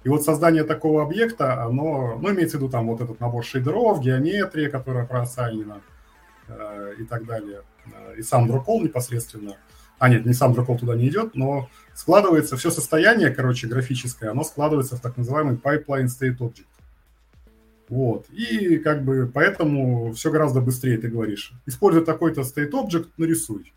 И 0.04 0.10
вот 0.10 0.24
создание 0.24 0.64
такого 0.64 1.04
объекта, 1.04 1.64
оно, 1.64 2.18
ну, 2.20 2.32
имеется 2.32 2.58
в 2.58 2.62
виду 2.62 2.72
там 2.72 2.88
вот 2.88 3.02
этот 3.02 3.20
набор 3.20 3.46
шейдеров, 3.46 4.02
геометрия, 4.02 4.70
которая 4.70 5.06
проассайнена 5.06 5.82
э, 6.48 6.94
и 7.00 7.04
так 7.06 7.26
далее. 7.26 7.62
Э, 7.86 8.16
и 8.18 8.24
сам 8.24 8.48
дрокол 8.48 8.82
непосредственно. 8.82 9.56
А 10.00 10.10
нет, 10.10 10.26
не 10.26 10.34
сам 10.34 10.54
дрокол 10.54 10.78
туда 10.78 10.96
не 10.96 11.08
идет, 11.08 11.36
но 11.36 11.70
складывается 11.94 12.58
все 12.58 12.72
состояние, 12.72 13.30
короче, 13.30 13.68
графическое, 13.68 14.32
оно 14.32 14.44
складывается 14.44 14.98
в 14.98 15.02
так 15.02 15.18
называемый 15.18 15.56
pipeline 15.56 16.08
state 16.08 16.38
object. 16.40 16.66
Вот. 17.90 18.28
И 18.30 18.78
как 18.78 19.04
бы 19.04 19.30
поэтому 19.32 20.14
все 20.14 20.32
гораздо 20.32 20.62
быстрее 20.62 20.98
ты 20.98 21.10
говоришь. 21.10 21.54
Используй 21.66 22.04
такой-то 22.04 22.42
state 22.42 22.72
object, 22.72 23.10
нарисуй. 23.18 23.74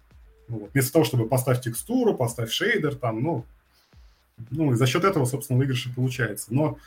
Вот. 0.48 0.70
Вместо 0.72 0.92
того, 0.92 1.04
чтобы 1.04 1.28
поставить 1.28 1.62
текстуру, 1.62 2.14
поставь 2.14 2.50
шейдер, 2.50 2.94
там, 2.94 3.22
ну, 3.22 3.44
ну, 4.50 4.72
и 4.72 4.76
за 4.76 4.86
счет 4.86 5.04
этого, 5.04 5.24
собственно, 5.24 5.58
выигрыш 5.58 5.86
и 5.86 5.92
получается. 5.92 6.54
Но 6.54 6.78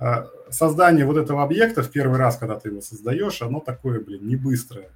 э, 0.00 0.26
создание 0.50 1.04
вот 1.04 1.16
этого 1.16 1.42
объекта 1.42 1.82
в 1.82 1.90
первый 1.90 2.18
раз, 2.18 2.36
когда 2.36 2.58
ты 2.58 2.68
его 2.68 2.80
создаешь, 2.80 3.42
оно 3.42 3.60
такое, 3.60 4.00
блин, 4.00 4.26
не 4.26 4.36
быстрое. 4.36 4.90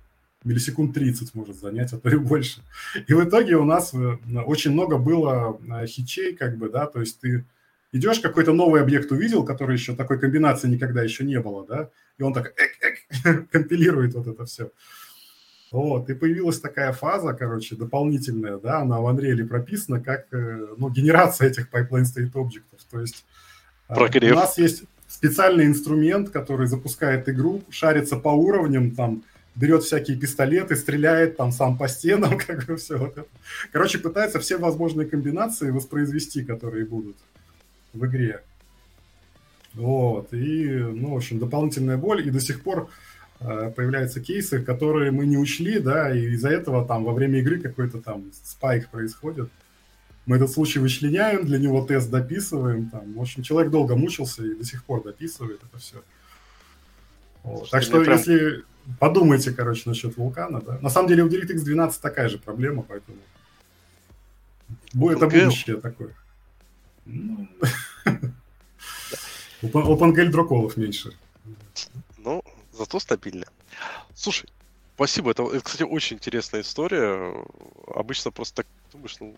Миллисекунд 0.44 0.94
30 0.94 1.34
может 1.34 1.58
занять, 1.58 1.92
а 1.92 1.98
то 1.98 2.08
и 2.08 2.16
больше. 2.16 2.62
И 3.06 3.14
в 3.14 3.24
итоге 3.24 3.56
у 3.56 3.64
нас 3.64 3.94
э, 3.94 4.18
очень 4.44 4.72
много 4.72 4.98
было 4.98 5.58
э, 5.68 5.86
хичей, 5.86 6.34
как 6.34 6.56
бы, 6.56 6.68
да, 6.68 6.86
то 6.86 7.00
есть 7.00 7.20
ты 7.20 7.44
идешь, 7.92 8.20
какой-то 8.20 8.52
новый 8.52 8.80
объект 8.80 9.12
увидел, 9.12 9.44
который 9.44 9.74
еще 9.74 9.94
такой 9.94 10.18
комбинации 10.18 10.68
никогда 10.68 11.02
еще 11.02 11.24
не 11.24 11.40
было, 11.40 11.66
да, 11.66 11.90
и 12.18 12.22
он 12.22 12.32
так 12.32 12.54
эк 12.56 12.72
-эк, 13.24 13.46
компилирует 13.52 14.14
вот 14.14 14.26
это 14.26 14.44
все. 14.44 14.70
Вот, 15.70 16.10
и 16.10 16.14
появилась 16.14 16.60
такая 16.60 16.92
фаза, 16.92 17.32
короче, 17.32 17.76
дополнительная, 17.76 18.58
да, 18.58 18.80
она 18.80 19.00
в 19.00 19.08
Unreal 19.08 19.46
прописана 19.46 20.00
как, 20.00 20.26
э, 20.32 20.66
ну, 20.76 20.90
генерация 20.90 21.48
этих 21.48 21.70
pipeline 21.70 22.04
state 22.04 22.30
объектов. 22.34 22.80
То 22.90 23.00
есть 23.00 23.24
Прогрев. 23.88 24.32
у 24.32 24.34
нас 24.34 24.58
есть 24.58 24.84
специальный 25.08 25.64
инструмент, 25.64 26.28
который 26.28 26.66
запускает 26.66 27.28
игру, 27.28 27.62
шарится 27.70 28.16
по 28.16 28.28
уровням, 28.28 28.90
там, 28.90 29.22
берет 29.54 29.84
всякие 29.84 30.16
пистолеты, 30.16 30.76
стреляет 30.76 31.36
там 31.36 31.52
сам 31.52 31.76
по 31.76 31.88
стенам, 31.88 32.38
как 32.46 32.66
бы 32.66 32.76
все. 32.76 33.14
Короче, 33.72 33.98
пытается 33.98 34.40
все 34.40 34.56
возможные 34.56 35.06
комбинации 35.08 35.70
воспроизвести, 35.70 36.44
которые 36.44 36.84
будут 36.86 37.16
в 37.92 38.04
игре. 38.06 38.42
Вот, 39.74 40.32
и, 40.32 40.66
ну, 40.68 41.14
в 41.14 41.16
общем, 41.16 41.38
дополнительная 41.38 41.96
боль, 41.96 42.26
и 42.26 42.30
до 42.30 42.40
сих 42.40 42.62
пор 42.62 42.90
э, 43.40 43.72
появляются 43.74 44.20
кейсы, 44.20 44.60
которые 44.60 45.10
мы 45.10 45.24
не 45.24 45.38
учли, 45.38 45.78
да, 45.78 46.14
и 46.14 46.32
из-за 46.32 46.50
этого 46.50 46.86
там 46.86 47.04
во 47.04 47.14
время 47.14 47.38
игры 47.38 47.58
какой-то 47.58 47.98
там 48.02 48.24
спайк 48.44 48.90
происходит. 48.90 49.48
Мы 50.26 50.36
этот 50.36 50.50
случай 50.50 50.78
вычленяем, 50.78 51.46
для 51.46 51.58
него 51.58 51.84
тест 51.84 52.10
дописываем, 52.10 52.90
там, 52.90 53.14
в 53.14 53.20
общем, 53.20 53.42
человек 53.42 53.72
долго 53.72 53.96
мучился 53.96 54.44
и 54.44 54.54
до 54.54 54.64
сих 54.64 54.84
пор 54.84 55.02
дописывает 55.02 55.60
это 55.62 55.78
все. 55.78 56.02
Вот. 57.42 57.70
Так 57.70 57.82
что, 57.82 58.02
прям... 58.02 58.16
если 58.16 58.64
подумайте, 58.98 59.52
короче, 59.52 59.82
насчет 59.86 60.16
вулкана, 60.16 60.60
да. 60.60 60.78
На 60.80 60.90
самом 60.90 61.08
деле 61.08 61.24
у 61.24 61.28
DirectX 61.28 61.60
12 61.60 62.00
такая 62.00 62.28
же 62.28 62.38
проблема, 62.38 62.82
поэтому 62.82 63.18
это 65.10 65.26
будущее 65.26 65.76
такое. 65.76 66.14
Ну, 67.04 67.48
OpenGL 69.62 70.28
дроколов 70.28 70.76
меньше. 70.76 71.16
Ну, 72.18 72.42
зато 72.72 73.00
стабильно. 73.00 73.46
Слушай, 74.14 74.48
спасибо. 74.94 75.30
Это, 75.30 75.44
это, 75.44 75.60
кстати, 75.60 75.82
очень 75.82 76.16
интересная 76.16 76.60
история. 76.62 77.34
Обычно 77.86 78.30
просто 78.30 78.62
так 78.62 78.66
думаешь, 78.92 79.16
ну, 79.20 79.36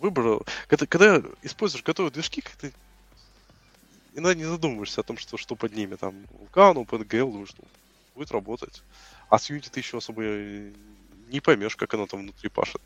выбор... 0.00 0.40
Когда, 0.68 0.86
когда 0.86 1.22
используешь 1.42 1.84
готовые 1.84 2.12
движки, 2.12 2.40
как-то 2.40 2.70
иногда 4.16 4.34
не 4.34 4.44
задумываешься 4.44 5.02
о 5.02 5.04
том, 5.04 5.18
что, 5.18 5.36
что 5.36 5.54
под 5.54 5.74
ними. 5.74 5.94
Там 5.94 6.14
Vulkan, 6.32 6.84
OpenGL, 6.84 7.30
ну, 7.30 7.46
будет 8.14 8.30
работать. 8.32 8.82
А 9.28 9.38
с 9.38 9.50
Unity 9.50 9.68
ты 9.70 9.80
еще 9.80 9.98
особо 9.98 10.22
не 10.22 11.40
поймешь, 11.42 11.76
как 11.76 11.92
оно 11.94 12.06
там 12.06 12.20
внутри 12.20 12.48
пашет. 12.48 12.80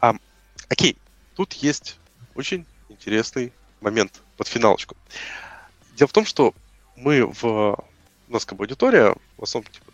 А, 0.00 0.14
окей, 0.68 0.96
тут 1.34 1.52
есть 1.52 1.98
очень 2.34 2.64
интересный 2.88 3.52
момент 3.80 4.22
под 4.36 4.48
финалочку. 4.48 4.96
Дело 5.96 6.08
в 6.08 6.12
том, 6.12 6.24
что 6.24 6.54
мы 6.96 7.26
в... 7.26 7.84
У 8.28 8.32
нас 8.32 8.44
как 8.44 8.58
бы 8.58 8.64
аудитория, 8.64 9.14
в 9.36 9.42
основном 9.42 9.70
типа, 9.72 9.92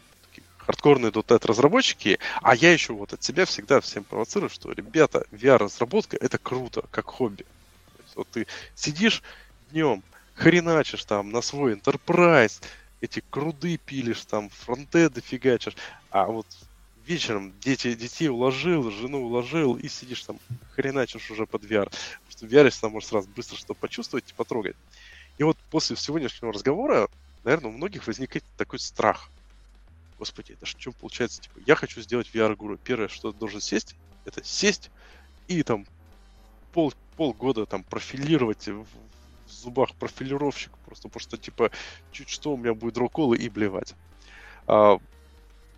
хардкорные 0.58 1.12
.NET 1.12 1.46
разработчики, 1.46 2.18
а 2.42 2.54
я 2.54 2.72
еще 2.72 2.92
вот 2.92 3.12
от 3.12 3.22
себя 3.22 3.44
всегда 3.44 3.80
всем 3.80 4.04
провоцирую, 4.04 4.50
что, 4.50 4.72
ребята, 4.72 5.26
VR-разработка 5.30 6.16
это 6.16 6.38
круто, 6.38 6.84
как 6.90 7.06
хобби. 7.06 7.42
То 7.42 8.02
есть, 8.02 8.16
вот 8.16 8.28
ты 8.28 8.46
сидишь 8.74 9.22
днем, 9.70 10.02
хреначишь 10.34 11.04
там 11.04 11.30
на 11.30 11.40
свой 11.40 11.74
enterprise, 11.74 12.62
эти 13.00 13.22
круды 13.30 13.78
пилишь, 13.78 14.24
там 14.24 14.48
фронтеды 14.50 15.20
фигачишь, 15.20 15.76
а 16.10 16.26
вот 16.26 16.46
вечером 17.06 17.52
дети, 17.60 17.94
детей 17.94 18.28
уложил, 18.28 18.90
жену 18.90 19.24
уложил, 19.24 19.76
и 19.76 19.88
сидишь 19.88 20.22
там, 20.24 20.38
хреначишь 20.74 21.30
уже 21.30 21.46
под 21.46 21.64
VR. 21.64 21.84
Потому 21.84 22.30
что 22.30 22.46
VR 22.46 22.70
всегда 22.70 22.88
можешь 22.88 23.08
сразу 23.08 23.28
быстро 23.34 23.56
что 23.56 23.74
почувствовать 23.74 24.30
и 24.30 24.34
потрогать. 24.34 24.76
И 25.38 25.42
вот 25.42 25.58
после 25.70 25.96
сегодняшнего 25.96 26.52
разговора, 26.52 27.08
наверное, 27.44 27.70
у 27.70 27.74
многих 27.74 28.06
возникает 28.06 28.44
такой 28.56 28.78
страх. 28.78 29.28
Господи, 30.18 30.52
это 30.52 30.64
что 30.64 30.92
получается? 30.92 31.42
Типа, 31.42 31.60
я 31.66 31.74
хочу 31.74 32.00
сделать 32.00 32.30
VR-гуру. 32.32 32.78
Первое, 32.78 33.08
что 33.08 33.32
должен 33.32 33.60
сесть, 33.60 33.94
это 34.24 34.42
сесть 34.44 34.90
и 35.48 35.62
там 35.62 35.86
пол, 36.72 36.94
полгода 37.16 37.66
там 37.66 37.82
профилировать 37.82 38.68
в, 39.46 39.50
зубах 39.50 39.94
профилировщик, 39.94 40.72
просто 40.86 41.08
потому 41.08 41.20
что, 41.20 41.36
типа, 41.36 41.70
чуть 42.12 42.28
что 42.28 42.54
у 42.54 42.56
меня 42.56 42.74
будет 42.74 42.98
роколы 42.98 43.36
и 43.36 43.48
блевать. 43.48 43.94
А, 44.66 44.98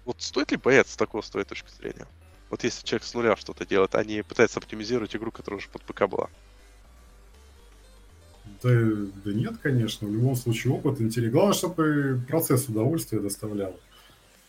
вот 0.05 0.23
стоит 0.23 0.51
ли 0.53 0.57
бояться 0.57 0.97
такого 0.97 1.23
с 1.23 1.31
твоей 1.31 1.47
точки 1.47 1.71
зрения? 1.71 2.07
Вот 2.51 2.63
если 2.63 2.85
человек 2.85 3.05
с 3.05 3.15
нуля 3.15 3.37
что-то 3.37 3.67
делает, 3.67 3.95
а 3.95 4.05
не 4.05 4.23
пытается 4.23 4.61
оптимизировать 4.61 5.17
игру, 5.17 5.33
которая 5.33 5.59
уже 5.59 5.69
под 5.69 5.83
ПК 5.83 6.07
была. 6.07 6.29
Да, 8.63 8.71
да 9.25 9.33
нет, 9.33 9.55
конечно. 9.63 10.07
В 10.07 10.13
любом 10.13 10.37
случае 10.37 10.73
опыт 10.75 11.01
интересен. 11.01 11.33
Главное, 11.33 11.55
чтобы 11.55 12.21
процесс 12.29 12.69
удовольствия 12.69 13.19
доставлял. 13.19 13.79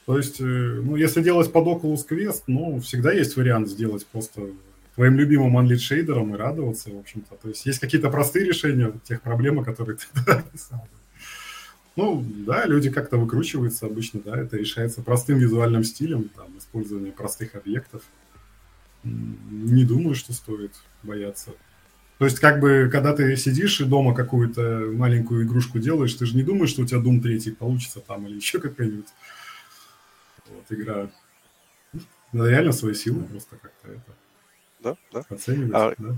То 0.05 0.17
есть, 0.17 0.39
э, 0.39 0.43
ну, 0.43 0.95
если 0.95 1.21
делать 1.21 1.51
под 1.51 1.65
Oculus 1.65 2.07
Quest, 2.07 2.43
ну, 2.47 2.79
всегда 2.79 3.11
есть 3.11 3.35
вариант 3.35 3.67
сделать 3.67 4.05
просто 4.05 4.51
твоим 4.97 5.15
любимым 5.15 5.55
Unlit 5.59 5.77
шейдером 5.77 6.33
и 6.33 6.37
радоваться, 6.37 6.89
в 6.89 6.97
общем-то. 6.97 7.35
То 7.35 7.49
есть, 7.49 7.67
есть 7.67 7.77
какие-то 7.77 8.09
простые 8.09 8.45
решения 8.45 8.91
тех 9.03 9.21
проблем, 9.21 9.63
которые 9.63 9.97
ты 9.97 10.07
описал. 10.31 10.87
Ну, 11.95 12.25
да, 12.47 12.65
люди 12.65 12.89
как-то 12.89 13.17
выкручиваются 13.17 13.85
обычно, 13.85 14.21
да, 14.21 14.35
это 14.35 14.57
решается 14.57 15.03
простым 15.03 15.37
визуальным 15.37 15.83
стилем, 15.83 16.29
там, 16.35 16.47
использование 16.57 17.11
простых 17.11 17.53
объектов. 17.53 18.01
Не 19.03 19.85
думаю, 19.85 20.15
что 20.15 20.33
стоит 20.33 20.73
бояться. 21.03 21.51
То 22.17 22.25
есть, 22.25 22.39
как 22.39 22.59
бы, 22.59 22.89
когда 22.91 23.13
ты 23.13 23.35
сидишь 23.37 23.79
и 23.79 23.85
дома 23.85 24.15
какую-то 24.15 24.89
маленькую 24.91 25.45
игрушку 25.45 25.77
делаешь, 25.77 26.15
ты 26.15 26.25
же 26.25 26.35
не 26.35 26.41
думаешь, 26.41 26.71
что 26.71 26.81
у 26.81 26.85
тебя 26.87 26.99
Doom 26.99 27.21
3 27.21 27.51
получится 27.51 27.99
там 27.99 28.25
или 28.25 28.35
еще 28.37 28.59
какая-нибудь 28.59 29.09
вот, 30.49 30.65
игра. 30.71 31.11
Надо 32.31 32.49
реально 32.49 32.71
свои 32.71 32.95
силы 32.95 33.23
просто 33.25 33.57
как-то 33.57 33.91
это 33.91 34.15
да, 34.79 34.97
да. 35.11 35.23
оценивать. 35.29 35.73
А, 35.73 35.93
да. 35.97 36.17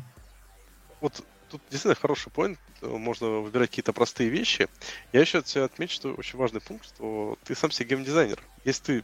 Вот 1.02 1.24
тут 1.50 1.62
действительно 1.70 1.96
хороший 1.96 2.32
поинт. 2.32 2.60
Можно 2.82 3.40
выбирать 3.40 3.70
какие-то 3.70 3.94
простые 3.94 4.30
вещи. 4.30 4.68
Я 5.12 5.22
еще 5.22 5.40
от 5.40 5.56
отмечу, 5.58 5.96
что 5.96 6.14
очень 6.14 6.38
важный 6.38 6.62
пункт, 6.62 6.86
что 6.86 7.38
ты 7.44 7.56
сам 7.56 7.72
себе 7.72 7.90
геймдизайнер. 7.90 8.42
Если 8.64 8.84
ты 8.84 9.04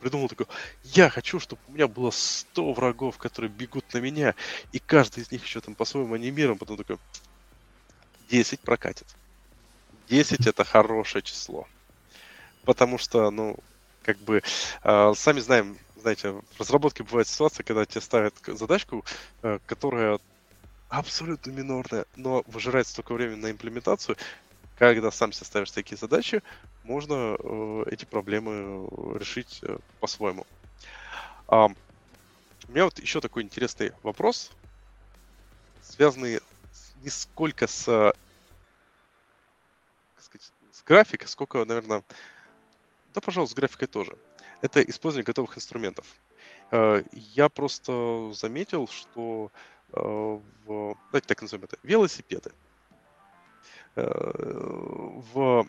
придумал 0.00 0.28
такой, 0.28 0.46
я 0.84 1.08
хочу, 1.08 1.40
чтобы 1.40 1.60
у 1.68 1.72
меня 1.72 1.88
было 1.88 2.10
100 2.10 2.72
врагов, 2.72 3.18
которые 3.18 3.50
бегут 3.50 3.92
на 3.94 3.98
меня, 3.98 4.34
и 4.72 4.78
каждый 4.78 5.22
из 5.22 5.32
них 5.32 5.44
еще 5.44 5.60
там 5.60 5.74
по-своему 5.74 6.14
анимирован, 6.14 6.58
потом 6.58 6.76
такой, 6.76 6.98
10 8.30 8.60
прокатит. 8.60 9.06
10 10.08 10.46
это 10.46 10.64
хорошее 10.64 11.22
число. 11.22 11.66
Потому 12.64 12.98
что, 12.98 13.30
ну, 13.30 13.56
как 14.02 14.18
бы, 14.18 14.42
э, 14.84 15.12
сами 15.16 15.40
знаем, 15.40 15.78
знаете, 16.06 16.30
в 16.30 16.60
разработке 16.60 17.02
бывает 17.02 17.26
ситуация, 17.26 17.64
когда 17.64 17.84
тебе 17.84 18.00
ставят 18.00 18.34
задачку, 18.46 19.04
э, 19.42 19.58
которая 19.66 20.20
абсолютно 20.88 21.50
минорная, 21.50 22.06
но 22.14 22.44
выжирает 22.46 22.86
столько 22.86 23.12
времени 23.12 23.40
на 23.40 23.50
имплементацию, 23.50 24.16
когда 24.78 25.10
сам 25.10 25.32
себе 25.32 25.46
ставишь 25.46 25.72
такие 25.72 25.96
задачи, 25.96 26.44
можно 26.84 27.36
э, 27.36 27.84
эти 27.90 28.04
проблемы 28.04 28.88
решить 29.18 29.58
э, 29.62 29.78
по-своему. 29.98 30.46
А, 31.48 31.66
у 31.66 32.72
меня 32.72 32.84
вот 32.84 33.00
еще 33.00 33.20
такой 33.20 33.42
интересный 33.42 33.90
вопрос, 34.04 34.52
связанный 35.82 36.38
не 37.02 37.10
сколько 37.10 37.66
с, 37.66 38.14
сказать, 40.20 40.52
с 40.70 40.84
графикой, 40.84 41.26
сколько, 41.26 41.64
наверное, 41.64 42.04
да, 43.12 43.20
пожалуй, 43.20 43.48
с 43.48 43.54
графикой 43.54 43.88
тоже. 43.88 44.16
Это 44.62 44.82
использование 44.82 45.24
готовых 45.24 45.56
инструментов. 45.56 46.06
Э, 46.70 47.02
я 47.12 47.48
просто 47.48 48.32
заметил, 48.32 48.88
что 48.88 49.50
Э, 49.92 50.38
в, 50.66 50.96
давайте 51.10 51.28
так 51.28 51.42
назовем 51.42 51.64
это, 51.64 51.76
велосипеды. 51.82 52.52
Э, 53.94 54.02
в 55.32 55.66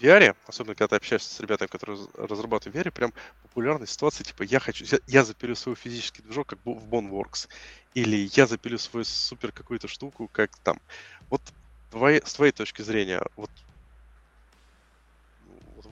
VR, 0.00 0.34
особенно 0.46 0.74
когда 0.74 0.88
ты 0.88 0.96
общаешься 0.96 1.34
с 1.34 1.40
ребятами, 1.40 1.68
которые 1.68 2.06
разрабатывают 2.14 2.86
VR, 2.86 2.90
прям 2.90 3.12
популярная 3.42 3.86
ситуация, 3.86 4.24
типа, 4.24 4.44
я 4.44 4.60
хочу, 4.60 4.84
я 5.06 5.24
запилю 5.24 5.54
свой 5.54 5.74
физический 5.74 6.22
движок, 6.22 6.48
как 6.48 6.58
в 6.64 6.88
Boneworks, 6.88 7.48
или 7.94 8.30
я 8.34 8.46
запилю 8.46 8.78
свою 8.78 9.04
супер 9.04 9.52
какую-то 9.52 9.88
штуку, 9.88 10.28
как 10.32 10.56
там. 10.58 10.80
Вот 11.28 11.42
твои, 11.90 12.20
с 12.24 12.32
твоей 12.34 12.52
точки 12.52 12.82
зрения, 12.82 13.22
вот 13.36 13.50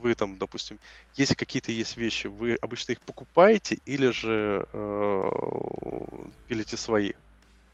вы 0.01 0.15
там, 0.15 0.37
допустим, 0.37 0.79
если 1.15 1.35
какие-то 1.35 1.71
есть 1.71 1.97
вещи, 1.97 2.27
вы 2.27 2.55
обычно 2.55 2.93
их 2.93 3.01
покупаете 3.01 3.79
или 3.85 4.09
же 4.09 4.67
э, 4.71 5.29
пилите 6.47 6.77
свои? 6.77 7.13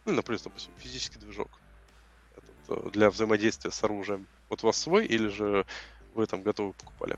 Ну, 0.06 0.14
например, 0.14 0.42
допустим, 0.44 0.72
физический 0.78 1.20
движок 1.20 1.50
этот, 2.36 2.86
э, 2.86 2.90
для 2.92 3.10
взаимодействия 3.10 3.72
с 3.72 3.84
оружием. 3.84 4.28
Вот 4.50 4.64
у 4.64 4.68
вас 4.68 4.78
свой 4.78 5.06
или 5.06 5.28
же 5.28 5.66
вы 6.14 6.26
там 6.26 6.42
готовы 6.42 6.74
покупали? 6.74 7.18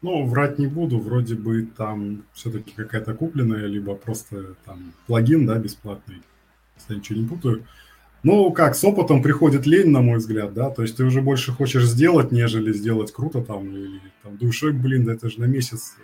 Ну, 0.00 0.26
врать 0.26 0.58
не 0.58 0.68
буду, 0.68 0.98
вроде 1.00 1.34
бы 1.34 1.66
там 1.76 2.22
все-таки 2.32 2.72
какая-то 2.72 3.14
купленная, 3.14 3.66
либо 3.66 3.96
просто 3.96 4.54
там 4.64 4.92
плагин, 5.06 5.44
да, 5.44 5.58
бесплатный, 5.58 6.22
если 6.76 6.94
я 6.94 6.98
ничего 7.00 7.18
не 7.18 7.26
путаю. 7.26 7.66
Ну, 8.24 8.52
как, 8.52 8.74
с 8.74 8.82
опытом 8.82 9.22
приходит 9.22 9.66
лень, 9.66 9.90
на 9.90 10.00
мой 10.00 10.18
взгляд, 10.18 10.52
да, 10.52 10.70
то 10.70 10.82
есть 10.82 10.96
ты 10.96 11.04
уже 11.04 11.22
больше 11.22 11.52
хочешь 11.52 11.84
сделать, 11.84 12.32
нежели 12.32 12.72
сделать 12.72 13.12
круто 13.12 13.42
там, 13.42 13.70
или 13.70 14.00
там 14.22 14.36
душой, 14.36 14.72
блин, 14.72 15.04
да 15.04 15.12
это 15.14 15.28
же 15.30 15.40
на 15.40 15.44
месяц. 15.44 15.94
Э, 15.98 16.02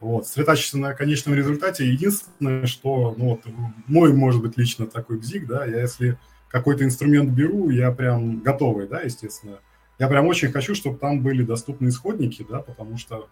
вот, 0.00 0.26
сосредотачиваться 0.26 0.78
на 0.78 0.92
конечном 0.92 1.34
результате. 1.34 1.88
Единственное, 1.88 2.66
что, 2.66 3.14
ну, 3.16 3.30
вот, 3.30 3.40
мой, 3.86 4.12
может 4.12 4.42
быть, 4.42 4.58
лично 4.58 4.86
такой 4.86 5.18
бзик, 5.18 5.46
да, 5.46 5.64
я 5.64 5.80
если 5.80 6.18
какой-то 6.48 6.84
инструмент 6.84 7.30
беру, 7.30 7.70
я 7.70 7.90
прям 7.90 8.40
готовый, 8.40 8.86
да, 8.86 9.00
естественно. 9.00 9.60
Я 9.98 10.08
прям 10.08 10.26
очень 10.26 10.52
хочу, 10.52 10.74
чтобы 10.74 10.98
там 10.98 11.22
были 11.22 11.42
доступны 11.42 11.88
исходники, 11.88 12.44
да, 12.48 12.58
потому 12.58 12.98
что, 12.98 13.30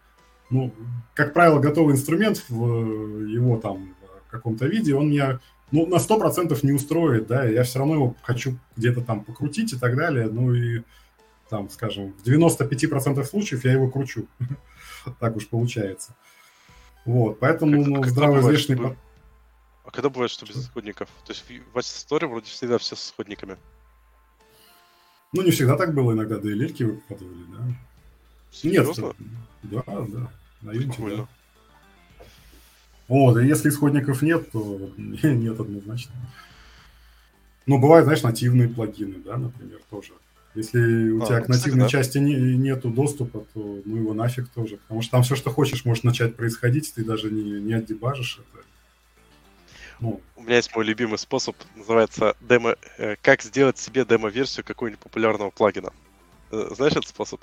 ну, 0.49 0.73
как 1.13 1.35
правило, 1.35 1.61
готовый 1.61 1.95
инструмент 1.95 2.43
в 2.49 3.27
его 3.27 3.59
там 3.59 3.95
каком-то 4.33 4.67
виде, 4.67 4.95
он 4.95 5.11
меня 5.11 5.39
ну, 5.73 5.87
на 5.87 5.97
100% 5.97 6.59
не 6.63 6.73
устроит, 6.73 7.27
да, 7.27 7.45
я 7.45 7.65
все 7.65 7.79
равно 7.79 7.95
его 7.95 8.17
хочу 8.23 8.59
где-то 8.77 9.01
там 9.01 9.25
покрутить 9.25 9.73
и 9.73 9.79
так 9.79 9.97
далее, 9.97 10.29
ну 10.31 10.55
и 10.55 10.83
там, 11.49 11.69
скажем, 11.71 12.13
в 12.13 12.27
95% 12.27 13.25
случаев 13.25 13.65
я 13.65 13.73
его 13.73 13.91
кручу. 13.91 14.27
так 15.21 15.37
уж 15.37 15.49
получается. 15.49 16.15
Вот, 17.05 17.41
поэтому, 17.41 17.85
ну, 17.85 18.05
здравоизвестный... 18.05 18.97
А 19.85 19.91
когда 19.91 20.11
бывает, 20.11 20.31
что 20.31 20.47
без 20.47 20.57
исходников? 20.57 21.09
То 21.27 21.33
есть 21.33 21.45
в 21.45 21.77
Vice 21.77 22.07
Story 22.07 22.27
вроде 22.29 22.47
всегда 22.47 22.79
все 22.79 22.95
с 22.95 23.07
исходниками. 23.07 23.57
Ну, 25.33 25.43
не 25.43 25.51
всегда 25.51 25.77
так 25.77 25.95
было, 25.95 26.13
иногда 26.13 26.39
до 26.39 26.53
элитки 26.53 26.85
выкладывали, 26.85 27.45
да. 27.49 27.65
Серьезно? 28.53 29.07
Нет, 29.07 29.17
да, 29.63 29.83
да, 29.87 30.33
на 30.61 30.71
Unity, 30.71 31.17
да. 31.17 31.29
Вот, 33.13 33.37
и 33.37 33.47
если 33.47 33.69
исходников 33.69 34.23
нет, 34.23 34.51
то 34.53 34.91
нет 34.97 35.61
однозначно. 35.61 36.15
Ну, 37.67 37.79
бывают, 37.79 38.07
знаешь, 38.07 38.23
нативные 38.23 38.71
плагины, 38.71 39.17
да, 39.23 39.37
например, 39.37 39.81
тоже. 39.91 40.13
Если 40.55 41.11
у 41.11 41.23
а, 41.23 41.27
тебя 41.27 41.41
к 41.43 41.49
нативной 41.49 41.89
кстати, 41.89 41.93
да. 41.93 42.05
части 42.05 42.19
не, 42.19 42.57
нету 42.57 42.89
доступа, 42.89 43.45
то 43.53 43.83
ну 43.85 43.97
его 43.97 44.15
нафиг 44.15 44.49
тоже. 44.49 44.79
Потому 44.79 45.03
что 45.03 45.11
там 45.11 45.25
все, 45.25 45.37
что 45.37 45.51
хочешь, 45.51 45.85
может 45.85 46.05
начать 46.05 46.37
происходить, 46.37 46.91
ты 46.95 47.05
даже 47.05 47.31
не, 47.31 47.61
не 47.61 47.75
отдебажишь 47.75 48.39
это. 48.39 48.65
Ну. 50.01 50.23
У 50.35 50.43
меня 50.43 50.57
есть 50.57 50.75
мой 50.75 50.87
любимый 50.87 51.19
способ, 51.19 51.55
называется 51.77 52.35
демо, 52.41 52.77
э, 52.97 53.17
как 53.21 53.43
сделать 53.43 53.77
себе 53.77 54.07
демо-версию 54.07 54.65
какого-нибудь 54.65 55.01
популярного 55.01 55.51
плагина. 55.51 55.93
Э, 56.51 56.71
знаешь 56.75 56.93
этот 56.93 57.09
способ? 57.09 57.43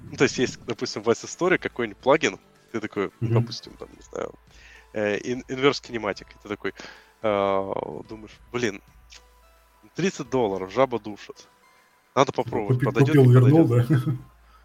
Ну, 0.00 0.16
то 0.16 0.24
есть 0.24 0.38
есть, 0.38 0.58
допустим, 0.64 1.02
в 1.02 1.10
S-Story 1.10 1.58
какой-нибудь 1.58 1.98
плагин, 1.98 2.38
ты 2.74 2.80
такой, 2.80 3.06
mm-hmm. 3.06 3.28
допустим, 3.28 3.72
там, 3.74 3.88
не 3.92 4.02
знаю, 4.02 4.34
э, 4.94 5.18
Inverse 5.18 5.80
Kinematic, 5.80 6.26
и 6.34 6.42
ты 6.42 6.48
такой 6.48 6.74
э, 7.22 7.72
думаешь, 8.08 8.36
блин, 8.50 8.82
30 9.94 10.28
долларов, 10.28 10.72
жаба 10.72 10.98
душит. 10.98 11.48
Надо 12.16 12.32
попробовать, 12.32 12.78
Купи, 12.78 12.86
подойдет, 12.86 13.14
купил, 13.14 13.30
вернул, 13.30 13.68
да? 13.68 13.86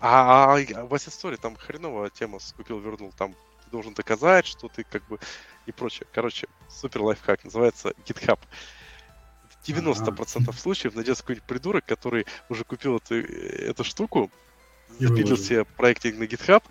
А, 0.02 0.56
а, 0.56 0.58
а 0.58 0.86
в 0.86 0.94
Story 0.94 1.38
там 1.38 1.56
хреновая 1.56 2.10
тема 2.10 2.40
с 2.40 2.54
купил, 2.54 2.80
вернул. 2.80 3.12
Там 3.16 3.34
ты 3.64 3.70
должен 3.70 3.94
доказать, 3.94 4.48
что 4.48 4.70
ты 4.70 4.84
как 4.84 5.06
бы 5.08 5.20
и 5.68 5.72
прочее. 5.72 6.08
Короче, 6.12 6.48
супер 6.68 7.04
лайфхак, 7.04 7.44
называется 7.44 7.94
GitHub. 8.06 8.40
90% 9.68 10.52
случаев 10.58 10.96
найдется 10.96 11.22
какой-нибудь 11.22 11.48
придурок, 11.48 11.86
который 11.86 12.26
уже 12.48 12.64
купил 12.64 12.98
эту, 12.98 13.16
эту 13.16 13.84
штуку, 13.84 14.32
запилил 14.98 15.38
себе 15.38 15.66
проектинг 15.66 16.18
на 16.18 16.24
GitHub, 16.24 16.64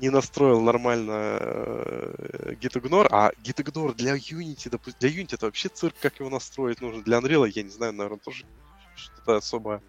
не 0.00 0.10
настроил 0.10 0.60
нормально 0.60 1.38
э, 1.40 2.54
gitignore, 2.60 3.08
а 3.10 3.30
gitignore 3.42 3.94
для 3.94 4.16
Unity, 4.16 4.70
допустим, 4.70 4.98
для 5.00 5.10
Unity 5.10 5.34
это 5.34 5.46
вообще 5.46 5.68
цирк, 5.68 5.94
как 6.00 6.20
его 6.20 6.30
настроить 6.30 6.80
нужно. 6.80 7.02
Для 7.02 7.18
Unreal, 7.18 7.48
я 7.48 7.62
не 7.62 7.70
знаю, 7.70 7.92
наверное, 7.92 8.18
тоже 8.18 8.44
что-то 8.96 9.36
особое. 9.36 9.82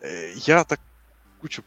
Э, 0.00 0.32
я 0.46 0.64
так 0.64 0.80
кучу 1.40 1.62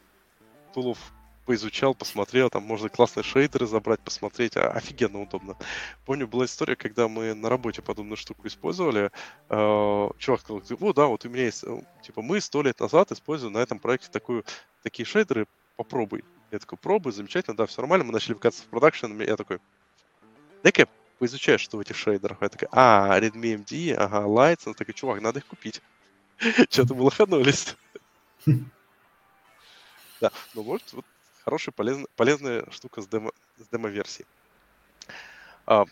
тулов 0.73 0.97
поизучал, 1.45 1.95
посмотрел, 1.95 2.49
там 2.49 2.63
можно 2.63 2.87
классные 2.87 3.23
шейдеры 3.23 3.65
забрать, 3.65 3.99
посмотреть, 3.99 4.55
а, 4.55 4.69
офигенно 4.69 5.21
удобно. 5.21 5.57
Помню, 6.05 6.27
была 6.27 6.45
история, 6.45 6.75
когда 6.75 7.07
мы 7.07 7.33
на 7.33 7.49
работе 7.49 7.81
подобную 7.81 8.17
штуку 8.17 8.47
использовали, 8.47 9.11
э, 9.49 10.09
чувак 10.17 10.41
сказал, 10.41 10.61
о, 10.79 10.93
да, 10.93 11.07
вот 11.07 11.25
у 11.25 11.29
меня 11.29 11.45
есть, 11.45 11.65
типа, 12.03 12.21
мы 12.21 12.39
сто 12.39 12.61
лет 12.61 12.79
назад 12.79 13.11
использовали 13.11 13.55
на 13.55 13.59
этом 13.59 13.79
проекте 13.79 14.09
такую, 14.11 14.45
такие 14.83 15.05
шейдеры, 15.05 15.47
попробуй. 15.75 16.23
Я 16.51 16.59
такой, 16.59 16.77
пробуй, 16.77 17.13
замечательно, 17.13 17.55
да, 17.55 17.65
все 17.65 17.81
нормально, 17.81 18.05
мы 18.05 18.11
начали 18.11 18.33
вкатываться 18.33 18.63
в 18.63 18.69
продакшн, 18.69 19.21
я 19.21 19.37
такой, 19.37 19.59
дай-ка 20.63 20.87
поизучаю, 21.17 21.57
что 21.59 21.77
в 21.77 21.79
этих 21.79 21.95
шейдерах. 21.95 22.41
Я 22.41 22.49
такой, 22.49 22.67
а, 22.71 23.17
Redmi 23.19 23.63
MD, 23.63 23.93
ага, 23.93 24.25
Lights, 24.27 24.63
он 24.65 24.73
такой, 24.73 24.93
чувак, 24.93 25.21
надо 25.21 25.39
их 25.39 25.45
купить. 25.45 25.81
Что-то 26.69 26.93
мы 26.95 27.03
лоханулись. 27.03 27.75
Да, 30.19 30.31
ну 30.53 30.61
может, 30.61 30.93
вот 30.93 31.03
хорошая, 31.43 31.73
полезная, 31.73 32.05
полезная 32.15 32.69
штука 32.69 33.01
с, 33.01 33.07
демо, 33.07 33.31
с 33.57 33.67
демо-версией. 33.69 34.27
А, 35.65 35.85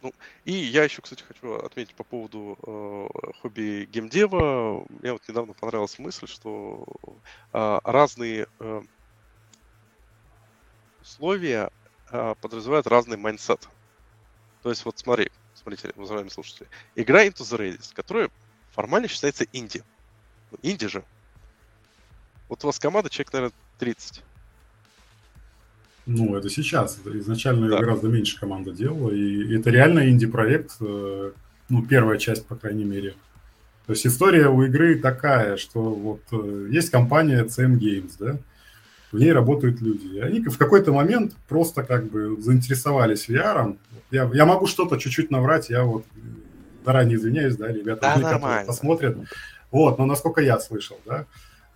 ну, 0.00 0.12
и 0.46 0.52
я 0.52 0.84
еще, 0.84 1.02
кстати, 1.02 1.22
хочу 1.22 1.56
отметить 1.56 1.94
по 1.94 2.02
поводу 2.02 2.58
э, 2.62 3.08
хобби 3.42 3.86
gamedev 3.92 4.65
а. 4.65 4.86
Мне 4.88 5.12
вот 5.12 5.28
недавно 5.28 5.52
понравилась 5.52 5.98
мысль, 5.98 6.26
что 6.26 6.86
э, 7.52 7.78
разные 7.84 8.48
э, 8.58 8.82
условия 11.02 11.70
э, 12.10 12.34
подразумевают 12.40 12.86
разный 12.86 13.16
mindset. 13.16 13.68
То 14.62 14.70
есть 14.70 14.84
вот 14.84 14.98
смотри, 14.98 15.30
смотрите, 15.54 15.92
уважаемые 15.96 16.30
слушатели. 16.30 16.68
Игра 16.94 17.26
Into 17.26 17.42
the 17.42 17.58
Radius, 17.58 17.92
которая 17.94 18.30
формально 18.70 19.08
считается 19.08 19.44
инди. 19.52 19.82
Ну, 20.50 20.58
инди 20.62 20.88
же. 20.88 21.04
Вот 22.48 22.62
у 22.64 22.66
вас 22.68 22.78
команда, 22.78 23.10
человек, 23.10 23.32
наверное, 23.32 23.54
30. 23.78 24.22
Ну, 26.06 26.36
это 26.36 26.48
сейчас. 26.50 26.98
Изначально 27.04 27.68
да. 27.68 27.78
гораздо 27.78 28.08
меньше 28.08 28.38
команда 28.38 28.72
делала. 28.72 29.10
И 29.10 29.56
это 29.56 29.70
реально 29.70 30.08
инди-проект. 30.10 30.76
Э, 30.80 31.32
ну, 31.68 31.82
первая 31.86 32.18
часть, 32.18 32.46
по 32.46 32.56
крайней 32.56 32.84
мере. 32.84 33.14
То 33.86 33.92
есть 33.92 34.06
история 34.06 34.48
у 34.48 34.62
игры 34.62 34.98
такая, 34.98 35.56
что 35.56 35.80
вот 35.82 36.22
э, 36.32 36.68
есть 36.70 36.90
компания 36.90 37.44
CM 37.44 37.78
Games, 37.78 38.12
да, 38.18 38.38
в 39.12 39.18
ней 39.18 39.32
работают 39.32 39.80
люди. 39.80 40.06
И 40.06 40.20
они 40.20 40.40
в 40.40 40.56
какой-то 40.56 40.92
момент 40.92 41.34
просто 41.48 41.82
как 41.82 42.10
бы 42.10 42.40
заинтересовались 42.40 43.28
VR. 43.28 43.76
Я, 44.10 44.30
я 44.32 44.46
могу 44.46 44.66
что-то 44.66 44.96
чуть-чуть 44.96 45.30
наврать, 45.30 45.70
я 45.70 45.84
вот 45.84 46.04
заранее 46.84 47.16
извиняюсь, 47.16 47.56
да, 47.56 47.68
ребята, 47.68 48.00
да, 48.02 48.14
они, 48.14 48.22
которые 48.22 48.64
посмотрят. 48.64 49.16
Вот, 49.70 49.98
но 49.98 50.06
насколько 50.06 50.40
я 50.40 50.58
слышал, 50.58 50.98
да, 51.06 51.26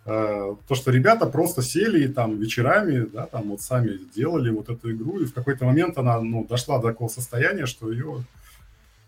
э, 0.05 0.55
то, 0.67 0.75
что 0.75 0.91
ребята 0.91 1.27
просто 1.27 1.63
сели 1.63 2.05
и 2.05 2.09
там 2.09 2.37
вечерами, 2.37 3.07
да, 3.13 3.27
там 3.27 3.51
вот 3.51 3.61
сами 3.61 3.99
делали 4.15 4.51
вот 4.51 4.69
эту 4.69 4.93
игру, 4.93 5.21
и 5.21 5.27
в 5.27 5.33
какой-то 5.33 5.65
момент 5.65 5.97
она, 5.99 6.21
ну, 6.21 6.45
дошла 6.45 6.79
до 6.79 6.89
такого 6.89 7.09
состояния, 7.09 7.67
что 7.67 7.91
ее, 7.91 8.25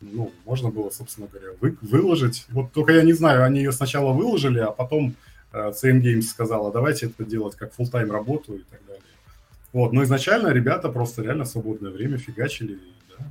ну, 0.01 0.33
можно 0.47 0.71
было, 0.71 0.91
собственно 0.91 1.27
говоря, 1.27 1.49
вы, 1.61 1.77
выложить. 1.83 2.47
Вот 2.51 2.73
только 2.73 2.93
я 2.93 3.03
не 3.03 3.13
знаю, 3.13 3.45
они 3.45 3.59
ее 3.59 3.73
сначала 3.73 4.13
выложили, 4.13 4.61
а 4.61 4.71
потом 4.71 5.15
CM 5.53 6.01
Games 6.01 6.23
сказала, 6.23 6.73
давайте 6.73 7.07
это 7.07 7.25
делать 7.25 7.57
как 7.57 7.73
full-time 7.75 8.11
работу 8.11 8.55
и 8.55 8.63
так 8.65 8.85
далее. 8.87 9.03
Вот, 9.73 9.93
но 9.93 10.03
изначально 10.03 10.49
ребята 10.49 10.89
просто 10.89 11.23
реально 11.23 11.45
в 11.45 11.49
свободное 11.49 11.91
время 11.91 12.19
фигачили, 12.19 12.79
да. 13.09 13.25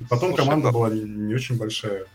И 0.00 0.04
потом 0.04 0.30
Слушай, 0.30 0.44
команда 0.44 0.66
да. 0.68 0.72
была 0.72 0.90
не, 0.90 1.00
не 1.02 1.34
очень 1.34 1.56
большая. 1.56 2.06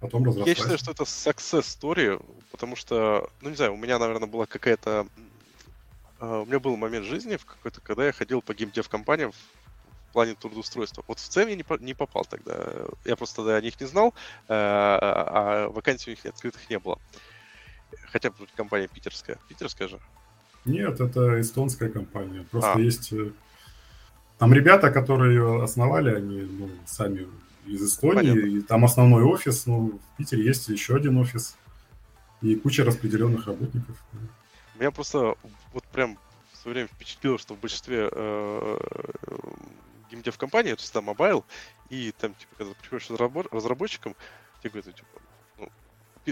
Потом 0.00 0.24
разрослась. 0.24 0.48
Я 0.48 0.54
считаю, 0.54 0.78
что 0.78 0.90
это 0.92 1.02
success 1.02 1.62
story, 1.62 2.24
потому 2.50 2.76
что, 2.76 3.30
ну 3.40 3.50
не 3.50 3.56
знаю, 3.56 3.74
у 3.74 3.76
меня, 3.76 3.98
наверное, 3.98 4.28
была 4.28 4.46
какая-то... 4.46 5.06
Uh, 6.20 6.42
у 6.42 6.46
меня 6.46 6.58
был 6.58 6.76
момент 6.76 7.06
жизни 7.06 7.36
в 7.36 7.44
какой-то, 7.44 7.80
когда 7.80 8.04
я 8.06 8.12
ходил 8.12 8.42
по 8.42 8.52
геймдев-компаниям 8.52 9.30
в 9.30 10.12
плане 10.12 10.34
трудоустройства. 10.34 11.04
Вот 11.06 11.20
в 11.20 11.28
ЦЕМ 11.28 11.48
я 11.48 11.54
не, 11.54 11.62
по, 11.62 11.74
не 11.74 11.94
попал 11.94 12.24
тогда. 12.24 12.72
Я 13.04 13.14
просто 13.14 13.36
тогда 13.36 13.56
о 13.56 13.60
них 13.60 13.80
не 13.80 13.86
знал, 13.86 14.08
uh, 14.08 14.12
а 14.48 15.68
вакансий 15.68 16.10
у 16.10 16.14
них 16.14 16.26
открытых 16.26 16.68
не 16.70 16.78
было. 16.78 16.94
Uh, 16.94 17.27
Хотя 18.12 18.30
бы 18.30 18.46
компания 18.56 18.88
питерская. 18.88 19.38
Питерская 19.48 19.88
же? 19.88 19.98
Нет, 20.64 21.00
это 21.00 21.40
эстонская 21.40 21.88
компания. 21.88 22.44
Просто 22.50 22.72
а. 22.74 22.78
есть... 22.78 23.12
Э, 23.12 23.30
там 24.38 24.52
ребята, 24.52 24.90
которые 24.90 25.34
ее 25.34 25.62
основали, 25.62 26.14
они 26.14 26.42
ну, 26.42 26.70
сами 26.86 27.26
из 27.66 27.82
Эстонии, 27.82 28.30
Понятно. 28.30 28.46
и 28.46 28.60
там 28.60 28.84
основной 28.84 29.24
офис, 29.24 29.66
ну, 29.66 30.00
в 30.14 30.16
Питере 30.16 30.44
есть 30.44 30.68
еще 30.68 30.96
один 30.96 31.18
офис, 31.18 31.56
и 32.40 32.54
куча 32.54 32.84
распределенных 32.84 33.46
работников. 33.46 33.96
Меня 34.78 34.90
просто 34.90 35.34
вот 35.72 35.84
прям 35.92 36.18
в 36.52 36.56
свое 36.56 36.74
время 36.74 36.88
впечатлило, 36.88 37.38
что 37.38 37.54
в 37.54 37.60
большинстве 37.60 38.08
э, 38.10 38.78
gamedev 40.10 40.38
компаний, 40.38 40.74
то 40.74 40.80
есть 40.80 40.92
там 40.92 41.04
mobile, 41.04 41.44
и 41.90 42.12
там, 42.18 42.34
типа, 42.34 42.54
когда 42.58 42.74
приходишь 42.74 43.10
разработчиком, 43.50 44.14
тебе 44.60 44.70
говорят, 44.70 44.94
типа, 44.94 45.20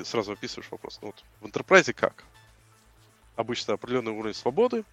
сразу 0.05 0.33
описываешь 0.33 0.71
вопрос. 0.71 0.99
Ну, 1.03 1.09
вот 1.09 1.25
в 1.41 1.47
Enterprise 1.47 1.93
как? 1.93 2.25
Обычно 3.37 3.75
определенный 3.75 4.13
уровень 4.13 4.35
свободы, 4.35 4.85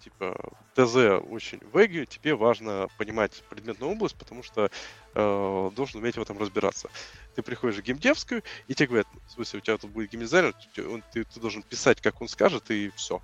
типа 0.00 0.52
ТЗ 0.74 1.22
очень 1.28 1.60
веги, 1.74 2.04
тебе 2.04 2.34
важно 2.34 2.88
понимать 2.98 3.42
предметную 3.48 3.92
область, 3.92 4.16
потому 4.16 4.42
что 4.42 4.70
э, 5.14 5.70
должен 5.74 6.00
уметь 6.00 6.16
в 6.16 6.22
этом 6.22 6.38
разбираться. 6.38 6.90
Ты 7.34 7.42
приходишь 7.42 7.76
в 7.76 7.82
геймдевскую, 7.82 8.42
и 8.68 8.74
тебе 8.74 8.88
говорят, 8.88 9.08
в 9.26 9.32
смысле, 9.32 9.58
у 9.58 9.62
тебя 9.62 9.76
тут 9.76 9.90
будет 9.90 10.10
геймдизайнер, 10.10 10.54
ты, 10.74 11.24
ты, 11.24 11.40
должен 11.40 11.62
писать, 11.62 12.00
как 12.00 12.20
он 12.20 12.28
скажет, 12.28 12.70
и 12.70 12.90
все. 12.96 13.20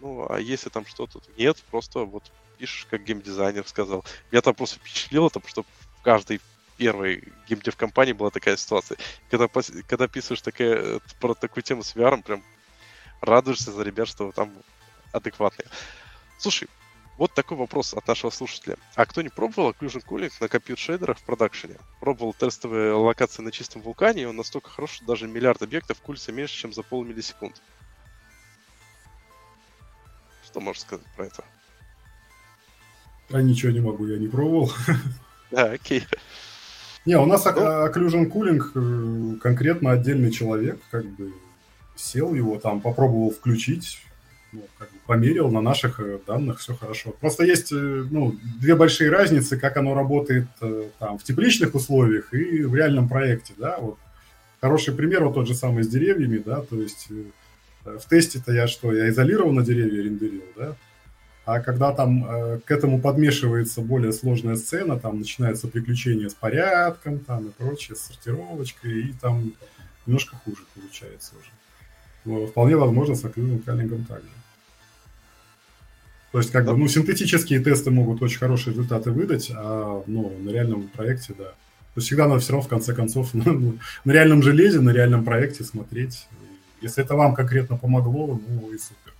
Ну, 0.00 0.26
а 0.28 0.40
если 0.40 0.68
там 0.68 0.86
что-то 0.86 1.20
нет, 1.36 1.62
просто 1.70 2.00
вот 2.00 2.30
пишешь, 2.58 2.86
как 2.90 3.04
геймдизайнер 3.04 3.66
сказал. 3.66 4.04
Меня 4.30 4.42
там 4.42 4.54
просто 4.54 4.78
впечатлило, 4.78 5.28
потому 5.28 5.48
что 5.48 5.62
в 5.62 6.02
каждой 6.02 6.40
первой 6.82 7.22
геймдев 7.46 7.76
компании 7.76 8.12
была 8.12 8.30
такая 8.30 8.56
ситуация. 8.56 8.98
Когда, 9.30 9.46
когда 9.86 10.08
писаешь 10.08 10.42
такая, 10.42 10.98
про 11.20 11.34
такую 11.34 11.62
тему 11.62 11.84
с 11.84 11.94
VR, 11.94 12.20
прям 12.20 12.42
радуешься 13.20 13.70
за 13.70 13.84
ребят, 13.84 14.08
что 14.08 14.32
там 14.32 14.52
адекватные. 15.12 15.68
Слушай, 16.38 16.68
вот 17.18 17.32
такой 17.34 17.56
вопрос 17.56 17.94
от 17.94 18.08
нашего 18.08 18.30
слушателя. 18.30 18.78
А 18.96 19.06
кто 19.06 19.22
не 19.22 19.28
пробовал 19.28 19.70
Occlusion 19.70 20.04
Cooling 20.04 20.32
на 20.40 20.48
компьютер-шейдерах 20.48 21.18
в 21.18 21.22
продакшене? 21.22 21.76
Пробовал 22.00 22.34
тестовые 22.34 22.94
локации 22.94 23.42
на 23.42 23.52
чистом 23.52 23.80
вулкане, 23.82 24.22
и 24.22 24.26
он 24.26 24.34
настолько 24.34 24.68
хорош, 24.68 24.94
что 24.94 25.04
даже 25.04 25.28
миллиард 25.28 25.62
объектов 25.62 26.00
кулится 26.00 26.32
меньше, 26.32 26.56
чем 26.56 26.72
за 26.72 26.82
полмиллисекунд. 26.82 27.62
Что 30.44 30.58
можешь 30.58 30.82
сказать 30.82 31.06
про 31.14 31.26
это? 31.26 31.44
А 33.30 33.40
ничего 33.40 33.70
не 33.70 33.80
могу, 33.80 34.04
я 34.08 34.18
не 34.18 34.26
пробовал. 34.26 34.72
Да, 35.52 35.70
окей. 35.70 36.04
Не, 37.04 37.18
у 37.18 37.26
нас 37.26 37.44
ну, 37.44 37.50
Occlusion 37.50 38.30
Cooling 38.30 38.62
э, 38.74 39.38
конкретно 39.40 39.90
отдельный 39.90 40.30
человек, 40.30 40.78
как 40.90 41.04
бы 41.04 41.32
сел 41.96 42.32
его 42.32 42.58
там, 42.58 42.80
попробовал 42.80 43.30
включить, 43.30 43.98
ну, 44.52 44.64
как 44.78 44.88
бы 44.90 44.98
померил 45.06 45.50
на 45.50 45.60
наших 45.60 45.98
э, 45.98 46.20
данных, 46.24 46.60
все 46.60 46.74
хорошо. 46.74 47.10
Просто 47.20 47.44
есть 47.44 47.72
э, 47.72 47.76
ну, 47.76 48.36
две 48.60 48.76
большие 48.76 49.10
разницы, 49.10 49.56
как 49.56 49.76
оно 49.76 49.94
работает 49.94 50.46
там 51.00 51.18
в 51.18 51.24
тепличных 51.24 51.74
условиях 51.74 52.32
и 52.32 52.62
в 52.62 52.74
реальном 52.74 53.08
проекте, 53.08 53.54
да, 53.56 53.78
вот. 53.80 53.98
хороший 54.60 54.94
пример, 54.94 55.24
вот 55.24 55.34
тот 55.34 55.48
же 55.48 55.54
самый 55.54 55.82
с 55.82 55.88
деревьями, 55.88 56.38
да, 56.38 56.60
то 56.60 56.80
есть 56.80 57.08
в 57.84 58.08
тесте-то 58.08 58.52
я 58.52 58.68
что, 58.68 58.92
я 58.92 59.08
изолированно 59.08 59.64
деревья 59.64 60.04
рендерил, 60.04 60.44
да, 60.56 60.76
а 61.44 61.60
когда 61.60 61.92
там 61.92 62.24
э, 62.24 62.60
к 62.64 62.70
этому 62.70 63.00
подмешивается 63.00 63.80
более 63.80 64.12
сложная 64.12 64.56
сцена, 64.56 64.98
там 64.98 65.18
начинается 65.18 65.66
приключение 65.66 66.30
с 66.30 66.34
порядком, 66.34 67.18
там 67.18 67.48
и 67.48 67.50
прочее, 67.50 67.96
с 67.96 68.02
сортировочкой, 68.02 69.08
и 69.08 69.12
там 69.12 69.52
немножко 70.06 70.36
хуже 70.36 70.62
получается 70.74 71.32
уже. 71.40 71.50
Но 72.24 72.46
вполне 72.46 72.76
возможно 72.76 73.16
с 73.16 73.24
активным 73.24 73.58
каллингом 73.58 74.04
также. 74.04 74.28
То 76.30 76.38
есть, 76.38 76.50
как 76.50 76.64
да. 76.64 76.72
бы, 76.72 76.78
ну, 76.78 76.88
синтетические 76.88 77.60
тесты 77.60 77.90
могут 77.90 78.22
очень 78.22 78.38
хорошие 78.38 78.72
результаты 78.72 79.10
выдать, 79.10 79.50
а 79.54 80.02
ну, 80.06 80.32
на 80.38 80.50
реальном 80.50 80.88
проекте, 80.88 81.34
да. 81.36 81.44
То 81.44 81.98
есть 81.98 82.06
всегда 82.06 82.26
надо 82.26 82.40
все 82.40 82.52
равно, 82.52 82.66
в 82.66 82.70
конце 82.70 82.94
концов, 82.94 83.30
ну, 83.34 83.78
на 84.04 84.12
реальном 84.12 84.42
железе, 84.42 84.80
на 84.80 84.90
реальном 84.90 85.24
проекте 85.24 85.64
смотреть. 85.64 86.26
Если 86.80 87.04
это 87.04 87.16
вам 87.16 87.34
конкретно 87.34 87.76
помогло, 87.76 88.40
ну 88.48 88.72
и 88.72 88.78
супер. 88.78 89.11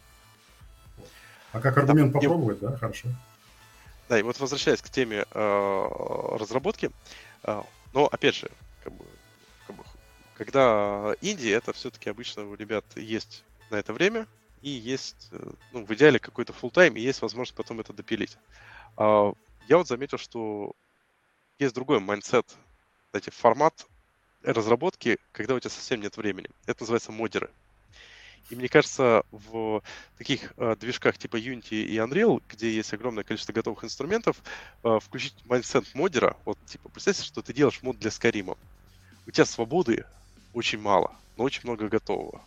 А 1.52 1.60
как 1.60 1.76
аргумент 1.76 2.12
да, 2.12 2.20
попробовать, 2.20 2.60
да, 2.60 2.76
хорошо. 2.76 3.08
Да, 4.08 4.18
и 4.18 4.22
вот 4.22 4.39
возвращаясь 4.40 4.82
к 4.82 4.90
теме 4.90 5.24
э, 5.31 5.89
разработки, 6.39 6.90
э, 7.44 7.62
но 7.92 8.06
опять 8.06 8.34
же, 8.34 8.50
как 8.82 8.92
бы, 8.92 9.05
как 9.66 9.76
бы, 9.76 9.84
когда 10.36 11.14
Индия, 11.20 11.52
это 11.52 11.72
все-таки 11.72 12.10
обычно 12.10 12.47
у 12.47 12.55
ребят 12.55 12.84
есть 12.97 13.44
на 13.70 13.76
это 13.76 13.92
время, 13.92 14.26
и 14.62 14.70
есть, 14.70 15.28
э, 15.32 15.50
ну, 15.72 15.84
в 15.84 15.94
идеале 15.94 16.18
какой-то 16.18 16.52
full 16.52 16.70
тайм 16.70 16.97
и 16.97 17.00
есть 17.00 17.20
возможность 17.20 17.56
потом 17.56 17.81
это 17.81 17.92
допилить. 17.92 18.39
А, 18.97 19.32
я 19.68 19.76
вот 19.76 19.89
заметил, 19.89 20.18
что 20.18 20.72
есть 21.58 21.74
другой 21.74 22.00
mindset, 22.00 22.47
кстати, 23.06 23.31
формат 23.31 23.86
разработки, 24.42 25.18
когда 25.32 25.55
у 25.55 25.60
тебя 25.60 25.70
совсем 25.70 26.00
нет 26.00 26.16
времени. 26.16 26.48
Это 26.66 26.82
называется 26.82 27.12
modder 27.12 27.41
ы. 27.41 27.50
И 28.50 28.56
мне 28.56 28.68
кажется, 28.68 29.24
в 29.30 29.82
таких 30.18 30.52
э, 30.56 30.76
движках 30.78 31.16
типа 31.16 31.36
Unity 31.36 31.82
и 31.82 31.96
Unreal, 31.96 32.42
где 32.48 32.70
есть 32.70 32.92
огромное 32.92 33.24
количество 33.24 33.52
готовых 33.52 33.84
инструментов, 33.84 34.42
э, 34.84 34.98
включить 35.02 35.34
mindset 35.47 35.94
modder 35.94 36.26
а, 36.26 36.36
вот 36.44 36.58
типа, 36.66 36.88
представь 36.88 37.16
себе, 37.16 37.26
что 37.26 37.42
ты 37.42 37.52
делаешь 37.52 37.82
мод 37.82 37.98
для 37.98 38.10
Skyrim 38.10 38.45
а. 38.45 38.57
У 39.26 39.30
тебя 39.30 39.46
свободы 39.46 40.04
очень 40.52 40.80
мало, 40.80 41.14
но 41.36 41.44
очень 41.44 41.62
много 41.64 41.88
готового. 41.88 42.42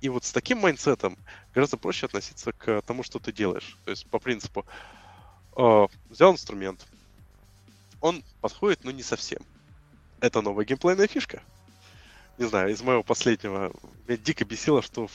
И 0.00 0.08
вот 0.08 0.24
с 0.24 0.32
таким 0.32 0.58
mindset 0.58 1.03
ом 1.03 1.16
гораздо 1.54 1.76
проще 1.76 2.06
относиться 2.06 2.52
к 2.52 2.82
тому, 2.82 3.02
что 3.02 3.18
ты 3.18 3.32
делаешь. 3.32 3.76
То 3.84 3.90
есть 3.90 4.06
по 4.06 4.18
принципу 4.18 4.64
э, 5.56 5.86
взял 6.10 6.32
инструмент, 6.32 6.86
он 8.00 8.22
подходит, 8.40 8.84
но 8.84 8.90
не 8.90 9.02
совсем. 9.02 9.40
Это 10.20 10.40
новая 10.40 10.64
геймплейная 10.64 11.06
фишка. 11.06 11.42
Не 12.38 12.46
знаю, 12.46 12.70
из 12.70 12.80
моего 12.82 13.02
последнего 13.02 13.72
меня 14.06 14.16
дико 14.16 14.44
бесило, 14.44 14.80
что 14.80 15.08
в 15.08 15.12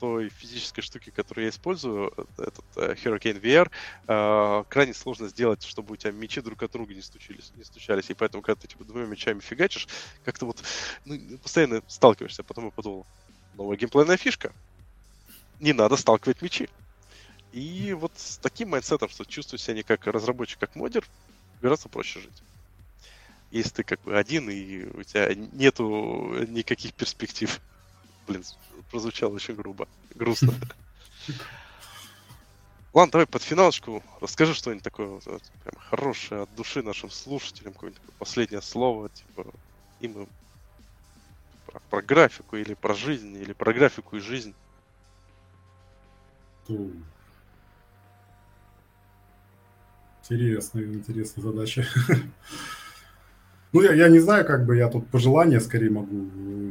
той 0.00 0.28
физической 0.28 0.82
штуке, 0.82 1.12
которую 1.12 1.44
я 1.44 1.50
использую, 1.50 2.12
этот 2.36 2.64
uh, 2.74 2.94
Hurricane 2.96 3.40
VR, 3.40 3.70
uh, 4.08 4.66
крайне 4.68 4.92
сложно 4.92 5.28
сделать, 5.28 5.62
чтобы 5.62 5.94
у 5.94 5.96
тебя 5.96 6.10
мечи 6.10 6.40
друг 6.40 6.64
от 6.64 6.72
друга 6.72 6.92
не 6.92 7.00
стучались, 7.00 7.52
не 7.54 7.62
стучались. 7.62 8.10
И 8.10 8.14
поэтому, 8.14 8.42
когда 8.42 8.60
ты 8.60 8.66
типа 8.66 8.84
двумя 8.84 9.06
мечами 9.06 9.38
фигачишь, 9.38 9.86
как-то 10.24 10.46
вот 10.46 10.64
ну, 11.04 11.38
постоянно 11.38 11.80
сталкиваешься. 11.86 12.42
Потом 12.42 12.66
я 12.66 12.70
подумал, 12.72 13.06
новая 13.54 13.76
геймплейная 13.76 14.16
фишка. 14.16 14.52
Не 15.60 15.72
надо 15.72 15.96
сталкивать 15.96 16.42
мечи. 16.42 16.68
И 17.52 17.92
вот 17.92 18.10
с 18.16 18.38
таким 18.38 18.70
mindset 18.70 18.97
ом, 18.97 19.08
что 19.08 19.24
чувствую 19.24 19.60
себя 19.60 19.74
не 19.74 19.84
как 19.84 20.08
разработчик, 20.08 20.58
как 20.58 20.74
modder, 20.74 21.06
гораздо 21.62 21.88
проще 21.88 22.18
жить. 22.18 22.42
Если 23.54 23.70
ты 23.70 23.84
как 23.84 24.02
бы 24.02 24.18
один, 24.18 24.50
и 24.50 24.84
у 24.84 25.04
тебя 25.04 25.32
нету 25.32 26.44
никаких 26.48 26.92
перспектив. 26.92 27.60
Блин, 28.26 28.42
прозвучало 28.90 29.34
очень 29.34 29.54
грубо. 29.54 29.86
Грустно. 30.12 30.52
Ладно, 32.92 33.12
давай 33.12 33.26
под 33.28 33.42
финалочку 33.42 34.02
расскажи 34.20 34.54
что-нибудь 34.54 34.82
такое 34.82 35.06
вот, 35.06 35.24
прям 35.24 35.82
хорошее 35.88 36.42
от 36.42 36.54
души 36.56 36.82
нашим 36.82 37.10
слушателям, 37.10 37.74
какое-нибудь 37.74 38.02
последнее 38.18 38.60
слово, 38.60 39.08
типа, 39.10 39.46
и 40.00 40.08
мы 40.08 40.26
про, 41.66 41.78
про 41.90 42.02
графику 42.02 42.56
или 42.56 42.74
про 42.74 42.92
жизнь, 42.92 43.36
или 43.36 43.52
про 43.52 43.72
графику 43.72 44.16
и 44.16 44.20
жизнь. 44.20 44.52
Интересная, 50.24 50.84
интересная 50.86 51.44
задача. 51.44 51.86
Ну, 53.74 53.82
я, 53.82 53.92
я 53.92 54.08
не 54.08 54.20
знаю, 54.20 54.46
как 54.46 54.64
бы 54.64 54.76
я 54.76 54.88
тут 54.88 55.08
пожелания 55.08 55.58
скорее 55.58 55.90
могу 55.90 56.16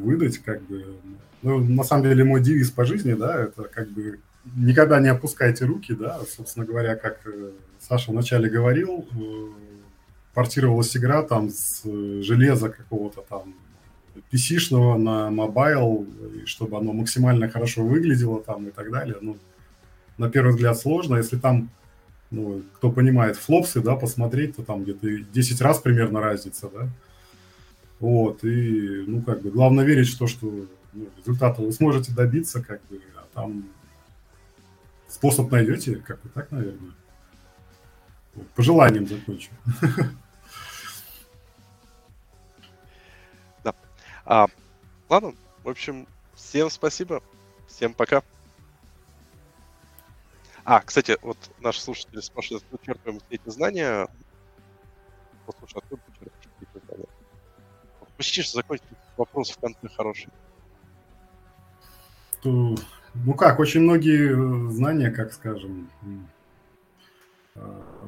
выдать, 0.05 0.37
как 0.37 0.61
бы. 0.63 0.95
Ну, 1.41 1.59
на 1.59 1.83
самом 1.83 2.03
деле, 2.03 2.23
мой 2.23 2.41
девиз 2.41 2.71
по 2.71 2.85
жизни, 2.85 3.13
да, 3.13 3.43
это 3.43 3.63
как 3.63 3.89
бы 3.89 4.19
никогда 4.55 5.01
не 5.01 5.09
опускайте 5.09 5.65
руки, 5.65 5.93
да, 5.93 6.21
собственно 6.25 6.65
говоря, 6.65 6.95
как 6.95 7.19
э, 7.25 7.51
Саша 7.77 8.11
вначале 8.11 8.49
говорил, 8.49 9.05
э, 9.11 9.47
портировалась 10.33 10.95
игра 10.95 11.23
там 11.23 11.49
с 11.49 11.81
э, 11.83 12.21
железа 12.21 12.69
какого-то 12.69 13.25
там 13.27 13.53
PC-шного 14.31 14.97
на 14.97 15.29
mobile, 15.29 16.07
чтобы 16.45 16.77
оно 16.77 16.93
максимально 16.93 17.49
хорошо 17.49 17.83
выглядело 17.83 18.41
там 18.41 18.69
и 18.69 18.71
так 18.71 18.89
далее. 18.89 19.17
Ну, 19.19 19.37
на 20.17 20.29
первый 20.29 20.51
взгляд 20.51 20.77
сложно. 20.77 21.17
Если 21.17 21.37
там, 21.37 21.69
ну, 22.33 22.63
кто 22.73 22.91
понимает, 22.91 23.37
флопсы, 23.37 23.79
да, 23.79 23.95
посмотреть, 23.95 24.55
то 24.55 24.63
там 24.63 24.83
где-то 24.83 25.07
10 25.31 25.61
раз 25.61 25.79
примерно 25.79 26.19
разница, 26.19 26.67
да. 26.73 26.89
Вот, 27.99 28.43
и, 28.43 29.03
ну, 29.05 29.21
как 29.21 29.43
бы, 29.43 29.51
главное 29.51 29.85
верить 29.85 30.09
в 30.09 30.17
то, 30.17 30.25
что 30.25 30.47
ну, 30.93 31.07
результата 31.17 31.61
вы 31.61 31.71
сможете 31.71 32.11
добиться, 32.11 32.61
как 32.61 32.81
бы, 32.89 32.99
а 33.15 33.25
там 33.35 33.65
способ 35.07 35.51
найдете, 35.51 35.97
как 35.97 36.21
бы 36.23 36.29
так, 36.29 36.51
наверное. 36.51 36.91
Вот, 38.33 38.47
пожеланием 38.49 39.07
закончу. 39.07 39.51
А, 44.25 44.47
ладно, 45.09 45.33
в 45.65 45.69
общем, 45.69 46.07
всем 46.33 46.69
спасибо, 46.69 47.21
всем 47.67 47.93
пока. 47.93 48.23
А, 50.65 50.81
кстати, 50.81 51.17
вот 51.21 51.37
наши 51.59 51.81
слушатели 51.81 52.21
спрашивают, 52.21 52.63
откуда 52.63 52.85
черпаем 52.85 53.19
эти 53.29 53.49
знания. 53.49 54.07
Послушай, 55.45 55.77
откуда 55.77 56.01
ты 56.07 56.13
черпаешь 56.19 56.51
эти 56.61 56.85
знания? 56.85 57.07
Почти 58.17 58.41
что 58.41 58.57
закончить 58.57 58.85
вопрос 59.17 59.51
в 59.51 59.59
конце 59.59 59.87
хороший. 59.89 60.29
Ну 62.43 63.33
как, 63.37 63.59
очень 63.59 63.81
многие 63.81 64.31
э, 64.31 64.71
знания, 64.71 65.11
как 65.11 65.33
скажем, 65.33 65.89
э, 67.55 67.59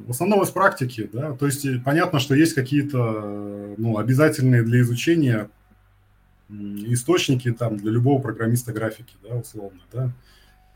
в 0.06 0.10
основном 0.10 0.42
из 0.42 0.50
практики, 0.50 1.08
да, 1.12 1.32
то 1.32 1.46
есть 1.46 1.64
э, 1.64 1.80
понятно, 1.82 2.18
что 2.18 2.34
есть 2.34 2.54
какие-то 2.54 3.74
ну, 3.78 3.98
обязательные 3.98 4.62
для 4.62 4.80
изучения 4.80 5.48
источники 6.50 7.52
там 7.52 7.76
для 7.76 7.92
любого 7.92 8.20
программиста 8.20 8.72
графики, 8.72 9.14
да, 9.22 9.36
условно, 9.36 9.80
да. 9.92 10.10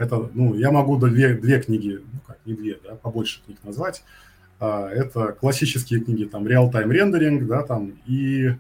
Это, 0.00 0.30
ну, 0.32 0.54
я 0.54 0.70
могу 0.70 0.96
две, 0.96 1.34
две 1.34 1.60
книги, 1.60 2.00
ну 2.02 2.20
как, 2.26 2.38
не 2.46 2.54
две, 2.54 2.78
да, 2.82 2.94
побольше 2.94 3.42
книг 3.44 3.58
назвать. 3.62 4.02
А, 4.58 4.88
это 4.88 5.32
классические 5.32 6.00
книги, 6.00 6.24
там, 6.24 6.46
Real-Time 6.46 6.88
Rendering, 6.88 7.44
да, 7.44 7.62
там, 7.62 7.92
и 8.06 8.54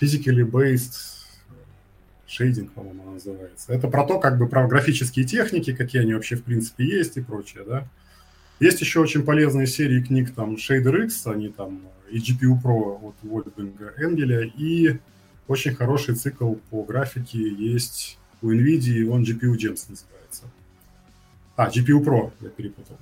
Physically 0.00 0.42
Based 0.42 0.96
Shading, 2.26 2.70
по-моему, 2.74 3.04
она 3.04 3.12
называется. 3.12 3.72
Это 3.72 3.86
про 3.86 4.04
то, 4.04 4.18
как 4.18 4.36
бы, 4.36 4.48
про 4.48 4.66
графические 4.66 5.24
техники, 5.24 5.72
какие 5.72 6.02
они 6.02 6.14
вообще, 6.14 6.34
в 6.34 6.42
принципе, 6.42 6.84
есть 6.84 7.16
и 7.16 7.20
прочее, 7.20 7.62
да. 7.64 7.86
Есть 8.58 8.80
еще 8.80 8.98
очень 8.98 9.22
полезные 9.22 9.68
серии 9.68 10.02
книг, 10.02 10.34
там, 10.34 10.56
Shader 10.56 11.04
X, 11.04 11.24
они 11.28 11.50
там, 11.50 11.82
и 12.10 12.18
GPU 12.18 12.60
Pro 12.60 12.98
от 13.08 13.14
Вольфганга 13.22 13.94
Энгеля, 13.96 14.42
и 14.42 14.98
очень 15.46 15.76
хороший 15.76 16.16
цикл 16.16 16.54
по 16.70 16.82
графике 16.82 17.48
есть 17.48 18.18
у 18.42 18.50
NVIDIA, 18.50 19.08
он 19.08 19.22
GPU 19.22 19.54
Gems 19.54 19.86
называется. 19.88 20.17
А, 21.58 21.68
GPU 21.68 22.00
Pro, 22.04 22.30
я 22.40 22.50
перепутал. 22.50 22.96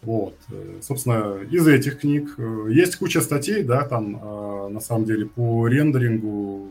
Вот, 0.00 0.34
э, 0.50 0.78
собственно, 0.80 1.42
из 1.42 1.66
этих 1.66 2.00
книг 2.00 2.34
э, 2.38 2.68
есть 2.70 2.96
куча 2.96 3.20
статей, 3.20 3.62
да, 3.64 3.84
там, 3.84 4.16
э, 4.16 4.68
на 4.70 4.80
самом 4.80 5.04
деле, 5.04 5.26
по 5.26 5.68
рендерингу, 5.68 6.68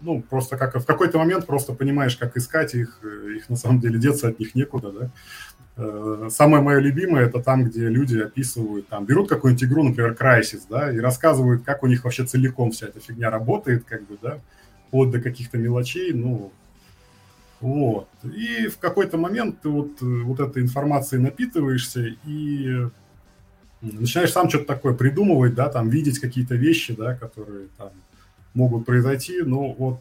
ну, 0.00 0.22
просто 0.28 0.56
как 0.56 0.74
в 0.74 0.84
какой-то 0.84 1.18
момент 1.18 1.46
просто 1.46 1.72
понимаешь, 1.72 2.16
как 2.16 2.36
искать 2.36 2.74
их, 2.74 3.00
их 3.36 3.48
на 3.48 3.54
самом 3.54 3.78
деле 3.78 4.00
деться 4.00 4.26
от 4.26 4.40
них 4.40 4.56
некуда, 4.56 4.90
да. 4.90 6.30
Самое 6.30 6.60
мое 6.60 6.80
любимое 6.80 7.26
это 7.26 7.40
там, 7.40 7.62
где 7.62 7.88
люди 7.88 8.18
описывают, 8.18 8.88
там, 8.88 9.04
берут 9.04 9.28
какую-нибудь 9.28 9.62
игру, 9.62 9.84
например, 9.84 10.16
Crysis, 10.20 10.62
да, 10.68 10.92
и 10.92 10.98
рассказывают, 10.98 11.62
как 11.62 11.84
у 11.84 11.86
них 11.86 12.02
вообще 12.02 12.24
целиком 12.26 12.72
вся 12.72 12.88
эта 12.88 12.98
фигня 12.98 13.30
работает, 13.30 13.84
как 13.84 14.04
бы, 14.08 14.18
да, 14.20 14.40
вплоть 14.88 15.12
до 15.12 15.20
каких-то 15.20 15.58
мелочей, 15.58 16.12
ну, 16.12 16.50
вот. 17.60 18.08
И 18.24 18.68
в 18.68 18.78
какой-то 18.78 19.18
момент 19.18 19.62
ты 19.62 19.68
вот, 19.68 20.00
вот 20.00 20.40
этой 20.40 20.62
информацией 20.62 21.20
напитываешься 21.20 22.14
и 22.24 22.86
начинаешь 23.82 24.32
сам 24.32 24.48
что-то 24.48 24.66
такое 24.66 24.94
придумывать, 24.94 25.54
да, 25.54 25.68
там, 25.68 25.88
видеть 25.88 26.18
какие-то 26.18 26.54
вещи, 26.54 26.94
да, 26.94 27.14
которые 27.14 27.68
там 27.76 27.90
могут 28.54 28.86
произойти. 28.86 29.42
Но 29.42 29.72
вот 29.72 30.00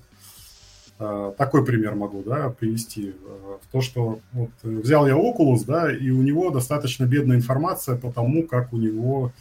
э, 1.00 1.34
такой 1.38 1.66
пример 1.66 1.96
могу 1.96 2.24
да, 2.24 2.50
привести. 2.50 3.16
Э, 3.24 3.58
то, 3.72 3.82
что 3.82 4.20
вот 4.34 4.52
взял 4.64 5.08
я 5.08 5.14
Oculus, 5.14 5.66
да, 5.66 5.92
и 5.92 6.10
у 6.10 6.22
него 6.22 6.52
достаточно 6.52 7.06
бедная 7.06 7.38
информация 7.38 7.98
по 7.98 8.12
тому, 8.12 8.48
как 8.48 8.74
у 8.74 8.78
него 8.78 9.32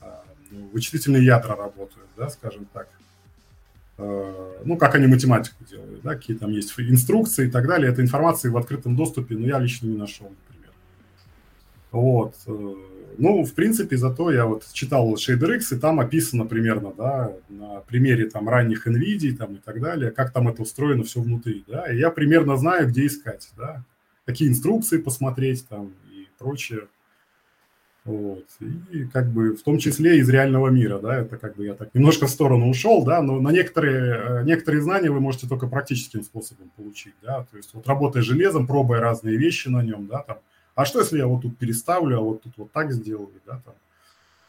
э, 0.00 0.06
вычислительные 0.72 1.24
ядра 1.24 1.54
работают, 1.54 2.08
да, 2.16 2.28
скажем 2.30 2.66
так. 2.72 2.88
Э, 4.00 4.62
ну, 4.64 4.76
как 4.78 4.94
они 4.94 5.06
математику 5.06 5.62
делают, 5.70 6.00
да, 6.02 6.14
какие 6.14 6.36
там 6.36 6.50
есть 6.50 6.72
инструкции 6.78 7.48
и 7.48 7.50
так 7.50 7.66
далее. 7.66 7.92
Этой 7.92 8.02
информации 8.02 8.48
в 8.48 8.56
открытом 8.56 8.96
доступе, 8.96 9.34
но 9.34 9.40
ну, 9.40 9.46
я 9.46 9.58
лично 9.58 9.88
не 9.88 9.96
нашел, 9.96 10.32
например. 10.48 10.72
Вот. 11.92 12.34
Э, 12.46 12.74
ну, 13.18 13.44
в 13.44 13.52
принципе, 13.52 13.98
зато 13.98 14.32
я 14.32 14.46
вот 14.46 14.64
читал 14.72 15.14
ShaderX, 15.14 15.76
и 15.76 15.78
там 15.78 16.00
описано 16.00 16.46
примерно, 16.46 16.94
да, 16.96 17.32
на 17.50 17.80
примере 17.80 18.30
там 18.30 18.48
ранних 18.48 18.86
NVIDIA 18.86 19.36
там 19.36 19.56
и 19.56 19.58
так 19.58 19.80
далее, 19.80 20.10
как 20.10 20.32
там 20.32 20.48
это 20.48 20.62
устроено 20.62 21.04
все 21.04 21.20
внутри, 21.20 21.64
да, 21.68 21.92
и 21.92 21.98
я 21.98 22.10
примерно 22.10 22.56
знаю, 22.56 22.88
где 22.88 23.06
искать, 23.06 23.50
да, 23.58 23.84
какие 24.24 24.48
инструкции 24.48 24.96
посмотреть 24.96 25.68
там 25.68 25.92
и 26.10 26.26
прочее. 26.38 26.88
Вот. 28.10 28.44
И 28.90 29.04
как 29.04 29.30
бы 29.30 29.54
в 29.54 29.62
том 29.62 29.78
числе 29.78 30.18
из 30.18 30.28
реального 30.28 30.66
мира, 30.66 30.98
да, 30.98 31.20
это 31.20 31.36
как 31.36 31.54
бы 31.54 31.64
я 31.64 31.74
так 31.74 31.94
немножко 31.94 32.26
в 32.26 32.30
сторону 32.30 32.68
ушел, 32.68 33.04
да, 33.04 33.22
но 33.22 33.40
на 33.40 33.52
некоторые, 33.52 34.40
э, 34.40 34.44
некоторые 34.44 34.82
знания 34.82 35.12
вы 35.12 35.20
можете 35.20 35.46
только 35.46 35.68
практическим 35.68 36.24
способом 36.24 36.72
получить, 36.76 37.14
да, 37.22 37.46
то 37.48 37.56
есть 37.56 37.70
вот 37.72 37.86
работая 37.86 38.24
железом, 38.24 38.66
пробуя 38.66 38.98
разные 38.98 39.36
вещи 39.36 39.68
на 39.68 39.84
нем, 39.84 40.08
да, 40.08 40.24
там, 40.24 40.38
а 40.74 40.84
что 40.86 40.98
если 40.98 41.18
я 41.18 41.28
вот 41.28 41.42
тут 41.42 41.56
переставлю, 41.56 42.18
а 42.18 42.20
вот 42.20 42.42
тут 42.42 42.52
вот 42.56 42.72
так 42.72 42.90
сделаю, 42.90 43.30
да, 43.46 43.62
там, 43.64 43.74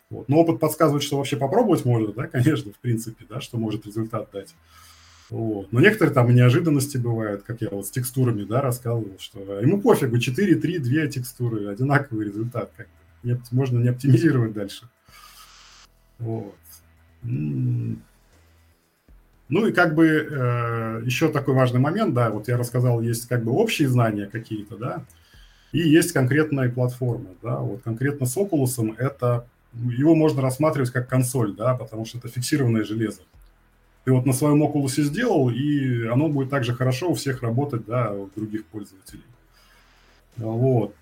вот. 0.10 0.28
Но 0.28 0.38
опыт 0.40 0.60
подсказывает, 0.60 1.04
что 1.04 1.18
вообще 1.18 1.38
попробовать 1.38 1.86
можно, 1.86 2.12
да, 2.14 2.26
конечно, 2.26 2.72
в 2.72 2.80
принципе, 2.80 3.26
да, 3.30 3.42
что 3.42 3.58
может 3.58 3.86
результат 3.86 4.28
дать. 4.34 4.56
Вот. 5.30 5.72
Но 5.72 5.82
некоторые 5.82 6.16
там 6.16 6.34
неожиданности 6.34 6.98
бывают, 6.98 7.44
как 7.44 7.62
я 7.62 7.70
вот 7.70 7.86
с 7.86 7.92
текстурами, 7.92 8.44
да, 8.44 8.60
рассказывал, 8.60 9.18
что 9.20 9.60
ему 9.60 9.80
пофигу, 9.80 10.18
4, 10.18 10.56
3, 10.56 10.80
2 10.80 11.08
текстуры, 11.08 11.68
одинаковый 11.68 12.26
результат, 12.26 12.72
как 12.76 12.88
бы 12.88 13.01
не, 13.24 13.40
можно 13.52 13.80
не 13.80 13.90
оптимизировать 13.90 14.54
дальше. 14.54 14.90
Вот. 16.20 16.56
Ну 17.24 17.98
и 19.68 19.74
как 19.74 19.96
бы 19.96 20.08
э, 20.08 21.02
еще 21.06 21.30
такой 21.30 21.54
важный 21.54 21.80
момент, 21.80 22.14
да, 22.14 22.30
вот 22.30 22.48
я 22.48 22.58
рассказал, 22.58 23.02
есть 23.02 23.28
как 23.28 23.44
бы 23.44 23.52
общие 23.52 23.90
знания 23.90 24.28
какие-то, 24.28 24.78
да, 24.78 25.04
и 25.74 25.80
есть 25.80 26.14
конкретная 26.14 26.70
платформа, 26.70 27.32
да, 27.44 27.58
вот 27.58 27.82
конкретно 27.82 28.26
с 28.26 28.38
Oculus 28.38 28.96
это, 28.98 29.46
его 29.74 30.16
можно 30.16 30.42
рассматривать 30.42 30.92
как 30.92 31.10
консоль, 31.10 31.54
да, 31.54 31.76
потому 31.76 32.06
что 32.06 32.18
это 32.18 32.30
фиксированное 32.30 32.86
железо. 32.86 33.24
Ты 34.06 34.14
вот 34.14 34.26
на 34.26 34.34
своем 34.34 34.64
Oculus 34.64 35.02
сделал, 35.02 35.50
и 35.50 36.08
оно 36.08 36.30
будет 36.30 36.50
также 36.50 36.74
хорошо 36.74 37.12
у 37.12 37.14
всех 37.14 37.44
работать, 37.44 37.86
да, 37.86 38.12
у 38.14 38.30
других 38.36 38.66
пользователей. 38.66 39.24
Вот. 40.42 40.96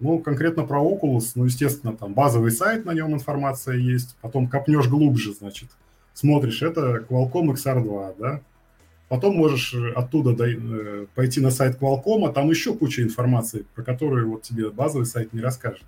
Ну, 0.00 0.18
конкретно 0.20 0.64
про 0.64 0.82
Oculus, 0.82 1.32
ну, 1.34 1.44
естественно, 1.44 1.94
там 1.96 2.14
базовый 2.14 2.50
сайт, 2.50 2.84
на 2.84 2.92
нем 2.94 3.12
информация 3.12 3.76
есть. 3.76 4.16
Потом 4.20 4.48
копнешь 4.48 4.88
глубже, 4.88 5.34
значит, 5.34 5.68
смотришь, 6.14 6.62
это 6.62 7.04
Qualcomm 7.08 7.52
XR2, 7.52 8.14
да. 8.18 8.40
Потом 9.08 9.36
можешь 9.36 9.74
оттуда 9.74 10.36
э, 10.44 11.06
пойти 11.14 11.40
на 11.40 11.50
сайт 11.50 11.78
Qualcomm, 11.80 12.28
а 12.28 12.32
там 12.32 12.50
еще 12.50 12.74
куча 12.74 13.02
информации, 13.02 13.66
про 13.74 13.82
которую 13.82 14.30
вот 14.30 14.42
тебе 14.42 14.70
базовый 14.70 15.06
сайт 15.06 15.32
не 15.32 15.40
расскажет. 15.40 15.86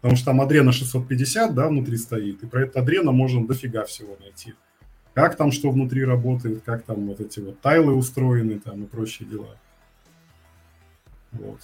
Потому 0.00 0.16
что 0.16 0.26
там 0.26 0.40
Adreno 0.40 0.72
650, 0.72 1.54
да, 1.54 1.68
внутри 1.68 1.96
стоит, 1.96 2.42
и 2.42 2.46
про 2.46 2.64
это 2.64 2.80
Adreno 2.80 3.10
можно 3.10 3.46
дофига 3.46 3.84
всего 3.84 4.16
найти. 4.20 4.54
Как 5.14 5.36
там 5.36 5.52
что 5.52 5.70
внутри 5.70 6.04
работает, 6.04 6.62
как 6.64 6.82
там 6.82 7.06
вот 7.06 7.20
эти 7.20 7.40
вот 7.40 7.60
тайлы 7.60 7.94
устроены 7.94 8.58
там 8.58 8.82
и 8.82 8.86
прочие 8.86 9.28
дела. 9.28 9.56
Вот. 11.32 11.60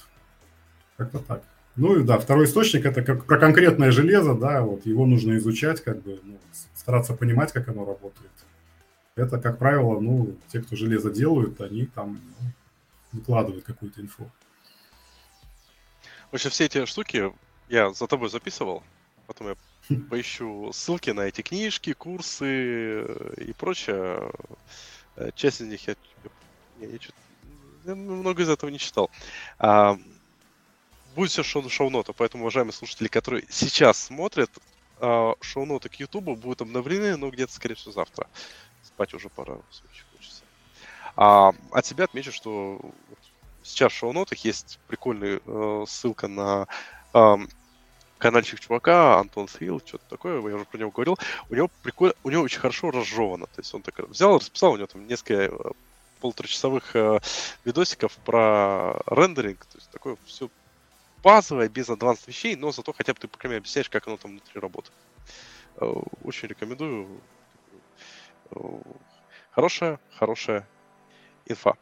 Как-то 1.00 1.18
так. 1.20 1.42
Ну 1.76 1.98
и 1.98 2.04
да, 2.04 2.18
второй 2.18 2.44
источник 2.44 2.84
это 2.84 3.00
как 3.02 3.24
про 3.24 3.38
конкретное 3.38 3.90
железо, 3.90 4.34
да, 4.34 4.60
вот 4.60 4.84
его 4.84 5.06
нужно 5.06 5.38
изучать, 5.38 5.82
как 5.82 6.02
бы 6.02 6.20
ну, 6.22 6.38
стараться 6.74 7.14
понимать, 7.14 7.52
как 7.52 7.68
оно 7.68 7.86
работает. 7.86 8.30
Это, 9.14 9.38
как 9.38 9.56
правило, 9.58 9.98
ну, 9.98 10.36
те, 10.48 10.60
кто 10.60 10.76
железо 10.76 11.10
делают, 11.10 11.58
они 11.62 11.86
там 11.86 12.20
ну, 12.40 12.50
выкладывают 13.12 13.64
какую-то 13.64 14.02
инфу. 14.02 14.30
В 16.30 16.34
общем, 16.34 16.50
все 16.50 16.66
эти 16.66 16.84
штуки 16.84 17.32
я 17.70 17.94
за 17.94 18.06
тобой 18.06 18.28
записывал, 18.28 18.82
потом 19.26 19.48
я 19.88 19.96
поищу 20.10 20.70
ссылки 20.74 21.08
на 21.08 21.22
эти 21.22 21.40
книжки, 21.40 21.94
курсы 21.94 23.06
и 23.38 23.54
прочее. 23.54 24.30
Э, 25.16 25.30
часть 25.34 25.62
из 25.62 25.68
них 25.68 25.88
я, 25.88 25.94
я, 26.78 26.88
я, 26.88 26.98
я 27.86 27.94
много 27.94 28.42
из 28.42 28.50
этого 28.50 28.68
не 28.68 28.78
читал. 28.78 29.10
А, 29.58 29.98
будет 31.14 31.30
все 31.30 31.42
шоу 31.42 31.68
шоу-нота, 31.68 32.12
поэтому, 32.12 32.44
уважаемые 32.44 32.72
слушатели, 32.72 33.08
которые 33.08 33.44
сейчас 33.48 33.98
смотрят, 33.98 34.50
а, 34.98 35.34
шоу-ноты 35.40 35.88
к 35.88 35.94
Ютубу 35.94 36.36
будут 36.36 36.62
обновлены, 36.62 37.16
но 37.16 37.30
где-то, 37.30 37.52
скорее 37.52 37.74
всего, 37.74 37.92
завтра. 37.92 38.26
Спать 38.82 39.14
уже 39.14 39.28
пора, 39.28 39.54
очень 39.54 40.04
хочется. 40.12 40.42
А 41.16 41.52
от 41.72 41.86
себя 41.86 42.04
отмечу, 42.04 42.32
что 42.32 42.80
сейчас 43.62 43.92
в 43.92 43.96
шоу-нотах 43.96 44.38
есть 44.44 44.78
прикольная 44.88 45.40
э, 45.44 45.84
ссылка 45.86 46.28
на 46.28 46.66
э, 47.14 47.36
каналчик 48.18 48.60
чувака, 48.60 49.18
Антон 49.18 49.48
Фил, 49.48 49.80
что-то 49.84 50.04
такое, 50.08 50.34
я 50.34 50.40
уже 50.40 50.64
про 50.64 50.78
него 50.78 50.90
говорил. 50.90 51.18
У 51.48 51.54
него 51.54 51.70
прикольно, 51.82 52.14
у 52.22 52.30
него 52.30 52.42
очень 52.42 52.60
хорошо 52.60 52.90
разжевано. 52.90 53.46
То 53.46 53.60
есть 53.60 53.74
он 53.74 53.82
так 53.82 53.98
взял, 54.08 54.38
расписал, 54.38 54.72
у 54.72 54.76
него 54.76 54.86
там 54.86 55.06
несколько 55.06 55.34
э, 55.34 55.50
полуторачасовых 56.20 56.94
э, 56.94 57.20
видосиков 57.64 58.12
про 58.18 59.00
рендеринг. 59.06 59.64
То 59.66 59.78
есть 59.78 59.90
такое 59.90 60.16
все 60.26 60.48
базовое, 61.22 61.68
без 61.68 61.88
адванс 61.90 62.26
вещей, 62.26 62.56
но 62.56 62.72
зато 62.72 62.92
хотя 62.92 63.12
бы 63.12 63.20
ты, 63.20 63.28
по 63.28 63.38
крайней 63.38 63.54
мере, 63.54 63.60
объясняешь, 63.60 63.90
как 63.90 64.06
оно 64.06 64.16
там 64.16 64.32
внутри 64.32 64.60
работает. 64.60 64.96
Э, 65.76 65.86
очень 66.24 66.48
рекомендую. 66.48 67.20
Э, 68.50 68.58
хорошая, 69.50 70.00
хорошая 70.18 70.66
инфа. 71.46 71.74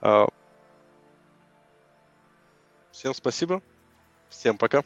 Э, 0.00 0.26
всем 2.92 3.14
спасибо. 3.14 3.62
Всем 4.28 4.58
пока. 4.58 4.82